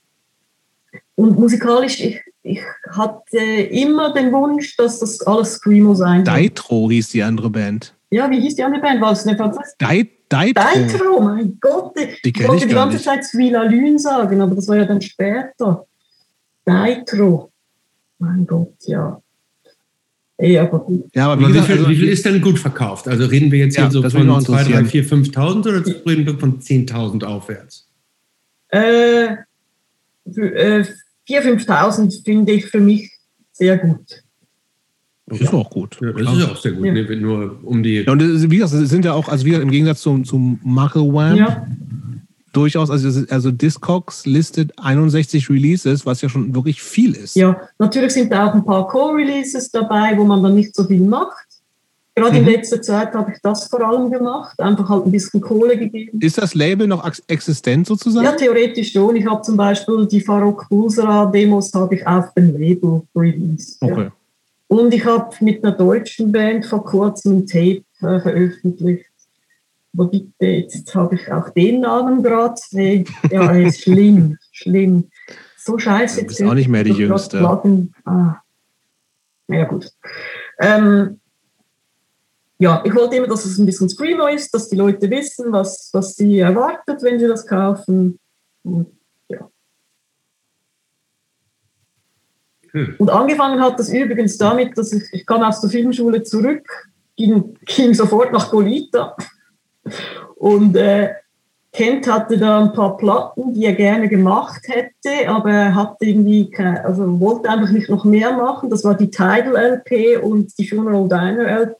und 1.17 1.39
musikalisch, 1.39 1.99
ich, 1.99 2.21
ich 2.43 2.61
hatte 2.91 3.37
immer 3.37 4.13
den 4.13 4.31
Wunsch, 4.31 4.77
dass 4.77 4.99
das 4.99 5.19
alles 5.21 5.53
Screamo 5.53 5.95
sein 5.95 6.23
soll. 6.23 6.35
Deitro 6.35 6.89
hieß 6.91 7.09
die 7.09 7.23
andere 7.23 7.49
Band. 7.49 7.95
Ja, 8.11 8.29
wie 8.29 8.39
hieß 8.39 8.55
die 8.55 8.63
andere 8.63 8.81
Band? 8.81 9.01
War 9.01 9.11
es 9.13 9.25
eine 9.25 9.35
Französische? 9.35 9.75
Deitro. 9.79 10.61
Deitro, 10.61 11.21
mein 11.21 11.57
Gott. 11.59 11.95
Die 12.23 12.29
ich 12.29 12.47
wollte 12.47 12.63
ich 12.63 12.69
die 12.69 12.75
ganze 12.75 13.01
Zeit 13.01 13.25
Svila 13.25 13.63
Lün 13.63 13.97
sagen, 13.97 14.41
aber 14.41 14.55
das 14.55 14.67
war 14.67 14.77
ja 14.77 14.85
dann 14.85 15.01
später. 15.01 15.87
Deitro. 16.63 17.51
Mein 18.19 18.45
Gott, 18.45 18.75
ja. 18.85 19.21
Ja, 20.39 20.63
aber, 20.63 20.85
ja, 21.15 21.31
aber 21.31 21.41
wie, 21.41 21.53
gesagt, 21.53 21.69
wie, 21.69 21.71
viel, 21.71 21.77
also, 21.77 21.89
wie, 21.89 21.95
viel, 21.95 22.09
ist 22.09 22.25
denn 22.25 22.41
gut 22.41 22.59
verkauft? 22.59 23.07
Also 23.07 23.25
reden 23.25 23.51
wir 23.51 23.57
jetzt 23.57 23.75
ja, 23.75 23.83
hier 23.83 23.91
so 23.91 24.07
von 24.07 24.41
2, 24.41 24.63
3, 24.65 24.85
4, 24.85 25.05
5.000 25.05 25.59
oder 25.61 25.85
reden 26.05 26.27
wir 26.27 26.37
von 26.37 26.59
10.000 26.59 27.23
aufwärts? 27.23 27.89
Äh, 28.69 29.37
äh, 30.35 30.85
4.000, 31.27 31.65
5.000 31.65 32.23
finde 32.23 32.51
ich 32.53 32.65
für 32.65 32.79
mich 32.79 33.11
sehr 33.51 33.77
gut. 33.77 34.23
Das 35.25 35.41
ist 35.41 35.53
auch 35.53 35.69
gut. 35.69 35.97
Ja, 36.01 36.11
das 36.13 36.37
ist 36.37 36.49
auch 36.49 36.57
sehr 36.57 36.71
gut. 36.71 36.85
Ja. 36.85 36.93
Nee, 36.93 37.15
nur 37.17 37.59
um 37.63 37.83
die. 37.83 38.03
Ja, 38.03 38.13
und 38.13 38.21
wie 38.49 38.57
gesagt, 38.57 38.87
sind 38.87 39.03
ja 39.03 39.13
auch, 39.13 39.27
also 39.27 39.45
wieder 39.45 39.61
im 39.61 39.69
Gegensatz 39.69 40.01
zum, 40.01 40.23
zum 40.23 40.59
Markel 40.63 41.01
Wham, 41.01 41.35
ja 41.35 41.67
durchaus, 42.57 42.89
also, 42.89 43.23
also 43.29 43.51
Discogs 43.51 44.25
listet 44.25 44.73
61 44.77 45.49
Releases, 45.49 46.05
was 46.05 46.21
ja 46.21 46.29
schon 46.29 46.55
wirklich 46.55 46.81
viel 46.81 47.13
ist. 47.13 47.35
Ja, 47.35 47.61
natürlich 47.77 48.13
sind 48.13 48.31
da 48.31 48.47
auch 48.47 48.53
ein 48.55 48.65
paar 48.65 48.87
Co-Releases 48.87 49.69
dabei, 49.69 50.17
wo 50.17 50.23
man 50.23 50.41
dann 50.41 50.55
nicht 50.55 50.75
so 50.75 50.83
viel 50.83 51.01
macht. 51.01 51.46
Gerade 52.17 52.41
mhm. 52.41 52.47
in 52.47 52.53
letzter 52.53 52.81
Zeit 52.81 53.13
habe 53.13 53.31
ich 53.31 53.37
das 53.43 53.67
vor 53.67 53.79
allem 53.81 54.09
gemacht, 54.09 54.59
einfach 54.59 54.89
halt 54.89 55.05
ein 55.05 55.11
bisschen 55.11 55.39
Kohle 55.39 55.77
gegeben. 55.77 56.19
Ist 56.19 56.39
das 56.39 56.55
Label 56.55 56.87
noch 56.87 57.07
existent 57.27 57.85
sozusagen? 57.85 58.25
Ja, 58.25 58.31
theoretisch 58.31 58.91
schon. 58.91 59.15
Ich 59.15 59.25
habe 59.27 59.43
zum 59.43 59.55
Beispiel 59.55 60.07
die 60.07 60.21
Farok 60.21 60.67
Bulsara 60.67 61.27
Demos 61.27 61.71
habe 61.75 61.93
ich 61.93 62.07
auf 62.07 62.33
dem 62.33 62.57
Label 62.57 63.03
released. 63.15 63.77
Okay. 63.81 64.05
Ja. 64.05 64.11
Und 64.67 64.91
ich 64.93 65.05
habe 65.05 65.29
mit 65.41 65.63
einer 65.63 65.73
deutschen 65.73 66.31
Band 66.31 66.65
vor 66.65 66.83
kurzem 66.83 67.37
ein 67.37 67.45
Tape 67.45 67.83
äh, 68.01 68.19
veröffentlicht 68.19 69.05
wo 69.93 70.05
bitte, 70.05 70.45
jetzt 70.45 70.93
habe 70.93 71.15
ich 71.15 71.31
auch 71.31 71.49
den 71.49 71.81
Namen 71.81 72.21
gerade. 72.21 72.55
Ja, 73.31 73.51
ist 73.51 73.81
schlimm, 73.83 74.37
schlimm. 74.51 75.09
So 75.57 75.79
scheiße. 75.79 76.21
Du 76.21 76.27
bist 76.27 76.43
auch 76.43 76.53
nicht 76.53 76.67
mehr 76.67 76.83
die 76.83 76.91
Jüngste. 76.91 77.39
Ah. 78.05 78.41
Ja, 79.47 79.63
gut. 79.63 79.91
Ähm, 80.59 81.19
ja, 82.59 82.81
ich 82.83 82.95
wollte 82.95 83.15
immer, 83.15 83.27
dass 83.27 83.45
es 83.45 83.57
ein 83.57 83.65
bisschen 83.65 83.89
Screamo 83.89 84.27
ist, 84.27 84.53
dass 84.53 84.69
die 84.69 84.75
Leute 84.75 85.09
wissen, 85.09 85.51
was, 85.51 85.89
was 85.93 86.15
sie 86.15 86.39
erwartet, 86.39 87.01
wenn 87.03 87.19
sie 87.19 87.27
das 87.27 87.45
kaufen. 87.45 88.19
Und, 88.63 88.87
ja. 89.29 89.49
Hm. 92.71 92.95
Und 92.97 93.09
angefangen 93.09 93.61
hat 93.61 93.79
das 93.79 93.89
übrigens 93.89 94.37
damit, 94.37 94.77
dass 94.77 94.91
ich, 94.91 95.03
ich 95.11 95.25
kam 95.25 95.43
aus 95.43 95.61
der 95.61 95.69
Filmschule 95.69 96.23
zurück, 96.23 96.67
ging, 97.15 97.57
ging 97.65 97.93
sofort 97.93 98.31
nach 98.31 98.49
Golita 98.49 99.15
und 100.35 100.75
äh, 100.75 101.13
Kent 101.71 102.11
hatte 102.11 102.39
da 102.39 102.59
ein 102.59 102.73
paar 102.73 102.97
Platten, 102.97 103.53
die 103.53 103.65
er 103.65 103.73
gerne 103.73 104.09
gemacht 104.09 104.61
hätte, 104.67 105.29
aber 105.29 105.51
er 105.51 105.75
hatte 105.75 106.05
irgendwie, 106.05 106.49
keine, 106.49 106.83
also 106.83 107.19
wollte 107.19 107.49
einfach 107.49 107.69
nicht 107.69 107.89
noch 107.89 108.03
mehr 108.03 108.31
machen. 108.35 108.71
Das 108.71 108.83
war 108.83 108.95
die 108.95 109.11
Tidal 109.11 109.55
LP 109.55 110.23
und 110.23 110.57
die 110.57 110.67
Funeral 110.67 111.07
Diner 111.07 111.45
LP. 111.45 111.75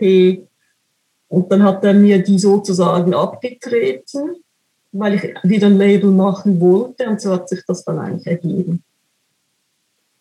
Und 0.00 1.50
dann 1.50 1.62
hat 1.62 1.84
er 1.84 1.94
mir 1.94 2.22
die 2.22 2.38
sozusagen 2.38 3.14
abgetreten, 3.14 4.36
weil 4.92 5.14
ich 5.14 5.34
wieder 5.42 5.68
ein 5.68 5.78
Label 5.78 6.10
machen 6.10 6.60
wollte. 6.60 7.08
Und 7.08 7.20
so 7.20 7.32
hat 7.32 7.48
sich 7.48 7.62
das 7.66 7.84
dann 7.84 7.98
eigentlich 7.98 8.26
ergeben. 8.26 8.82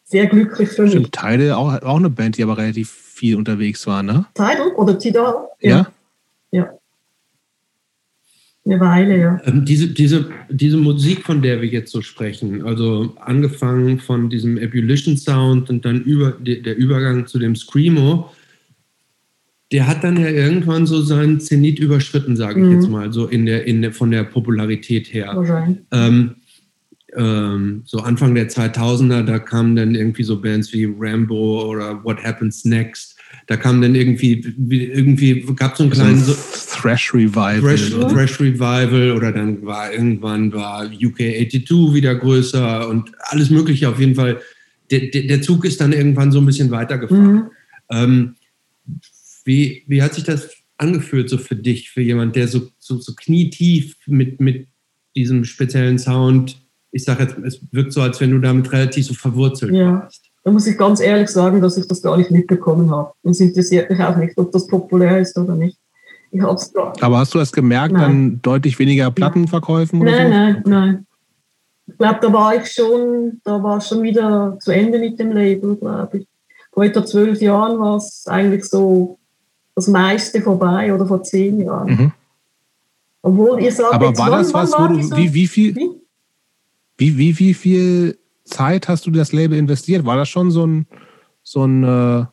Sehr 0.03 0.27
glücklich 0.27 0.69
für 0.69 0.83
mich. 0.83 0.91
Stimmt, 0.91 1.11
Tidal 1.11 1.51
auch, 1.51 1.81
auch 1.81 1.97
eine 1.97 2.09
Band, 2.09 2.37
die 2.37 2.43
aber 2.43 2.57
relativ 2.57 2.89
viel 2.89 3.35
unterwegs 3.35 3.85
war, 3.87 4.03
ne? 4.03 4.25
Tidal 4.33 4.71
oder 4.75 4.97
Tidal? 4.97 5.47
Ja. 5.59 5.87
ja. 6.51 6.59
ja 6.59 6.73
eine 8.65 8.79
Weile, 8.79 9.19
ja. 9.19 9.41
Ähm, 9.45 9.65
diese, 9.65 9.87
diese, 9.87 10.29
diese 10.49 10.77
Musik, 10.77 11.25
von 11.25 11.41
der 11.41 11.61
wir 11.61 11.69
jetzt 11.69 11.91
so 11.91 12.01
sprechen, 12.01 12.63
also 12.63 13.15
angefangen 13.19 13.99
von 13.99 14.29
diesem 14.29 14.57
Ebullition 14.57 15.17
Sound 15.17 15.69
und 15.69 15.83
dann 15.83 16.01
über, 16.03 16.31
der 16.31 16.77
Übergang 16.77 17.25
zu 17.25 17.39
dem 17.39 17.55
Screamo, 17.55 18.29
der 19.71 19.87
hat 19.87 20.03
dann 20.03 20.17
ja 20.17 20.29
irgendwann 20.29 20.85
so 20.85 21.01
seinen 21.01 21.39
Zenit 21.39 21.79
überschritten, 21.79 22.35
sage 22.35 22.59
ich 22.59 22.65
mhm. 22.65 22.73
jetzt 22.73 22.89
mal, 22.89 23.13
so 23.13 23.27
in 23.27 23.45
der, 23.45 23.65
in 23.65 23.81
der, 23.81 23.93
von 23.93 24.11
der 24.11 24.23
Popularität 24.23 25.13
her. 25.13 25.37
Okay. 25.37 25.77
Ähm, 25.91 26.35
ähm, 27.15 27.81
so 27.85 27.99
Anfang 27.99 28.35
der 28.35 28.49
2000er, 28.49 29.23
da 29.23 29.39
kamen 29.39 29.75
dann 29.75 29.95
irgendwie 29.95 30.23
so 30.23 30.41
Bands 30.41 30.71
wie 30.73 30.93
Rambo 30.97 31.69
oder 31.69 32.03
What 32.03 32.23
Happens 32.23 32.65
Next 32.65 33.17
da 33.47 33.57
kam 33.57 33.81
dann 33.81 33.95
irgendwie, 33.95 34.45
irgendwie 34.69 35.45
gab 35.55 35.73
es 35.73 35.79
so 35.79 35.83
einen 35.83 35.91
kleinen 35.91 36.19
so 36.19 36.33
Thrash 36.71 37.13
Revival. 37.13 37.59
Thrash, 37.59 37.89
Thrash, 37.89 38.39
Revival 38.39 39.11
oder 39.11 39.31
dann 39.31 39.65
war 39.65 39.91
irgendwann 39.91 40.53
war 40.53 40.85
UK 40.85 41.17
82 41.17 41.93
wieder 41.93 42.15
größer 42.15 42.87
und 42.87 43.11
alles 43.19 43.49
Mögliche 43.49 43.89
auf 43.89 43.99
jeden 43.99 44.15
Fall. 44.15 44.39
Der, 44.89 44.99
der, 45.07 45.23
der 45.23 45.41
Zug 45.41 45.65
ist 45.65 45.81
dann 45.81 45.93
irgendwann 45.93 46.31
so 46.31 46.39
ein 46.39 46.45
bisschen 46.45 46.71
weitergefahren. 46.71 47.33
Mhm. 47.33 47.49
Ähm, 47.89 48.35
wie, 49.45 49.83
wie 49.87 50.01
hat 50.01 50.13
sich 50.13 50.23
das 50.23 50.49
angefühlt 50.77 51.29
so 51.29 51.37
für 51.37 51.55
dich, 51.55 51.91
für 51.91 52.01
jemand, 52.01 52.35
der 52.35 52.47
so, 52.47 52.61
so, 52.79 52.97
so 52.99 53.13
knietief 53.13 53.95
mit, 54.07 54.39
mit 54.39 54.67
diesem 55.15 55.43
speziellen 55.43 55.99
Sound, 55.99 56.61
ich 56.91 57.03
sage 57.03 57.23
jetzt, 57.23 57.37
es 57.43 57.61
wirkt 57.71 57.93
so, 57.93 58.01
als 58.01 58.19
wenn 58.19 58.31
du 58.31 58.39
damit 58.39 58.71
relativ 58.71 59.05
so 59.05 59.13
verwurzelt 59.13 59.73
ja. 59.73 59.93
warst. 59.93 60.25
Da 60.43 60.51
muss 60.51 60.65
ich 60.65 60.77
ganz 60.77 60.99
ehrlich 60.99 61.29
sagen, 61.29 61.61
dass 61.61 61.77
ich 61.77 61.87
das 61.87 62.01
gar 62.01 62.17
nicht 62.17 62.31
mitbekommen 62.31 62.89
habe. 62.89 63.11
Und 63.21 63.31
es 63.31 63.39
interessiert 63.39 63.89
mich 63.89 63.99
auch 63.99 64.17
nicht, 64.17 64.37
ob 64.37 64.51
das 64.51 64.65
populär 64.67 65.19
ist 65.19 65.37
oder 65.37 65.55
nicht. 65.55 65.77
Ich 66.31 66.41
hab's 66.41 66.73
gar 66.73 66.93
Aber 67.01 67.19
hast 67.19 67.33
du 67.33 67.37
das 67.37 67.51
gemerkt, 67.51 67.93
nein. 67.93 68.01
dann 68.01 68.41
deutlich 68.41 68.79
weniger 68.79 69.11
Plattenverkäufen? 69.11 69.99
Nein, 69.99 70.07
oder 70.07 70.23
so? 70.23 70.29
nein, 70.29 70.63
nein. 70.65 71.07
Ich 71.87 71.97
glaube, 71.97 72.19
da 72.21 72.33
war 72.33 72.55
ich 72.55 72.71
schon, 72.71 73.41
da 73.43 73.61
war 73.61 73.81
schon 73.81 74.01
wieder 74.01 74.57
zu 74.61 74.71
Ende 74.71 74.97
mit 74.97 75.19
dem 75.19 75.31
Label, 75.33 75.75
glaube 75.75 76.19
ich. 76.19 76.27
Vor 76.73 76.85
etwa 76.85 77.05
zwölf 77.05 77.41
Jahren 77.41 77.79
war 77.79 77.97
es 77.97 78.25
eigentlich 78.27 78.63
so 78.63 79.19
das 79.75 79.87
meiste 79.87 80.41
vorbei 80.41 80.93
oder 80.93 81.05
vor 81.05 81.23
zehn 81.23 81.61
Jahren. 81.61 81.89
Mhm. 81.89 82.11
Obwohl 83.21 83.61
ihr 83.61 83.71
sagt, 83.71 83.93
aber 83.93 84.17
war 84.17 84.31
das 84.31 84.53
was, 84.53 84.71
wo 84.73 84.87
du, 84.87 85.17
wie, 85.17 85.33
wie 85.33 85.47
viel, 85.47 85.75
wie, 86.97 87.17
wie, 87.17 87.37
wie 87.37 87.53
viel 87.53 88.17
Zeit 88.43 88.87
hast 88.87 89.05
du 89.05 89.11
das 89.11 89.31
Label 89.31 89.57
investiert? 89.57 90.05
War 90.05 90.17
das 90.17 90.29
schon 90.29 90.51
so 90.51 90.65
ein, 90.65 90.87
so 91.43 91.63
ein 91.65 91.83
äh, 91.83 92.25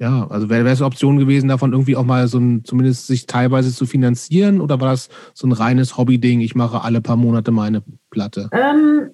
ja, 0.00 0.28
also 0.28 0.48
wäre 0.48 0.68
es 0.68 0.80
eine 0.80 0.86
Option 0.86 1.18
gewesen, 1.18 1.48
davon 1.48 1.72
irgendwie 1.72 1.96
auch 1.96 2.04
mal 2.04 2.28
so 2.28 2.38
ein, 2.38 2.64
zumindest 2.64 3.08
sich 3.08 3.26
teilweise 3.26 3.74
zu 3.74 3.84
finanzieren 3.84 4.60
oder 4.60 4.80
war 4.80 4.90
das 4.90 5.08
so 5.34 5.46
ein 5.46 5.52
reines 5.52 5.96
Hobby-Ding, 5.96 6.40
ich 6.40 6.54
mache 6.54 6.82
alle 6.82 7.00
paar 7.00 7.16
Monate 7.16 7.50
meine 7.50 7.82
Platte? 8.10 8.48
Ähm, 8.52 9.10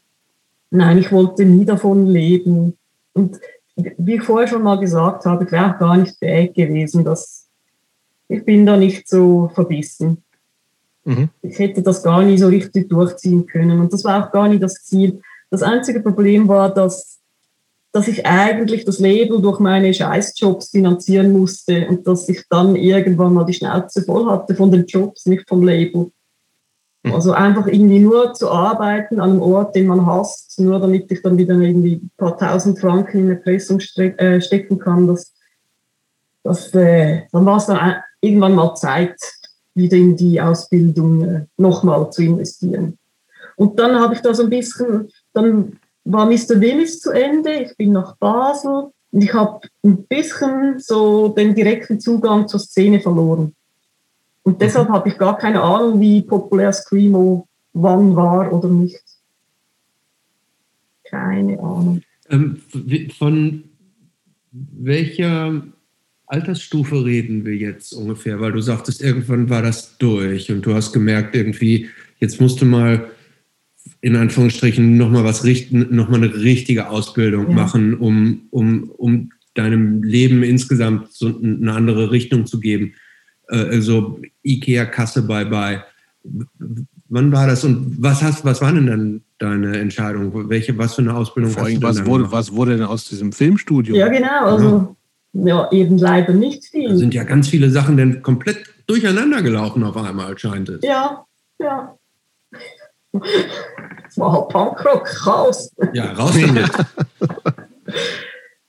nein, 0.71 0.99
ich 0.99 1.11
wollte 1.11 1.47
nie 1.47 1.65
davon 1.65 2.07
leben. 2.07 2.77
Und 3.15 3.41
wie 3.77 4.15
ich 4.17 4.23
vorher 4.23 4.49
schon 4.49 4.63
mal 4.63 4.79
gesagt 4.79 5.27
habe, 5.27 5.45
ich 5.45 5.53
wäre 5.53 5.75
auch 5.75 5.79
gar 5.79 5.97
nicht 5.97 6.17
fähig 6.19 6.55
gewesen, 6.55 7.05
dass 7.05 7.49
ich 8.29 8.45
bin 8.45 8.65
da 8.65 8.77
nicht 8.77 9.09
so 9.09 9.51
verbissen. 9.55 10.23
Mhm. 11.05 11.29
Ich 11.43 11.59
hätte 11.59 11.83
das 11.83 12.03
gar 12.03 12.23
nie 12.23 12.39
so 12.39 12.49
richtig 12.49 12.89
durchziehen 12.89 13.47
können. 13.47 13.81
Und 13.81 13.93
das 13.93 14.05
war 14.05 14.25
auch 14.25 14.33
gar 14.33 14.49
nicht 14.49 14.63
das 14.63 14.75
Ziel. 14.85 15.21
Das 15.51 15.63
einzige 15.63 16.01
Problem 16.01 16.49
war, 16.49 16.73
dass, 16.73 17.21
dass 17.93 18.09
ich 18.09 18.25
eigentlich 18.27 18.85
das 18.85 18.99
Label 18.99 19.43
durch 19.43 19.61
meine 19.61 19.93
Scheißjobs 19.93 20.71
finanzieren 20.71 21.33
musste 21.33 21.87
und 21.89 22.07
dass 22.07 22.29
ich 22.29 22.45
dann 22.49 22.77
irgendwann 22.77 23.35
mal 23.35 23.45
die 23.45 23.55
Schnauze 23.55 24.03
voll 24.03 24.27
hatte 24.31 24.55
von 24.55 24.71
den 24.71 24.87
Jobs, 24.87 25.27
nicht 25.27 25.49
vom 25.49 25.63
Label. 25.63 26.11
Hm. 27.05 27.15
Also 27.15 27.33
einfach 27.33 27.67
irgendwie 27.67 28.01
nur 28.01 28.35
zu 28.35 28.51
arbeiten 28.51 29.21
an 29.21 29.31
einem 29.31 29.43
Ort, 29.43 29.75
den 29.77 29.87
man 29.87 30.07
hasst, 30.07 30.59
nur 30.59 30.81
damit 30.81 31.11
ich 31.11 31.23
dann 31.23 31.39
wieder 31.39 31.55
irgendwie 31.55 31.97
ein 31.97 32.11
paar 32.17 32.37
tausend 32.37 32.81
Franken 32.81 33.19
in 33.19 33.27
eine 33.27 33.37
Pressung 33.37 33.81
äh, 33.97 34.41
stecken 34.41 34.79
kann. 34.79 35.07
Das, 35.07 35.33
das, 36.43 36.75
äh, 36.75 37.23
dann 37.33 37.47
war 37.47 37.59
es 37.59 37.67
dann 37.67 37.97
irgendwann 38.21 38.55
mal 38.55 38.75
Zeit, 38.75 39.17
wieder 39.75 39.97
in 39.97 40.17
die 40.17 40.41
Ausbildung 40.41 41.25
äh, 41.25 41.47
nochmal 41.57 42.11
zu 42.11 42.23
investieren. 42.23 42.99
Und 43.57 43.79
dann 43.79 44.01
habe 44.01 44.15
ich 44.15 44.21
da 44.21 44.35
so 44.35 44.45
ein 44.45 44.51
bisschen 44.51 45.09
dann 45.33 45.79
war 46.05 46.27
Mr. 46.27 46.61
Willis 46.61 47.01
zu 47.01 47.11
Ende, 47.11 47.53
ich 47.55 47.77
bin 47.77 47.93
nach 47.93 48.17
Basel 48.17 48.91
und 49.11 49.23
ich 49.23 49.33
habe 49.33 49.61
ein 49.83 50.05
bisschen 50.05 50.79
so 50.79 51.29
den 51.29 51.55
direkten 51.55 51.99
Zugang 51.99 52.47
zur 52.47 52.61
Szene 52.61 53.01
verloren. 53.01 53.55
Und 54.45 54.61
deshalb 54.61 54.89
habe 54.91 55.09
ich 55.09 55.19
gar 55.19 55.37
keine 55.39 55.61
Ahnung, 55.63 56.01
wie 56.01 56.23
populär 56.23 56.73
Screamo 56.73 57.49
wann 57.73 58.15
war 58.15 58.53
oder 58.53 58.69
nicht. 58.69 59.03
keine 61.03 61.59
Ahnung. 61.59 62.03
Ähm, 62.31 62.61
von 63.19 63.65
welcher 64.53 65.63
Altersstufe 66.27 67.05
reden 67.05 67.45
wir 67.45 67.57
jetzt 67.57 67.93
ungefähr? 67.93 68.41
Weil 68.41 68.53
du 68.53 68.61
sagtest, 68.61 69.03
irgendwann 69.03 69.51
war 69.51 69.63
das 69.63 69.99
durch 69.99 70.51
und 70.51 70.65
du 70.65 70.75
hast 70.75 70.93
gemerkt, 70.93 71.35
irgendwie, 71.35 71.89
jetzt 72.21 72.41
musst 72.41 72.61
du 72.61 72.67
mal 72.67 73.11
in 74.01 74.17
Anführungsstrichen 74.17 74.97
nochmal 74.97 75.25
was 75.25 75.45
richten, 75.45 75.95
nochmal 75.95 76.23
eine 76.23 76.35
richtige 76.35 76.91
Ausbildung 76.91 77.51
ja. 77.51 77.55
machen, 77.55 77.95
um, 77.95 78.47
um, 78.51 78.91
um 78.91 79.31
deinem 79.55 80.03
Leben 80.03 80.43
insgesamt 80.43 81.13
so 81.13 81.39
eine 81.39 81.73
andere 81.73 82.11
Richtung 82.11 82.47
zu 82.47 82.61
geben. 82.61 82.95
Äh, 83.49 83.57
also 83.57 84.21
IKEA-Kasse 84.45 85.23
bye-bye. 85.23 85.85
Wann 87.09 87.33
war 87.33 87.47
das 87.47 87.65
und 87.65 88.03
was 88.03 88.23
hast, 88.23 88.45
was 88.45 88.61
war 88.63 88.73
denn 88.73 88.87
dann 88.87 89.23
deine 89.39 89.79
Entscheidung? 89.79 90.49
Welche, 90.49 90.77
was 90.79 90.95
für 90.95 91.03
eine 91.03 91.15
Ausbildung 91.15 91.53
Vor 91.53 91.65
allem, 91.65 91.83
was 91.83 92.07
wurde, 92.07 92.33
was 92.33 92.53
wurde 92.53 92.77
denn 92.77 92.87
aus 92.87 93.05
diesem 93.09 93.33
Filmstudio? 93.33 93.95
Ja, 93.95 94.09
genau. 94.09 94.45
Also, 94.45 94.97
ja, 95.35 95.71
eben 95.71 95.99
leider 95.99 96.33
nicht 96.33 96.65
viel. 96.65 96.89
Da 96.89 96.97
sind 96.97 97.13
ja 97.13 97.25
ganz 97.25 97.49
viele 97.49 97.71
Sachen 97.71 97.97
dann 97.97 98.23
komplett 98.23 98.65
durcheinander 98.87 99.43
gelaufen 99.43 99.83
auf 99.85 99.97
einmal, 99.97 100.37
scheint 100.39 100.69
es. 100.69 100.83
Ja, 100.83 101.25
ja. 101.59 101.95
Halt 103.13 104.49
Punkrock, 104.49 105.27
raus. 105.27 105.73
Ja, 105.93 106.13
raus 106.13 106.35
damit. 106.41 106.71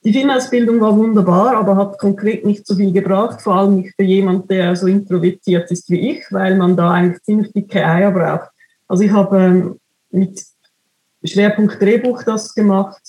Die 0.05 0.13
Filmausbildung 0.13 0.79
war 0.81 0.95
wunderbar, 0.95 1.57
aber 1.57 1.77
hat 1.77 1.97
konkret 1.97 2.45
nicht 2.45 2.67
so 2.67 2.75
viel 2.75 2.93
gebracht, 2.93 3.41
vor 3.41 3.55
allem 3.55 3.77
nicht 3.77 3.95
für 3.95 4.03
jemanden, 4.03 4.47
der 4.47 4.75
so 4.75 4.85
introvertiert 4.85 5.71
ist 5.71 5.89
wie 5.89 6.11
ich, 6.11 6.23
weil 6.29 6.55
man 6.55 6.77
da 6.77 6.91
eigentlich 6.91 7.23
ziemlich 7.23 7.51
dicke 7.53 7.83
Eier 7.83 8.11
braucht. 8.11 8.51
Also 8.87 9.01
ich 9.01 9.09
habe 9.09 9.39
ähm, 9.39 9.79
mit 10.11 10.45
Schwerpunkt 11.23 11.81
Drehbuch 11.81 12.21
das 12.21 12.53
gemacht 12.53 13.01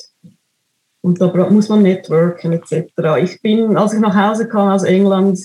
und 1.02 1.20
da 1.20 1.26
muss 1.50 1.68
man 1.68 1.82
networken 1.82 2.54
etc. 2.54 2.90
Ich 3.20 3.42
bin, 3.42 3.76
als 3.76 3.92
ich 3.92 4.00
nach 4.00 4.16
Hause 4.16 4.48
kam 4.48 4.70
aus 4.70 4.84
England, 4.84 5.38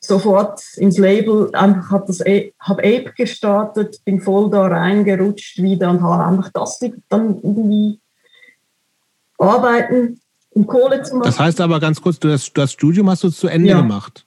sofort 0.00 0.60
ins 0.78 0.98
Label, 0.98 1.54
einfach 1.54 1.92
habe 1.92 2.06
das 2.08 2.22
Ape 2.22 3.12
gestartet, 3.16 4.00
bin 4.04 4.20
voll 4.20 4.50
da 4.50 4.66
reingerutscht 4.66 5.62
wieder 5.62 5.90
und 5.90 6.02
habe 6.02 6.24
einfach 6.24 6.50
das 6.52 6.80
dann 7.08 7.36
irgendwie 7.36 8.00
arbeiten 9.38 10.20
um 10.50 10.66
Kohle 10.66 11.02
zu 11.02 11.16
machen. 11.16 11.26
Das 11.26 11.38
heißt 11.38 11.60
aber 11.60 11.80
ganz 11.80 12.00
kurz, 12.00 12.18
du 12.18 12.28
das, 12.28 12.52
das 12.52 12.72
Studium 12.72 13.08
hast 13.08 13.24
du 13.24 13.30
zu 13.30 13.48
Ende 13.48 13.70
ja. 13.70 13.80
gemacht. 13.80 14.26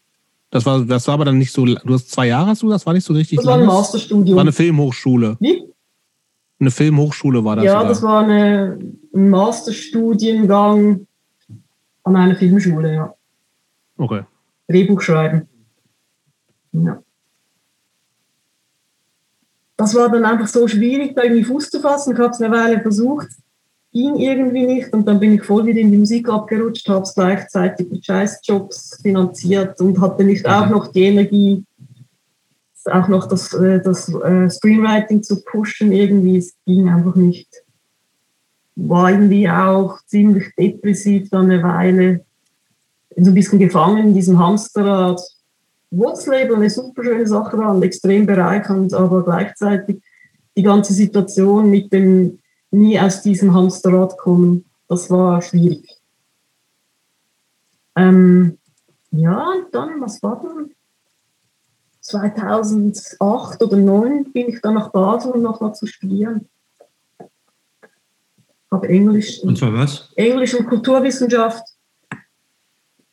Das 0.50 0.66
war, 0.66 0.86
das 0.86 1.08
war 1.08 1.16
aber 1.16 1.26
dann 1.26 1.38
nicht 1.38 1.52
so, 1.52 1.66
du 1.66 1.94
hast 1.94 2.12
zwei 2.12 2.28
Jahre 2.28 2.48
hast 2.48 2.62
du, 2.62 2.70
das 2.70 2.86
war 2.86 2.94
nicht 2.94 3.06
so 3.06 3.14
richtig 3.14 3.38
Das 3.38 3.45
war 3.45 3.58
ein 3.58 3.66
Masterstudium. 3.66 4.36
War 4.36 4.44
eine 4.44 4.52
Filmhochschule. 4.52 5.36
Wie? 5.40 5.64
Eine 6.60 6.72
Filmhochschule 6.72 7.44
war 7.44 7.56
das. 7.56 7.66
Ja, 7.66 7.80
oder? 7.80 7.90
das 7.90 8.02
war 8.04 8.24
eine, 8.24 8.80
ein 9.14 9.30
Masterstudiengang 9.30 11.08
an 12.04 12.16
einer 12.16 12.36
Filmschule, 12.36 12.94
ja. 12.94 13.14
Okay. 13.98 14.24
Drehbuch 14.68 15.02
schreiben. 15.02 15.48
Ja. 16.72 17.02
Das 19.76 19.95
war 19.95 20.10
dann 20.10 20.24
einfach 20.24 20.48
so 20.48 20.68
schwierig, 20.68 21.16
da 21.16 21.24
irgendwie 21.24 21.44
Fuß 21.44 21.70
zu 21.70 21.80
fassen. 21.80 22.14
Ich 22.14 22.20
habe 22.20 22.30
es 22.30 22.41
eine 22.41 22.56
Weile 22.56 22.80
versucht 22.82 23.30
ging 23.94 24.15
irgendwie 24.15 24.65
nicht 24.65 24.91
und 24.91 25.07
dann 25.07 25.20
bin 25.20 25.34
ich 25.34 25.44
voll 25.44 25.65
wieder 25.68 25.80
in 25.80 25.91
die 25.91 25.99
Musik 25.99 26.28
abgerutscht, 26.28 26.90
habe 26.90 27.03
es 27.03 27.14
gleichzeitig 27.14 27.90
mit 27.91 28.03
Scheißjobs 28.03 28.99
finanziert 29.02 29.80
und 29.80 30.02
hatte 30.02 30.24
nicht 30.24 30.48
auch 30.48 30.68
noch 30.68 30.88
die 30.88 31.03
Energie, 31.03 31.64
auch 32.86 33.07
noch 33.07 33.28
das, 33.28 33.53
äh, 33.53 33.80
das 33.82 34.10
äh, 34.10 34.49
Screenwriting 34.49 35.22
zu 35.22 35.44
pushen 35.44 35.91
irgendwie. 35.91 36.38
Es 36.38 36.56
ging 36.65 36.90
einfach 36.90 37.15
nicht. 37.15 37.48
War 38.76 39.11
irgendwie 39.11 39.48
auch 39.48 39.99
ziemlich 40.07 40.53
depressiv 40.57 41.30
dann 41.30 41.52
eine 41.52 41.61
Weile, 41.61 42.26
so 43.15 43.30
ein 43.30 43.36
bisschen 43.36 43.60
gefangen 43.60 44.07
in 44.07 44.14
diesem 44.15 44.40
Hamsterrad. 44.40 45.22
Wurzelabel 45.91 46.56
eine 46.56 46.72
super 46.72 47.03
schöne 47.03 47.28
Sache 47.28 47.56
war 47.60 47.76
und 47.76 47.84
extrem 47.84 48.26
bereichernd, 48.26 48.95
aber 48.95 49.24
gleichzeitig 49.24 50.02
die 50.57 50.64
ganze 50.64 50.94
Situation 50.94 51.70
mit 51.70 51.94
dem 51.94 52.40
nie 52.74 53.00
aus 53.00 53.22
diesem 53.22 53.54
Hamsterrad 53.54 54.18
kommen. 54.18 54.66
Das 54.88 55.10
war 55.10 55.41
schwierig. 55.41 55.88
Ähm, 57.95 58.58
ja, 59.12 59.52
und 59.52 59.74
dann, 59.74 60.02
was 60.02 60.22
war 60.24 60.42
dann? 60.42 60.72
2008 62.02 63.61
oder 63.61 63.77
2009 63.77 64.34
bin 64.34 64.50
ich 64.50 64.61
dann 64.61 64.74
nach 64.74 64.92
Basel, 64.92 65.32
um 65.32 65.42
nochmal 65.42 65.74
zu 65.74 65.85
studieren. 65.85 66.50
Habe 68.69 68.90
Englisch. 68.90 69.40
Und 69.42 69.58
zwar 69.58 69.74
was? 69.74 70.11
Englisch 70.16 70.53
und 70.56 70.68
Kulturwissenschaft. 70.68 71.64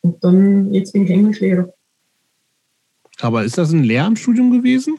Und 0.01 0.25
dann, 0.25 0.73
jetzt 0.73 0.93
bin 0.93 1.05
ich 1.05 1.11
Englischlehrer. 1.11 1.73
Aber 3.21 3.45
ist 3.45 3.59
das 3.59 3.71
ein 3.71 3.85
Lehramtsstudium 3.85 4.51
gewesen? 4.51 4.99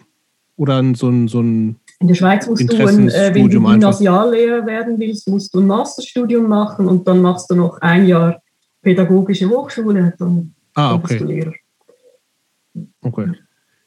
Oder 0.55 0.83
so 0.93 1.09
ein, 1.09 1.27
so 1.27 1.41
ein 1.41 1.80
in 2.01 2.07
der 2.07 2.15
Schweiz 2.15 2.47
musst 2.47 2.71
du, 2.71 2.87
ein, 2.87 3.09
äh, 3.09 3.31
wenn 3.33 3.47
du 3.47 3.59
Gymnasiallehrer 3.61 4.65
werden 4.65 4.99
willst, 4.99 5.27
musst 5.29 5.53
du 5.53 5.59
ein 5.59 5.67
Masterstudium 5.67 6.47
machen 6.49 6.87
und 6.87 7.07
dann 7.07 7.21
machst 7.21 7.51
du 7.51 7.55
noch 7.55 7.79
ein 7.79 8.07
Jahr 8.07 8.41
pädagogische 8.81 9.47
Hochschule. 9.47 10.13
Dann 10.17 10.55
ah, 10.73 10.95
okay. 10.95 11.19
du 11.19 11.25
Lehrer. 11.25 11.53
Okay. 13.01 13.31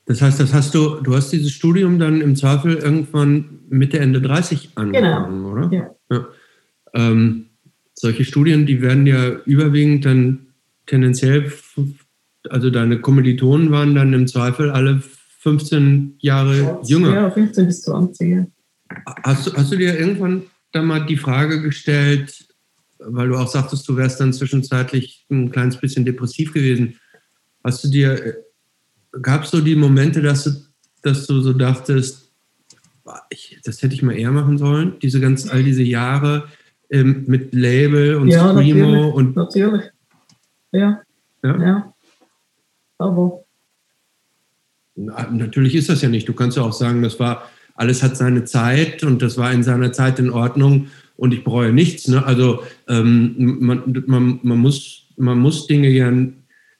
Das 0.06 0.22
heißt, 0.22 0.38
das 0.38 0.54
hast 0.54 0.74
du, 0.74 1.00
du 1.00 1.16
hast 1.16 1.30
dieses 1.30 1.50
Studium 1.50 1.98
dann 1.98 2.20
im 2.20 2.36
Zweifel 2.36 2.76
irgendwann 2.76 3.60
Mitte, 3.68 3.98
Ende 3.98 4.20
30 4.20 4.70
angefangen, 4.76 5.42
genau. 5.42 5.50
oder? 5.50 5.72
Ja. 5.72 5.90
ja. 6.10 6.26
Ähm, 6.94 7.46
solche 7.94 8.24
Studien, 8.24 8.66
die 8.66 8.80
werden 8.80 9.06
ja 9.06 9.28
überwiegend 9.44 10.04
dann 10.04 10.46
tendenziell, 10.86 11.50
also 12.48 12.70
deine 12.70 13.00
Kommilitonen 13.00 13.72
waren 13.72 13.94
dann 13.96 14.12
im 14.12 14.28
Zweifel 14.28 14.70
alle 14.70 15.02
15 15.44 16.16
Jahre 16.20 16.80
jünger. 16.84 17.12
Ja, 17.12 17.30
15 17.30 17.66
bis 17.66 17.82
20. 17.82 18.46
Hast 19.22 19.46
du, 19.46 19.52
hast 19.52 19.70
du 19.70 19.76
dir 19.76 19.98
irgendwann 19.98 20.44
dann 20.72 20.86
mal 20.86 21.04
die 21.04 21.18
Frage 21.18 21.60
gestellt, 21.60 22.48
weil 22.98 23.28
du 23.28 23.36
auch 23.36 23.48
sagtest, 23.48 23.86
du 23.86 23.94
wärst 23.94 24.20
dann 24.20 24.32
zwischenzeitlich 24.32 25.26
ein 25.30 25.50
kleines 25.50 25.76
bisschen 25.76 26.06
depressiv 26.06 26.54
gewesen. 26.54 26.98
Hast 27.62 27.84
du 27.84 27.88
dir, 27.88 28.38
gab 29.20 29.44
es 29.44 29.50
so 29.50 29.60
die 29.60 29.76
Momente, 29.76 30.22
dass 30.22 30.44
du, 30.44 30.50
dass 31.02 31.26
du 31.26 31.42
so 31.42 31.52
dachtest, 31.52 32.32
ich, 33.28 33.60
das 33.64 33.82
hätte 33.82 33.94
ich 33.94 34.02
mal 34.02 34.16
eher 34.16 34.32
machen 34.32 34.56
sollen, 34.56 34.94
diese 35.02 35.20
ganz, 35.20 35.46
all 35.50 35.62
diese 35.62 35.82
Jahre 35.82 36.48
ähm, 36.88 37.24
mit 37.26 37.52
Label 37.52 38.16
und 38.16 38.28
ja, 38.28 38.50
Screamo 38.50 38.62
natürlich, 38.62 39.14
und. 39.14 39.36
Natürlich. 39.36 39.84
Ja. 40.72 41.02
Ja. 41.42 41.60
ja. 41.60 41.94
Aber 42.96 43.43
Natürlich 44.96 45.74
ist 45.74 45.88
das 45.88 46.02
ja 46.02 46.08
nicht. 46.08 46.28
Du 46.28 46.34
kannst 46.34 46.56
ja 46.56 46.62
auch 46.62 46.72
sagen, 46.72 47.02
das 47.02 47.18
war, 47.18 47.50
alles 47.74 48.02
hat 48.02 48.16
seine 48.16 48.44
Zeit 48.44 49.02
und 49.02 49.22
das 49.22 49.36
war 49.36 49.52
in 49.52 49.62
seiner 49.62 49.92
Zeit 49.92 50.18
in 50.18 50.30
Ordnung 50.30 50.88
und 51.16 51.34
ich 51.34 51.44
bereue 51.44 51.72
nichts. 51.72 52.08
Ne? 52.08 52.24
Also 52.24 52.62
ähm, 52.88 53.58
man, 53.60 54.04
man, 54.06 54.40
man, 54.42 54.58
muss, 54.58 55.06
man 55.16 55.38
muss 55.38 55.66
Dinge 55.66 55.88
ja, 55.88 56.12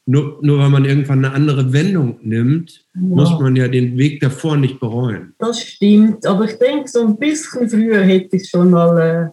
nur, 0.06 0.38
nur 0.42 0.58
weil 0.58 0.70
man 0.70 0.84
irgendwann 0.84 1.24
eine 1.24 1.34
andere 1.34 1.72
Wendung 1.72 2.18
nimmt, 2.22 2.84
ja. 2.94 3.00
muss 3.00 3.30
man 3.40 3.56
ja 3.56 3.68
den 3.68 3.96
Weg 3.96 4.20
davor 4.20 4.56
nicht 4.56 4.78
bereuen. 4.78 5.34
Das 5.38 5.60
stimmt, 5.60 6.26
aber 6.26 6.44
ich 6.44 6.58
denke, 6.58 6.88
so 6.88 7.06
ein 7.06 7.16
bisschen 7.16 7.68
früher 7.68 8.02
hätte 8.02 8.36
ich 8.36 8.48
schon 8.48 8.70
mal 8.70 8.98
äh, 8.98 9.30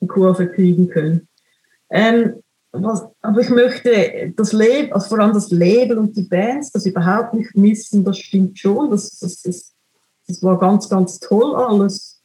die 0.00 0.06
Kurve 0.06 0.46
kriegen 0.48 0.88
können. 0.88 1.28
Ähm, 1.90 2.34
was, 2.82 3.04
aber 3.22 3.40
ich 3.40 3.50
möchte 3.50 4.32
das 4.36 4.52
Leben, 4.52 4.92
also 4.92 5.08
vor 5.08 5.18
allem 5.18 5.34
das 5.34 5.50
Label 5.50 5.98
und 5.98 6.16
die 6.16 6.22
Bands, 6.22 6.72
das 6.72 6.86
überhaupt 6.86 7.34
nicht 7.34 7.54
missen, 7.56 8.04
das 8.04 8.18
stimmt 8.18 8.58
schon. 8.58 8.90
Das, 8.90 9.18
das, 9.18 9.42
das, 9.42 9.74
das 10.26 10.42
war 10.42 10.58
ganz, 10.58 10.88
ganz 10.88 11.20
toll 11.20 11.54
alles. 11.54 12.22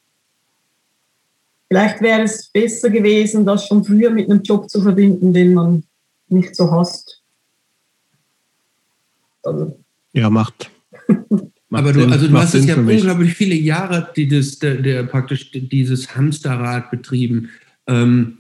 Vielleicht 1.68 2.02
wäre 2.02 2.24
es 2.24 2.50
besser 2.50 2.90
gewesen, 2.90 3.46
das 3.46 3.66
schon 3.68 3.84
früher 3.84 4.10
mit 4.10 4.30
einem 4.30 4.42
Job 4.42 4.70
zu 4.70 4.82
verbinden, 4.82 5.34
den 5.34 5.54
man 5.54 5.84
nicht 6.28 6.56
so 6.56 6.70
hasst. 6.72 7.22
Also. 9.44 9.80
Ja, 10.14 10.30
macht. 10.30 10.70
Aber 11.72 11.94
du, 11.94 12.06
also 12.08 12.28
du 12.28 12.38
hast 12.38 12.54
es 12.54 12.66
ja 12.66 12.76
unglaublich 12.76 13.34
viele 13.34 13.56
Jahre, 13.56 14.10
die 14.16 14.28
das, 14.28 14.60
der, 14.60 14.76
der 14.76 15.04
praktisch 15.04 15.52
dieses 15.52 16.14
Hamsterrad 16.16 16.92
betrieben. 16.92 17.50
Ähm, 17.88 18.40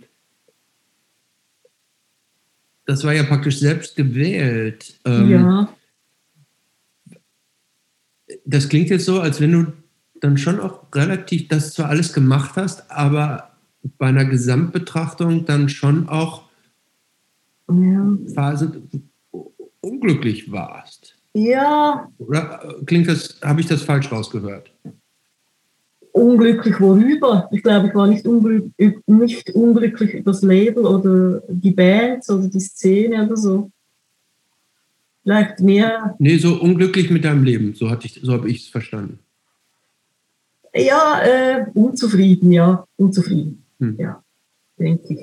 das 2.92 3.06
war 3.06 3.14
ja 3.14 3.24
praktisch 3.24 3.58
selbst 3.58 3.96
gewählt. 3.96 5.00
Ähm, 5.06 5.30
ja. 5.30 5.74
Das 8.44 8.68
klingt 8.68 8.90
jetzt 8.90 9.06
so, 9.06 9.22
als 9.22 9.40
wenn 9.40 9.54
du 9.54 9.74
dann 10.20 10.38
schon 10.38 10.60
auch 10.60 10.84
relativ 10.94 11.48
das 11.48 11.74
zwar 11.74 11.88
alles 11.88 12.12
gemacht 12.12 12.58
hast, 12.58 12.92
aber 12.92 13.52
bei 13.98 14.08
einer 14.08 14.26
Gesamtbetrachtung 14.26 15.46
dann 15.46 15.70
schon 15.70 16.10
auch 16.10 16.50
ja. 17.70 18.18
Phase 18.36 18.82
unglücklich 19.80 20.52
warst. 20.52 21.16
Ja. 21.34 22.10
Oder 22.18 22.76
klingt 22.86 23.08
das, 23.08 23.40
habe 23.42 23.62
ich 23.62 23.68
das 23.68 23.84
falsch 23.84 24.12
rausgehört? 24.12 24.70
Unglücklich 26.14 26.80
worüber. 26.80 27.50
Ich 27.52 27.64
glaube, 27.64 27.88
ich 27.88 27.96
war 27.96 28.08
nicht, 28.08 28.26
unglück, 28.26 28.72
nicht 29.08 29.50
unglücklich 29.52 30.14
über 30.14 30.32
das 30.32 30.42
Label 30.42 30.86
oder 30.86 31.42
die 31.48 31.72
Bands 31.72 32.30
oder 32.30 32.48
die 32.48 32.60
Szene 32.60 33.26
oder 33.26 33.38
so. 33.38 33.72
Vielleicht 35.24 35.60
mehr. 35.60 36.16
Nee, 36.20 36.38
so 36.38 36.60
unglücklich 36.60 37.10
mit 37.10 37.24
deinem 37.24 37.44
Leben, 37.44 37.74
so, 37.76 37.88
so 38.22 38.34
habe 38.34 38.50
ich 38.50 38.64
es 38.64 38.68
verstanden. 38.68 39.20
Ja, 40.74 41.22
äh, 41.24 41.66
unzufrieden, 41.74 42.52
ja, 42.52 42.86
unzufrieden. 42.98 43.64
Hm. 43.80 43.98
Ja, 44.00 44.24
denke 44.80 45.14
ich. 45.14 45.20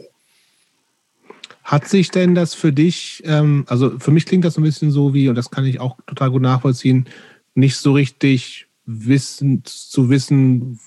Hat 1.65 1.87
sich 1.89 2.11
denn 2.11 2.35
das 2.35 2.55
für 2.55 2.73
dich, 2.73 3.23
ähm, 3.27 3.65
also 3.67 3.99
für 3.99 4.11
mich 4.11 4.25
klingt 4.25 4.45
das 4.45 4.55
so 4.55 4.61
ein 4.61 4.65
bisschen 4.65 4.91
so 4.91 5.15
wie, 5.15 5.29
und 5.29 5.35
das 5.35 5.51
kann 5.51 5.65
ich 5.65 5.81
auch 5.81 5.99
total 6.07 6.31
gut 6.31 6.43
nachvollziehen, 6.43 7.07
nicht 7.55 7.77
so 7.77 7.93
richtig 7.93 8.68
wissen, 8.89 9.63
zu 9.65 10.09
wissen, 10.09 10.81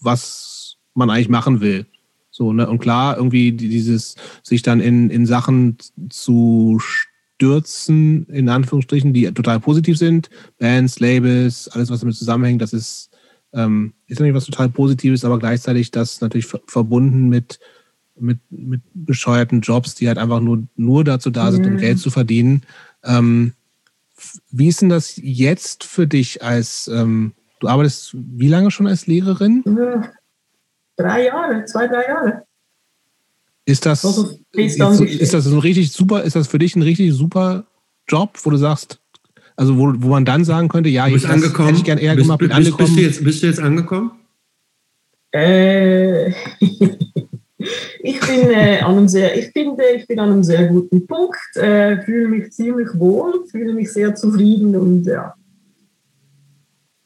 was 0.00 0.76
man 0.94 1.10
eigentlich 1.10 1.28
machen 1.28 1.60
will. 1.60 1.86
So, 2.30 2.52
ne? 2.52 2.68
Und 2.68 2.80
klar, 2.80 3.16
irgendwie 3.16 3.52
dieses, 3.52 4.16
sich 4.42 4.62
dann 4.62 4.80
in, 4.80 5.10
in 5.10 5.26
Sachen 5.26 5.76
zu 6.08 6.80
stürzen, 6.80 8.26
in 8.26 8.48
Anführungsstrichen, 8.48 9.12
die 9.12 9.30
total 9.32 9.60
positiv 9.60 9.96
sind, 9.96 10.28
Bands, 10.58 10.98
Labels, 10.98 11.68
alles, 11.68 11.90
was 11.90 12.00
damit 12.00 12.16
zusammenhängt, 12.16 12.62
das 12.62 12.72
ist, 12.72 13.10
ähm, 13.52 13.94
ist 14.06 14.18
natürlich 14.18 14.34
was 14.34 14.46
total 14.46 14.68
Positives, 14.68 15.24
aber 15.24 15.38
gleichzeitig 15.38 15.92
das 15.92 16.20
natürlich 16.20 16.46
verbunden 16.66 17.28
mit, 17.28 17.60
mit, 18.18 18.40
mit 18.50 18.82
bescheuerten 18.92 19.60
Jobs, 19.60 19.94
die 19.94 20.08
halt 20.08 20.18
einfach 20.18 20.40
nur, 20.40 20.64
nur 20.76 21.04
dazu 21.04 21.30
da 21.30 21.52
sind, 21.52 21.64
um 21.66 21.76
Geld 21.76 22.00
zu 22.00 22.10
verdienen. 22.10 22.62
Ähm, 23.04 23.52
wie 24.50 24.68
ist 24.68 24.82
denn 24.82 24.88
das 24.88 25.14
jetzt 25.16 25.84
für 25.84 26.06
dich 26.06 26.42
als, 26.42 26.88
ähm, 26.88 27.32
du 27.60 27.68
arbeitest 27.68 28.14
wie 28.14 28.48
lange 28.48 28.70
schon 28.70 28.86
als 28.86 29.06
Lehrerin? 29.06 29.64
Drei 30.96 31.26
Jahre, 31.26 31.64
zwei, 31.64 31.86
drei 31.86 32.06
Jahre. 32.06 32.42
Ist 33.64 33.86
das, 33.86 34.04
also, 34.04 34.36
ist, 34.52 34.80
ist 34.80 35.34
das 35.34 35.46
ein 35.46 35.58
richtig 35.58 35.92
super, 35.92 36.22
ist 36.22 36.36
das 36.36 36.48
für 36.48 36.58
dich 36.58 36.74
ein 36.76 36.82
richtig 36.82 37.12
super 37.12 37.64
Job, 38.08 38.38
wo 38.42 38.50
du 38.50 38.56
sagst, 38.56 39.00
also 39.56 39.76
wo, 39.78 39.92
wo 39.96 40.08
man 40.08 40.24
dann 40.24 40.44
sagen 40.44 40.68
könnte, 40.68 40.88
ja, 40.88 41.06
bist 41.06 41.24
ich, 41.24 41.30
angekommen. 41.30 41.68
hätte 41.68 41.78
ich 41.78 41.84
gerne 41.84 42.00
eher 42.00 42.16
bist, 42.16 42.24
gemacht, 42.24 42.40
bist, 42.40 42.52
angekommen. 42.52 42.86
Bist 42.86 42.98
du, 42.98 43.02
jetzt, 43.02 43.24
bist 43.24 43.42
du 43.42 43.46
jetzt 43.46 43.60
angekommen? 43.60 44.12
Äh, 45.32 46.32
ich 48.02 48.20
bin 48.20 48.50
äh, 48.50 48.80
an 48.80 48.96
einem 48.96 49.08
sehr, 49.08 49.36
ich 49.36 49.50
finde, 49.52 49.84
ich 49.94 50.06
bin 50.06 50.18
an 50.18 50.32
einem 50.32 50.44
sehr 50.44 50.66
guten 50.68 51.06
Punkt, 51.06 51.56
äh, 51.56 52.00
fühle 52.02 52.28
mich 52.28 52.52
ziemlich 52.52 52.88
wohl, 52.94 53.46
fühle 53.46 53.74
mich 53.74 53.92
sehr 53.92 54.14
zufrieden 54.14 54.74
und 54.76 55.04
ja, 55.04 55.34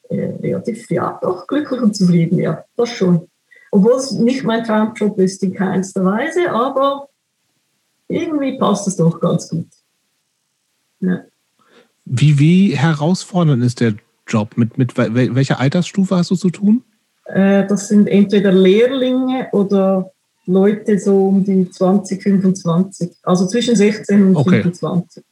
äh, 0.08 0.36
relativ, 0.40 0.88
ja, 0.90 1.18
doch 1.20 1.46
glücklich 1.46 1.80
und 1.80 1.96
zufrieden, 1.96 2.38
ja, 2.38 2.64
das 2.76 2.90
schon. 2.90 3.28
Obwohl 3.72 3.94
es 3.94 4.12
nicht 4.12 4.44
mein 4.44 4.62
Traumjob 4.62 5.18
ist 5.18 5.42
in 5.42 5.52
keinster 5.52 6.04
Weise, 6.04 6.50
aber 6.50 7.08
irgendwie 8.06 8.56
passt 8.56 8.86
es 8.86 8.96
doch 8.96 9.18
ganz 9.20 9.48
gut. 9.48 9.66
Ja. 11.00 11.24
Wie, 12.04 12.38
wie 12.38 12.76
herausfordernd 12.76 13.64
ist 13.64 13.80
der 13.80 13.94
Job? 14.28 14.56
Mit, 14.56 14.78
mit 14.78 14.96
welcher 14.96 15.58
Altersstufe 15.58 16.16
hast 16.16 16.30
du 16.30 16.36
zu 16.36 16.50
tun? 16.50 16.84
Äh, 17.24 17.66
das 17.66 17.88
sind 17.88 18.06
entweder 18.06 18.52
Lehrlinge 18.52 19.48
oder 19.52 20.13
Leute 20.46 20.98
so 20.98 21.28
um 21.28 21.44
die 21.44 21.68
20, 21.70 22.22
25. 22.22 23.10
Also 23.22 23.46
zwischen 23.46 23.76
16 23.76 24.28
und 24.28 24.36
okay. 24.36 24.62
25. 24.62 25.24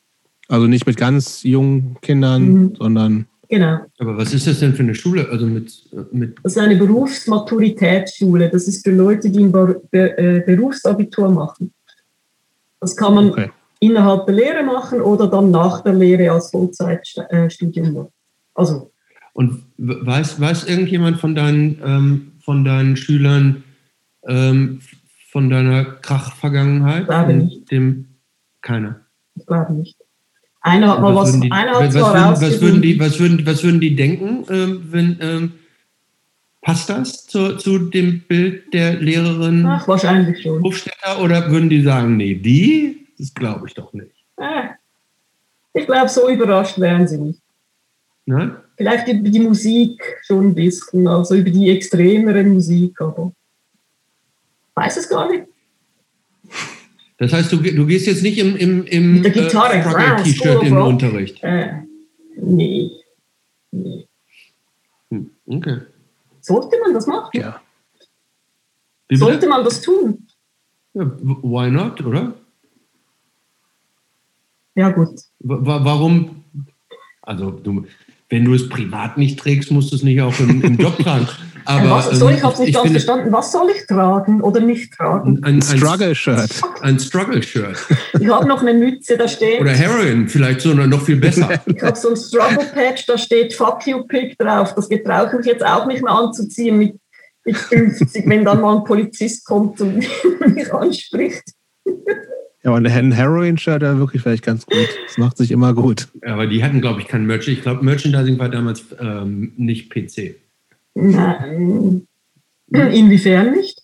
Also 0.49 0.67
nicht 0.67 0.87
mit 0.87 0.97
ganz 0.97 1.43
jungen 1.43 1.97
Kindern, 2.03 2.43
mhm. 2.43 2.75
sondern. 2.77 3.27
Genau. 3.49 3.81
Aber 3.99 4.17
was 4.17 4.33
ist 4.33 4.47
das 4.47 4.61
denn 4.61 4.75
für 4.75 4.83
eine 4.83 4.95
Schule? 4.95 5.29
Also 5.31 5.47
mit, 5.47 5.73
mit 6.13 6.39
das 6.43 6.53
ist 6.53 6.59
eine 6.59 6.77
Berufsmaturitätsschule. 6.77 8.49
Das 8.49 8.67
ist 8.67 8.85
für 8.85 8.93
Leute, 8.93 9.31
die 9.31 9.45
ein 9.45 9.77
äh, 9.93 10.43
Berufsabitur 10.47 11.31
machen. 11.31 11.73
Das 12.81 12.97
kann 12.97 13.15
man 13.15 13.31
okay. 13.31 13.51
innerhalb 13.81 14.27
der 14.27 14.35
Lehre 14.35 14.63
machen 14.63 15.01
oder 15.01 15.29
dann 15.29 15.51
nach 15.51 15.83
der 15.83 15.95
Lehre 15.95 16.33
als 16.33 16.51
Vollzeitstudium. 16.51 18.09
Also. 18.55 18.91
Und 19.35 19.63
weiß, 19.79 20.41
weiß 20.41 20.65
irgendjemand 20.65 21.21
von 21.21 21.35
deinen, 21.35 21.81
ähm, 21.85 22.33
von 22.45 22.65
deinen 22.65 22.97
Schülern, 22.97 23.65
ähm, 24.27 24.81
von 25.33 25.49
deiner 25.49 25.85
Krach-Vergangenheit? 25.85 27.07
Glaube 27.07 27.33
nicht. 27.33 27.71
Dem, 27.71 28.07
keiner. 28.61 29.01
Ich 29.35 29.47
glaube 29.47 29.73
nicht. 29.73 29.97
Einer 30.61 30.91
hat 30.91 31.01
mal 31.01 31.15
was, 31.15 31.41
die, 31.41 31.51
einer 31.51 31.73
hat 31.73 31.87
was, 31.87 31.95
würden, 31.95 32.15
was, 32.15 32.61
würden 32.61 32.83
die, 32.83 33.01
was, 33.01 33.19
würden, 33.19 33.47
was 33.47 33.65
würden 33.65 33.81
die 33.81 33.97
denken, 33.97 34.45
ähm, 34.51 34.83
wenn, 34.91 35.19
ähm, 35.23 35.53
passt 36.61 36.91
das 36.91 37.27
zu, 37.27 37.57
zu 37.57 37.79
dem 37.79 38.21
Bild 38.29 38.73
der 38.75 39.01
Lehrerin 39.01 39.65
Ach, 39.67 39.89
wahrscheinlich 39.89 40.43
schon. 40.43 40.63
Hofstetter 40.63 41.21
oder 41.21 41.51
würden 41.51 41.71
die 41.71 41.81
sagen, 41.81 42.19
nee, 42.19 42.35
die? 42.35 43.07
Das 43.19 43.33
glaube 43.33 43.67
ich 43.67 43.75
doch 43.75 43.93
nicht. 43.95 44.13
Äh, 44.37 44.69
ich 45.73 45.87
glaube, 45.87 46.11
so 46.11 46.29
überrascht 46.29 46.79
wären 46.79 47.09
sie 47.09 47.19
nicht. 47.19 47.41
Nein? 48.27 48.55
Vielleicht 48.77 49.09
über 49.09 49.31
die 49.31 49.41
Musik 49.41 50.01
schon 50.27 50.49
ein 50.49 50.55
bisschen, 50.55 51.09
also 51.09 51.35
über 51.35 51.51
die 51.51 51.71
extremere 51.71 52.45
Musik, 52.45 53.01
aber 53.01 53.33
weiß 54.75 54.97
es 54.97 55.09
gar 55.09 55.31
nicht. 55.31 55.45
Das 57.19 57.33
heißt, 57.33 57.53
du, 57.53 57.59
du 57.59 57.87
gehst 57.87 58.07
jetzt 58.07 58.23
nicht 58.23 58.39
im, 58.39 58.57
im, 58.57 58.85
im 58.85 59.15
Mit 59.21 59.25
der 59.25 59.45
Gitarre, 59.45 59.75
äh, 59.75 60.23
T-Shirt 60.23 60.63
im 60.65 60.77
Unterricht? 60.77 61.43
Äh, 61.43 61.83
nee. 62.37 62.91
nee. 63.71 64.09
Hm, 65.11 65.31
okay. 65.47 65.83
Sollte 66.41 66.81
man 66.83 66.95
das 66.95 67.07
machen? 67.07 67.31
Ja. 67.35 67.61
Sollte 69.11 69.47
man 69.47 69.63
das 69.65 69.81
tun? 69.83 70.27
Ja, 70.95 71.11
why 71.23 71.71
not, 71.71 72.01
oder? 72.01 72.35
Ja, 74.75 74.91
gut. 74.91 75.21
W 75.39 75.57
warum? 75.61 76.45
Also, 77.23 77.51
du, 77.51 77.87
wenn 78.31 78.45
du 78.45 78.55
es 78.55 78.69
privat 78.69 79.19
nicht 79.19 79.39
trägst, 79.39 79.71
musst 79.71 79.93
du 79.93 79.97
es 79.97 80.03
nicht 80.03 80.21
auch 80.21 80.39
im, 80.41 80.63
im 80.63 80.77
Job 80.77 80.99
tragen. 80.99 81.29
Aber, 81.65 81.91
was 81.91 82.11
soll 82.11 82.33
ich, 82.33 82.43
habe 82.43 82.63
nicht 82.63 82.75
ganz 82.75 82.91
verstanden, 82.91 83.33
was 83.33 83.53
soll 83.53 83.71
ich 83.71 83.87
tragen 83.87 84.41
oder 84.41 84.61
nicht 84.61 84.93
tragen? 84.93 85.41
Ein, 85.43 85.55
ein 85.55 85.63
Struggle-Shirt. 85.63 86.63
Ein 86.81 86.99
Struggle-Shirt. 86.99 87.77
Ich 88.19 88.29
habe 88.29 88.47
noch 88.47 88.63
eine 88.63 88.75
Mütze, 88.75 89.17
da 89.17 89.29
steht. 89.29 89.61
Oder 89.61 89.73
Heroin, 89.73 90.29
vielleicht 90.29 90.61
so 90.61 90.75
noch 90.75 91.03
viel 91.03 91.17
besser. 91.17 91.49
ich 91.67 91.83
habe 91.83 91.97
so 91.97 92.11
ein 92.11 92.17
Struggle-Patch, 92.17 93.07
da 93.07 93.19
steht 93.19 93.55
Fuck 93.55 93.87
you 93.87 94.05
Pick 94.05 94.39
drauf. 94.39 94.75
Das 94.75 94.89
gebrauche 94.89 95.39
ich 95.41 95.47
jetzt 95.47 95.65
auch 95.65 95.87
nicht 95.87 96.03
mehr 96.03 96.13
anzuziehen 96.13 96.79
mit, 96.79 96.97
mit 97.45 97.57
50, 97.57 98.29
wenn 98.29 98.45
dann 98.45 98.61
mal 98.61 98.77
ein 98.77 98.85
Polizist 98.85 99.45
kommt 99.45 99.81
und 99.81 100.05
mich 100.55 100.73
anspricht. 100.73 101.43
Ja, 102.65 102.71
und 102.71 102.87
ein 102.87 103.13
Heroin-Shirt 103.13 103.83
wäre 103.83 103.99
wirklich 103.99 104.23
vielleicht 104.23 104.45
ganz 104.45 104.67
gut. 104.67 104.89
Das 105.07 105.19
macht 105.19 105.37
sich 105.37 105.51
immer 105.51 105.75
gut. 105.75 106.09
Aber 106.25 106.47
die 106.47 106.63
hatten, 106.63 106.81
glaube 106.81 107.01
ich, 107.01 107.09
kein 107.09 107.27
Merchandising. 107.27 107.57
Ich 107.57 107.63
glaube, 107.63 107.85
Merchandising 107.85 108.39
war 108.39 108.49
damals 108.49 108.85
ähm, 109.01 109.53
nicht 109.57 109.91
PC. 109.91 110.37
Nein. 110.95 112.07
Inwiefern 112.69 113.53
nicht? 113.53 113.83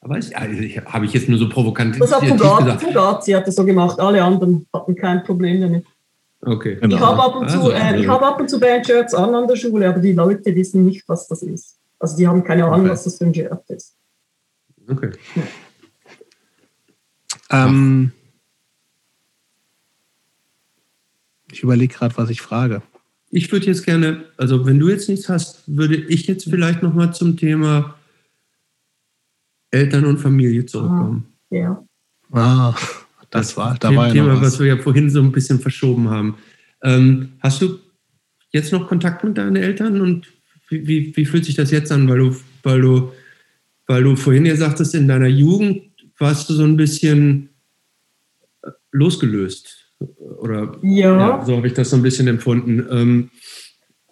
Aber 0.00 0.18
ich, 0.18 0.36
also 0.36 0.60
ich, 0.60 0.78
habe 0.78 1.06
ich 1.06 1.12
jetzt 1.12 1.28
nur 1.28 1.38
so 1.38 1.48
provokant 1.48 1.98
Das 2.00 2.14
hat 2.14 2.24
Fugazi, 2.24 2.86
Fugazi 2.86 3.32
hat 3.32 3.46
das 3.46 3.56
so 3.56 3.64
gemacht. 3.64 3.98
Alle 3.98 4.22
anderen 4.22 4.66
hatten 4.72 4.94
kein 4.94 5.24
Problem 5.24 5.60
damit. 5.60 5.86
Okay. 6.42 6.76
Genau. 6.80 6.94
Ich 6.94 7.00
habe 7.00 7.22
ab, 7.22 7.36
und 7.36 7.50
zu, 7.50 7.58
also, 7.58 7.70
äh, 7.70 8.00
ich 8.00 8.06
hab 8.06 8.22
ab 8.22 8.38
und 8.38 8.48
zu 8.48 8.60
Bandshirts 8.60 9.14
an 9.14 9.34
an 9.34 9.48
der 9.48 9.56
Schule, 9.56 9.88
aber 9.88 9.98
die 9.98 10.12
Leute 10.12 10.54
wissen 10.54 10.84
nicht, 10.84 11.08
was 11.08 11.26
das 11.26 11.42
ist. 11.42 11.78
Also 11.98 12.16
die 12.16 12.28
haben 12.28 12.44
keine 12.44 12.66
Ahnung, 12.66 12.82
okay. 12.82 12.90
was 12.90 13.04
das 13.04 13.16
für 13.16 13.24
ein 13.24 13.34
Shirt 13.34 13.70
ist. 13.70 13.96
Okay. 14.88 15.10
Ja. 15.34 15.42
Ähm, 17.66 18.12
ich 21.50 21.62
überlege 21.62 21.94
gerade, 21.94 22.16
was 22.16 22.30
ich 22.30 22.42
frage. 22.42 22.82
Ich 23.36 23.52
würde 23.52 23.66
jetzt 23.66 23.84
gerne, 23.84 24.24
also 24.38 24.64
wenn 24.64 24.78
du 24.78 24.88
jetzt 24.88 25.10
nichts 25.10 25.28
hast, 25.28 25.62
würde 25.66 25.94
ich 25.94 26.26
jetzt 26.26 26.48
vielleicht 26.48 26.82
nochmal 26.82 27.12
zum 27.12 27.36
Thema 27.36 27.94
Eltern 29.70 30.06
und 30.06 30.16
Familie 30.16 30.64
zurückkommen. 30.64 31.26
Ah, 31.50 31.54
ja. 31.54 31.84
Ah, 32.32 32.74
das 33.28 33.54
war, 33.58 33.76
da 33.78 33.94
war 33.94 34.06
ja 34.06 34.14
Thema, 34.14 34.36
was. 34.36 34.54
was. 34.54 34.60
wir 34.60 34.68
ja 34.68 34.78
vorhin 34.78 35.10
so 35.10 35.20
ein 35.20 35.32
bisschen 35.32 35.60
verschoben 35.60 36.08
haben. 36.08 36.38
Ähm, 36.82 37.32
hast 37.40 37.60
du 37.60 37.78
jetzt 38.52 38.72
noch 38.72 38.88
Kontakt 38.88 39.22
mit 39.22 39.36
deinen 39.36 39.56
Eltern 39.56 40.00
und 40.00 40.28
wie, 40.70 40.88
wie, 40.88 41.14
wie, 41.14 41.26
fühlt 41.26 41.44
sich 41.44 41.56
das 41.56 41.70
jetzt 41.70 41.92
an, 41.92 42.08
weil 42.08 42.18
du, 42.18 42.36
weil 42.62 42.80
du, 42.80 43.12
weil 43.86 44.02
du 44.02 44.16
vorhin 44.16 44.46
ja 44.46 44.56
sagtest, 44.56 44.94
in 44.94 45.08
deiner 45.08 45.26
Jugend 45.26 45.82
warst 46.18 46.48
du 46.48 46.54
so 46.54 46.64
ein 46.64 46.78
bisschen 46.78 47.50
äh, 48.62 48.70
losgelöst. 48.92 49.85
Oder 50.00 50.76
ja. 50.82 51.18
ja 51.18 51.44
so 51.44 51.56
habe 51.56 51.66
ich 51.66 51.74
das 51.74 51.90
so 51.90 51.96
ein 51.96 52.02
bisschen 52.02 52.28
empfunden. 52.28 52.86
Ähm, 52.90 53.30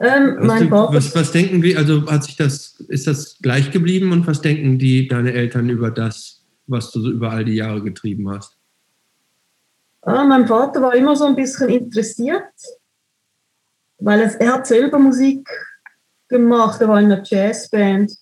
ähm, 0.00 0.38
mein 0.40 0.68
du, 0.68 0.76
was, 0.76 1.14
was 1.14 1.32
denken 1.32 1.62
wir, 1.62 1.78
also 1.78 2.10
hat 2.10 2.24
sich 2.24 2.36
das, 2.36 2.80
ist 2.88 3.06
das 3.06 3.38
gleich 3.40 3.70
geblieben 3.70 4.12
und 4.12 4.26
was 4.26 4.40
denken 4.40 4.78
die, 4.78 5.06
deine 5.08 5.32
Eltern 5.32 5.68
über 5.70 5.90
das, 5.90 6.44
was 6.66 6.90
du 6.90 7.00
so 7.00 7.10
über 7.10 7.30
all 7.30 7.44
die 7.44 7.54
Jahre 7.54 7.82
getrieben 7.82 8.28
hast? 8.30 8.56
Ah, 10.02 10.24
mein 10.24 10.46
Vater 10.46 10.82
war 10.82 10.94
immer 10.94 11.16
so 11.16 11.24
ein 11.24 11.36
bisschen 11.36 11.68
interessiert, 11.70 12.42
weil 13.98 14.20
es, 14.20 14.34
er 14.34 14.54
hat 14.54 14.66
selber 14.66 14.98
Musik 14.98 15.48
gemacht. 16.28 16.80
Er 16.80 16.88
war 16.88 17.00
in 17.00 17.10
einer 17.10 17.22
Jazzband, 17.24 18.12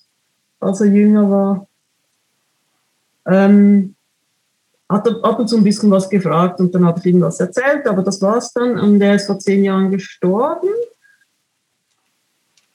als 0.61 0.81
er 0.81 0.87
jünger 0.89 1.29
war. 1.29 1.69
Ähm, 3.27 3.97
hat 4.93 5.09
ab 5.09 5.39
und 5.39 5.49
zu 5.49 5.57
ein 5.57 5.65
bisschen 5.65 5.91
was 5.91 6.09
gefragt 6.09 6.61
und 6.61 6.75
dann 6.75 6.85
habe 6.85 7.01
ich 7.01 7.07
ihm 7.07 7.21
was 7.21 7.41
erzählt, 7.41 7.87
aber 7.87 8.03
das 8.03 8.21
war 8.21 8.37
es 8.37 8.53
dann. 8.53 8.79
Und 8.79 9.01
er 9.01 9.17
ist 9.17 9.27
vor 9.27 9.39
zehn 9.39 9.65
Jahren 9.65 9.91
gestorben. 9.91 10.69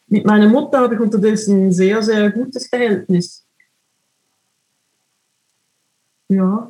Mit 0.07 0.25
meiner 0.25 0.47
Mutter 0.47 0.79
habe 0.79 0.95
ich 0.95 1.01
unterdessen 1.01 1.67
ein 1.67 1.71
sehr, 1.71 2.01
sehr 2.01 2.31
gutes 2.31 2.67
Verhältnis. 2.67 3.45
Ja. 6.29 6.69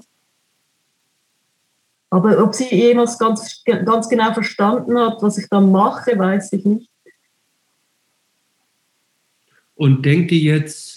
Aber 2.09 2.41
ob 2.43 2.55
sie 2.55 2.73
jemals 2.73 3.19
ganz, 3.19 3.63
ganz 3.65 4.09
genau 4.09 4.33
verstanden 4.33 4.97
hat, 4.97 5.21
was 5.21 5.37
ich 5.37 5.47
da 5.49 5.59
mache, 5.59 6.17
weiß 6.17 6.53
ich 6.53 6.65
nicht. 6.65 6.89
Und 9.75 10.03
denkt 10.03 10.31
ihr 10.31 10.57
jetzt, 10.57 10.96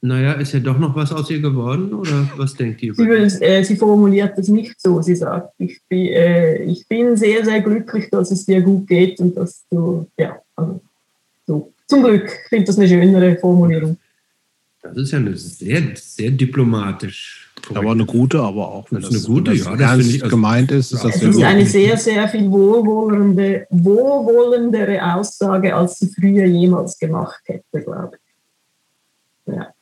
naja, 0.00 0.32
ist 0.34 0.52
ja 0.52 0.60
doch 0.60 0.78
noch 0.78 0.94
was 0.94 1.12
aus 1.12 1.30
ihr 1.30 1.40
geworden 1.40 1.94
oder 1.94 2.30
was 2.36 2.54
denkt 2.54 2.82
ihr? 2.82 2.94
Sie, 2.94 3.06
will, 3.06 3.26
äh, 3.40 3.64
sie 3.64 3.76
formuliert 3.76 4.38
es 4.38 4.48
nicht 4.48 4.80
so. 4.80 5.00
Sie 5.00 5.16
sagt, 5.16 5.54
ich 5.58 5.80
bin, 5.88 6.08
äh, 6.08 6.62
ich 6.64 6.86
bin 6.86 7.16
sehr, 7.16 7.44
sehr 7.44 7.60
glücklich, 7.62 8.10
dass 8.10 8.30
es 8.30 8.44
dir 8.44 8.60
gut 8.60 8.86
geht 8.86 9.18
und 9.20 9.34
dass 9.36 9.64
du, 9.70 10.06
ja, 10.18 10.38
also 10.56 10.80
so. 11.46 11.72
Zum 11.88 12.02
Glück, 12.02 12.26
ich 12.26 12.48
finde 12.48 12.64
das 12.66 12.78
eine 12.78 12.88
schönere 12.88 13.36
Formulierung. 13.36 13.96
Das 14.82 14.96
ist 14.96 15.12
ja 15.12 15.18
eine 15.18 15.36
sehr, 15.36 15.82
sehr 15.94 16.30
diplomatisch. 16.30 17.50
Aber 17.72 17.92
eine 17.92 18.04
gute, 18.04 18.40
aber 18.40 18.68
auch 18.68 18.90
wenn 18.90 19.00
das, 19.00 19.10
das 19.10 19.24
eine 19.24 19.34
gute, 19.34 19.52
ja, 19.52 19.76
das 19.76 20.06
ich, 20.06 20.22
also, 20.22 20.34
gemeint 20.34 20.72
ist. 20.72 20.92
ist 20.92 21.04
das 21.04 21.16
es 21.16 21.22
ist 21.22 21.42
eine 21.42 21.64
sehr, 21.64 21.96
sehr 21.96 22.28
viel 22.28 22.50
wohlwollende, 22.50 23.66
wohlwollendere 23.70 25.14
Aussage, 25.14 25.74
als 25.74 25.98
sie 25.98 26.08
früher 26.08 26.44
jemals 26.44 26.98
gemacht 26.98 27.40
hätte, 27.44 27.82
glaube 27.84 28.16
ich. 28.16 28.21
Ja. 29.52 29.74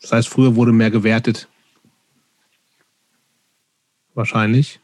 Das 0.00 0.12
heißt, 0.12 0.28
früher 0.28 0.54
wurde 0.54 0.72
mehr 0.72 0.90
gewertet. 0.90 1.48
Wahrscheinlich. 4.14 4.80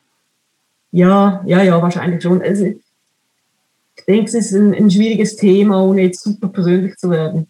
Ja, 0.90 1.42
ja, 1.44 1.62
ja, 1.62 1.80
wahrscheinlich 1.82 2.22
schon. 2.22 2.42
Also, 2.42 2.66
ich 2.66 4.04
denke, 4.06 4.26
es 4.26 4.34
ist 4.34 4.52
ein, 4.52 4.74
ein, 4.74 4.90
schwieriges 4.90 5.36
Thema, 5.36 5.82
ohne 5.82 6.02
jetzt 6.02 6.22
super 6.22 6.48
persönlich 6.48 6.96
zu 6.96 7.10
werden. 7.10 7.48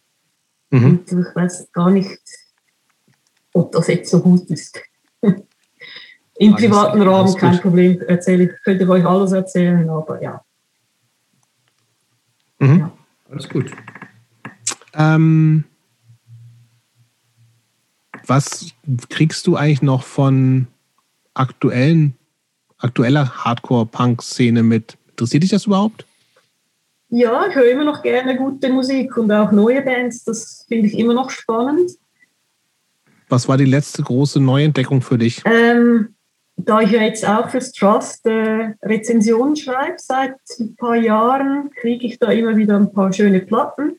Mhm. 0.70 0.84
Und 0.84 1.12
ich 1.12 1.34
weiß 1.34 1.70
gar 1.72 1.90
nicht, 1.90 2.18
ob 3.52 3.72
das 3.72 3.88
jetzt 3.88 4.10
so 4.10 4.20
gut 4.20 4.48
ist. 4.50 4.80
Im 5.22 6.54
alles, 6.54 6.64
privaten 6.64 7.02
Rahmen 7.02 7.34
kein 7.36 7.60
Problem, 7.60 8.00
erzähle 8.02 8.44
ich, 8.44 8.62
könnte 8.62 8.84
ich 8.84 8.90
euch 8.90 9.04
alles 9.04 9.32
erzählen, 9.32 9.88
aber 9.88 10.22
ja. 10.22 10.44
Mhm. 12.58 12.78
ja. 12.78 12.92
Alles 13.30 13.48
gut. 13.48 13.70
Ähm, 14.96 15.64
was 18.26 18.72
kriegst 19.08 19.46
du 19.46 19.56
eigentlich 19.56 19.82
noch 19.82 20.02
von 20.02 20.66
aktuellen, 21.34 22.14
aktueller 22.78 23.44
Hardcore-Punk-Szene 23.44 24.62
mit? 24.62 24.96
Interessiert 25.10 25.42
dich 25.42 25.50
das 25.50 25.66
überhaupt? 25.66 26.06
Ja, 27.10 27.46
ich 27.48 27.54
höre 27.54 27.70
immer 27.70 27.84
noch 27.84 28.02
gerne 28.02 28.36
gute 28.36 28.70
Musik 28.70 29.16
und 29.16 29.30
auch 29.30 29.52
neue 29.52 29.82
Bands. 29.82 30.24
Das 30.24 30.64
finde 30.68 30.88
ich 30.88 30.98
immer 30.98 31.14
noch 31.14 31.30
spannend. 31.30 31.92
Was 33.28 33.48
war 33.48 33.56
die 33.56 33.64
letzte 33.64 34.02
große 34.02 34.40
Neuentdeckung 34.40 35.00
für 35.02 35.18
dich? 35.18 35.42
Ähm, 35.44 36.14
da 36.56 36.80
ich 36.80 36.90
ja 36.90 37.02
jetzt 37.02 37.26
auch 37.26 37.50
fürs 37.50 37.72
Trust 37.72 38.26
äh, 38.26 38.74
Rezensionen 38.82 39.56
schreibe 39.56 39.96
seit 39.98 40.36
ein 40.58 40.76
paar 40.76 40.96
Jahren, 40.96 41.70
kriege 41.80 42.06
ich 42.06 42.18
da 42.18 42.30
immer 42.30 42.56
wieder 42.56 42.76
ein 42.76 42.92
paar 42.92 43.12
schöne 43.12 43.40
Platten. 43.40 43.98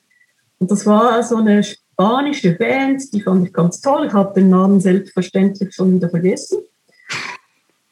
Und 0.59 0.71
das 0.71 0.85
war 0.85 1.21
so 1.23 1.37
eine 1.37 1.63
spanische 1.63 2.51
Band, 2.51 3.01
die 3.13 3.21
fand 3.21 3.47
ich 3.47 3.53
ganz 3.53 3.81
toll. 3.81 4.07
Ich 4.07 4.13
habe 4.13 4.33
den 4.39 4.49
Namen 4.49 4.79
selbstverständlich 4.79 5.73
schon 5.73 5.95
wieder 5.95 6.09
vergessen. 6.09 6.59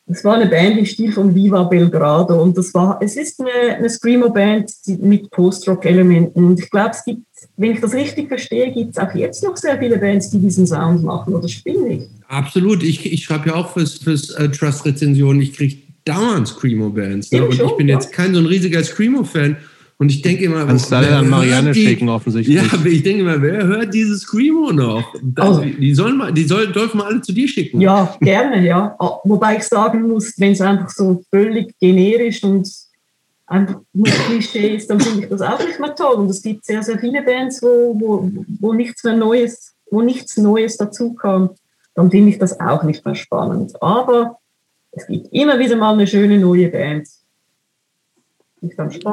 Es 0.06 0.24
war 0.26 0.36
eine 0.36 0.48
Band 0.48 0.78
im 0.78 0.86
Stil 0.86 1.14
von 1.14 1.34
Viva 1.34 1.64
Belgrado 1.64 2.42
und 2.42 2.58
das 2.58 2.74
war, 2.74 3.00
es 3.02 3.16
ist 3.16 3.40
eine, 3.40 3.78
eine 3.78 3.90
Screamo-Band 3.90 4.70
mit 5.00 5.32
Post-Rock-Elementen 5.32 6.44
und 6.44 6.60
ich 6.60 6.70
glaube, 6.70 6.92
es 6.92 7.06
gibt, 7.06 7.22
wenn 7.56 7.72
ich 7.72 7.80
das 7.80 7.94
richtig 7.94 8.28
verstehe, 8.28 8.72
gibt 8.74 8.92
es 8.92 8.98
auch 8.98 9.16
jetzt 9.16 9.44
noch 9.44 9.56
sehr 9.56 9.80
viele 9.80 9.98
Bands, 9.98 10.30
die 10.30 10.40
diesen 10.40 10.68
Sound 10.68 11.04
machen 11.04 11.34
oder 11.34 11.48
spielen 11.48 11.88
nicht. 11.88 12.10
Absolut, 12.28 12.84
ich, 12.84 13.12
ich 13.12 13.24
schreibe 13.24 13.50
ja 13.50 13.56
auch 13.56 13.72
fürs, 13.72 13.94
fürs 13.94 14.38
uh, 14.38 14.50
Trust-Rezensionen, 14.50 15.42
ich 15.42 15.54
kriege 15.54 15.78
dauernd 16.04 16.50
Screamo-Bands 16.50 17.32
ne? 17.32 17.46
und 17.46 17.54
ich 17.54 17.78
bin 17.78 17.88
jetzt 17.88 18.12
kein 18.12 18.34
so 18.34 18.42
ein 18.42 18.46
riesiger 18.46 18.84
Screamo-Fan 18.84 19.56
und 19.98 20.10
ich 20.10 20.22
denke 20.22 20.44
immer, 20.46 20.66
kannst 20.66 20.92
du 20.92 20.96
dann 20.96 21.30
Marianne 21.30 21.74
schicken 21.74 22.10
offensichtlich. 22.10 22.58
Ja, 22.58 22.64
aber 22.74 22.88
ich 22.88 23.04
denke 23.04 23.22
immer, 23.22 23.42
wer 23.42 23.66
hört 23.66 23.94
dieses 23.94 24.22
Screamo 24.22 24.72
noch? 24.72 25.14
Also, 25.36 25.62
die 25.62 25.94
sollen 25.94 26.18
mal, 26.18 26.34
die 26.34 26.44
soll, 26.44 26.72
dürfen 26.72 27.00
wir 27.00 27.06
alle 27.06 27.22
zu 27.22 27.32
dir 27.32 27.48
schicken. 27.48 27.80
Ja, 27.80 28.16
gerne, 28.20 28.66
ja. 28.66 28.96
Ah, 29.00 29.20
wobei 29.24 29.58
ich 29.58 29.64
sagen 29.64 30.08
muss, 30.08 30.34
wenn 30.38 30.54
es 30.54 30.62
einfach 30.62 30.90
so 30.90 31.24
völlig 31.30 31.78
generisch 31.80 32.44
und 32.44 32.68
einfach 33.46 33.80
nur 33.94 34.08
Klischee 34.08 34.76
ist, 34.76 34.90
dann 34.90 35.00
finde 35.00 35.24
ich 35.24 35.30
das 35.30 35.42
auch 35.42 35.64
nicht 35.64 35.80
mehr 35.80 35.96
toll. 35.96 36.16
Und 36.16 36.30
es 36.30 36.42
gibt 36.42 36.66
sehr, 36.66 36.82
sehr 36.82 36.98
viele 36.98 37.22
Bands, 37.22 37.62
wo, 37.62 37.96
wo, 38.00 38.32
wo 38.60 38.74
nichts 38.74 39.04
mehr 39.04 39.16
Neues, 39.16 39.74
wo 39.92 40.02
nichts 40.02 40.38
Neues 40.38 40.78
dazu 40.78 41.14
kam. 41.14 41.52
Dann 41.96 42.10
finde 42.10 42.32
ich 42.32 42.40
das 42.40 42.60
auch 42.60 42.84
nicht 42.84 43.06
mehr 43.06 43.16
spannend. 43.16 43.82
Aber 43.82 44.40
es 44.92 45.06
gibt 45.08 45.32
immer 45.32 45.60
wieder 45.60 45.76
mal 45.76 45.94
eine 45.94 46.08
schöne 46.08 46.40
neue 46.40 46.70
Band 46.70 47.08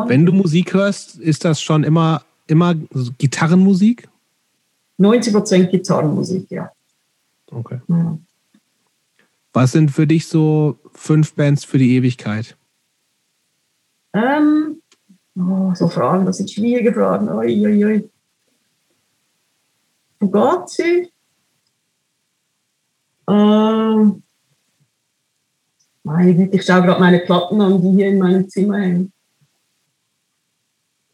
wenn 0.06 0.26
du 0.26 0.32
Musik 0.32 0.74
hörst, 0.74 1.18
ist 1.18 1.44
das 1.44 1.60
schon 1.60 1.84
immer, 1.84 2.22
immer 2.46 2.74
Gitarrenmusik? 3.18 4.08
90 4.98 5.32
Prozent 5.32 5.70
Gitarrenmusik, 5.70 6.50
ja. 6.50 6.70
Okay. 7.50 7.80
Ja. 7.88 8.18
Was 9.52 9.72
sind 9.72 9.90
für 9.90 10.06
dich 10.06 10.28
so 10.28 10.78
fünf 10.92 11.34
Bands 11.34 11.64
für 11.64 11.78
die 11.78 11.96
Ewigkeit? 11.96 12.56
Ähm, 14.12 14.80
oh, 15.36 15.74
so 15.74 15.88
Fragen, 15.88 16.26
das 16.26 16.36
sind 16.36 16.50
schwierige 16.50 16.92
Fragen. 16.92 17.28
Ui, 17.28 17.66
ui, 17.66 17.84
ui. 17.84 18.10
Fugazi. 20.20 21.10
Ähm, 23.28 24.22
meine 26.02 26.34
Güte, 26.34 26.56
ich 26.56 26.64
schaue 26.64 26.82
gerade 26.82 27.00
meine 27.00 27.20
Platten 27.20 27.60
an, 27.60 27.80
die 27.82 27.90
hier 27.90 28.08
in 28.08 28.18
meinem 28.18 28.48
Zimmer 28.48 28.78
hängen. 28.78 29.12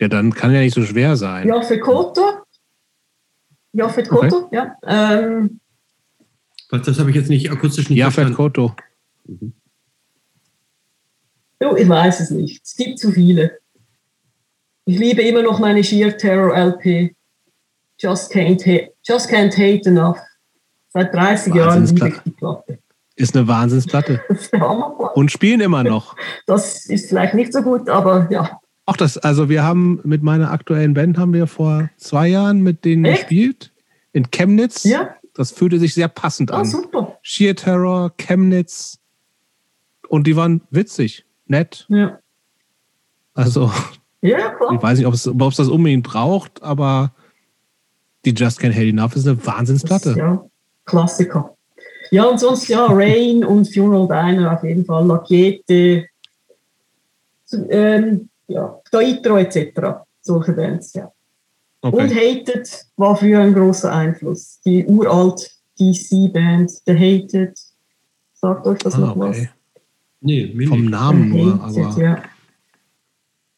Ja, 0.00 0.08
dann 0.08 0.32
kann 0.32 0.52
ja 0.52 0.60
nicht 0.60 0.74
so 0.74 0.82
schwer 0.82 1.16
sein. 1.16 1.48
Joffe 1.48 1.78
Koto. 1.78 2.42
Joffe 3.72 4.02
Koto, 4.02 4.44
okay. 4.46 4.56
ja. 4.56 4.76
Ähm, 4.86 5.60
Was, 6.70 6.82
das 6.82 6.98
habe 6.98 7.10
ich 7.10 7.16
jetzt 7.16 7.28
nicht 7.28 7.50
akustisch 7.50 7.90
nicht 7.90 7.98
Jafet 7.98 8.32
Koto. 8.34 8.74
Mhm. 9.24 9.52
Oh, 11.60 11.74
ich 11.76 11.88
weiß 11.88 12.20
es 12.20 12.30
nicht. 12.30 12.62
Es 12.64 12.76
gibt 12.76 12.98
zu 12.98 13.12
viele. 13.12 13.58
Ich 14.84 14.98
liebe 14.98 15.22
immer 15.22 15.42
noch 15.42 15.58
meine 15.58 15.82
Sheer 15.82 16.16
Terror 16.16 16.54
LP. 16.54 17.14
Just 17.98 18.30
can't, 18.30 18.60
hate, 18.66 18.92
just 19.02 19.30
can't 19.30 19.56
hate 19.56 19.88
enough. 19.88 20.18
Seit 20.90 21.14
30 21.14 21.54
Jahren 21.54 21.86
liebe 21.86 22.08
ich 22.08 22.18
die 22.20 22.30
Platte. 22.30 22.78
Ist 23.16 23.34
eine 23.34 23.48
Wahnsinnsplatte. 23.48 24.22
Und 25.14 25.32
spielen 25.32 25.60
immer 25.60 25.82
noch. 25.82 26.14
Das 26.46 26.86
ist 26.86 27.08
vielleicht 27.08 27.34
nicht 27.34 27.52
so 27.52 27.62
gut, 27.62 27.88
aber 27.88 28.28
ja. 28.30 28.60
Auch 28.86 28.96
das, 28.96 29.18
also 29.18 29.48
wir 29.48 29.64
haben 29.64 30.00
mit 30.04 30.22
meiner 30.22 30.52
aktuellen 30.52 30.94
Band 30.94 31.18
haben 31.18 31.32
wir 31.32 31.48
vor 31.48 31.90
zwei 31.96 32.28
Jahren 32.28 32.60
mit 32.60 32.84
denen 32.84 33.04
Echt? 33.04 33.22
gespielt. 33.22 33.72
In 34.12 34.30
Chemnitz. 34.30 34.84
Ja. 34.84 35.16
Das 35.34 35.50
fühlte 35.50 35.78
sich 35.78 35.92
sehr 35.92 36.08
passend 36.08 36.50
oh, 36.50 36.54
an. 36.54 36.64
super. 36.64 37.18
Sheer 37.20 37.56
Terror, 37.56 38.12
Chemnitz. 38.16 39.00
Und 40.08 40.26
die 40.26 40.36
waren 40.36 40.62
witzig, 40.70 41.26
nett. 41.46 41.84
Ja. 41.88 42.20
Also, 43.34 43.70
ja, 44.22 44.54
ich 44.72 44.82
weiß 44.82 44.98
nicht, 44.98 45.06
ob 45.06 45.14
es, 45.14 45.28
ob 45.28 45.42
es 45.42 45.56
das 45.56 45.68
unbedingt 45.68 46.06
braucht, 46.06 46.62
aber 46.62 47.12
die 48.24 48.30
Just 48.30 48.60
Can't 48.60 48.72
Hate 48.72 48.88
Enough 48.88 49.16
ist 49.16 49.26
eine 49.26 49.44
Wahnsinnsplatte. 49.44 50.14
ja, 50.16 50.44
Klassiker. 50.84 51.56
Ja, 52.10 52.24
und 52.24 52.38
sonst, 52.38 52.68
ja, 52.68 52.86
Rain 52.86 53.44
und 53.44 53.72
Funeral 53.72 54.06
Diner 54.06 54.54
auf 54.54 54.62
jeden 54.62 54.84
Fall, 54.84 55.06
Lagiete. 55.06 56.06
Ähm, 57.68 58.28
ja, 58.48 58.80
Daitro 58.90 59.36
etc. 59.38 60.04
Solche 60.20 60.52
Bands, 60.52 60.92
ja. 60.94 61.12
Okay. 61.82 61.96
Und 61.96 62.14
Hated 62.14 62.86
war 62.96 63.16
früher 63.16 63.40
ein 63.40 63.54
großer 63.54 63.92
Einfluss. 63.92 64.60
Die 64.64 64.84
uralt 64.86 65.50
DC-Band, 65.78 66.70
The 66.86 66.94
Hated. 66.94 67.58
Sagt 68.34 68.66
euch 68.66 68.78
das 68.78 68.94
ah, 68.94 68.98
noch 68.98 69.16
okay. 69.16 69.28
was? 69.28 69.38
Nee, 70.20 70.66
Vom 70.66 70.86
Namen 70.86 71.28
nur, 71.28 71.62
Hated, 71.62 71.80
aber. 71.86 72.02
Ja. 72.02 72.22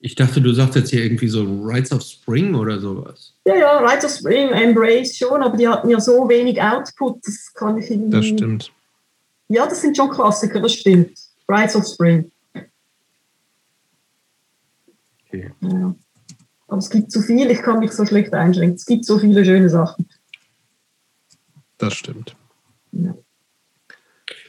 Ich 0.00 0.14
dachte, 0.14 0.40
du 0.40 0.52
sagst 0.52 0.76
jetzt 0.76 0.90
hier 0.90 1.02
irgendwie 1.02 1.26
so 1.26 1.44
Rights 1.64 1.90
of 1.92 2.02
Spring 2.02 2.54
oder 2.54 2.78
sowas. 2.78 3.34
Ja, 3.46 3.56
ja, 3.56 3.78
Rights 3.78 4.04
of 4.04 4.12
Spring, 4.12 4.50
Embrace 4.50 5.16
schon, 5.16 5.42
aber 5.42 5.56
die 5.56 5.66
hatten 5.66 5.88
ja 5.88 5.98
so 5.98 6.28
wenig 6.28 6.60
Output, 6.62 7.26
das 7.26 7.52
kann 7.54 7.78
ich 7.78 7.90
irgendwie. 7.90 8.10
Das 8.10 8.26
stimmt. 8.26 8.72
Ja, 9.48 9.66
das 9.66 9.80
sind 9.80 9.96
schon 9.96 10.10
Klassiker, 10.10 10.60
das 10.60 10.74
stimmt. 10.74 11.18
Rights 11.48 11.74
of 11.74 11.84
Spring. 11.86 12.30
Okay. 15.28 15.50
Ja. 15.60 15.94
Aber 16.68 16.78
es 16.78 16.90
gibt 16.90 17.10
zu 17.10 17.22
viel, 17.22 17.50
ich 17.50 17.62
kann 17.62 17.80
mich 17.80 17.92
so 17.92 18.04
schlecht 18.04 18.34
einschränken. 18.34 18.76
Es 18.76 18.86
gibt 18.86 19.04
so 19.04 19.18
viele 19.18 19.44
schöne 19.44 19.68
Sachen. 19.68 20.08
Das 21.78 21.94
stimmt. 21.94 22.36
Ja. 22.92 23.14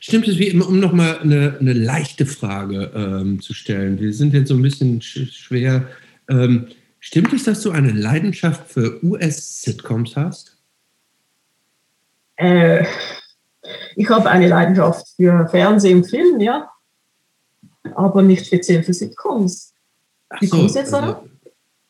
Stimmt 0.02 0.28
es, 0.28 0.38
wie 0.38 0.48
immer, 0.48 0.68
um 0.68 0.80
nochmal 0.80 1.20
eine, 1.20 1.58
eine 1.60 1.74
leichte 1.74 2.26
Frage 2.26 2.92
ähm, 2.96 3.42
zu 3.42 3.54
stellen? 3.54 4.00
Wir 4.00 4.14
sind 4.14 4.34
jetzt 4.34 4.50
so 4.50 4.56
ein 4.56 4.62
bisschen 4.62 5.02
sch 5.02 5.32
schwer. 5.32 5.88
Ähm, 6.30 6.68
stimmt 7.00 7.34
es, 7.34 7.44
dass 7.44 7.62
du 7.62 7.72
eine 7.72 7.92
Leidenschaft 7.92 8.72
für 8.72 9.04
US-Sitcoms 9.04 10.16
hast? 10.16 10.58
Äh, 12.36 12.86
ich 13.96 14.10
habe 14.10 14.30
eine 14.30 14.48
Leidenschaft 14.48 15.08
für 15.16 15.48
Fernsehen 15.50 16.00
und 16.00 16.10
Film, 16.10 16.40
ja. 16.40 16.70
Aber 17.96 18.22
nicht 18.22 18.46
speziell 18.46 18.84
für 18.84 18.94
Sitcoms. 18.94 19.74
Wie 20.40 20.46
so, 20.46 20.58
du 20.58 20.74
jetzt 20.74 20.94
also, 20.94 21.28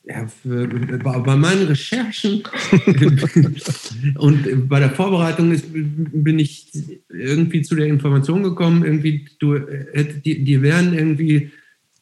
ja, 0.04 0.28
für, 0.28 0.68
bei 0.68 1.36
meinen 1.36 1.68
Recherchen 1.68 2.44
und 4.18 4.70
bei 4.70 4.80
der 4.80 4.90
Vorbereitung 4.90 5.52
ist, 5.52 5.66
bin 5.72 6.40
ich 6.40 6.72
irgendwie 7.10 7.62
zu 7.62 7.76
der 7.76 7.86
Information 7.88 8.42
gekommen, 8.42 8.84
irgendwie, 8.84 9.28
du, 9.40 9.60
die, 10.26 10.44
die 10.44 10.62
wären 10.62 10.94
irgendwie 10.94 11.52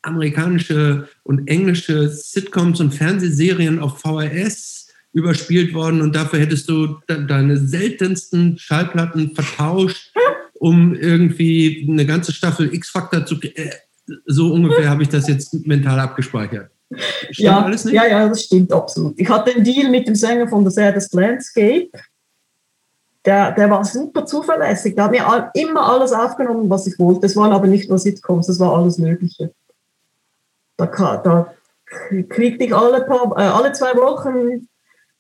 amerikanische 0.04 1.10
und 1.24 1.48
englische 1.48 2.08
Sitcoms 2.10 2.80
und 2.80 2.94
Fernsehserien 2.94 3.80
auf 3.80 4.00
VHS 4.00 4.88
überspielt 5.12 5.74
worden 5.74 6.02
und 6.02 6.16
dafür 6.16 6.40
hättest 6.40 6.70
du 6.70 7.00
deine 7.08 7.58
seltensten 7.58 8.58
Schallplatten 8.58 9.34
vertauscht, 9.36 10.14
um 10.54 10.96
irgendwie 10.96 11.86
eine 11.90 12.06
ganze 12.06 12.32
Staffel 12.32 12.74
X-Factor 12.74 13.26
zu. 13.26 13.42
Äh, 13.42 13.72
so 14.26 14.54
ungefähr 14.54 14.90
habe 14.90 15.04
ich 15.04 15.10
das 15.10 15.28
jetzt 15.28 15.54
mental 15.66 16.00
abgespeichert. 16.00 16.72
Stimmt 16.92 17.40
ja, 17.40 17.64
alles 17.64 17.86
nicht? 17.86 17.96
ja, 17.96 18.06
ja, 18.06 18.30
das 18.30 18.44
stimmt 18.44 18.72
absolut. 18.72 19.20
Ich 19.20 19.30
hatte 19.30 19.54
einen 19.54 19.64
Deal 19.64 19.90
mit 19.90 20.08
dem 20.08 20.16
Sänger 20.16 20.48
von 20.48 20.68
The 20.68 20.74
Saddest 20.74 21.14
Landscape. 21.14 21.90
Der, 23.26 23.52
der 23.52 23.70
war 23.70 23.84
super 23.84 24.26
zuverlässig. 24.26 24.96
Der 24.96 25.06
hat 25.06 25.12
mir 25.12 25.52
immer 25.54 25.86
alles 25.86 26.14
aufgenommen, 26.14 26.70
was 26.70 26.88
ich 26.88 26.98
wollte. 26.98 27.22
Das 27.22 27.36
waren 27.36 27.52
aber 27.52 27.68
nicht 27.68 27.90
nur 27.90 28.00
Sitcoms, 28.00 28.48
das 28.48 28.60
war 28.60 28.78
alles 28.78 28.98
Mögliche. 28.98 29.52
Da, 30.78 30.86
da 30.86 31.54
kriegte 32.30 32.64
ich 32.64 32.74
alle, 32.74 33.02
paar, 33.02 33.38
äh, 33.38 33.48
alle 33.48 33.74
zwei 33.74 33.94
Wochen 33.96 34.68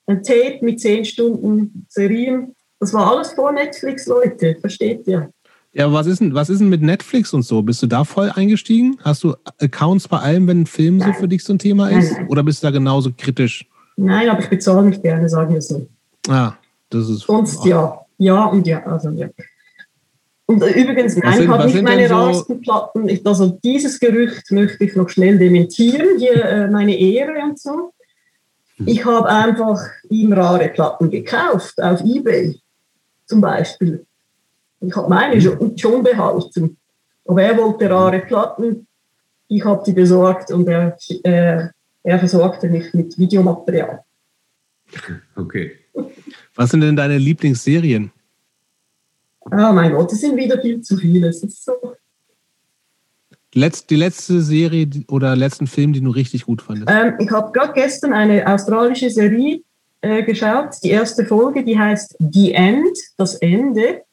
ein 0.06 0.24
Tape 0.24 0.60
mit 0.62 0.80
zehn 0.80 1.04
Stunden 1.04 1.86
Serien. 1.90 2.56
Das 2.80 2.94
war 2.94 3.12
alles 3.12 3.34
vor 3.34 3.52
Netflix, 3.52 4.06
Leute, 4.06 4.56
versteht 4.60 5.06
ihr? 5.08 5.32
Ja, 5.78 5.94
was 5.94 6.08
ist, 6.08 6.22
denn, 6.22 6.34
was 6.34 6.50
ist 6.50 6.58
denn 6.60 6.70
mit 6.70 6.82
Netflix 6.82 7.36
und 7.36 7.44
so? 7.44 7.62
Bist 7.62 7.84
du 7.84 7.88
da 7.88 8.04
voll 8.04 8.32
eingestiegen? 8.34 8.98
Hast 9.04 9.24
du 9.24 9.36
Accounts 9.60 10.08
bei 10.08 10.18
allem, 10.18 10.48
wenn 10.48 10.62
ein 10.62 10.66
Film 10.66 10.98
nein. 10.98 11.14
so 11.14 11.20
für 11.20 11.28
dich 11.28 11.44
so 11.44 11.54
ein 11.54 11.60
Thema 11.60 11.90
ist? 11.92 12.14
Nein. 12.14 12.28
Oder 12.30 12.42
bist 12.42 12.64
du 12.64 12.68
da 12.68 12.72
genauso 12.72 13.12
kritisch? 13.16 13.64
Nein, 13.96 14.28
aber 14.28 14.40
ich 14.40 14.50
bezahle 14.50 14.82
mich 14.82 15.00
gerne, 15.04 15.30
sagen 15.30 15.54
wir 15.54 15.62
so. 15.62 15.88
Ah, 16.28 16.54
das 16.90 17.08
ist. 17.08 17.28
Sonst 17.28 17.60
oh. 17.62 17.68
ja. 17.68 18.06
Ja 18.18 18.46
und 18.46 18.66
ja. 18.66 18.84
Also, 18.88 19.12
ja. 19.12 19.28
Und 20.48 20.64
äh, 20.64 20.82
übrigens, 20.82 21.16
nein, 21.18 21.44
ich 21.44 21.48
habe 21.48 21.66
nicht 21.66 21.84
meine 21.84 22.08
so 22.08 22.16
rasten 22.16 22.60
Platten. 22.60 23.08
Ich, 23.08 23.24
also 23.24 23.60
dieses 23.64 24.00
Gerücht 24.00 24.50
möchte 24.50 24.84
ich 24.84 24.96
noch 24.96 25.10
schnell 25.10 25.38
dementieren, 25.38 26.18
hier 26.18 26.44
äh, 26.44 26.68
meine 26.72 26.98
Ehre 26.98 27.34
und 27.44 27.60
so. 27.60 27.94
Hm. 28.78 28.88
Ich 28.88 29.06
habe 29.06 29.30
einfach 29.30 29.80
ihm 30.10 30.34
rare 30.34 30.70
Platten 30.70 31.12
gekauft 31.12 31.80
auf 31.80 32.02
Ebay 32.04 32.60
zum 33.28 33.42
Beispiel. 33.42 34.07
Ich 34.80 34.96
habe 34.96 35.10
meine 35.10 35.42
schon, 35.42 35.78
schon 35.78 36.04
behalten. 36.04 36.78
Aber 37.26 37.42
er 37.42 37.58
wollte 37.58 37.90
rare 37.90 38.20
Platten. 38.20 38.88
Ich 39.48 39.64
habe 39.64 39.84
die 39.86 39.94
besorgt 39.94 40.52
und 40.52 40.68
er, 40.68 40.98
äh, 41.24 41.68
er 42.04 42.20
versorgte 42.20 42.70
mich 42.70 42.94
mit 42.94 43.18
Videomaterial. 43.18 44.04
Okay. 45.36 45.72
Was 46.56 46.70
sind 46.72 46.82
denn 46.82 46.96
deine 46.96 47.18
Lieblingsserien? 47.18 48.12
Ah, 49.52 49.72
mein 49.72 49.94
Gott, 49.94 50.12
es 50.12 50.22
sind 50.22 50.36
wieder 50.36 50.60
viel 50.62 50.82
zu 50.82 50.98
viele. 50.98 51.28
Es 51.30 51.44
ist 51.44 51.64
so. 51.64 51.74
Letz, 53.54 53.86
die 53.86 53.96
letzte 53.96 54.42
Serie 54.42 54.88
oder 55.08 55.36
letzten 55.36 55.68
Film, 55.68 55.94
den 55.94 56.04
du 56.04 56.12
richtig 56.12 56.46
gut 56.46 56.62
fandest? 56.62 56.90
Ähm, 56.92 57.14
ich 57.20 57.32
habe 57.32 57.52
gerade 57.52 57.74
gestern 57.74 58.14
eine 58.14 58.46
australische 58.46 59.10
Serie 59.10 59.62
äh, 60.02 60.24
geschaut. 60.24 60.76
Die 60.84 60.90
erste 60.90 61.26
Folge, 61.26 61.64
die 61.64 61.80
heißt 61.80 62.18
The 62.20 62.54
End, 62.54 62.98
das 63.18 63.36
Ende. 63.36 64.04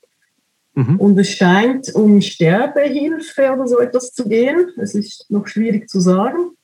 Mhm. 0.74 0.96
Und 0.98 1.18
es 1.18 1.30
scheint 1.30 1.94
um 1.94 2.20
Sterbehilfe 2.20 3.52
oder 3.52 3.66
so 3.66 3.78
etwas 3.78 4.12
zu 4.12 4.28
gehen. 4.28 4.70
Es 4.76 4.94
ist 4.94 5.30
noch 5.30 5.46
schwierig 5.46 5.88
zu 5.88 6.00
sagen. 6.00 6.56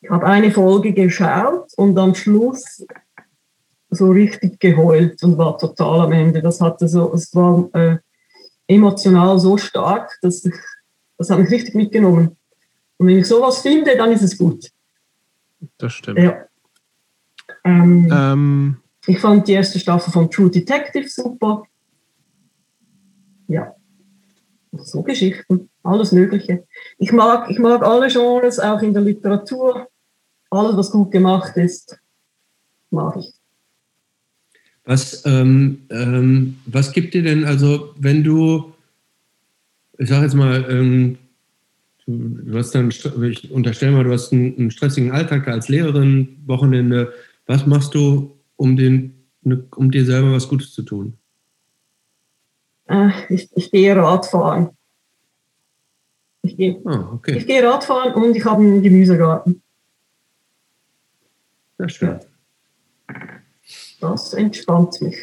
Ich 0.00 0.10
habe 0.10 0.26
eine 0.26 0.50
Folge 0.50 0.92
geschaut 0.92 1.72
und 1.76 1.96
am 1.96 2.14
Schluss 2.14 2.84
so 3.88 4.10
richtig 4.10 4.58
geheult 4.58 5.22
und 5.22 5.38
war 5.38 5.56
total 5.58 6.00
am 6.00 6.12
Ende. 6.12 6.42
Das 6.42 6.60
hatte 6.60 6.88
so, 6.88 7.12
es 7.14 7.32
war 7.34 7.68
äh, 7.74 7.98
emotional 8.66 9.38
so 9.38 9.56
stark, 9.56 10.18
dass 10.22 10.44
ich, 10.44 10.54
das 11.18 11.30
hat 11.30 11.38
mich 11.38 11.50
richtig 11.50 11.74
mitgenommen. 11.74 12.36
Und 12.96 13.06
wenn 13.06 13.18
ich 13.18 13.26
sowas 13.26 13.58
finde, 13.60 13.96
dann 13.96 14.10
ist 14.10 14.22
es 14.22 14.36
gut. 14.36 14.70
Das 15.78 15.92
stimmt. 15.92 16.18
Ja. 16.18 16.46
Ähm, 17.64 18.08
ähm. 18.10 18.76
Ich 19.06 19.20
fand 19.20 19.46
die 19.46 19.52
erste 19.52 19.78
Staffel 19.78 20.12
von 20.12 20.30
True 20.30 20.50
Detective 20.50 21.08
super 21.08 21.64
ja, 23.48 23.74
so 24.72 25.02
Geschichten, 25.02 25.68
alles 25.82 26.12
Mögliche. 26.12 26.64
Ich 26.98 27.12
mag, 27.12 27.50
ich 27.50 27.58
mag 27.58 27.82
alle 27.82 28.08
Genres, 28.08 28.58
auch 28.58 28.80
in 28.82 28.92
der 28.92 29.02
Literatur. 29.02 29.88
Alles, 30.50 30.76
was 30.76 30.90
gut 30.90 31.10
gemacht 31.10 31.56
ist, 31.56 31.98
mag 32.90 33.16
ich. 33.16 33.32
Was, 34.84 35.24
ähm, 35.26 35.82
ähm, 35.90 36.58
was 36.66 36.92
gibt 36.92 37.14
dir 37.14 37.22
denn, 37.22 37.44
also 37.44 37.94
wenn 37.98 38.24
du, 38.24 38.72
ich 39.98 40.08
sage 40.08 40.24
jetzt 40.24 40.34
mal, 40.34 40.66
ähm, 40.68 41.18
du, 42.06 42.58
hast 42.58 42.74
dann, 42.74 42.90
ich 42.90 43.50
unterstelle 43.50 43.92
mal, 43.92 44.04
du 44.04 44.12
hast 44.12 44.32
einen, 44.32 44.56
einen, 44.58 44.70
stressigen 44.70 45.12
Alltag 45.12 45.46
als 45.46 45.68
Lehrerin, 45.68 46.36
Wochenende. 46.46 47.12
Was 47.46 47.66
machst 47.66 47.94
du, 47.94 48.36
um, 48.56 48.76
den, 48.76 49.14
um 49.44 49.90
dir 49.90 50.04
selber 50.04 50.32
was 50.32 50.48
Gutes 50.48 50.72
zu 50.72 50.82
tun? 50.82 51.16
Äh, 52.92 53.10
ich, 53.30 53.48
ich 53.56 53.70
gehe 53.70 53.96
Radfahren. 53.96 54.76
Ich 56.42 56.56
gehe, 56.56 56.80
oh, 56.84 57.14
okay. 57.14 57.38
ich 57.38 57.46
gehe 57.46 57.66
Radfahren 57.66 58.12
und 58.14 58.36
ich 58.36 58.44
habe 58.44 58.60
einen 58.60 58.82
Gemüsegarten. 58.82 59.62
Sehr 61.78 61.88
schön. 61.88 62.20
Das 64.00 64.34
entspannt 64.34 65.00
mich. 65.00 65.16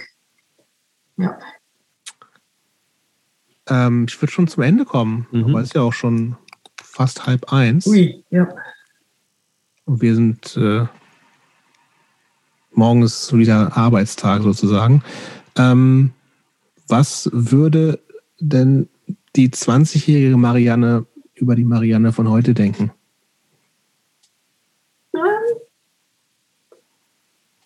Ja. 1.18 1.38
Ähm, 3.68 4.06
ich 4.10 4.20
würde 4.20 4.32
schon 4.32 4.48
zum 4.48 4.64
Ende 4.64 4.86
kommen, 4.86 5.28
mhm. 5.32 5.46
aber 5.46 5.60
es 5.60 5.68
ist 5.68 5.76
ja 5.76 5.82
auch 5.82 5.94
schon 5.94 6.38
fast 6.82 7.28
halb 7.28 7.52
eins. 7.54 7.86
Ui, 7.86 8.24
ja. 8.32 8.48
Und 9.86 10.02
wir 10.02 10.16
sind 10.16 10.58
äh, 10.58 10.88
morgen 12.72 13.04
ist 13.04 13.36
wieder 13.36 13.76
Arbeitstag 13.78 14.42
sozusagen. 14.42 15.04
Ähm, 15.56 16.14
was 16.90 17.30
würde 17.32 18.00
denn 18.40 18.90
die 19.36 19.50
20-jährige 19.50 20.38
Marianne 20.38 21.06
über 21.36 21.56
die 21.56 21.66
Marianne 21.66 22.12
von 22.12 22.30
heute 22.30 22.54
denken? 22.54 22.92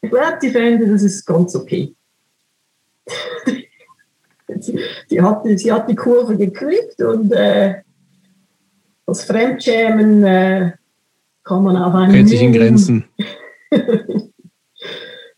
Ich 0.01 0.09
glaube, 0.09 0.37
die 0.41 0.49
fände, 0.49 0.87
das 0.87 1.01
ist 1.01 1.25
ganz 1.25 1.55
okay. 1.55 1.95
die 5.09 5.21
hat, 5.21 5.43
sie 5.45 5.71
hat 5.71 5.89
die 5.89 5.95
Kurve 5.95 6.37
gekriegt 6.37 7.01
und 7.01 7.31
äh, 7.31 7.81
das 9.05 9.23
Fremdschämen 9.23 10.23
äh, 10.23 10.71
kann 11.43 11.63
man 11.63 11.77
auf 11.77 11.93
einen. 11.93 12.13
Hält 12.13 12.29
sich 12.29 12.41
in 12.41 12.53
Grenzen. 12.53 13.05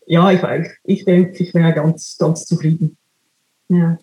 ja, 0.06 0.30
ich, 0.30 0.40
ich 0.84 1.04
denke, 1.04 1.42
ich 1.42 1.54
wäre 1.54 1.72
ganz, 1.72 2.16
ganz 2.18 2.44
zufrieden. 2.44 2.96
Ja. 3.68 3.98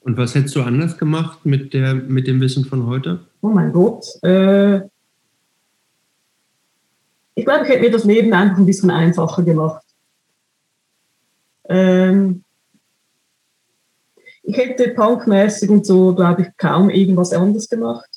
Und 0.00 0.16
was 0.16 0.34
hättest 0.34 0.56
du 0.56 0.62
anders 0.62 0.98
gemacht 0.98 1.44
mit, 1.44 1.72
der, 1.72 1.94
mit 1.94 2.26
dem 2.26 2.40
Wissen 2.40 2.64
von 2.64 2.86
heute? 2.86 3.20
Oh 3.40 3.48
mein 3.48 3.72
Gott. 3.72 4.04
Äh, 4.22 4.80
ich 7.34 7.44
glaube, 7.44 7.64
ich 7.64 7.70
hätte 7.70 7.80
mir 7.80 7.90
das 7.90 8.04
Leben 8.04 8.32
einfach 8.32 8.58
ein 8.58 8.66
bisschen 8.66 8.90
einfacher 8.90 9.42
gemacht. 9.42 9.84
Ähm, 11.68 12.42
ich 14.42 14.56
hätte 14.56 14.88
punkmäßig 14.90 15.70
und 15.70 15.86
so, 15.86 16.14
glaube 16.14 16.42
ich, 16.42 16.48
kaum 16.56 16.90
irgendwas 16.90 17.32
anderes 17.32 17.68
gemacht. 17.68 18.08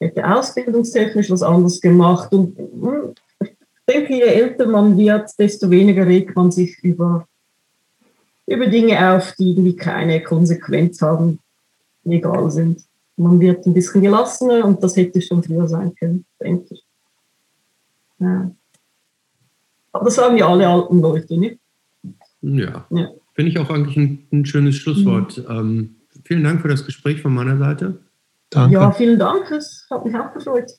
Ich 0.00 0.08
hätte 0.08 0.28
ausbildungstechnisch 0.28 1.30
was 1.30 1.42
anderes 1.42 1.80
gemacht. 1.80 2.32
Und 2.32 2.58
hm, 2.58 3.14
ich 3.40 3.56
denke, 3.88 4.14
je 4.14 4.22
älter 4.22 4.66
man 4.66 4.98
wird, 4.98 5.30
desto 5.38 5.70
weniger 5.70 6.04
regt 6.04 6.34
man 6.34 6.50
sich 6.50 6.82
über 6.82 7.28
über 8.46 8.66
Dinge 8.66 9.14
auf, 9.14 9.34
die 9.38 9.50
irgendwie 9.50 9.76
keine 9.76 10.22
Konsequenz 10.22 11.00
haben, 11.00 11.38
egal 12.04 12.50
sind. 12.50 12.82
Man 13.16 13.40
wird 13.40 13.66
ein 13.66 13.74
bisschen 13.74 14.02
gelassener 14.02 14.64
und 14.64 14.82
das 14.82 14.96
hätte 14.96 15.20
schon 15.20 15.42
früher 15.42 15.68
sein 15.68 15.94
können, 15.94 16.24
denke 16.40 16.74
ich. 16.74 16.84
Ja. 18.18 18.50
Aber 19.92 20.04
das 20.06 20.14
sagen 20.14 20.36
ja 20.36 20.48
alle 20.48 20.66
alten 20.66 21.00
Leute, 21.00 21.36
nicht? 21.36 21.58
Ja. 22.40 22.86
ja. 22.90 23.10
Finde 23.34 23.50
ich 23.50 23.58
auch 23.58 23.70
eigentlich 23.70 23.96
ein, 23.96 24.26
ein 24.32 24.46
schönes 24.46 24.76
Schlusswort. 24.76 25.38
Mhm. 25.38 25.56
Ähm, 25.56 25.96
vielen 26.24 26.44
Dank 26.44 26.62
für 26.62 26.68
das 26.68 26.84
Gespräch 26.84 27.22
von 27.22 27.34
meiner 27.34 27.58
Seite. 27.58 27.98
Danke. 28.50 28.74
Ja, 28.74 28.90
vielen 28.92 29.18
Dank. 29.18 29.50
Es 29.50 29.86
hat 29.90 30.04
mich 30.04 30.14
auch 30.14 30.32
gefreut. 30.32 30.72